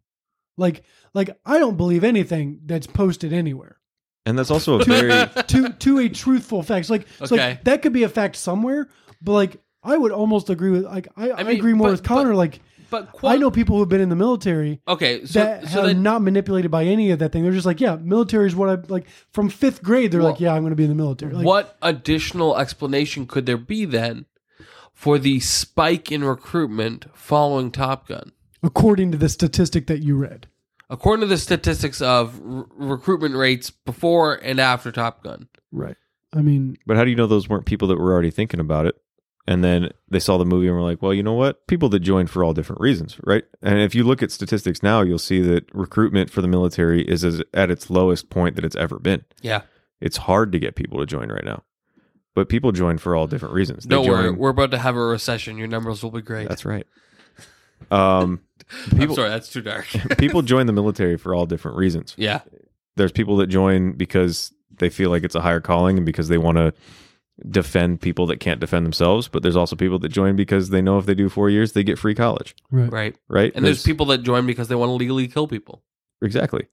Like, 0.57 0.83
like 1.13 1.29
I 1.45 1.59
don't 1.59 1.77
believe 1.77 2.03
anything 2.03 2.59
that's 2.65 2.87
posted 2.87 3.33
anywhere 3.33 3.77
And 4.25 4.37
that's 4.37 4.51
also 4.51 4.79
a 4.79 4.83
very 4.85 5.09
to 5.47 5.69
to 5.69 5.99
a 5.99 6.09
truthful 6.09 6.63
fact. 6.63 6.89
Like, 6.89 7.07
it's 7.19 7.31
Okay. 7.31 7.49
like 7.49 7.63
that 7.65 7.81
could 7.81 7.93
be 7.93 8.03
a 8.03 8.09
fact 8.09 8.35
somewhere, 8.35 8.87
but 9.21 9.33
like 9.33 9.57
I 9.83 9.97
would 9.97 10.11
almost 10.13 10.49
agree 10.49 10.71
with 10.71 10.85
like 10.85 11.07
I, 11.17 11.31
I, 11.31 11.43
mean, 11.43 11.57
agree 11.57 11.73
more 11.73 11.87
but- 11.87 11.91
with 11.91 12.03
Connor. 12.03 12.29
but- 12.31 12.37
like 12.37 12.59
but 12.89 13.09
I 13.23 13.37
know 13.37 13.49
people 13.49 13.75
who've 13.79 13.89
been 13.89 14.01
in 14.01 14.09
the 14.09 14.15
military 14.15 14.79
Okay, 14.87 15.25
so 15.25 15.39
that 15.39 15.67
so 15.67 15.81
are 15.81 15.87
then 15.87 16.03
not 16.03 16.21
manipulated 16.21 16.69
by 16.69 16.83
any 16.85 17.09
of 17.09 17.17
that 17.19 17.31
thing. 17.31 17.41
They're 17.41 17.51
just 17.51 17.65
like, 17.65 17.81
yeah, 17.81 17.95
military 17.95 18.45
is 18.45 18.55
what 18.55 18.69
I 18.69 18.75
like. 18.87 19.07
From 19.31 19.49
fifth 19.49 19.81
grade, 19.81 20.11
they're 20.11 20.21
Well, 20.21 20.29
like, 20.33 20.39
yeah, 20.39 20.53
I'm 20.53 20.61
going 20.61 20.69
to 20.69 20.75
be 20.75 20.83
in 20.83 20.89
the 20.89 20.95
military. 20.95 21.33
Like, 21.33 21.43
what 21.43 21.75
additional 21.81 22.55
explanation 22.55 23.25
could 23.25 23.47
there 23.47 23.57
be 23.57 23.85
then 23.85 24.27
for 24.93 25.17
the 25.17 25.39
spike 25.39 26.11
in 26.11 26.23
recruitment 26.23 27.07
following 27.15 27.71
Top 27.71 28.07
Gun? 28.07 28.31
According 28.61 29.11
to 29.13 29.17
the 29.17 29.27
statistic 29.27 29.87
that 29.87 30.03
you 30.03 30.15
read, 30.15 30.45
According 30.93 31.21
to 31.21 31.27
the 31.27 31.37
statistics 31.37 32.01
of 32.01 32.39
r- 32.39 32.65
recruitment 32.77 33.35
rates 33.35 33.69
before 33.71 34.35
and 34.35 34.59
after 34.59 34.91
Top 34.91 35.23
Gun. 35.23 35.47
right? 35.71 35.97
I 36.35 36.41
mean, 36.41 36.77
But 36.85 36.95
how 36.97 37.03
do 37.03 37.09
you 37.09 37.15
know 37.15 37.27
those 37.27 37.49
weren't 37.49 37.65
people 37.65 37.87
that 37.89 37.97
were 37.99 38.11
already 38.13 38.31
thinking 38.31 38.59
about 38.61 38.85
it? 38.85 38.95
And 39.45 39.61
then 39.63 39.89
they 40.09 40.19
saw 40.19 40.37
the 40.37 40.45
movie 40.45 40.67
and 40.67 40.75
were 40.75 40.81
like, 40.81 41.01
well, 41.01 41.13
you 41.13 41.21
know 41.21 41.33
what? 41.33 41.67
People 41.67 41.89
that 41.89 41.99
joined 41.99 42.29
for 42.29 42.43
all 42.45 42.53
different 42.53 42.79
reasons, 42.81 43.17
right? 43.23 43.43
And 43.61 43.77
if 43.79 43.93
you 43.93 44.03
look 44.05 44.23
at 44.23 44.31
statistics 44.31 44.81
now, 44.81 45.01
you'll 45.01 45.19
see 45.19 45.41
that 45.41 45.65
recruitment 45.75 46.29
for 46.29 46.41
the 46.41 46.47
military 46.47 47.01
is 47.03 47.25
as, 47.25 47.41
at 47.53 47.69
its 47.69 47.89
lowest 47.89 48.29
point 48.29 48.55
that 48.55 48.63
it's 48.63 48.75
ever 48.77 48.99
been. 48.99 49.25
Yeah. 49.41 49.63
It's 49.99 50.15
hard 50.17 50.53
to 50.53 50.59
get 50.59 50.75
people 50.75 50.99
to 50.99 51.05
join 51.05 51.29
right 51.29 51.43
now. 51.43 51.63
But 52.35 52.47
people 52.49 52.71
join 52.71 52.97
for 52.99 53.15
all 53.15 53.27
different 53.27 53.53
reasons. 53.53 53.83
They 53.83 53.95
Don't 53.95 54.07
worry, 54.07 54.29
join- 54.29 54.37
we're 54.37 54.49
about 54.49 54.71
to 54.71 54.77
have 54.79 54.95
a 54.95 55.03
recession. 55.05 55.57
Your 55.57 55.67
numbers 55.67 56.01
will 56.03 56.11
be 56.11 56.21
great. 56.21 56.47
That's 56.47 56.65
right. 56.65 56.87
Um, 57.91 58.39
I'm 58.91 58.97
people, 58.97 59.15
sorry, 59.15 59.29
that's 59.29 59.49
too 59.49 59.61
dark. 59.61 59.85
people 60.17 60.41
join 60.41 60.65
the 60.67 60.73
military 60.73 61.17
for 61.17 61.33
all 61.35 61.45
different 61.45 61.77
reasons. 61.77 62.15
yeah. 62.17 62.41
There's 62.95 63.11
people 63.11 63.37
that 63.37 63.47
join 63.47 63.93
because 63.93 64.53
they 64.77 64.89
feel 64.89 65.09
like 65.09 65.23
it's 65.23 65.33
a 65.33 65.41
higher 65.41 65.59
calling 65.59 65.97
and 65.97 66.05
because 66.05 66.27
they 66.27 66.37
want 66.37 66.57
to 66.59 66.73
defend 67.49 68.01
people 68.01 68.27
that 68.27 68.39
can't 68.39 68.59
defend 68.59 68.85
themselves. 68.85 69.27
But 69.27 69.41
there's 69.41 69.55
also 69.55 69.75
people 69.75 69.97
that 69.99 70.09
join 70.09 70.35
because 70.35 70.69
they 70.69 70.81
know 70.81 70.99
if 70.99 71.07
they 71.07 71.15
do 71.15 71.27
four 71.27 71.49
years, 71.49 71.71
they 71.71 71.83
get 71.83 71.97
free 71.97 72.13
college, 72.13 72.55
right? 72.69 72.91
Right. 72.91 73.15
right? 73.27 73.51
And 73.55 73.65
there's 73.65 73.81
people 73.81 74.05
that 74.07 74.19
join 74.19 74.45
because 74.45 74.67
they 74.67 74.75
want 74.75 74.89
to 74.89 74.93
legally 74.93 75.27
kill 75.27 75.47
people. 75.47 75.81
exactly. 76.21 76.67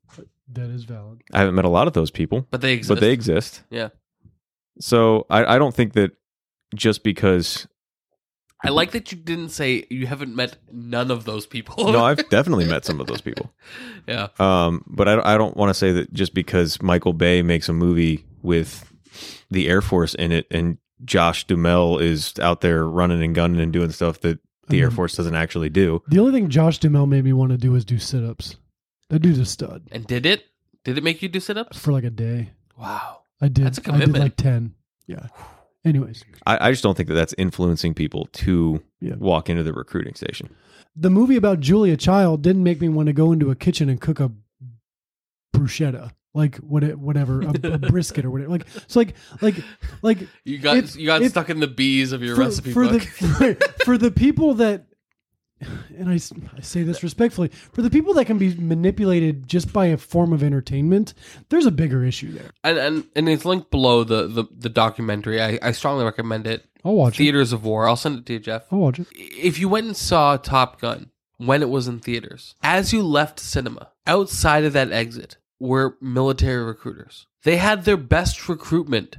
That 0.53 0.69
is 0.69 0.85
valid. 0.85 1.23
I 1.33 1.39
haven't 1.39 1.55
met 1.55 1.65
a 1.65 1.71
lot 1.71 1.87
of 1.87 1.95
those 1.95 2.11
people, 2.11 2.47
But 2.51 2.61
they 2.61 2.75
exist. 2.75 2.89
but 2.89 3.01
they 3.01 3.13
exist. 3.13 3.63
Yeah. 3.71 3.89
So 4.81 5.27
I, 5.31 5.55
I 5.55 5.59
don't 5.59 5.75
think 5.75 5.93
that 5.95 6.13
just 6.75 7.03
because 7.03 7.67
I 8.63 8.69
like 8.71 8.91
that 8.93 9.11
you 9.11 9.19
didn't 9.19 9.49
say 9.51 9.87
you 9.91 10.07
haven't 10.07 10.35
met 10.37 10.57
none 10.71 11.11
of 11.11 11.25
those 11.25 11.47
people. 11.47 11.93
no, 11.93 12.05
I've 12.05 12.29
definitely 12.29 12.67
met 12.67 12.85
some 12.85 13.01
of 13.01 13.07
those 13.07 13.21
people. 13.21 13.53
yeah. 14.07 14.29
Um, 14.39 14.85
but 14.87 15.09
I, 15.09 15.35
I 15.35 15.39
don't 15.39 15.57
want 15.57 15.71
to 15.71 15.75
say 15.75 15.93
that 15.93 16.13
just 16.13 16.35
because 16.35 16.83
Michael 16.83 17.13
Bay 17.15 17.43
makes 17.43 17.69
a 17.69 17.73
movie 17.73 18.25
with 18.43 18.91
the 19.51 19.69
Air 19.69 19.81
Force 19.81 20.15
in 20.15 20.31
it 20.33 20.47
and 20.51 20.79
Josh 21.05 21.47
Duhamel 21.47 21.99
is 21.99 22.35
out 22.41 22.61
there 22.61 22.87
running 22.87 23.23
and 23.23 23.35
gunning 23.35 23.61
and 23.61 23.73
doing 23.73 23.91
stuff 23.91 24.21
that 24.21 24.39
the 24.69 24.81
Air 24.83 24.91
Mhm. 24.91 24.95
Force 24.97 25.17
doesn't 25.17 25.35
actually 25.35 25.71
do. 25.71 26.03
The 26.09 26.19
only 26.19 26.33
thing 26.33 26.49
Josh 26.51 26.79
Duhamel 26.79 27.07
made 27.07 27.25
me 27.25 27.33
want 27.33 27.51
to 27.53 27.57
do 27.59 27.75
is 27.75 27.85
do 27.85 27.99
sit 27.99 28.23
ups. 28.23 28.57
That 29.09 29.21
dude's 29.21 29.39
a 29.39 29.45
stud 29.47 29.89
And 29.91 30.07
did 30.07 30.27
it? 30.27 30.45
Did 30.85 30.97
it 30.99 31.03
make 31.05 31.23
you 31.23 31.29
do 31.29 31.41
sit 31.41 31.57
ups? 31.59 31.79
for 31.79 31.93
like 31.93 32.05
a 32.05 32.11
day. 32.11 32.51
Wow. 32.79 33.23
I 33.41 33.49
did. 33.49 33.65
That's 33.67 33.79
a 33.79 33.93
I 33.93 33.99
did 34.01 34.17
like 34.17 34.37
ten. 34.37 34.75
Yeah. 35.07 35.27
Anyways, 35.85 36.25
I, 36.47 36.69
I 36.69 36.71
just 36.71 36.83
don't 36.83 36.97
think 36.97 37.09
that 37.09 37.15
that's 37.15 37.35
influencing 37.39 37.95
people 37.95 38.29
to 38.33 38.83
Yeah. 39.01 39.15
walk 39.17 39.49
into 39.49 39.63
the 39.63 39.73
recruiting 39.73 40.15
station. 40.15 40.51
the 40.95 41.09
movie 41.11 41.37
about 41.37 41.61
Julia 41.61 41.97
Child 41.97 42.43
didn't 42.43 42.63
make 42.65 42.81
me 42.81 42.89
want 42.89 43.07
to 43.07 43.13
go 43.13 43.33
into 43.33 43.51
a 43.51 43.55
kitchen 43.55 43.89
and 43.89 44.01
cook 44.01 44.21
a 44.21 44.31
bruschetta, 45.55 46.11
like 46.35 46.57
what 46.57 46.83
whatever, 46.99 47.43
a, 47.43 47.53
a 47.65 47.79
brisket 47.93 48.25
or 48.25 48.31
whatever. 48.31 48.51
Like 48.51 48.67
it's 48.77 48.97
like 48.97 49.15
like 49.41 49.57
like 50.03 50.19
You 50.45 50.59
got 50.59 50.77
If- 50.77 50.97
you 50.97 51.07
got 51.07 51.23
if- 51.23 51.31
stuck 51.31 51.51
in 51.51 51.61
the 51.61 51.67
bees 51.69 52.13
of 52.13 52.23
your 52.23 52.35
for, 52.37 52.43
recipe 52.43 52.73
for 52.73 52.87
book. 52.89 53.03
the 53.03 53.73
for 53.85 53.99
the 53.99 54.11
people 54.11 54.55
that 54.55 54.87
and 55.99 56.09
I, 56.09 56.15
I 56.15 56.61
say 56.61 56.83
this 56.83 57.03
respectfully 57.03 57.49
for 57.73 57.83
the 57.83 57.91
people 57.91 58.15
that 58.15 58.25
can 58.25 58.39
be 58.39 58.55
manipulated 58.55 59.47
just 59.47 59.73
by 59.73 59.87
a 59.87 59.97
form 59.97 60.33
of 60.33 60.43
entertainment 60.43 61.15
there's 61.49 61.67
a 61.67 61.71
bigger 61.71 62.05
issue 62.05 62.33
there 62.33 62.51
and 62.65 62.79
and 62.79 63.05
and 63.15 63.29
it's 63.29 63.45
linked 63.45 63.71
below 63.71 64.05
the 64.05 64.27
the, 64.27 64.45
the 64.57 64.69
documentary. 64.69 65.41
I, 65.43 65.59
I 65.63 65.73
strongly 65.73 66.05
recommend 66.05 66.47
it. 66.47 66.65
i'll 66.85 66.95
watch 66.95 67.15
it 67.15 67.25
Theaters 67.25 67.53
of 67.53 67.65
War. 67.65 67.87
I'll 67.89 67.97
send 67.97 68.19
it 68.19 68.27
to 68.27 68.33
you, 68.35 68.39
Jeff. 68.41 68.73
i'll 68.73 68.79
watch 68.79 68.99
it 68.99 69.07
If 69.13 69.59
you 69.59 69.69
went 69.69 69.87
and 69.87 69.97
saw 69.97 70.37
Top 70.37 70.81
Gun 70.81 71.11
when 71.37 71.63
it 71.63 71.69
was 71.71 71.89
in 71.89 72.01
theaters, 72.01 72.55
as 72.63 72.93
you 72.93 73.03
left 73.03 73.41
cinema, 73.41 73.91
outside 74.07 74.65
of 74.65 74.73
that 74.75 74.93
exit 74.93 75.39
were 75.59 75.97
military 76.01 76.63
recruiters. 76.65 77.27
They 77.45 77.57
had 77.57 77.85
their 77.85 77.97
best 77.97 78.49
recruitment 78.49 79.19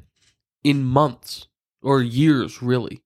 in 0.64 0.84
months 0.84 1.48
or 1.82 2.02
years, 2.04 2.62
really. 2.62 3.02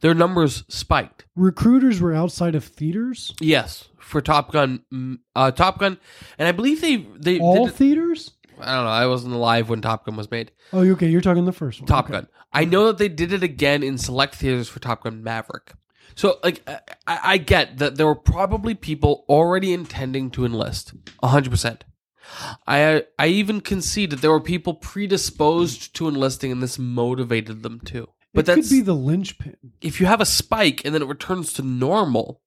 Their 0.00 0.14
numbers 0.14 0.64
spiked. 0.68 1.24
recruiters 1.36 2.00
were 2.00 2.14
outside 2.14 2.54
of 2.54 2.64
theaters 2.64 3.32
Yes, 3.40 3.88
for 3.98 4.20
Top 4.20 4.52
Gun, 4.52 4.82
mm, 4.92 5.18
uh, 5.34 5.50
Top 5.50 5.78
Gun, 5.78 5.98
and 6.38 6.46
I 6.48 6.52
believe 6.52 6.80
they 6.80 6.96
they 7.18 7.38
all 7.40 7.66
did 7.66 7.74
theaters 7.74 8.32
I 8.60 8.76
don't 8.76 8.84
know. 8.84 8.90
I 8.90 9.06
wasn't 9.06 9.34
alive 9.34 9.68
when 9.68 9.80
Top 9.80 10.04
Gun 10.06 10.16
was 10.16 10.30
made. 10.30 10.52
oh 10.72 10.80
okay 10.92 11.08
you're 11.08 11.20
talking 11.20 11.44
the 11.44 11.52
first 11.52 11.80
one 11.80 11.86
Top 11.88 12.04
Okay. 12.06 12.12
Gun. 12.12 12.28
I 12.52 12.64
know 12.64 12.86
that 12.86 12.98
they 12.98 13.08
did 13.08 13.32
it 13.32 13.42
again 13.42 13.82
in 13.82 13.98
select 13.98 14.36
theaters 14.36 14.68
for 14.68 14.78
Top 14.80 15.02
Gun 15.02 15.22
Maverick. 15.24 15.72
So, 16.14 16.38
like, 16.44 16.62
I, 17.08 17.18
I 17.34 17.36
get 17.38 17.78
that 17.78 17.96
there 17.96 18.06
were 18.06 18.14
probably 18.14 18.74
people 18.76 19.24
already 19.28 19.72
intending 19.72 20.30
to 20.32 20.44
enlist, 20.44 20.94
hundred 21.22 21.50
percent. 21.50 21.84
I 22.66 23.04
I 23.18 23.26
even 23.26 23.60
concede 23.60 24.10
that 24.10 24.20
there 24.20 24.30
were 24.30 24.40
people 24.40 24.74
predisposed 24.74 25.94
to 25.96 26.06
enlisting, 26.06 26.52
and 26.52 26.62
this 26.62 26.78
motivated 26.78 27.62
them 27.64 27.80
too. 27.80 28.08
But 28.34 28.48
it 28.48 28.54
could 28.54 28.64
that's 28.64 28.70
be 28.70 28.80
the 28.80 28.94
linchpin 28.94 29.56
if 29.80 30.00
you 30.00 30.06
have 30.06 30.20
a 30.20 30.26
spike 30.26 30.82
and 30.84 30.94
then 30.94 31.02
it 31.02 31.08
returns 31.08 31.52
to 31.54 31.62
normal, 31.62 32.40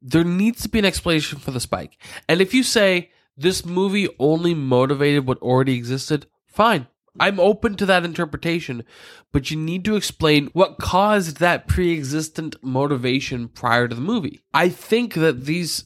there 0.00 0.24
needs 0.24 0.62
to 0.62 0.68
be 0.68 0.78
an 0.78 0.84
explanation 0.84 1.38
for 1.38 1.50
the 1.50 1.60
spike. 1.60 1.98
And 2.28 2.40
if 2.40 2.54
you 2.54 2.62
say 2.62 3.10
this 3.36 3.64
movie 3.64 4.08
only 4.18 4.54
motivated 4.54 5.26
what 5.26 5.38
already 5.38 5.74
existed, 5.74 6.26
fine. 6.46 6.86
I'm 7.18 7.38
open 7.38 7.76
to 7.76 7.86
that 7.86 8.04
interpretation, 8.04 8.84
but 9.32 9.50
you 9.50 9.56
need 9.56 9.84
to 9.84 9.94
explain 9.94 10.48
what 10.52 10.78
caused 10.78 11.38
that 11.38 11.68
pre 11.68 11.92
existent 11.92 12.56
motivation 12.62 13.48
prior 13.48 13.86
to 13.86 13.94
the 13.94 14.00
movie. 14.00 14.40
I 14.52 14.68
think 14.68 15.14
that 15.14 15.44
these 15.44 15.84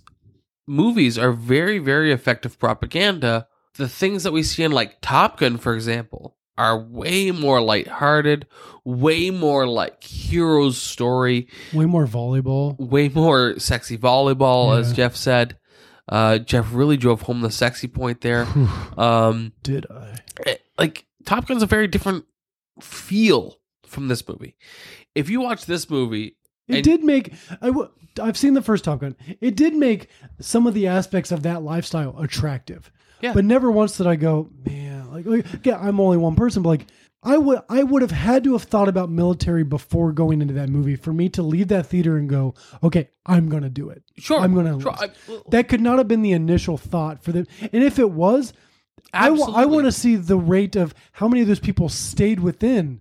movies 0.67 1.19
are 1.19 1.33
very, 1.33 1.79
very 1.79 2.13
effective 2.13 2.59
propaganda. 2.59 3.47
The 3.75 3.89
things 3.89 4.23
that 4.23 4.33
we 4.33 4.43
see 4.43 4.65
in, 4.65 4.73
like 4.73 5.01
Top 5.03 5.39
Gun, 5.39 5.59
for 5.59 5.75
example, 5.75 6.38
are 6.59 6.79
way 6.79 7.31
more 7.31 7.61
lighthearted, 7.63 8.47
way 8.85 9.31
more 9.31 9.67
like 9.67 10.03
hero's 10.05 10.77
story, 10.77 11.49
Way 11.73 11.87
more 11.87 12.07
volleyball. 12.07 12.77
way 12.79 13.09
more 13.09 13.59
sexy 13.59 13.97
volleyball, 13.97 14.79
as 14.79 14.93
Jeff 14.93 15.17
said. 15.17 15.57
Uh, 16.09 16.39
Jeff 16.39 16.73
really 16.73 16.97
drove 16.97 17.23
home 17.23 17.41
the 17.43 17.51
sexy 17.51 17.87
point 17.89 18.21
there. 18.23 18.47
Um, 18.97 19.53
Did 19.63 19.87
I? 19.91 20.17
eh, 20.47 20.57
like 20.79 21.07
Top 21.25 21.47
Gun's 21.47 21.63
a 21.63 21.67
very 21.67 21.87
different 21.87 22.25
feel 22.81 23.57
from 23.87 24.09
this 24.09 24.27
movie. 24.27 24.57
If 25.15 25.29
you 25.31 25.41
watch 25.41 25.67
this 25.67 25.89
movie, 25.89 26.35
It 26.67 26.75
And- 26.77 26.85
did 26.85 27.03
make. 27.03 27.33
I 27.63 27.69
w- 27.69 27.89
I've 28.21 28.37
seen 28.37 28.53
the 28.53 28.61
first 28.61 28.85
Top 28.85 29.01
Gun. 29.01 29.17
It 29.41 29.57
did 29.57 29.75
make 29.75 30.09
some 30.39 30.67
of 30.67 30.75
the 30.75 30.87
aspects 30.87 31.33
of 31.33 31.43
that 31.45 31.63
lifestyle 31.63 32.19
attractive. 32.19 32.91
Yeah. 33.23 33.33
But 33.33 33.47
never 33.47 33.71
once 33.71 33.97
did 33.97 34.07
I 34.07 34.17
go, 34.17 34.51
man. 34.67 34.98
Like, 35.11 35.27
like 35.27 35.47
yeah, 35.67 35.79
I'm 35.79 36.01
only 36.01 36.17
one 36.17 36.35
person, 36.37 36.63
but 36.63 36.69
like, 36.71 36.87
I 37.23 37.37
would 37.37 37.61
I 37.69 37.83
would 37.83 38.03
have 38.03 38.11
had 38.13 38.45
to 38.45 38.53
have 38.53 38.63
thought 38.63 38.89
about 38.89 39.11
military 39.11 39.65
before 39.65 40.13
going 40.13 40.41
into 40.41 40.55
that 40.55 40.69
movie 40.69 40.95
for 40.97 41.13
me 41.13 41.29
to 41.31 41.43
leave 41.43 41.69
that 41.69 41.87
theater 41.87 42.17
and 42.17 42.29
go, 42.29 42.55
okay, 42.83 43.09
I'm 43.27 43.49
gonna 43.49 43.69
do 43.71 43.91
it. 43.91 44.03
sure, 44.19 44.39
I'm 44.41 44.55
gonna. 44.55 44.81
sure, 44.81 44.93
enlist." 44.93 45.19
I- 45.29 45.41
that 45.51 45.69
could 45.69 45.81
not 45.81 45.99
have 45.99 46.07
been 46.09 46.23
the 46.23 46.33
initial 46.33 46.77
thought 46.79 47.23
for 47.25 47.33
them. 47.33 47.47
And 47.73 47.83
if 47.83 47.99
it 47.99 48.11
was, 48.11 48.53
I 49.13 49.31
Absolutely. 49.31 49.67
want 49.67 49.85
to 49.87 49.93
see 49.93 50.17
the 50.17 50.37
rate 50.39 50.77
of 50.77 50.95
how 51.13 51.27
many 51.29 51.41
of 51.43 51.49
those 51.49 51.59
people 51.61 51.89
stayed 51.89 52.39
within, 52.41 53.01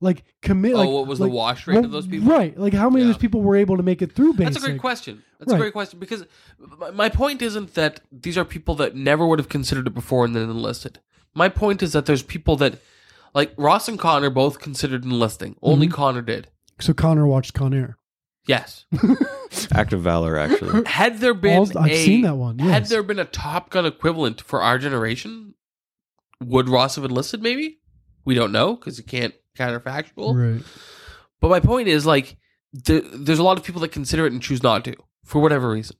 like 0.00 0.24
commit. 0.42 0.72
Oh, 0.74 0.78
like, 0.78 0.88
what 0.88 1.06
was 1.06 1.18
the 1.18 1.28
wash 1.28 1.66
rate 1.66 1.84
of 1.84 1.90
those 1.90 2.06
people? 2.06 2.28
Right, 2.30 2.56
like 2.58 2.72
how 2.72 2.88
many 2.88 3.02
Yeah. 3.04 3.10
of 3.10 3.14
those 3.16 3.20
people 3.20 3.42
were 3.42 3.56
able 3.56 3.76
to 3.76 3.82
make 3.82 4.00
it 4.00 4.12
through 4.12 4.34
basic. 4.34 4.54
That's 4.54 4.64
a 4.64 4.68
great 4.68 4.80
question. 4.80 5.22
That's 5.38 5.52
Right. 5.52 5.58
a 5.58 5.60
great 5.60 5.72
question 5.74 5.98
because 5.98 6.24
my 6.94 7.08
point 7.10 7.42
isn't 7.42 7.74
that 7.74 8.00
these 8.10 8.38
are 8.38 8.44
people 8.46 8.74
that 8.76 8.94
never 8.96 9.26
would 9.26 9.38
have 9.38 9.48
considered 9.50 9.86
it 9.86 9.94
before 9.94 10.24
and 10.24 10.34
then 10.34 10.48
enlisted. 10.48 11.00
My 11.34 11.48
point 11.48 11.82
is 11.82 11.92
that 11.92 12.06
there's 12.06 12.22
people 12.22 12.56
that, 12.56 12.78
like 13.34 13.52
Ross 13.56 13.88
and 13.88 13.98
Connor, 13.98 14.30
both 14.30 14.60
considered 14.60 15.04
enlisting. 15.04 15.56
Only 15.62 15.86
Mm-hmm. 15.86 15.94
Connor 15.94 16.22
did. 16.22 16.48
So 16.80 16.92
Connor 16.92 17.26
watched 17.26 17.54
Con 17.54 17.72
Air. 17.74 17.96
Yes. 18.46 18.86
Act 19.74 19.92
of 19.92 20.00
valor, 20.00 20.36
actually. 20.38 20.82
Had 20.86 21.18
there 21.18 21.34
been, 21.34 21.58
All- 21.58 21.78
I've 21.78 21.90
a- 21.92 22.04
seen 22.04 22.22
that 22.22 22.34
one, 22.36 22.58
Had 22.58 22.86
there 22.86 23.02
been 23.02 23.18
a 23.18 23.24
Top 23.24 23.70
Gun 23.70 23.86
equivalent 23.86 24.40
for 24.40 24.62
our 24.62 24.78
generation, 24.78 25.54
would 26.42 26.68
Ross 26.68 26.96
have 26.96 27.04
enlisted? 27.04 27.42
Maybe 27.42 27.78
we 28.24 28.34
don't 28.34 28.50
know 28.52 28.74
because 28.76 28.98
you 28.98 29.04
can't 29.04 29.34
counterfactual. 29.58 30.34
Right. 30.56 30.64
But 31.40 31.50
my 31.50 31.60
point 31.60 31.88
is, 31.88 32.06
like, 32.06 32.36
there, 32.72 33.00
there's 33.02 33.38
a 33.38 33.42
lot 33.44 33.58
of 33.58 33.64
people 33.64 33.80
that 33.82 33.92
consider 33.92 34.26
it 34.26 34.32
and 34.32 34.42
choose 34.42 34.62
not 34.62 34.84
to 34.86 34.94
for 35.24 35.40
whatever 35.40 35.70
reason. 35.70 35.96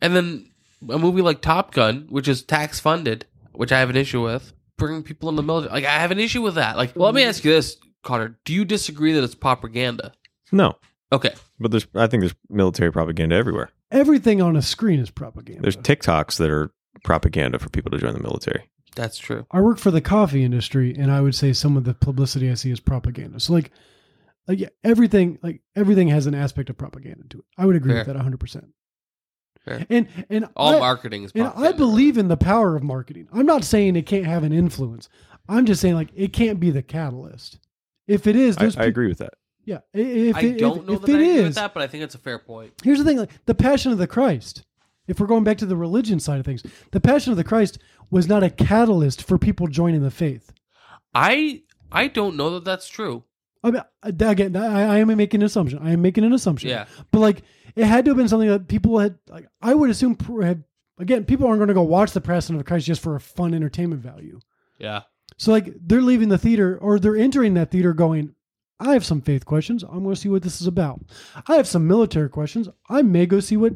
And 0.00 0.16
then 0.16 0.50
a 0.90 0.98
movie 0.98 1.22
like 1.22 1.40
Top 1.42 1.72
Gun, 1.74 2.06
which 2.08 2.26
is 2.28 2.42
tax 2.42 2.80
funded, 2.80 3.26
which 3.54 3.72
I 3.72 3.80
have 3.80 3.90
an 3.90 3.96
issue 3.96 4.22
with, 4.22 4.52
bringing 4.78 5.02
people 5.02 5.28
in 5.28 5.36
the 5.36 5.42
military. 5.42 5.72
Like, 5.72 5.84
I 5.84 5.98
have 5.98 6.10
an 6.10 6.18
issue 6.20 6.42
with 6.42 6.54
that. 6.56 6.76
Like, 6.76 6.94
well, 6.96 7.06
let 7.06 7.14
me 7.14 7.24
ask 7.24 7.44
you 7.44 7.52
this, 7.52 7.76
Connor: 8.02 8.38
Do 8.44 8.52
you 8.52 8.64
disagree 8.64 9.12
that 9.12 9.22
it's 9.24 9.34
propaganda? 9.34 10.12
No, 10.50 10.76
Okay, 11.12 11.34
but 11.60 11.70
there's. 11.70 11.86
I 11.94 12.06
think 12.06 12.22
there's 12.22 12.34
military 12.48 12.90
propaganda 12.92 13.36
everywhere. 13.36 13.70
Everything 13.90 14.40
on 14.40 14.56
a 14.56 14.62
screen 14.62 14.98
is 15.00 15.10
propaganda. 15.10 15.60
There's 15.62 15.76
TikToks 15.76 16.38
that 16.38 16.50
are 16.50 16.72
propaganda 17.04 17.58
for 17.58 17.68
people 17.68 17.90
to 17.90 17.98
join 17.98 18.14
the 18.14 18.20
military. 18.20 18.68
that's 18.96 19.18
true. 19.18 19.46
I 19.50 19.60
work 19.60 19.78
for 19.78 19.90
the 19.90 20.00
coffee 20.00 20.44
industry, 20.44 20.94
and 20.96 21.10
I 21.12 21.20
would 21.20 21.34
say 21.34 21.52
some 21.52 21.76
of 21.76 21.84
the 21.84 21.94
publicity 21.94 22.50
I 22.50 22.54
see 22.54 22.70
is 22.70 22.80
propaganda. 22.80 23.40
So 23.40 23.52
like, 23.52 23.70
like 24.48 24.58
yeah, 24.58 24.68
everything, 24.84 25.38
like 25.42 25.60
everything 25.76 26.08
has 26.08 26.26
an 26.26 26.34
aspect 26.34 26.70
of 26.70 26.78
propaganda 26.78 27.24
to 27.30 27.38
it. 27.40 27.44
I 27.58 27.66
would 27.66 27.76
agree 27.76 27.92
Fair. 27.92 28.00
with 28.00 28.06
that 28.08 28.16
100. 28.16 28.40
percent 28.40 28.68
Fair. 29.64 29.86
And 29.90 30.08
and 30.28 30.48
All 30.56 30.74
I, 30.76 30.78
marketing 30.80 31.22
is 31.24 31.32
and. 31.34 31.46
I 31.56 31.72
believe 31.72 32.18
in 32.18 32.28
the 32.28 32.36
power 32.36 32.74
of 32.76 32.82
marketing. 32.82 33.28
I'm 33.32 33.46
not 33.46 33.64
saying 33.64 33.96
it 33.96 34.06
can't 34.06 34.26
have 34.26 34.42
an 34.42 34.52
influence. 34.52 35.08
I'm 35.48 35.66
just 35.66 35.80
saying 35.80 35.94
like 35.94 36.10
it 36.14 36.32
can't 36.32 36.58
be 36.60 36.70
the 36.70 36.82
catalyst. 36.82 37.58
If 38.08 38.26
it 38.26 38.34
is, 38.36 38.56
I, 38.56 38.60
there's 38.62 38.76
I 38.76 38.84
agree 38.84 39.08
with 39.08 39.18
that. 39.18 39.34
Yeah, 39.64 39.78
i- 39.94 39.98
if 39.98 40.36
I 40.36 40.40
it, 40.40 40.58
don't 40.58 40.78
if, 40.80 40.86
know 40.86 40.92
if 40.94 41.02
that 41.02 41.10
I 41.10 41.14
it 41.14 41.22
agree 41.22 41.42
with 41.44 41.54
that, 41.54 41.74
but 41.74 41.82
I 41.82 41.86
think 41.86 42.02
it's 42.02 42.14
a 42.16 42.18
fair 42.18 42.38
point. 42.38 42.72
Here's 42.82 42.98
the 42.98 43.04
thing: 43.04 43.18
like 43.18 43.30
the 43.46 43.54
Passion 43.54 43.92
of 43.92 43.98
the 43.98 44.06
Christ. 44.08 44.64
If 45.08 45.18
we're 45.20 45.26
going 45.26 45.44
back 45.44 45.58
to 45.58 45.66
the 45.66 45.76
religion 45.76 46.20
side 46.20 46.38
of 46.40 46.46
things, 46.46 46.62
the 46.92 47.00
Passion 47.00 47.32
of 47.32 47.36
the 47.36 47.44
Christ 47.44 47.78
was 48.10 48.28
not 48.28 48.42
a 48.42 48.50
catalyst 48.50 49.22
for 49.22 49.36
people 49.38 49.66
joining 49.66 50.02
the 50.02 50.10
faith. 50.10 50.52
I 51.14 51.62
I 51.90 52.08
don't 52.08 52.36
know 52.36 52.50
that 52.50 52.64
that's 52.64 52.88
true. 52.88 53.24
I 53.64 53.70
mean, 53.70 53.82
again, 54.02 54.56
I, 54.56 54.94
I 54.94 54.98
am 54.98 55.16
making 55.16 55.40
an 55.42 55.46
assumption. 55.46 55.78
I 55.82 55.92
am 55.92 56.02
making 56.02 56.24
an 56.24 56.32
assumption. 56.32 56.70
Yeah. 56.70 56.86
but 57.12 57.20
like 57.20 57.42
it 57.76 57.84
had 57.84 58.04
to 58.04 58.10
have 58.10 58.16
been 58.16 58.28
something 58.28 58.48
that 58.48 58.68
people 58.68 58.98
had. 58.98 59.18
Like 59.28 59.48
I 59.60 59.74
would 59.74 59.90
assume 59.90 60.16
had. 60.42 60.64
Again, 60.98 61.24
people 61.24 61.46
aren't 61.48 61.58
going 61.58 61.68
to 61.68 61.74
go 61.74 61.82
watch 61.82 62.12
the 62.12 62.20
Passion 62.20 62.54
of 62.54 62.58
the 62.60 62.64
Christ 62.64 62.86
just 62.86 63.02
for 63.02 63.16
a 63.16 63.20
fun 63.20 63.54
entertainment 63.54 64.02
value. 64.02 64.38
Yeah. 64.78 65.02
So 65.38 65.50
like 65.50 65.72
they're 65.80 66.02
leaving 66.02 66.28
the 66.28 66.38
theater 66.38 66.78
or 66.80 66.98
they're 66.98 67.16
entering 67.16 67.54
that 67.54 67.70
theater 67.70 67.92
going, 67.92 68.34
I 68.78 68.92
have 68.92 69.04
some 69.04 69.20
faith 69.20 69.44
questions. 69.44 69.82
I'm 69.82 70.02
going 70.02 70.14
to 70.14 70.20
see 70.20 70.28
what 70.28 70.42
this 70.42 70.60
is 70.60 70.66
about. 70.66 71.00
I 71.48 71.56
have 71.56 71.66
some 71.66 71.86
military 71.88 72.28
questions. 72.28 72.68
I 72.88 73.02
may 73.02 73.26
go 73.26 73.40
see 73.40 73.56
what 73.56 73.74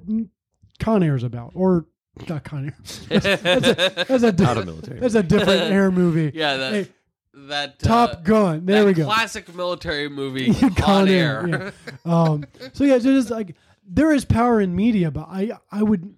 Con 0.79 1.03
Air 1.03 1.17
is 1.17 1.23
about 1.23 1.53
or 1.55 1.87
not 2.29 2.45
Con 2.45 2.67
Air. 2.67 2.77
That's 3.09 3.27
a, 3.27 3.37
that's 3.37 4.23
a, 4.23 4.33
Not 4.43 4.59
a 4.59 4.65
military. 4.65 5.01
That's 5.01 5.15
a 5.15 5.23
different 5.23 5.63
air 5.73 5.91
movie. 5.91 6.33
Yeah, 6.35 6.57
that 6.57 6.73
Hey, 6.73 6.89
that 7.35 7.79
Top 7.79 8.11
uh, 8.11 8.15
Gun. 8.17 8.67
There 8.67 8.81
that 8.81 8.87
we 8.87 8.93
go. 8.95 9.05
Classic 9.05 9.53
military 9.55 10.09
movie, 10.09 10.55
Con 10.55 10.75
Con 10.75 11.09
Air, 11.09 11.47
Air. 11.49 11.73
yeah. 12.05 12.23
Um, 12.23 12.45
so 12.73 12.85
yeah, 12.85 12.99
so 12.99 13.13
just 13.13 13.31
like 13.31 13.55
there 13.89 14.13
is 14.13 14.25
power 14.25 14.61
in 14.61 14.75
media, 14.75 15.11
but 15.11 15.29
I 15.29 15.53
I 15.71 15.83
would 15.83 16.15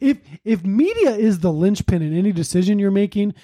if 0.00 0.18
if 0.44 0.64
media 0.64 1.10
is 1.10 1.40
the 1.40 1.52
linchpin 1.52 2.02
in 2.02 2.16
any 2.16 2.32
decision 2.32 2.78
you're 2.78 2.90
making, 2.90 3.34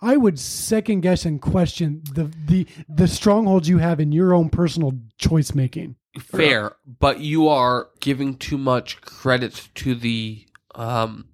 I 0.00 0.16
would 0.16 0.38
second 0.38 1.00
guess 1.00 1.24
and 1.24 1.40
question 1.40 2.02
the 2.12 2.30
the 2.46 2.66
the 2.88 3.06
strongholds 3.06 3.68
you 3.68 3.78
have 3.78 4.00
in 4.00 4.12
your 4.12 4.34
own 4.34 4.50
personal 4.50 4.92
choice 5.18 5.54
making. 5.54 5.96
Fair, 6.18 6.76
but 6.98 7.20
you 7.20 7.48
are 7.48 7.88
giving 8.00 8.36
too 8.36 8.58
much 8.58 9.00
credit 9.00 9.68
to 9.76 9.94
the 9.94 10.46
um 10.74 11.28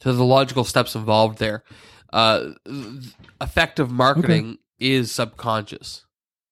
to 0.00 0.12
the 0.12 0.24
logical 0.24 0.64
steps 0.64 0.94
involved 0.94 1.38
there. 1.38 1.64
Uh, 2.12 2.50
effective 3.40 3.90
marketing 3.90 4.58
is 4.78 5.10
subconscious. 5.10 6.04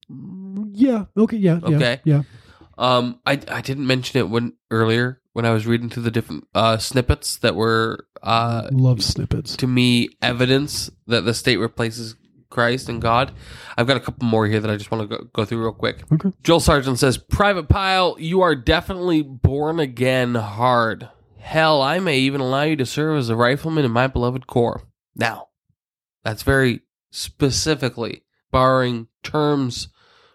Yeah. 0.09 1.05
Okay. 1.17 1.37
Yeah. 1.37 1.61
yeah, 1.63 1.77
Okay. 1.77 2.01
Yeah. 2.05 2.23
Um, 2.81 3.21
I 3.27 3.33
I 3.49 3.61
didn't 3.61 3.87
mention 3.87 4.19
it 4.19 4.29
when 4.31 4.55
earlier 4.71 5.21
when 5.35 5.45
I 5.45 5.51
was 5.51 5.67
reading 5.67 5.91
through 5.91 6.03
the 6.05 6.11
different 6.11 6.49
uh 6.55 6.79
snippets 6.79 7.37
that 7.39 7.55
were 7.55 8.07
uh 8.23 8.69
Love 8.73 9.05
snippets. 9.05 9.55
to 9.57 9.67
me 9.67 10.09
evidence 10.23 10.91
that 11.07 11.25
the 11.25 11.35
state 11.35 11.59
replaces 11.59 12.17
Christ 12.49 12.89
and 12.89 13.01
God. 13.01 13.33
I've 13.77 13.87
got 13.87 13.97
a 13.97 14.01
couple 14.01 14.27
more 14.27 14.47
here 14.47 14.59
that 14.61 14.71
I 14.71 14.77
just 14.77 14.91
want 14.91 15.09
to 15.09 15.17
go, 15.19 15.25
go 15.33 15.45
through 15.45 15.63
real 15.63 15.73
quick. 15.73 16.03
Okay. 16.13 16.33
Joel 16.43 16.59
Sargent 16.59 16.99
says, 16.99 17.17
Private 17.17 17.69
Pyle, 17.69 18.17
you 18.19 18.41
are 18.41 18.57
definitely 18.57 19.23
born 19.23 19.79
again 19.79 20.35
hard. 20.35 21.09
Hell, 21.39 21.81
I 21.81 22.01
may 22.01 22.19
even 22.19 22.41
allow 22.41 22.63
you 22.63 22.75
to 22.77 22.87
serve 22.87 23.19
as 23.19 23.29
a 23.29 23.37
rifleman 23.37 23.85
in 23.85 23.93
my 23.93 24.09
beloved 24.09 24.49
corps. 24.49 24.83
Now, 25.15 25.49
that's 26.25 26.43
very 26.43 26.81
specifically 27.13 28.23
borrowing 28.51 29.07
terms 29.23 29.89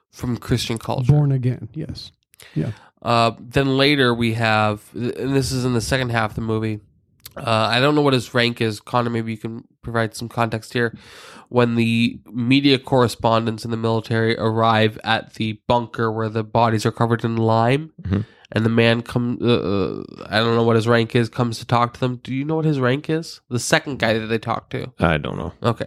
from 0.10 0.38
Christian 0.38 0.78
culture. 0.78 1.12
Born 1.12 1.32
again. 1.34 1.68
Yes. 1.74 2.12
Yeah. 2.54 2.72
Uh, 3.02 3.32
then 3.40 3.78
later 3.78 4.14
we 4.14 4.34
have, 4.34 4.84
and 4.94 5.36
this 5.36 5.52
is 5.52 5.66
in 5.66 5.74
the 5.74 5.82
second 5.82 6.10
half 6.10 6.32
of 6.32 6.36
the 6.36 6.42
movie. 6.42 6.80
Uh, 7.38 7.68
I 7.70 7.80
don't 7.82 7.96
know 7.96 8.02
what 8.02 8.14
his 8.14 8.34
rank 8.34 8.62
is. 8.62 8.80
Connor, 8.80 9.10
maybe 9.10 9.32
you 9.32 9.38
can 9.38 9.66
provide 9.82 10.16
some 10.16 10.30
context 10.30 10.74
here. 10.74 10.98
When 11.50 11.76
the 11.76 12.20
media 12.32 12.80
correspondents 12.80 13.66
in 13.66 13.72
the 13.72 13.78
military 13.78 14.38
arrive 14.38 14.98
at 15.04 15.34
the 15.34 15.60
bunker 15.68 16.12
where 16.12 16.30
the 16.30 16.44
bodies 16.44 16.86
are 16.86 16.92
covered 16.92 17.24
in 17.26 17.36
lime, 17.38 17.92
Mhm. 18.02 18.26
and 18.54 18.66
the 18.66 18.70
man 18.70 19.02
comes, 19.02 19.42
uh, 19.44 19.46
uh, 19.46 20.26
I 20.30 20.40
don't 20.40 20.56
know 20.56 20.64
what 20.64 20.78
his 20.78 20.88
rank 20.88 21.14
is, 21.16 21.28
comes 21.30 21.60
to 21.60 21.66
talk 21.66 21.94
to 21.96 22.00
them. 22.00 22.22
Do 22.24 22.34
you 22.34 22.46
know 22.46 22.56
what 22.56 22.66
his 22.66 22.80
rank 22.80 23.10
is? 23.10 23.42
The 23.50 23.60
second 23.60 24.00
guy 24.00 24.18
that 24.18 24.28
they 24.28 24.40
talk 24.40 24.70
to. 24.70 24.94
I 25.00 25.18
don't 25.18 25.38
know. 25.38 25.54
Okay. 25.62 25.86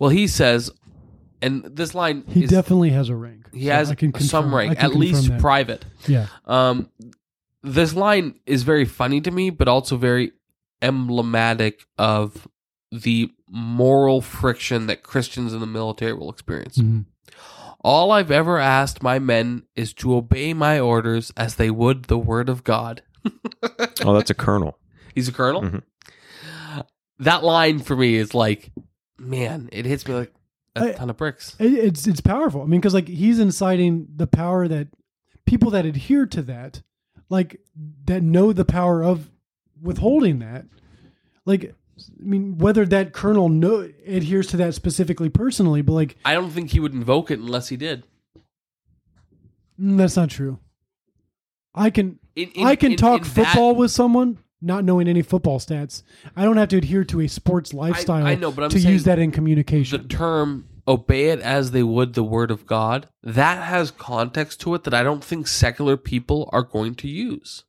Well, 0.00 0.10
he 0.10 0.26
says, 0.26 0.70
and 1.42 1.64
this 1.64 1.94
line 1.94 2.24
He 2.28 2.44
is, 2.44 2.50
definitely 2.50 2.90
has 2.90 3.08
a 3.08 3.16
rank. 3.16 3.48
he 3.52 3.66
So 3.66 3.70
has 3.72 3.90
I 3.90 3.94
can 3.94 4.12
some 4.20 4.54
rank, 4.54 4.82
at 4.82 4.94
least 4.94 5.28
that. 5.28 5.40
private. 5.40 5.84
Yeah. 6.06 6.26
Um, 6.44 6.90
this 7.62 7.94
line 7.94 8.38
is 8.46 8.62
very 8.62 8.84
funny 8.84 9.20
to 9.20 9.30
me, 9.30 9.50
but 9.50 9.68
also 9.68 9.96
very 9.96 10.32
emblematic 10.82 11.86
of 11.98 12.48
the 12.92 13.30
moral 13.48 14.20
friction 14.20 14.86
that 14.86 15.02
Christians 15.02 15.52
in 15.52 15.60
the 15.60 15.66
military 15.66 16.12
will 16.14 16.30
experience. 16.30 16.78
Mhm. 16.78 17.04
All 17.82 18.10
I've 18.12 18.30
ever 18.30 18.58
asked 18.58 19.02
my 19.02 19.18
men 19.18 19.62
is 19.76 19.92
to 19.94 20.14
obey 20.14 20.52
my 20.52 20.78
orders 20.80 21.32
as 21.36 21.54
they 21.54 21.70
would 21.70 22.04
the 22.04 22.18
word 22.18 22.48
of 22.48 22.64
God. 22.64 23.02
Oh, 24.02 24.14
that's 24.14 24.30
a 24.30 24.34
colonel. 24.34 24.78
He's 25.14 25.28
a 25.28 25.32
colonel. 25.32 25.60
Mhm. 25.62 25.82
That 27.18 27.44
line 27.44 27.80
for 27.80 27.94
me 27.94 28.14
is 28.16 28.34
like, 28.34 28.70
man, 29.18 29.68
it 29.72 29.84
hits 29.84 30.08
me 30.08 30.14
like 30.14 30.32
a 30.76 30.90
I- 30.90 30.92
ton 30.92 31.10
of 31.10 31.16
bricks. 31.16 31.56
It- 31.58 31.74
it's 31.74 32.06
it's 32.06 32.20
powerful. 32.20 32.62
I 32.62 32.66
mean, 32.66 32.80
because 32.80 32.94
like 32.94 33.08
he's 33.08 33.38
inciting 33.38 34.06
the 34.16 34.26
power 34.26 34.68
that 34.68 34.88
people 35.46 35.70
that 35.72 35.84
adhere 35.86 36.26
to 36.26 36.42
that, 36.42 36.82
like 37.28 37.60
that 38.06 38.22
know 38.22 38.52
the 38.52 38.64
power 38.64 39.02
of 39.02 39.30
withholding 39.80 40.38
that, 40.40 40.66
like 41.46 41.74
I 41.98 42.22
mean, 42.24 42.56
whether 42.58 42.86
that 42.86 43.12
colonel 43.12 43.48
know 43.48 43.88
adheres 44.06 44.46
to 44.48 44.56
that 44.58 44.74
specifically 44.74 45.28
personally, 45.28 45.82
but 45.82 45.92
like 45.92 46.16
I 46.24 46.34
don't 46.34 46.50
think 46.50 46.70
he 46.70 46.80
would 46.80 46.92
invoke 46.94 47.30
it 47.30 47.38
unless 47.40 47.68
he 47.68 47.76
did. 47.76 48.04
mm, 49.80 49.96
that's 49.98 50.16
not 50.16 50.30
true. 50.30 50.58
I 51.74 51.90
can 51.90 52.18
In- 52.36 52.50
in- 52.50 52.66
I 52.66 52.76
can 52.76 52.92
in- 52.92 52.96
talk 52.98 53.22
in 53.22 53.28
that- 53.28 53.34
football 53.46 53.74
with 53.74 53.90
someone 53.90 54.38
not 54.62 54.84
knowing 54.84 55.08
any 55.08 55.22
football 55.22 55.58
stats. 55.58 56.02
I 56.36 56.44
don't 56.44 56.56
have 56.56 56.68
to 56.68 56.78
adhere 56.78 57.04
to 57.04 57.20
a 57.20 57.28
sports 57.28 57.72
lifestyle 57.72 58.26
I 58.26 58.34
know, 58.34 58.52
but 58.52 58.64
I'm 58.64 58.70
to 58.70 58.78
use 58.78 59.04
that 59.04 59.18
in 59.18 59.30
communication. 59.30 60.02
the 60.02 60.08
term 60.08 60.66
obey 60.86 61.26
it 61.30 61.40
as 61.40 61.70
they 61.70 61.82
would 61.82 62.14
the 62.14 62.24
word 62.24 62.50
of 62.50 62.66
God, 62.66 63.08
that 63.22 63.62
has 63.64 63.90
context 63.90 64.60
to 64.62 64.74
it 64.74 64.84
that 64.84 64.94
I 64.94 65.02
don't 65.02 65.24
think 65.24 65.46
secular 65.46 65.96
people 65.96 66.48
are 66.52 66.62
going 66.62 66.94
to 66.96 67.08
use. 67.08 67.64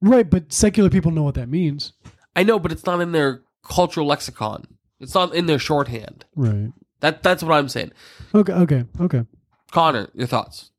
right, 0.00 0.28
but 0.28 0.52
secular 0.52 0.90
people 0.90 1.10
know 1.10 1.22
what 1.22 1.34
that 1.34 1.48
means. 1.48 1.92
I 2.34 2.42
know, 2.42 2.58
but 2.58 2.72
it's 2.72 2.86
not 2.86 3.00
in 3.00 3.12
their 3.12 3.42
cultural 3.62 4.06
lexicon. 4.06 4.66
It's 5.00 5.14
not 5.14 5.34
in 5.34 5.46
their 5.46 5.58
shorthand. 5.58 6.24
Right. 6.34 6.72
That 7.00 7.22
that's 7.22 7.42
what 7.42 7.52
I'm 7.52 7.68
saying. 7.68 7.92
Okay. 8.34 8.52
Okay. 8.52 8.84
Okay. 9.00 9.26
Connor, 9.72 10.08
your 10.14 10.26
thoughts? 10.26 10.70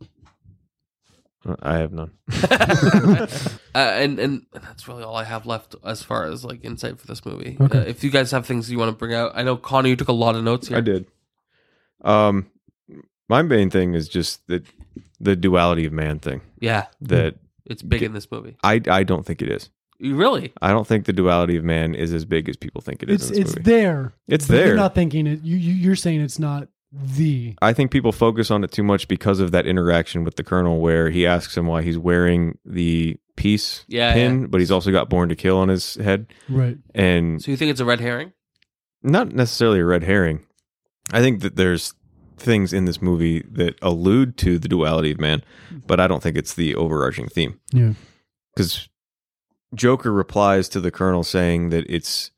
I 1.61 1.77
have 1.77 1.91
none. 1.91 2.11
uh, 2.49 3.27
and 3.75 4.19
and 4.19 4.45
that's 4.53 4.87
really 4.87 5.03
all 5.03 5.15
I 5.15 5.23
have 5.23 5.45
left 5.45 5.75
as 5.83 6.01
far 6.03 6.25
as 6.25 6.45
like 6.45 6.63
insight 6.63 6.99
for 6.99 7.07
this 7.07 7.25
movie. 7.25 7.57
Okay. 7.59 7.79
Uh, 7.79 7.81
if 7.81 8.03
you 8.03 8.09
guys 8.09 8.31
have 8.31 8.45
things 8.45 8.71
you 8.71 8.77
want 8.79 8.89
to 8.89 8.95
bring 8.97 9.13
out, 9.13 9.31
I 9.35 9.43
know 9.43 9.57
Connor, 9.57 9.89
you 9.89 9.95
took 9.95 10.07
a 10.07 10.13
lot 10.13 10.35
of 10.35 10.43
notes 10.43 10.67
here. 10.69 10.77
I 10.77 10.81
did. 10.81 11.05
Um, 12.03 12.47
my 13.29 13.41
main 13.41 13.69
thing 13.69 13.93
is 13.93 14.07
just 14.07 14.45
that 14.47 14.65
the 15.19 15.35
duality 15.35 15.85
of 15.85 15.93
man 15.93 16.19
thing. 16.19 16.41
Yeah, 16.59 16.85
That 17.01 17.35
it's 17.65 17.81
big 17.81 18.03
in 18.03 18.13
this 18.13 18.29
movie. 18.31 18.57
I 18.63 18.81
I 18.87 19.03
don't 19.03 19.25
think 19.25 19.41
it 19.41 19.49
is. 19.49 19.69
You 19.99 20.15
really? 20.15 20.51
I 20.61 20.71
don't 20.71 20.85
think 20.87 21.05
the 21.05 21.13
duality 21.13 21.55
of 21.55 21.63
man 21.63 21.95
is 21.95 22.13
as 22.13 22.25
big 22.25 22.49
as 22.49 22.57
people 22.57 22.81
think 22.81 23.03
it 23.03 23.09
is 23.09 23.21
It's 23.21 23.29
in 23.29 23.35
this 23.35 23.41
it's 23.51 23.55
movie. 23.57 23.71
there. 23.71 24.13
It's 24.27 24.47
but 24.47 24.53
there. 24.55 24.67
You're 24.67 24.75
not 24.75 24.95
thinking 24.95 25.27
it. 25.27 25.41
You, 25.43 25.55
you 25.55 25.73
you're 25.73 25.95
saying 25.95 26.21
it's 26.21 26.39
not 26.39 26.67
the. 26.93 27.55
I 27.61 27.73
think 27.73 27.91
people 27.91 28.11
focus 28.11 28.51
on 28.51 28.63
it 28.63 28.71
too 28.71 28.83
much 28.83 29.07
because 29.07 29.39
of 29.39 29.51
that 29.51 29.65
interaction 29.65 30.23
with 30.23 30.35
the 30.35 30.43
colonel, 30.43 30.79
where 30.79 31.09
he 31.09 31.25
asks 31.25 31.57
him 31.57 31.65
why 31.67 31.81
he's 31.81 31.97
wearing 31.97 32.57
the 32.65 33.17
peace 33.35 33.83
Yeah, 33.87 34.13
pin, 34.13 34.41
yeah. 34.41 34.47
but 34.47 34.59
he's 34.59 34.71
also 34.71 34.91
got 34.91 35.09
"born 35.09 35.29
to 35.29 35.35
kill" 35.35 35.57
on 35.57 35.69
his 35.69 35.95
head, 35.95 36.27
Right. 36.47 36.77
and 36.93 37.41
So 37.41 37.49
you 37.51 37.57
think 37.57 37.71
it's 37.71 37.79
a 37.79 37.85
red 37.85 37.99
herring? 37.99 38.33
not 39.01 39.33
necessarily 39.33 39.79
a 39.79 39.85
red 39.85 40.03
herring. 40.03 40.45
I 41.11 41.19
think 41.19 41.41
that 41.41 41.55
there's 41.57 41.93
things 42.37 42.71
in 42.73 42.85
this 42.85 43.01
movie 43.01 43.43
that 43.51 43.75
allude 43.81 44.37
to 44.37 44.57
the 44.59 44.67
duality 44.69 45.11
of 45.11 45.19
man, 45.19 45.43
but 45.87 45.99
I 45.99 46.07
don't 46.07 46.21
think 46.23 46.37
it's 46.37 46.53
the 46.53 46.75
overarching 46.75 47.27
theme. 47.27 47.59
Yeah. 47.73 47.93
Because 48.55 48.87
Joker 49.75 50.11
replies 50.11 50.69
to 50.69 50.79
the 50.79 50.91
Colonel 50.91 51.23
saying 51.23 51.69
that 51.69 51.85
it's 51.89 52.31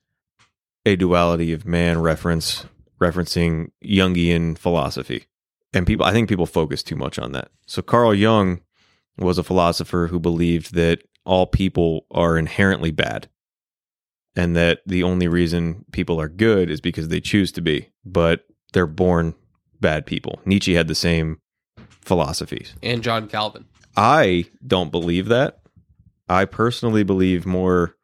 a 0.86 0.96
duality 0.96 1.52
of 1.54 1.66
man 1.66 2.02
reference, 2.02 2.66
referencing 3.00 3.72
Jungian 3.84 4.58
philosophy. 4.58 5.26
And 5.74 5.86
people, 5.86 6.06
I 6.06 6.12
think 6.12 6.30
people 6.30 6.46
focus 6.46 6.84
too 6.84 6.96
much 6.96 7.20
on 7.20 7.34
that. 7.34 7.50
So 7.66 7.82
Carl 7.82 8.14
Jung 8.14 8.62
was 9.18 9.38
a 9.38 9.44
philosopher 9.44 10.08
who 10.08 10.20
believed 10.20 10.74
that 10.76 11.04
all 11.26 11.48
people 11.48 12.06
are 12.12 12.38
inherently 12.38 12.92
bad 12.92 13.28
and 14.36 14.56
that 14.56 14.82
the 14.86 15.04
only 15.04 15.28
reason 15.28 15.86
people 15.92 16.20
are 16.20 16.30
good 16.30 16.70
is 16.70 16.82
because 16.82 17.08
they 17.08 17.22
choose 17.22 17.52
to 17.54 17.62
be, 17.62 17.90
but 18.06 18.46
they're 18.74 18.88
born 18.88 19.34
bad 19.80 20.06
people. 20.06 20.40
Nietzsche 20.46 20.74
had 20.74 20.88
the 20.88 20.96
same 20.96 21.40
philosophies. 21.90 22.74
And 22.84 23.02
John 23.02 23.28
Calvin. 23.28 23.66
I 23.96 24.46
don't 24.66 24.92
believe 24.92 25.28
that. 25.28 25.60
I 26.28 26.46
personally 26.46 27.04
believe 27.04 27.46
more 27.46 27.96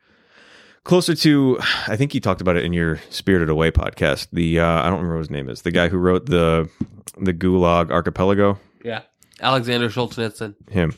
closer 0.83 1.15
to 1.15 1.57
I 1.87 1.95
think 1.95 2.13
you 2.13 2.19
talked 2.19 2.41
about 2.41 2.57
it 2.57 2.65
in 2.65 2.73
your 2.73 2.99
Spirited 3.09 3.49
Away 3.49 3.71
podcast. 3.71 4.27
The 4.31 4.59
uh, 4.59 4.65
I 4.65 4.83
don't 4.83 4.99
remember 4.99 5.15
what 5.15 5.19
his 5.19 5.29
name 5.29 5.49
is. 5.49 5.61
The 5.61 5.71
guy 5.71 5.89
who 5.89 5.97
wrote 5.97 6.25
the 6.27 6.69
the 7.17 7.33
Gulag 7.33 7.91
Archipelago. 7.91 8.59
Yeah. 8.83 9.01
Alexander 9.41 9.89
Solzhenitsyn. 9.89 10.55
Him. 10.69 10.93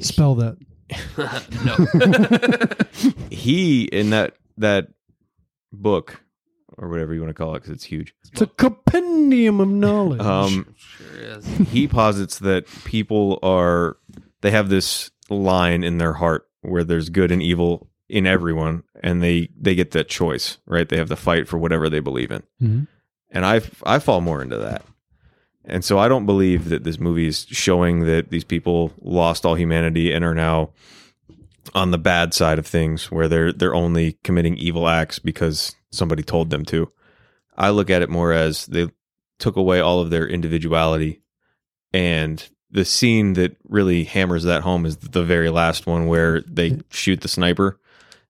Spell 0.00 0.34
that. 0.36 0.56
no. 1.64 3.16
He 3.30 3.84
in 3.84 4.10
that 4.10 4.34
that 4.56 4.88
book 5.72 6.20
or 6.78 6.88
whatever 6.88 7.14
you 7.14 7.20
want 7.20 7.30
to 7.30 7.34
call 7.34 7.54
it 7.54 7.60
because 7.60 7.70
it's 7.70 7.84
huge. 7.84 8.14
It's 8.32 8.40
a 8.40 8.46
compendium 8.46 9.60
of 9.60 9.68
knowledge. 9.68 10.20
Um, 10.20 10.74
sure 10.76 11.16
is. 11.16 11.46
he 11.70 11.86
posits 11.86 12.38
that 12.40 12.66
people 12.84 13.38
are 13.42 13.96
they 14.40 14.50
have 14.50 14.68
this 14.68 15.10
line 15.28 15.84
in 15.84 15.98
their 15.98 16.14
heart 16.14 16.48
where 16.62 16.84
there's 16.84 17.08
good 17.08 17.30
and 17.30 17.42
evil 17.42 17.88
in 18.08 18.26
everyone 18.26 18.82
and 19.02 19.22
they 19.22 19.48
they 19.60 19.74
get 19.74 19.90
that 19.92 20.08
choice 20.08 20.58
right? 20.66 20.88
They 20.88 20.96
have 20.98 21.08
the 21.08 21.16
fight 21.16 21.48
for 21.48 21.58
whatever 21.58 21.88
they 21.90 22.00
believe 22.00 22.30
in. 22.30 22.42
Mhm. 22.62 22.86
and 23.30 23.44
i 23.44 23.60
i 23.84 23.98
fall 23.98 24.20
more 24.20 24.42
into 24.42 24.58
that. 24.58 24.82
And 25.64 25.84
so 25.84 25.98
i 25.98 26.06
don't 26.08 26.26
believe 26.26 26.68
that 26.68 26.84
this 26.84 26.98
movie 27.00 27.26
is 27.26 27.46
showing 27.50 28.00
that 28.06 28.30
these 28.30 28.44
people 28.44 28.92
lost 29.00 29.44
all 29.44 29.54
humanity 29.56 30.12
and 30.12 30.24
are 30.24 30.34
now 30.34 30.70
on 31.74 31.90
the 31.90 31.98
bad 31.98 32.32
side 32.32 32.58
of 32.60 32.66
things 32.66 33.10
where 33.10 33.26
they're 33.28 33.52
they're 33.52 33.74
only 33.74 34.16
committing 34.22 34.56
evil 34.56 34.86
acts 34.88 35.18
because 35.18 35.74
somebody 35.90 36.22
told 36.22 36.50
them 36.50 36.64
to. 36.66 36.88
I 37.56 37.70
look 37.70 37.90
at 37.90 38.02
it 38.02 38.08
more 38.10 38.32
as 38.32 38.66
they 38.66 38.88
took 39.38 39.56
away 39.56 39.80
all 39.80 40.00
of 40.00 40.10
their 40.10 40.26
individuality 40.26 41.22
and 41.92 42.48
the 42.70 42.84
scene 42.84 43.32
that 43.34 43.56
really 43.68 44.04
hammers 44.04 44.44
that 44.44 44.62
home 44.62 44.86
is 44.86 44.96
the 44.98 45.24
very 45.24 45.50
last 45.50 45.86
one 45.86 46.06
where 46.06 46.42
they 46.42 46.78
shoot 46.90 47.20
the 47.22 47.28
sniper 47.28 47.78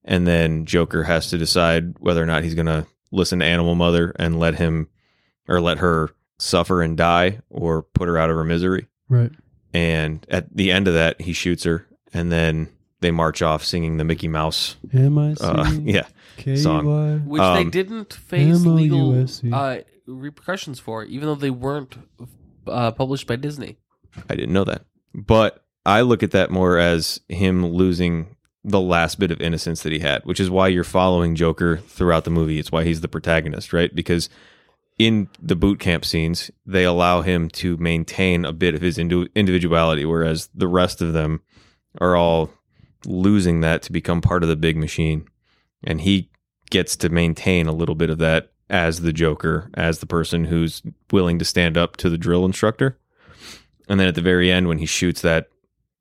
and 0.06 0.26
then 0.26 0.64
Joker 0.64 1.02
has 1.04 1.28
to 1.30 1.38
decide 1.38 1.98
whether 1.98 2.22
or 2.22 2.26
not 2.26 2.42
he's 2.44 2.54
going 2.54 2.66
to 2.66 2.86
listen 3.10 3.40
to 3.40 3.44
Animal 3.44 3.74
Mother 3.74 4.14
and 4.18 4.38
let 4.38 4.54
him 4.54 4.88
or 5.48 5.60
let 5.60 5.78
her 5.78 6.10
suffer 6.38 6.80
and 6.82 6.96
die 6.96 7.40
or 7.50 7.82
put 7.82 8.08
her 8.08 8.16
out 8.18 8.30
of 8.30 8.36
her 8.36 8.44
misery. 8.44 8.86
right. 9.08 9.32
And 9.74 10.24
at 10.30 10.56
the 10.56 10.72
end 10.72 10.88
of 10.88 10.94
that, 10.94 11.20
he 11.20 11.32
shoots 11.34 11.64
her 11.64 11.86
and 12.14 12.32
then 12.32 12.68
they 13.00 13.10
march 13.10 13.42
off 13.42 13.62
singing 13.62 13.98
the 13.98 14.04
Mickey 14.04 14.26
Mouse. 14.28 14.76
M 14.94 15.18
I 15.18 15.34
Uh, 15.38 15.70
yeah. 15.82 16.06
K 16.38 16.56
song. 16.56 16.86
Y. 16.86 17.16
Which 17.26 17.40
they 17.40 17.46
Um, 17.62 17.70
didn't 17.70 18.12
face 18.14 18.64
legal 18.64 19.26
uh, 19.52 19.78
repercussions 20.06 20.78
for, 20.80 21.04
even 21.04 21.26
though 21.28 21.34
they 21.34 21.50
weren't 21.50 21.96
uh, 22.66 22.92
published 22.92 23.26
by 23.26 23.36
Disney. 23.36 23.76
I 24.30 24.34
didn't 24.34 24.52
know 24.54 24.64
that. 24.64 24.84
But 25.14 25.62
I 25.84 26.00
look 26.02 26.22
at 26.22 26.30
that 26.32 26.50
more 26.50 26.78
as 26.78 27.20
him 27.28 27.66
losing 27.66 28.35
the 28.66 28.80
last 28.80 29.20
bit 29.20 29.30
of 29.30 29.40
innocence 29.40 29.82
that 29.84 29.92
he 29.92 30.00
had, 30.00 30.24
which 30.24 30.40
is 30.40 30.50
why 30.50 30.66
you're 30.66 30.82
following 30.82 31.36
Joker 31.36 31.76
throughout 31.76 32.24
the 32.24 32.30
movie. 32.30 32.58
It's 32.58 32.72
why 32.72 32.82
he's 32.82 33.00
the 33.00 33.08
protagonist, 33.08 33.72
right? 33.72 33.94
Because 33.94 34.28
in 34.98 35.28
the 35.40 35.54
boot 35.54 35.78
camp 35.78 36.04
scenes, 36.04 36.50
they 36.66 36.82
allow 36.82 37.22
him 37.22 37.48
to 37.50 37.76
maintain 37.76 38.44
a 38.44 38.52
bit 38.52 38.74
of 38.74 38.80
his 38.80 38.98
indi- 38.98 39.28
individuality, 39.36 40.04
whereas 40.04 40.48
the 40.52 40.66
rest 40.66 41.00
of 41.00 41.12
them 41.12 41.42
are 42.00 42.16
all 42.16 42.50
losing 43.04 43.60
that 43.60 43.82
to 43.82 43.92
become 43.92 44.20
part 44.20 44.42
of 44.42 44.48
the 44.48 44.56
big 44.56 44.76
machine. 44.76 45.28
And 45.84 46.00
he 46.00 46.28
gets 46.68 46.96
to 46.96 47.08
maintain 47.08 47.68
a 47.68 47.72
little 47.72 47.94
bit 47.94 48.10
of 48.10 48.18
that 48.18 48.50
as 48.68 49.02
the 49.02 49.12
Joker, 49.12 49.70
as 49.74 50.00
the 50.00 50.06
person 50.06 50.44
who's 50.44 50.82
willing 51.12 51.38
to 51.38 51.44
stand 51.44 51.78
up 51.78 51.96
to 51.98 52.10
the 52.10 52.18
drill 52.18 52.44
instructor. 52.44 52.98
And 53.88 54.00
then 54.00 54.08
at 54.08 54.16
the 54.16 54.22
very 54.22 54.50
end, 54.50 54.66
when 54.66 54.78
he 54.78 54.86
shoots 54.86 55.20
that 55.20 55.46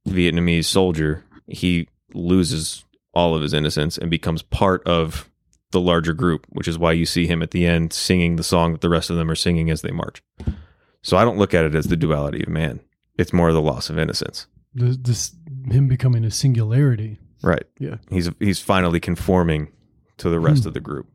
Vietnamese 0.08 0.66
soldier, 0.66 1.24
he 1.46 1.88
loses 2.16 2.86
all 3.14 3.36
of 3.36 3.42
his 3.42 3.54
innocence 3.54 3.98
and 3.98 4.10
becomes 4.10 4.42
part 4.42 4.86
of 4.88 5.30
the 5.72 5.80
larger 5.82 6.14
group, 6.14 6.46
which 6.50 6.68
is 6.68 6.78
why 6.78 6.92
you 6.92 7.06
see 7.06 7.28
him 7.28 7.42
at 7.42 7.52
the 7.52 7.66
end 7.66 7.92
singing 7.94 8.36
the 8.36 8.44
song 8.44 8.72
that 8.72 8.82
the 8.82 8.90
rest 8.90 9.10
of 9.10 9.16
them 9.18 9.30
are 9.30 9.36
singing 9.36 9.70
as 9.70 9.82
they 9.82 9.92
march. 9.92 10.22
So 11.02 11.18
I 11.18 11.24
don't 11.24 11.38
look 11.38 11.54
at 11.54 11.66
it 11.66 11.76
as 11.76 11.86
the 11.88 11.98
duality 11.98 12.42
of 12.44 12.50
man. 12.50 12.80
It's 13.18 13.34
more 13.34 13.52
the 13.54 13.62
loss 13.62 13.90
of 13.90 13.98
innocence. 14.00 14.48
This, 14.74 14.98
this 14.98 15.36
him 15.72 15.88
becoming 15.88 16.24
a 16.26 16.32
singularity. 16.32 17.20
Right. 17.42 17.64
Yeah. 17.80 17.98
He's 18.10 18.30
he's 18.40 18.60
finally 18.60 19.00
conforming 19.00 19.72
to 20.18 20.30
the 20.30 20.40
rest 20.40 20.64
Hmm. 20.64 20.70
of 20.70 20.74
the 20.74 20.80
group. 20.80 21.08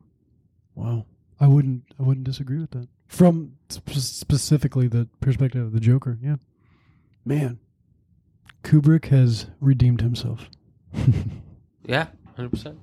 Wow. 0.75 1.07
I 1.41 1.47
wouldn't. 1.47 1.83
I 1.99 2.03
wouldn't 2.03 2.25
disagree 2.25 2.59
with 2.59 2.70
that. 2.73 2.89
From 3.09 3.53
sp- 3.69 3.97
specifically 3.97 4.87
the 4.89 5.09
perspective 5.20 5.65
of 5.67 5.73
the 5.73 5.81
Joker. 5.81 6.19
Yeah. 6.23 6.37
Man, 7.25 7.59
Kubrick 8.62 9.07
has 9.07 9.47
redeemed 9.61 10.01
himself. 10.03 10.49
Yeah, 11.85 12.07
100%. 12.39 12.77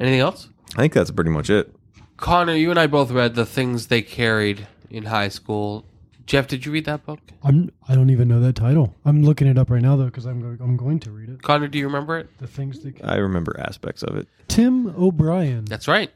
Anything 0.00 0.20
else? 0.20 0.48
I 0.74 0.80
think 0.82 0.92
that's 0.94 1.10
pretty 1.10 1.30
much 1.30 1.50
it. 1.50 1.74
Connor, 2.16 2.54
you 2.54 2.70
and 2.70 2.78
I 2.78 2.86
both 2.86 3.10
read 3.10 3.34
the 3.34 3.44
things 3.46 3.88
they 3.88 4.02
carried 4.02 4.66
in 4.90 5.04
high 5.04 5.28
school. 5.28 5.84
Jeff, 6.26 6.46
did 6.46 6.64
you 6.64 6.72
read 6.72 6.84
that 6.84 7.04
book? 7.04 7.18
I'm 7.42 7.70
I 7.88 7.94
don't 7.94 8.10
even 8.10 8.28
know 8.28 8.40
that 8.40 8.54
title. 8.54 8.94
I'm 9.04 9.22
looking 9.22 9.48
it 9.48 9.58
up 9.58 9.68
right 9.68 9.82
now 9.82 9.96
though 9.96 10.04
because 10.04 10.26
I'm 10.26 10.40
going, 10.40 10.58
I'm 10.62 10.76
going 10.76 11.00
to 11.00 11.10
read 11.10 11.28
it. 11.28 11.42
Connor, 11.42 11.66
do 11.66 11.78
you 11.78 11.86
remember 11.86 12.18
it? 12.18 12.28
The 12.38 12.46
things 12.46 12.80
that 12.80 13.04
I 13.04 13.16
remember 13.16 13.58
aspects 13.58 14.02
of 14.02 14.16
it. 14.16 14.28
Tim 14.46 14.94
O'Brien. 14.96 15.64
That's 15.64 15.88
right. 15.88 16.10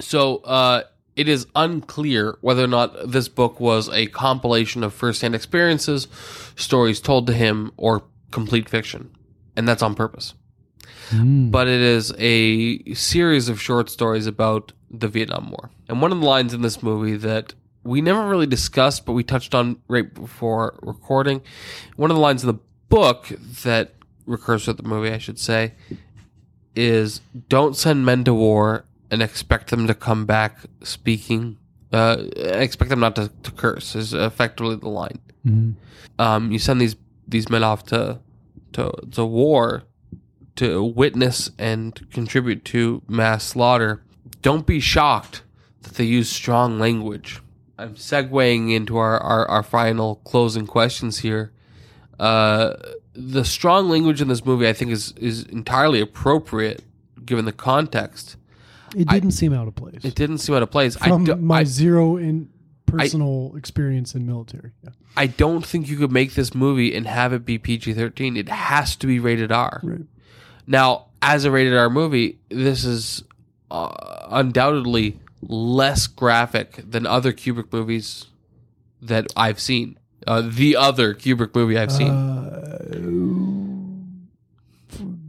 So 0.00 0.36
uh, 0.38 0.82
it 1.16 1.28
is 1.28 1.46
unclear 1.56 2.38
whether 2.40 2.62
or 2.62 2.68
not 2.68 3.10
this 3.10 3.28
book 3.28 3.58
was 3.58 3.88
a 3.88 4.06
compilation 4.06 4.84
of 4.84 4.94
firsthand 4.94 5.34
experiences, 5.34 6.06
stories 6.54 7.00
told 7.00 7.26
to 7.26 7.32
him, 7.32 7.72
or 7.76 8.04
complete 8.30 8.68
fiction. 8.68 9.10
And 9.58 9.66
that's 9.66 9.82
on 9.82 9.94
purpose. 9.94 10.34
But 11.50 11.68
it 11.68 11.80
is 11.80 12.12
a 12.18 12.94
series 12.94 13.48
of 13.48 13.60
short 13.60 13.90
stories 13.90 14.26
about 14.26 14.72
the 14.90 15.08
Vietnam 15.08 15.50
War. 15.50 15.70
And 15.88 16.00
one 16.02 16.12
of 16.12 16.20
the 16.20 16.26
lines 16.26 16.52
in 16.54 16.62
this 16.62 16.82
movie 16.82 17.16
that 17.16 17.54
we 17.82 18.00
never 18.00 18.26
really 18.28 18.46
discussed, 18.46 19.04
but 19.06 19.12
we 19.14 19.24
touched 19.24 19.54
on 19.54 19.80
right 19.88 20.12
before 20.12 20.78
recording, 20.82 21.40
one 21.96 22.10
of 22.10 22.16
the 22.16 22.20
lines 22.20 22.42
in 22.44 22.48
the 22.48 22.58
book 22.88 23.28
that 23.64 23.94
recurs 24.26 24.66
with 24.66 24.76
the 24.76 24.82
movie, 24.82 25.10
I 25.10 25.18
should 25.18 25.38
say, 25.38 25.72
is 26.74 27.20
don't 27.48 27.74
send 27.76 28.04
men 28.04 28.24
to 28.24 28.34
war 28.34 28.84
and 29.10 29.22
expect 29.22 29.70
them 29.70 29.86
to 29.86 29.94
come 29.94 30.26
back 30.26 30.58
speaking 30.82 31.56
uh, 31.92 32.18
expect 32.36 32.90
them 32.90 33.00
not 33.00 33.16
to, 33.16 33.30
to 33.42 33.50
curse 33.52 33.94
is 33.96 34.12
effectively 34.12 34.76
the 34.76 34.88
line 34.88 35.18
um, 36.18 36.52
you 36.52 36.58
send 36.58 36.78
these 36.80 36.94
these 37.26 37.48
men 37.48 37.64
off 37.64 37.82
to 37.86 38.18
to 38.72 38.92
to 39.10 39.24
war 39.24 39.84
to 40.56 40.82
witness 40.82 41.50
and 41.58 42.10
contribute 42.10 42.64
to 42.64 43.02
mass 43.08 43.44
slaughter 43.44 44.02
don't 44.42 44.66
be 44.66 44.80
shocked 44.80 45.42
that 45.82 45.94
they 45.94 46.04
use 46.04 46.28
strong 46.28 46.78
language 46.78 47.40
i'm 47.78 47.94
segueing 47.94 48.74
into 48.74 48.96
our, 48.96 49.18
our, 49.18 49.46
our 49.46 49.62
final 49.62 50.16
closing 50.16 50.66
questions 50.66 51.18
here 51.18 51.52
uh, 52.18 52.74
the 53.18 53.44
strong 53.44 53.88
language 53.88 54.20
in 54.20 54.28
this 54.28 54.44
movie, 54.44 54.68
I 54.68 54.72
think, 54.72 54.90
is 54.90 55.12
is 55.12 55.44
entirely 55.44 56.00
appropriate 56.00 56.84
given 57.24 57.44
the 57.44 57.52
context. 57.52 58.36
It 58.96 59.08
didn't 59.08 59.32
seem 59.32 59.52
out 59.52 59.68
of 59.68 59.74
place. 59.74 60.04
It 60.04 60.14
didn't 60.14 60.38
seem 60.38 60.54
out 60.54 60.62
of 60.62 60.70
place. 60.70 60.96
I, 61.00 61.08
From 61.08 61.24
do, 61.24 61.36
my 61.36 61.60
I, 61.60 61.64
zero 61.64 62.16
in 62.16 62.48
personal 62.88 63.54
experience 63.56 64.14
in 64.14 64.26
military. 64.26 64.72
Yeah. 64.82 64.90
I 65.16 65.26
don't 65.26 65.64
think 65.64 65.88
you 65.88 65.96
could 65.96 66.12
make 66.12 66.34
this 66.34 66.54
movie 66.54 66.94
and 66.94 67.06
have 67.06 67.32
it 67.32 67.44
be 67.44 67.58
PG 67.58 67.94
thirteen. 67.94 68.36
It 68.36 68.48
has 68.48 68.96
to 68.96 69.06
be 69.06 69.18
rated 69.20 69.52
R. 69.52 69.80
Right. 69.82 70.00
Now, 70.66 71.06
as 71.22 71.44
a 71.44 71.50
rated 71.50 71.74
R 71.74 71.90
movie, 71.90 72.38
this 72.48 72.84
is 72.84 73.24
uh, 73.70 74.26
undoubtedly 74.30 75.18
less 75.42 76.06
graphic 76.06 76.82
than 76.90 77.06
other 77.06 77.32
Kubrick 77.32 77.72
movies 77.72 78.26
that 79.00 79.26
I've 79.36 79.60
seen. 79.60 79.98
Uh, 80.26 80.42
the 80.44 80.76
other 80.76 81.14
Kubrick 81.14 81.54
movie 81.54 81.78
I've 81.78 81.92
seen. 81.92 82.10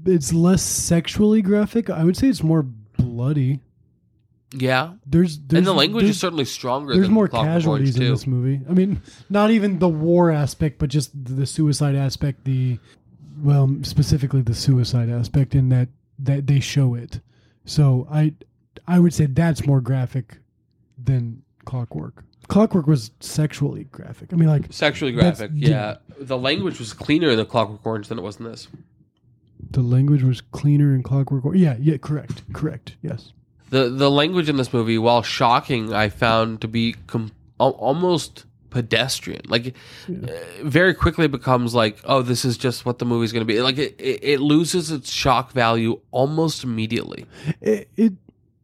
It's 0.06 0.34
less 0.34 0.64
sexually 0.64 1.42
graphic. 1.42 1.90
I 1.90 2.04
would 2.04 2.18
say 2.18 2.28
it's 2.28 2.44
more 2.44 2.64
bloody. 2.64 3.60
Yeah, 4.52 4.94
There's, 5.06 5.38
there's 5.40 5.60
and 5.60 5.68
the 5.68 5.74
language 5.74 6.06
is 6.06 6.20
certainly 6.20 6.46
stronger. 6.46 6.94
there's 6.96 7.10
more 7.10 7.28
Clockwork 7.28 7.54
casualties 7.54 7.96
Orange 7.98 8.08
in 8.08 8.14
this 8.14 8.28
movie. 8.28 8.62
I 8.70 8.74
mean, 8.74 9.02
not 9.30 9.52
even 9.52 9.80
the 9.80 9.90
war 9.90 10.32
aspect, 10.32 10.80
but 10.80 10.90
just 10.90 11.12
the 11.24 11.46
suicide 11.46 11.96
aspect. 11.96 12.46
The 12.46 12.80
well, 13.42 13.70
specifically 13.84 14.42
the 14.42 14.56
suicide 14.56 15.10
aspect 15.10 15.54
in 15.56 15.70
that 15.70 15.90
that 16.20 16.48
they 16.48 16.60
show 16.60 16.96
it. 16.96 17.20
So 17.66 18.08
I 18.12 18.34
I 18.88 19.00
would 19.00 19.14
say 19.14 19.28
that's 19.28 19.66
more 19.68 19.82
graphic 19.82 20.38
than 21.02 21.44
Clockwork. 21.66 22.24
Clockwork 22.48 22.88
was 22.88 23.12
sexually 23.20 23.84
graphic. 23.86 24.34
I 24.34 24.36
mean, 24.36 24.50
like 24.50 24.74
Sexually 24.74 25.12
graphic, 25.12 25.52
yeah. 25.54 25.98
The 26.20 26.38
language 26.38 26.80
was 26.80 26.94
cleaner 26.94 27.30
in 27.30 27.38
the 27.38 27.46
Clockwork 27.46 27.86
Orange 27.86 28.08
than 28.08 28.18
it 28.18 28.24
was 28.24 28.38
in 28.38 28.46
this. 28.46 28.68
the 29.70 29.82
language 29.82 30.24
was 30.24 30.42
cleaner 30.42 30.96
in 30.96 31.04
Clockwork. 31.04 31.46
Or- 31.46 31.56
yeah, 31.56 31.76
yeah, 31.80 31.98
correct, 31.98 32.42
correct. 32.54 32.96
Yes. 33.04 33.34
The 33.70 33.90
the 33.90 34.10
language 34.10 34.50
in 34.50 34.58
this 34.58 34.74
movie, 34.74 34.98
while 34.98 35.22
shocking, 35.22 35.94
I 35.94 36.10
found 36.10 36.62
to 36.62 36.68
be 36.68 36.96
com- 37.08 37.32
almost 37.60 38.46
pedestrian. 38.70 39.42
Like, 39.48 39.76
uh, 40.08 40.32
very 40.64 40.94
quickly 40.94 41.28
becomes 41.28 41.74
like, 41.74 41.98
oh, 42.06 42.22
this 42.22 42.46
is 42.46 42.58
just 42.58 42.86
what 42.86 43.00
the 43.00 43.06
movie's 43.06 43.32
going 43.32 43.46
to 43.46 43.52
be. 43.52 43.62
Like, 43.62 43.78
it, 43.78 43.96
it, 44.00 44.24
it 44.24 44.40
loses 44.40 44.92
its 44.92 45.12
shock 45.12 45.52
value 45.52 46.00
almost 46.12 46.64
immediately. 46.64 47.26
it, 47.62 47.90
it 47.98 48.14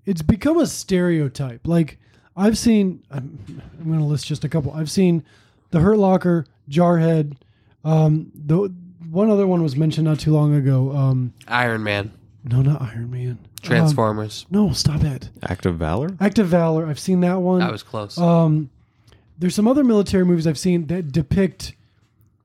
it's 0.05 0.21
become 0.21 0.59
a 0.59 0.67
stereotype. 0.67 1.61
Like 1.65 1.97
I've 2.37 2.57
seen, 2.57 3.03
I'm, 3.09 3.39
I'm 3.79 3.87
going 3.87 3.99
to 3.99 4.05
list 4.05 4.27
just 4.27 4.43
a 4.43 4.49
couple. 4.49 4.71
I've 4.73 4.91
seen 4.91 5.23
the 5.71 5.79
Hurt 5.79 5.97
Locker, 5.97 6.45
Jarhead. 6.69 7.37
Um, 7.83 8.31
the 8.33 8.73
one 9.09 9.29
other 9.29 9.47
one 9.47 9.63
was 9.63 9.75
mentioned 9.75 10.05
not 10.05 10.19
too 10.19 10.33
long 10.33 10.53
ago. 10.53 10.91
Um, 10.95 11.33
Iron 11.47 11.83
Man, 11.83 12.11
no, 12.43 12.61
not 12.61 12.81
Iron 12.81 13.09
Man. 13.11 13.39
Transformers. 13.65 14.45
Um, 14.51 14.67
no, 14.67 14.73
stop 14.73 15.03
it. 15.03 15.29
Act 15.43 15.65
of 15.65 15.77
Valor? 15.77 16.15
Act 16.19 16.39
of 16.39 16.47
Valor. 16.47 16.85
I've 16.87 16.99
seen 16.99 17.21
that 17.21 17.35
one. 17.39 17.59
that 17.59 17.71
was 17.71 17.83
close. 17.83 18.17
Um, 18.17 18.69
there's 19.37 19.55
some 19.55 19.67
other 19.67 19.83
military 19.83 20.25
movies 20.25 20.47
I've 20.47 20.57
seen 20.59 20.87
that 20.87 21.11
depict 21.11 21.73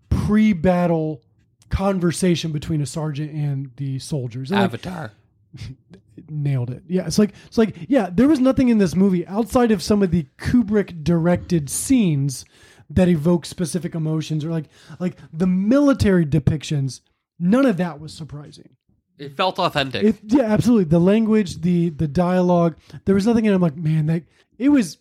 pre-battle 0.09 1.23
conversation 1.69 2.53
between 2.53 2.81
a 2.81 2.87
sergeant 2.87 3.33
and 3.33 3.71
the 3.77 3.99
soldiers. 3.99 4.51
And, 4.51 4.61
like, 4.61 4.67
Avatar. 4.73 5.13
nailed 6.29 6.71
it. 6.71 6.83
Yeah, 6.87 7.07
it's 7.07 7.19
like 7.19 7.33
it's 7.47 7.59
like 7.59 7.77
yeah, 7.89 8.11
there 8.13 8.29
was 8.29 8.41
nothing 8.41 8.69
in 8.69 8.79
this 8.79 8.95
movie 8.95 9.27
outside 9.27 9.71
of 9.71 9.83
some 9.83 10.03
of 10.03 10.11
the 10.11 10.27
Kubrick 10.39 11.03
directed 11.03 11.71
scenes 11.71 12.45
that 12.89 13.09
evoke 13.09 13.47
specific 13.47 13.95
emotions 13.95 14.45
or 14.45 14.51
like 14.51 14.67
like 14.99 15.17
the 15.33 15.47
military 15.47 16.27
depictions. 16.27 17.01
None 17.39 17.67
of 17.67 17.77
that 17.79 18.01
was 18.01 18.13
surprising. 18.13 18.77
It 19.21 19.37
felt 19.37 19.59
authentic. 19.59 20.03
It, 20.03 20.17
yeah, 20.27 20.43
absolutely. 20.45 20.85
The 20.85 20.99
language, 20.99 21.61
the 21.61 21.91
the 21.91 22.09
dialogue, 22.09 22.77
there 23.05 23.15
was 23.15 23.27
nothing 23.27 23.45
in 23.45 23.53
it. 23.53 23.55
I'm 23.57 23.61
like, 23.63 23.77
man, 23.77 24.07
that 24.07 24.23
it 24.59 24.71
was 24.71 24.99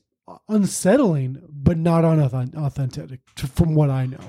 unsettling, 0.48 1.42
but 1.50 1.78
not 1.78 2.06
unauthentic 2.06 3.20
to- 3.36 3.48
from 3.48 3.76
what 3.76 3.90
I 3.90 4.06
know. 4.06 4.20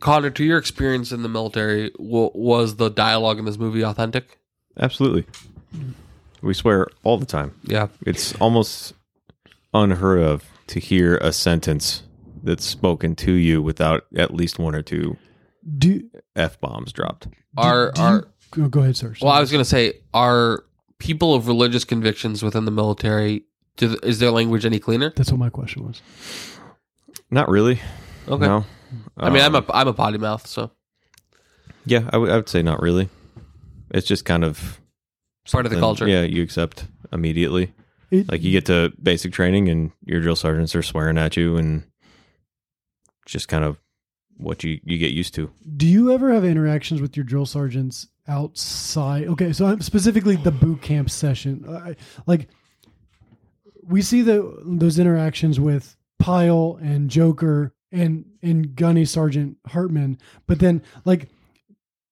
Connor, 0.00 0.30
to 0.30 0.44
your 0.44 0.58
experience 0.58 1.10
in 1.12 1.22
the 1.22 1.28
military, 1.28 1.90
was 1.98 2.76
the 2.76 2.90
dialogue 2.90 3.38
in 3.38 3.44
this 3.44 3.58
movie 3.58 3.82
authentic? 3.82 4.38
Absolutely. 4.78 5.26
We 6.42 6.54
swear 6.54 6.86
all 7.02 7.18
the 7.18 7.26
time. 7.26 7.52
Yeah. 7.64 7.88
It's 8.06 8.34
almost 8.36 8.94
unheard 9.74 10.20
of 10.22 10.44
to 10.68 10.80
hear 10.80 11.16
a 11.18 11.32
sentence 11.32 12.02
that's 12.42 12.64
spoken 12.64 13.14
to 13.16 13.32
you 13.32 13.60
without 13.60 14.06
at 14.16 14.32
least 14.32 14.58
one 14.58 14.74
or 14.74 14.82
two 14.82 15.16
Do, 15.76 16.08
f 16.36 16.58
bombs 16.60 16.92
dropped. 16.92 17.26
Are 17.56 17.92
are 17.98 18.14
you, 18.16 18.26
go, 18.50 18.68
go 18.68 18.80
ahead, 18.80 18.96
sir. 18.96 19.14
Well, 19.20 19.32
I 19.32 19.40
was 19.40 19.50
going 19.50 19.62
to 19.62 19.68
say, 19.68 19.94
are 20.14 20.64
people 20.98 21.34
of 21.34 21.46
religious 21.46 21.84
convictions 21.84 22.42
within 22.42 22.64
the 22.64 22.70
military? 22.70 23.44
Do, 23.76 23.96
is 24.02 24.18
their 24.18 24.30
language 24.30 24.64
any 24.66 24.78
cleaner? 24.78 25.12
That's 25.16 25.30
what 25.30 25.38
my 25.38 25.50
question 25.50 25.86
was. 25.86 26.02
Not 27.30 27.48
really. 27.48 27.80
Okay. 28.28 28.46
No. 28.46 28.64
I 29.16 29.30
mean, 29.30 29.42
I'm 29.42 29.54
Um, 29.54 29.64
a 29.68 29.72
I'm 29.72 29.88
a 29.88 29.92
potty 29.94 30.18
mouth, 30.18 30.46
so 30.46 30.72
yeah. 31.86 32.10
I 32.12 32.18
would 32.18 32.48
say 32.48 32.62
not 32.62 32.82
really. 32.82 33.08
It's 33.92 34.06
just 34.06 34.24
kind 34.24 34.44
of 34.44 34.80
part 35.50 35.64
of 35.66 35.72
the 35.72 35.78
culture. 35.78 36.08
Yeah, 36.08 36.22
you 36.22 36.42
accept 36.42 36.86
immediately. 37.12 37.72
It, 38.10 38.28
Like 38.30 38.42
you 38.42 38.50
get 38.50 38.66
to 38.66 38.92
basic 39.00 39.32
training 39.32 39.68
and 39.68 39.92
your 40.04 40.20
drill 40.20 40.36
sergeants 40.36 40.74
are 40.74 40.82
swearing 40.82 41.18
at 41.18 41.36
you 41.36 41.56
and 41.56 41.84
just 43.26 43.46
kind 43.48 43.64
of 43.64 43.78
what 44.36 44.64
you 44.64 44.80
you 44.84 44.98
get 44.98 45.12
used 45.12 45.34
to. 45.34 45.50
Do 45.76 45.86
you 45.86 46.12
ever 46.12 46.32
have 46.32 46.44
interactions 46.44 47.00
with 47.00 47.16
your 47.16 47.24
drill 47.24 47.46
sergeants 47.46 48.08
outside? 48.30 49.26
Okay, 49.28 49.52
so 49.52 49.66
I'm 49.66 49.80
specifically 49.80 50.36
the 50.36 50.50
boot 50.52 50.80
camp 50.80 51.10
session. 51.10 51.64
I, 51.68 51.96
like 52.26 52.48
we 53.82 54.00
see 54.00 54.22
the 54.22 54.62
those 54.64 54.98
interactions 54.98 55.58
with 55.60 55.96
Pyle 56.18 56.78
and 56.80 57.10
Joker 57.10 57.74
and 57.92 58.24
and 58.42 58.74
Gunny 58.74 59.04
Sergeant 59.04 59.58
Hartman, 59.66 60.18
but 60.46 60.60
then 60.60 60.82
like 61.04 61.28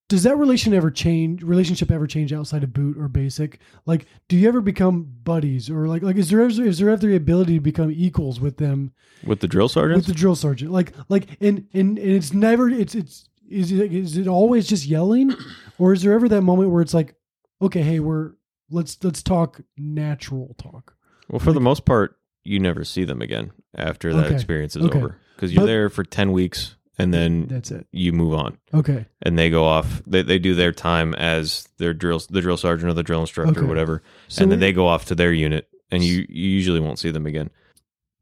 does 0.08 0.22
that 0.22 0.36
relation 0.36 0.72
ever 0.72 0.90
change 0.90 1.42
relationship 1.42 1.90
ever 1.90 2.06
change 2.06 2.32
outside 2.32 2.64
of 2.64 2.72
boot 2.72 2.96
or 2.98 3.08
basic 3.08 3.60
like 3.84 4.06
do 4.28 4.36
you 4.36 4.48
ever 4.48 4.60
become 4.60 5.06
buddies 5.22 5.68
or 5.68 5.86
like 5.86 6.02
like 6.02 6.16
is 6.16 6.30
there 6.30 6.40
ever, 6.40 6.62
is 6.62 6.78
there 6.78 6.88
ever 6.88 7.06
the 7.06 7.14
ability 7.14 7.54
to 7.54 7.60
become 7.60 7.90
equals 7.90 8.40
with 8.40 8.56
them 8.56 8.92
With 9.24 9.40
the 9.40 9.48
drill 9.48 9.68
sergeant 9.68 9.98
with 9.98 10.06
the 10.06 10.14
drill 10.14 10.34
sergeant. 10.34 10.70
Like 10.72 10.94
like 11.08 11.28
and 11.40 11.66
and, 11.72 11.98
and 11.98 12.10
it's 12.10 12.32
never 12.32 12.68
it's 12.68 12.94
it's 12.94 13.28
is 13.48 13.72
it 13.72 13.92
is 13.92 14.16
it 14.16 14.26
always 14.28 14.66
just 14.66 14.86
yelling, 14.86 15.34
or 15.78 15.92
is 15.92 16.02
there 16.02 16.12
ever 16.12 16.28
that 16.28 16.42
moment 16.42 16.70
where 16.70 16.82
it's 16.82 16.94
like, 16.94 17.14
okay, 17.62 17.82
hey, 17.82 18.00
we're 18.00 18.32
let's 18.70 19.02
let's 19.02 19.22
talk 19.22 19.60
natural 19.76 20.54
talk. 20.58 20.94
well, 21.30 21.38
for 21.40 21.52
the 21.52 21.60
most 21.60 21.84
part, 21.84 22.16
you 22.44 22.58
never 22.60 22.84
see 22.84 23.04
them 23.04 23.20
again 23.22 23.50
after 23.74 24.12
that 24.14 24.26
Okay. 24.26 24.34
experience 24.34 24.76
is 24.76 24.84
Okay. 24.84 24.98
over 24.98 25.16
because 25.36 25.52
you're 25.52 25.62
But- 25.62 25.66
there 25.66 25.88
for 25.90 26.04
10 26.04 26.32
weeks 26.32 26.74
and 27.00 27.14
then 27.14 27.46
That's 27.46 27.70
it. 27.70 27.86
you 27.92 28.12
move 28.12 28.34
on. 28.34 28.58
Okay, 28.74 29.06
and 29.22 29.38
they 29.38 29.50
go 29.50 29.64
off. 29.64 30.02
They, 30.06 30.22
they 30.22 30.38
do 30.40 30.54
their 30.56 30.72
time 30.72 31.14
as 31.14 31.68
their 31.78 31.94
drill, 31.94 32.20
the 32.28 32.40
drill 32.40 32.56
sergeant 32.56 32.90
or 32.90 32.94
the 32.94 33.04
drill 33.04 33.20
instructor 33.20 33.52
Okay. 33.52 33.60
or 33.60 33.66
whatever, 33.68 34.02
So 34.26 34.42
and 34.42 34.50
then 34.50 34.58
they 34.60 34.72
go 34.72 34.86
off 34.88 35.04
to 35.06 35.14
their 35.14 35.32
unit, 35.32 35.68
and 35.92 36.02
you 36.02 36.26
you 36.28 36.48
usually 36.48 36.80
won't 36.80 36.98
see 36.98 37.10
them 37.10 37.26
again. 37.26 37.50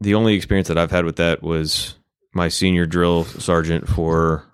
the 0.01 0.15
only 0.15 0.35
experience 0.35 0.69
that 0.69 0.77
I've 0.77 0.91
had 0.91 1.07
with 1.07 1.17
that 1.17 1.43
was 1.43 1.95
my 2.35 2.49
senior 2.49 2.85
drill 2.85 3.25
sergeant 3.25 3.89
for 3.89 4.45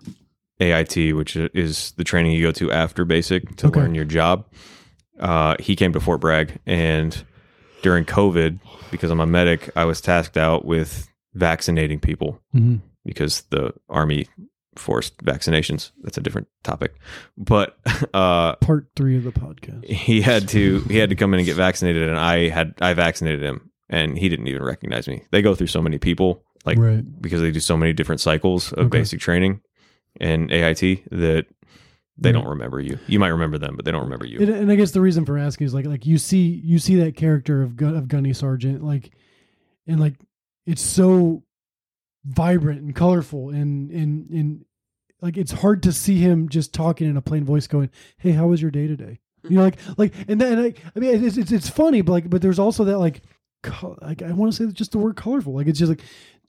AIT, 0.59 1.13
which 1.15 1.35
is 1.35 1.91
the 1.97 2.03
training 2.03 2.31
you 2.33 2.41
go 2.43 2.51
to 2.53 2.71
after 2.71 3.05
basic 3.05 3.55
to 3.57 3.67
Okay. 3.67 3.79
learn 3.81 3.95
your 3.95 4.05
job. 4.05 4.45
Uh, 5.19 5.55
he 5.59 5.75
came 5.75 5.93
to 5.93 5.99
Fort 5.99 6.21
Bragg, 6.21 6.59
and 6.65 7.23
during 7.81 8.05
COVID, 8.05 8.59
because 8.91 9.11
I'm 9.11 9.19
a 9.19 9.25
medic, 9.27 9.69
I 9.75 9.85
was 9.85 10.01
tasked 10.01 10.37
out 10.37 10.65
with 10.65 11.07
vaccinating 11.33 11.99
people 11.99 12.39
Mhm. 12.55 12.81
because 13.05 13.41
the 13.49 13.73
army 13.89 14.27
forced 14.75 15.17
vaccinations. 15.23 15.91
That's 16.01 16.17
a 16.17 16.21
different 16.21 16.47
topic, 16.63 16.95
but 17.37 17.77
uh, 18.13 18.55
Part 18.55 18.87
three 18.95 19.17
of 19.17 19.23
the 19.23 19.31
podcast. 19.31 19.85
he 19.85 20.21
had 20.21 20.47
to 20.49 20.79
he 20.89 20.97
had 20.97 21.09
to 21.09 21.15
come 21.15 21.33
in 21.33 21.39
and 21.39 21.45
get 21.45 21.55
vaccinated, 21.55 22.07
and 22.09 22.17
I 22.17 22.49
had 22.49 22.73
I 22.81 22.93
vaccinated 22.93 23.43
him, 23.43 23.69
and 23.89 24.17
he 24.17 24.29
didn't 24.29 24.47
even 24.47 24.63
recognize 24.63 25.07
me. 25.07 25.23
They 25.31 25.41
go 25.43 25.53
through 25.53 25.67
so 25.67 25.81
many 25.81 25.99
people, 25.99 26.43
like 26.65 26.79
right. 26.79 27.03
because 27.21 27.41
they 27.41 27.51
do 27.51 27.59
so 27.59 27.77
many 27.77 27.93
different 27.93 28.21
cycles 28.21 28.71
of 28.73 28.87
Okay. 28.87 28.99
basic 28.99 29.19
training 29.19 29.61
and 30.19 30.51
AIT 30.51 31.09
that 31.11 31.45
they 32.17 32.29
Right. 32.29 32.33
don't 32.33 32.47
remember 32.47 32.79
you. 32.79 32.99
You 33.07 33.19
might 33.19 33.29
remember 33.29 33.57
them, 33.57 33.75
but 33.75 33.85
they 33.85 33.91
don't 33.91 34.03
remember 34.03 34.25
you. 34.25 34.39
And, 34.39 34.49
and 34.49 34.71
I 34.71 34.75
guess 34.75 34.91
the 34.91 35.01
reason 35.01 35.25
for 35.25 35.37
asking 35.37 35.65
is 35.65 35.73
like 35.73 35.85
like 35.85 36.05
you 36.05 36.17
see 36.17 36.61
you 36.63 36.77
see 36.79 36.95
that 36.97 37.15
character 37.15 37.61
of 37.63 37.75
Gun, 37.75 37.95
of 37.95 38.07
Gunny 38.07 38.33
Sergeant 38.33 38.83
like 38.83 39.11
and 39.87 39.99
like 39.99 40.15
it's 40.65 40.81
so 40.81 41.43
vibrant 42.25 42.81
and 42.81 42.95
colorful 42.95 43.49
and 43.49 43.89
and 43.91 44.29
and 44.29 44.65
like 45.21 45.37
it's 45.37 45.51
hard 45.51 45.83
to 45.83 45.91
see 45.91 46.19
him 46.19 46.47
just 46.49 46.73
talking 46.73 47.09
in 47.09 47.17
a 47.17 47.21
plain 47.21 47.43
voice 47.43 47.67
going 47.67 47.89
hey 48.17 48.31
how 48.31 48.47
was 48.47 48.61
your 48.61 48.71
day 48.71 48.87
today 48.87 49.19
hmm. 49.43 49.51
you 49.51 49.57
know 49.57 49.63
like 49.63 49.77
like 49.97 50.13
and 50.27 50.39
then 50.39 50.61
like 50.61 50.79
I 50.95 50.99
mean 50.99 51.23
it's 51.25 51.37
it's, 51.37 51.51
it's 51.51 51.69
funny 51.69 52.01
but 52.01 52.11
like 52.13 52.29
but 52.29 52.41
there's 52.41 52.59
also 52.59 52.85
that 52.85 52.99
like 52.99 53.23
co- 53.63 53.97
like 54.01 54.21
I 54.21 54.31
want 54.31 54.53
to 54.53 54.67
say 54.67 54.71
just 54.71 54.91
the 54.91 54.99
word 54.99 55.15
colorful 55.15 55.53
like 55.55 55.67
it's 55.67 55.79
just 55.79 55.89
like 55.89 56.01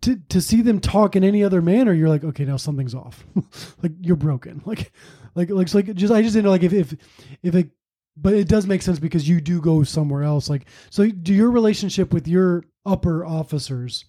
to 0.05 0.17
to 0.29 0.41
see 0.41 0.63
them 0.63 0.81
talk 0.81 1.17
in 1.17 1.25
any 1.25 1.43
other 1.45 1.61
manner 1.61 1.93
you're 1.93 2.09
like 2.09 2.25
okay 2.25 2.45
now 2.45 2.57
something's 2.57 2.95
off 2.95 3.25
like 3.83 3.93
you're 4.01 4.17
broken 4.17 4.63
like 4.67 4.93
like 5.35 5.51
like 5.51 5.69
so 5.69 5.79
like 5.79 5.95
just 5.95 6.13
I 6.13 6.23
just 6.23 6.35
didn't 6.35 6.45
know 6.45 6.51
like 6.51 6.63
if 6.63 6.73
if 6.73 6.95
if 7.43 7.55
it 7.55 7.71
but 8.17 8.33
it 8.35 8.47
does 8.49 8.67
make 8.67 8.81
sense 8.83 8.99
because 8.99 9.29
you 9.29 9.41
do 9.41 9.61
go 9.61 9.83
somewhere 9.83 10.23
else 10.23 10.49
like 10.49 10.67
so 10.91 11.09
do 11.11 11.35
your 11.35 11.51
relationship 11.51 12.13
with 12.13 12.29
your 12.29 12.65
upper 12.87 13.25
officers 13.27 14.05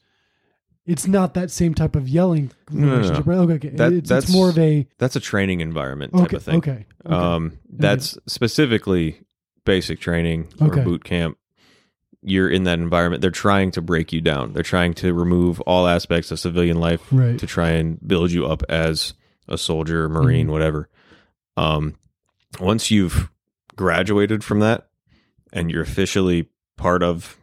it's 0.86 1.08
not 1.08 1.34
that 1.34 1.50
same 1.50 1.74
type 1.74 1.96
of 1.96 2.08
yelling 2.08 2.52
No, 2.70 3.02
no, 3.02 3.12
no. 3.14 3.20
right? 3.22 3.38
okay, 3.40 3.54
okay. 3.54 3.70
That- 3.70 3.92
it's, 3.94 4.00
it's 4.02 4.10
that's- 4.10 4.32
more 4.32 4.50
of 4.50 4.60
a 4.60 4.88
That's 5.00 5.16
a 5.16 5.20
training 5.20 5.62
environment 5.62 6.14
type 6.14 6.26
okay 6.26 6.36
of 6.38 6.44
thing. 6.44 6.56
okay, 6.58 6.86
okay. 7.06 7.16
Um, 7.16 7.58
that's 7.70 8.18
specifically 8.28 9.22
basic 9.66 10.00
training 10.00 10.48
or 10.62 10.68
Okay. 10.68 10.84
boot 10.84 11.04
camp. 11.04 11.38
You're 12.28 12.50
in 12.50 12.64
that 12.64 12.80
environment. 12.80 13.22
They're 13.22 13.30
trying 13.30 13.70
to 13.72 13.82
break 13.82 14.12
you 14.12 14.20
down. 14.20 14.54
They're 14.54 14.64
trying 14.64 14.96
to 14.96 15.14
remove 15.14 15.62
all 15.62 15.88
aspects 15.88 16.32
of 16.32 16.40
civilian 16.40 16.80
life 16.80 17.02
right 17.12 17.38
to 17.38 17.46
try 17.46 17.70
and 17.72 18.00
build 18.08 18.32
you 18.32 18.48
up 18.48 18.64
as 18.68 19.14
a 19.48 19.58
soldier, 19.60 20.10
marine, 20.10 20.48
Mhm. 20.48 20.52
whatever. 20.52 20.90
Um, 21.56 21.94
once 22.60 22.90
you've 22.90 23.30
graduated 23.76 24.44
from 24.44 24.60
that 24.62 24.88
and 25.54 25.70
you're 25.70 25.84
officially 25.84 26.50
part 26.78 27.04
of 27.04 27.38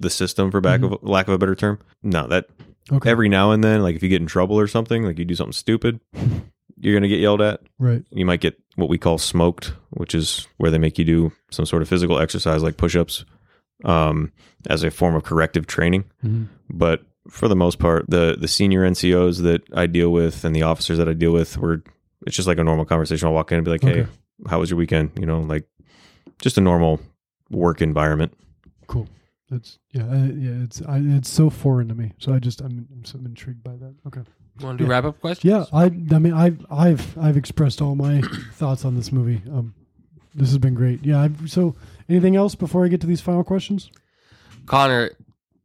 the 0.00 0.10
system, 0.10 0.50
for 0.50 0.60
back 0.60 0.82
of 0.82 0.96
lack 1.02 1.26
of 1.28 1.34
a 1.34 1.38
better 1.38 1.54
term, 1.56 1.78
no, 2.02 2.26
that 2.28 2.46
Mm-hmm. 2.86 2.96
okay 2.96 3.10
every 3.10 3.28
now 3.28 3.50
and 3.50 3.62
then, 3.64 3.82
like 3.82 3.96
if 3.96 4.02
you 4.02 4.08
get 4.08 4.20
in 4.22 4.26
trouble 4.26 4.58
or 4.58 4.66
something, 4.66 5.02
like 5.04 5.18
you 5.18 5.24
do 5.24 5.34
something 5.34 5.52
stupid, 5.52 6.00
you're 6.76 6.94
gonna 6.94 7.08
get 7.08 7.20
yelled 7.20 7.42
at. 7.42 7.60
right 7.78 8.02
You 8.10 8.24
might 8.24 8.40
get 8.40 8.58
what 8.76 8.88
we 8.88 8.96
call 8.96 9.18
smoked, 9.18 9.74
which 9.90 10.14
is 10.14 10.46
where 10.56 10.70
they 10.70 10.78
make 10.78 10.98
you 10.98 11.04
do 11.04 11.32
some 11.50 11.66
sort 11.66 11.82
of 11.82 11.88
physical 11.88 12.18
exercise 12.18 12.62
like 12.62 12.76
push-ups, 12.78 13.24
um, 13.84 14.32
as 14.68 14.82
a 14.84 14.90
form 14.90 15.14
of 15.14 15.22
corrective 15.22 15.66
training 15.66 16.04
Mhm. 16.24 16.46
but 16.68 17.02
for 17.28 17.48
the 17.48 17.56
most 17.56 17.78
part 17.78 18.04
the 18.08 18.36
the 18.38 18.48
senior 18.48 18.82
ncos 18.88 19.42
that 19.42 19.62
i 19.74 19.86
deal 19.86 20.10
with 20.10 20.44
and 20.44 20.54
the 20.56 20.62
officers 20.62 20.98
that 20.98 21.08
i 21.08 21.12
deal 21.12 21.32
with 21.32 21.56
were 21.58 21.82
it's 22.26 22.36
just 22.36 22.48
like 22.48 22.58
a 22.58 22.64
normal 22.64 22.84
conversation 22.84 23.26
i'll 23.28 23.34
walk 23.34 23.52
in 23.52 23.58
and 23.58 23.64
be 23.64 23.70
like 23.70 23.82
hey 23.82 24.00
Okay. 24.02 24.10
how 24.48 24.58
was 24.58 24.70
your 24.70 24.78
weekend 24.78 25.10
you 25.18 25.26
know 25.26 25.40
like 25.40 25.66
just 26.42 26.58
a 26.58 26.60
normal 26.60 27.00
work 27.50 27.80
environment 27.82 28.32
cool 28.86 29.06
that's 29.50 29.78
yeah 29.92 30.04
I, 30.10 30.16
yeah 30.32 30.64
it's 30.64 30.80
I, 30.82 30.98
it's 30.98 31.28
so 31.30 31.50
foreign 31.50 31.88
to 31.88 31.94
me 31.94 32.12
so 32.18 32.32
I 32.34 32.38
just 32.38 32.60
I'm, 32.60 32.86
I'm 32.92 33.04
so 33.04 33.18
intrigued 33.18 33.62
by 33.64 33.72
that 33.76 33.94
okay 34.06 34.22
You 34.60 34.66
want 34.66 34.78
to 34.78 34.84
do 34.84 34.88
Yeah. 34.88 34.90
wrap 34.96 35.04
up 35.04 35.20
questions? 35.20 35.50
Yeah, 35.50 35.64
I 35.72 35.84
I 35.86 36.18
mean 36.18 36.32
I've 36.32 36.64
I've 36.70 37.18
I've 37.18 37.36
expressed 37.36 37.80
all 37.82 37.94
my 37.96 38.20
thoughts 38.54 38.84
on 38.84 38.94
this 38.96 39.10
movie. 39.12 39.42
Um, 39.52 39.74
this 40.34 40.48
has 40.50 40.58
been 40.58 40.74
great. 40.74 41.04
Yeah. 41.04 41.22
I've, 41.22 41.50
so 41.50 41.74
anything 42.10 42.36
else 42.36 42.54
before 42.54 42.84
I 42.84 42.88
get 42.88 43.00
to 43.02 43.06
these 43.06 43.20
final 43.20 43.44
questions? 43.44 43.90
Connor, 44.66 45.10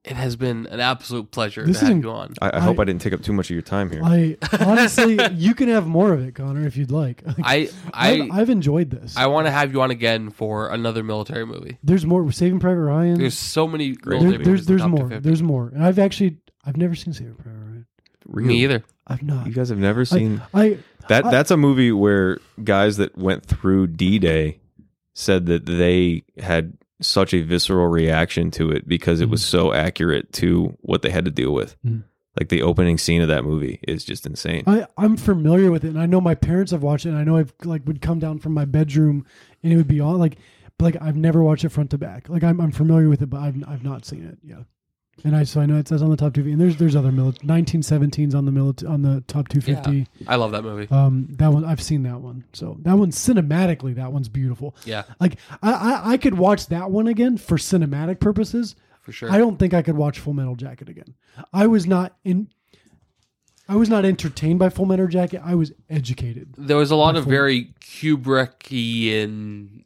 it 0.03 0.13
has 0.15 0.35
been 0.35 0.67
an 0.67 0.79
absolute 0.79 1.31
pleasure 1.31 1.65
This 1.65 1.79
to 1.79 1.85
have 1.87 1.97
is- 1.97 2.03
you 2.03 2.09
on. 2.11 2.33
I, 2.41 2.57
I 2.57 2.59
hope 2.59 2.77
I- 2.79 2.83
I 2.83 2.85
didn't 2.85 3.01
take 3.01 3.13
up 3.13 3.21
too 3.21 3.33
much 3.33 3.47
of 3.49 3.53
your 3.55 3.61
time 3.63 3.89
here 3.91 4.01
I 4.03 4.37
honestly, 4.59 5.17
you 5.33 5.53
can 5.55 5.67
have 5.69 5.87
more 5.87 6.13
of 6.13 6.21
it, 6.21 6.35
Connor, 6.35 6.65
if 6.65 6.77
you'd 6.77 6.91
like. 6.91 7.23
I 7.43 7.69
I've, 7.93 8.29
I 8.31 8.41
I've 8.41 8.49
enjoyed 8.49 8.91
this. 8.91 9.17
I 9.17 9.25
want 9.27 9.47
to 9.47 9.51
have 9.51 9.73
you 9.73 9.81
on 9.81 9.91
again 9.91 10.29
for 10.29 10.69
another 10.69 11.03
military 11.03 11.45
movie. 11.45 11.77
there's 11.83 12.05
more. 12.05 12.31
Saving 12.31 12.59
Private 12.59 12.81
Ryan. 12.81 13.17
There's 13.19 13.37
so 13.37 13.67
many 13.67 13.95
There- 14.03 14.19
military 14.19 14.43
there's 14.43 14.67
movies 14.67 14.69
in 14.69 14.77
there's 14.77 14.87
more. 15.09 15.19
There's 15.19 15.43
more. 15.43 15.67
And 15.69 15.83
I've 15.83 15.99
actually 15.99 16.37
I've 16.63 16.77
never 16.77 16.95
seen 16.95 17.13
Saving 17.13 17.35
Private 17.35 17.57
Ryan. 17.59 17.85
Really? 18.27 18.47
Me 18.47 18.63
either. 18.63 18.83
I've 19.07 19.21
not. 19.21 19.45
you 19.45 19.53
guys 19.53 19.69
have 19.69 19.77
never 19.77 20.03
seen 20.03 20.41
I 20.53 20.79
that 21.09 21.25
I- 21.25 21.31
that's 21.31 21.51
a 21.51 21.57
movie 21.57 21.91
where 21.91 22.39
guys 22.63 22.97
that 22.97 23.15
went 23.17 23.45
through 23.45 23.87
d-day 23.87 24.59
said 25.15 25.47
that 25.47 25.65
they 25.65 26.23
had 26.37 26.77
such 27.01 27.33
a 27.33 27.41
visceral 27.41 27.87
reaction 27.87 28.51
to 28.51 28.69
it 28.69 28.87
because 28.87 29.19
it 29.21 29.29
was 29.29 29.43
so 29.43 29.73
accurate 29.73 30.31
to 30.33 30.77
what 30.81 31.01
they 31.01 31.09
had 31.09 31.25
to 31.25 31.31
deal 31.31 31.51
with 31.53 31.75
Mhm. 31.85 32.03
like 32.39 32.49
the 32.49 32.61
opening 32.61 32.97
scene 32.97 33.21
of 33.21 33.27
that 33.29 33.43
movie 33.43 33.79
is 33.87 34.05
just 34.05 34.25
insane 34.25 34.63
I, 34.67 34.85
I'm 34.97 35.17
familiar 35.17 35.71
with 35.71 35.83
it, 35.83 35.89
and 35.89 35.99
I 35.99 36.05
know 36.05 36.21
my 36.21 36.35
parents 36.35 36.71
have 36.71 36.83
watched 36.83 37.05
it. 37.05 37.09
And 37.09 37.17
I 37.17 37.23
know 37.23 37.37
I've 37.37 37.53
like 37.63 37.85
would 37.87 38.01
come 38.01 38.19
down 38.19 38.37
from 38.39 38.53
my 38.53 38.65
bedroom, 38.65 39.25
and 39.63 39.73
it 39.73 39.77
would 39.77 39.87
be 39.87 39.99
on 39.99 40.19
like, 40.19 40.37
but 40.77 40.85
like 40.93 41.01
I've 41.01 41.15
never 41.17 41.41
watched 41.43 41.63
it 41.65 41.69
front 41.69 41.89
to 41.91 41.97
back. 41.97 42.29
Like 42.29 42.43
I'm, 42.43 42.59
I'm 42.61 42.71
familiar 42.71 43.09
with 43.09 43.21
it, 43.21 43.29
but 43.29 43.41
I've 43.41 43.55
I've 43.67 43.83
not 43.83 44.05
seen 44.05 44.23
it. 44.25 44.37
Yeah, 44.43 44.63
and 45.23 45.35
I 45.35 45.43
so 45.43 45.61
I 45.61 45.65
know 45.65 45.77
it 45.77 45.87
says 45.87 46.03
on 46.03 46.09
the 46.09 46.17
top 46.17 46.33
250, 46.33 46.51
and 46.51 46.61
there's 46.61 46.77
there's 46.77 46.95
other 46.95 47.11
mili- 47.11 47.39
1917s 47.39 48.35
on 48.35 48.45
the 48.45 48.51
mili- 48.51 48.87
on 48.89 49.01
the 49.01 49.21
top 49.27 49.47
250. 49.47 50.07
I 50.27 50.35
love 50.35 50.51
that 50.51 50.63
movie. 50.63 50.87
Um, 50.91 51.27
that 51.31 51.51
one 51.53 51.63
I've 51.65 51.81
seen 51.81 52.03
that 52.03 52.19
one. 52.21 52.43
So 52.53 52.77
that 52.81 52.97
one 52.97 53.11
cinematically, 53.11 53.95
that 53.95 54.11
one's 54.11 54.29
beautiful. 54.29 54.75
Yeah, 54.85 55.03
Like 55.19 55.37
I, 55.63 55.71
I 55.71 56.01
I 56.13 56.17
could 56.17 56.37
watch 56.37 56.67
that 56.67 56.91
one 56.91 57.07
again 57.07 57.37
for 57.37 57.57
cinematic 57.57 58.19
purposes. 58.19 58.75
for 59.01 59.11
sure. 59.11 59.31
I 59.31 59.37
don't 59.37 59.57
think 59.57 59.73
I 59.73 59.81
could 59.81 59.95
watch 59.95 60.19
Full 60.19 60.33
Metal 60.33 60.55
Jacket 60.55 60.89
again. 60.89 61.15
I 61.53 61.67
was 61.67 61.87
not 61.87 62.17
in. 62.23 62.49
I 63.67 63.75
was 63.77 63.89
not 63.89 64.05
entertained 64.05 64.59
by 64.59 64.69
Full 64.69 64.85
Metal 64.85 65.07
Jacket. 65.07 65.41
I 65.43 65.55
was 65.55 65.71
educated. 65.89 66.53
there 66.57 66.77
was 66.77 66.91
a 66.91 66.95
lot 66.95 67.15
of 67.15 67.23
Before- 67.23 67.31
very 67.31 67.73
Kubrickian 68.69 69.83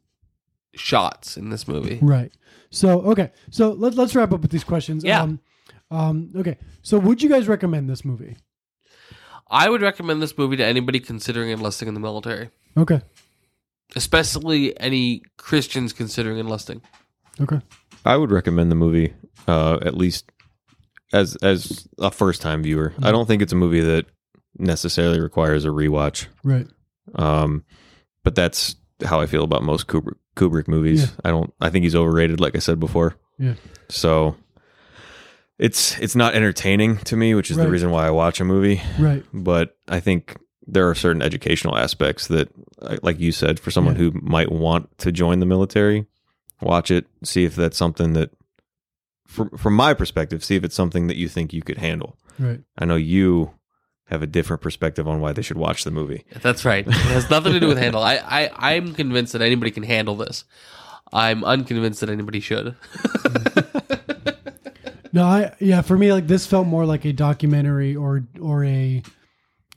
shots 0.75 1.37
in 1.37 1.49
this 1.49 1.67
movie. 1.67 1.99
Right. 2.01 2.31
So 2.71 3.01
okay. 3.01 3.31
So 3.49 3.71
let's 3.71 3.95
let's 3.97 4.15
wrap 4.15 4.31
up 4.31 4.41
with 4.41 4.51
these 4.51 4.63
questions. 4.63 5.03
Yeah. 5.03 5.21
Um, 5.21 5.39
um, 5.91 6.31
okay. 6.35 6.57
So 6.81 6.99
would 6.99 7.21
you 7.21 7.29
guys 7.29 7.47
recommend 7.47 7.89
this 7.89 8.05
movie? 8.05 8.37
I 9.51 9.69
would 9.69 9.81
recommend 9.81 10.21
this 10.21 10.37
movie 10.37 10.57
to 10.57 10.65
anybody 10.65 10.99
considering 10.99 11.49
enlisting 11.49 11.87
in 11.87 11.95
the 11.95 11.99
military, 11.99 12.51
Okay. 12.77 13.01
especially 13.95 14.79
any 14.79 15.23
Christians 15.37 15.93
considering 15.93 16.37
enlisting. 16.37 16.81
Okay. 17.41 17.59
I 18.05 18.15
would 18.15 18.29
recommend 18.31 18.69
the 18.71 18.75
movie 18.75 19.13
uh, 19.47 19.79
at 19.81 19.95
least 19.97 20.31
as 21.11 21.35
as 21.37 21.87
a 21.97 22.11
first 22.11 22.41
time 22.41 22.61
viewer. 22.63 22.93
I 23.01 23.11
don't 23.11 23.25
think 23.25 23.41
it's 23.41 23.53
a 23.53 23.55
movie 23.57 23.81
that 23.81 24.05
necessarily 24.57 25.19
requires 25.19 25.65
a 25.65 25.69
rewatch. 25.69 26.27
Right. 26.43 26.67
Um, 27.15 27.63
but 28.23 28.35
that's 28.35 28.75
how 29.03 29.19
I 29.19 29.25
feel 29.25 29.43
about 29.43 29.63
most 29.63 29.87
Kubrick, 29.87 30.17
Kubrick 30.39 30.67
movies. 30.67 31.01
Yeah. 31.03 31.09
I 31.25 31.29
don't. 31.29 31.53
I 31.59 31.69
think 31.69 31.83
he's 31.83 31.95
overrated, 31.95 32.39
like 32.39 32.55
I 32.55 32.59
said 32.59 32.79
before. 32.79 33.15
Yeah. 33.37 33.53
So 33.89 34.35
it's 35.57 35.97
it's 35.99 36.15
not 36.15 36.35
entertaining 36.35 36.97
to 36.97 37.15
me, 37.15 37.35
which 37.35 37.51
is 37.51 37.57
Right. 37.57 37.65
the 37.65 37.71
reason 37.71 37.91
why 37.91 38.07
I 38.07 38.11
watch 38.11 38.39
a 38.39 38.45
movie. 38.45 38.81
Right. 38.97 39.23
But 39.33 39.77
I 39.87 39.99
think 39.99 40.37
there 40.65 40.87
are 40.89 40.95
certain 40.95 41.21
educational 41.21 41.75
aspects 41.77 42.27
that, 42.27 42.49
like- 43.01 43.19
you 43.19 43.31
said, 43.31 43.59
for 43.59 43.71
someone 43.71 43.95
Yeah. 43.95 44.01
who 44.01 44.11
might 44.21 44.51
want 44.51 44.95
to 44.99 45.11
join 45.11 45.39
the 45.39 45.45
military, 45.45 46.05
watch 46.61 46.91
it, 46.91 47.07
see 47.23 47.43
if 47.43 47.55
that's 47.55 47.75
something 47.77 48.13
that, 48.13 48.29
from 49.27 49.49
from 49.57 49.73
my 49.73 49.93
perspective, 49.93 50.43
see 50.43 50.55
if 50.55 50.63
it's 50.63 50.75
something 50.75 51.07
that 51.07 51.17
you 51.17 51.27
think 51.27 51.53
you 51.53 51.61
could 51.61 51.77
handle. 51.79 52.17
Right. 52.37 52.61
I 52.77 52.85
know 52.85 52.95
you 52.95 53.51
have 54.09 54.21
a 54.23 54.27
different 54.27 54.61
perspective 54.61 55.07
on 55.07 55.21
why 55.21 55.33
they 55.33 55.41
should 55.41 55.57
watch 55.57 55.83
the 55.83 55.91
movie. 55.91 56.25
That's 56.41 56.65
right. 56.65 56.85
It 56.87 56.93
has 56.93 57.29
nothing 57.29 57.53
to 57.53 57.59
do 57.59 57.67
with 57.67 57.77
handle. 57.77 58.01
I, 58.01 58.15
I 58.17 58.51
I'm 58.73 58.93
convinced 58.93 59.33
that 59.33 59.41
anybody 59.41 59.71
can 59.71 59.83
handle 59.83 60.15
this. 60.15 60.45
I'm 61.11 61.43
unconvinced 61.43 62.01
that 62.01 62.09
anybody 62.09 62.39
should. 62.39 62.75
No, 65.11 65.23
I 65.25 65.55
yeah. 65.59 65.81
For 65.81 65.97
me, 65.97 66.13
like 66.13 66.27
this 66.27 66.45
felt 66.45 66.67
more 66.67 66.85
like 66.85 67.05
a 67.05 67.13
documentary 67.13 67.95
or 67.95 68.27
or 68.39 68.63
a 68.63 69.01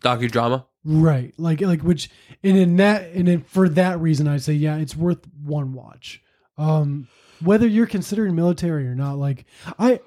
Docudrama. 0.02 0.66
right, 0.84 1.32
like 1.38 1.60
like 1.60 1.82
which 1.82 2.10
and 2.42 2.56
in 2.56 2.76
that 2.76 3.12
and 3.12 3.28
in, 3.28 3.42
for 3.42 3.68
that 3.70 3.98
reason, 4.00 4.28
I'd 4.28 4.42
say 4.42 4.52
yeah, 4.52 4.76
it's 4.76 4.94
worth 4.96 5.26
one 5.42 5.72
watch. 5.72 6.22
Um, 6.58 7.08
whether 7.40 7.66
you're 7.66 7.86
considering 7.86 8.34
military 8.34 8.86
or 8.86 8.94
not, 8.94 9.16
like 9.16 9.46
I 9.78 10.00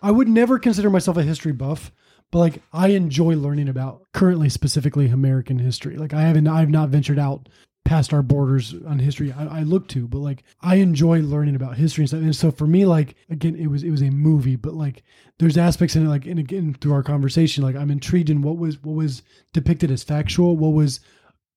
I 0.00 0.10
would 0.10 0.28
never 0.28 0.58
consider 0.58 0.88
myself 0.88 1.16
a 1.16 1.22
history 1.22 1.52
buff, 1.52 1.92
but 2.32 2.38
like 2.38 2.62
I 2.72 2.88
enjoy 2.88 3.36
learning 3.36 3.68
about 3.68 4.02
currently 4.12 4.48
specifically 4.48 5.06
American 5.06 5.58
history. 5.58 5.96
Like 5.96 6.14
I 6.14 6.22
haven't 6.22 6.48
I've 6.48 6.70
not 6.70 6.88
ventured 6.88 7.18
out 7.18 7.48
past 7.84 8.14
our 8.14 8.22
borders 8.22 8.74
on 8.86 8.98
history 8.98 9.32
I, 9.32 9.58
I 9.58 9.62
look 9.62 9.86
to, 9.88 10.08
but 10.08 10.18
like 10.18 10.42
I 10.62 10.76
enjoy 10.76 11.20
learning 11.20 11.56
about 11.56 11.76
history 11.76 12.02
and 12.02 12.08
stuff. 12.08 12.22
And 12.22 12.34
so 12.34 12.50
for 12.50 12.66
me, 12.66 12.86
like 12.86 13.14
again, 13.30 13.54
it 13.54 13.66
was 13.66 13.84
it 13.84 13.90
was 13.90 14.02
a 14.02 14.10
movie, 14.10 14.56
but 14.56 14.72
like 14.72 15.04
there's 15.38 15.58
aspects 15.58 15.94
in 15.94 16.06
it, 16.06 16.08
like 16.08 16.26
and 16.26 16.40
again 16.40 16.74
through 16.80 16.94
our 16.94 17.02
conversation, 17.02 17.62
like 17.62 17.76
I'm 17.76 17.90
intrigued 17.90 18.30
in 18.30 18.40
what 18.40 18.56
was 18.56 18.82
what 18.82 18.96
was 18.96 19.22
depicted 19.52 19.90
as 19.90 20.02
factual, 20.02 20.56
what 20.56 20.72
was 20.72 21.00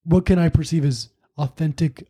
what 0.03 0.25
can 0.25 0.37
I 0.37 0.49
perceive 0.49 0.83
as 0.83 1.09
authentic 1.37 2.05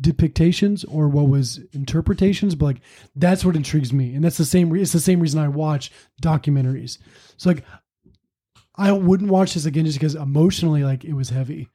depictations 0.00 0.84
or 0.88 1.08
what 1.08 1.28
was 1.28 1.58
interpretations 1.72 2.54
but 2.54 2.66
like 2.66 2.80
that's 3.14 3.44
what 3.44 3.56
intrigues 3.56 3.92
me. 3.92 4.14
And 4.14 4.22
that's 4.24 4.36
the 4.36 4.44
same 4.44 4.68
re- 4.70 4.82
it's 4.82 4.92
the 4.92 5.00
same 5.00 5.20
reason 5.20 5.40
i 5.40 5.48
watch 5.48 5.90
documentaries. 6.22 6.98
So 7.38 7.50
like 7.50 7.64
i 8.76 8.92
wouldn't 8.92 9.30
watch 9.30 9.54
this 9.54 9.64
again 9.66 9.86
just 9.86 9.98
because 9.98 10.14
emotionally 10.14 10.84
like 10.84 11.04
it 11.04 11.14
was 11.14 11.30
heavy. 11.30 11.68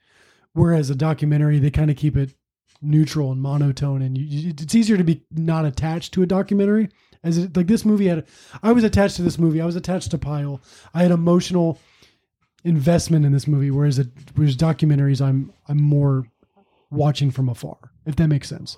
Whereas 0.54 0.90
a 0.90 0.96
documentary 0.96 1.60
they 1.60 1.72
kind 1.72 1.90
of 1.90 1.98
keep 1.98 2.16
it 2.16 2.34
neutral 2.82 3.32
and 3.32 3.42
monotone 3.42 4.02
and 4.02 4.18
you- 4.18 4.50
it's 4.50 4.76
easier 4.76 4.98
to 4.98 5.04
be 5.04 5.24
not 5.32 5.66
attached 5.66 6.14
to 6.14 6.24
a 6.24 6.28
documentary 6.28 6.90
as 7.24 7.38
it, 7.38 7.56
like 7.56 7.68
this 7.68 7.86
movie 7.86 8.08
had 8.08 8.26
i 8.64 8.72
was 8.72 8.84
attached 8.84 9.16
to 9.16 9.22
this 9.22 9.38
movie. 9.38 9.62
I 9.62 9.66
was 9.66 9.76
attached 9.76 10.10
to 10.12 10.18
Pyle 10.18 10.60
i 10.94 11.04
had 11.04 11.12
emotional 11.12 11.80
investment 12.64 13.26
in 13.26 13.32
this 13.32 13.48
movie 13.48 13.72
whereas 13.72 13.98
it 14.00 14.08
whereas 14.36 14.56
documentaries 14.58 15.22
i'm 15.22 15.52
i'm 15.68 15.82
more 15.82 16.26
watching 16.92 17.30
from 17.32 17.50
afar 17.50 17.78
if 18.06 18.16
that 18.16 18.28
makes 18.28 18.50
sense. 18.50 18.78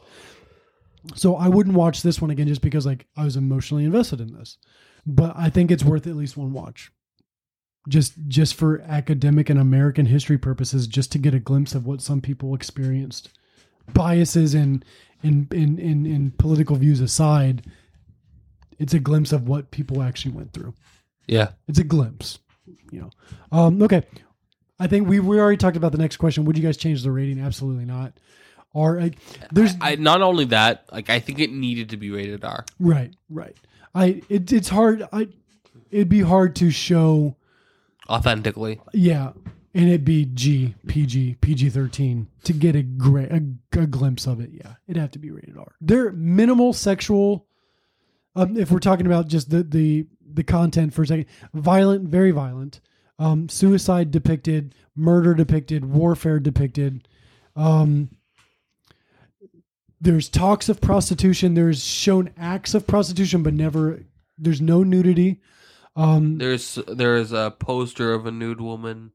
So 1.16 1.36
i 1.36 1.48
wouldn't 1.48 1.76
watch 1.76 2.02
this 2.02 2.22
one 2.22 2.32
again 2.32 2.48
just 2.48 2.62
because 2.62 2.86
like 2.86 3.08
i 3.18 3.24
was 3.24 3.36
emotionally 3.36 3.86
invested 3.86 4.22
in 4.22 4.34
this. 4.34 4.58
But 5.06 5.34
i 5.36 5.50
think 5.50 5.72
it's 5.72 5.84
worth 5.84 6.08
at 6.08 6.16
least 6.16 6.38
one 6.38 6.54
watch. 6.54 6.92
Just 7.90 8.14
just 8.28 8.56
for 8.56 8.82
academic 8.82 9.50
and 9.50 9.60
american 9.60 10.06
history 10.06 10.38
purposes 10.38 10.88
just 10.88 11.12
to 11.12 11.18
get 11.18 11.34
a 11.34 11.40
glimpse 11.40 11.76
of 11.76 11.86
what 11.86 12.02
some 12.02 12.22
people 12.22 12.56
experienced 12.56 13.30
biases 13.94 14.54
and 14.54 14.86
in 15.22 15.48
in 15.52 15.78
in, 15.78 16.06
in 16.06 16.32
political 16.32 16.78
views 16.78 17.02
aside 17.02 17.66
it's 18.80 18.94
a 18.94 19.00
glimpse 19.00 19.34
of 19.34 19.48
what 19.48 19.72
people 19.72 20.02
actually 20.02 20.32
went 20.32 20.54
through. 20.54 20.74
Yeah. 21.28 21.50
it's 21.68 21.80
a 21.80 21.84
glimpse 21.84 22.40
you 22.92 23.02
know. 23.02 23.10
Um 23.52 23.82
okay. 23.82 24.04
I 24.80 24.88
think 24.88 25.10
we 25.10 25.20
we 25.20 25.38
already 25.38 25.58
talked 25.58 25.78
about 25.78 25.92
the 25.92 25.98
next 25.98 26.16
question. 26.18 26.46
Would 26.46 26.58
you 26.58 26.64
guys 26.64 26.78
change 26.78 27.04
the 27.04 27.12
rating? 27.12 27.42
Absolutely 27.42 27.86
not 27.86 28.14
like 28.74 29.18
there's 29.52 29.74
I 29.82 29.96
not 29.96 30.22
only 30.22 30.46
that, 30.46 30.86
like 30.92 31.10
I 31.10 31.20
think 31.20 31.40
it 31.40 31.52
needed 31.52 31.90
to 31.90 31.98
be 31.98 32.10
rated 32.10 32.44
R. 32.44 32.66
right 32.80 33.14
right. 33.30 33.56
I 33.96 34.22
it, 34.30 34.52
it's 34.52 34.70
hard 34.70 35.04
i 35.14 35.28
it'd 35.92 36.10
be 36.10 36.22
hard 36.22 36.56
to 36.58 36.72
show 36.72 37.36
authentically. 38.10 38.82
yeah 38.94 39.32
and 39.76 39.88
it'd 39.88 40.06
be 40.06 40.26
g 40.26 40.76
pg 40.88 41.36
pg-13 41.42 42.26
to 42.44 42.54
get 42.54 42.76
a 42.76 42.84
great 42.84 43.32
a, 43.32 43.44
a 43.80 43.88
glimpse 43.88 44.26
of 44.28 44.40
it 44.40 44.50
yeah. 44.52 44.74
It'd 44.88 45.00
have 45.00 45.12
to 45.12 45.20
be 45.20 45.32
rated 45.32 45.58
r. 45.58 45.76
They're 45.82 46.12
minimal 46.12 46.74
sexual 46.74 47.46
um, 48.36 48.58
if 48.58 48.72
we're 48.72 48.80
talking 48.80 49.06
about 49.06 49.28
just 49.28 49.50
the 49.50 49.64
the 49.64 50.08
the 50.34 50.44
content 50.44 50.94
for 50.94 51.04
a 51.04 51.08
second. 51.08 51.26
Violent 51.54 52.10
very 52.10 52.32
violent. 52.32 52.82
Um, 53.20 53.48
suicide 53.48 54.10
depicted 54.10 54.74
murder 54.96 55.34
depicted 55.34 55.86
warfare 55.86 56.40
depicted. 56.40 57.08
Um, 57.56 58.10
there's 60.04 60.30
talks 60.30 60.70
of 60.70 60.80
prostitution 60.82 61.54
there's 61.54 61.84
shown 61.84 62.30
acts 62.38 62.74
of 62.74 62.86
prostitution 62.86 63.42
but 63.44 63.54
never 63.54 64.04
there's 64.38 64.62
no 64.62 64.84
nudity 64.84 65.40
um, 65.96 66.40
There's 66.40 66.80
there's 66.88 67.32
a 67.32 67.52
poster 67.60 68.14
of 68.14 68.26
a 68.26 68.32
nude 68.32 68.60
woman. 68.60 69.12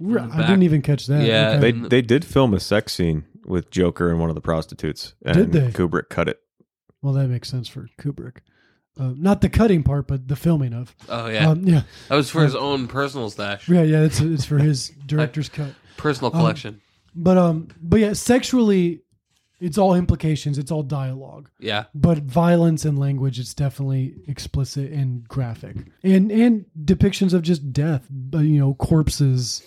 in 0.00 0.16
I 0.18 0.46
didn't 0.46 0.62
even 0.62 0.80
catch 0.80 1.06
that. 1.08 1.26
Yeah, 1.26 1.50
Okay. 1.58 1.72
They 1.72 1.88
they 1.88 2.02
did 2.02 2.24
film 2.24 2.54
a 2.54 2.60
sex 2.60 2.94
scene 2.94 3.24
with 3.44 3.70
Joker 3.70 4.08
and 4.10 4.18
one 4.18 4.30
of 4.30 4.34
the 4.34 4.40
prostitutes, 4.40 5.14
and 5.24 5.36
Did 5.36 5.52
they? 5.52 5.70
Kubrick 5.72 6.08
cut 6.08 6.28
it. 6.30 6.40
well, 7.02 7.12
that 7.12 7.28
makes 7.28 7.50
sense 7.50 7.68
for 7.68 7.86
Kubrick. 8.00 8.38
Uh, 8.98 9.12
not 9.14 9.42
the 9.42 9.50
cutting 9.50 9.82
part, 9.82 10.06
but 10.08 10.26
the 10.28 10.36
filming 10.36 10.72
of. 10.72 10.96
Oh 11.10 11.26
yeah, 11.28 11.50
Um, 11.50 11.64
yeah, 11.64 11.82
that 12.08 12.16
was 12.16 12.30
for 12.30 12.42
his 12.42 12.54
own 12.54 12.88
personal 12.88 13.28
stash, 13.28 13.68
yeah, 13.68 13.82
yeah. 13.82 14.00
It's 14.00 14.18
it's 14.20 14.46
for 14.46 14.56
his 14.56 14.88
director's 15.06 15.50
cut. 15.50 15.74
personal 15.98 16.30
collection. 16.30 16.80
But 17.14 17.36
um, 17.36 17.68
but 17.78 18.00
yeah, 18.00 18.14
sexually, 18.14 19.02
it's 19.62 19.78
all 19.78 19.94
implications. 19.94 20.58
It's 20.58 20.70
all 20.70 20.82
dialogue. 20.82 21.48
yeah, 21.58 21.84
But 21.94 22.18
violence 22.18 22.84
and 22.84 22.98
language, 22.98 23.38
it's 23.38 23.54
definitely 23.54 24.14
explicit 24.28 24.90
and 24.92 25.26
graphic, 25.28 25.76
and 26.02 26.30
and 26.30 26.66
depictions 26.84 27.32
of 27.32 27.42
just 27.42 27.72
death. 27.72 28.06
But 28.10 28.40
you 28.40 28.58
know, 28.58 28.74
corpses. 28.74 29.62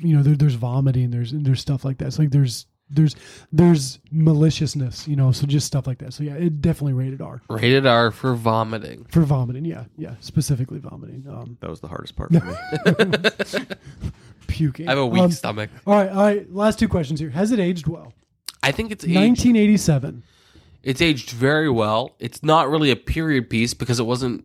You 0.00 0.16
know, 0.16 0.22
there, 0.22 0.36
there's 0.36 0.54
vomiting. 0.54 1.10
There's 1.10 1.32
there's 1.32 1.60
stuff 1.60 1.84
like 1.84 1.98
that. 1.98 2.06
It's 2.06 2.18
like 2.18 2.30
there's 2.30 2.66
there's 2.90 3.16
there's 3.50 3.98
maliciousness. 4.12 5.08
You 5.08 5.16
know, 5.16 5.32
so 5.32 5.46
just 5.48 5.66
stuff 5.66 5.86
like 5.88 5.98
that. 5.98 6.12
So 6.12 6.22
yeah, 6.22 6.34
it 6.34 6.60
definitely 6.60 6.92
rated 6.92 7.20
R 7.20 7.42
rated 7.50 7.84
R 7.86 8.10
for 8.12 8.34
vomiting. 8.34 9.04
for 9.10 9.22
vomiting. 9.22 9.64
Yeah, 9.64 9.84
yeah, 9.96 10.14
specifically 10.20 10.78
vomiting. 10.78 11.26
Um, 11.28 11.58
That 11.60 11.70
was 11.70 11.80
the 11.80 11.88
hardest 11.88 12.14
part 12.14 12.32
for 12.32 12.44
me. 12.44 13.64
puking. 14.46 14.86
I 14.86 14.92
have 14.92 14.98
a 14.98 15.06
weak 15.06 15.22
Um, 15.22 15.30
stomach. 15.32 15.70
All 15.86 15.94
right, 15.94 16.10
all 16.10 16.22
right. 16.22 16.52
Last 16.52 16.78
two 16.78 16.88
questions 16.88 17.18
here. 17.20 17.30
Has 17.30 17.50
it 17.52 17.58
aged 17.58 17.86
well? 17.86 18.12
I 18.64 18.72
think 18.72 18.90
it's 18.90 19.04
aged, 19.04 19.14
1987. 19.16 20.22
it's 20.82 21.00
aged 21.00 21.30
very 21.30 21.70
well. 21.70 22.14
It's 22.18 22.42
not 22.42 22.68
really 22.68 22.90
a 22.90 22.96
period 22.96 23.48
piece 23.50 23.74
because 23.74 24.00
it 24.00 24.04
wasn't 24.06 24.44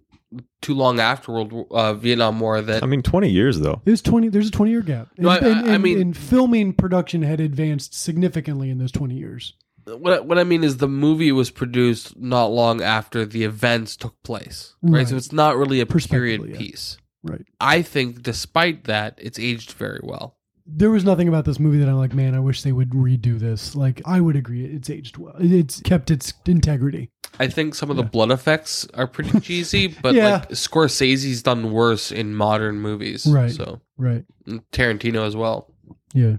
too 0.62 0.76
long 0.76 1.00
after 1.00 1.32
World 1.32 1.52
War, 1.52 1.68
uh, 1.72 1.94
Vietnam 1.94 2.40
War 2.40 2.62
that 2.62 2.84
I 2.84 2.86
mean, 2.86 3.02
twenty 3.02 3.30
years 3.30 3.60
though. 3.60 3.82
It 3.86 3.90
was 3.90 4.02
20. 4.04 4.30
There's 4.30 4.48
a 4.50 4.52
20 4.52 4.72
year 4.72 4.82
gap. 4.82 5.08
No, 5.18 5.30
I- 5.30 5.38
And- 5.38 5.46
and- 5.48 5.70
I 5.70 5.74
and- 5.76 5.84
mean- 5.84 6.00
and 6.02 6.16
filming 6.18 6.74
production 6.74 7.24
had 7.24 7.40
advanced 7.40 7.94
significantly 7.96 8.70
in 8.70 8.78
those 8.78 8.92
20 8.92 9.16
years. 9.16 9.54
what 9.86 10.28
what 10.28 10.38
I 10.38 10.44
mean 10.44 10.64
is 10.64 10.78
the 10.78 10.88
movie 10.88 11.32
was 11.32 11.50
produced 11.50 12.16
not 12.20 12.48
long 12.48 12.80
after 12.80 13.26
the 13.26 13.44
events 13.44 13.96
took 13.96 14.22
place, 14.22 14.76
right? 14.84 15.00
Right. 15.00 15.08
So 15.08 15.16
it's 15.18 15.32
not 15.32 15.58
really 15.58 15.80
a 15.80 15.86
period 15.88 16.42
Perspectively, 16.42 16.52
yeah. 16.52 16.58
piece. 16.60 16.98
Right. 17.24 17.42
I 17.60 17.82
think, 17.82 18.22
despite 18.22 18.84
that, 18.84 19.18
it's 19.20 19.40
aged 19.40 19.72
very 19.72 20.00
well. 20.04 20.38
There 20.72 20.90
was 20.92 21.04
nothing 21.04 21.28
about 21.28 21.46
this 21.46 21.60
movie 21.60 21.80
that 21.80 21.90
I'm 21.90 21.98
like, 21.98 22.14
man, 22.14 22.36
I 22.36 22.40
wish 22.40 22.62
they 22.64 22.72
would 22.72 22.92
redo 22.92 23.40
this. 23.40 23.76
Like, 23.76 24.02
I 24.06 24.22
would 24.22 24.36
agree. 24.36 24.66
It's 24.66 24.90
aged 24.90 25.18
well. 25.18 25.36
It's 25.40 25.82
kept 25.82 26.12
its 26.12 26.34
integrity. 26.46 27.10
I 27.40 27.48
think 27.48 27.74
some 27.76 27.90
of 27.90 27.98
the 27.98 28.04
blood 28.04 28.32
effects 28.32 28.88
are 28.94 29.08
pretty 29.08 29.40
cheesy, 29.42 29.88
but 29.88 30.14
Yeah. 30.14 30.30
like 30.34 30.50
Scorsese's 30.50 31.42
done 31.44 31.72
worse 31.72 32.12
in 32.12 32.36
modern 32.36 32.80
movies, 32.82 33.26
Right. 33.26 33.52
So 33.52 33.82
Right. 33.98 34.26
and 34.46 34.62
Tarantino 34.72 35.26
as 35.26 35.36
well. 35.36 35.74
Yeah. 36.14 36.38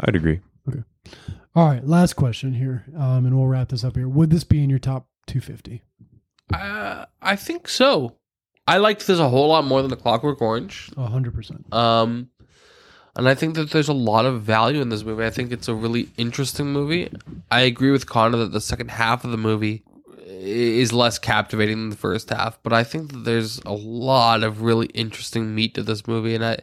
I'd 0.00 0.16
agree. 0.16 0.40
Okay. 0.68 0.82
All 1.54 1.66
right. 1.68 1.86
Last 1.86 2.14
question 2.14 2.54
here. 2.54 2.84
Um, 2.96 3.26
and 3.26 3.36
we'll 3.36 3.46
wrap 3.46 3.68
this 3.68 3.84
up 3.84 3.96
here. 3.96 4.08
Would 4.08 4.30
this 4.30 4.44
be 4.44 4.62
in 4.62 4.70
your 4.70 4.78
top 4.78 5.08
250? 5.26 5.82
Uh, 6.52 7.06
I 7.22 7.36
think 7.36 7.68
so. 7.68 8.16
I 8.66 8.78
liked 8.78 9.06
this 9.06 9.18
a 9.18 9.28
whole 9.28 9.48
lot 9.48 9.64
more 9.66 9.82
than 9.82 9.90
The 9.90 9.96
Clockwork 9.96 10.40
Orange. 10.40 10.90
A 10.96 11.06
100%. 11.08 11.72
Um, 11.72 12.30
and 13.16 13.28
I 13.28 13.34
think 13.34 13.54
that 13.54 13.70
there's 13.70 13.88
a 13.88 13.92
lot 13.94 14.24
of 14.26 14.42
value 14.42 14.80
in 14.80 14.88
this 14.88 15.04
movie. 15.04 15.24
I 15.24 15.30
think 15.30 15.52
it's 15.52 15.68
a 15.68 15.74
really 15.74 16.08
interesting 16.16 16.72
movie. 16.72 17.10
I 17.50 17.60
agree 17.60 17.90
with 17.90 18.06
Connor 18.06 18.38
that 18.38 18.52
the 18.52 18.60
second 18.60 18.90
half 18.90 19.24
of 19.24 19.30
the 19.30 19.36
movie 19.36 19.82
is 20.26 20.92
less 20.92 21.18
captivating 21.18 21.76
than 21.78 21.90
the 21.90 21.96
first 21.96 22.28
half, 22.30 22.58
but 22.62 22.72
I 22.72 22.82
think 22.84 23.12
that 23.12 23.24
there's 23.24 23.58
a 23.60 23.72
lot 23.72 24.42
of 24.42 24.62
really 24.62 24.86
interesting 24.88 25.54
meat 25.54 25.74
to 25.74 25.82
this 25.82 26.06
movie. 26.06 26.34
And 26.34 26.44
I, 26.44 26.58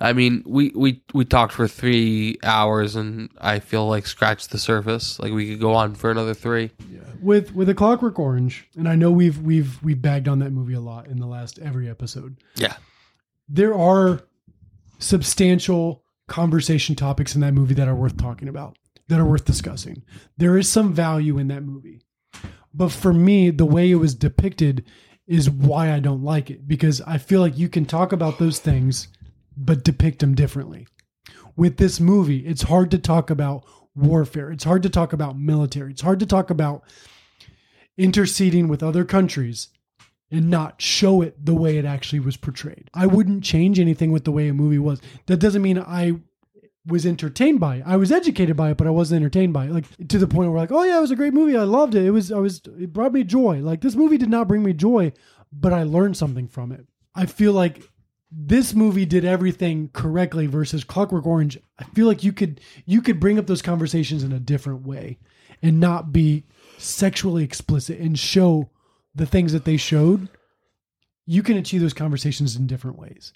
I 0.00 0.12
mean, 0.12 0.42
we 0.46 0.70
we 0.74 1.02
we 1.12 1.24
talked 1.24 1.52
for 1.52 1.68
three 1.68 2.38
hours, 2.42 2.96
and 2.96 3.28
I 3.38 3.58
feel 3.58 3.86
like 3.86 4.06
scratched 4.06 4.50
the 4.50 4.58
surface. 4.58 5.18
Like 5.20 5.32
we 5.32 5.50
could 5.50 5.60
go 5.60 5.74
on 5.74 5.94
for 5.94 6.10
another 6.10 6.34
three. 6.34 6.70
Yeah. 6.90 7.00
With 7.20 7.54
with 7.54 7.68
a 7.68 7.74
Clockwork 7.74 8.18
Orange, 8.18 8.66
and 8.76 8.88
I 8.88 8.94
know 8.96 9.10
we've 9.10 9.38
we've 9.38 9.80
we've 9.82 10.00
bagged 10.00 10.26
on 10.26 10.38
that 10.38 10.50
movie 10.50 10.74
a 10.74 10.80
lot 10.80 11.06
in 11.06 11.18
the 11.18 11.26
last 11.26 11.58
every 11.58 11.88
episode. 11.90 12.36
Yeah. 12.56 12.74
there 13.48 13.74
are 13.74 14.22
substantial 15.00 16.04
conversation 16.28 16.94
topics 16.94 17.34
in 17.34 17.40
that 17.40 17.54
movie 17.54 17.74
that 17.74 17.88
are 17.88 17.94
worth 17.94 18.16
talking 18.16 18.48
about, 18.48 18.78
that 19.08 19.18
are 19.18 19.24
worth 19.24 19.44
discussing. 19.44 20.02
There 20.36 20.56
is 20.56 20.68
some 20.68 20.94
value 20.94 21.38
in 21.38 21.48
that 21.48 21.64
movie. 21.64 22.02
But 22.72 22.92
for 22.92 23.12
me, 23.12 23.50
the 23.50 23.66
way 23.66 23.90
it 23.90 23.96
was 23.96 24.14
depicted 24.14 24.84
is 25.26 25.50
why 25.50 25.92
I 25.92 26.00
don't 26.00 26.22
like 26.22 26.50
it 26.50 26.68
because 26.68 27.00
I 27.02 27.18
feel 27.18 27.40
like 27.40 27.58
you 27.58 27.68
can 27.68 27.84
talk 27.84 28.12
about 28.12 28.38
those 28.38 28.58
things 28.58 29.08
but 29.56 29.84
depict 29.84 30.20
them 30.20 30.34
differently. 30.34 30.86
With 31.56 31.76
this 31.76 32.00
movie, 32.00 32.46
it's 32.46 32.62
hard 32.62 32.90
to 32.92 32.98
talk 32.98 33.30
about 33.30 33.64
warfare. 33.94 34.50
It's 34.50 34.64
hard 34.64 34.82
to 34.84 34.88
talk 34.88 35.12
about 35.12 35.38
military. 35.38 35.90
It's 35.90 36.00
hard 36.00 36.20
to 36.20 36.26
talk 36.26 36.50
about 36.50 36.84
interceding 37.98 38.68
with 38.68 38.82
other 38.82 39.04
countries 39.04 39.68
and 40.30 40.48
not 40.48 40.80
show 40.80 41.22
it 41.22 41.44
the 41.44 41.54
way 41.54 41.76
it 41.76 41.84
actually 41.84 42.20
was 42.20 42.36
portrayed. 42.36 42.88
I 42.94 43.06
wouldn't 43.06 43.42
change 43.42 43.80
anything 43.80 44.12
with 44.12 44.24
the 44.24 44.32
way 44.32 44.48
a 44.48 44.54
movie 44.54 44.78
was. 44.78 45.00
That 45.26 45.38
doesn't 45.38 45.62
mean 45.62 45.78
I 45.78 46.20
was 46.86 47.04
entertained 47.04 47.60
by 47.60 47.76
it. 47.76 47.84
I 47.86 47.96
was 47.96 48.12
educated 48.12 48.56
by 48.56 48.70
it, 48.70 48.76
but 48.76 48.86
I 48.86 48.90
wasn't 48.90 49.20
entertained 49.20 49.52
by 49.52 49.66
it. 49.66 49.72
Like 49.72 50.08
to 50.08 50.18
the 50.18 50.26
point 50.26 50.50
where 50.50 50.60
like, 50.60 50.72
oh 50.72 50.82
yeah, 50.84 50.98
it 50.98 51.02
was 51.02 51.10
a 51.10 51.16
great 51.16 51.34
movie. 51.34 51.56
I 51.56 51.64
loved 51.64 51.94
it. 51.94 52.04
It 52.04 52.10
was 52.10 52.30
I 52.32 52.38
was 52.38 52.62
it 52.78 52.92
brought 52.92 53.12
me 53.12 53.24
joy. 53.24 53.60
Like 53.60 53.80
this 53.80 53.96
movie 53.96 54.18
did 54.18 54.30
not 54.30 54.48
bring 54.48 54.62
me 54.62 54.72
joy, 54.72 55.12
but 55.52 55.72
I 55.72 55.82
learned 55.82 56.16
something 56.16 56.48
from 56.48 56.72
it. 56.72 56.86
I 57.14 57.26
feel 57.26 57.52
like 57.52 57.82
this 58.30 58.74
movie 58.74 59.04
did 59.04 59.24
everything 59.24 59.90
correctly 59.92 60.46
versus 60.46 60.84
Clockwork 60.84 61.26
Orange. 61.26 61.58
I 61.78 61.84
feel 61.84 62.06
like 62.06 62.22
you 62.22 62.32
could 62.32 62.60
you 62.86 63.02
could 63.02 63.20
bring 63.20 63.38
up 63.38 63.46
those 63.46 63.62
conversations 63.62 64.22
in 64.22 64.32
a 64.32 64.38
different 64.38 64.86
way 64.86 65.18
and 65.62 65.80
not 65.80 66.12
be 66.12 66.44
sexually 66.78 67.44
explicit 67.44 67.98
and 67.98 68.18
show 68.18 68.70
the 69.14 69.26
things 69.26 69.52
that 69.52 69.64
they 69.64 69.76
showed. 69.76 70.28
You 71.26 71.42
can 71.42 71.56
achieve 71.56 71.80
those 71.80 71.94
conversations 71.94 72.56
in 72.56 72.66
different 72.66 72.98
ways. 72.98 73.32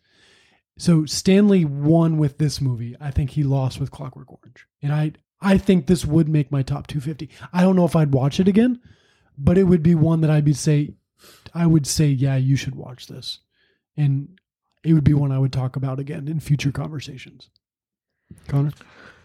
So 0.77 1.05
Stanley 1.05 1.65
won 1.65 2.19
with 2.19 2.39
this 2.39 2.61
movie. 2.61 2.97
I 3.01 3.11
think 3.11 3.31
he 3.31 3.45
lost 3.45 3.79
with 3.79 3.91
Clockwork 3.91 4.31
Orange. 4.33 4.67
And 4.83 4.93
I 4.93 5.13
I 5.41 5.59
think 5.59 5.87
this 5.87 6.05
would 6.05 6.29
make 6.29 6.51
my 6.51 6.63
top 6.63 6.87
250. 6.87 7.29
I 7.53 7.61
don't 7.61 7.77
know 7.77 7.85
if 7.85 7.95
I'd 7.95 8.15
watch 8.15 8.41
it 8.41 8.49
again, 8.49 8.81
but 9.37 9.59
it 9.59 9.65
would 9.65 9.83
be 9.83 9.95
one 9.95 10.23
that 10.23 10.31
I'd 10.31 10.45
be 10.45 10.55
say 10.55 10.95
I 11.55 11.67
would 11.67 11.87
say 11.87 12.07
yeah, 12.07 12.37
you 12.37 12.57
should 12.57 12.75
watch 12.75 13.07
this. 13.07 13.41
And 13.97 14.39
it 14.83 14.93
would 14.93 15.05
be 15.05 15.15
one 15.15 15.33
I 15.33 15.39
would 15.39 15.53
talk 15.53 15.77
about 15.77 16.01
again 16.01 16.27
in 16.29 16.41
future 16.41 16.73
conversations. 16.73 17.51
Connor? 18.49 18.73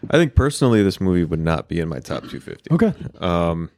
I 0.08 0.16
think 0.16 0.34
personally, 0.34 0.82
this 0.82 1.00
movie 1.00 1.24
would 1.24 1.40
not 1.40 1.68
be 1.68 1.80
in 1.80 1.88
my 1.88 1.98
top 1.98 2.22
250. 2.28 2.70
Okay. 2.72 2.94
Um, 3.18 3.70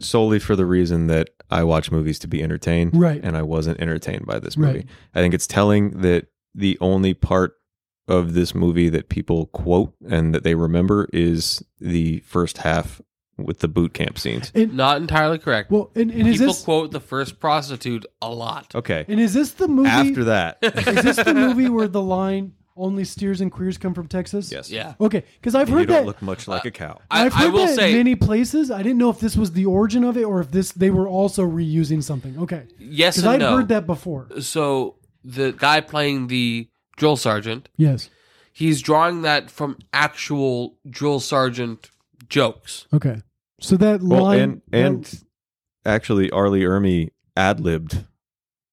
solely 0.00 0.38
for 0.38 0.56
the 0.56 0.66
reason 0.66 1.06
that 1.08 1.30
I 1.50 1.64
watch 1.64 1.90
movies 1.90 2.18
to 2.20 2.28
be 2.28 2.42
entertained, 2.42 2.92
Right. 2.94 3.20
And 3.22 3.36
I 3.36 3.42
wasn't 3.42 3.80
entertained 3.80 4.26
by 4.26 4.38
this 4.38 4.56
movie. 4.56 4.78
Right. 4.78 4.86
I 5.14 5.20
think 5.20 5.34
it's 5.34 5.46
telling 5.46 6.00
that 6.00 6.26
the 6.54 6.78
only 6.80 7.14
part 7.14 7.54
of 8.08 8.34
this 8.34 8.54
movie 8.54 8.88
that 8.88 9.08
people 9.08 9.46
quote 9.46 9.94
and 10.08 10.34
that 10.34 10.42
they 10.44 10.54
remember 10.54 11.08
is 11.12 11.62
the 11.80 12.18
first 12.20 12.58
half 12.58 13.00
with 13.38 13.60
the 13.60 13.68
boot 13.68 13.94
camp 13.94 14.18
scenes. 14.18 14.50
And, 14.54 14.74
Not 14.74 14.98
entirely 14.98 15.38
correct. 15.38 15.70
well, 15.70 15.90
and, 15.94 16.10
and 16.10 16.28
is 16.28 16.38
People 16.38 16.46
this 16.54 16.64
quote 16.64 16.90
the 16.90 17.00
first 17.00 17.38
prostitute 17.40 18.04
a 18.20 18.30
lot. 18.30 18.74
Okay. 18.74 19.04
and 19.08 19.18
is 19.20 19.34
this 19.34 19.52
the 19.52 19.68
movie 19.68 19.88
After 19.88 20.24
that, 20.24 20.58
is 20.62 21.02
this 21.02 21.16
the 21.16 21.34
movie 21.46 21.68
where 21.68 21.88
the 21.88 22.02
line 22.02 22.52
only 22.76 23.04
steers 23.04 23.40
and 23.40 23.50
queers 23.52 23.78
come 23.78 23.94
from 23.94 24.06
Texas? 24.08 24.50
yes. 24.50 24.70
Yeah. 24.70 24.94
Okay, 25.00 25.24
because 25.40 25.54
I've 25.54 25.68
You 25.68 25.76
heard 25.76 25.88
don't 25.88 25.96
that 26.02 26.06
look 26.06 26.22
much 26.22 26.48
like 26.48 26.64
a 26.64 26.70
cow. 26.70 27.00
I, 27.10 27.26
I've 27.26 27.34
I 27.34 27.36
heard 27.44 27.52
will 27.52 27.66
that 27.66 27.76
say 27.76 27.94
many 27.94 28.14
places. 28.14 28.70
I 28.70 28.82
didn't 28.82 28.98
know 28.98 29.10
if 29.10 29.20
this 29.20 29.36
was 29.36 29.52
the 29.52 29.66
origin 29.66 30.04
of 30.04 30.16
it 30.16 30.24
or 30.24 30.40
if 30.40 30.50
this 30.50 30.72
they 30.72 30.90
were 30.90 31.06
also 31.08 31.42
reusing 31.46 32.02
something. 32.02 32.38
Okay, 32.38 32.64
yes 32.78 33.16
because 33.16 33.24
and 33.24 33.42
I'd 33.42 33.46
no. 33.50 33.56
heard 33.56 33.68
that 33.68 33.86
before. 33.86 34.28
So 34.40 34.96
the 35.24 35.52
guy 35.52 35.80
playing 35.80 36.26
the 36.28 36.68
drill 36.96 37.16
sergeant, 37.16 37.68
Yes. 37.76 38.10
he's 38.52 38.80
drawing 38.82 39.22
that 39.22 39.50
from 39.50 39.78
actual 39.92 40.76
drill 40.88 41.20
sergeant 41.20 41.90
jokes. 42.28 42.86
Okay. 42.92 43.22
So 43.60 43.76
that 43.76 44.02
Well, 44.02 44.22
line 44.24 44.40
and 44.40 44.62
and 44.72 45.22
actually, 45.84 46.30
R. 46.30 46.48
Lee 46.48 46.62
Ermey 46.62 47.10
ad 47.36 47.60
libbed 47.60 48.04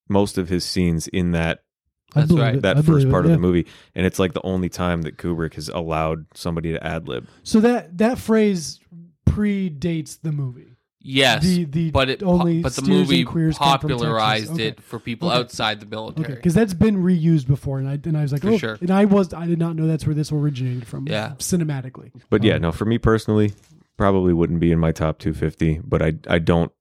most 0.08 0.38
of 0.38 0.50
his 0.50 0.64
scenes 0.66 1.08
in 1.08 1.32
that 1.32 1.60
I 1.60 1.69
That's 2.16 2.32
right. 2.32 2.56
it. 2.56 2.62
that 2.64 2.78
I 2.78 2.82
first 2.82 3.10
part 3.10 3.26
it, 3.26 3.28
of 3.28 3.32
yeah. 3.32 3.36
the 3.36 3.42
movie, 3.42 3.68
and 3.96 4.06
it's 4.06 4.18
like 4.20 4.34
the 4.34 4.42
only 4.46 4.70
time 4.70 5.04
that 5.04 5.18
Kubrick 5.18 5.54
has 5.56 5.70
allowed 5.70 6.26
somebody 6.34 6.72
to 6.74 6.84
ad 6.86 7.08
lib. 7.08 7.28
So 7.44 7.60
that 7.62 7.98
that 8.00 8.18
phrase 8.18 8.80
predates 9.28 10.20
the 10.22 10.32
movie. 10.32 10.66
Yes, 11.02 11.44
The- 11.44 11.64
the 11.64 11.92
but 11.92 12.10
it 12.10 12.24
only 12.24 12.62
but 12.62 12.74
the 12.76 12.82
movie 12.82 13.24
queers 13.24 13.58
come 13.58 13.80
from 13.80 13.90
Texas. 13.90 14.02
popularized 14.06 14.52
Okay. 14.54 14.68
it 14.68 14.82
for 14.82 15.00
people 15.00 15.30
Okay. 15.30 15.38
outside 15.40 15.80
the 15.80 15.86
Okay, 15.86 15.92
military. 15.96 16.36
because 16.36 16.54
that's 16.54 16.74
been 16.74 16.98
reused 17.02 17.48
before, 17.48 17.80
and 17.80 17.88
I 17.88 17.98
and 18.04 18.18
I 18.18 18.22
was 18.24 18.34
like, 18.34 18.42
For 18.42 18.50
oh, 18.50 18.58
sure. 18.58 18.78
and 18.82 18.92
I 18.92 19.06
was 19.06 19.34
I 19.34 19.46
did 19.48 19.60
not 19.60 19.76
know 19.78 19.88
that's 19.88 20.06
where 20.06 20.14
this 20.16 20.32
originated 20.32 20.86
from. 20.88 21.08
Yeah. 21.08 21.36
cinematically. 21.38 22.12
But 22.30 22.44
yeah, 22.44 22.56
Um, 22.56 22.64
no, 22.64 22.72
for 22.74 22.84
me 22.86 22.98
personally, 22.98 23.54
probably 23.98 24.34
wouldn't 24.34 24.60
be 24.60 24.72
in 24.74 24.80
my 24.80 24.92
top 24.92 25.20
250. 25.20 25.80
But 25.86 26.02
I 26.02 26.16
I 26.28 26.40
don't 26.40 26.72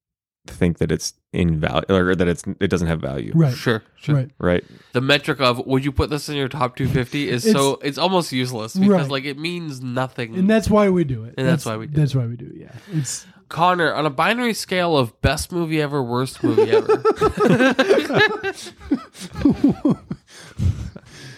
think 0.49 0.79
that 0.79 0.91
it's 0.91 1.13
in 1.33 1.61
value 1.61 1.85
or 1.91 2.15
that 2.15 2.27
it's 2.27 2.43
it 2.59 2.69
doesn't 2.69 2.87
have 2.89 3.01
value. 3.01 3.33
Right. 3.35 3.55
Sure, 3.55 3.83
sure. 3.97 4.15
Right. 4.15 4.31
Right. 4.39 4.65
The 4.95 5.01
metric 5.03 5.41
of 5.41 5.65
would 5.67 5.85
you 5.85 5.93
put 5.93 6.09
this 6.11 6.29
in 6.31 6.37
your 6.37 6.49
top 6.49 6.75
250 6.77 7.29
is 7.29 7.45
It's- 7.45 7.61
so 7.63 7.79
it's 7.83 7.99
almost 7.99 8.33
useless 8.33 8.75
because 8.75 8.89
Right. 8.91 9.11
like 9.11 9.25
it 9.25 9.39
means 9.39 9.83
nothing. 9.83 10.35
And 10.37 10.49
that's 10.49 10.71
why 10.71 10.89
we 10.89 11.05
do 11.05 11.25
it. 11.25 11.35
And 11.37 11.47
that's 11.47 11.67
why 11.67 11.77
we 11.77 11.87
do 11.87 12.01
That's 12.01 12.15
why 12.15 12.25
we 12.27 12.37
do 12.37 12.47
it. 12.47 12.57
Yeah. 12.57 12.73
It's 12.93 13.27
Connor, 13.51 13.93
on 13.95 14.05
a 14.07 14.11
binary 14.11 14.53
scale 14.55 14.97
of 14.97 15.19
best 15.23 15.53
movie 15.53 15.81
ever, 15.81 16.03
worst 16.03 16.43
movie 16.45 16.71
ever, 16.71 16.97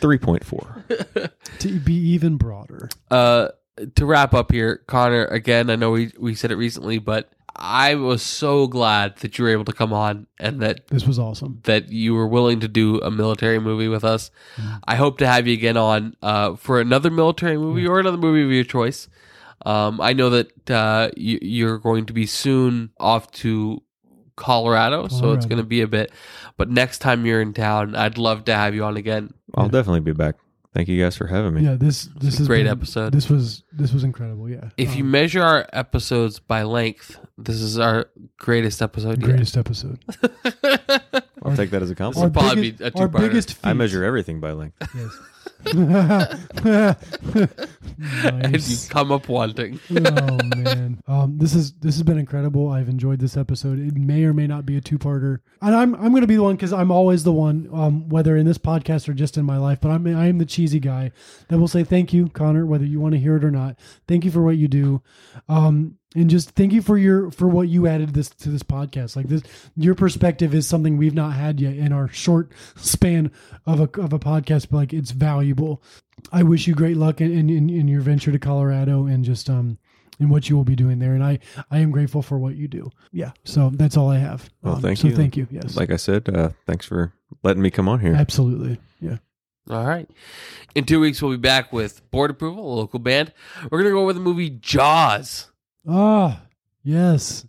3.4. 0.00 1.30
to 1.58 1.80
be 1.80 1.94
even 1.94 2.36
broader. 2.36 2.88
uh, 3.10 3.48
to 3.94 4.04
wrap 4.04 4.34
up 4.34 4.52
here, 4.52 4.82
Connor, 4.86 5.24
again, 5.26 5.70
I 5.70 5.76
know 5.76 5.90
we, 5.92 6.12
we 6.18 6.34
said 6.34 6.50
it 6.50 6.56
recently, 6.56 6.98
but 6.98 7.30
I 7.60 7.94
was 7.96 8.22
so 8.22 8.66
glad 8.66 9.16
that 9.18 9.36
you 9.38 9.44
were 9.44 9.50
able 9.50 9.66
to 9.66 9.72
come 9.72 9.92
on 9.92 10.26
and 10.38 10.60
that 10.60 10.86
This 10.88 11.06
was 11.06 11.18
awesome. 11.18 11.60
that 11.64 11.92
you 11.92 12.14
were 12.14 12.26
willing 12.26 12.60
to 12.60 12.68
do 12.68 13.00
a 13.02 13.10
military 13.10 13.58
movie 13.58 13.88
with 13.88 14.02
us. 14.02 14.30
I 14.84 14.96
hope 14.96 15.18
to 15.18 15.26
have 15.26 15.46
you 15.46 15.52
again 15.54 15.76
on 15.76 16.16
uh, 16.22 16.56
for 16.56 16.80
another 16.80 17.10
military 17.10 17.58
movie 17.58 17.86
or 17.86 18.00
another 18.00 18.16
movie 18.16 18.42
of 18.44 18.50
your 18.50 18.64
choice. 18.64 19.08
Um, 19.66 20.00
I 20.00 20.14
know 20.14 20.30
that 20.30 20.70
uh, 20.70 21.10
you, 21.16 21.38
you're 21.42 21.78
going 21.78 22.06
to 22.06 22.14
be 22.14 22.24
soon 22.24 22.90
off 22.98 23.30
to 23.32 23.82
Colorado, 24.36 25.08
so 25.08 25.32
it's 25.32 25.44
going 25.44 25.58
to 25.58 25.66
be 25.66 25.82
a 25.82 25.86
bit. 25.86 26.12
But 26.56 26.70
next 26.70 27.00
time 27.00 27.26
you're 27.26 27.42
in 27.42 27.52
town, 27.52 27.94
I'd 27.94 28.16
love 28.16 28.46
to 28.46 28.54
have 28.54 28.74
you 28.74 28.84
on 28.84 28.96
again. 28.96 29.34
I'll 29.54 29.68
definitely 29.68 30.00
be 30.00 30.12
back. 30.12 30.36
Thank 30.72 30.86
you 30.86 31.02
guys 31.02 31.16
for 31.16 31.26
having 31.26 31.54
me. 31.54 31.62
Yeah, 31.64 31.74
this 31.74 32.08
this 32.20 32.38
a 32.38 32.42
is 32.42 32.46
great 32.48 32.66
episode. 32.66 33.12
This 33.12 33.28
was 33.28 33.64
this 33.72 33.92
was 33.92 34.04
incredible. 34.04 34.48
Yeah, 34.48 34.68
If 34.76 34.94
you 34.96 35.02
Um, 35.02 35.10
measure 35.10 35.42
our 35.42 35.66
episodes 35.72 36.38
by 36.38 36.62
length, 36.62 37.18
this 37.36 37.60
is 37.60 37.76
our 37.78 38.06
greatest 38.38 38.80
episode 38.80 39.20
greatest 39.20 39.56
episode. 39.56 39.98
I'll 41.42 41.56
take 41.56 41.70
that 41.70 41.82
as 41.82 41.90
a 41.90 41.94
compliment. 41.94 42.32
probably 42.34 42.70
biggest, 42.72 42.94
be 42.94 43.00
a 43.00 43.02
our 43.02 43.08
biggest. 43.08 43.52
Feat. 43.54 43.66
I 43.66 43.72
measure 43.72 44.04
everything 44.04 44.38
by 44.40 44.52
length. 44.52 44.76
Yes. 44.94 45.10
and 45.72 46.96
you 48.68 48.76
come 48.88 49.12
up 49.12 49.28
wanting. 49.28 49.78
oh 49.90 50.38
man, 50.56 51.02
um, 51.06 51.36
this 51.38 51.54
is 51.54 51.72
this 51.74 51.96
has 51.96 52.02
been 52.02 52.18
incredible. 52.18 52.70
I've 52.70 52.88
enjoyed 52.88 53.20
this 53.20 53.36
episode. 53.36 53.78
It 53.78 53.94
may 53.94 54.24
or 54.24 54.32
may 54.32 54.46
not 54.46 54.64
be 54.64 54.76
a 54.76 54.80
two-parter, 54.80 55.40
and 55.60 55.74
I'm 55.74 55.94
I'm 55.96 56.10
going 56.10 56.22
to 56.22 56.26
be 56.26 56.36
the 56.36 56.42
one 56.42 56.56
because 56.56 56.72
I'm 56.72 56.90
always 56.90 57.24
the 57.24 57.32
one, 57.32 57.68
um, 57.72 58.08
whether 58.08 58.36
in 58.36 58.46
this 58.46 58.58
podcast 58.58 59.08
or 59.08 59.12
just 59.12 59.36
in 59.36 59.44
my 59.44 59.58
life. 59.58 59.80
But 59.80 59.90
I'm 59.90 60.06
I 60.06 60.26
am 60.26 60.38
the 60.38 60.46
cheesy 60.46 60.80
guy 60.80 61.12
that 61.48 61.58
will 61.58 61.68
say 61.68 61.84
thank 61.84 62.12
you, 62.12 62.28
Connor, 62.30 62.64
whether 62.64 62.86
you 62.86 62.98
want 62.98 63.12
to 63.12 63.20
hear 63.20 63.36
it 63.36 63.44
or 63.44 63.50
not. 63.50 63.78
Thank 64.08 64.24
you 64.24 64.30
for 64.30 64.42
what 64.42 64.56
you 64.56 64.66
do, 64.66 65.02
um, 65.48 65.98
and 66.14 66.28
just 66.28 66.50
thank 66.50 66.72
you 66.72 66.82
for 66.82 66.98
your 66.98 67.30
for 67.30 67.46
what 67.48 67.68
you 67.68 67.86
added 67.86 68.14
this 68.14 68.28
to 68.30 68.48
this 68.48 68.62
podcast. 68.62 69.16
Like 69.16 69.28
this, 69.28 69.42
your 69.76 69.94
perspective 69.94 70.54
is 70.54 70.66
something 70.66 70.96
we've 70.96 71.14
not 71.14 71.34
had 71.34 71.60
yet 71.60 71.74
in 71.74 71.92
our 71.92 72.08
short 72.08 72.50
span 72.76 73.30
of 73.66 73.80
a 73.80 74.00
of 74.00 74.12
a 74.12 74.18
podcast. 74.18 74.68
But 74.70 74.76
like 74.78 74.92
it's 74.92 75.10
valuable. 75.12 75.82
I 76.32 76.42
wish 76.42 76.66
you 76.66 76.74
great 76.74 76.96
luck 76.98 77.20
in, 77.20 77.32
in, 77.50 77.70
in 77.70 77.88
your 77.88 78.02
venture 78.02 78.30
to 78.32 78.38
Colorado 78.38 79.06
and 79.06 79.24
just 79.24 79.48
um 79.48 79.78
in 80.18 80.28
what 80.28 80.50
you 80.50 80.56
will 80.56 80.64
be 80.64 80.76
doing 80.76 80.98
there. 80.98 81.14
And 81.14 81.24
I 81.24 81.38
I 81.70 81.78
am 81.78 81.90
grateful 81.90 82.22
for 82.22 82.38
what 82.38 82.56
you 82.56 82.68
do. 82.68 82.90
Yeah. 83.12 83.30
So 83.44 83.70
that's 83.72 83.96
all 83.96 84.10
I 84.10 84.18
have. 84.18 84.50
Well, 84.62 84.74
Um, 84.76 84.82
thank 84.82 84.98
so 84.98 85.08
you. 85.08 85.16
thank 85.16 85.36
you. 85.36 85.46
Yes. 85.50 85.76
Like 85.76 85.90
I 85.90 85.96
said, 85.96 86.28
uh, 86.28 86.50
thanks 86.66 86.84
for 86.84 87.12
letting 87.42 87.62
me 87.62 87.70
come 87.70 87.88
on 87.88 88.00
here. 88.00 88.14
Absolutely. 88.14 88.78
Yeah. 89.00 89.16
All 89.70 89.86
right. 89.86 90.10
In 90.74 90.84
two 90.84 90.98
weeks, 91.00 91.22
we'll 91.22 91.30
be 91.30 91.36
back 91.36 91.72
with 91.72 92.02
Board 92.10 92.30
Approval, 92.30 92.74
a 92.74 92.76
local 92.76 92.98
band. 92.98 93.32
We're 93.70 93.78
going 93.78 93.84
to 93.92 93.96
go 93.96 94.02
over 94.02 94.12
the 94.12 94.18
movie 94.20 94.50
Jaws, 94.50 95.48
Ah, 95.88 96.42
yes. 96.82 97.46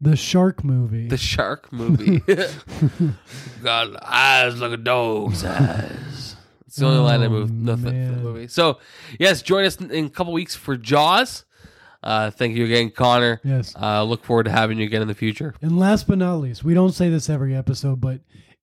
The 0.00 0.16
shark 0.16 0.64
movie. 0.64 1.06
the 1.08 1.16
shark 1.16 1.72
movie. 1.72 2.20
Got 3.62 4.02
eyes 4.04 4.60
like 4.60 4.72
a 4.72 4.76
dog's 4.76 5.44
eyes. 5.44 6.36
It's 6.66 6.76
the 6.76 6.86
only 6.86 6.98
line 7.00 7.20
I 7.22 7.26
Oh, 7.26 7.30
moved. 7.30 7.52
Nothing 7.52 8.08
for 8.08 8.14
the 8.16 8.22
movie. 8.22 8.48
So, 8.48 8.78
yes, 9.20 9.42
join 9.42 9.64
us 9.64 9.76
in, 9.76 9.90
in 9.90 10.06
a 10.06 10.10
couple 10.10 10.32
weeks 10.32 10.56
for 10.56 10.76
Jaws. 10.76 11.44
Uh, 12.02 12.30
thank 12.30 12.56
you 12.56 12.64
again, 12.64 12.90
Connor. 12.90 13.40
yes. 13.44 13.76
Uh, 13.80 14.02
look 14.02 14.24
forward 14.24 14.44
to 14.44 14.50
having 14.50 14.78
you 14.78 14.86
again 14.86 15.02
in 15.02 15.08
the 15.08 15.14
future. 15.14 15.54
And 15.62 15.78
last 15.78 16.08
but 16.08 16.18
not 16.18 16.36
least, 16.36 16.64
we 16.64 16.74
don't 16.74 16.92
say 16.92 17.08
this 17.10 17.30
every 17.30 17.54
episode, 17.54 18.00
but 18.00 18.20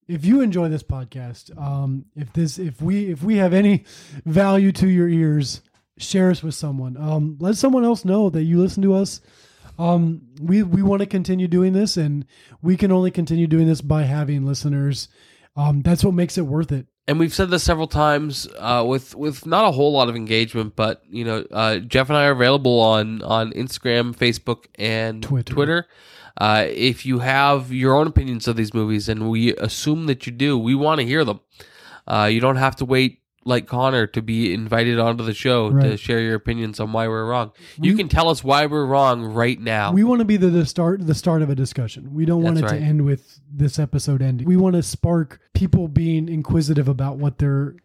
if 0.10 0.26
you 0.26 0.42
enjoy 0.42 0.68
this 0.68 0.84
podcast, 0.84 1.58
um, 1.58 2.04
if 2.18 2.34
this, 2.34 2.60
if 2.60 2.82
we, 2.82 3.06
if 3.12 3.24
we 3.24 3.38
have 3.38 3.54
any 3.54 3.86
value 4.26 4.74
to 4.74 4.90
your 4.90 5.08
ears, 5.08 5.62
share 6.00 6.32
us 6.32 6.42
with 6.42 6.56
someone. 6.56 6.98
Um, 6.98 7.38
let 7.40 7.56
someone 7.58 7.86
else 7.86 8.04
know 8.04 8.30
that 8.32 8.44
you 8.44 8.60
listen 8.60 8.82
to 8.84 8.96
us. 8.96 9.22
Um, 9.78 10.22
we 10.42 10.64
we 10.64 10.82
want 10.82 11.02
to 11.02 11.06
continue 11.06 11.48
doing 11.48 11.74
this, 11.74 11.96
and 11.98 12.26
we 12.62 12.76
can 12.76 12.92
only 12.92 13.12
continue 13.12 13.48
doing 13.48 13.68
this 13.68 13.82
by 13.82 14.04
having 14.04 14.46
listeners. 14.46 15.08
Um, 15.56 15.82
that's 15.82 16.04
what 16.04 16.14
makes 16.14 16.38
it 16.38 16.46
worth 16.46 16.72
it. 16.72 16.88
and 17.08 17.20
we've 17.20 17.34
said 17.34 17.50
this 17.50 17.64
several 17.64 17.88
times 17.88 18.48
uh, 18.60 18.84
with 18.86 19.16
with 19.16 19.46
not 19.46 19.66
a 19.66 19.72
whole 19.72 19.92
lot 19.92 20.10
of 20.10 20.16
engagement, 20.16 20.76
but 20.76 21.02
you 21.10 21.24
know, 21.26 21.46
uh, 21.52 21.80
Jeff 21.80 22.10
and 22.10 22.18
I 22.18 22.26
are 22.26 22.32
available 22.32 22.80
on 22.80 23.22
on 23.24 23.52
Instagram, 23.54 24.16
Facebook, 24.16 24.66
and 24.76 25.24
Twitter. 25.24 25.54
Twitter. 25.54 25.88
Uh, 26.38 26.66
if 26.70 27.06
you 27.06 27.20
have 27.20 27.74
your 27.74 27.96
own 27.96 28.08
opinions 28.08 28.48
of 28.48 28.56
these 28.56 28.74
movies, 28.74 29.10
and 29.10 29.30
we 29.30 29.56
assume 29.56 30.06
that 30.06 30.26
you 30.26 30.32
do, 30.32 30.58
we 30.58 30.76
want 30.76 31.00
to 31.00 31.06
hear 31.06 31.26
them. 31.26 31.40
Uh, 32.08 32.30
you 32.32 32.40
don't 32.40 32.56
have 32.58 32.76
to 32.78 32.86
wait 32.86 33.22
like 33.46 33.68
Connor 33.68 34.08
to 34.08 34.22
be 34.22 34.54
invited 34.54 35.00
onto 35.00 35.24
the 35.24 35.34
show 35.34 35.72
to 35.80 35.98
share 35.98 36.20
your 36.20 36.36
opinions 36.36 36.80
on 36.80 36.92
why 36.92 37.08
we're 37.08 37.26
wrong. 37.26 37.52
You 37.80 37.96
can 37.96 38.10
tell 38.10 38.30
us 38.30 38.44
why 38.44 38.66
we're 38.66 38.86
wrong 38.86 39.24
right 39.24 39.60
now. 39.60 39.92
We 39.92 40.04
want 40.04 40.20
to 40.20 40.26
be 40.26 40.38
the, 40.38 40.48
the 40.48 40.66
start 40.66 41.06
the 41.06 41.16
start 41.16 41.42
of 41.42 41.50
a 41.50 41.56
discussion. 41.56 42.14
We 42.14 42.26
don't 42.26 42.44
want 42.44 42.58
it 42.58 42.62
That's 42.62 42.74
to 42.74 42.80
end 42.80 43.06
with 43.06 43.40
this 43.52 43.80
episode 43.80 44.22
ending. 44.22 44.48
We 44.48 44.58
want 44.58 44.76
to 44.76 44.84
spark 44.84 45.40
people 45.54 45.88
being 45.88 46.28
inquisitive 46.30 46.88
about 46.88 47.18
what 47.18 47.38
they're 47.38 47.76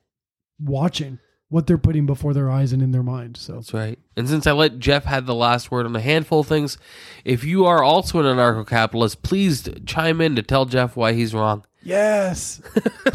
watching, 0.59 1.19
what 1.49 1.67
they're 1.67 1.79
putting 1.79 2.07
before 2.07 2.35
their 2.35 2.51
eyes 2.51 2.73
and 2.73 2.83
in 2.83 2.91
their 2.91 3.03
mind. 3.03 3.37
So 3.37 3.55
That's 3.55 3.73
right. 3.73 3.99
And 4.17 4.29
since 4.29 4.47
I 4.47 4.53
let 4.53 4.79
Jeff 4.79 5.05
had 5.05 5.27
the 5.27 5.35
last 5.35 5.71
word 5.71 5.87
on 5.87 5.95
a 5.97 6.01
handful 6.01 6.41
of 6.41 6.47
things, 6.47 6.79
if 7.25 7.45
you 7.45 7.65
are 7.67 7.83
also 7.83 8.21
an 8.21 8.27
anarcho 8.27 8.67
capitalist, 8.67 9.23
please 9.23 9.69
chime 9.87 10.21
in 10.21 10.37
to 10.37 10.43
tell 10.43 10.67
Jeff 10.67 10.97
why 10.97 11.13
he's 11.13 11.35
wrong. 11.35 11.65
Yes, 11.85 12.61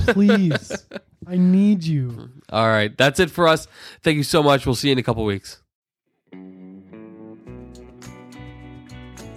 please, 0.08 0.86
I 1.28 1.38
need 1.38 1.84
you. 1.84 2.30
All 2.52 2.68
right. 2.68 2.96
That's 2.98 3.20
it 3.20 3.30
for 3.30 3.48
us. 3.48 3.68
Thank 4.02 4.18
you 4.18 4.24
so 4.24 4.42
much. 4.42 4.66
We'll 4.66 4.76
see 4.76 4.88
you 4.88 4.94
in 4.94 4.98
a 4.98 5.04
couple 5.04 5.24
weeks. 5.26 5.62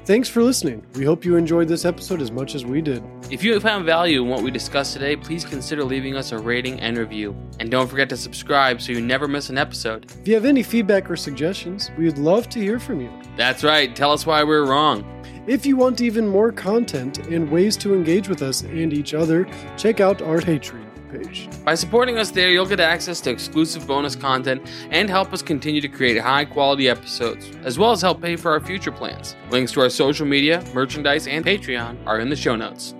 Thanks 0.04 0.28
for 0.28 0.42
listening. 0.42 0.84
We 0.96 1.04
hope 1.04 1.24
you 1.24 1.36
enjoyed 1.36 1.68
this 1.68 1.84
episode 1.84 2.20
as 2.20 2.32
much 2.32 2.56
as 2.56 2.64
we 2.64 2.80
did. 2.80 3.04
If 3.30 3.44
you 3.44 3.58
found 3.60 3.86
value 3.86 4.24
in 4.24 4.28
what 4.28 4.42
we 4.42 4.50
discussed 4.50 4.94
today, 4.94 5.14
please 5.14 5.44
consider 5.44 5.84
leaving 5.84 6.16
us 6.16 6.32
a 6.32 6.38
rating 6.38 6.80
and 6.80 6.98
review. 6.98 7.36
And 7.60 7.70
don't 7.70 7.86
forget 7.86 8.08
to 8.08 8.16
subscribe 8.16 8.80
so 8.80 8.90
you 8.90 9.00
never 9.00 9.28
miss 9.28 9.48
an 9.48 9.58
episode. 9.58 10.10
If 10.20 10.26
you 10.26 10.34
have 10.34 10.44
any 10.44 10.64
feedback 10.64 11.08
or 11.08 11.14
suggestions, 11.14 11.92
we 11.96 12.06
would 12.06 12.18
love 12.18 12.48
to 12.48 12.58
hear 12.58 12.80
from 12.80 13.00
you. 13.00 13.12
That's 13.36 13.62
right, 13.62 13.94
tell 13.94 14.10
us 14.10 14.26
why 14.26 14.42
we're 14.42 14.66
wrong. 14.66 15.04
If 15.46 15.66
you 15.66 15.76
want 15.76 16.00
even 16.00 16.28
more 16.28 16.52
content 16.52 17.26
and 17.26 17.50
ways 17.50 17.76
to 17.78 17.92
engage 17.94 18.28
with 18.28 18.42
us 18.42 18.62
and 18.62 18.92
each 18.92 19.12
other, 19.12 19.44
check 19.76 19.98
out 19.98 20.22
our 20.22 20.38
Patreon 20.38 20.86
page. 21.10 21.48
By 21.64 21.74
supporting 21.74 22.16
us 22.16 22.30
there, 22.30 22.52
you'll 22.52 22.64
get 22.64 22.78
access 22.78 23.20
to 23.22 23.30
exclusive 23.30 23.84
bonus 23.84 24.14
content 24.14 24.62
and 24.90 25.10
help 25.10 25.32
us 25.32 25.42
continue 25.42 25.80
to 25.80 25.88
create 25.88 26.18
high 26.18 26.44
quality 26.44 26.88
episodes, 26.88 27.50
as 27.64 27.76
well 27.76 27.90
as 27.90 28.00
help 28.00 28.22
pay 28.22 28.36
for 28.36 28.52
our 28.52 28.60
future 28.60 28.92
plans. 28.92 29.34
Links 29.50 29.72
to 29.72 29.80
our 29.80 29.90
social 29.90 30.26
media, 30.26 30.64
merchandise, 30.72 31.26
and 31.26 31.44
Patreon 31.44 31.98
are 32.06 32.20
in 32.20 32.30
the 32.30 32.36
show 32.36 32.54
notes. 32.54 32.94